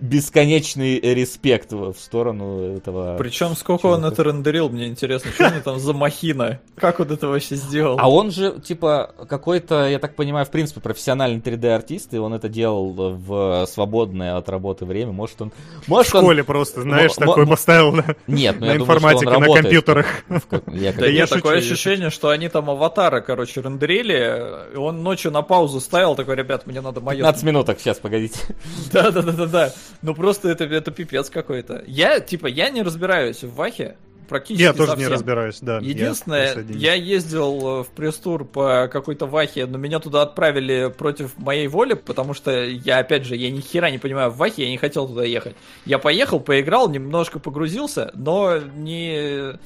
бесконечный 0.00 0.98
респект 1.00 1.72
в 1.72 1.94
сторону 1.94 2.76
этого. 2.76 3.16
Причем 3.18 3.54
сколько 3.56 3.86
он 3.86 4.00
чувака. 4.00 4.14
это 4.14 4.22
рендерил, 4.24 4.68
мне 4.68 4.88
интересно, 4.88 5.30
что 5.32 5.46
у 5.46 5.50
него 5.50 5.60
там 5.60 5.78
за 5.78 5.92
махина? 5.92 6.60
Как 6.76 7.00
он 7.00 7.10
это 7.10 7.28
вообще 7.28 7.51
сделал? 7.56 7.96
А 8.00 8.08
он 8.10 8.30
же, 8.30 8.58
типа, 8.60 9.14
какой-то, 9.28 9.88
я 9.88 9.98
так 9.98 10.14
понимаю, 10.16 10.46
в 10.46 10.50
принципе, 10.50 10.80
профессиональный 10.80 11.40
3D-артист, 11.40 12.14
и 12.14 12.18
он 12.18 12.34
это 12.34 12.48
делал 12.48 12.92
в 12.92 13.66
свободное 13.66 14.36
от 14.36 14.48
работы 14.48 14.84
время. 14.84 15.12
Может, 15.12 15.42
он... 15.42 15.52
В 15.84 15.88
Может, 15.88 16.14
он... 16.14 16.22
школе 16.22 16.44
просто, 16.44 16.82
знаешь, 16.82 17.12
мо- 17.18 17.26
такой 17.26 17.44
мо- 17.44 17.50
поставил 17.50 17.92
на, 17.92 18.04
Нет, 18.26 18.56
ну 18.60 18.66
на 18.66 18.72
я 18.72 18.78
думаю, 18.78 18.98
что 18.98 19.08
он 19.08 19.12
информатике, 19.14 19.38
на 19.38 19.54
компьютерах. 19.62 20.06
в 20.28 20.40
как- 20.48 20.64
я 20.72 20.92
Да 20.92 21.06
я 21.06 21.26
шучу, 21.26 21.36
такое 21.36 21.54
я 21.54 21.58
ощущение, 21.60 22.10
что 22.10 22.28
они 22.28 22.48
там 22.48 22.70
аватара, 22.70 23.20
короче, 23.20 23.60
рендерили, 23.60 24.72
и 24.74 24.76
он 24.76 25.02
ночью 25.02 25.30
на 25.30 25.42
паузу 25.42 25.80
ставил, 25.80 26.14
такой, 26.16 26.36
ребят, 26.36 26.66
мне 26.66 26.80
надо 26.80 27.00
мое. 27.00 27.18
15 27.18 27.42
минуток, 27.44 27.80
сейчас, 27.80 27.98
погодите. 27.98 28.38
Да, 28.92 29.10
да, 29.10 29.22
да, 29.22 29.32
да, 29.32 29.46
да. 29.46 29.72
Ну 30.02 30.14
просто 30.14 30.48
это, 30.48 30.64
это 30.64 30.90
пипец 30.90 31.30
какой-то. 31.30 31.82
Я, 31.86 32.20
типа, 32.20 32.46
я 32.46 32.70
не 32.70 32.82
разбираюсь 32.82 33.42
в 33.42 33.54
Вахе. 33.54 33.96
Практически 34.32 34.62
Я 34.62 34.72
тоже 34.72 34.92
совсем. 34.92 35.08
не 35.08 35.12
разбираюсь, 35.14 35.58
да. 35.60 35.74
я 35.78 35.88
Единственное, 35.88 36.46
присоединюсь. 36.54 36.82
я 36.82 36.94
ездил 36.94 37.80
э, 37.80 37.84
в 37.84 37.88
пресс-тур 37.88 38.44
по 38.44 38.88
какой-то 38.90 39.26
вахе, 39.26 39.66
но 39.66 39.76
меня 39.78 39.98
туда 40.00 40.22
отправили 40.22 40.92
против 40.96 41.36
моей 41.36 41.68
воли, 41.68 41.94
потому 41.94 42.32
что 42.34 42.64
я, 42.64 42.98
опять 42.98 43.24
же, 43.26 43.36
я 43.36 43.50
ни 43.50 43.60
хера 43.60 43.90
не 43.90 43.98
понимаю 43.98 44.30
в 44.30 44.36
вахе, 44.38 44.64
я 44.64 44.70
не 44.70 44.78
хотел 44.78 45.06
туда 45.06 45.24
ехать. 45.24 45.54
Я 45.84 45.98
поехал, 45.98 46.40
поиграл, 46.40 46.88
немножко 46.88 47.38
погрузился, 47.38 48.10
но 48.14 48.58
не... 48.58 49.58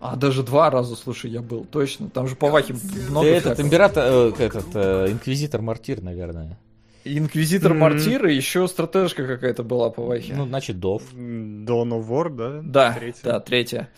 А, 0.00 0.16
даже 0.16 0.42
два 0.42 0.70
раза, 0.70 0.96
слушай, 0.96 1.30
я 1.30 1.40
был, 1.40 1.64
точно. 1.64 2.10
Там 2.10 2.28
же 2.28 2.36
по 2.36 2.48
вахе 2.48 2.74
много 3.08 3.26
Ты 3.26 3.34
этот 3.34 3.58
император, 3.60 4.04
э, 4.06 4.32
этот 4.38 4.66
э, 4.74 5.06
инквизитор 5.10 5.62
Мартир, 5.62 6.02
наверное. 6.02 6.58
Инквизитор. 7.06 7.74
Мартир 7.74 8.26
и 8.26 8.34
еще 8.34 8.66
стратежка 8.66 9.26
какая-то 9.26 9.62
была 9.62 9.90
по 9.90 10.02
вахе. 10.02 10.32
Ну, 10.34 10.46
значит, 10.46 10.80
Дов. 10.80 11.02
Dawn 11.12 11.90
of 11.90 12.08
War, 12.08 12.28
да? 12.30 12.60
Да, 12.62 12.92
Третья. 12.98 13.20
да, 13.24 13.40
третья. 13.40 13.88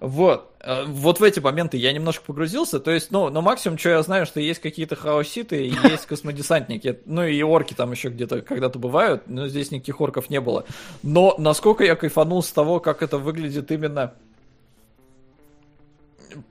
Вот. 0.00 0.50
Э, 0.60 0.84
Вот 0.86 1.20
в 1.20 1.22
эти 1.22 1.38
моменты 1.38 1.76
я 1.76 1.92
немножко 1.92 2.24
погрузился. 2.26 2.80
То 2.80 2.90
есть, 2.90 3.12
ну, 3.12 3.30
но 3.30 3.40
максимум, 3.40 3.78
что 3.78 3.90
я 3.90 4.02
знаю, 4.02 4.26
что 4.26 4.40
есть 4.40 4.60
какие-то 4.60 4.96
хаоситы 4.96 5.64
и 5.64 5.74
есть 5.88 6.06
космодесантники. 6.06 6.98
Ну 7.04 7.24
и 7.24 7.40
орки 7.42 7.72
там 7.74 7.92
еще 7.92 8.08
где-то 8.08 8.42
когда-то 8.42 8.78
бывают, 8.80 9.22
но 9.28 9.46
здесь 9.46 9.70
никаких 9.70 10.00
орков 10.00 10.28
не 10.28 10.40
было. 10.40 10.64
Но 11.04 11.36
насколько 11.38 11.84
я 11.84 11.94
кайфанул 11.94 12.42
с 12.42 12.50
того, 12.50 12.80
как 12.80 13.00
это 13.02 13.18
выглядит 13.18 13.70
именно 13.70 14.12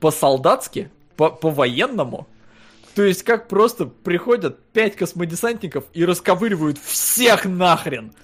по-солдатски, 0.00 0.90
по- 1.16 1.30
по-военному. 1.30 2.26
То 2.96 3.02
есть, 3.04 3.24
как 3.24 3.46
просто 3.46 3.84
приходят 3.84 4.58
пять 4.72 4.96
космодесантников 4.96 5.84
и 5.92 6.02
расковыривают 6.06 6.78
всех 6.82 7.44
нахрен. 7.44 8.14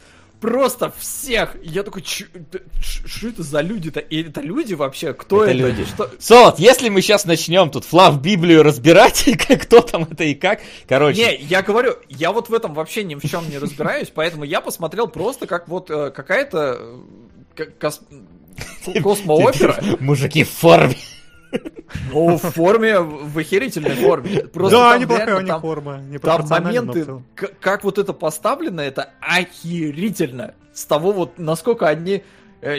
Просто 0.40 0.90
всех. 0.98 1.56
Я 1.62 1.82
такой, 1.82 2.02
что 2.02 3.28
это 3.28 3.42
за 3.42 3.60
люди-то? 3.60 4.00
И 4.00 4.22
это 4.22 4.40
люди 4.40 4.72
вообще? 4.72 5.12
Кто 5.12 5.44
Это 5.44 5.52
это? 5.52 5.58
люди. 5.68 5.84
Что- 5.84 6.10
Солод, 6.18 6.58
если 6.58 6.88
мы 6.88 7.02
сейчас 7.02 7.26
начнем 7.26 7.68
тут 7.70 7.84
флав 7.84 8.22
Библию 8.22 8.62
разбирать, 8.62 9.28
кто 9.62 9.82
там 9.82 10.04
это 10.10 10.24
и 10.24 10.34
как, 10.34 10.60
короче, 10.88 11.22
Не, 11.22 11.36
я 11.44 11.60
говорю, 11.60 11.96
я 12.08 12.32
вот 12.32 12.48
в 12.48 12.54
этом 12.54 12.72
вообще 12.72 13.04
ни 13.04 13.14
в 13.14 13.20
чем 13.28 13.50
не 13.50 13.58
разбираюсь, 13.58 14.10
поэтому 14.14 14.44
я 14.44 14.62
посмотрел 14.62 15.06
просто 15.06 15.46
как 15.46 15.68
вот 15.68 15.90
э, 15.90 16.10
какая-то 16.10 16.80
э, 17.58 17.64
космоопера, 19.02 19.84
мужики 20.00 20.44
в 20.44 20.50
форме. 20.50 20.96
Но 22.12 22.36
в 22.36 22.38
форме, 22.38 22.98
в 23.00 23.38
охерительной 23.38 23.94
форме. 23.96 24.44
Просто 24.44 24.78
Да, 24.78 24.98
неплохая 24.98 25.36
у 25.36 25.40
них 25.40 25.60
форма. 25.60 26.02
Там 26.22 26.46
моменты, 26.48 27.06
как 27.60 27.84
вот 27.84 27.98
это 27.98 28.12
поставлено, 28.12 28.80
это 28.80 29.10
охерительно. 29.20 30.54
С 30.72 30.86
того 30.86 31.12
вот, 31.12 31.38
насколько 31.38 31.86
они 31.88 32.24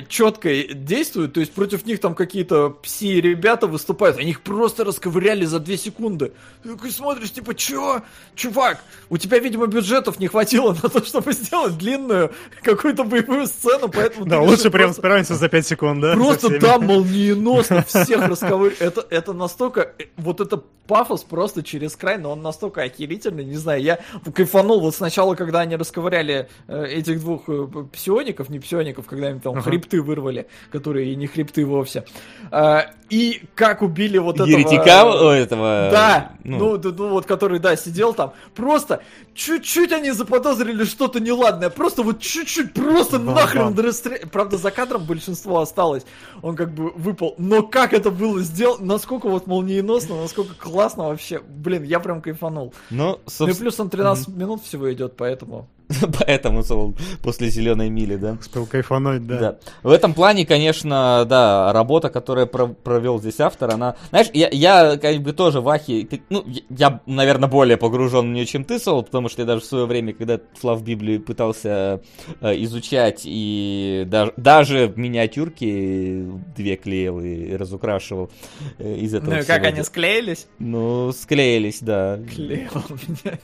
четко 0.07 0.49
действуют, 0.73 1.33
то 1.33 1.41
есть 1.41 1.51
против 1.51 1.85
них 1.85 1.99
там 1.99 2.15
какие-то 2.15 2.69
пси-ребята 2.69 3.67
выступают, 3.67 4.17
они 4.17 4.31
их 4.31 4.41
просто 4.41 4.83
расковыряли 4.85 5.43
за 5.45 5.59
две 5.59 5.77
секунды. 5.77 6.31
Ты 6.63 6.91
смотришь, 6.91 7.31
типа, 7.31 7.53
чё? 7.53 8.01
Чувак, 8.35 8.79
у 9.09 9.17
тебя, 9.17 9.39
видимо, 9.39 9.67
бюджетов 9.67 10.19
не 10.19 10.27
хватило 10.27 10.73
на 10.81 10.89
то, 10.89 11.03
чтобы 11.03 11.33
сделать 11.33 11.77
длинную 11.77 12.31
какую-то 12.61 13.03
боевую 13.03 13.45
сцену, 13.47 13.89
поэтому... 13.89 14.25
Да, 14.25 14.41
лучше 14.41 14.71
прям 14.71 14.93
справимся 14.93 15.35
за 15.35 15.49
5 15.49 15.67
секунд, 15.67 16.01
да? 16.01 16.13
Просто 16.13 16.59
там 16.59 16.85
молниеносно 16.85 17.83
всех 17.87 18.27
расковыривают. 18.27 18.81
Это, 18.81 19.05
это 19.09 19.33
настолько... 19.33 19.91
э, 19.99 20.05
Вот 20.15 20.39
это 20.39 20.63
пафос 20.87 21.23
просто 21.23 21.63
через 21.63 21.95
край, 21.95 22.17
но 22.17 22.31
он 22.31 22.41
настолько 22.41 22.81
охерительный, 22.83 23.45
не 23.45 23.55
знаю, 23.55 23.81
я 23.81 23.99
кайфанул 24.33 24.81
вот 24.81 24.95
сначала, 24.95 25.35
когда 25.35 25.61
они 25.61 25.75
расковыряли 25.75 26.49
э, 26.67 26.85
этих 26.85 27.19
двух 27.19 27.43
э, 27.47 27.67
псиоников, 27.91 28.49
не 28.49 28.59
псиоников, 28.59 29.05
когда 29.05 29.29
им 29.29 29.39
там. 29.39 29.61
Хребты 29.73 30.01
вырвали, 30.01 30.47
которые 30.71 31.11
и 31.11 31.15
не 31.15 31.27
хребты 31.27 31.65
вовсе. 31.65 32.05
А, 32.51 32.87
и 33.09 33.43
как 33.55 33.81
убили 33.81 34.17
вот 34.17 34.35
этого... 34.35 34.47
Еретика 34.47 35.01
этого... 35.33 35.89
Да, 35.91 36.31
ну, 36.43 36.77
ну, 36.77 36.91
ну 36.91 37.09
вот, 37.09 37.25
который, 37.25 37.59
да, 37.59 37.75
сидел 37.75 38.13
там, 38.13 38.33
просто 38.55 39.01
чуть-чуть 39.33 39.91
они 39.91 40.11
заподозрили 40.11 40.83
что-то 40.83 41.19
неладное, 41.19 41.69
просто 41.69 42.03
вот 42.03 42.19
чуть-чуть, 42.19 42.73
просто 42.73 43.17
Бам-бам. 43.17 43.35
нахрен 43.35 43.79
расстрел... 43.79 44.17
Правда, 44.31 44.57
за 44.57 44.71
кадром 44.71 45.05
большинство 45.05 45.59
осталось, 45.59 46.03
он 46.41 46.55
как 46.55 46.73
бы 46.73 46.91
выпал, 46.91 47.35
но 47.37 47.63
как 47.63 47.93
это 47.93 48.11
было 48.11 48.41
сделано, 48.41 48.85
насколько 48.85 49.27
вот 49.29 49.47
молниеносно, 49.47 50.21
насколько 50.21 50.53
классно 50.55 51.09
вообще, 51.09 51.39
блин, 51.39 51.83
я 51.83 51.99
прям 51.99 52.21
кайфанул. 52.21 52.73
ну, 52.89 53.03
Ну 53.03 53.13
и 53.13 53.29
собственно, 53.29 53.55
плюс 53.55 53.79
он 53.79 53.89
13 53.89 54.27
минут 54.29 54.63
всего 54.63 54.91
идет, 54.91 55.15
поэтому... 55.17 55.67
поэтому 56.19 56.63
Солод 56.63 56.95
после 57.21 57.49
зеленой 57.49 57.89
мили, 57.89 58.15
да. 58.15 58.37
Успел 58.39 58.65
кайфануть, 58.65 59.27
да. 59.27 59.37
Да. 59.39 59.57
В 59.83 59.91
этом 59.91 60.13
плане, 60.13 60.45
конечно, 60.45 61.25
да, 61.27 61.71
работа, 61.73 62.09
которую 62.09 62.47
про- 62.47 62.67
провел 62.67 63.19
здесь 63.19 63.39
автор, 63.39 63.71
она... 63.71 63.95
Знаешь, 64.09 64.27
я, 64.33 64.49
я 64.49 64.97
как 64.97 65.17
бы 65.21 65.33
тоже 65.33 65.61
в 65.61 65.69
Ахе... 65.69 66.07
Ну, 66.29 66.43
я, 66.47 66.61
я, 66.69 66.99
наверное, 67.05 67.49
более 67.49 67.77
погружен 67.77 68.29
в 68.29 68.33
нее, 68.33 68.45
чем 68.45 68.63
ты, 68.63 68.79
Сол, 68.79 69.03
потому 69.03 69.22
что 69.29 69.41
я 69.41 69.45
даже 69.45 69.61
в 69.61 69.65
свое 69.65 69.85
время, 69.85 70.13
когда 70.13 70.39
Флав 70.55 70.83
Библию 70.83 71.21
пытался 71.21 72.01
э, 72.41 72.63
изучать 72.63 73.21
и 73.25 74.05
даже, 74.07 74.33
даже 74.37 74.93
миниатюрки 74.95 76.27
две 76.55 76.75
клеил 76.75 77.19
и 77.19 77.53
разукрашивал 77.53 78.31
э, 78.79 78.95
из 78.95 79.13
этого 79.13 79.35
Ну 79.35 79.39
и 79.41 79.43
как 79.43 79.63
они 79.65 79.83
склеились? 79.83 80.47
Ну, 80.59 81.11
склеились, 81.11 81.79
да. 81.81 82.19
Клеил 82.33 82.71
меня. 83.07 83.39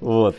Вот. 0.00 0.36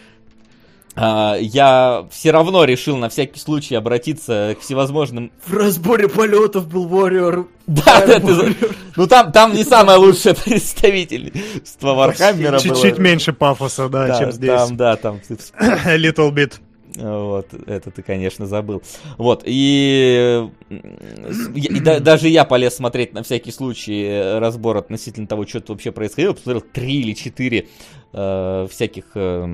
А, 0.95 1.35
я 1.37 2.07
все 2.09 2.31
равно 2.31 2.63
решил 2.63 2.95
на 2.95 3.09
всякий 3.09 3.39
случай 3.39 3.75
обратиться 3.75 4.55
к 4.57 4.63
всевозможным 4.63 5.31
В 5.45 5.53
разборе 5.53 6.07
полетов 6.07 6.67
был 6.67 6.87
Warrior. 6.87 7.47
Да, 7.67 8.05
да, 8.05 8.19
ты 8.19 8.55
ну 8.95 9.07
там, 9.07 9.31
там 9.31 9.55
не 9.55 9.63
самое 9.63 9.97
лучшее 9.97 10.35
представительство 10.45 11.95
Вархаммера 11.95 12.51
было. 12.51 12.59
Чуть-чуть 12.59 12.99
меньше 12.99 13.33
пафоса, 13.33 13.89
да, 13.89 14.07
Да, 14.07 14.19
чем 14.19 14.31
здесь. 14.31 14.51
Там, 14.51 14.77
да, 14.77 14.95
там 14.95 15.19
Little 15.19 16.31
bit. 16.31 16.53
Вот, 16.97 17.53
это 17.67 17.91
ты, 17.91 18.01
конечно, 18.01 18.45
забыл. 18.45 18.81
Вот, 19.17 19.43
и, 19.45 20.47
я- 20.69 21.77
и 21.77 21.79
да- 21.81 21.99
даже 21.99 22.29
я 22.29 22.45
полез 22.45 22.75
смотреть 22.75 23.13
на 23.13 23.21
всякий 23.23 23.51
случай 23.51 24.03
э, 24.03 24.39
разбор 24.39 24.77
относительно 24.77 25.27
того, 25.27 25.45
что 25.45 25.59
тут 25.59 25.69
вообще 25.69 25.91
происходило. 25.91 26.33
Посмотрел 26.33 26.61
три 26.61 27.01
или 27.01 27.13
четыре 27.13 27.67
э, 28.13 28.67
всяких 28.71 29.05
э, 29.15 29.45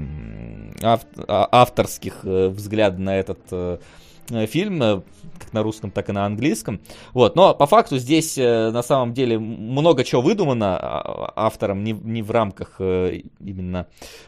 а- 0.84 1.00
авторских 1.52 2.20
э, 2.24 2.50
взглядов 2.50 3.00
на 3.00 3.18
этот 3.18 3.40
э, 3.52 3.78
э, 4.30 4.46
фильм, 4.46 4.84
э, 4.84 5.02
как 5.44 5.54
на 5.54 5.64
русском, 5.64 5.92
так 5.92 6.10
и 6.10 6.12
на 6.12 6.26
английском. 6.26 6.82
Вот, 7.14 7.36
но 7.36 7.54
по 7.54 7.66
факту 7.68 7.98
здесь 7.98 8.38
э, 8.38 8.72
на 8.72 8.84
самом 8.84 9.14
деле 9.14 9.38
много 9.40 10.04
чего 10.04 10.22
выдумано 10.22 10.78
а- 10.78 11.34
автором, 11.36 11.84
не, 11.84 11.92
не 11.94 12.22
в 12.22 12.32
рамках 12.32 12.76
э, 12.80 13.22
именно 13.40 13.88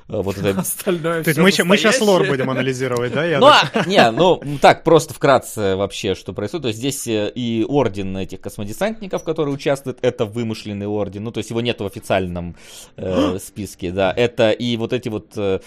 э, 0.10 0.22
вот 0.22 0.38
этой 0.38 0.54
Остальное 0.58 1.24
То 1.24 1.30
есть 1.30 1.40
мы, 1.40 1.52
ща- 1.52 1.66
мы 1.66 1.78
сейчас 1.78 2.00
лор 2.02 2.20
настоящее. 2.22 2.32
будем 2.46 2.50
анализировать, 2.50 3.14
да? 3.14 3.26
Я 3.26 3.40
ну, 3.40 3.48
так- 3.48 3.86
а, 3.86 3.90
не, 3.90 4.12
ну, 4.12 4.42
так, 4.62 4.84
просто 4.84 5.14
вкратце 5.14 5.76
вообще, 5.76 6.16
что 6.16 6.34
происходит. 6.34 6.64
То 6.64 6.68
есть 6.70 6.80
здесь 6.80 7.04
и 7.08 7.66
орден 7.68 8.18
этих 8.18 8.42
космодесантников, 8.42 9.24
которые 9.24 9.54
участвуют, 9.56 10.00
это 10.02 10.26
вымышленный 10.26 10.88
орден. 10.88 11.24
Ну, 11.24 11.32
то 11.32 11.40
есть 11.40 11.50
его 11.50 11.62
нет 11.62 11.80
в 11.82 11.86
официальном 11.86 12.56
э, 12.98 13.38
списке, 13.40 13.92
да. 13.92 14.12
Это 14.16 14.52
и 14.52 14.78
вот 14.78 14.94
эти 14.94 15.10
вот 15.10 15.34
э, 15.38 15.60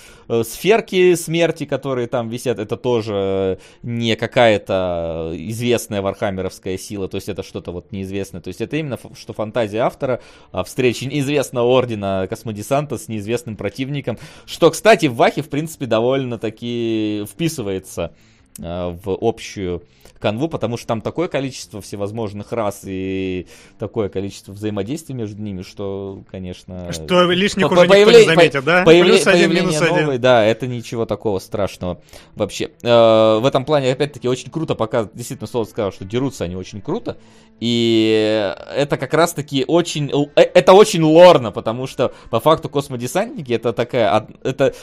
сферки 0.44 1.14
смерти, 1.14 1.64
которые 1.64 2.06
там 2.08 2.28
висят, 2.28 2.58
это 2.58 2.76
тоже 2.76 3.58
не 3.82 4.16
какая-то 4.16 5.32
известная 5.36 6.02
вархаммеровская 6.02 6.78
сила, 6.78 7.08
то 7.08 7.16
есть 7.16 7.28
это 7.28 7.42
что-то 7.42 7.72
вот 7.72 7.92
неизвестное. 7.92 8.40
То 8.40 8.48
есть 8.48 8.60
это 8.60 8.76
именно 8.76 8.98
что 9.14 9.32
фантазия 9.32 9.78
автора 9.78 10.20
о 10.52 10.64
встрече 10.64 11.06
неизвестного 11.06 11.66
ордена 11.66 12.26
космодесанта 12.28 12.98
с 12.98 13.08
неизвестным 13.08 13.56
противником, 13.56 14.18
что, 14.46 14.70
кстати, 14.70 15.06
в 15.06 15.14
Вахе, 15.14 15.42
в 15.42 15.48
принципе, 15.48 15.86
довольно-таки 15.86 17.24
вписывается 17.30 18.12
э, 18.58 18.62
в 18.62 19.16
общую 19.20 19.82
канву, 20.18 20.48
потому 20.48 20.76
что 20.76 20.86
там 20.86 21.00
такое 21.00 21.28
количество 21.28 21.80
всевозможных 21.80 22.52
рас 22.52 22.82
и 22.84 23.46
такое 23.78 24.08
количество 24.08 24.52
взаимодействий 24.52 25.14
между 25.14 25.40
ними, 25.42 25.62
что, 25.62 26.22
конечно... 26.30 26.92
Что 26.92 27.30
лишних 27.30 27.68
по- 27.68 27.72
уже 27.74 27.82
никто 27.82 27.94
появле- 27.94 28.20
не 28.20 28.24
заметит, 28.26 28.64
да? 28.64 28.84
появле- 28.84 29.12
Плюс 29.14 29.26
один, 29.26 29.54
минус 29.54 29.80
один. 29.80 30.20
да, 30.20 30.44
это 30.44 30.66
ничего 30.66 31.06
такого 31.06 31.38
страшного 31.38 32.00
вообще. 32.34 32.70
Э, 32.82 33.38
в 33.38 33.44
этом 33.46 33.64
плане, 33.64 33.92
опять-таки, 33.92 34.28
очень 34.28 34.50
круто 34.50 34.74
показывает, 34.74 35.16
действительно, 35.16 35.46
Солод 35.46 35.68
сказал, 35.70 35.92
что 35.92 36.04
дерутся 36.04 36.44
они 36.44 36.56
очень 36.56 36.80
круто, 36.80 37.16
и 37.60 38.54
это 38.74 38.96
как 38.96 39.14
раз-таки 39.14 39.64
очень, 39.66 40.10
э, 40.36 40.40
это 40.42 40.72
очень 40.72 41.02
лорно, 41.02 41.52
потому 41.52 41.86
что, 41.86 42.12
по 42.30 42.40
факту, 42.40 42.68
космодесантники, 42.68 43.52
это 43.52 43.72
такая, 43.72 44.26
это 44.42 44.74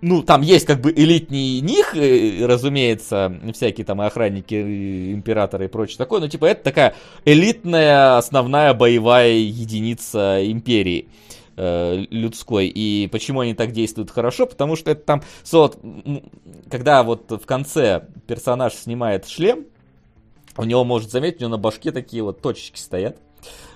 ну, 0.00 0.22
там 0.22 0.42
есть 0.42 0.66
как 0.66 0.80
бы 0.80 0.92
элитнее 0.92 1.60
них, 1.60 1.94
э, 1.96 2.46
разумеется, 2.46 3.40
всякие 3.52 3.84
там 3.84 4.00
охранники, 4.00 4.54
э, 4.54 5.12
императоры 5.12 5.64
и 5.66 5.68
прочее 5.68 5.98
такое, 5.98 6.20
но 6.20 6.28
типа 6.28 6.46
это 6.46 6.62
такая 6.64 6.94
элитная 7.24 8.16
основная 8.16 8.74
боевая 8.74 9.32
единица 9.32 10.40
империи 10.50 11.08
э, 11.56 12.04
людской. 12.10 12.68
И 12.68 13.08
почему 13.08 13.40
они 13.40 13.54
так 13.54 13.72
действуют 13.72 14.10
хорошо? 14.10 14.46
Потому 14.46 14.76
что 14.76 14.92
это 14.92 15.02
там, 15.04 15.22
вот, 15.50 15.78
м, 15.82 16.22
когда 16.70 17.02
вот 17.02 17.30
в 17.30 17.44
конце 17.46 18.04
персонаж 18.26 18.74
снимает 18.74 19.26
шлем, 19.26 19.66
У 20.60 20.64
него, 20.64 20.84
может 20.84 21.10
заметить, 21.12 21.38
у 21.38 21.40
него 21.42 21.50
на 21.52 21.58
башке 21.58 21.92
такие 21.92 22.22
вот 22.22 22.40
точечки 22.40 22.80
стоят. 22.80 23.16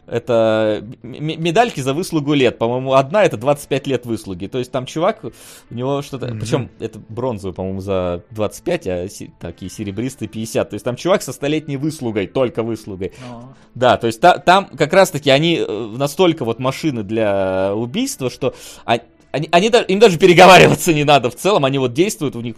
Это 0.07 0.85
медальки 1.03 1.81
за 1.81 1.95
выслугу 1.95 2.35
лет. 2.35 2.59
По-моему, 2.59 2.95
одна 2.95 3.25
это 3.25 3.37
25 3.37 3.87
лет 3.87 4.05
выслуги. 4.05 4.47
То 4.47 4.59
есть 4.59 4.73
там 4.73 4.85
чувак, 4.85 5.25
у 5.25 5.75
него 5.75 6.03
что-то... 6.03 6.27
Mm-hmm. 6.27 6.39
Причем 6.41 6.71
это 6.81 7.01
бронзовый, 7.09 7.55
по-моему, 7.55 7.81
за 7.81 8.25
25, 8.31 8.87
а 8.89 9.09
си- 9.09 9.33
такие 9.39 9.71
серебристые 9.71 10.29
50. 10.29 10.71
То 10.71 10.75
есть 10.75 10.85
там 10.85 10.97
чувак 10.97 11.23
со 11.23 11.33
столетней 11.33 11.77
выслугой, 11.77 12.27
только 12.27 12.65
выслугой. 12.65 13.13
Oh. 13.33 13.45
Да, 13.75 13.97
то 13.97 14.09
есть 14.09 14.21
та- 14.21 14.39
там 14.39 14.67
как 14.67 14.93
раз-таки 14.93 15.31
они 15.31 15.57
э, 15.57 15.95
настолько 15.97 16.45
вот 16.45 16.59
машины 16.59 17.05
для 17.05 17.73
убийства, 17.75 18.29
что 18.29 18.55
они, 19.33 19.49
они, 19.51 19.69
им 19.89 19.99
даже 19.99 20.19
переговариваться 20.19 20.93
не 20.93 21.05
надо 21.05 21.31
в 21.31 21.35
целом, 21.35 21.65
они 21.65 21.79
вот 21.79 21.95
действуют, 21.95 22.37
у 22.37 22.43
них 22.43 22.57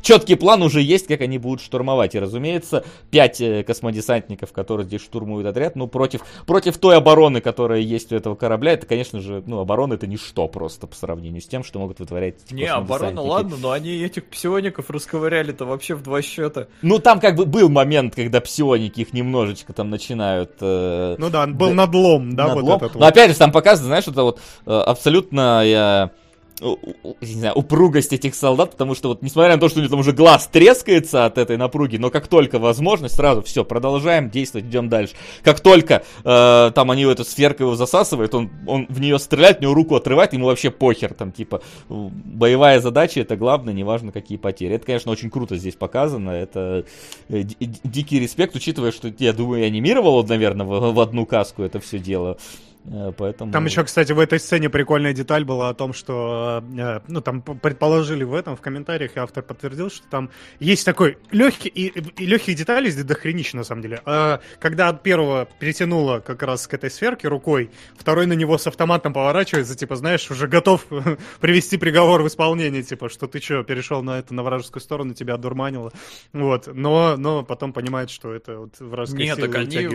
четкий 0.00 0.34
план 0.34 0.62
уже 0.62 0.80
есть, 0.80 1.06
как 1.06 1.20
они 1.20 1.36
будут 1.36 1.60
штурмовать. 1.60 2.14
И, 2.14 2.18
разумеется, 2.18 2.84
пять 3.10 3.40
э, 3.42 3.62
космодесантников, 3.62 4.52
которые 4.52 4.86
здесь 4.86 5.02
штурмуют 5.02 5.46
отряд, 5.46 5.76
ну, 5.76 5.86
против, 5.86 6.22
против 6.46 6.78
той 6.78 6.96
обороны, 6.96 7.42
которая 7.42 7.80
есть 7.80 8.10
у 8.10 8.16
этого 8.16 8.34
корабля, 8.36 8.72
это, 8.72 8.86
конечно 8.86 9.20
же, 9.20 9.42
ну, 9.46 9.60
оборона 9.60 9.94
это 9.94 10.06
ничто 10.06 10.48
просто 10.48 10.86
по 10.86 10.96
сравнению 10.96 11.42
с 11.42 11.46
тем, 11.46 11.62
что 11.62 11.78
могут 11.78 12.00
вытворять 12.00 12.50
Не, 12.50 12.72
оборона, 12.72 13.20
ладно, 13.20 13.56
но 13.60 13.72
они 13.72 13.90
этих 13.90 14.24
псиоников 14.24 14.88
расковыряли-то 14.88 15.66
вообще 15.66 15.94
в 15.94 16.02
два 16.02 16.22
счета. 16.22 16.68
Ну, 16.80 16.98
там 16.98 17.20
как 17.20 17.36
бы 17.36 17.44
был 17.44 17.68
момент, 17.68 18.14
когда 18.14 18.40
псионики 18.40 19.02
их 19.02 19.12
немножечко 19.12 19.74
там 19.74 19.90
начинают... 19.90 20.52
Э, 20.60 21.16
ну 21.18 21.28
да, 21.28 21.46
был 21.46 21.72
надлом, 21.72 22.34
да, 22.34 22.48
надлом. 22.48 22.64
вот 22.64 22.82
этот 22.82 22.94
Но 22.94 23.00
вот. 23.00 23.08
опять 23.08 23.30
же, 23.30 23.36
там 23.36 23.52
показано, 23.52 23.88
знаешь, 23.88 24.08
это 24.08 24.22
вот 24.22 24.40
э, 24.64 24.72
абсолютно... 24.72 25.62
Я 25.64 26.13
не 26.60 27.34
знаю, 27.34 27.54
упругость 27.54 28.12
этих 28.12 28.34
солдат, 28.34 28.72
потому 28.72 28.94
что 28.94 29.08
вот, 29.08 29.22
несмотря 29.22 29.54
на 29.54 29.60
то, 29.60 29.68
что 29.68 29.80
у 29.80 29.82
них 29.82 29.90
там 29.90 30.00
уже 30.00 30.12
глаз 30.12 30.46
трескается 30.46 31.26
от 31.26 31.36
этой 31.36 31.56
напруги, 31.56 31.96
но 31.96 32.10
как 32.10 32.28
только 32.28 32.58
возможность, 32.58 33.16
сразу 33.16 33.42
все, 33.42 33.64
продолжаем 33.64 34.30
действовать, 34.30 34.66
идем 34.66 34.88
дальше. 34.88 35.14
Как 35.42 35.60
только 35.60 36.04
э, 36.24 36.70
там 36.74 36.90
они 36.90 37.02
эту 37.04 37.24
сферку 37.24 37.64
его 37.64 37.74
засасывают, 37.74 38.34
он, 38.34 38.50
он 38.66 38.86
в 38.88 39.00
нее 39.00 39.18
стреляет, 39.18 39.58
у 39.58 39.62
него 39.62 39.74
руку 39.74 39.96
отрывает, 39.96 40.32
ему 40.32 40.46
вообще 40.46 40.70
похер, 40.70 41.12
там, 41.12 41.32
типа, 41.32 41.60
боевая 41.88 42.80
задача, 42.80 43.20
это 43.20 43.36
главное, 43.36 43.74
неважно, 43.74 44.12
какие 44.12 44.38
потери. 44.38 44.76
Это, 44.76 44.86
конечно, 44.86 45.10
очень 45.10 45.30
круто 45.30 45.56
здесь 45.56 45.74
показано, 45.74 46.30
это 46.30 46.84
э, 47.28 47.42
дикий 47.42 48.20
респект, 48.20 48.54
учитывая, 48.54 48.92
что, 48.92 49.12
я 49.18 49.32
думаю, 49.32 49.62
я 49.62 49.66
анимировал, 49.66 50.22
наверное, 50.24 50.66
в, 50.66 50.92
в 50.92 51.00
одну 51.00 51.26
каску 51.26 51.62
это 51.62 51.80
все 51.80 51.98
дело. 51.98 52.38
Э, 52.86 53.12
поэтому... 53.16 53.52
Там 53.52 53.64
еще, 53.64 53.84
кстати, 53.84 54.12
в 54.12 54.18
этой 54.18 54.38
сцене 54.38 54.68
прикольная 54.68 55.12
деталь 55.12 55.44
была 55.44 55.70
о 55.70 55.74
том, 55.74 55.92
что, 55.92 56.62
э, 56.76 57.00
ну, 57.08 57.20
там 57.20 57.42
предположили 57.42 58.24
в 58.24 58.34
этом, 58.34 58.56
в 58.56 58.60
комментариях, 58.60 59.16
и 59.16 59.18
автор 59.18 59.42
подтвердил, 59.42 59.90
что 59.90 60.06
там 60.08 60.30
есть 60.60 60.84
такой 60.84 61.18
легкий, 61.30 61.68
и, 61.68 61.86
и 62.22 62.26
легких 62.26 62.56
деталей 62.56 62.90
здесь 62.90 63.04
дохренища, 63.04 63.56
на 63.56 63.64
самом 63.64 63.82
деле. 63.82 64.02
А, 64.04 64.40
когда 64.58 64.88
от 64.88 65.02
первого 65.02 65.48
перетянуло 65.58 66.20
как 66.20 66.42
раз 66.42 66.66
к 66.66 66.74
этой 66.74 66.90
сферке 66.90 67.28
рукой, 67.28 67.70
второй 67.96 68.26
на 68.26 68.34
него 68.34 68.58
с 68.58 68.66
автоматом 68.66 69.12
поворачивается, 69.12 69.74
типа, 69.74 69.96
знаешь, 69.96 70.30
уже 70.30 70.46
готов 70.46 70.86
привести 71.40 71.78
приговор 71.78 72.22
в 72.22 72.28
исполнение, 72.28 72.82
типа, 72.82 73.08
что 73.08 73.26
ты 73.26 73.40
что, 73.40 73.62
перешел 73.62 74.02
на 74.02 74.18
это, 74.18 74.34
на 74.34 74.42
вражескую 74.42 74.82
сторону, 74.82 75.14
тебя 75.14 75.34
одурманило. 75.34 75.92
Вот, 76.32 76.66
но, 76.66 77.16
но 77.16 77.44
потом 77.44 77.72
понимает, 77.72 78.10
что 78.10 78.34
это 78.34 78.58
вот 78.58 78.78
вражеская 78.78 79.24
Нет, 79.24 79.40
так 79.40 79.54
они, 79.54 79.88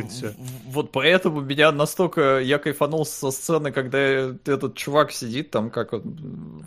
вот 0.65 0.91
поэтому 0.91 1.41
меня 1.41 1.71
настолько, 1.71 2.39
я 2.39 2.57
кайф 2.57 2.78
кайфанул 2.79 3.05
со 3.05 3.31
сцены, 3.31 3.71
когда 3.71 3.99
этот 3.99 4.75
чувак 4.75 5.11
сидит 5.11 5.51
там, 5.51 5.69
как 5.69 5.93
он 5.93 6.01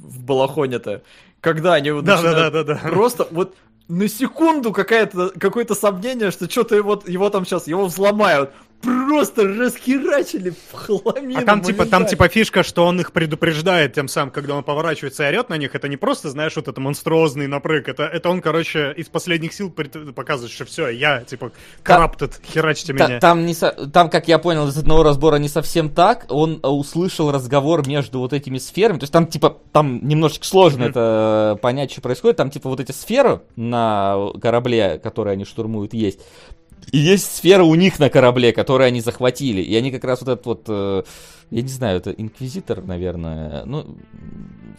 в 0.02 0.22
балахоне-то, 0.22 1.02
когда 1.40 1.74
они 1.74 1.90
вот 1.90 2.04
да, 2.04 2.20
да, 2.22 2.50
да, 2.50 2.50
да, 2.50 2.64
да. 2.64 2.80
просто 2.90 3.26
вот 3.30 3.54
на 3.88 4.08
секунду 4.08 4.72
какое-то 4.72 5.74
сомнение, 5.74 6.30
что 6.30 6.48
что-то 6.50 6.76
его, 6.76 7.02
его 7.06 7.30
там 7.30 7.44
сейчас, 7.44 7.66
его 7.66 7.86
взломают 7.86 8.50
просто 8.82 9.46
расхерачили 9.46 10.50
в 10.50 10.72
хламину. 10.74 11.40
А 11.40 11.44
там 11.44 11.62
типа, 11.62 11.86
там 11.86 12.06
типа 12.06 12.28
фишка, 12.28 12.62
что 12.62 12.84
он 12.84 13.00
их 13.00 13.12
предупреждает 13.12 13.94
тем 13.94 14.08
самым, 14.08 14.30
когда 14.30 14.54
он 14.54 14.64
поворачивается 14.64 15.24
и 15.24 15.26
орет 15.26 15.48
на 15.48 15.56
них. 15.56 15.74
Это 15.74 15.88
не 15.88 15.96
просто, 15.96 16.30
знаешь, 16.30 16.56
вот 16.56 16.68
это 16.68 16.80
монструозный 16.80 17.46
напрыг. 17.46 17.88
Это, 17.88 18.04
это 18.04 18.28
он, 18.28 18.40
короче, 18.40 18.92
из 18.96 19.08
последних 19.08 19.52
сил 19.52 19.70
показывает, 19.70 20.52
что 20.52 20.64
все, 20.64 20.88
я, 20.88 21.22
типа, 21.22 21.52
corrupted, 21.84 22.34
херачьте 22.44 22.92
меня. 22.92 23.20
Там, 23.20 23.46
не 23.46 23.54
со... 23.54 23.70
там, 23.70 24.10
как 24.10 24.28
я 24.28 24.38
понял 24.38 24.68
из 24.68 24.76
одного 24.76 25.02
разбора, 25.02 25.36
не 25.36 25.48
совсем 25.48 25.88
так. 25.88 26.26
Он 26.28 26.60
э, 26.62 26.66
услышал 26.66 27.30
разговор 27.30 27.86
между 27.86 28.18
вот 28.18 28.32
этими 28.32 28.58
сферами. 28.58 28.98
То 28.98 29.04
есть 29.04 29.12
там, 29.12 29.26
типа, 29.26 29.58
там 29.72 30.06
немножечко 30.06 30.46
сложно 30.46 30.84
mm-hmm. 30.84 30.90
это 30.90 31.58
понять, 31.62 31.92
что 31.92 32.00
происходит. 32.00 32.36
Там, 32.36 32.50
типа, 32.50 32.68
вот 32.68 32.80
эти 32.80 32.92
сферы 32.92 33.42
на 33.56 34.32
корабле, 34.40 34.98
которые 34.98 35.32
они 35.32 35.44
штурмуют, 35.44 35.94
есть. 35.94 36.20
И 36.90 36.98
есть 36.98 37.36
сфера 37.36 37.62
у 37.62 37.74
них 37.74 37.98
на 37.98 38.10
корабле, 38.10 38.52
которую 38.52 38.88
они 38.88 39.00
захватили. 39.00 39.62
И 39.62 39.74
они 39.76 39.90
как 39.90 40.04
раз 40.04 40.20
вот 40.20 40.28
этот 40.28 40.46
вот, 40.46 40.64
э, 40.68 41.02
я 41.50 41.62
не 41.62 41.68
знаю, 41.68 41.98
это 41.98 42.10
инквизитор, 42.10 42.82
наверное. 42.82 43.64
Ну, 43.64 43.96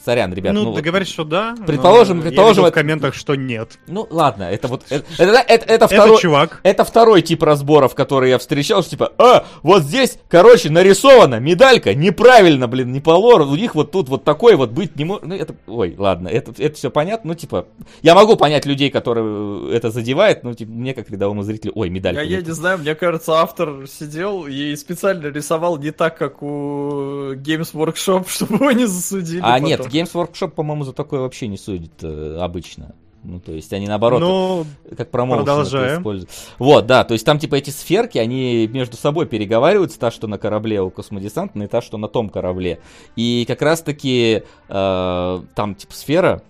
Сорян, 0.04 0.34
ребят. 0.34 0.54
Ну, 0.54 0.64
ну 0.64 0.70
ты 0.72 0.76
вот, 0.78 0.84
говоришь, 0.84 1.08
что 1.08 1.24
да. 1.24 1.56
Предположим, 1.66 2.22
предположим. 2.22 2.66
Я 2.66 2.72
в 2.72 2.74
комментах, 2.74 3.14
что 3.14 3.36
нет. 3.36 3.80
Ну, 3.88 4.08
ладно, 4.10 4.44
это 4.44 4.68
вот. 4.68 4.84
Это, 4.90 5.06
это, 5.18 5.44
это, 5.48 5.66
это 5.66 5.88
второй. 5.88 6.14
Это 6.14 6.22
чувак. 6.22 6.60
Это 6.64 6.84
второй 6.84 7.22
тип 7.22 7.44
разборов, 7.44 7.96
который 7.96 8.30
я 8.30 8.38
встречал, 8.38 8.82
что 8.82 8.92
типа, 8.92 9.12
а, 9.18 9.46
вот 9.62 9.84
здесь, 9.84 10.18
короче, 10.28 10.70
нарисована 10.70 11.40
медалька 11.40 11.94
неправильно, 11.94 12.68
блин, 12.68 12.92
не 12.92 13.02
по 13.02 13.12
лору. 13.12 13.46
У 13.46 13.56
них 13.56 13.76
вот 13.76 13.92
тут 13.92 14.10
вот 14.10 14.24
такой 14.24 14.56
вот 14.56 14.72
быть 14.72 14.96
не 14.96 15.06
может. 15.06 15.26
Ну, 15.26 15.36
это. 15.36 15.56
Ой, 15.68 15.96
ладно, 15.98 16.28
это, 16.28 16.54
это 16.58 16.76
все 16.76 16.90
понятно. 16.90 17.30
Ну, 17.30 17.36
типа, 17.36 17.68
я 18.02 18.16
могу 18.16 18.36
понять 18.36 18.66
людей, 18.66 18.90
которые 18.90 19.76
это 19.76 19.92
задевает, 19.92 20.44
но 20.44 20.54
типа, 20.54 20.72
мне 20.72 20.94
как 20.94 21.10
рядовому 21.10 21.44
зрителю, 21.44 21.74
ой, 21.76 21.90
медалька. 21.90 22.22
Я, 22.22 22.38
я 22.38 22.42
не 22.42 22.52
знаю, 22.52 22.80
мне 22.80 22.96
кажется, 22.96 23.34
автор 23.34 23.88
сидел 23.88 24.46
и 24.46 24.76
специально 24.76 25.28
рисовал 25.28 25.78
не 25.78 25.92
так, 25.92 26.18
как 26.18 26.42
у 26.42 27.34
Games 27.34 27.74
Workshop, 27.74 28.28
чтобы 28.28 28.56
его 28.56 28.72
не 28.72 28.86
засудили. 28.86 29.42
А 29.42 29.54
потом. 29.54 29.68
нет, 29.68 29.83
Games 29.88 30.12
Workshop, 30.14 30.52
по-моему, 30.52 30.84
за 30.84 30.94
такое 30.94 31.22
вообще 31.22 31.48
не 31.48 31.58
судит 31.58 32.04
э, 32.04 32.38
обычно. 32.40 32.96
Ну, 33.24 33.40
то 33.40 33.54
есть 33.54 33.72
они 33.72 33.88
наоборот, 33.88 34.20
ну, 34.20 34.66
как 34.98 35.10
промоушен 35.10 35.98
используют. 35.98 36.30
Вот, 36.60 36.86
да, 36.86 37.06
то 37.06 37.14
есть 37.14 37.26
там 37.26 37.40
типа 37.40 37.56
эти 37.56 37.70
сферки, 37.70 38.18
они 38.18 38.68
между 38.68 38.98
собой 38.98 39.28
переговариваются, 39.28 39.98
та, 39.98 40.12
что 40.12 40.28
на 40.28 40.38
корабле 40.38 40.82
у 40.82 40.90
космодесантной, 40.90 41.66
и 41.66 41.68
та, 41.70 41.82
что 41.82 41.98
на 41.98 42.10
том 42.10 42.30
корабле. 42.30 42.80
И 43.16 43.46
как 43.48 43.62
раз-таки 43.62 44.44
э, 44.68 45.42
там 45.56 45.76
типа 45.76 45.94
сфера 45.94 46.44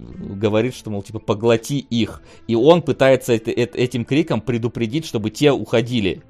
говорит, 0.00 0.74
что, 0.74 0.90
мол, 0.90 1.02
типа, 1.02 1.18
поглоти 1.18 1.78
их. 1.78 2.22
И 2.46 2.54
он 2.54 2.82
пытается 2.82 3.34
это, 3.34 3.50
это, 3.50 3.78
этим 3.78 4.04
криком 4.04 4.40
предупредить, 4.40 5.04
чтобы 5.06 5.30
те 5.30 5.52
уходили 5.52 6.22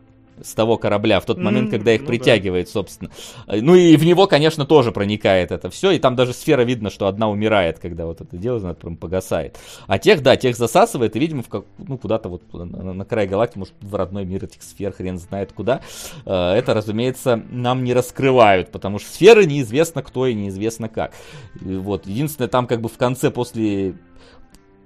с 0.42 0.54
того 0.54 0.76
корабля 0.76 1.20
в 1.20 1.24
тот 1.24 1.38
момент, 1.38 1.68
mm, 1.68 1.70
когда 1.70 1.94
их 1.94 2.02
ну 2.02 2.06
притягивает, 2.08 2.66
да. 2.66 2.72
собственно. 2.72 3.10
Ну 3.46 3.74
и 3.74 3.96
в 3.96 4.04
него, 4.04 4.26
конечно, 4.26 4.64
тоже 4.66 4.92
проникает 4.92 5.52
это 5.52 5.70
все, 5.70 5.90
и 5.92 5.98
там 5.98 6.16
даже 6.16 6.32
сфера 6.32 6.62
видно, 6.62 6.90
что 6.90 7.06
одна 7.06 7.28
умирает, 7.28 7.78
когда 7.78 8.06
вот 8.06 8.20
это 8.20 8.36
дело, 8.36 8.58
знает, 8.60 8.78
прям 8.78 8.96
погасает. 8.96 9.58
А 9.86 9.98
тех, 9.98 10.22
да, 10.22 10.36
тех 10.36 10.56
засасывает, 10.56 11.16
и, 11.16 11.18
видимо, 11.18 11.42
в 11.42 11.48
как, 11.48 11.64
ну, 11.78 11.98
куда-то 11.98 12.28
вот 12.28 12.42
на, 12.52 12.92
на 12.92 13.04
край 13.04 13.26
галактики, 13.26 13.58
может, 13.58 13.74
в 13.80 13.94
родной 13.94 14.24
мир 14.24 14.44
этих 14.44 14.62
сфер, 14.62 14.92
хрен 14.92 15.18
знает 15.18 15.52
куда. 15.52 15.80
Э, 16.26 16.52
это, 16.52 16.74
разумеется, 16.74 17.42
нам 17.50 17.84
не 17.84 17.94
раскрывают, 17.94 18.70
потому 18.70 18.98
что 18.98 19.10
сферы 19.10 19.46
неизвестно 19.46 20.02
кто 20.02 20.26
и 20.26 20.34
неизвестно 20.34 20.88
как. 20.88 21.12
Вот, 21.60 22.06
единственное, 22.06 22.48
там 22.48 22.66
как 22.66 22.80
бы 22.80 22.88
в 22.88 22.96
конце, 22.96 23.30
после 23.30 23.94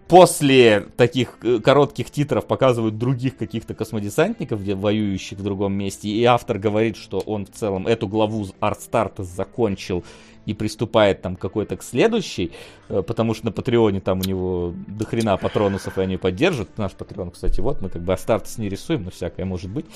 после 0.09 0.87
таких 0.97 1.39
э, 1.43 1.59
коротких 1.59 2.11
титров 2.11 2.47
показывают 2.47 2.99
других 2.99 3.37
каких-то 3.37 3.75
космодесантников, 3.75 4.63
где 4.63 4.75
воюющих 4.75 5.39
в 5.39 5.43
другом 5.43 5.75
месте, 5.75 6.09
и 6.09 6.25
автор 6.25 6.59
говорит, 6.59 6.97
что 6.97 7.19
он 7.21 7.47
в 7.47 7.51
целом 7.51 7.87
эту 7.87 8.09
главу 8.09 8.47
Артстарта 8.61 9.25
закончил 9.25 10.05
и 10.47 10.53
приступает 10.53 11.23
там 11.23 11.37
какой-то 11.37 11.77
к 11.77 11.83
следующей, 11.83 12.53
э, 12.89 13.03
потому 13.03 13.35
что 13.35 13.47
на 13.47 13.53
Патреоне 13.53 14.01
там 14.01 14.21
у 14.21 14.25
него 14.25 14.75
дохрена 14.87 15.37
патронусов, 15.37 15.97
и 15.99 16.03
они 16.03 16.17
поддержат. 16.17 16.77
Наш 16.77 16.93
Патреон, 16.93 17.31
кстати, 17.31 17.61
вот, 17.61 17.81
мы 17.81 17.89
как 17.89 18.03
бы 18.03 18.13
Астартес 18.13 18.59
не 18.59 18.69
рисуем, 18.69 19.05
но 19.05 19.11
всякое 19.11 19.47
может 19.47 19.71
быть 19.71 19.87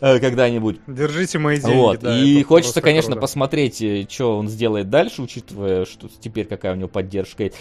э, 0.00 0.18
когда-нибудь. 0.20 0.80
Держите 0.86 1.38
мои 1.38 1.60
деньги. 1.60 1.76
Вот. 1.76 2.00
Да, 2.00 2.18
и 2.18 2.42
хочется, 2.44 2.80
конечно, 2.80 3.12
круто. 3.12 3.22
посмотреть, 3.22 4.10
что 4.10 4.38
он 4.38 4.48
сделает 4.48 4.90
дальше, 4.90 5.22
учитывая, 5.22 5.84
что 5.84 6.08
теперь 6.20 6.46
какая 6.46 6.74
у 6.74 6.76
него 6.76 6.88
поддержка 6.88 7.44
есть. 7.44 7.56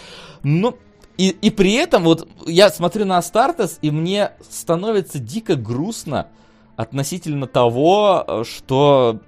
И, 1.17 1.29
и 1.29 1.49
при 1.49 1.73
этом 1.73 2.03
вот 2.03 2.27
я 2.45 2.69
смотрю 2.69 3.05
на 3.05 3.17
Астартес, 3.17 3.79
и 3.81 3.91
мне 3.91 4.31
становится 4.49 5.19
дико 5.19 5.55
грустно 5.55 6.27
относительно 6.75 7.47
того, 7.47 8.43
что 8.43 9.21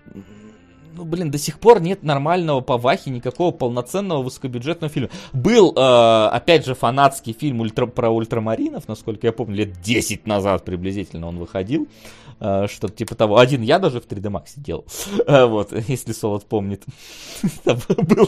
ну, 0.98 1.06
блин, 1.06 1.30
до 1.30 1.38
сих 1.38 1.60
пор 1.60 1.80
нет 1.80 2.04
нормального 2.04 2.60
по 2.62 2.78
Вахе, 2.78 3.12
никакого 3.12 3.52
полноценного 3.52 4.24
высокобюджетного 4.24 4.92
фильма. 4.92 5.10
Был, 5.32 5.72
э, 5.76 6.28
опять 6.28 6.66
же, 6.66 6.74
фанатский 6.74 7.34
фильм 7.34 7.62
ультра, 7.62 7.86
про 7.86 8.10
ультрамаринов, 8.10 8.88
насколько 8.88 9.28
я 9.28 9.32
помню, 9.32 9.58
лет 9.58 9.80
10 9.82 10.26
назад 10.26 10.66
приблизительно 10.66 11.28
он 11.28 11.38
выходил. 11.38 11.88
э, 12.27 12.27
что-то 12.40 12.90
типа 12.90 13.16
того. 13.16 13.38
Один 13.38 13.62
я 13.62 13.80
даже 13.80 14.00
в 14.00 14.08
3D 14.08 14.30
Max 14.32 14.54
делал, 14.56 14.86
Э, 15.28 15.46
вот, 15.46 15.74
если 15.88 16.14
Солод 16.14 16.46
помнит. 16.46 16.84
Был. 17.66 18.28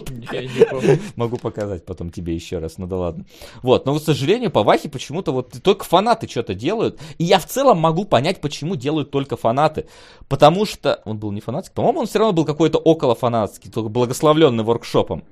Могу 1.16 1.38
показать 1.38 1.86
потом 1.86 2.10
тебе 2.10 2.34
еще 2.34 2.60
раз, 2.60 2.78
ну 2.78 2.88
да 2.88 2.98
ладно. 2.98 3.26
Вот, 3.64 3.86
но, 3.86 3.98
к 3.98 4.02
сожалению, 4.02 4.52
по 4.52 4.64
Вахе 4.64 4.90
почему-то 4.90 5.32
вот 5.32 5.62
только 5.64 5.86
фанаты 5.86 6.28
что-то 6.28 6.54
делают. 6.54 7.00
И 7.18 7.24
я 7.24 7.40
в 7.40 7.46
целом 7.46 7.80
могу 7.80 8.06
понять, 8.06 8.42
почему 8.42 8.76
делают 8.76 9.12
только 9.12 9.38
фанаты. 9.38 9.88
Потому 10.28 10.66
что 10.66 11.02
он 11.06 11.18
был 11.18 11.32
не 11.32 11.42
фанатский, 11.42 11.74
по-моему, 11.74 12.02
он 12.02 12.08
все 12.08 12.20
равно 12.20 12.34
был 12.34 12.46
какой-то 12.46 12.78
около 12.78 13.16
фанатский, 13.16 13.72
только 13.72 13.90
благословленный 13.90 14.64
воркшопом. 14.64 15.24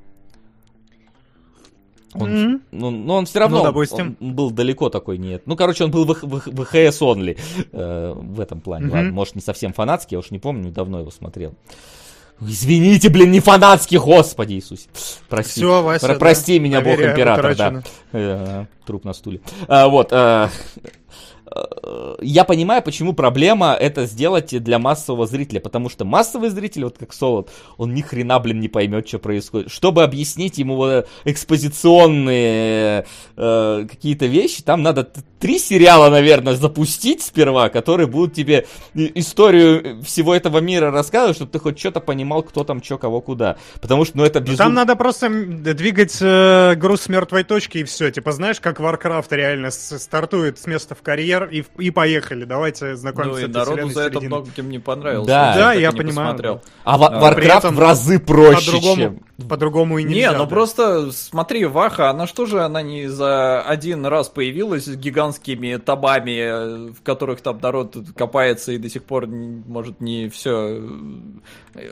Он, 2.19 2.29
Мгм. 2.31 2.61
ну, 2.71 2.89
но 2.91 3.15
он 3.15 3.25
все 3.25 3.39
равно 3.39 3.57
Ну, 3.59 3.63
допустим. 3.63 4.17
он 4.19 4.33
был 4.33 4.51
далеко 4.51 4.89
такой 4.89 5.17
нет. 5.17 5.43
Ну, 5.45 5.55
короче, 5.55 5.83
он 5.83 5.91
был 5.91 6.05
в, 6.05 6.09
в, 6.23 6.41
в 6.47 6.61
HS 6.61 6.99
only 7.01 7.37
э, 7.71 8.13
в 8.15 8.39
этом 8.39 8.59
плане. 8.61 8.85
Мгм. 8.87 8.95
Ладно, 8.95 9.11
может, 9.11 9.35
не 9.35 9.41
совсем 9.41 9.73
фанатский, 9.73 10.15
я 10.15 10.19
уж 10.19 10.31
не 10.31 10.39
помню, 10.39 10.71
давно 10.71 10.99
его 10.99 11.11
смотрел. 11.11 11.53
Извините, 12.39 13.09
блин, 13.09 13.31
не 13.31 13.39
фанатский, 13.39 13.97
господи 13.97 14.53
Иисус. 14.53 14.87
Прости. 15.27 15.59
Все, 15.61 15.81
Вася, 15.81 16.05
Про- 16.05 16.13
да, 16.13 16.19
прости 16.19 16.59
меня, 16.59 16.81
Бог 16.81 16.91
доверие 16.91 17.11
император, 17.13 17.45
утрачено. 17.51 17.83
да. 18.13 18.19
Э, 18.19 18.65
Труп 18.85 19.05
на 19.05 19.13
стуле. 19.13 19.41
А, 19.67 19.87
Вот. 19.87 20.09
э, 20.11 20.47
Я 22.21 22.43
понимаю, 22.43 22.81
почему 22.81 23.13
проблема 23.13 23.73
это 23.73 24.05
сделать 24.05 24.63
для 24.63 24.79
массового 24.79 25.25
зрителя, 25.27 25.59
потому 25.59 25.89
что 25.89 26.05
массовый 26.05 26.49
зритель, 26.49 26.83
вот 26.85 26.97
как 26.97 27.13
Солод, 27.13 27.49
он 27.77 27.93
ни 27.93 28.01
хрена, 28.01 28.39
блин, 28.39 28.59
не 28.59 28.67
поймет, 28.67 29.07
что 29.07 29.19
происходит. 29.19 29.71
Чтобы 29.71 30.03
объяснить 30.03 30.57
ему 30.57 30.75
вот 30.75 31.07
экспозиционные 31.25 33.05
э, 33.35 33.85
какие-то 33.89 34.25
вещи, 34.25 34.63
там 34.63 34.81
надо 34.83 35.07
три 35.39 35.59
сериала, 35.59 36.09
наверное, 36.09 36.55
запустить 36.55 37.21
сперва, 37.21 37.69
которые 37.69 38.07
будут 38.07 38.33
тебе 38.33 38.65
историю 38.95 40.01
всего 40.03 40.33
этого 40.33 40.59
мира 40.59 40.91
рассказывать, 40.91 41.35
чтобы 41.35 41.51
ты 41.51 41.59
хоть 41.59 41.79
что-то 41.79 41.99
понимал, 41.99 42.43
кто 42.43 42.63
там, 42.63 42.83
что, 42.83 42.97
кого, 42.97 43.21
куда. 43.21 43.57
Потому 43.81 44.05
что, 44.05 44.17
ну, 44.17 44.23
это 44.25 44.39
безумно... 44.39 44.57
Там 44.57 44.73
надо 44.73 44.95
просто 44.95 45.29
двигать 45.29 46.17
э, 46.21 46.75
груз 46.75 47.01
с 47.01 47.09
мертвой 47.09 47.43
точки 47.43 47.79
и 47.79 47.83
все. 47.83 48.09
Типа, 48.11 48.31
знаешь, 48.31 48.59
как 48.59 48.79
Warcraft 48.79 49.27
реально 49.31 49.71
стартует 49.71 50.59
с 50.59 50.65
места 50.65 50.95
в 50.95 51.01
карьер 51.01 51.45
и, 51.45 51.61
в- 51.61 51.76
и 51.77 51.91
поехали. 51.91 52.45
Давайте 52.45 52.91
Ну 52.91 52.95
знакомиться 52.95 53.39
и 53.39 53.43
с 53.43 53.49
этой 53.49 53.53
народу 53.53 53.89
за 53.89 54.01
это 54.01 54.21
многим 54.21 54.69
не 54.69 54.79
понравилось. 54.79 55.27
Да. 55.27 55.53
Да, 55.55 55.73
и 55.73 55.81
я 55.81 55.91
понимаю. 55.91 56.33
посмотрел. 56.33 56.61
А 56.83 56.97
А, 56.97 57.31
Warcraft 57.31 57.71
в 57.75 57.79
разы 57.79 58.19
проще, 58.19 58.71
По-другому, 58.71 58.95
чем... 59.37 59.47
по-другому 59.47 59.97
и 59.99 60.03
нельзя. 60.03 60.31
Не, 60.31 60.31
ну 60.31 60.43
да. 60.43 60.49
просто 60.49 61.11
смотри, 61.11 61.65
Ваха, 61.65 62.09
она 62.09 62.27
что 62.27 62.45
же, 62.45 62.61
она 62.61 62.81
не 62.81 63.07
за 63.07 63.61
один 63.61 64.05
раз 64.05 64.29
появилась 64.29 64.85
с 64.85 64.95
гигантскими 64.95 65.77
табами, 65.77 66.91
в 66.91 67.01
которых 67.01 67.41
там 67.41 67.59
народ 67.61 67.95
копается 68.15 68.71
и 68.71 68.77
до 68.77 68.89
сих 68.89 69.03
пор, 69.03 69.27
может, 69.27 70.01
не 70.01 70.29
все. 70.29 70.81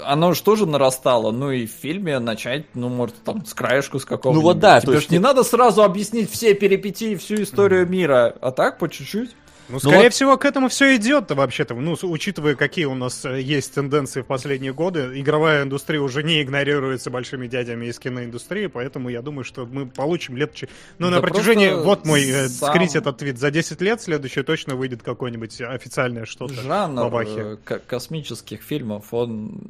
Оно 0.03 0.33
же 0.33 0.41
тоже 0.41 0.65
нарастало, 0.65 1.31
ну 1.31 1.51
и 1.51 1.67
в 1.67 1.71
фильме 1.71 2.19
начать, 2.19 2.65
ну, 2.73 2.89
может, 2.89 3.15
там, 3.23 3.45
с 3.45 3.53
краешку 3.53 3.99
с 3.99 4.05
какого-нибудь. 4.05 4.43
Ну 4.43 4.49
вот 4.49 4.59
да, 4.59 4.79
то 4.79 4.87
Тебе 4.87 4.95
есть 4.95 5.09
ж 5.09 5.11
не 5.11 5.19
надо 5.19 5.43
сразу 5.43 5.83
объяснить 5.83 6.31
все 6.31 6.53
перипетии, 6.53 7.15
всю 7.15 7.35
историю 7.43 7.87
мира, 7.87 8.35
а 8.41 8.51
так, 8.51 8.79
по 8.79 8.89
чуть-чуть. 8.89 9.35
Ну, 9.67 9.79
скорее 9.79 10.03
вот- 10.03 10.13
всего, 10.13 10.37
к 10.37 10.45
этому 10.45 10.69
все 10.69 10.95
идет 10.95 11.31
вообще-то. 11.31 11.73
Ну, 11.73 11.95
учитывая, 12.03 12.55
какие 12.55 12.85
у 12.85 12.93
нас 12.93 13.25
э, 13.25 13.41
есть 13.41 13.73
тенденции 13.73 14.21
в 14.21 14.25
последние 14.25 14.73
годы, 14.73 15.19
игровая 15.19 15.63
индустрия 15.63 15.99
уже 15.99 16.21
не 16.23 16.41
игнорируется 16.41 17.09
большими 17.09 17.47
дядями 17.47 17.87
из 17.87 17.97
киноиндустрии, 17.97 18.67
поэтому 18.67 19.09
я 19.09 19.21
думаю, 19.21 19.43
что 19.43 19.65
мы 19.65 19.87
получим 19.87 20.37
лет... 20.37 20.53
Ну, 20.99 21.09
на 21.09 21.17
Да 21.17 21.21
протяжении... 21.21 21.69
просто 21.69 21.85
Вот 21.85 22.05
мой, 22.05 22.29
э, 22.29 22.47
сам- 22.47 22.73
скрыть 22.73 22.95
этот 22.95 23.17
твит. 23.17 23.39
За 23.39 23.49
10 23.49 23.81
лет 23.81 24.01
следующее 24.01 24.43
точно 24.43 24.75
выйдет 24.75 25.01
какое-нибудь 25.01 25.59
официальное 25.61 26.25
что-то 26.25 26.53
Жанр 26.53 27.23
э, 27.27 27.57
ко- 27.63 27.79
космических 27.79 28.61
фильмов, 28.61 29.13
он 29.13 29.61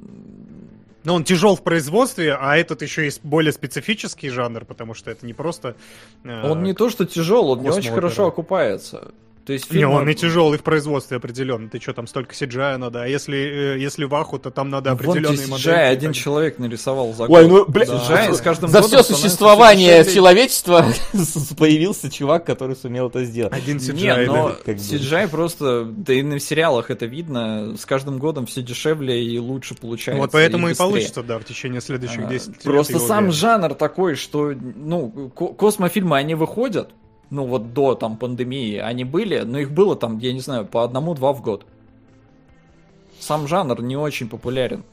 Но 1.05 1.15
он 1.15 1.23
тяжел 1.23 1.55
в 1.55 1.63
производстве, 1.63 2.35
а 2.37 2.57
этот 2.57 2.81
еще 2.81 3.05
есть 3.05 3.21
более 3.23 3.53
специфический 3.53 4.29
жанр, 4.29 4.65
потому 4.65 4.93
что 4.93 5.11
это 5.11 5.25
не 5.25 5.33
просто... 5.33 5.75
э, 6.23 6.49
Он 6.49 6.63
не 6.63 6.73
то 6.73 6.89
что 6.89 7.05
тяжел, 7.05 7.49
он 7.51 7.61
не 7.61 7.69
очень 7.69 7.91
хорошо 7.91 8.27
окупается. 8.27 9.13
То 9.45 9.53
есть 9.53 9.69
Не, 9.69 9.77
фильм... 9.79 9.91
он 9.91 10.09
и 10.09 10.15
тяжелый 10.15 10.57
в 10.57 10.63
производстве 10.63 11.17
определенно. 11.17 11.69
Ты 11.69 11.79
что, 11.79 11.93
там 11.93 12.07
столько 12.07 12.33
CGI 12.33 12.77
надо, 12.77 13.03
а 13.03 13.07
если, 13.07 13.75
э, 13.75 13.79
если 13.79 14.05
ваху, 14.05 14.39
то 14.39 14.49
там 14.49 14.69
надо 14.71 14.89
Вон 14.89 14.97
тебе 14.99 15.09
определенные 15.11 15.45
CGI 15.45 15.49
модели. 15.51 15.73
один 15.75 16.13
человек 16.13 16.57
нарисовал 16.57 17.13
за 17.13 17.25
Ой, 17.25 17.47
ну, 17.47 17.65
бля, 17.67 17.85
CGI 17.85 18.33
с 18.33 18.41
каждым 18.41 18.69
за 18.71 18.81
все 18.81 19.03
существование 19.03 20.03
человечества 20.03 20.85
появился 21.57 22.09
чувак, 22.09 22.45
который 22.45 22.75
сумел 22.75 23.07
это 23.09 23.23
сделать. 23.25 23.53
Один 23.53 23.77
CGI, 23.77 23.93
Не, 23.93 24.25
но 24.25 24.49
да. 24.49 24.55
как 24.65 24.75
бы. 24.77 24.81
CGI 24.81 25.27
просто, 25.29 25.85
да 25.85 26.13
и 26.13 26.23
на 26.23 26.39
сериалах 26.39 26.89
это 26.89 27.05
видно, 27.05 27.75
с 27.77 27.85
каждым 27.85 28.17
годом 28.17 28.45
все 28.47 28.61
дешевле 28.61 29.23
и 29.23 29.37
лучше 29.37 29.75
получается. 29.75 30.21
Вот 30.21 30.31
поэтому 30.31 30.67
и, 30.67 30.71
быстрее. 30.71 30.87
получится, 30.87 31.23
да, 31.23 31.37
в 31.39 31.45
течение 31.45 31.81
следующих 31.81 32.21
А, 32.25 32.29
10 32.29 32.47
лет. 32.47 32.63
Просто 32.63 32.99
сам 32.99 33.25
уверен. 33.25 33.31
жанр 33.33 33.73
такой, 33.75 34.15
что, 34.15 34.53
ну, 34.53 35.29
ко- 35.35 35.49
космофильмы, 35.53 36.17
они 36.17 36.33
выходят, 36.35 36.89
ну, 37.35 37.45
вот 37.45 37.73
до 37.73 37.95
там 37.95 38.17
пандемии 38.17 38.77
они 38.77 39.03
были, 39.03 39.39
но 39.41 39.59
их 39.59 39.71
было 39.71 39.95
там, 39.95 40.17
я 40.19 40.33
не 40.33 40.39
знаю, 40.39 40.65
по 40.65 40.83
одному-два 40.83 41.33
в 41.33 41.41
год. 41.41 41.65
Сам 43.19 43.47
жанр 43.47 43.81
не 43.81 43.95
очень 43.97 44.29
популярен. 44.29 44.83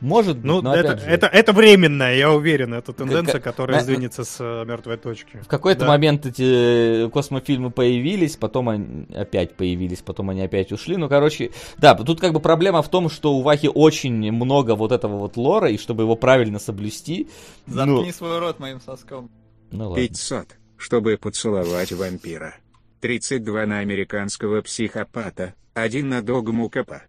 Может 0.00 0.36
быть, 0.36 0.44
Ну, 0.44 0.60
но 0.60 0.74
это, 0.74 0.90
опять 0.90 1.04
же, 1.04 1.08
это, 1.08 1.26
это 1.28 1.52
временная, 1.52 2.16
я 2.16 2.30
уверен, 2.32 2.74
это 2.74 2.92
тенденция, 2.92 3.34
Как- 3.34 3.44
которая 3.44 3.76
на- 3.78 3.82
сдвинется 3.84 4.24
с 4.24 4.36
э, 4.40 4.64
мертвой 4.66 4.96
точки. 4.98 5.38
В 5.42 5.46
какой-то 5.46 5.80
Да. 5.82 5.86
момент 5.86 6.26
эти 6.26 7.08
космофильмы 7.10 7.70
появились, 7.70 8.36
потом 8.36 8.68
они 8.70 9.06
опять 9.14 9.54
появились, 9.56 10.00
потом 10.02 10.30
они 10.30 10.42
опять 10.42 10.72
ушли. 10.72 10.96
Ну, 10.96 11.08
короче, 11.08 11.52
да, 11.78 11.94
тут 11.94 12.20
как 12.20 12.32
бы 12.32 12.40
проблема 12.40 12.82
в 12.82 12.90
том, 12.90 13.08
что 13.08 13.34
у 13.34 13.42
Вахи 13.42 13.70
очень 13.72 14.32
много 14.32 14.74
вот 14.74 14.90
этого 14.92 15.16
вот 15.16 15.36
лора, 15.36 15.70
и 15.70 15.78
чтобы 15.78 16.02
его 16.02 16.16
правильно 16.16 16.58
соблюсти, 16.58 17.28
ну, 17.66 18.04
свой 18.10 18.40
рот 18.40 18.58
моим 18.58 18.80
соском. 18.80 19.30
ну 19.70 19.88
ладно. 19.90 20.02
500, 20.02 20.48
чтобы 20.76 21.16
поцеловать 21.16 21.92
вампира. 21.92 22.56
32 23.00 23.66
на 23.66 23.78
американского 23.80 24.62
психопата, 24.62 25.54
один 25.74 26.08
на 26.08 26.22
догму 26.22 26.70
КП. 26.70 27.02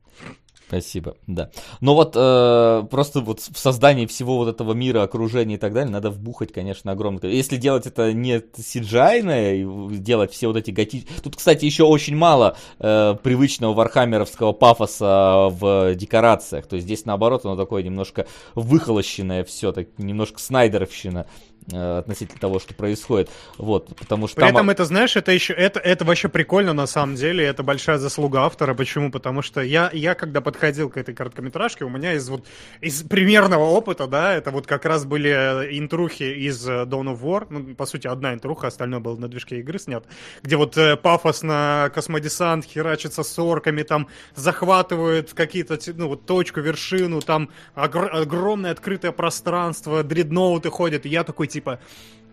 Спасибо, 0.67 1.15
да. 1.27 1.51
Но 1.79 1.93
вот 1.93 2.15
э, 2.15 2.83
просто 2.89 3.21
вот 3.21 3.39
в 3.39 3.57
создании 3.57 4.07
всего 4.07 4.37
вот 4.37 4.49
этого 4.49 4.73
мира, 4.73 5.03
окружения 5.03 5.55
и 5.55 5.57
так 5.57 5.73
далее, 5.73 5.91
надо 5.91 6.09
вбухать, 6.09 6.51
конечно, 6.51 6.91
огромное. 6.91 7.29
Если 7.29 7.57
делать 7.57 7.85
это 7.85 8.13
не 8.13 8.37
cgi 8.39 9.97
делать 9.97 10.31
все 10.31 10.47
вот 10.47 10.57
эти 10.57 10.71
готи... 10.71 11.05
Тут, 11.23 11.35
кстати, 11.35 11.65
еще 11.65 11.83
очень 11.83 12.15
мало 12.15 12.57
э, 12.79 13.15
привычного 13.21 13.73
вархаммеровского 13.73 14.53
пафоса 14.53 15.49
в 15.51 15.93
декорациях. 15.95 16.65
То 16.65 16.77
есть 16.77 16.85
здесь, 16.87 17.05
наоборот, 17.05 17.45
оно 17.45 17.55
такое 17.55 17.83
немножко 17.83 18.25
выхолощенное 18.55 19.43
все, 19.43 19.71
так 19.71 19.87
немножко 19.99 20.39
снайдеровщина 20.39 21.27
относительно 21.71 22.39
того, 22.39 22.59
что 22.59 22.73
происходит. 22.73 23.29
Вот, 23.57 23.95
потому 23.95 24.27
что 24.27 24.35
При 24.35 24.45
там... 24.45 24.55
этом 24.55 24.69
это, 24.69 24.85
знаешь, 24.85 25.15
это 25.15 25.31
еще, 25.31 25.53
это, 25.53 25.79
это 25.79 26.05
вообще 26.05 26.29
прикольно 26.29 26.73
на 26.73 26.85
самом 26.85 27.15
деле, 27.15 27.43
это 27.45 27.63
большая 27.63 27.97
заслуга 27.97 28.41
автора. 28.41 28.73
Почему? 28.73 29.11
Потому 29.11 29.41
что 29.41 29.61
я, 29.61 29.89
я 29.93 30.15
когда 30.15 30.41
подходил 30.41 30.89
к 30.89 30.97
этой 30.97 31.15
короткометражке, 31.15 31.85
у 31.85 31.89
меня 31.89 32.13
из 32.13 32.29
вот 32.29 32.45
из 32.81 33.03
примерного 33.03 33.63
опыта, 33.63 34.07
да, 34.07 34.33
это 34.33 34.51
вот 34.51 34.67
как 34.67 34.85
раз 34.85 35.05
были 35.05 35.29
э, 35.29 35.77
интрухи 35.77 36.23
из 36.23 36.67
э, 36.67 36.83
Dawn 36.83 37.15
of 37.15 37.21
War, 37.21 37.47
ну, 37.49 37.75
по 37.75 37.85
сути, 37.85 38.07
одна 38.07 38.33
интруха, 38.33 38.67
остальное 38.67 38.99
было 38.99 39.17
на 39.17 39.27
движке 39.27 39.59
игры 39.59 39.79
снят, 39.79 40.05
где 40.43 40.57
вот 40.57 40.77
э, 40.77 40.95
пафосно 40.97 41.91
космодесант 41.93 42.65
херачится 42.65 43.23
с 43.23 43.39
орками, 43.39 43.83
там 43.83 44.07
захватывает 44.35 45.33
какие-то, 45.33 45.79
ну, 45.95 46.09
вот 46.09 46.25
точку, 46.25 46.61
вершину, 46.61 47.21
там 47.21 47.49
огр- 47.75 48.09
огромное 48.09 48.71
открытое 48.71 49.11
пространство, 49.11 50.03
дредноуты 50.03 50.69
ходят, 50.69 51.05
и 51.05 51.09
я 51.09 51.23
такой, 51.23 51.47
типа, 51.55 51.79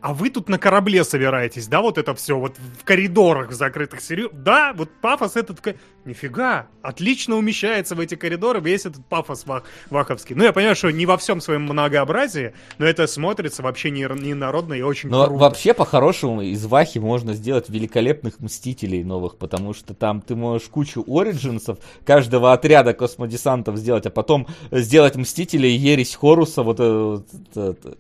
а 0.01 0.15
вы 0.15 0.31
тут 0.31 0.49
на 0.49 0.59
корабле 0.59 1.05
собираетесь, 1.05 1.68
да, 1.68 1.81
вот 1.81 1.97
это 1.97 2.12
все, 2.17 2.36
вот 2.36 2.57
в 2.81 2.83
коридорах 2.84 3.52
закрытых, 3.52 4.01
серьезно? 4.01 4.36
Да, 4.36 4.73
вот 4.75 4.89
пафос 5.01 5.36
этот, 5.36 5.60
нифига, 6.05 6.67
отлично 6.83 7.36
умещается 7.36 7.94
в 7.94 8.01
эти 8.01 8.17
коридоры 8.17 8.59
весь 8.59 8.84
этот 8.84 9.07
пафос 9.07 9.44
вах- 9.47 9.62
ваховский. 9.91 10.34
Ну, 10.34 10.42
я 10.42 10.52
понимаю, 10.52 10.75
что 10.75 10.91
не 10.91 11.07
во 11.07 11.17
всем 11.18 11.41
своем 11.41 11.62
многообразии, 11.62 12.52
но 12.78 12.86
это 12.86 13.07
смотрится 13.07 13.62
вообще 13.62 13.91
не, 13.92 14.01
не 14.20 14.34
народно 14.34 14.75
и 14.75 14.83
очень 14.83 15.09
Но 15.09 15.26
круто. 15.26 15.41
вообще, 15.41 15.73
по-хорошему, 15.73 16.42
из 16.42 16.67
Вахи 16.67 16.99
можно 16.99 17.33
сделать 17.34 17.68
великолепных 17.68 18.41
Мстителей 18.41 19.05
новых, 19.05 19.36
потому 19.36 19.73
что 19.73 19.94
там 19.94 20.20
ты 20.20 20.34
можешь 20.34 20.67
кучу 20.67 21.05
Ориджинсов, 21.07 21.78
каждого 22.05 22.52
отряда 22.52 22.92
космодесантов 22.92 23.76
сделать, 23.76 24.05
а 24.07 24.10
потом 24.10 24.49
сделать 24.73 25.15
Мстителей 25.15 25.76
Ересь 25.76 26.17
Хоруса, 26.17 26.65
вот, 26.65 26.81
э, 26.81 26.92
вот, 26.92 27.26
это- 27.55 27.97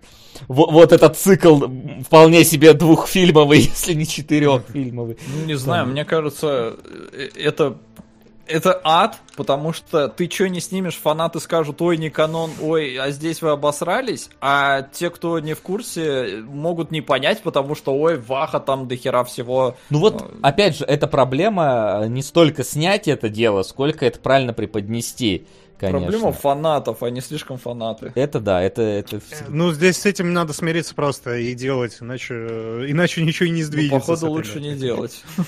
вот, 0.48 0.72
вот 0.72 0.92
этот 0.92 1.16
цикл 1.16 1.66
вполне 2.04 2.44
себе 2.44 2.72
двухфильмовый, 2.72 3.58
если 3.74 3.94
не 3.94 4.06
четырехфильмовый. 4.06 5.18
Ну, 5.26 5.46
не 5.46 5.54
знаю, 5.54 5.86
мне 5.86 6.04
кажется, 6.04 6.76
э, 7.12 7.28
это, 7.36 7.78
это 8.46 8.80
ад, 8.84 9.20
потому 9.36 9.72
что 9.72 10.08
ты 10.08 10.28
что 10.30 10.48
не 10.48 10.60
снимешь, 10.60 10.96
фанаты 10.96 11.40
скажут, 11.40 11.80
ой, 11.80 11.96
не 11.96 12.10
канон, 12.10 12.50
ой, 12.60 12.96
а 12.96 13.10
здесь 13.10 13.42
вы 13.42 13.50
обосрались, 13.50 14.30
а 14.40 14.82
те, 14.82 15.10
кто 15.10 15.38
не 15.38 15.54
в 15.54 15.60
курсе, 15.60 16.42
могут 16.46 16.90
не 16.90 17.00
понять, 17.00 17.42
потому 17.42 17.74
что, 17.74 17.94
ой, 17.94 18.18
Ваха 18.18 18.60
там 18.60 18.88
до 18.88 18.96
хера 18.96 19.24
всего. 19.24 19.76
Ну 19.90 20.00
вот, 20.00 20.30
опять 20.42 20.76
же, 20.76 20.84
эта 20.84 21.06
проблема 21.06 22.04
не 22.08 22.22
столько 22.22 22.64
снять 22.64 23.08
это 23.08 23.28
дело, 23.28 23.62
сколько 23.62 24.04
это 24.06 24.18
правильно 24.18 24.52
преподнести. 24.52 25.46
Конечно. 25.82 26.10
Проблема 26.10 26.32
фанатов, 26.32 27.02
они 27.02 27.20
слишком 27.20 27.58
фанаты. 27.58 28.12
Это 28.14 28.38
да, 28.38 28.62
это... 28.62 28.82
это... 28.82 29.20
Ну, 29.48 29.72
здесь 29.72 29.96
с 29.96 30.06
этим 30.06 30.32
надо 30.32 30.52
смириться 30.52 30.94
просто 30.94 31.38
и 31.38 31.54
делать, 31.54 31.96
иначе, 32.00 32.34
иначе 32.34 33.24
ничего 33.24 33.48
и 33.48 33.50
не 33.50 33.64
сдвинется. 33.64 33.94
Ну, 33.96 34.00
походу, 34.00 34.30
лучше 34.30 34.60
не 34.60 34.76
делать. 34.76 35.22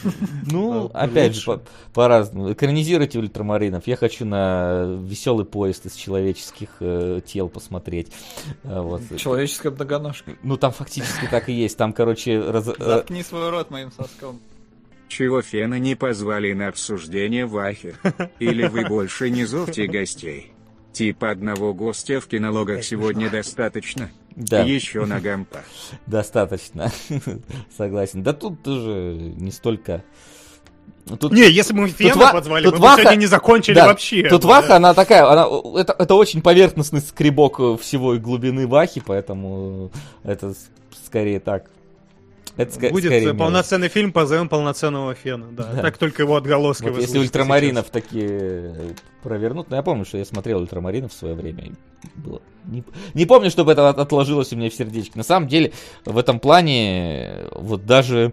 Ну, 0.47 0.91
опять 0.93 1.35
же, 1.37 1.61
по-разному. 1.93 2.53
Экранизируйте 2.53 3.19
ультрамаринов. 3.19 3.87
Я 3.87 3.97
хочу 3.97 4.25
на 4.25 4.85
веселый 5.03 5.45
поезд 5.45 5.87
из 5.87 5.95
человеческих 5.95 6.69
э, 6.81 7.21
тел 7.25 7.49
посмотреть. 7.49 8.13
Вот. 8.63 9.03
Человеческая 9.17 9.71
многоножка. 9.71 10.33
Ну, 10.43 10.57
там 10.57 10.73
фактически 10.73 11.27
так 11.31 11.49
и 11.49 11.53
есть. 11.53 11.77
Там, 11.77 11.93
короче... 11.93 12.41
Раз... 12.41 12.65
Заткни 12.65 13.23
свой 13.23 13.51
рот 13.51 13.71
моим 13.71 13.91
соском. 13.93 14.41
Чего 15.17 15.43
Фена 15.43 15.79
не 15.79 15.95
позвали 15.95 16.53
на 16.55 16.67
обсуждение 16.67 17.47
Вахи? 17.47 17.95
Или 18.41 18.67
вы 18.67 18.85
больше 18.85 19.31
не 19.31 19.45
зовте 19.45 19.87
гостей? 19.87 20.53
Типа 20.93 21.31
одного 21.31 21.73
гостя 21.73 22.21
в 22.21 22.27
кинологах 22.27 22.83
сегодня 22.83 23.31
достаточно? 23.31 24.11
Да. 24.35 24.63
Еще 24.63 25.05
на 25.05 25.21
гампа. 25.21 25.61
Достаточно. 26.09 26.91
Согласен. 27.79 28.25
Да 28.25 28.33
тут 28.33 28.65
тоже 28.65 29.17
не 29.37 29.53
столько... 29.53 30.03
Тут, 31.21 31.31
не, 31.31 31.49
если 31.49 31.75
бы 31.75 31.83
мы 31.83 31.89
Фена 31.91 32.15
тут 32.15 32.33
позвали, 32.33 32.65
тут 32.65 32.75
мы 32.75 32.81
Ваха, 32.81 32.97
бы 32.97 33.03
сегодня 33.03 33.21
не 33.21 33.27
закончили 33.27 33.75
да, 33.77 33.87
вообще. 33.87 34.29
Тут 34.29 34.43
да. 34.43 34.49
Ваха, 34.49 34.77
она 34.77 34.95
такая, 34.95 35.31
она, 35.31 35.47
это, 35.79 35.95
это 35.97 36.15
очень 36.17 36.43
поверхностный 36.43 37.01
скребок 37.01 37.59
всего 37.81 38.17
глубины 38.17 38.67
Вахи, 38.67 39.01
поэтому 39.07 39.93
это 40.25 40.55
скорее 41.07 41.39
так. 41.39 41.71
Это 42.57 42.91
Будет 42.91 43.11
скорее 43.11 43.35
полноценный 43.35 43.89
фильм, 43.89 44.13
позовем 44.13 44.49
полноценного 44.49 45.15
Фена. 45.15 45.47
Да. 45.51 45.73
да. 45.73 45.83
Так 45.83 45.99
только 45.99 46.23
его 46.23 46.37
отголоски 46.37 46.85
вот 46.85 47.01
Если 47.01 47.19
ультрамаринов 47.19 47.87
сейчас. 47.87 48.03
такие 48.03 48.95
провернут, 49.23 49.71
ну 49.71 49.77
я 49.77 49.83
помню, 49.83 50.05
что 50.05 50.19
я 50.19 50.25
смотрел 50.25 50.61
ультрамаринов 50.61 51.13
в 51.13 51.17
свое 51.17 51.35
время. 51.35 51.73
Было... 52.15 52.41
Не, 52.65 52.85
не 53.15 53.27
помню, 53.27 53.51
чтобы 53.51 53.73
это 53.73 53.89
отложилось 53.89 54.53
у 54.53 54.57
меня 54.57 54.71
в 54.71 54.75
сердечке. 54.75 55.13
На 55.17 55.25
самом 55.25 55.49
деле, 55.49 55.73
в 56.05 56.17
этом 56.17 56.39
плане, 56.39 57.47
вот 57.53 57.87
даже 57.87 58.33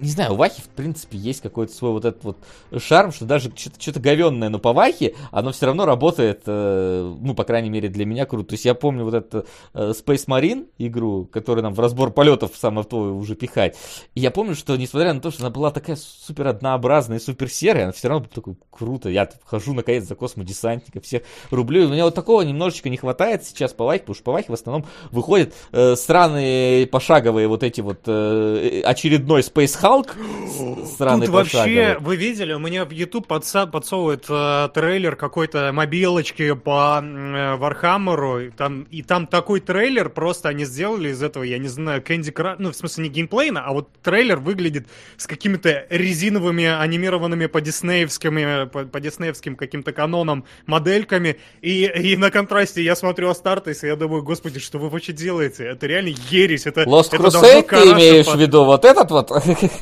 не 0.00 0.10
знаю, 0.10 0.32
у 0.32 0.36
Вахи, 0.36 0.60
в 0.60 0.68
принципе, 0.68 1.16
есть 1.16 1.40
какой-то 1.40 1.72
свой 1.72 1.92
вот 1.92 2.04
этот 2.04 2.24
вот 2.24 2.36
шарм, 2.82 3.12
что 3.12 3.24
даже 3.24 3.52
что-то, 3.56 4.00
говенное, 4.00 4.48
но 4.48 4.58
по 4.58 4.72
Вахе 4.72 5.14
оно 5.30 5.52
все 5.52 5.66
равно 5.66 5.86
работает, 5.86 6.42
э, 6.46 7.14
ну, 7.20 7.34
по 7.34 7.44
крайней 7.44 7.70
мере, 7.70 7.88
для 7.88 8.04
меня 8.04 8.26
круто. 8.26 8.48
То 8.50 8.54
есть 8.54 8.64
я 8.64 8.74
помню 8.74 9.04
вот 9.04 9.14
эту 9.14 9.46
э, 9.72 9.92
Space 9.92 10.26
Marine 10.26 10.66
игру, 10.78 11.26
которую 11.26 11.62
нам 11.62 11.74
в 11.74 11.80
разбор 11.80 12.10
полетов 12.10 12.52
самое 12.56 12.84
то 12.84 13.14
уже 13.14 13.36
пихать. 13.36 13.76
И 14.14 14.20
я 14.20 14.30
помню, 14.30 14.56
что 14.56 14.76
несмотря 14.76 15.14
на 15.14 15.20
то, 15.20 15.30
что 15.30 15.42
она 15.42 15.50
была 15.50 15.70
такая 15.70 15.96
супер 15.96 16.48
однообразная 16.48 17.18
и 17.18 17.20
супер 17.20 17.48
серая, 17.48 17.84
она 17.84 17.92
все 17.92 18.08
равно 18.08 18.26
такой 18.32 18.56
круто. 18.70 19.08
Я 19.08 19.30
хожу 19.44 19.74
наконец 19.74 20.04
за 20.04 20.16
космодесантника, 20.16 21.00
всех 21.00 21.22
рублю. 21.50 21.82
И 21.82 21.86
у 21.86 21.90
меня 21.90 22.04
вот 22.04 22.14
такого 22.14 22.42
немножечко 22.42 22.90
не 22.90 22.96
хватает 22.96 23.44
сейчас 23.44 23.72
по 23.72 23.84
Вахе, 23.84 24.00
потому 24.00 24.14
что 24.14 24.24
по 24.24 24.32
Вахе 24.32 24.46
в 24.48 24.54
основном 24.54 24.86
выходят 25.12 25.54
э, 25.70 25.94
странные 25.94 26.86
пошаговые 26.88 27.46
вот 27.46 27.62
эти 27.62 27.80
вот 27.80 28.00
э, 28.06 28.82
очередной 28.84 29.42
Space 29.42 29.83
Hulk 29.84 30.16
Тут 30.98 31.28
вообще, 31.28 31.96
вы 32.00 32.16
видели, 32.16 32.52
у 32.52 32.58
меня 32.58 32.84
в 32.84 32.90
YouTube 32.90 33.26
подса- 33.26 33.68
подсовывает 33.68 34.24
э, 34.28 34.68
трейлер 34.72 35.16
какой-то 35.16 35.72
мобилочки 35.72 36.54
по 36.54 37.00
э, 37.02 37.56
Вархаммеру, 37.56 38.52
там, 38.56 38.82
и 38.90 39.02
там 39.02 39.26
такой 39.26 39.60
трейлер, 39.60 40.10
просто 40.10 40.48
они 40.48 40.64
сделали 40.64 41.10
из 41.10 41.22
этого, 41.22 41.42
я 41.42 41.58
не 41.58 41.68
знаю, 41.68 42.02
Candy 42.02 42.32
Crush, 42.32 42.56
ну, 42.58 42.70
в 42.70 42.76
смысле, 42.76 43.04
не 43.04 43.10
геймплейно, 43.10 43.64
а 43.64 43.72
вот 43.72 43.88
трейлер 44.02 44.38
выглядит 44.38 44.86
с 45.16 45.26
какими-то 45.26 45.86
резиновыми, 45.90 46.64
анимированными 46.64 47.46
по 47.46 47.60
диснеевскими, 47.60 48.68
по, 48.68 48.84
по 48.84 49.00
диснеевским 49.00 49.56
каким-то 49.56 49.92
канонам 49.92 50.44
модельками, 50.66 51.38
и, 51.62 51.86
и 51.86 52.16
на 52.16 52.30
контрасте 52.30 52.82
я 52.82 52.94
смотрю 52.94 53.30
Астартес, 53.30 53.82
и 53.82 53.88
я 53.88 53.96
думаю, 53.96 54.22
господи, 54.22 54.60
что 54.60 54.78
вы 54.78 54.88
вообще 54.88 55.12
делаете? 55.12 55.64
Это 55.64 55.86
реально 55.86 56.14
ересь, 56.30 56.66
это... 56.66 56.82
Lost 56.82 57.08
это 57.12 57.16
Crusade 57.16 57.68
ты 57.68 57.92
имеешь 57.92 58.26
под... 58.26 58.36
в 58.36 58.40
виду, 58.40 58.64
вот 58.64 58.84
этот 58.84 59.10
вот? 59.10 59.30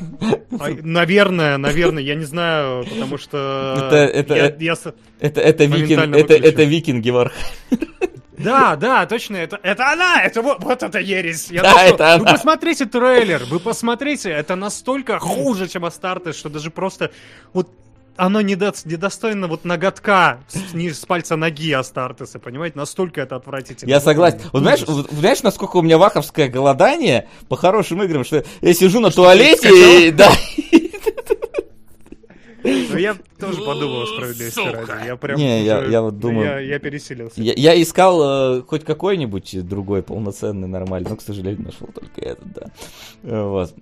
А, 0.59 0.69
наверное, 0.81 1.57
наверное, 1.57 2.03
я 2.03 2.15
не 2.15 2.25
знаю, 2.25 2.85
потому 2.85 3.17
что... 3.17 3.73
Это, 3.77 3.95
это, 3.95 4.35
я, 4.35 4.55
я... 4.59 4.75
это, 5.19 5.41
это, 5.41 5.65
викинг, 5.65 6.15
это, 6.15 6.33
это 6.33 6.63
викинги 6.63 7.09
Вархаммер. 7.09 7.33
Да, 8.37 8.75
да, 8.75 9.05
точно, 9.05 9.37
это, 9.37 9.59
это 9.63 9.91
она, 9.91 10.21
это 10.21 10.41
вот, 10.41 10.63
вот 10.63 10.83
это 10.83 10.99
ересь. 10.99 11.49
Я 11.49 11.61
да, 11.61 11.71
думаю, 11.71 11.93
это 11.93 12.03
вы 12.03 12.09
она. 12.13 12.31
посмотрите 12.33 12.85
трейлер, 12.85 13.43
вы 13.45 13.59
посмотрите, 13.59 14.29
это 14.29 14.55
настолько 14.55 15.19
хуже, 15.19 15.67
чем 15.67 15.85
Астартес, 15.85 16.35
что 16.35 16.49
даже 16.49 16.71
просто 16.71 17.11
вот 17.53 17.69
оно 18.15 18.41
недо, 18.41 18.73
недостойно 18.85 19.47
вот 19.47 19.65
ноготка 19.65 20.39
с, 20.47 20.73
не, 20.73 20.91
с 20.91 21.05
пальца 21.05 21.35
ноги 21.35 21.71
Астартеса, 21.71 22.39
понимаете? 22.39 22.77
Настолько 22.77 23.21
это 23.21 23.35
отвратительно. 23.35 23.89
Я 23.89 23.99
согласен. 23.99 24.39
Вот 24.51 24.61
знаешь, 24.61 24.83
вот, 24.87 25.09
знаешь, 25.11 25.41
насколько 25.43 25.77
у 25.77 25.81
меня 25.81 25.97
ваховское 25.97 26.47
голодание 26.47 27.27
по 27.49 27.55
хорошим 27.55 28.03
играм, 28.03 28.23
что 28.23 28.43
я 28.61 28.73
сижу 28.73 28.99
на 28.99 29.11
что 29.11 29.23
туалете 29.23 30.07
и... 30.07 30.11
Да. 30.11 30.31
Ну, 32.63 32.97
я 32.97 33.17
тоже 33.39 33.57
подумал 33.61 34.03
о 34.03 34.07
справедливости 34.07 34.59
ради. 34.59 35.07
Я 35.07 35.17
прям 35.17 35.37
Не, 35.37 35.65
я, 35.65 35.83
я 35.83 36.01
вот 36.01 36.17
думаю... 36.19 36.45
Я, 36.45 36.59
я 36.59 36.79
пересилился. 36.79 37.41
Я, 37.41 37.53
я 37.57 37.81
искал 37.81 38.59
э, 38.59 38.61
хоть 38.61 38.85
какой-нибудь 38.85 39.67
другой 39.67 40.01
полноценный, 40.01 40.69
нормальный, 40.69 41.09
но, 41.09 41.17
к 41.17 41.21
сожалению, 41.21 41.65
нашел 41.65 41.87
только 41.87 42.21
этот, 42.21 42.53
да. 42.53 42.67
Вот. 43.23 43.75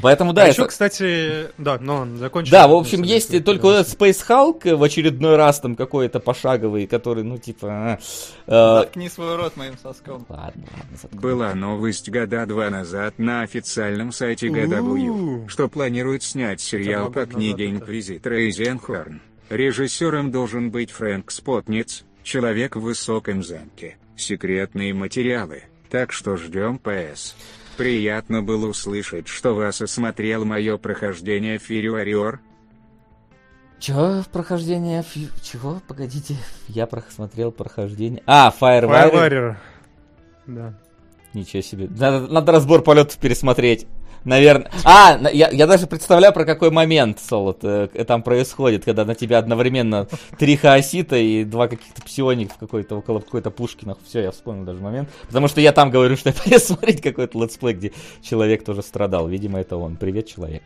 Поэтому 0.00 0.32
да. 0.32 0.42
А 0.42 0.44
это... 0.46 0.52
еще, 0.52 0.66
кстати, 0.66 1.48
да, 1.58 1.78
но 1.80 1.96
он 1.98 2.16
закончил. 2.18 2.52
Да, 2.52 2.68
в 2.68 2.74
общем, 2.74 3.02
есть 3.02 3.44
только 3.44 3.64
вот 3.64 3.76
этот 3.76 3.92
Space 3.92 4.24
Hulk 4.26 4.76
в 4.76 4.82
очередной 4.82 5.36
раз 5.36 5.60
там 5.60 5.76
какой-то 5.76 6.20
пошаговый, 6.20 6.86
который, 6.86 7.24
ну, 7.24 7.38
типа... 7.38 7.98
Э, 8.46 8.80
Заткни 8.80 9.08
свой 9.08 9.36
рот 9.36 9.56
моим 9.56 9.76
соском. 9.78 10.24
Ладно, 10.28 10.62
ладно, 10.72 10.96
заткну. 11.00 11.20
Была 11.20 11.54
новость 11.54 12.08
года 12.08 12.46
два 12.46 12.70
назад 12.70 13.18
на 13.18 13.42
официальном 13.42 14.12
сайте 14.12 14.48
GW, 14.48 15.48
что 15.48 15.68
планируют 15.68 16.22
снять 16.22 16.60
сериал 16.60 17.10
по 17.10 17.26
книге 17.26 17.70
Инквизитора 17.70 18.36
Эйзенхорн. 18.36 19.20
Режиссером 19.48 20.30
должен 20.30 20.70
быть 20.70 20.92
Фрэнк 20.92 21.30
Спотниц, 21.30 22.04
человек 22.22 22.76
в 22.76 22.80
высоком 22.80 23.42
замке. 23.42 23.96
Секретные 24.16 24.94
материалы. 24.94 25.64
Так 25.90 26.12
что 26.12 26.36
ждем 26.36 26.78
ПС. 26.78 27.34
Приятно 27.80 28.42
было 28.42 28.66
услышать, 28.68 29.26
что 29.26 29.54
вас 29.54 29.80
осмотрел 29.80 30.44
мое 30.44 30.76
прохождение 30.76 31.56
Fire 31.56 31.88
Warrior. 31.88 32.40
Чего 33.78 34.22
прохождение? 34.30 35.02
Фи... 35.02 35.30
Чего? 35.42 35.80
Погодите. 35.88 36.36
Я 36.68 36.86
просмотрел 36.86 37.52
прохождение. 37.52 38.22
А, 38.26 38.52
Fire 38.52 38.82
Warrior. 38.82 39.14
Warrior. 39.14 39.56
Да. 40.46 40.74
Ничего 41.32 41.62
себе. 41.62 41.88
Надо, 41.88 42.26
надо 42.30 42.52
разбор 42.52 42.82
полетов 42.82 43.16
пересмотреть. 43.16 43.86
Наверное. 44.24 44.70
А, 44.84 45.18
я, 45.32 45.48
я 45.50 45.66
даже 45.66 45.86
представляю, 45.86 46.32
про 46.32 46.44
какой 46.44 46.70
момент, 46.70 47.18
Солод, 47.20 47.60
э, 47.62 47.88
там 48.06 48.22
происходит, 48.22 48.84
когда 48.84 49.04
на 49.04 49.14
тебя 49.14 49.38
одновременно 49.38 50.08
три 50.38 50.56
хаосита 50.56 51.16
и 51.16 51.44
два 51.44 51.68
каких-то 51.68 52.02
псиоников 52.02 52.58
какой-то 52.58 52.96
около 52.96 53.20
какой-то 53.20 53.50
пушки. 53.50 53.86
Все, 54.06 54.20
я 54.20 54.30
вспомнил 54.30 54.64
даже 54.64 54.80
момент. 54.80 55.08
Потому 55.26 55.48
что 55.48 55.60
я 55.60 55.72
там 55.72 55.90
говорю, 55.90 56.16
что 56.16 56.30
я 56.30 56.34
полез 56.34 56.64
смотреть 56.66 57.00
какой-то 57.00 57.40
летсплей, 57.42 57.74
где 57.74 57.92
человек 58.22 58.64
тоже 58.64 58.82
страдал. 58.82 59.28
Видимо, 59.28 59.60
это 59.60 59.76
он. 59.76 59.96
Привет, 59.96 60.26
человек. 60.28 60.62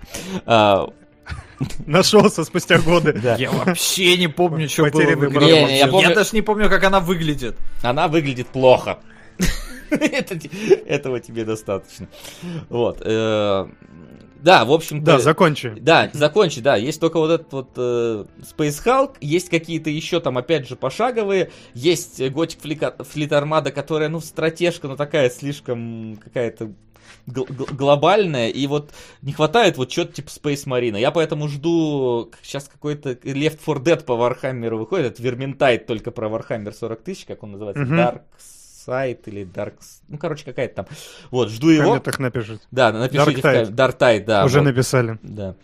А, 0.46 0.88
Нашелся 1.86 2.44
спустя 2.44 2.78
годы. 2.78 3.12
Да. 3.12 3.36
Я 3.36 3.50
вообще 3.50 4.16
не 4.16 4.28
помню, 4.28 4.68
что 4.68 4.84
было 4.90 5.02
в 5.02 5.26
игре. 5.26 5.64
Не, 5.66 5.78
я, 5.78 5.86
помню... 5.86 6.08
я 6.08 6.14
даже 6.14 6.30
не 6.32 6.42
помню, 6.42 6.68
как 6.68 6.84
она 6.84 7.00
выглядит. 7.00 7.56
Она 7.82 8.08
выглядит 8.08 8.48
плохо. 8.48 8.98
Это, 9.90 10.38
этого 10.86 11.20
тебе 11.20 11.44
достаточно. 11.44 12.08
Вот. 12.68 13.00
Э, 13.04 13.66
да, 14.44 14.66
в 14.66 14.72
общем-то... 14.72 15.06
Да, 15.06 15.18
закончи. 15.20 15.74
Да, 15.80 16.10
закончи, 16.12 16.60
да. 16.60 16.76
Есть 16.76 17.00
только 17.00 17.18
вот 17.18 17.30
этот 17.30 17.52
вот 17.52 17.70
э, 17.76 18.24
Space 18.42 18.84
Hulk, 18.84 19.16
есть 19.22 19.48
какие-то 19.48 19.88
еще 19.88 20.20
там, 20.20 20.36
опять 20.36 20.68
же, 20.68 20.76
пошаговые, 20.76 21.50
есть 21.72 22.20
Готик 22.30 22.60
Флит 22.60 23.32
Армада, 23.32 23.72
которая, 23.72 24.10
ну, 24.10 24.20
стратежка, 24.20 24.86
но 24.86 24.96
такая 24.96 25.30
слишком 25.30 26.18
какая-то 26.22 26.72
глобальная, 27.26 28.50
и 28.50 28.66
вот 28.66 28.92
не 29.22 29.32
хватает 29.32 29.78
вот 29.78 29.90
что-то 29.90 30.12
типа 30.12 30.28
Space 30.28 30.66
Marine. 30.66 31.00
Я 31.00 31.10
поэтому 31.10 31.48
жду, 31.48 32.30
сейчас 32.42 32.68
какой-то 32.68 33.12
Left 33.12 33.60
4 33.64 33.78
Dead 33.80 34.04
по 34.04 34.14
Вархаммеру 34.14 34.78
выходит, 34.78 35.06
это 35.12 35.22
Vermintide 35.22 35.86
только 35.86 36.10
про 36.10 36.28
Warhammer 36.28 36.72
40 36.72 37.02
тысяч, 37.02 37.24
как 37.24 37.42
он 37.42 37.52
называется. 37.52 37.84
Dark 37.84 38.22
Side 38.84 39.26
или 39.28 39.44
Dark... 39.44 39.74
Ну, 40.08 40.18
короче, 40.18 40.44
какая-то 40.44 40.74
там. 40.74 40.86
Вот, 41.30 41.50
жду 41.50 41.68
его. 41.70 41.98
так 41.98 42.18
напишут. 42.18 42.62
Да, 42.70 42.92
напишите 42.92 43.40
Dark 43.40 43.42
Tide. 43.42 43.64
в 43.64 43.70
Dark 43.70 43.98
Tide, 43.98 44.24
да. 44.24 44.44
Уже 44.44 44.58
вот. 44.60 44.66
написали. 44.66 45.18
Да. 45.22 45.54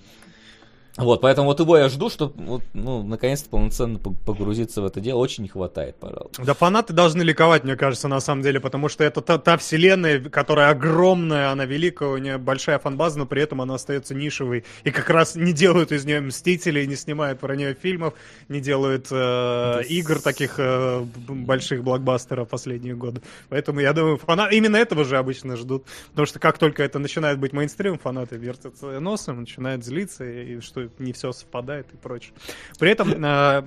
Вот, 0.97 1.20
поэтому 1.20 1.47
вот 1.47 1.60
его 1.60 1.78
я 1.78 1.89
жду, 1.89 2.10
чтобы, 2.10 2.35
вот, 2.44 2.62
ну, 2.75 3.02
наконец-то 3.02 3.49
полноценно 3.49 3.99
погрузиться 3.99 4.83
в 4.83 4.86
это 4.86 5.01
дело. 5.01 5.19
Очень 5.19 5.44
не 5.44 5.49
хватает, 5.49 5.97
пожалуйста. 5.97 6.43
Да 6.44 6.55
фанаты 6.55 6.93
должны 6.93 7.23
ликовать, 7.23 7.65
мне 7.65 7.77
кажется, 7.77 8.09
на 8.09 8.20
самом 8.20 8.43
деле, 8.43 8.60
потому 8.60 8.89
что 8.89 9.05
это 9.05 9.20
та, 9.20 9.39
та 9.39 9.57
вселенная, 9.57 10.20
которая 10.20 10.70
огромная, 10.70 11.51
она 11.51 11.65
великая, 11.65 12.09
у 12.10 12.19
нее 12.19 12.39
большая 12.39 12.78
фанбаза, 12.78 13.19
но 13.19 13.27
при 13.27 13.43
этом 13.43 13.60
она 13.60 13.75
остается 13.75 14.15
нишевой. 14.15 14.65
И 14.85 14.91
как 14.91 15.09
раз 15.10 15.36
не 15.36 15.52
делают 15.52 15.93
из 15.93 16.05
нее 16.05 16.20
Мстителей, 16.20 16.86
не 16.86 16.97
снимают 16.97 17.41
про 17.41 17.55
нее 17.55 17.75
фильмов, 17.75 18.15
не 18.49 18.60
делают 18.60 19.07
э, 19.10 19.83
игр 19.89 20.20
таких 20.20 20.55
э, 20.59 21.05
больших 21.28 21.85
блокбастеров 21.85 22.49
последние 22.49 22.94
годы. 22.94 23.23
Поэтому 23.49 23.81
я 23.81 23.93
думаю, 23.93 24.17
фанаты 24.17 24.57
именно 24.57 24.77
этого 24.77 25.05
же 25.05 25.17
обычно 25.19 25.57
ждут. 25.57 25.85
Потому 26.10 26.27
что 26.27 26.39
как 26.39 26.59
только 26.59 26.83
это 26.83 26.99
начинает 26.99 27.39
быть 27.39 27.52
мейнстримом, 27.52 27.99
фанаты 27.99 28.36
вертятся 28.36 29.01
носом, 29.01 29.41
начинают 29.41 29.85
злиться, 29.85 30.25
и 30.25 30.60
что 30.60 30.80
не 30.99 31.12
все 31.12 31.33
совпадает 31.33 31.86
и 31.92 31.97
прочее. 31.97 32.33
При 32.78 32.91
этом 32.91 33.25
э, 33.25 33.62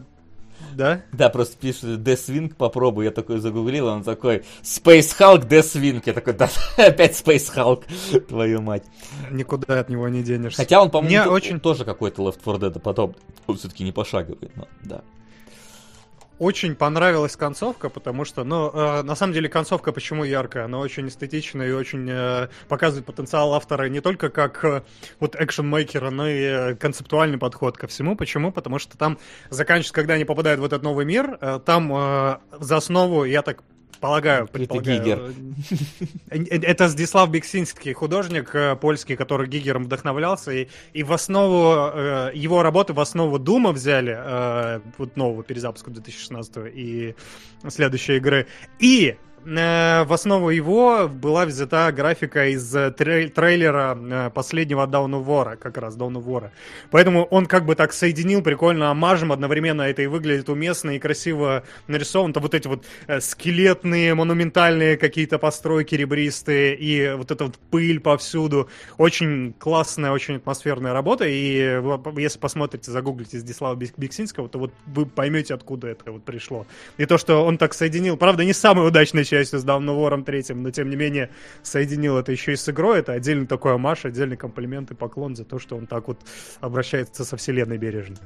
да? 0.74 1.01
Да, 1.11 1.30
просто 1.30 1.58
пишет 1.58 2.00
Deathwing, 2.00 2.56
попробуй. 2.56 3.06
Я 3.06 3.11
такой 3.11 3.40
загуглил, 3.40 3.88
он 3.88 4.03
такой 4.03 4.43
Space 4.64 5.16
Hulk, 5.17 5.48
Deathwing. 5.48 6.01
Я 6.06 6.14
такой, 6.14 6.33
да, 6.33 6.50
опять 6.77 7.19
Space 7.19 7.53
Hulk, 7.56 8.19
твою 8.27 8.61
мать. 8.61 8.83
Никуда 9.32 9.80
от 9.80 9.90
него 9.90 10.08
не 10.09 10.24
денешься. 10.24 10.58
Хотя 10.58 10.82
он, 10.82 10.90
по-моему, 10.90 11.32
очень... 11.32 11.59
тоже 11.59 11.85
какой-то 11.85 12.24
Left 12.24 12.40
4 12.43 12.58
Dead 12.58 12.80
потом. 12.80 13.16
Он 13.48 13.58
все-таки 13.58 13.83
не 13.83 13.92
пошаговый, 13.92 14.51
но 14.56 14.67
да 14.83 15.01
очень 16.44 16.76
понравилась 16.76 17.36
концовка, 17.36 17.90
потому 17.90 18.26
что, 18.26 18.44
ну, 18.44 18.70
э, 18.70 19.02
на 19.04 19.16
самом 19.16 19.34
деле 19.34 19.50
концовка 19.50 19.92
почему 19.92 20.24
яркая? 20.24 20.66
Она 20.66 20.80
очень 20.80 21.08
эстетичная 21.08 21.70
и 21.70 21.72
очень 21.72 22.08
э, 22.10 22.50
показывает 22.68 23.06
потенциал 23.06 23.54
автора 23.54 23.90
не 23.90 24.02
только 24.02 24.30
как 24.30 24.64
э, 24.66 24.84
вот 25.20 25.36
экшен-мейкера, 25.36 26.10
но 26.10 26.28
и 26.28 26.42
э, 26.42 26.76
концептуальный 26.76 27.38
подход 27.38 27.78
ко 27.78 27.88
всему. 27.88 28.16
Почему? 28.16 28.52
Потому 28.52 28.80
что 28.80 28.98
там 28.98 29.18
заканчивается, 29.50 29.94
когда 29.94 30.16
они 30.16 30.26
попадают 30.26 30.60
в 30.60 30.66
этот 30.66 30.84
новый 30.84 31.06
мир, 31.06 31.38
э, 31.40 31.60
там 31.66 31.92
э, 31.96 32.38
за 32.60 32.78
основу, 32.78 33.24
я 33.24 33.42
так 33.42 33.64
Полагаю, 34.03 34.48
предполагаю. 34.49 34.99
Гигер. 34.99 35.19
Э, 36.30 36.38
э, 36.38 36.59
это 36.61 36.90
Здислав 36.90 37.32
Бексинский, 37.32 37.93
художник 37.93 38.53
э, 38.53 38.75
польский, 38.75 39.15
который 39.15 39.48
Гигером 39.48 39.85
вдохновлялся, 39.85 40.51
и, 40.51 40.67
и 40.91 41.03
в 41.03 41.14
основу 41.14 41.72
его 42.33 42.64
работы, 42.64 42.91
в 42.91 42.99
основу 42.99 43.40
Дума 43.40 43.72
взяли, 43.72 44.82
вот 44.98 45.15
нового 45.15 45.41
перезапуска 45.41 45.90
2016 45.90 46.57
и 46.75 47.15
следующей 47.69 48.17
игры. 48.17 48.48
И 48.80 49.15
Э, 49.15 49.33
в 50.06 50.14
основу 50.14 50.50
его 50.50 51.10
была 51.10 51.46
взята 51.46 51.92
графика 51.92 52.48
из 52.48 52.74
э, 52.76 52.94
трей- 52.98 53.30
трейлера 53.30 53.98
э, 54.00 54.30
последнего 54.30 54.84
of 54.84 55.26
War, 55.26 55.58
как 55.58 55.78
раз 55.78 55.98
of 55.98 56.26
War. 56.26 56.52
Поэтому 56.92 57.26
он 57.26 57.46
как 57.46 57.66
бы 57.66 57.76
так 57.76 57.92
соединил 57.92 58.42
прикольно 58.42 58.90
омажем, 58.92 59.32
одновременно 59.32 59.82
это 59.82 60.02
и 60.02 60.08
выглядит 60.08 60.50
уместно 60.50 60.92
и 60.92 61.00
красиво 61.00 61.64
нарисован. 61.88 62.32
То 62.32 62.40
вот 62.40 62.54
эти 62.54 62.68
вот 62.68 62.86
скелетные, 63.20 64.14
монументальные 64.14 64.98
какие-то 64.98 65.40
постройки 65.40 65.96
ребристые 65.96 66.76
и 66.76 67.14
вот 67.14 67.32
эта 67.32 67.46
вот 67.46 67.58
пыль 67.70 68.00
повсюду. 68.00 68.70
Очень 68.98 69.54
классная, 69.60 70.12
очень 70.12 70.36
атмосферная 70.36 70.94
работа. 70.94 71.26
И 71.26 71.82
если 72.18 72.40
посмотрите, 72.40 72.92
загуглите 72.92 73.40
Здислава 73.40 73.76
Бексинского, 73.76 74.48
то 74.48 74.60
вот 74.60 74.74
вы 74.86 75.06
поймете, 75.06 75.54
откуда 75.54 75.88
это 75.88 76.12
вот 76.12 76.24
пришло. 76.24 76.66
И 76.98 77.06
то, 77.06 77.18
что 77.18 77.44
он 77.46 77.58
так 77.58 77.74
соединил, 77.74 78.16
правда, 78.16 78.46
не 78.46 78.54
самый 78.54 78.88
удачный 78.88 79.24
частью 79.34 79.60
с 79.60 79.66
Dawn 79.66 79.86
War 79.86 80.24
3, 80.24 80.53
но 80.53 80.70
тем 80.70 80.90
не 80.90 80.95
менее 80.95 81.32
соединил 81.64 82.18
это 82.18 82.32
еще 82.32 82.53
и 82.53 82.56
с 82.56 82.70
игрой. 82.70 83.00
Это 83.00 83.14
отдельный 83.14 83.48
такой 83.48 83.74
амаш, 83.74 84.06
отдельный 84.06 84.38
комплимент 84.38 84.92
и 84.92 84.95
поклон 84.95 85.36
за 85.36 85.44
то, 85.44 85.58
что 85.58 85.76
он 85.76 85.88
так 85.88 86.08
вот 86.08 86.20
обращается 86.62 87.26
со 87.26 87.36
вселенной 87.36 87.80
бережно. 87.80 88.18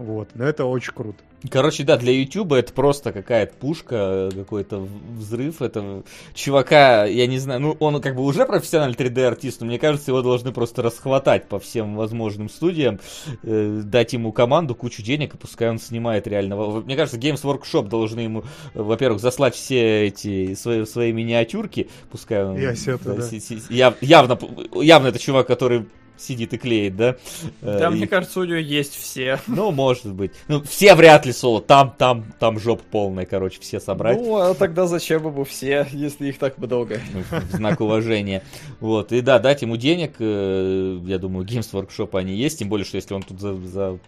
Вот, 0.00 0.30
но 0.34 0.46
это 0.46 0.64
очень 0.64 0.94
круто. 0.94 1.18
Короче, 1.50 1.84
да, 1.84 1.98
для 1.98 2.12
YouTube 2.12 2.54
это 2.54 2.72
просто 2.72 3.12
какая-то 3.12 3.52
пушка, 3.54 4.30
какой-то 4.34 4.88
взрыв. 5.14 5.60
Это 5.60 6.04
чувака, 6.32 7.04
я 7.04 7.26
не 7.26 7.38
знаю, 7.38 7.60
ну 7.60 7.76
он 7.80 8.00
как 8.00 8.16
бы 8.16 8.22
уже 8.22 8.46
профессиональный 8.46 8.96
3D-артист, 8.96 9.60
но 9.60 9.66
мне 9.66 9.78
кажется, 9.78 10.10
его 10.10 10.22
должны 10.22 10.52
просто 10.52 10.80
расхватать 10.80 11.48
по 11.48 11.58
всем 11.58 11.96
возможным 11.96 12.48
студиям, 12.48 12.98
э, 13.42 13.82
дать 13.84 14.14
ему 14.14 14.32
команду, 14.32 14.74
кучу 14.74 15.02
денег, 15.02 15.34
и 15.34 15.36
пускай 15.36 15.68
он 15.68 15.78
снимает 15.78 16.26
реально. 16.26 16.56
Мне 16.56 16.96
кажется, 16.96 17.18
Games 17.18 17.42
Workshop 17.42 17.88
должны 17.88 18.20
ему, 18.20 18.44
во-первых, 18.72 19.20
заслать 19.20 19.54
все 19.54 20.06
эти 20.06 20.54
свои, 20.54 20.86
свои 20.86 21.12
миниатюрки, 21.12 21.90
пускай 22.10 22.42
он... 22.42 22.56
Я 22.56 22.72
это, 22.72 23.14
да. 23.14 23.28
Яв, 23.68 23.96
явно, 24.00 24.38
явно 24.82 25.08
это 25.08 25.18
чувак, 25.18 25.46
который 25.46 25.84
сидит 26.20 26.52
и 26.52 26.58
клеит, 26.58 26.96
да? 26.96 27.16
Да, 27.60 27.88
и... 27.88 27.90
мне 27.90 28.06
кажется, 28.06 28.40
у 28.40 28.44
него 28.44 28.58
есть 28.58 28.94
все. 28.94 29.38
Ну, 29.46 29.70
может 29.70 30.12
быть. 30.12 30.32
Ну, 30.48 30.62
все 30.62 30.94
вряд 30.94 31.26
ли 31.26 31.32
соло. 31.32 31.60
Там, 31.60 31.94
там, 31.96 32.32
там 32.38 32.58
жоп 32.58 32.82
полная, 32.82 33.26
короче, 33.26 33.60
все 33.60 33.80
собрать. 33.80 34.18
Ну, 34.18 34.36
а 34.36 34.54
тогда 34.54 34.86
зачем 34.86 35.22
бы 35.22 35.44
все, 35.44 35.86
если 35.92 36.28
их 36.28 36.38
так 36.38 36.58
много? 36.58 37.00
Ну, 37.12 37.22
в 37.22 37.56
знак 37.56 37.80
уважения. 37.80 38.42
Вот, 38.78 39.12
и 39.12 39.20
да, 39.20 39.38
дать 39.38 39.62
ему 39.62 39.76
денег, 39.76 40.16
э, 40.18 41.00
я 41.04 41.18
думаю, 41.18 41.44
Games 41.46 41.70
Workshop 41.72 42.16
они 42.18 42.34
есть, 42.34 42.58
тем 42.58 42.68
более, 42.68 42.84
что 42.84 42.96
если 42.96 43.14
он 43.14 43.22
тут 43.22 43.40
за, 43.40 43.54
за 43.56 43.98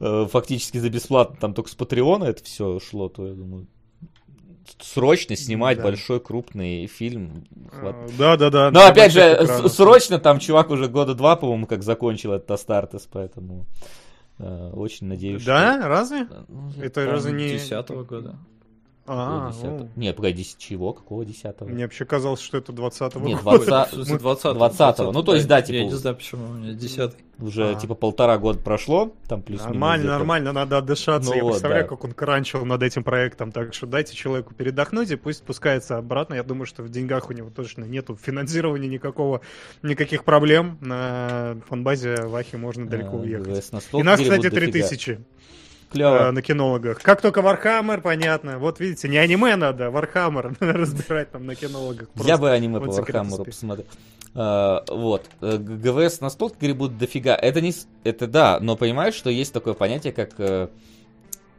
э, 0.00 0.26
фактически 0.30 0.78
за 0.78 0.90
бесплатно, 0.90 1.36
там 1.38 1.54
только 1.54 1.70
с 1.70 1.74
Патреона 1.74 2.24
это 2.24 2.42
все 2.44 2.80
шло, 2.80 3.08
то 3.08 3.26
я 3.26 3.34
думаю, 3.34 3.66
срочно 4.80 5.36
снимать 5.36 5.78
да. 5.78 5.84
большой 5.84 6.20
крупный 6.20 6.86
фильм. 6.86 7.46
А, 7.72 8.06
да, 8.18 8.36
да, 8.36 8.50
да. 8.50 8.70
Но 8.70 8.86
опять 8.86 9.12
же, 9.12 9.20
экранов. 9.20 9.72
срочно 9.72 10.18
там 10.18 10.38
чувак 10.38 10.70
уже 10.70 10.88
года 10.88 11.14
два, 11.14 11.36
по-моему, 11.36 11.66
как 11.66 11.82
закончил 11.82 12.32
этот 12.32 12.50
Астартес, 12.50 13.08
поэтому 13.10 13.66
э, 14.38 14.70
очень 14.72 15.06
надеюсь. 15.06 15.44
Да, 15.44 15.78
что... 15.78 15.88
разве? 15.88 16.28
Ну, 16.48 16.72
Это 16.80 17.06
разве 17.06 17.32
не 17.32 17.48
десятого 17.48 18.04
года? 18.04 18.36
А, 19.06 19.52
ну. 19.62 19.88
Нет, 19.96 20.16
погоди, 20.16 20.46
чего? 20.56 20.94
Какого 20.94 21.26
10 21.26 21.60
Мне 21.62 21.84
вообще 21.84 22.06
казалось, 22.06 22.40
что 22.40 22.56
это 22.56 22.72
20 22.72 23.16
Нет, 23.16 23.40
20 23.42 24.18
20 24.18 24.54
20 24.54 24.98
Ну, 25.12 25.22
то 25.22 25.34
есть, 25.34 25.46
да, 25.46 25.60
типа... 25.60 25.76
Я 25.76 25.84
не 25.84 25.92
знаю, 25.92 26.16
почему 26.16 26.46
у 26.46 26.52
меня 26.54 26.72
10 26.72 27.12
Уже, 27.38 27.72
а. 27.72 27.74
типа, 27.74 27.94
полтора 27.94 28.38
года 28.38 28.60
прошло, 28.60 29.12
там 29.28 29.42
плюс 29.42 29.60
Нормально, 29.62 30.12
нормально, 30.12 30.52
надо 30.52 30.78
отдышаться. 30.78 31.28
Ну, 31.30 31.36
Я 31.36 31.42
вот, 31.42 31.50
представляю, 31.50 31.84
да. 31.84 31.88
как 31.88 32.04
он 32.04 32.12
кранчил 32.12 32.64
над 32.64 32.82
этим 32.82 33.04
проектом, 33.04 33.52
так 33.52 33.74
что 33.74 33.86
дайте 33.86 34.14
человеку 34.14 34.54
передохнуть 34.54 35.10
и 35.10 35.16
пусть 35.16 35.40
спускается 35.40 35.98
обратно. 35.98 36.34
Я 36.34 36.42
думаю, 36.42 36.64
что 36.64 36.82
в 36.82 36.88
деньгах 36.88 37.28
у 37.28 37.34
него 37.34 37.50
точно 37.50 37.84
нету 37.84 38.16
финансирования 38.16 38.88
никакого, 38.88 39.42
никаких 39.82 40.24
проблем. 40.24 40.78
На 40.80 41.58
фанбазе 41.68 42.22
Вахи 42.22 42.56
можно 42.56 42.86
далеко 42.86 43.16
а, 43.18 43.20
уехать. 43.20 43.70
И 43.92 44.02
нас, 44.02 44.18
кстати, 44.18 44.48
3000. 44.48 45.20
Клево. 45.94 46.28
Э, 46.28 46.30
на 46.32 46.42
кинологах. 46.42 47.00
Как 47.00 47.22
только 47.22 47.40
Вархаммер, 47.40 48.00
понятно. 48.00 48.58
Вот 48.58 48.80
видите, 48.80 49.08
не 49.08 49.16
аниме 49.16 49.54
надо, 49.54 49.86
а 49.86 49.90
Вархаммер 49.90 50.56
разбирать 50.60 51.30
там 51.30 51.46
на 51.46 51.54
кинологах. 51.54 52.08
Просто 52.08 52.28
Я 52.28 52.36
бы 52.36 52.50
аниме 52.50 52.80
вот 52.80 52.88
по 52.90 52.96
Вархаммеру 52.96 53.44
посмотрел. 53.44 53.86
Э, 54.34 54.82
вот. 54.88 55.26
Э, 55.40 55.58
ГВС 55.58 56.20
настолько 56.20 56.56
гребут 56.58 56.98
дофига. 56.98 57.36
Это 57.36 57.60
не... 57.60 57.72
Это 58.02 58.26
да, 58.26 58.58
но 58.60 58.76
понимаешь, 58.76 59.14
что 59.14 59.30
есть 59.30 59.52
такое 59.52 59.74
понятие, 59.74 60.12
как 60.12 60.32
э, 60.40 60.70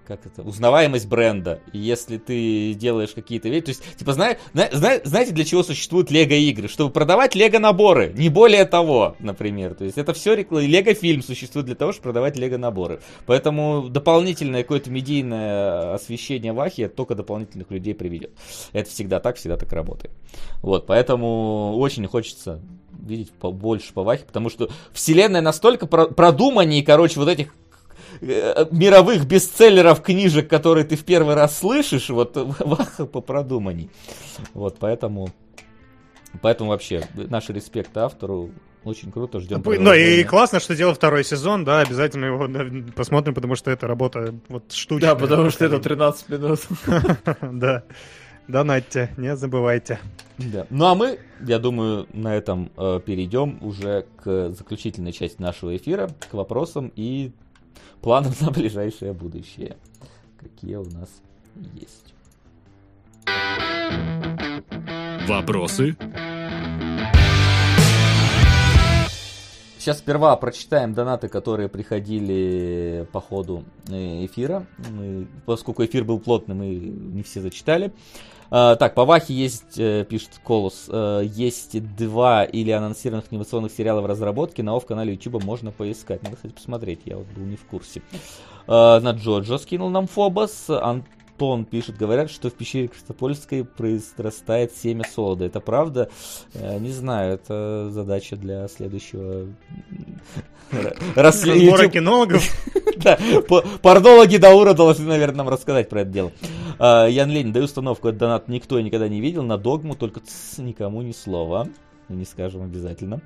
как 0.06 0.26
это, 0.26 0.42
узнаваемость 0.44 1.08
бренда. 1.08 1.60
если 1.74 2.18
ты 2.18 2.74
делаешь 2.74 3.12
какие-то 3.14 3.50
вещи, 3.50 3.66
то 3.66 3.70
есть, 3.70 3.98
типа, 3.98 4.14
зна, 4.14 4.38
зна, 4.54 5.00
знаете, 5.04 5.32
для 5.32 5.46
чего 5.46 5.64
существуют 5.64 6.12
лего-игры? 6.12 6.68
Чтобы 6.68 6.92
продавать 6.92 7.36
лего-наборы, 7.36 8.14
не 8.16 8.30
более 8.30 8.66
того, 8.66 9.16
например. 9.20 9.76
То 9.76 9.86
есть, 9.86 9.98
это 9.98 10.14
все 10.14 10.34
реклама. 10.34 10.66
Лего-фильм 10.66 11.22
существует 11.22 11.66
для 11.66 11.76
того, 11.76 11.92
чтобы 11.92 12.04
продавать 12.04 12.38
лего-наборы. 12.38 13.02
Поэтому 13.26 13.90
дополнительное 13.90 14.64
какое-то 14.64 14.90
медийное 14.92 15.94
освещение 15.94 16.54
Вахи 16.54 16.88
только 16.88 17.16
дополнительных 17.16 17.72
людей 17.72 17.94
приведет. 17.94 18.32
Это 18.74 18.90
всегда 18.90 19.20
так, 19.20 19.38
всегда 19.38 19.58
так 19.58 19.72
работает. 19.74 20.14
Вот, 20.62 20.86
поэтому 20.86 21.78
очень 21.78 22.08
хочется 22.08 22.62
видеть 23.06 23.32
побольше 23.32 23.94
по 23.94 24.04
Вахе, 24.04 24.26
потому 24.26 24.50
что 24.50 24.70
вселенная 24.92 25.42
настолько 25.42 25.86
продуманнее, 25.88 26.84
короче, 26.84 27.20
вот 27.20 27.30
этих 27.30 27.54
мировых 28.22 29.26
бестселлеров 29.26 30.02
книжек, 30.02 30.50
которые 30.50 30.86
ты 30.86 30.96
в 30.96 31.04
первый 31.04 31.36
раз 31.36 31.60
слышишь, 31.60 32.10
вот 32.10 32.36
Ваха 32.60 33.06
по 33.06 33.22
продуманней. 33.22 33.90
Вот, 34.54 34.78
поэтому... 34.80 35.30
Поэтому 36.42 36.72
вообще, 36.72 37.08
наш 37.14 37.48
респект 37.48 37.96
автору, 37.96 38.52
очень 38.86 39.12
круто, 39.12 39.40
ждем. 39.40 39.64
Ну 39.66 39.94
и 39.94 40.24
классно, 40.24 40.60
что 40.60 40.76
делал 40.76 40.94
второй 40.94 41.24
сезон, 41.24 41.66
да, 41.66 41.80
обязательно 41.80 42.26
его 42.26 42.48
посмотрим, 42.96 43.34
потому 43.34 43.56
что 43.56 43.72
это 43.72 43.88
работа 43.88 44.36
вот 44.48 44.72
штучная. 44.72 45.14
Да, 45.14 45.16
потому 45.16 45.50
что 45.50 45.66
это 45.66 45.80
13 45.80 46.30
минут. 46.30 46.60
Да. 47.42 47.84
Донатьте, 48.48 49.10
не 49.18 49.36
забывайте. 49.36 50.00
Да. 50.38 50.68
Ну 50.70 50.86
а 50.86 50.94
мы, 50.94 51.20
я 51.42 51.58
думаю, 51.58 52.08
на 52.14 52.36
этом 52.36 52.72
э, 52.78 53.00
перейдем 53.04 53.58
уже 53.62 54.06
к 54.24 54.52
заключительной 54.52 55.14
части 55.14 55.42
нашего 55.42 55.76
эфира, 55.76 56.12
к 56.30 56.34
вопросам 56.36 56.92
и 56.96 57.32
планов 58.06 58.40
на 58.46 58.52
ближайшее 58.52 59.14
будущее. 59.14 59.76
Какие 60.38 60.76
у 60.76 60.86
нас 60.86 61.10
есть. 61.74 62.14
Вопросы? 65.28 65.98
сейчас 69.80 70.00
сперва 70.00 70.36
прочитаем 70.36 70.96
донаты, 70.96 71.28
которые 71.28 71.70
приходили 71.70 73.08
по 73.12 73.22
ходу 73.22 73.66
э, 73.88 74.26
эфира. 74.26 74.66
Мы, 74.90 75.28
поскольку 75.46 75.86
эфир 75.86 76.04
был 76.04 76.20
плотным, 76.20 76.58
мы 76.58 76.74
не 76.76 77.22
все 77.22 77.40
зачитали. 77.40 77.92
А, 78.52 78.76
так, 78.76 78.94
по 78.94 79.06
Вахе 79.06 79.34
есть, 79.34 79.78
э, 79.78 80.06
пишет 80.08 80.40
Колос, 80.44 80.86
э, 80.90 81.24
есть 81.26 81.96
два 81.96 82.44
или 82.44 82.72
анонсированных 82.72 83.26
анимационных 83.32 83.72
сериала 83.72 84.02
в 84.02 84.06
разработке. 84.06 84.64
На 84.64 84.76
ОВ-канале 84.76 85.14
YouTube 85.14 85.44
можно 85.44 85.72
поискать. 85.72 86.24
Надо, 86.24 86.36
кстати, 86.36 86.54
посмотреть, 86.54 87.02
я 87.06 87.18
вот 87.18 87.28
был 87.28 87.44
не 87.44 87.56
в 87.56 87.66
курсе. 87.66 88.02
На 88.68 89.12
Джоджо 89.12 89.60
скинул 89.60 89.90
нам 89.90 90.08
Фобос. 90.08 90.70
Антон 90.70 91.06
пишет, 91.66 91.98
говорят, 91.98 92.30
что 92.30 92.50
в 92.50 92.54
пещере 92.54 92.88
Крестопольской 92.88 93.64
произрастает 93.64 94.74
семя 94.76 95.04
солода. 95.04 95.46
Это 95.46 95.60
правда? 95.60 96.10
Э, 96.54 96.80
не 96.80 96.92
знаю, 96.92 97.34
это 97.34 97.90
задача 97.92 98.36
для 98.36 98.68
следующего 98.68 99.48
Разбора 101.16 101.88
кинологов. 101.88 102.44
Да, 102.98 103.20
порнологи 103.84 104.38
Даура 104.38 104.74
должны, 104.74 105.06
наверное, 105.06 105.40
нам 105.40 105.50
рассказать 105.50 105.90
про 105.90 106.02
это 106.02 106.10
дело. 106.10 106.32
А, 106.80 107.08
Ян 107.08 107.30
Ленин, 107.30 107.52
даю 107.52 107.66
установку, 107.66 108.08
этот 108.08 108.20
донат 108.20 108.48
никто 108.48 108.80
никогда 108.80 109.08
не 109.10 109.20
видел, 109.20 109.44
на 109.44 109.58
догму 109.58 109.96
только 109.96 110.22
никому 110.58 111.02
ни 111.02 111.12
слова. 111.12 111.68
Не 112.08 112.26
скажем 112.26 112.64
обязательно. 112.64 113.22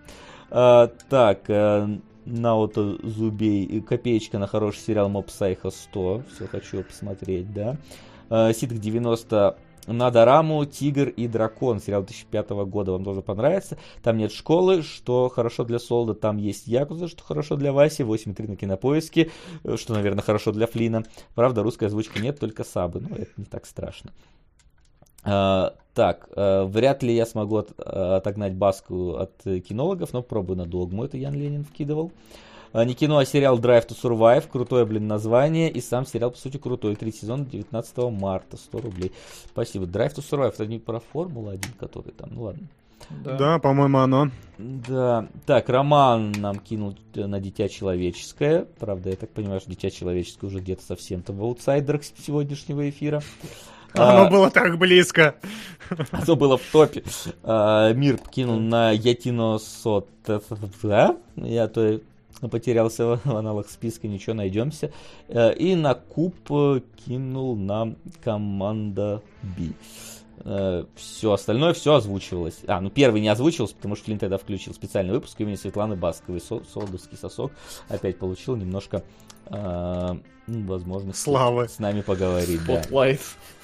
А, 0.49 0.87
так, 1.09 1.49
э, 1.49 1.99
Наото 2.25 2.97
Зубей, 3.07 3.81
копеечка 3.81 4.39
на 4.39 4.47
хороший 4.47 4.79
сериал 4.79 5.09
Моб 5.09 5.29
Сайха 5.29 5.69
100. 5.69 6.23
Все 6.33 6.47
хочу 6.47 6.83
посмотреть, 6.83 7.53
да. 7.53 7.77
А, 8.29 8.53
Ситк 8.53 8.75
90 8.75 9.57
на 9.87 10.11
Дораму 10.11 10.65
«Тигр 10.65 11.09
и 11.09 11.27
дракон», 11.27 11.79
сериал 11.79 12.03
2005 12.03 12.49
года, 12.67 12.91
вам 12.91 13.03
тоже 13.03 13.21
понравится. 13.21 13.77
Там 14.03 14.17
нет 14.17 14.31
школы, 14.31 14.83
что 14.83 15.29
хорошо 15.29 15.63
для 15.63 15.79
Солда, 15.79 16.13
там 16.13 16.37
есть 16.37 16.67
Якуза, 16.67 17.07
что 17.07 17.23
хорошо 17.23 17.55
для 17.55 17.73
Васи, 17.73 18.03
8.3 18.03 18.49
на 18.49 18.55
кинопоиске, 18.55 19.31
что, 19.75 19.93
наверное, 19.93 20.21
хорошо 20.21 20.51
для 20.51 20.67
Флина. 20.67 21.05
Правда, 21.33 21.63
русской 21.63 21.85
озвучки 21.85 22.19
нет, 22.19 22.39
только 22.39 22.63
сабы, 22.63 22.99
но 22.99 23.15
это 23.15 23.31
не 23.37 23.45
так 23.45 23.65
страшно. 23.65 24.11
А, 25.23 25.73
так, 25.93 26.29
а, 26.35 26.65
вряд 26.65 27.03
ли 27.03 27.13
я 27.13 27.25
смогу 27.25 27.57
от, 27.57 27.79
отогнать 27.79 28.53
баску 28.53 29.15
от 29.15 29.33
кинологов, 29.43 30.13
но 30.13 30.21
пробую 30.21 30.57
на 30.57 30.65
догму, 30.65 31.05
это 31.05 31.17
Ян 31.17 31.33
Ленин 31.33 31.63
вкидывал. 31.63 32.11
Не 32.71 32.93
кино, 32.93 33.17
а 33.17 33.25
сериал 33.25 33.57
Drive 33.57 33.87
to 33.87 33.97
Survive. 33.99 34.47
Крутое, 34.47 34.85
блин, 34.85 35.07
название. 35.07 35.71
И 35.71 35.81
сам 35.81 36.05
сериал, 36.05 36.29
по 36.29 36.37
сути, 36.37 36.57
крутой. 36.57 36.95
Третий 36.95 37.21
сезон 37.21 37.45
19 37.45 37.97
марта. 38.11 38.57
100 38.57 38.79
рублей. 38.79 39.11
Спасибо. 39.47 39.85
Drive 39.85 40.13
to 40.13 40.19
Survive. 40.19 40.53
Это 40.53 40.67
не 40.67 40.77
про 40.77 40.99
Формулу-1, 40.99 41.65
который 41.79 42.11
там. 42.11 42.29
Ну 42.31 42.43
ладно. 42.43 42.67
Да, 43.09 43.37
да 43.37 43.59
по-моему, 43.59 43.97
оно. 43.97 44.29
Да. 44.57 45.27
Так, 45.45 45.69
Роман 45.69 46.31
нам 46.33 46.59
кинул 46.59 46.95
на 47.15 47.39
Дитя 47.39 47.69
Человеческое. 47.69 48.67
Правда, 48.77 49.09
я 49.09 49.15
так 49.15 49.29
понимаю, 49.31 49.61
что 49.61 49.71
Дитя 49.71 49.89
Человеческое 49.89 50.47
уже 50.47 50.59
где-то 50.59 50.83
совсем-то 50.83 51.33
в 51.33 51.41
аутсайдерах 51.41 52.03
сегодняшнего 52.03 52.87
эфира. 52.89 53.21
Оно 53.93 54.25
а, 54.25 54.29
было 54.29 54.49
так 54.49 54.77
близко. 54.77 55.35
Оно 56.11 56.35
было 56.35 56.57
в 56.57 56.63
топе. 56.71 57.03
А, 57.43 57.91
мир 57.93 58.17
кинул 58.17 58.59
на 58.59 58.91
Ятино 58.91 59.57
Сот. 59.59 60.07
Да? 60.83 61.17
Я 61.35 61.67
то 61.67 61.99
потерялся 62.47 63.19
в 63.23 63.35
аналог 63.37 63.67
списка, 63.69 64.07
ничего 64.07 64.35
найдемся. 64.35 64.91
Э, 65.27 65.53
и 65.53 65.75
на 65.75 65.93
куб 65.93 66.35
э, 66.49 66.81
кинул 67.05 67.55
нам 67.55 67.97
команда 68.23 69.21
B. 69.41 69.73
Э, 70.45 70.85
все 70.95 71.33
остальное, 71.33 71.73
все 71.73 71.95
озвучивалось. 71.95 72.59
А, 72.67 72.79
ну 72.79 72.89
первый 72.89 73.21
не 73.21 73.27
озвучивался, 73.27 73.75
потому 73.75 73.95
что 73.95 74.05
Флинт 74.05 74.21
тогда 74.21 74.37
включил 74.37 74.73
специальный 74.73 75.13
выпуск 75.13 75.39
имени 75.41 75.55
Светланы 75.55 75.95
Басковой. 75.95 76.39
Со 76.39 76.61
Солдовский 76.63 77.17
сосок 77.17 77.51
опять 77.89 78.17
получил 78.17 78.55
немножко 78.55 79.03
э, 79.47 80.15
возможность 80.47 81.19
Славы. 81.19 81.67
с 81.67 81.79
нами 81.79 82.01
поговорить. 82.01 82.61
Spotlight. 82.61 83.19
Да. 83.19 83.58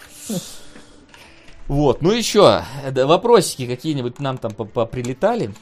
Вот, 1.67 2.01
ну 2.01 2.11
еще, 2.11 2.63
вопросики 2.91 3.65
какие-нибудь 3.65 4.19
нам 4.19 4.37
там 4.37 4.51
прилетали. 4.51 5.53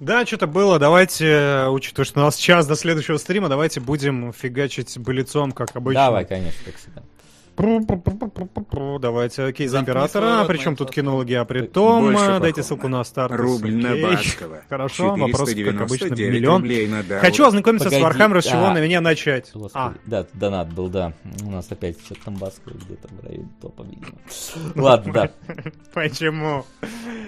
Да, 0.00 0.24
что-то 0.24 0.46
было. 0.46 0.78
Давайте, 0.78 1.66
учитывая, 1.68 2.06
что 2.06 2.20
у 2.20 2.22
нас 2.24 2.36
час 2.36 2.66
до 2.66 2.74
следующего 2.74 3.18
стрима, 3.18 3.48
давайте 3.48 3.80
будем 3.80 4.32
фигачить 4.32 4.98
былицом, 4.98 5.52
как 5.52 5.76
обычно. 5.76 6.06
Давай, 6.06 6.24
конечно, 6.24 6.60
как 6.64 6.76
всегда. 6.76 7.02
Давайте, 9.00 9.44
окей, 9.44 9.66
за 9.66 9.80
императора. 9.80 10.44
Причем 10.46 10.76
тут 10.76 10.90
кинологи, 10.90 11.34
а 11.34 11.44
при 11.44 11.62
том, 11.62 12.14
дайте 12.40 12.62
ссылку 12.62 12.88
на 12.88 13.04
старт. 13.04 13.32
Рубль 13.32 13.74
на 13.74 13.96
Баскова. 13.96 14.62
Хорошо, 14.68 15.14
вопрос, 15.14 15.54
как 15.54 15.80
обычно, 15.80 16.14
миллион. 16.14 16.68
Хочу 17.20 17.46
ознакомиться 17.46 17.90
с 17.90 18.00
Вархаммером, 18.00 18.42
с 18.42 18.46
чего 18.46 18.70
на 18.70 18.80
меня 18.80 19.00
начать. 19.00 19.52
Да, 20.06 20.26
донат 20.32 20.72
был, 20.72 20.88
да. 20.88 21.12
У 21.42 21.50
нас 21.50 21.70
опять 21.70 21.98
что-то 22.04 22.24
там 22.26 22.34
Баскова 22.34 22.74
где-то 22.74 23.08
в 23.08 23.24
районе 23.26 23.48
топа, 23.60 23.82
видимо. 23.82 24.18
Ладно, 24.74 25.12
да. 25.12 25.30
Почему? 25.92 26.64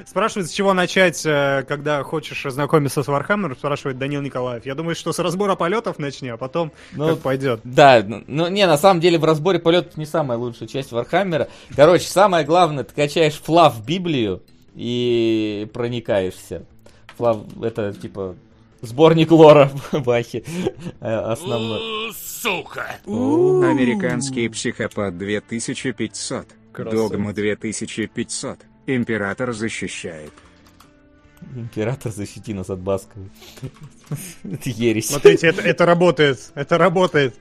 Спрашивает, 0.06 0.48
с 0.48 0.52
чего 0.52 0.72
начать, 0.72 1.22
когда 1.22 2.02
хочешь 2.02 2.46
ознакомиться 2.46 3.02
с 3.02 3.08
Вархаммером, 3.08 3.56
спрашивает 3.56 3.98
Данил 3.98 4.22
Николаев. 4.22 4.66
Я 4.66 4.74
думаю, 4.74 4.94
что 4.94 5.12
с 5.12 5.18
разбора 5.18 5.54
полетов 5.54 5.98
начни, 5.98 6.28
а 6.28 6.36
потом 6.36 6.72
как 6.96 7.18
пойдет. 7.18 7.60
Да, 7.64 8.02
ну 8.26 8.48
не, 8.48 8.66
на 8.66 8.78
самом 8.78 9.00
деле 9.00 9.18
в 9.18 9.24
разборе 9.24 9.58
полетов 9.58 9.96
не 9.96 10.06
самая 10.22 10.38
лучшая 10.38 10.68
часть 10.68 10.92
Вархаммера. 10.92 11.48
Короче, 11.74 12.06
самое 12.06 12.44
главное, 12.44 12.84
ты 12.84 12.94
качаешь 12.94 13.34
fluff 13.34 13.84
Библию 13.84 14.42
и 14.76 15.68
проникаешься. 15.74 16.64
Флав, 17.16 17.38
это 17.60 17.92
типа 17.92 18.36
сборник 18.82 19.32
лора 19.32 19.70
в 19.92 20.00
Бахе 20.02 20.44
э, 21.00 21.14
основной. 21.14 22.12
Сука! 22.14 22.86
Американский 23.04 24.48
психопат 24.48 25.18
2500. 25.18 26.46
Догма 26.78 27.32
2500. 27.32 28.58
Император 28.86 29.52
защищает. 29.52 30.32
Император, 31.56 32.12
защити 32.12 32.54
нас 32.54 32.70
от 32.70 32.78
Басковой. 32.78 33.28
Это 34.44 34.70
ересь. 34.70 35.08
Смотрите, 35.08 35.48
это, 35.48 35.60
это 35.62 35.84
работает. 35.84 36.52
Это 36.54 36.78
работает. 36.78 37.34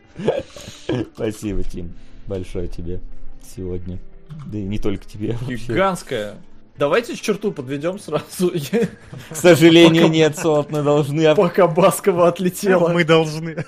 Спасибо, 1.14 1.64
Тим. 1.64 1.94
Большое 2.32 2.70
тебе 2.70 3.02
сегодня. 3.44 4.00
Да 4.46 4.58
и 4.58 4.62
не 4.62 4.80
только 4.80 5.06
тебе. 5.06 5.38
Гигантская. 5.50 6.38
Давайте 6.78 7.18
черту 7.18 7.52
подведем 7.52 8.00
сразу. 8.00 8.54
К 9.30 9.36
сожалению, 9.36 10.08
нет, 10.08 10.38
Солод, 10.38 10.72
мы 10.72 10.82
должны... 10.82 11.36
Пока 11.36 11.68
Баскова 11.68 12.30
отлетела. 12.30 12.88
Мы 12.88 13.04
должны. 13.04 13.66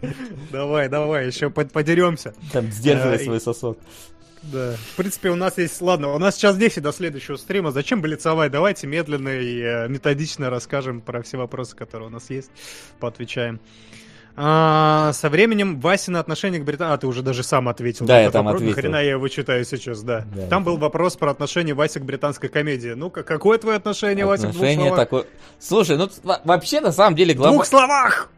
Давай, 0.52 0.88
давай, 0.88 1.26
еще 1.26 1.50
подеремся. 1.50 2.32
Там 2.52 2.70
сдерживай 2.70 3.18
свой 3.18 3.40
сосок. 3.40 3.76
Да. 4.44 4.76
В 4.92 4.96
принципе, 4.96 5.30
у 5.30 5.34
нас 5.34 5.58
есть... 5.58 5.80
Ладно, 5.80 6.14
у 6.14 6.18
нас 6.18 6.36
сейчас 6.36 6.56
10 6.56 6.84
до 6.84 6.92
следующего 6.92 7.34
стрима. 7.34 7.72
Зачем 7.72 8.02
блицовать? 8.02 8.52
Давайте 8.52 8.86
медленно 8.86 9.30
и 9.30 9.60
э, 9.60 9.88
методично 9.88 10.48
расскажем 10.48 11.00
про 11.00 11.22
все 11.22 11.38
вопросы, 11.38 11.74
которые 11.74 12.06
у 12.06 12.12
нас 12.12 12.30
есть. 12.30 12.52
Поотвечаем. 13.00 13.58
А, 14.38 15.12
со 15.14 15.30
временем 15.30 15.80
Васина 15.80 16.20
отношение 16.20 16.60
к 16.60 16.64
Британии... 16.64 16.92
А, 16.92 16.98
ты 16.98 17.06
уже 17.06 17.22
даже 17.22 17.42
сам 17.42 17.68
ответил. 17.68 18.04
Да, 18.04 18.20
я 18.20 18.30
там 18.30 18.44
вопрос. 18.44 18.62
ответил. 18.62 18.80
Хрена 18.80 18.96
я 18.96 19.12
его 19.12 19.28
читаю 19.28 19.64
сейчас, 19.64 20.02
да. 20.02 20.24
да 20.34 20.46
там 20.48 20.62
был 20.62 20.76
вопрос 20.76 21.16
про 21.16 21.30
отношение 21.30 21.74
Васи 21.74 22.00
к 22.00 22.04
британской 22.04 22.50
комедии. 22.50 22.90
Ну, 22.90 23.08
какое 23.10 23.58
твое 23.58 23.78
отношение, 23.78 24.26
Вася, 24.26 24.48
к 24.48 24.52
двух 24.52 24.70
словах? 24.74 24.96
Такое... 24.96 25.24
Слушай, 25.58 25.96
ну, 25.96 26.10
вообще, 26.44 26.80
на 26.80 26.92
самом 26.92 27.16
деле... 27.16 27.32
Глав... 27.32 27.50
В 27.50 27.54
двух 27.54 27.66
словах! 27.66 28.30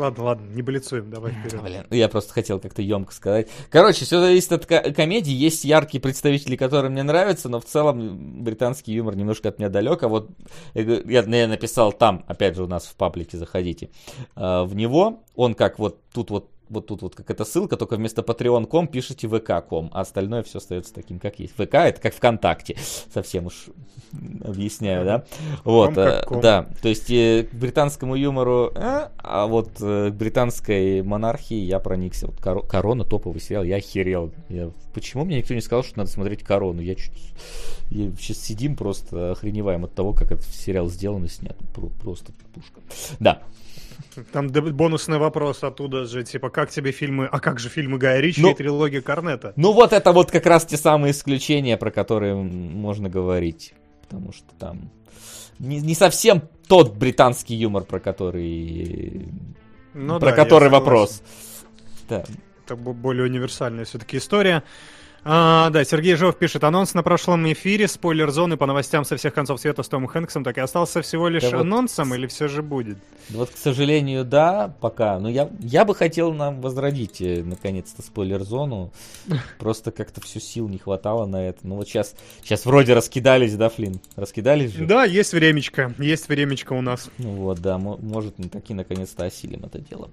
Ладно, 0.00 0.24
ладно, 0.24 0.46
не 0.54 0.62
болицуем, 0.62 1.10
давай 1.10 1.32
вперед. 1.32 1.62
Блин, 1.62 1.84
я 1.90 2.08
просто 2.08 2.32
хотел 2.32 2.58
как-то 2.58 2.80
емко 2.80 3.12
сказать. 3.12 3.48
Короче, 3.68 4.06
все 4.06 4.18
зависит 4.18 4.50
от 4.52 4.64
комедии. 4.96 5.32
Есть 5.32 5.64
яркие 5.64 6.00
представители, 6.00 6.56
которые 6.56 6.90
мне 6.90 7.02
нравятся, 7.02 7.50
но 7.50 7.60
в 7.60 7.66
целом 7.66 8.42
британский 8.42 8.94
юмор 8.94 9.14
немножко 9.14 9.50
от 9.50 9.58
меня 9.58 9.68
далек. 9.68 10.02
А 10.02 10.08
вот 10.08 10.30
я, 10.72 11.20
я 11.20 11.48
написал 11.48 11.92
там, 11.92 12.24
опять 12.28 12.56
же, 12.56 12.64
у 12.64 12.66
нас 12.66 12.86
в 12.86 12.94
паблике, 12.96 13.36
заходите, 13.36 13.90
а, 14.34 14.64
в 14.64 14.74
него. 14.74 15.22
Он 15.34 15.54
как 15.54 15.78
вот 15.78 16.00
тут 16.14 16.30
вот 16.30 16.48
вот 16.70 16.86
тут 16.86 17.02
вот 17.02 17.14
как 17.14 17.30
эта 17.30 17.44
ссылка, 17.44 17.76
только 17.76 17.96
вместо 17.96 18.22
patreon.com 18.22 18.86
пишите 18.88 19.26
vk.com, 19.26 19.90
а 19.92 20.00
остальное 20.00 20.42
все 20.42 20.58
остается 20.58 20.94
таким, 20.94 21.18
как 21.18 21.38
есть. 21.40 21.52
ВК 21.54 21.74
это 21.74 22.00
как 22.00 22.14
ВКонтакте, 22.14 22.76
совсем 23.12 23.46
уж 23.46 23.66
объясняю, 24.44 25.04
да? 25.04 25.24
Вот, 25.64 25.96
э, 25.98 26.24
да, 26.40 26.68
то 26.80 26.88
есть 26.88 27.10
э, 27.10 27.48
к 27.50 27.54
британскому 27.54 28.14
юмору, 28.14 28.72
э, 28.74 29.08
а 29.18 29.46
вот 29.46 29.72
к 29.78 30.10
британской 30.10 31.02
монархии 31.02 31.58
я 31.58 31.78
проникся. 31.80 32.26
Вот 32.26 32.36
Кор- 32.40 32.66
Корона 32.66 33.04
топовый 33.04 33.40
сериал, 33.40 33.64
я 33.64 33.76
охерел. 33.76 34.32
Я, 34.48 34.70
почему 34.94 35.24
мне 35.24 35.38
никто 35.38 35.54
не 35.54 35.60
сказал, 35.60 35.82
что 35.82 35.98
надо 35.98 36.10
смотреть 36.10 36.42
Корону? 36.42 36.80
Я 36.80 36.94
чуть... 36.94 37.12
Я, 37.90 38.10
сейчас 38.18 38.38
сидим 38.38 38.76
просто 38.76 39.32
охреневаем 39.32 39.84
от 39.84 39.94
того, 39.94 40.12
как 40.12 40.30
этот 40.30 40.46
сериал 40.46 40.88
сделан 40.88 41.24
и 41.24 41.28
снят. 41.28 41.56
Просто 42.00 42.32
пушка. 42.54 42.80
Да, 43.18 43.42
там 44.32 44.48
бонусный 44.48 45.18
вопрос 45.18 45.62
оттуда 45.62 46.04
же, 46.04 46.24
типа, 46.24 46.50
как 46.50 46.70
тебе 46.70 46.92
фильмы, 46.92 47.26
а 47.30 47.40
как 47.40 47.58
же 47.58 47.68
фильмы 47.68 47.98
Гая 47.98 48.20
Ричи 48.20 48.40
ну, 48.42 48.52
и 48.52 48.54
трилогия 48.54 49.00
Корнета? 49.00 49.52
Ну 49.56 49.72
вот 49.72 49.92
это 49.92 50.12
вот 50.12 50.30
как 50.30 50.46
раз 50.46 50.64
те 50.64 50.76
самые 50.76 51.12
исключения, 51.12 51.76
про 51.76 51.90
которые 51.90 52.34
можно 52.34 53.08
говорить. 53.08 53.74
Потому 54.02 54.32
что 54.32 54.46
там 54.58 54.90
не, 55.58 55.80
не 55.80 55.94
совсем 55.94 56.42
тот 56.66 56.96
британский 56.96 57.54
юмор, 57.54 57.84
про 57.84 58.00
который, 58.00 59.28
Ну 59.94 60.18
про 60.18 60.30
да, 60.30 60.36
который 60.36 60.68
вопрос. 60.68 61.22
Да. 62.08 62.24
Это 62.64 62.76
бо- 62.76 62.92
более 62.92 63.24
универсальная 63.24 63.84
все-таки 63.84 64.16
история. 64.16 64.62
А, 65.22 65.68
да, 65.68 65.84
Сергей 65.84 66.14
Жов 66.14 66.36
пишет, 66.38 66.64
анонс 66.64 66.94
на 66.94 67.02
прошлом 67.02 67.50
эфире, 67.52 67.88
спойлер 67.88 68.30
зоны 68.30 68.56
по 68.56 68.64
новостям 68.64 69.04
со 69.04 69.18
всех 69.18 69.34
концов 69.34 69.60
света 69.60 69.82
с 69.82 69.88
Томом 69.88 70.08
Хэнксом, 70.08 70.44
так 70.44 70.56
и 70.56 70.62
остался 70.62 71.02
всего 71.02 71.28
лишь 71.28 71.42
Да 71.42 71.50
вот- 71.50 71.60
анонсом 71.60 72.14
или 72.14 72.26
все 72.26 72.48
же 72.48 72.62
будет? 72.62 72.96
Вот, 73.28 73.50
к 73.50 73.56
сожалению, 73.56 74.24
да, 74.24 74.74
пока. 74.80 75.18
Но 75.18 75.28
я, 75.28 75.50
я 75.60 75.84
бы 75.84 75.94
хотел 75.94 76.32
нам 76.32 76.62
возродить, 76.62 77.20
э, 77.20 77.42
наконец-то, 77.44 78.00
спойлер-зону. 78.02 78.92
Просто 79.58 79.90
как-то 79.92 80.22
всю 80.22 80.40
сил 80.40 80.68
не 80.68 80.78
хватало 80.78 81.26
на 81.26 81.48
это. 81.48 81.58
Ну 81.64 81.76
вот 81.76 81.86
сейчас, 81.86 82.14
сейчас 82.42 82.64
вроде 82.64 82.94
раскидались, 82.94 83.54
да, 83.56 83.68
Флинн? 83.68 84.00
Раскидались 84.16 84.72
же? 84.72 84.86
Да, 84.86 85.04
есть 85.04 85.32
времечко, 85.34 85.92
есть 85.98 86.28
времечко 86.28 86.72
у 86.72 86.80
нас. 86.80 87.10
Ну 87.18 87.32
вот, 87.32 87.60
да, 87.60 87.76
мо- 87.78 87.98
может, 88.00 88.38
мы 88.38 88.48
таки 88.48 88.72
наконец-то 88.72 89.26
осилим 89.26 89.64
это 89.64 89.78
дело. 89.80 90.10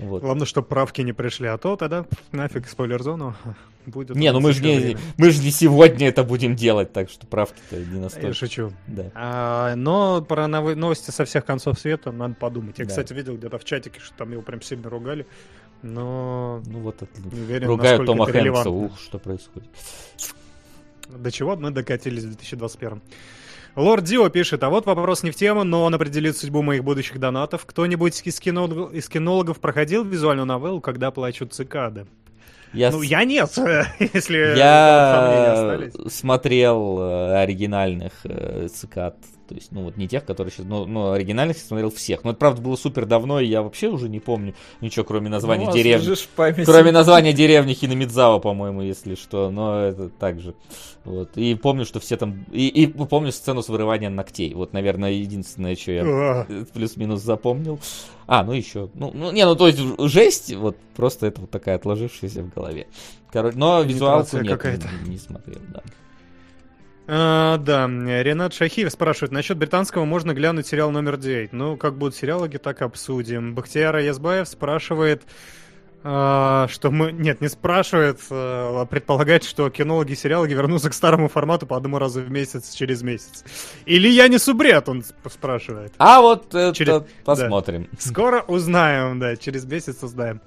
Вот. 0.00 0.22
Главное, 0.22 0.46
чтобы 0.46 0.66
правки 0.68 1.00
не 1.02 1.12
пришли, 1.12 1.46
а 1.48 1.58
то 1.58 1.76
тогда 1.76 2.06
нафиг 2.32 2.68
спойлер-зону 2.68 3.34
будет. 3.86 4.16
Не, 4.16 4.32
ну 4.32 4.40
мы 4.40 4.52
же 4.52 4.62
не, 4.62 4.96
мы 5.16 5.30
же 5.30 5.42
не 5.42 5.50
сегодня 5.50 6.08
это 6.08 6.24
будем 6.24 6.56
делать, 6.56 6.92
так 6.92 7.10
что 7.10 7.26
правки-то 7.26 7.76
не 7.76 7.96
Я 7.96 8.00
настолько. 8.00 8.32
шучу. 8.34 8.72
Да. 8.86 9.10
А, 9.14 9.74
но 9.76 10.22
про 10.22 10.46
новости 10.48 11.10
со 11.10 11.24
всех 11.24 11.44
концов 11.44 11.78
света 11.78 12.12
надо 12.12 12.34
подумать. 12.34 12.78
Я, 12.78 12.84
Да. 12.84 12.88
кстати, 12.90 13.12
видел 13.12 13.36
где-то 13.36 13.58
в 13.58 13.64
чатике, 13.64 14.00
что 14.00 14.14
там 14.16 14.32
его 14.32 14.42
прям 14.42 14.62
сильно 14.62 14.88
ругали. 14.88 15.26
Но 15.82 16.62
Ну 16.66 16.80
вот 16.80 17.02
это. 17.02 17.20
не 17.34 17.40
уверен, 17.40 17.68
Ругают 17.68 18.04
Тома 18.04 18.26
Хэнкса. 18.26 18.68
Ух, 18.70 18.98
что 19.00 19.18
происходит. 19.18 19.68
До 21.08 21.30
чего 21.32 21.56
мы 21.56 21.70
докатились 21.70 22.22
в 22.24 22.28
2021. 22.28 23.00
Лорд 23.76 24.04
Дио 24.04 24.28
пишет, 24.28 24.62
а 24.64 24.68
вот 24.70 24.86
вопрос 24.86 25.22
не 25.22 25.30
в 25.30 25.36
тему, 25.36 25.64
но 25.64 25.84
он 25.84 25.94
определит 25.94 26.36
судьбу 26.36 26.62
моих 26.62 26.84
будущих 26.84 27.18
донатов. 27.18 27.64
Кто-нибудь 27.66 28.20
из, 28.24 28.40
кинологов, 28.40 28.92
из 28.92 29.08
кинологов 29.08 29.60
проходил 29.60 30.04
визуальную 30.04 30.46
новеллу, 30.46 30.80
когда 30.80 31.10
плачут 31.10 31.52
цикады? 31.54 32.06
Я, 32.72 32.90
Ну, 32.90 33.00
с- 33.02 33.04
я 33.04 33.24
нет, 33.24 33.50
если 34.12 34.56
я 34.56 35.90
смотрел 36.08 36.98
э, 37.00 37.42
оригинальных 37.42 38.12
э, 38.24 38.68
цикад. 38.72 39.16
То 39.50 39.56
есть, 39.56 39.72
ну 39.72 39.82
вот 39.82 39.96
не 39.96 40.06
тех, 40.06 40.24
которые 40.24 40.52
сейчас, 40.52 40.64
но, 40.64 40.86
но 40.86 41.10
оригинальных 41.10 41.56
я 41.56 41.64
смотрел 41.64 41.90
всех. 41.90 42.22
Но 42.22 42.30
это 42.30 42.38
правда 42.38 42.62
было 42.62 42.76
супер 42.76 43.04
давно, 43.04 43.40
и 43.40 43.46
я 43.46 43.62
вообще 43.62 43.88
уже 43.88 44.08
не 44.08 44.20
помню 44.20 44.54
ничего, 44.80 45.04
кроме 45.04 45.28
названия 45.28 45.66
Ну, 45.66 45.72
деревни. 45.72 46.04
Кроме 46.64 46.92
названия 46.92 47.32
деревни 47.32 47.74
Хинамидзава, 47.74 48.38
по-моему, 48.38 48.82
если 48.82 49.16
что, 49.16 49.50
но 49.50 49.80
это 49.80 50.08
так 50.08 50.38
же. 50.38 50.54
Вот. 51.04 51.36
И 51.36 51.56
помню, 51.56 51.84
что 51.84 51.98
все 51.98 52.16
там... 52.16 52.44
И, 52.52 52.68
и 52.68 52.86
помню 52.86 53.32
сцену 53.32 53.60
с 53.60 53.68
вырыванием 53.68 54.14
ногтей. 54.14 54.54
Вот, 54.54 54.72
наверное, 54.72 55.10
единственное, 55.10 55.74
что 55.74 55.90
я 55.90 56.04
А, 56.04 56.46
плюс-минус 56.72 57.20
запомнил. 57.20 57.80
А, 58.28 58.44
ну 58.44 58.52
еще. 58.52 58.88
Ну, 58.94 59.10
ну, 59.12 59.32
не, 59.32 59.44
ну 59.44 59.56
то 59.56 59.66
есть 59.66 59.80
жесть, 59.98 60.54
вот 60.54 60.76
просто 60.94 61.26
это 61.26 61.40
вот 61.40 61.50
такая 61.50 61.74
отложившаяся 61.74 62.44
в 62.44 62.54
голове. 62.54 62.86
Короче, 63.32 63.58
но 63.58 63.82
визуалку 63.82 64.38
нет, 64.38 64.62
не, 65.04 65.10
не 65.10 65.18
смотрел, 65.18 65.58
да. 65.74 65.82
А, 67.12 67.56
да, 67.58 67.88
Ренат 67.88 68.54
Шахиев 68.54 68.92
спрашивает, 68.92 69.32
насчет 69.32 69.56
британского 69.58 70.04
можно 70.04 70.32
глянуть 70.32 70.68
сериал 70.68 70.92
номер 70.92 71.16
9. 71.16 71.52
Ну, 71.52 71.76
как 71.76 71.98
будут 71.98 72.14
сериалоги, 72.14 72.56
так 72.58 72.82
обсудим. 72.82 73.52
Бахтияр 73.56 73.96
Язбаев 73.96 74.46
спрашивает, 74.46 75.22
а, 76.04 76.68
что 76.68 76.92
мы... 76.92 77.10
Нет, 77.10 77.40
не 77.40 77.48
спрашивает, 77.48 78.20
а 78.30 78.84
предполагает, 78.86 79.42
что 79.42 79.68
кинологи 79.70 80.12
и 80.12 80.14
сериалоги 80.14 80.52
вернутся 80.54 80.88
к 80.88 80.94
старому 80.94 81.28
формату 81.28 81.66
по 81.66 81.76
одному 81.76 81.98
разу 81.98 82.20
в 82.20 82.30
месяц 82.30 82.72
через 82.74 83.02
месяц. 83.02 83.44
Или 83.86 84.06
я 84.06 84.28
не 84.28 84.38
субред, 84.38 84.88
он 84.88 85.00
сп- 85.00 85.30
спрашивает. 85.32 85.92
А 85.98 86.20
вот 86.20 86.54
это 86.54 86.72
Через- 86.72 87.02
посмотрим. 87.24 87.88
Скоро 87.98 88.42
узнаем, 88.42 89.18
да, 89.18 89.34
через 89.34 89.64
месяц 89.64 90.00
узнаем. 90.04 90.40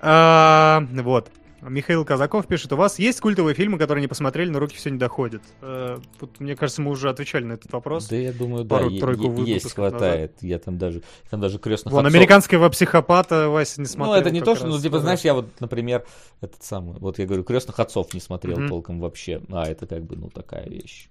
А, 0.00 0.84
вот. 0.90 1.30
Михаил 1.62 2.04
Казаков 2.04 2.46
пишет, 2.48 2.72
у 2.72 2.76
вас 2.76 2.98
есть 2.98 3.20
культовые 3.20 3.54
фильмы, 3.54 3.78
которые 3.78 4.02
не 4.02 4.08
посмотрели, 4.08 4.50
но 4.50 4.58
руки 4.58 4.76
все 4.76 4.90
не 4.90 4.98
доходят? 4.98 5.42
Э, 5.60 5.98
тут, 6.18 6.40
мне 6.40 6.56
кажется, 6.56 6.82
мы 6.82 6.90
уже 6.90 7.08
отвечали 7.08 7.44
на 7.44 7.52
этот 7.52 7.72
вопрос. 7.72 8.08
Да, 8.08 8.16
я 8.16 8.32
думаю, 8.32 8.64
да, 8.64 8.76
Пару-тройку 8.78 9.22
е- 9.22 9.28
е- 9.44 9.52
есть, 9.54 9.64
выпусков 9.66 9.90
хватает. 9.90 10.36
Я 10.40 10.58
там 10.58 10.76
даже, 10.76 11.02
там 11.30 11.40
даже 11.40 11.58
крестных 11.60 11.92
Вон, 11.94 12.04
отцов- 12.04 12.16
американского 12.16 12.68
психопата 12.68 13.48
Вася 13.48 13.80
не 13.80 13.86
смотрел. 13.86 14.14
Ну, 14.14 14.20
это 14.20 14.30
не 14.32 14.40
то, 14.40 14.56
что, 14.56 14.66
ну, 14.66 14.72
раз, 14.74 14.82
типа, 14.82 14.96
да. 14.96 15.02
знаешь, 15.02 15.20
я 15.20 15.34
вот, 15.34 15.60
например, 15.60 16.04
этот 16.40 16.64
самый, 16.64 16.98
вот 16.98 17.18
я 17.20 17.26
говорю, 17.26 17.44
крестных 17.44 17.78
отцов 17.78 18.12
не 18.12 18.20
смотрел 18.20 18.58
Мгм. 18.58 18.68
толком 18.68 19.00
вообще. 19.00 19.40
А, 19.52 19.64
это 19.64 19.86
как 19.86 20.02
бы, 20.02 20.16
ну, 20.16 20.30
такая 20.30 20.68
вещь. 20.68 21.08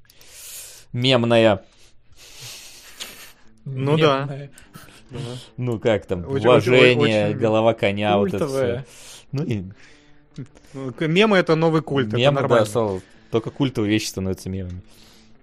Мемная. 0.91 1.63
Ну 3.65 3.97
да. 3.97 4.21
Мемная. 4.25 4.51
Ну, 5.57 5.79
как 5.79 6.05
там, 6.05 6.25
Очень- 6.29 6.47
уважение, 6.47 7.27
очень- 7.27 7.37
голова 7.37 7.73
коня, 7.73 8.17
вот 8.17 8.29
это 8.33 8.39
Культовая. 8.39 8.85
все. 8.85 8.85
Ну, 9.31 9.43
и 9.43 9.55
Ну, 9.61 9.71
Мемы 10.99 11.37
это 11.37 11.55
новый 11.55 11.81
культ, 11.81 12.07
это 12.09 12.17
мемы, 12.17 12.35
да, 12.35 12.41
нормально. 12.41 12.65
стало- 12.65 13.01
только 13.31 13.49
культовые 13.49 13.91
вещи 13.91 14.07
становятся 14.07 14.49
мемами. 14.49 14.81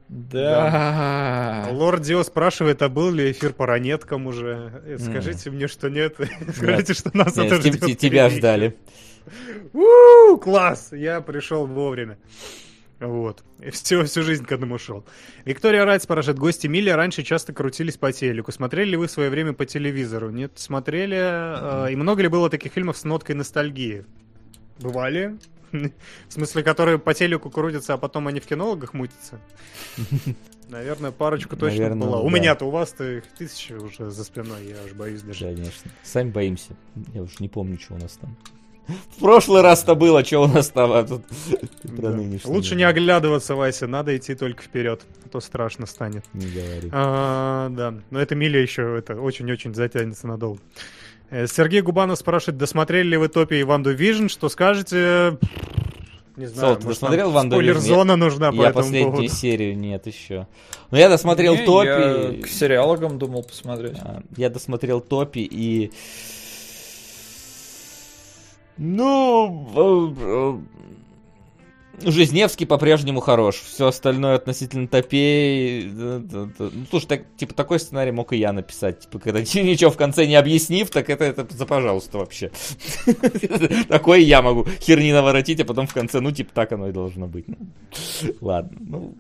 Да. 0.09 1.69
Лорд 1.71 2.01
Дио 2.03 2.23
спрашивает, 2.23 2.81
а 2.83 2.89
был 2.89 3.11
ли 3.11 3.31
эфир 3.31 3.53
по 3.53 3.67
ранеткам 3.67 4.27
уже? 4.27 4.83
Э, 4.87 4.97
Скажите 4.99 5.51
мне, 5.51 5.69
что 5.69 5.91
нет. 5.91 6.17
Скажите, 6.57 6.95
что 6.95 7.11
нас 7.17 7.37
Нет, 7.37 7.47
это 7.53 7.61
ждет 7.61 7.81
те- 7.85 7.95
тебя 7.95 8.31
ждали. 8.31 8.77
У, 9.75 10.37
класс! 10.39 10.89
Я 10.93 11.21
пришел 11.21 11.67
вовремя. 11.67 12.17
Вот. 13.01 13.45
И 13.61 13.71
всю, 13.71 14.03
всю 14.05 14.23
жизнь 14.23 14.45
к 14.45 14.51
этому 14.51 14.79
шел. 14.79 15.05
Виктория 15.45 15.85
Райт 15.85 16.03
спрашивает, 16.03 16.39
гости 16.39 16.67
Милли 16.67 16.91
раньше 16.91 17.23
часто 17.23 17.53
крутились 17.53 17.97
по 17.97 18.11
телеку. 18.11 18.51
Смотрели 18.51 18.91
ли 18.91 18.97
вы 18.97 19.07
в 19.07 19.11
свое 19.11 19.31
время 19.31 19.53
по 19.53 19.67
телевизору? 19.67 20.31
Нет, 20.31 20.53
смотрели. 20.57 21.17
э, 21.89 21.93
и 21.93 21.97
много 21.97 22.23
ли 22.23 22.29
было 22.29 22.49
таких 22.51 22.73
фильмов 22.73 22.97
с 22.97 23.05
ноткой 23.05 23.35
ностальгии? 23.37 24.05
Бывали. 24.81 25.37
В 25.73 26.33
смысле, 26.33 26.63
которые 26.63 26.99
по 26.99 27.15
телеку 27.15 27.51
крутятся, 27.51 27.95
а 27.95 27.99
потом 27.99 28.29
они 28.29 28.41
в 28.41 28.47
кинологах 28.47 28.95
мутятся? 28.95 29.41
Наверное, 30.69 31.13
парочку 31.13 31.57
точно 31.57 31.79
Наверное, 31.79 32.07
было. 32.09 32.17
У 32.19 32.31
да. 32.31 32.37
меня-то, 32.37 32.67
у 32.67 32.71
вас-то 32.71 33.19
их 33.19 33.25
тысячи 33.39 33.73
уже 33.73 34.11
за 34.11 34.25
спиной, 34.25 34.67
я 34.69 34.77
аж 34.85 34.93
боюсь 34.93 35.23
даже. 35.23 35.47
Конечно. 35.47 35.91
Сами 36.03 36.31
боимся. 36.31 36.77
Я 37.15 37.23
уж 37.23 37.41
не 37.41 37.49
помню, 37.49 37.79
что 37.79 37.95
у 37.95 37.99
нас 37.99 38.19
там. 38.21 38.37
В 38.89 39.21
прошлый 39.21 39.61
раз-то 39.63 39.95
было, 39.95 40.25
что 40.25 40.45
у 40.45 40.47
нас 40.47 40.69
там, 40.69 40.93
а 40.93 41.05
тут 41.05 41.23
Да. 41.83 42.19
Лучше 42.45 42.75
не 42.75 42.85
оглядываться, 42.85 43.55
Вася, 43.55 43.87
надо 43.87 44.17
идти 44.17 44.35
только 44.35 44.63
вперед, 44.63 45.03
а 45.25 45.29
то 45.29 45.41
страшно 45.41 45.87
станет. 45.87 46.25
Не 46.33 46.47
говори. 46.47 46.89
А, 46.93 47.69
да, 47.71 47.95
но 48.11 48.19
это 48.21 48.35
Миля 48.35 48.61
еще 48.61 48.97
это 48.99 49.21
очень-очень 49.21 49.75
затянется 49.75 50.27
надолго. 50.27 50.61
Э, 51.31 51.47
Сергей 51.47 51.83
Губанов 51.83 52.19
спрашивает, 52.19 52.59
досмотрели 52.59 53.09
ли 53.09 53.17
вы 53.17 53.29
Топи 53.29 53.55
и 53.55 53.63
Ванду 53.65 53.93
Vision, 53.93 54.29
что 54.29 54.49
скажете? 54.49 55.39
Не 56.37 56.47
знаю, 56.47 56.75
Сол, 56.75 56.77
ты 56.77 56.87
может, 56.87 57.01
досмотрел 57.01 57.31
«Ванду 57.33 57.61
Vision»? 57.61 57.73
Спойлер-зона 57.81 58.15
нужна 58.17 58.53
по 58.53 58.57
Я 58.63 58.69
этому 58.69 58.85
последнюю 58.85 59.11
поводу. 59.11 59.29
серию 59.29 59.77
нет 59.77 60.07
еще. 60.07 60.47
Но 60.93 60.99
я 60.99 61.09
досмотрел 61.09 61.57
Не, 61.57 61.67
Топи. 61.67 61.89
Я 62.37 62.43
к 62.43 62.47
сериалогам 62.47 63.19
думал 63.19 63.43
посмотреть. 63.43 63.99
А, 64.01 64.23
Я 64.37 64.49
досмотрел 64.49 65.01
Топи 65.01 65.41
и... 65.41 65.91
Ну... 68.77 70.63
Жизневский 72.03 72.67
по-прежнему 72.67 73.21
хорош. 73.21 73.57
Все 73.57 73.89
остальное 73.89 74.37
относительно 74.37 74.87
топей. 74.87 75.85
Ну, 75.85 76.51
слушай, 76.91 77.07
так, 77.07 77.23
типа 77.37 77.55
такой 77.55 77.81
сценарий 77.81 78.13
мог 78.13 78.33
и 78.33 78.37
я 78.37 78.53
написать. 78.53 79.01
Типа, 79.01 79.19
когда 79.19 79.41
ничего 79.43 79.91
в 79.91 79.97
конце 79.97 80.27
не 80.27 80.37
объяснив, 80.37 80.91
так 80.91 81.11
это, 81.11 81.25
это 81.25 81.47
за 81.55 81.67
пожалуйста 81.67 82.19
вообще. 82.19 82.51
Такое 83.89 84.21
я 84.21 84.43
могу 84.43 84.67
херни 84.81 85.13
наворотить, 85.13 85.61
а 85.61 85.65
потом 85.65 85.87
в 85.87 85.95
конце, 85.95 86.21
ну, 86.21 86.31
типа, 86.31 86.53
так 86.55 86.73
оно 86.73 86.89
и 86.89 86.93
должно 86.93 87.27
быть. 87.27 87.47
Ладно, 88.41 88.79
ну. 88.81 89.15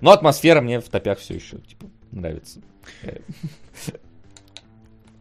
Но 0.00 0.12
атмосфера 0.12 0.60
мне 0.60 0.80
в 0.80 0.88
топях 0.88 1.18
все 1.18 1.34
еще, 1.34 1.58
типа, 1.58 1.86
нравится. 2.10 2.60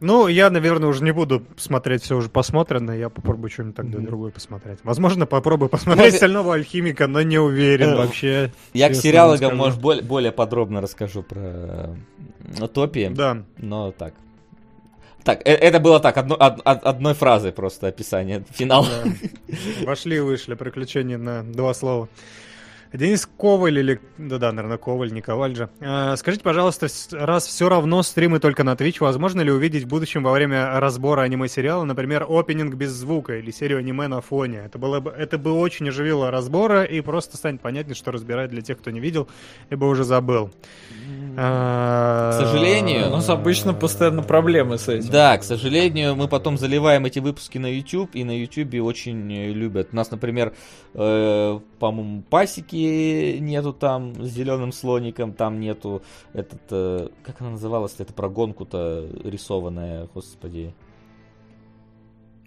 Ну, 0.01 0.27
я, 0.27 0.49
наверное, 0.49 0.87
уже 0.87 1.03
не 1.03 1.11
буду 1.11 1.43
смотреть 1.57 2.03
все 2.03 2.15
уже 2.15 2.29
посмотрено, 2.29 2.91
я 2.91 3.09
попробую 3.09 3.49
что-нибудь 3.49 3.75
тогда 3.75 3.97
Мгм. 3.97 4.07
другое 4.07 4.31
посмотреть. 4.31 4.79
Возможно, 4.83 5.25
попробую 5.25 5.67
посмотреть 5.67 6.05
Может- 6.05 6.17
«Стального 6.17 6.53
алхимика», 6.55 7.07
но 7.07 7.21
не 7.21 7.37
уверен 7.37 7.89
Э, 7.89 7.95
вообще. 7.97 8.51
Я 8.73 8.89
к 8.89 8.95
сериалогам, 8.95 9.57
может, 9.57 9.81
более, 9.81 10.01
более 10.03 10.31
подробно 10.31 10.79
расскажу 10.81 11.21
про 11.23 11.39
э, 12.59 12.67
Топи, 12.73 13.09
Да, 13.13 13.43
но 13.57 13.91
так. 13.91 14.13
Так, 15.25 15.41
э- 15.45 15.51
это 15.53 15.81
было 15.81 15.99
так, 15.99 16.15
одно- 16.17 16.35
од- 16.35 16.61
од- 16.63 16.83
одной 16.85 17.13
фразой 17.13 17.51
просто 17.51 17.87
описание 17.87 18.45
финала. 18.51 18.87
Да. 19.03 19.55
Вошли 19.85 20.15
и 20.15 20.19
вышли. 20.21 20.53
Приключения 20.55 21.17
на 21.17 21.43
два 21.43 21.73
слова. 21.73 22.07
Денис 22.91 23.29
Коваль 23.37 23.77
или... 23.77 24.01
Да-да, 24.17 24.51
наверное, 24.51 24.77
Коваль, 24.77 25.11
не 25.11 25.21
Коваль 25.21 25.55
же. 25.55 25.69
А, 25.79 26.15
скажите, 26.15 26.43
пожалуйста, 26.43 26.87
раз 27.11 27.45
все 27.45 27.69
равно 27.69 28.01
стримы 28.01 28.39
только 28.39 28.63
на 28.63 28.73
Twitch, 28.73 28.97
возможно 28.99 29.41
ли 29.41 29.51
увидеть 29.51 29.83
в 29.83 29.87
будущем 29.87 30.23
во 30.23 30.31
время 30.31 30.79
разбора 30.79 31.21
аниме-сериала, 31.21 31.83
например, 31.83 32.25
опенинг 32.27 32.73
без 32.73 32.91
звука 32.91 33.37
или 33.37 33.51
серию 33.51 33.79
аниме 33.79 34.07
на 34.07 34.21
фоне? 34.21 34.63
Это, 34.65 34.79
было 34.79 34.99
бы, 34.99 35.11
это 35.11 35.37
бы 35.37 35.51
очень 35.53 35.89
оживило 35.89 36.31
разбора 36.31 36.83
и 36.83 37.01
просто 37.01 37.37
станет 37.37 37.61
понятнее, 37.61 37.95
что 37.95 38.11
разбирать 38.11 38.49
для 38.49 38.61
тех, 38.61 38.79
кто 38.79 38.89
не 38.89 38.99
видел, 38.99 39.27
либо 39.69 39.85
уже 39.85 40.03
забыл. 40.03 40.51
К 41.39 42.33
сожалению, 42.33 43.07
У 43.07 43.11
нас 43.11 43.29
обычно 43.29 43.73
постоянно 43.73 44.23
проблемы 44.23 44.77
с 44.77 44.89
этим. 44.89 45.09
Да, 45.09 45.37
к 45.37 45.43
сожалению, 45.43 46.15
мы 46.15 46.27
потом 46.27 46.57
заливаем 46.57 47.05
эти 47.05 47.19
выпуски 47.19 47.57
на 47.57 47.67
YouTube, 47.67 48.13
и 48.13 48.25
на 48.25 48.37
YouTube 48.37 48.75
очень 48.85 49.31
э, 49.31 49.53
любят. 49.53 49.89
У 49.93 49.95
нас, 49.95 50.11
например, 50.11 50.53
э, 50.93 51.59
по-моему, 51.79 52.23
пасеки 52.29 53.37
нету 53.39 53.71
там 53.71 54.21
с 54.21 54.27
зеленым 54.27 54.73
слоником, 54.73 55.31
там 55.31 55.61
нету 55.61 56.01
этот, 56.33 56.61
э, 56.71 57.07
как 57.23 57.39
она 57.39 57.51
называлась, 57.51 57.95
это 57.99 58.11
про 58.11 58.27
гонку-то 58.27 59.07
рисованная, 59.23 60.09
господи. 60.13 60.73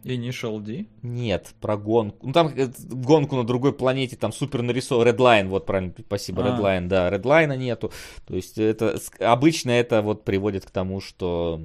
Initial 0.05 0.61
D? 0.61 0.87
Нет, 1.03 1.55
про 1.61 1.77
гонку. 1.77 2.27
Ну 2.27 2.33
там 2.33 2.49
э, 2.57 2.69
гонку 2.91 3.37
на 3.37 3.45
другой 3.45 3.73
планете, 3.73 4.17
там 4.17 4.33
супер 4.33 4.63
нарисован. 4.63 5.07
Redline, 5.07 5.49
вот 5.49 5.67
правильно, 5.67 5.95
спасибо, 6.07 6.43
А. 6.45 6.49
Redline, 6.49 6.89
да, 6.89 7.11
Redline 7.11 7.57
нету. 7.57 7.93
То 8.27 8.35
есть 8.35 8.59
это 8.59 8.99
обычно 9.21 9.71
это 9.71 10.03
вот 10.03 10.25
приводит 10.25 10.65
к 10.65 10.71
тому, 10.71 11.01
что 11.01 11.61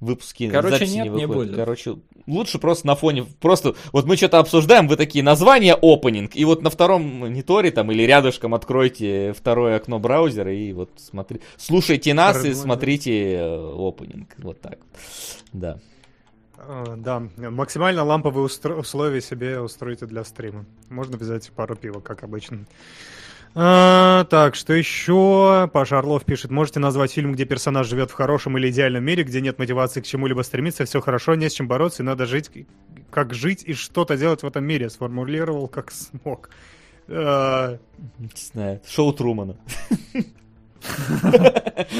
выпуски 0.00 0.48
Короче, 0.48 0.78
записи 0.78 0.94
нет, 0.94 1.04
не 1.04 1.26
выходят. 1.26 1.50
будет. 1.50 1.56
Короче, 1.56 1.96
лучше 2.26 2.58
просто 2.58 2.86
на 2.86 2.96
фоне, 2.96 3.26
просто 3.40 3.74
вот 3.92 4.06
мы 4.06 4.16
что-то 4.16 4.38
обсуждаем, 4.38 4.88
вы 4.88 4.96
такие 4.96 5.22
названия 5.22 5.74
опенинг, 5.74 6.34
и 6.34 6.44
вот 6.44 6.62
на 6.62 6.70
втором 6.70 7.02
мониторе 7.02 7.70
там 7.70 7.92
или 7.92 8.02
рядышком 8.02 8.54
откройте 8.54 9.34
второе 9.34 9.76
окно 9.76 9.98
браузера 9.98 10.52
и 10.52 10.72
вот 10.72 10.90
смотри, 10.96 11.40
слушайте 11.56 12.14
нас 12.14 12.38
и 12.38 12.40
Redline, 12.40 12.54
да. 12.54 12.60
смотрите 12.60 13.40
опенинг, 13.42 14.34
вот 14.38 14.60
так. 14.60 14.78
Да. 15.52 15.78
Э, 16.60 16.94
Да, 16.96 17.22
максимально 17.36 18.04
ламповые 18.04 18.46
устро- 18.46 18.74
условия 18.78 19.20
себе 19.20 19.60
устройте 19.60 20.06
для 20.06 20.24
стрима. 20.24 20.64
Можно 20.88 21.16
взять 21.16 21.50
пару 21.52 21.74
пива, 21.76 22.00
как 22.00 22.22
обычно. 22.22 22.64
А, 23.52 24.24
так, 24.24 24.54
что 24.54 24.72
еще? 24.72 25.68
Паша 25.72 25.98
Орлов 25.98 26.24
пишет, 26.24 26.52
можете 26.52 26.78
назвать 26.78 27.10
фильм, 27.12 27.32
где 27.32 27.44
персонаж 27.44 27.88
живет 27.88 28.10
в 28.12 28.14
хорошем 28.14 28.56
или 28.56 28.70
идеальном 28.70 29.02
мире, 29.02 29.24
где 29.24 29.40
нет 29.40 29.58
мотивации 29.58 30.00
к 30.00 30.06
чему-либо 30.06 30.42
стремиться, 30.42 30.84
все 30.84 31.00
хорошо, 31.00 31.34
не 31.34 31.48
с 31.50 31.54
чем 31.54 31.66
бороться, 31.66 32.04
и 32.04 32.06
надо 32.06 32.26
жить, 32.26 32.48
как 33.10 33.34
жить 33.34 33.64
и 33.66 33.72
что-то 33.74 34.16
делать 34.16 34.44
в 34.44 34.46
этом 34.46 34.62
мире. 34.64 34.88
Сформулировал 34.88 35.66
как 35.66 35.90
смог. 35.90 36.50
А, 37.08 37.76
Не 38.18 38.28
знаю, 38.36 38.80
шоу 38.86 39.12
Трумана. 39.12 39.56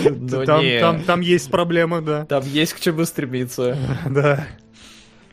Ну, 0.05 0.45
там, 0.45 0.65
там, 0.81 1.03
там 1.05 1.21
есть 1.21 1.51
проблема, 1.51 2.01
да. 2.01 2.25
Там 2.27 2.45
есть 2.45 2.75
к 2.75 2.81
чему 2.81 3.05
стремиться. 3.05 3.77
да. 4.09 4.47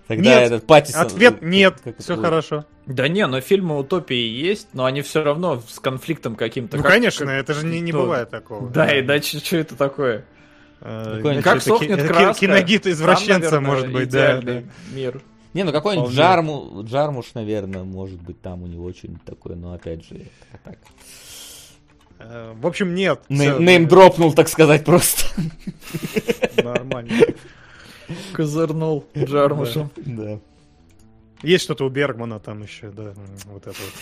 Тогда 0.07 0.23
Нет, 0.23 0.43
этот 0.43 0.67
Паттисон... 0.67 1.01
Ответ 1.01 1.41
нет, 1.41 1.75
как 1.83 1.99
все 1.99 2.13
это- 2.13 2.21
хорошо. 2.21 2.65
Да 2.85 3.09
не, 3.09 3.27
но 3.27 3.41
фильмы 3.41 3.77
утопии 3.77 4.15
есть, 4.15 4.69
но 4.71 4.85
они 4.85 5.01
все 5.01 5.21
равно 5.21 5.61
с 5.67 5.79
конфликтом 5.79 6.35
каким-то. 6.37 6.77
Ну, 6.77 6.83
Как- 6.83 6.93
конечно, 6.93 7.25
как- 7.25 7.35
это 7.35 7.53
же 7.53 7.65
не, 7.65 7.81
не 7.81 7.91
бывает 7.91 8.29
такого. 8.29 8.69
Да, 8.69 8.97
иначе 8.97 9.39
что 9.39 9.57
это 9.57 9.75
такое? 9.75 10.23
Э, 10.79 11.15
Какой-нибудь- 11.17 11.33
иначе 11.33 11.43
Как 11.43 11.55
это 11.57 11.65
сохнет 11.65 12.01
ки- 12.01 12.07
краска? 12.07 12.39
Киногид 12.39 12.83
Там, 12.83 12.91
извращенца, 12.93 13.59
наверное, 13.59 13.59
может 13.59 13.91
быть, 13.91 14.09
да. 14.09 14.41
мир. 14.93 15.21
Не, 15.53 15.63
ну 15.63 15.71
какой-нибудь. 15.73 16.13
Джарму, 16.13 16.83
Джармуш, 16.85 17.33
наверное, 17.33 17.83
может 17.83 18.21
быть, 18.21 18.41
там 18.41 18.63
у 18.63 18.67
него 18.67 18.93
что-нибудь 18.93 19.23
такое, 19.25 19.55
но 19.57 19.73
опять 19.73 20.05
же, 20.07 20.15
это 20.15 20.59
так. 20.63 20.77
Э, 22.19 22.53
В 22.55 22.65
общем, 22.67 22.95
нет. 22.95 23.21
Нейм, 23.29 23.87
дропнул, 23.87 24.33
так 24.33 24.47
сказать, 24.47 24.83
просто. 24.85 25.23
Нормально. 26.63 27.13
Козырнул 28.33 29.05
Джармушем. 29.15 29.91
Да. 29.95 30.39
Есть 31.43 31.65
что-то 31.65 31.85
у 31.85 31.89
Бергмана 31.89 32.39
там 32.39 32.63
еще, 32.63 32.89
да, 32.89 33.13
вот 33.45 33.67
это 33.67 33.75
вот. 33.79 33.93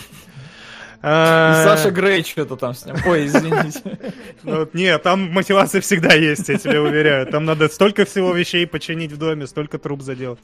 А, 1.01 1.63
Саша 1.63 1.91
Грей 1.91 2.23
что-то 2.23 2.55
там 2.55 2.73
с 2.73 2.85
ним. 2.85 2.95
Ой, 3.05 3.25
извините. 3.27 3.81
ну 4.43 4.59
вот 4.59 4.73
Нет, 4.73 5.03
там 5.03 5.31
мотивация 5.31 5.81
всегда 5.81 6.13
есть, 6.13 6.49
я 6.49 6.57
тебе 6.57 6.79
уверяю. 6.79 7.27
Там 7.27 7.45
надо 7.45 7.67
столько 7.69 8.05
всего 8.05 8.33
вещей 8.33 8.65
починить 8.65 9.11
в 9.11 9.17
доме, 9.17 9.47
столько 9.47 9.77
труб 9.77 10.01
заделать. 10.01 10.39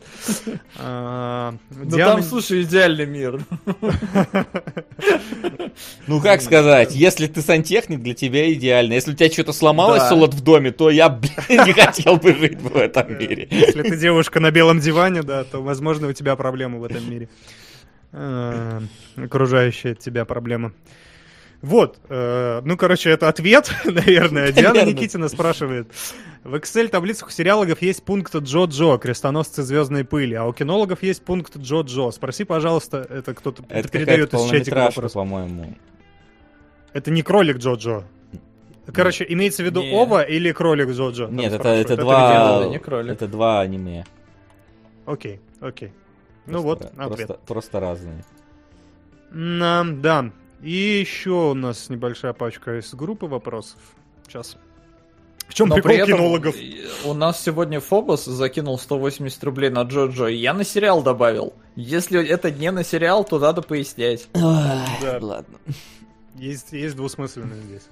А, 0.77 1.53
Ну 1.71 1.85
Диана- 1.97 2.13
там, 2.13 2.23
слушай, 2.23 2.61
идеальный 2.63 3.05
мир. 3.05 3.39
Ну 6.07 6.19
как 6.21 6.41
сказать, 6.41 6.93
если 6.95 7.27
ты 7.27 7.41
сантехник, 7.41 8.01
для 8.01 8.13
тебя 8.13 8.51
идеально. 8.53 8.93
Если 8.93 9.11
у 9.11 9.15
тебя 9.15 9.29
что-то 9.29 9.53
сломалось, 9.53 10.01
Да. 10.01 10.09
Солод, 10.09 10.33
в 10.33 10.41
доме, 10.41 10.71
то 10.71 10.89
я, 10.89 11.09
блин, 11.09 11.31
не 11.49 11.73
хотел 11.73 12.17
бы 12.17 12.33
жить 12.35 12.59
в 12.59 12.75
этом 12.75 13.17
мире. 13.17 13.47
Если 13.49 13.81
ты 13.83 13.97
девушка 13.97 14.39
на 14.39 14.51
белом 14.51 14.79
диване, 14.79 15.23
да, 15.23 15.43
то, 15.43 15.61
возможно, 15.61 16.07
у 16.07 16.13
тебя 16.13 16.35
проблемы 16.35 16.79
в 16.79 16.83
этом 16.83 17.09
мире. 17.09 17.29
А, 18.13 18.81
Окружающая 19.15 19.95
тебя 19.95 20.25
проблема. 20.25 20.73
Вот, 21.61 21.99
э, 22.09 22.61
ну, 22.65 22.75
короче, 22.75 23.11
это 23.11 23.29
ответ, 23.29 23.71
наверное. 23.85 24.51
Диана. 24.51 24.83
Никитина 24.83 25.29
спрашивает. 25.29 25.91
В 26.43 26.55
Excel-таблицах 26.55 27.27
у 27.27 27.31
сериалогов 27.31 27.83
есть 27.83 28.03
пункт 28.03 28.33
Джо-Джо, 28.33 28.97
крестоносцы 28.97 29.61
звездной 29.61 30.03
пыли, 30.03 30.33
а 30.33 30.45
у 30.45 30.53
кинологов 30.53 31.03
есть 31.03 31.23
пункт 31.23 31.55
Джо-Джо. 31.55 32.09
Спроси, 32.11 32.45
пожалуйста, 32.45 33.05
это 33.07 33.35
кто-то 33.35 33.63
Это 33.69 33.87
передает 33.89 34.33
из 34.33 34.49
чатика 34.49 34.85
вопрос. 34.85 35.11
по-моему. 35.13 35.75
Это 36.93 37.11
не 37.11 37.21
кролик 37.21 37.57
Джо-Джо. 37.57 38.05
Короче, 38.91 39.23
имеется 39.29 39.61
в 39.61 39.65
виду 39.67 39.83
Не. 39.83 39.93
Ова 39.93 40.23
или 40.23 40.51
кролик 40.51 40.89
Джо-Джо? 40.89 41.27
Нет, 41.29 41.53
это, 41.53 41.69
это 41.69 41.93
где 41.93 42.01
два... 42.01 42.59
это 42.61 42.69
не 42.69 42.79
кролик. 42.79 43.11
Это 43.11 43.27
два 43.27 43.61
аниме. 43.61 44.03
Окей, 45.05 45.39
окей. 45.59 45.91
Ну 46.47 46.61
вот, 46.61 46.79
Просто- 46.79 47.03
ответ. 47.03 47.27
Просто, 47.27 47.39
просто 47.45 47.79
разные. 47.79 48.23
На, 49.31 49.83
да. 49.85 50.31
И 50.61 50.71
еще 50.71 51.51
у 51.51 51.53
нас 51.53 51.89
небольшая 51.89 52.33
пачка 52.33 52.77
из 52.79 52.93
группы 52.93 53.25
вопросов. 53.25 53.77
Сейчас. 54.27 54.57
В 55.47 55.53
чем 55.53 55.67
Но 55.67 55.75
прикол 55.75 55.89
при 55.91 55.97
этом 55.99 56.17
кинологов? 56.17 56.55
У 57.03 57.13
нас 57.13 57.41
сегодня 57.41 57.79
Фобос 57.81 58.25
закинул 58.25 58.79
180 58.79 59.43
рублей 59.43 59.69
на 59.69 59.81
Джо-Джо, 59.83 60.27
и 60.31 60.35
я 60.35 60.53
на 60.53 60.63
сериал 60.63 61.01
добавил. 61.03 61.53
Если 61.75 62.25
это 62.25 62.51
не 62.51 62.71
на 62.71 62.83
сериал, 62.83 63.23
то 63.25 63.37
надо 63.39 63.61
пояснять. 63.61 64.27
Да. 64.33 64.85
Ладно. 65.19 65.57
Есть, 66.35 66.71
есть 66.71 66.95
двусмысленность 66.95 67.63
здесь. 67.63 67.83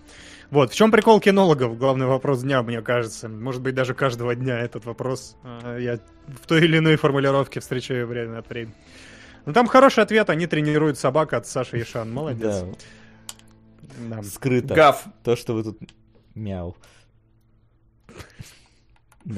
Вот, 0.51 0.71
в 0.71 0.75
чем 0.75 0.91
прикол 0.91 1.19
кинологов? 1.19 1.77
Главный 1.77 2.07
вопрос 2.07 2.41
дня, 2.41 2.63
мне 2.63 2.81
кажется. 2.81 3.29
Может 3.29 3.61
быть, 3.61 3.75
даже 3.75 3.93
каждого 3.93 4.33
дня 4.33 4.59
этот 4.59 4.85
вопрос 4.85 5.35
а, 5.43 5.77
я 5.77 5.99
в 6.27 6.47
той 6.47 6.63
или 6.63 6.79
иной 6.79 6.95
формулировке 6.95 7.59
встречаю 7.59 8.07
время 8.07 8.39
от 8.39 8.49
времени. 8.49 8.73
Ну, 9.45 9.53
там 9.53 9.67
хороший 9.67 10.03
ответ, 10.03 10.29
они 10.29 10.47
тренируют 10.47 10.97
собак 10.97 11.33
от 11.33 11.45
Саши 11.47 11.81
Ишан. 11.81 12.11
Молодец. 12.11 12.63
Да, 13.99 14.17
Да. 14.17 14.23
скрыто. 14.23 14.73
Гав. 14.73 15.05
То, 15.23 15.35
что 15.35 15.53
вы 15.53 15.63
тут... 15.63 15.79
Мяу. 16.35 16.75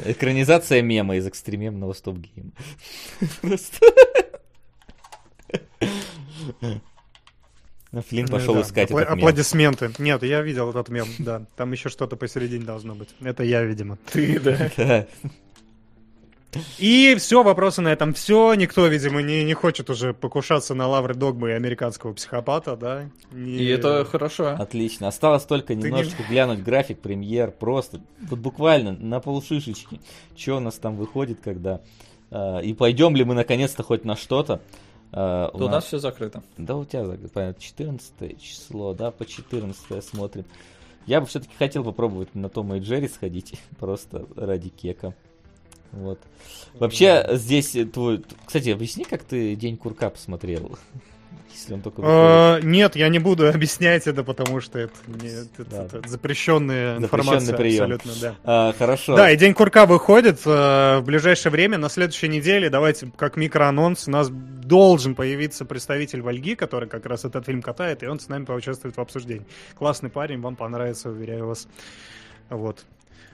Экранизация 0.06 0.81
мема 0.81 1.17
из 1.17 1.27
экстремемного 1.27 1.93
стоп-гейма. 1.93 2.51
Просто... 3.41 3.85
Флинн 7.94 8.28
пошел 8.28 8.56
Да, 8.56 8.61
искать 8.61 8.90
апла- 8.90 9.02
этот 9.02 9.10
мем. 9.16 9.20
Аплодисменты. 9.20 9.92
Нет, 10.00 10.24
я 10.24 10.42
видел 10.42 10.70
этот 10.70 10.88
мем, 10.90 11.08
да. 11.20 11.44
Там 11.58 11.72
еще 11.74 11.90
что-то 11.90 12.16
посередине 12.16 12.64
должно 12.66 12.95
быть. 12.95 13.10
Это 13.22 13.44
я, 13.44 13.64
видимо. 13.64 13.98
Ты, 14.11 14.40
да. 14.40 15.06
И 16.80 17.16
все, 17.18 17.44
вопросы 17.44 17.82
на 17.82 17.94
этом 17.94 18.14
все. 18.14 18.53
Никто, 18.56 18.86
видимо, 18.88 19.22
не, 19.22 19.44
не 19.45 19.53
хочет 19.53 19.90
уже 19.90 20.14
покушаться 20.14 20.74
на 20.76 20.86
лавры 20.86 21.14
догмы 21.14 21.53
американского 21.53 22.11
психопата, 22.14 22.76
да? 22.76 23.10
Не- 23.32 23.58
И 23.58 23.66
это 23.68 24.03
хорошо. 24.03 24.50
Отлично. 24.60 25.08
Осталось 25.08 25.44
только 25.44 25.76
не- 25.76 25.84
немножечко 25.84 26.24
глянуть 26.24 26.61
график, 26.61 27.00
премьер, 27.00 27.52
просто. 27.52 28.02
Вот 28.22 28.40
буквально 28.40 28.92
на 28.94 29.22
полшишечки. 29.22 30.02
Что 30.36 30.58
у 30.58 30.60
нас 30.60 30.76
там 30.76 30.98
выходит, 30.98 31.40
когда... 31.42 31.80
а, 32.32 32.60
и 32.60 32.74
пойдем 32.74 33.16
ли 33.16 33.24
мы 33.24 33.34
наконец-то 33.34 33.84
хоть 33.84 34.03
на 34.03 34.18
что-то. 34.18 34.61
А, 35.14 35.49
То 35.49 35.65
у 35.65 35.69
нас 35.69 35.85
все 35.85 35.99
закрыто. 35.99 36.43
Да 36.57 36.77
у 36.77 36.85
тебя, 36.85 37.06
так, 37.06 37.31
понятно, 37.31 37.61
14 37.61 38.41
число, 38.41 38.93
да, 38.93 39.11
по 39.11 39.25
14 39.25 40.03
смотрим. 40.03 40.45
Я 41.06 41.19
бы 41.19 41.27
все-таки 41.27 41.53
хотел 41.57 41.83
попробовать 41.83 42.33
на 42.35 42.49
Тома 42.49 42.77
и 42.77 42.80
Джерри 42.80 43.07
сходить, 43.07 43.59
просто 43.80 44.25
ради 44.35 44.69
кека. 44.69 45.14
Вот. 45.91 46.19
Вообще, 46.75 47.27
здесь 47.31 47.75
твой... 47.91 48.23
Кстати, 48.45 48.69
объясни, 48.69 49.03
как 49.03 49.23
ты 49.23 49.56
День 49.56 49.77
Курка 49.77 50.09
посмотрел. 50.09 50.77
Если 51.53 51.74
он 51.74 51.82
только 51.82 51.98
выходит. 52.01 52.18
А, 52.18 52.60
нет, 52.61 52.95
я 52.95 53.08
не 53.10 53.19
буду 53.19 53.48
объяснять 53.53 54.08
это, 54.08 54.24
потому 54.24 54.61
что 54.61 54.80
это, 54.80 54.93
не- 55.08 55.27
это- 55.30 55.66
Да. 55.69 55.84
это 55.85 56.08
запрещенная 56.10 56.98
информация. 56.98 57.56
прием. 57.56 57.84
Абсолютно, 57.92 58.11
да. 58.22 58.35
А, 58.43 58.74
хорошо. 58.74 59.16
Да, 59.16 59.30
и 59.32 59.38
День 59.38 59.53
Курка 59.53 59.85
выходит 59.85 60.40
э, 60.45 60.98
в 61.00 61.03
ближайшее 61.03 61.51
время, 61.51 61.77
на 61.77 61.90
следующей 61.90 62.30
неделе. 62.30 62.69
Давайте, 62.69 63.11
как 63.16 63.35
микроанонс, 63.38 64.08
у 64.08 64.11
нас 64.11 64.30
должен 64.30 65.14
появиться 65.14 65.66
представитель 65.66 66.22
Вальги, 66.22 66.56
который 66.56 66.90
как 66.90 67.06
раз 67.06 67.26
этот 67.26 67.45
фильм 67.45 67.61
катает, 67.61 68.01
и 68.01 68.08
он 68.08 68.19
с 68.19 68.27
нами 68.27 68.45
поучаствует 68.45 68.98
в 68.98 69.01
обсуждении. 69.01 69.45
Классный 69.76 70.10
парень, 70.10 70.42
вам 70.42 70.56
понравится, 70.56 71.10
уверяю 71.10 71.48
вас. 71.48 71.68
Вот. 72.50 72.85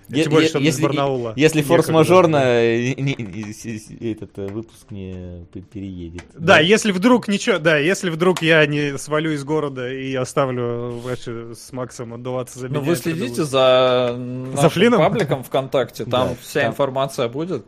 Е- 0.10 0.24
Тем 0.24 0.32
более, 0.34 0.50
что 0.50 0.60
из 0.60 0.80
Барнаула. 0.80 1.34
Если 1.36 1.62
форс-мажорно 1.62 2.38
этот 2.38 4.38
э, 4.38 4.48
выпуск 4.48 4.92
не 4.92 5.46
переедет. 5.72 6.24
Да, 6.38 6.60
если 6.60 6.92
вдруг 6.92 7.28
ничего, 7.28 7.58
да, 7.60 7.78
если 7.78 8.10
вдруг 8.10 8.42
я 8.42 8.66
не 8.66 8.98
свалю 8.98 9.32
из 9.32 9.44
города 9.44 9.92
и 9.92 10.14
оставлю 10.16 11.00
Вася 11.04 11.54
с 11.54 11.72
Максом 11.74 12.14
отдуваться 12.14 12.60
за 12.60 12.68
Ну, 12.68 12.76
меня. 12.76 12.82
вы 12.88 12.94
это 12.94 13.02
следите 13.04 13.44
за 13.44 14.16
нашим 14.18 14.70
Флином? 14.70 15.00
пабликом 15.00 15.44
ВКонтакте, 15.44 16.06
там 16.06 16.30
Да, 16.30 16.36
вся 16.42 16.62
там. 16.62 16.72
информация 16.72 17.28
будет. 17.28 17.66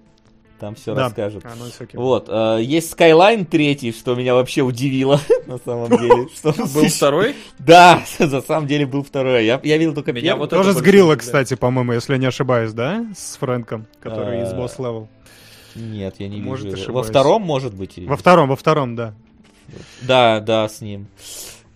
Там 0.60 0.76
все 0.76 0.94
Да. 0.94 1.04
расскажут. 1.06 1.46
А, 1.46 1.54
ну. 1.58 1.66
Вот, 1.94 2.28
э, 2.28 2.60
есть 2.62 2.94
Skyline 2.94 3.46
третий, 3.46 3.94
что 3.94 4.14
меня 4.16 4.34
вообще 4.34 4.62
удивило, 4.62 5.20
на 5.48 5.58
самом 5.58 5.90
деле. 5.90 6.28
Был 6.44 6.90
второй? 6.90 7.36
Да, 7.60 8.04
на 8.20 8.42
самом 8.42 8.68
деле 8.68 8.86
был 8.86 9.04
второй. 9.04 9.46
Я, 9.46 9.60
я 9.64 9.78
видел 9.78 9.94
только 9.94 10.12
Меня 10.12 10.34
первый. 10.34 10.50
Тоже 10.50 10.74
с 10.74 10.82
Грилла, 10.82 11.16
кстати, 11.16 11.56
по-моему, 11.56 11.94
если 11.94 12.14
я 12.14 12.20
не 12.20 12.26
ошибаюсь, 12.26 12.74
да? 12.74 13.06
С 13.16 13.38
Фрэнком, 13.38 13.88
который 14.02 14.44
из 14.44 14.52
А, 14.52 14.58
Boss 14.58 14.78
Level. 14.78 15.08
Нет, 15.76 16.16
я 16.20 16.28
не 16.28 16.42
Может, 16.42 16.66
вижу. 16.66 16.92
Во 16.92 17.04
втором, 17.04 17.42
может 17.44 17.74
быть. 17.74 17.98
Во 17.98 18.18
втором, 18.18 18.50
во 18.50 18.56
втором, 18.58 18.96
да. 18.96 19.14
Да, 20.02 20.40
да, 20.42 20.68
с 20.68 20.82
ним. 20.82 21.08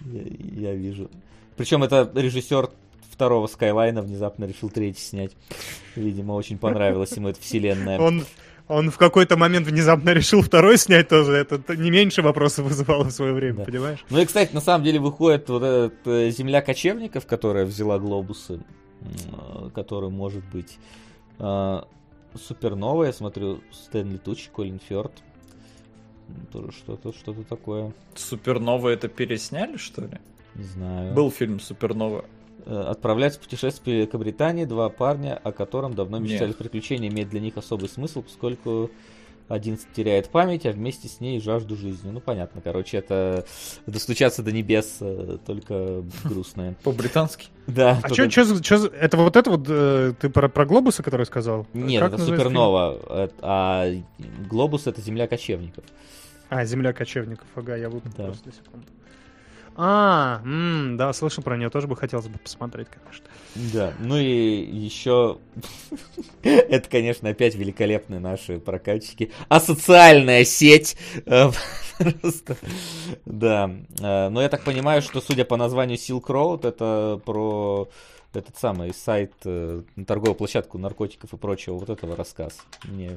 Я, 0.06 0.70
я 0.72 0.74
вижу. 0.74 1.10
Причем 1.56 1.84
это 1.84 2.12
режиссер 2.14 2.70
второго 3.12 3.48
Скайлайна 3.48 4.02
внезапно 4.02 4.46
решил 4.46 4.70
третий 4.70 5.02
снять. 5.02 5.32
Видимо, 5.96 6.34
очень 6.34 6.58
понравилась 6.58 7.12
ему 7.12 7.30
эта 7.30 7.40
вселенная. 7.40 8.00
Он, 8.00 8.26
он 8.68 8.90
в 8.92 8.98
какой-то 8.98 9.38
момент 9.38 9.68
внезапно 9.68 10.12
решил 10.12 10.42
второй 10.42 10.78
снять 10.78 11.10
тоже. 11.10 11.34
Это 11.34 11.76
не 11.76 11.92
меньше 11.92 12.22
вопросов 12.22 12.66
вызывало 12.66 13.04
в 13.04 13.12
свое 13.12 13.34
время, 13.34 13.58
Да. 13.60 13.66
понимаешь? 13.66 14.06
Ну 14.10 14.20
и, 14.20 14.26
кстати, 14.26 14.54
на 14.54 14.62
самом 14.62 14.84
деле 14.86 15.00
выходит 15.00 15.50
вот 15.50 15.64
эта 15.64 15.94
э, 16.10 16.30
земля 16.32 16.62
кочевников, 16.62 17.26
которая 17.26 17.66
взяла 17.66 18.00
глобусы, 18.00 18.62
который 19.76 20.10
может 20.10 20.44
быть 20.46 20.78
э, 21.40 21.82
суперновая, 22.36 23.08
я 23.08 23.14
смотрю, 23.14 23.62
Стэнли 23.72 24.18
Туч, 24.18 24.50
Колин 24.54 24.80
Фёрд. 24.80 25.12
Тоже 26.52 26.72
что-то, 26.72 27.12
что-то 27.14 27.44
такое. 27.44 27.94
Супернова 28.16 28.90
это 28.90 29.08
пересняли, 29.10 29.78
что 29.78 30.04
ли? 30.04 30.20
Не 30.56 30.64
знаю. 30.64 31.14
Был 31.14 31.32
фильм 31.32 31.60
Супернова. 31.60 32.26
Э, 32.66 32.82
Отправляются 32.90 33.40
в 33.40 33.44
путешествие 33.44 34.06
к 34.06 34.14
Великобритании 34.14 34.66
два 34.66 34.90
парня, 34.90 35.40
о 35.44 35.52
котором 35.52 35.94
давно 35.94 36.18
Нет. 36.18 36.32
мечтали. 36.32 36.54
Приключения 36.54 37.10
имеют 37.10 37.30
для 37.30 37.40
них 37.40 37.58
особый 37.58 37.90
смысл, 37.90 38.22
поскольку 38.24 38.90
один 39.50 39.78
теряет 39.94 40.30
память, 40.30 40.66
а 40.66 40.72
вместе 40.72 41.10
с 41.10 41.20
ней 41.20 41.42
жажду 41.42 41.76
жизни. 41.76 42.10
Ну, 42.12 42.22
понятно, 42.22 42.62
короче, 42.62 42.98
это 42.98 43.46
достучаться 43.86 44.42
до 44.42 44.52
небес, 44.54 44.98
э, 45.02 45.38
только 45.46 46.04
грустное. 46.24 46.76
По-британски. 46.84 47.48
Да. 47.68 48.00
А 48.02 48.08
только- 48.10 48.30
что, 48.32 48.64
что, 48.64 48.88
это 48.88 49.18
вот 49.18 49.36
это 49.36 49.50
вот, 49.52 49.66
э, 49.68 50.14
ты 50.20 50.30
про, 50.30 50.48
про 50.48 50.66
глобусы, 50.66 51.04
который 51.04 51.26
сказал? 51.26 51.68
Нет, 51.74 52.02
Как 52.02 52.14
это 52.14 52.24
супернова, 52.24 53.30
а 53.42 53.92
глобус 54.50 54.88
это 54.88 55.02
земля 55.02 55.28
кочевников. 55.28 55.84
А, 56.50 56.66
Земля 56.66 56.94
кочевников, 56.94 57.48
ага, 57.56 57.76
я 57.76 57.90
выпал 57.90 58.12
Да. 58.16 58.26
просто 58.26 58.48
на 58.48 58.54
секунду. 58.54 58.88
А, 59.76 60.42
м, 60.44 60.98
да, 60.98 61.12
слышал 61.14 61.44
про 61.44 61.58
нее, 61.58 61.70
тоже 61.70 61.88
бы 61.88 61.96
хотелось 61.96 62.28
бы 62.28 62.38
посмотреть, 62.38 62.88
конечно. 62.90 63.26
Да, 63.56 63.94
ну 64.00 64.18
и 64.18 64.62
еще, 64.64 65.40
это, 66.44 66.90
конечно, 66.90 67.30
опять 67.30 67.56
великолепные 67.56 68.20
наши 68.20 68.60
прокатчики. 68.60 69.32
Асоциальная 69.50 70.44
сеть. 70.46 70.96
э, 71.26 71.50
Просто, 72.22 72.58
да. 73.26 73.72
Э, 74.00 74.30
Но 74.30 74.42
я 74.42 74.50
так 74.50 74.64
понимаю, 74.64 75.02
что, 75.02 75.22
судя 75.22 75.46
по 75.46 75.58
названию 75.58 75.98
Silk 75.98 76.26
Road, 76.28 76.68
это 76.68 77.22
про 77.26 77.88
этот 78.34 78.58
самый 78.58 78.94
сайт, 78.94 79.34
э, 79.46 79.84
торговую 80.08 80.36
площадку 80.36 80.78
наркотиков 80.80 81.34
и 81.34 81.38
прочего, 81.38 81.76
вот 81.76 81.90
этого 81.90 82.16
рассказ. 82.16 82.58
Мне 82.86 83.12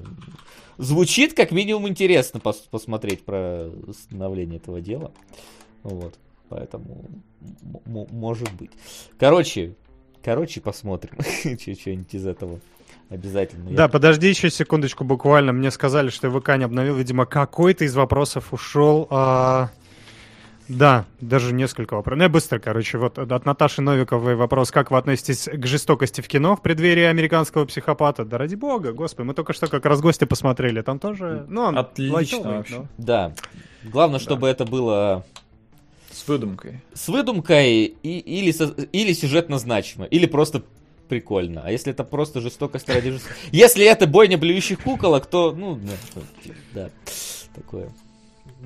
звучит 0.79 1.33
как 1.35 1.53
минимум 1.53 1.89
интересно 1.89 2.39
пос- 2.39 2.69
посмотреть 2.71 3.25
про 3.25 3.71
становление 3.93 4.59
этого 4.59 4.81
дела. 4.83 5.13
Вот. 5.83 6.15
Поэтому 6.49 7.07
может 7.85 8.53
быть. 8.53 8.71
Короче, 9.19 9.75
короче, 10.25 10.61
посмотрим 10.61 11.15
что-нибудь 11.23 12.15
из 12.15 12.27
этого. 12.27 12.61
Обязательно. 13.09 13.69
Я- 13.71 13.77
Да, 13.77 13.89
подожди 13.89 14.29
еще 14.29 14.51
секундочку 14.51 15.05
буквально. 15.05 15.53
Мне 15.53 15.71
сказали, 15.71 16.09
что 16.09 16.31
ВК 16.31 16.57
не 16.57 16.65
обновил. 16.65 16.97
Видимо, 16.97 17.25
какой-то 17.27 17.85
из 17.85 17.95
вопросов 17.95 18.53
ушел. 18.53 19.07
а, 19.11 19.71
Да, 20.69 21.05
даже 21.21 21.53
несколько 21.55 21.95
вопросов. 21.95 22.19
Ну, 22.19 22.23
я 22.25 22.29
быстро, 22.29 22.59
короче. 22.59 22.99
Вот 22.99 23.19
от 23.19 23.45
Наташи 23.45 23.81
Новиковой 23.83 24.35
вопрос. 24.35 24.73
Как 24.73 24.91
вы 24.91 24.99
относитесь 24.99 25.49
к 25.53 25.67
жестокости 25.67 26.21
в 26.21 26.27
кино 26.27 26.57
в 26.57 26.63
преддверии 26.63 27.05
американского 27.05 27.65
психопата? 27.65 28.25
Да 28.25 28.39
ради 28.39 28.57
бога, 28.57 28.93
господи. 28.93 29.29
Мы 29.29 29.35
только 29.35 29.53
что 29.53 29.69
как 29.69 29.87
раз 29.87 30.01
гости 30.01 30.25
посмотрели. 30.25 30.81
Там 30.83 30.99
тоже... 30.99 31.47
Ну, 31.49 31.61
он 31.63 31.79
Отлично 31.79 32.15
лайтовый, 32.17 32.57
вообще. 32.57 32.77
но- 32.79 32.87
Да. 32.99 33.33
Главное, 33.85 34.19
чтобы 34.19 34.49
это 34.49 34.65
было 34.65 35.25
С 36.27 36.29
выдумкой. 36.29 36.81
с 36.93 37.09
выдумкой 37.09 37.85
и, 37.85 38.19
или, 38.19 38.51
со- 38.51 38.75
или 38.93 39.13
сюжетно 39.13 39.59
значимо, 39.59 40.07
или 40.07 40.27
просто 40.27 40.63
прикольно. 41.09 41.63
А 41.65 41.71
если 41.71 41.93
это 41.93 42.03
просто 42.03 42.41
жестокость 42.41 42.89
ради 42.89 43.13
жестокости... 43.13 43.41
Если 43.53 43.85
это 43.87 44.09
бойня 44.09 44.37
блюющих 44.37 44.81
куколок, 44.83 45.27
то, 45.27 45.53
ну, 45.53 45.77
да, 45.77 45.93
то- 46.15 46.53
да, 46.75 46.91
такое. 47.55 47.91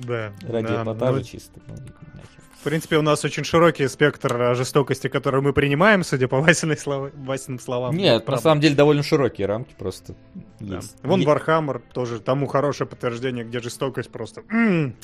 Да. 0.03 0.33
Ради 0.41 0.67
да, 0.67 0.83
эпатажа 0.83 1.17
ну, 1.19 1.23
чисто. 1.23 1.59
ну, 1.67 1.73
нахер. 1.75 2.41
В 2.59 2.63
принципе, 2.63 2.97
у 2.97 3.01
нас 3.01 3.23
очень 3.25 3.43
широкий 3.43 3.87
спектр 3.87 4.41
а, 4.41 4.55
жестокости, 4.55 5.07
который 5.07 5.41
мы 5.41 5.51
принимаем, 5.53 6.03
судя 6.03 6.27
по 6.27 6.37
Васиной 6.41 6.77
слова- 6.77 7.11
Васиным 7.15 7.59
словам. 7.59 7.95
Нет, 7.95 8.27
на 8.27 8.37
самом 8.37 8.61
деле 8.61 8.73
довольно 8.75 9.03
широкие 9.03 9.45
рамки 9.47 9.73
просто 9.77 10.15
Да. 10.59 10.77
есть. 10.77 10.95
Вон 11.03 11.23
Вархаммер 11.23 11.81
тоже 11.93 12.19
тому 12.19 12.47
хорошее 12.47 12.87
подтверждение, 12.87 13.43
где 13.45 13.59
жестокость 13.59 14.09
просто... 14.11 14.41
м, 14.49 14.95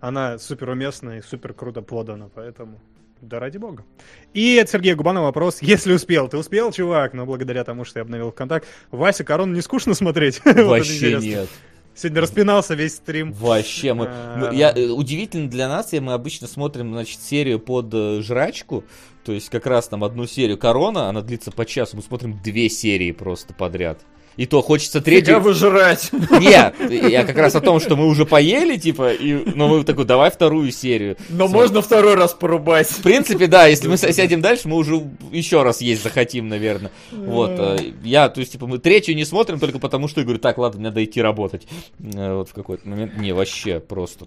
Она 0.00 0.38
супер 0.38 0.70
уместна 0.70 1.18
и 1.18 1.22
супер 1.22 1.52
круто 1.54 1.82
подана, 1.82 2.28
поэтому... 2.34 2.78
Да 3.20 3.38
ради 3.38 3.58
бога. 3.58 3.84
И 4.32 4.58
от 4.58 4.70
Сергея 4.70 4.96
Губанова 4.96 5.26
вопрос, 5.26 5.58
если 5.60 5.92
успел. 5.92 6.28
Ты 6.28 6.38
успел, 6.38 6.72
чувак? 6.72 7.12
Но 7.12 7.26
благодаря 7.26 7.64
тому, 7.64 7.84
что 7.84 7.98
я 7.98 8.04
обновил 8.04 8.30
ВКонтакт. 8.32 8.66
Вася, 8.90 9.24
Корону 9.24 9.54
не 9.54 9.60
скучно 9.60 9.92
смотреть? 9.92 10.40
Вот 10.44 10.56
Вообще 10.56 10.94
интересно. 10.94 11.26
нет. 11.26 11.48
Сегодня 11.94 12.22
распинался 12.22 12.74
весь 12.74 12.94
стрим. 12.94 13.32
Вообще, 13.32 13.92
мы, 13.92 14.06
А. 14.08 14.36
мы- 14.38 14.56
я, 14.56 14.72
э, 14.72 14.86
удивительно 14.88 15.50
для 15.50 15.68
нас, 15.68 15.92
я, 15.92 16.00
мы 16.00 16.14
обычно 16.14 16.46
смотрим, 16.46 16.92
значит, 16.92 17.20
серию 17.20 17.58
под 17.60 17.92
э, 17.92 18.22
жрачку, 18.22 18.84
то 19.22 19.32
есть 19.32 19.50
как 19.50 19.66
раз 19.66 19.88
там 19.88 20.02
одну 20.02 20.26
серию 20.26 20.56
Корона, 20.56 21.10
она 21.10 21.20
длится 21.20 21.50
по 21.50 21.66
часу, 21.66 21.96
мы 21.96 22.02
смотрим 22.02 22.40
две 22.42 22.70
серии 22.70 23.12
просто 23.12 23.52
подряд. 23.52 24.00
И 24.36 24.46
то 24.46 24.62
хочется 24.62 25.00
Фига 25.00 25.04
третью... 25.04 25.40
выжрать. 25.40 26.10
Нет, 26.12 26.74
я 26.88 27.24
как 27.24 27.36
раз 27.36 27.54
о 27.56 27.60
том, 27.60 27.80
что 27.80 27.96
мы 27.96 28.06
уже 28.06 28.24
поели, 28.24 28.76
типа, 28.76 29.12
и, 29.12 29.52
но 29.54 29.68
мы 29.68 29.84
такой, 29.84 30.04
давай 30.04 30.30
вторую 30.30 30.70
серию. 30.72 31.16
Но 31.28 31.46
Смотри. 31.46 31.54
можно 31.54 31.82
второй 31.82 32.14
раз 32.14 32.32
порубать. 32.32 32.88
В 32.88 33.02
принципе, 33.02 33.46
да, 33.48 33.66
если 33.66 33.88
мы 33.88 33.96
сядем 33.96 34.40
дальше, 34.40 34.68
мы 34.68 34.76
уже 34.76 35.02
еще 35.32 35.62
раз 35.62 35.80
есть 35.80 36.02
захотим, 36.02 36.48
наверное. 36.48 36.90
Вот, 37.10 37.50
э, 37.58 37.92
я, 38.02 38.28
то 38.28 38.40
есть, 38.40 38.52
типа, 38.52 38.66
мы 38.66 38.78
третью 38.78 39.14
не 39.14 39.24
смотрим 39.24 39.58
только 39.58 39.78
потому, 39.78 40.08
что 40.08 40.20
я 40.20 40.24
говорю, 40.24 40.40
так, 40.40 40.58
ладно, 40.58 40.80
мне 40.80 40.88
надо 40.88 41.04
идти 41.04 41.20
работать. 41.20 41.66
Э, 41.98 42.34
Вот 42.34 42.48
в 42.48 42.54
какой-то 42.54 42.88
момент, 42.88 43.18
не, 43.18 43.32
вообще, 43.32 43.80
просто 43.80 44.26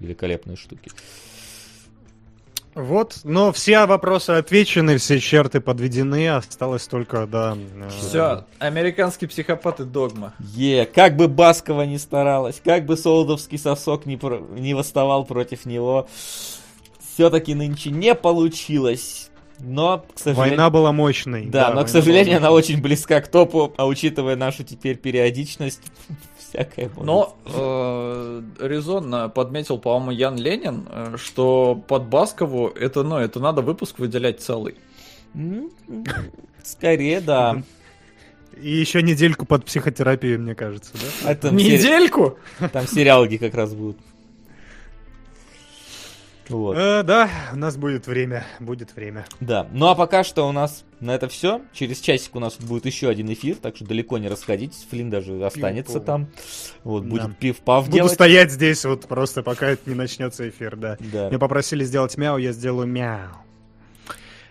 великолепные 0.00 0.56
штуки. 0.56 0.90
Вот, 2.78 3.18
но 3.24 3.50
все 3.50 3.86
вопросы 3.86 4.30
отвечены, 4.30 4.98
все 4.98 5.18
черты 5.18 5.60
подведены, 5.60 6.28
осталось 6.28 6.86
только, 6.86 7.26
да... 7.26 7.56
э, 7.58 7.88
Все, 7.90 8.44
американский 8.60 9.26
психопат 9.26 9.80
и 9.80 9.84
догма. 9.84 10.32
Е, 10.54 10.86
как 10.86 11.16
бы 11.16 11.26
Баскова 11.26 11.82
не 11.82 11.98
старалась, 11.98 12.60
как 12.64 12.86
бы 12.86 12.96
Солдовский 12.96 13.58
сосок 13.58 14.06
не, 14.06 14.16
про- 14.16 14.38
не 14.38 14.74
восставал 14.74 15.24
против 15.24 15.66
него, 15.66 16.06
все-таки 17.14 17.52
нынче 17.54 17.90
не 17.90 18.14
получилось. 18.14 19.30
Но, 19.58 20.04
к 20.14 20.18
сожалению... 20.20 20.50
Война 20.50 20.70
была 20.70 20.92
мощной. 20.92 21.46
Да, 21.46 21.62
но, 21.62 21.66
война 21.66 21.84
к 21.84 21.88
сожалению, 21.88 22.36
была 22.38 22.46
она 22.48 22.50
очень 22.52 22.80
близка 22.80 23.20
к 23.20 23.26
топу, 23.26 23.74
а 23.76 23.86
учитывая 23.88 24.36
нашу 24.36 24.62
теперь 24.62 24.96
периодичность, 24.96 25.82
всякое 26.48 26.88
может 26.88 27.04
Но 27.04 27.36
э, 27.46 28.42
резонно 28.60 29.28
подметил, 29.28 29.78
по-моему, 29.78 30.10
Ян 30.12 30.36
Ленин, 30.36 30.86
э, 30.90 31.14
что 31.16 31.74
под 31.86 32.06
Баскову 32.06 32.68
это, 32.68 33.02
ну, 33.02 33.16
это 33.18 33.40
надо 33.40 33.62
выпуск 33.62 33.98
выделять 33.98 34.40
целый. 34.40 34.76
Скорее, 36.62 37.20
да. 37.20 37.62
И 38.60 38.70
еще 38.70 39.02
недельку 39.02 39.46
под 39.46 39.64
психотерапию, 39.64 40.40
мне 40.40 40.54
кажется, 40.54 40.92
да? 40.94 41.30
А 41.30 41.34
там, 41.36 41.58
сери- 41.58 41.76
Недельку? 41.76 42.38
там 42.72 42.86
сериалги 42.88 43.36
как 43.36 43.54
раз 43.54 43.72
будут. 43.72 43.98
Вот. 46.48 46.76
Э, 46.78 47.02
да, 47.02 47.28
у 47.52 47.56
нас 47.56 47.76
будет 47.76 48.06
время, 48.06 48.44
будет 48.58 48.94
время. 48.96 49.26
Да. 49.40 49.66
Ну 49.72 49.86
а 49.88 49.94
пока 49.94 50.24
что 50.24 50.48
у 50.48 50.52
нас 50.52 50.84
на 51.00 51.14
это 51.14 51.28
все. 51.28 51.60
Через 51.74 52.00
часик 52.00 52.34
у 52.36 52.40
нас 52.40 52.56
будет 52.56 52.86
еще 52.86 53.08
один 53.08 53.30
эфир, 53.32 53.56
так 53.56 53.76
что 53.76 53.84
далеко 53.84 54.16
не 54.18 54.28
расходитесь. 54.28 54.86
Флин 54.90 55.10
даже 55.10 55.44
останется 55.44 56.00
там. 56.00 56.28
Вот, 56.84 57.04
Да. 57.04 57.08
будет 57.10 57.38
пив-пав 57.38 57.84
Буду 57.86 57.96
делать. 57.98 58.12
стоять 58.12 58.50
здесь 58.50 58.84
вот 58.84 59.06
просто, 59.06 59.42
пока 59.42 59.68
это 59.68 59.88
не 59.90 59.94
начнется 59.94 60.48
эфир, 60.48 60.76
да. 60.76 60.96
Да. 61.12 61.28
Меня 61.28 61.38
попросили 61.38 61.84
сделать 61.84 62.16
мяу, 62.16 62.38
я 62.38 62.52
сделаю 62.52 62.86
мяу. 62.88 63.28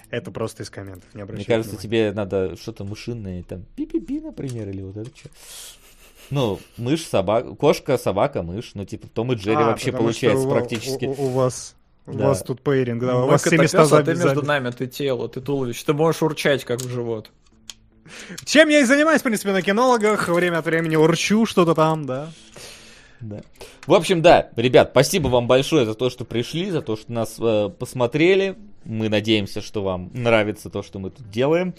Это 0.10 0.32
просто 0.32 0.64
из 0.64 0.70
комментов, 0.70 1.10
не 1.14 1.18
Мне 1.18 1.24
обращайте 1.24 1.52
кажется, 1.52 1.76
внимания. 1.76 2.10
тебе 2.10 2.16
надо 2.16 2.56
что-то 2.58 2.86
мышиное, 2.86 3.44
там, 3.44 3.66
пи-пи-пи, 3.76 4.22
например, 4.22 4.70
или 4.70 4.82
вот 4.82 4.96
это 4.98 5.10
что. 5.14 5.30
Ну, 6.30 6.60
мышь, 6.78 7.06
собака, 7.06 7.56
кошка, 7.56 7.98
собака, 7.98 8.42
мышь. 8.44 8.72
Ну, 8.74 8.84
типа, 8.86 9.08
Том 9.08 9.32
и 9.32 9.36
Джерри 9.36 9.56
А, 9.56 9.68
вообще 9.68 9.90
что 9.92 9.98
получается 9.98 10.46
у- 10.48 10.52
практически. 10.52 11.06
У, 11.06 11.12
у- 11.12 11.26
у 11.26 11.30
вас, 11.30 11.76
у 12.08 12.14
Да. 12.14 12.28
вас 12.30 12.42
тут 12.42 12.62
пейринг, 12.62 13.02
да, 13.02 13.18
у 13.18 13.28
вас 13.28 13.44
все 13.44 13.58
места 13.58 13.84
а 13.84 14.04
ты 14.04 14.16
между 14.16 14.42
нами, 14.42 14.72
ты 14.72 14.88
тело, 14.88 15.28
ты 15.28 15.42
туловище. 15.42 15.84
Ты 15.86 15.94
можешь 15.94 16.22
урчать, 16.24 16.64
как 16.64 16.82
в 16.82 16.90
живот. 16.90 17.30
Чем 18.46 18.70
я 18.70 18.80
и 18.80 18.86
занимаюсь, 18.86 19.20
в 19.20 19.24
принципе, 19.24 19.52
на 19.52 19.62
кинологах. 19.62 20.30
Время 20.30 20.60
от 20.60 20.66
времени 20.66 20.96
урчу 20.96 21.46
что-то 21.46 21.76
там, 21.76 22.06
да. 22.06 22.30
Да. 23.20 23.42
В 23.86 23.94
общем, 23.94 24.22
да, 24.22 24.50
ребят, 24.56 24.90
спасибо 24.92 25.28
вам 25.28 25.48
большое 25.48 25.86
за 25.86 25.96
то, 25.96 26.10
что 26.10 26.24
пришли, 26.24 26.70
за 26.70 26.82
то, 26.82 26.96
что 26.96 27.12
нас 27.12 27.36
э, 27.40 27.70
посмотрели. 27.78 28.56
Мы 28.86 29.10
надеемся, 29.10 29.62
что 29.62 29.84
вам 29.84 30.12
нравится 30.14 30.70
то, 30.70 30.84
что 30.84 31.00
мы 31.00 31.10
тут 31.10 31.30
делаем. 31.30 31.74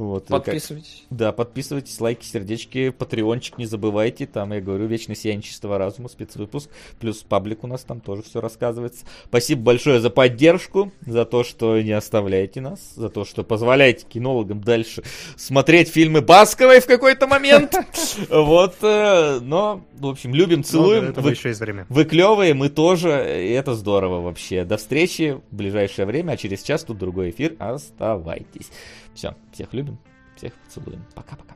Вот, 0.00 0.24
и 0.24 0.28
как- 0.28 0.44
Подписывайтесь. 0.46 1.04
Да, 1.10 1.30
подписывайтесь, 1.30 2.00
лайки, 2.00 2.24
сердечки, 2.24 2.88
патреончик 2.88 3.58
не 3.58 3.66
забывайте. 3.66 4.24
Там, 4.26 4.54
я 4.54 4.62
говорю, 4.62 4.86
Вечное 4.86 5.14
сияние 5.14 5.42
чистого 5.42 5.76
разума, 5.76 6.08
спецвыпуск. 6.08 6.70
Плюс 6.98 7.18
паблик 7.18 7.64
у 7.64 7.66
нас 7.66 7.82
там 7.82 8.00
тоже 8.00 8.22
все 8.22 8.40
рассказывается. 8.40 9.04
Спасибо 9.26 9.60
большое 9.60 10.00
за 10.00 10.08
поддержку, 10.08 10.90
за 11.04 11.26
то, 11.26 11.44
что 11.44 11.78
не 11.82 11.92
оставляете 11.92 12.62
нас, 12.62 12.80
за 12.96 13.10
то, 13.10 13.26
что 13.26 13.44
позволяете 13.44 14.06
кинологам 14.08 14.62
дальше 14.62 15.02
смотреть 15.36 15.90
фильмы 15.90 16.22
Басковой 16.22 16.80
в 16.80 16.86
какой-то 16.86 17.26
момент. 17.26 17.74
Вот, 18.30 18.76
э, 18.82 19.38
но, 19.42 19.84
в 19.98 20.06
общем, 20.06 20.34
любим, 20.34 20.58
Но 20.58 20.62
целуем. 20.62 21.12
Вы- 21.12 21.32
еще 21.32 21.48
есть 21.50 21.60
время. 21.60 21.84
Вы 21.90 22.06
клевые, 22.06 22.54
мы 22.54 22.70
тоже, 22.70 23.44
и 23.46 23.50
это 23.50 23.74
здорово 23.74 24.22
вообще. 24.22 24.64
До 24.64 24.78
встречи 24.78 25.38
в 25.50 25.54
ближайшее 25.56 26.06
время, 26.06 26.32
а 26.32 26.36
через 26.38 26.62
час 26.62 26.84
тут 26.84 26.96
другой 26.96 27.30
эфир. 27.30 27.54
Оставайтесь. 27.58 28.70
Все, 29.14 29.34
всех 29.52 29.72
любим, 29.74 29.98
всех 30.36 30.52
целуем. 30.68 31.04
Пока-пока. 31.14 31.54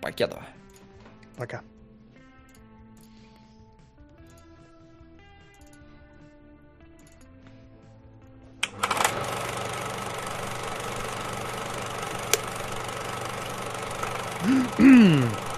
Покедова. 0.00 0.42
Пока. 1.36 1.62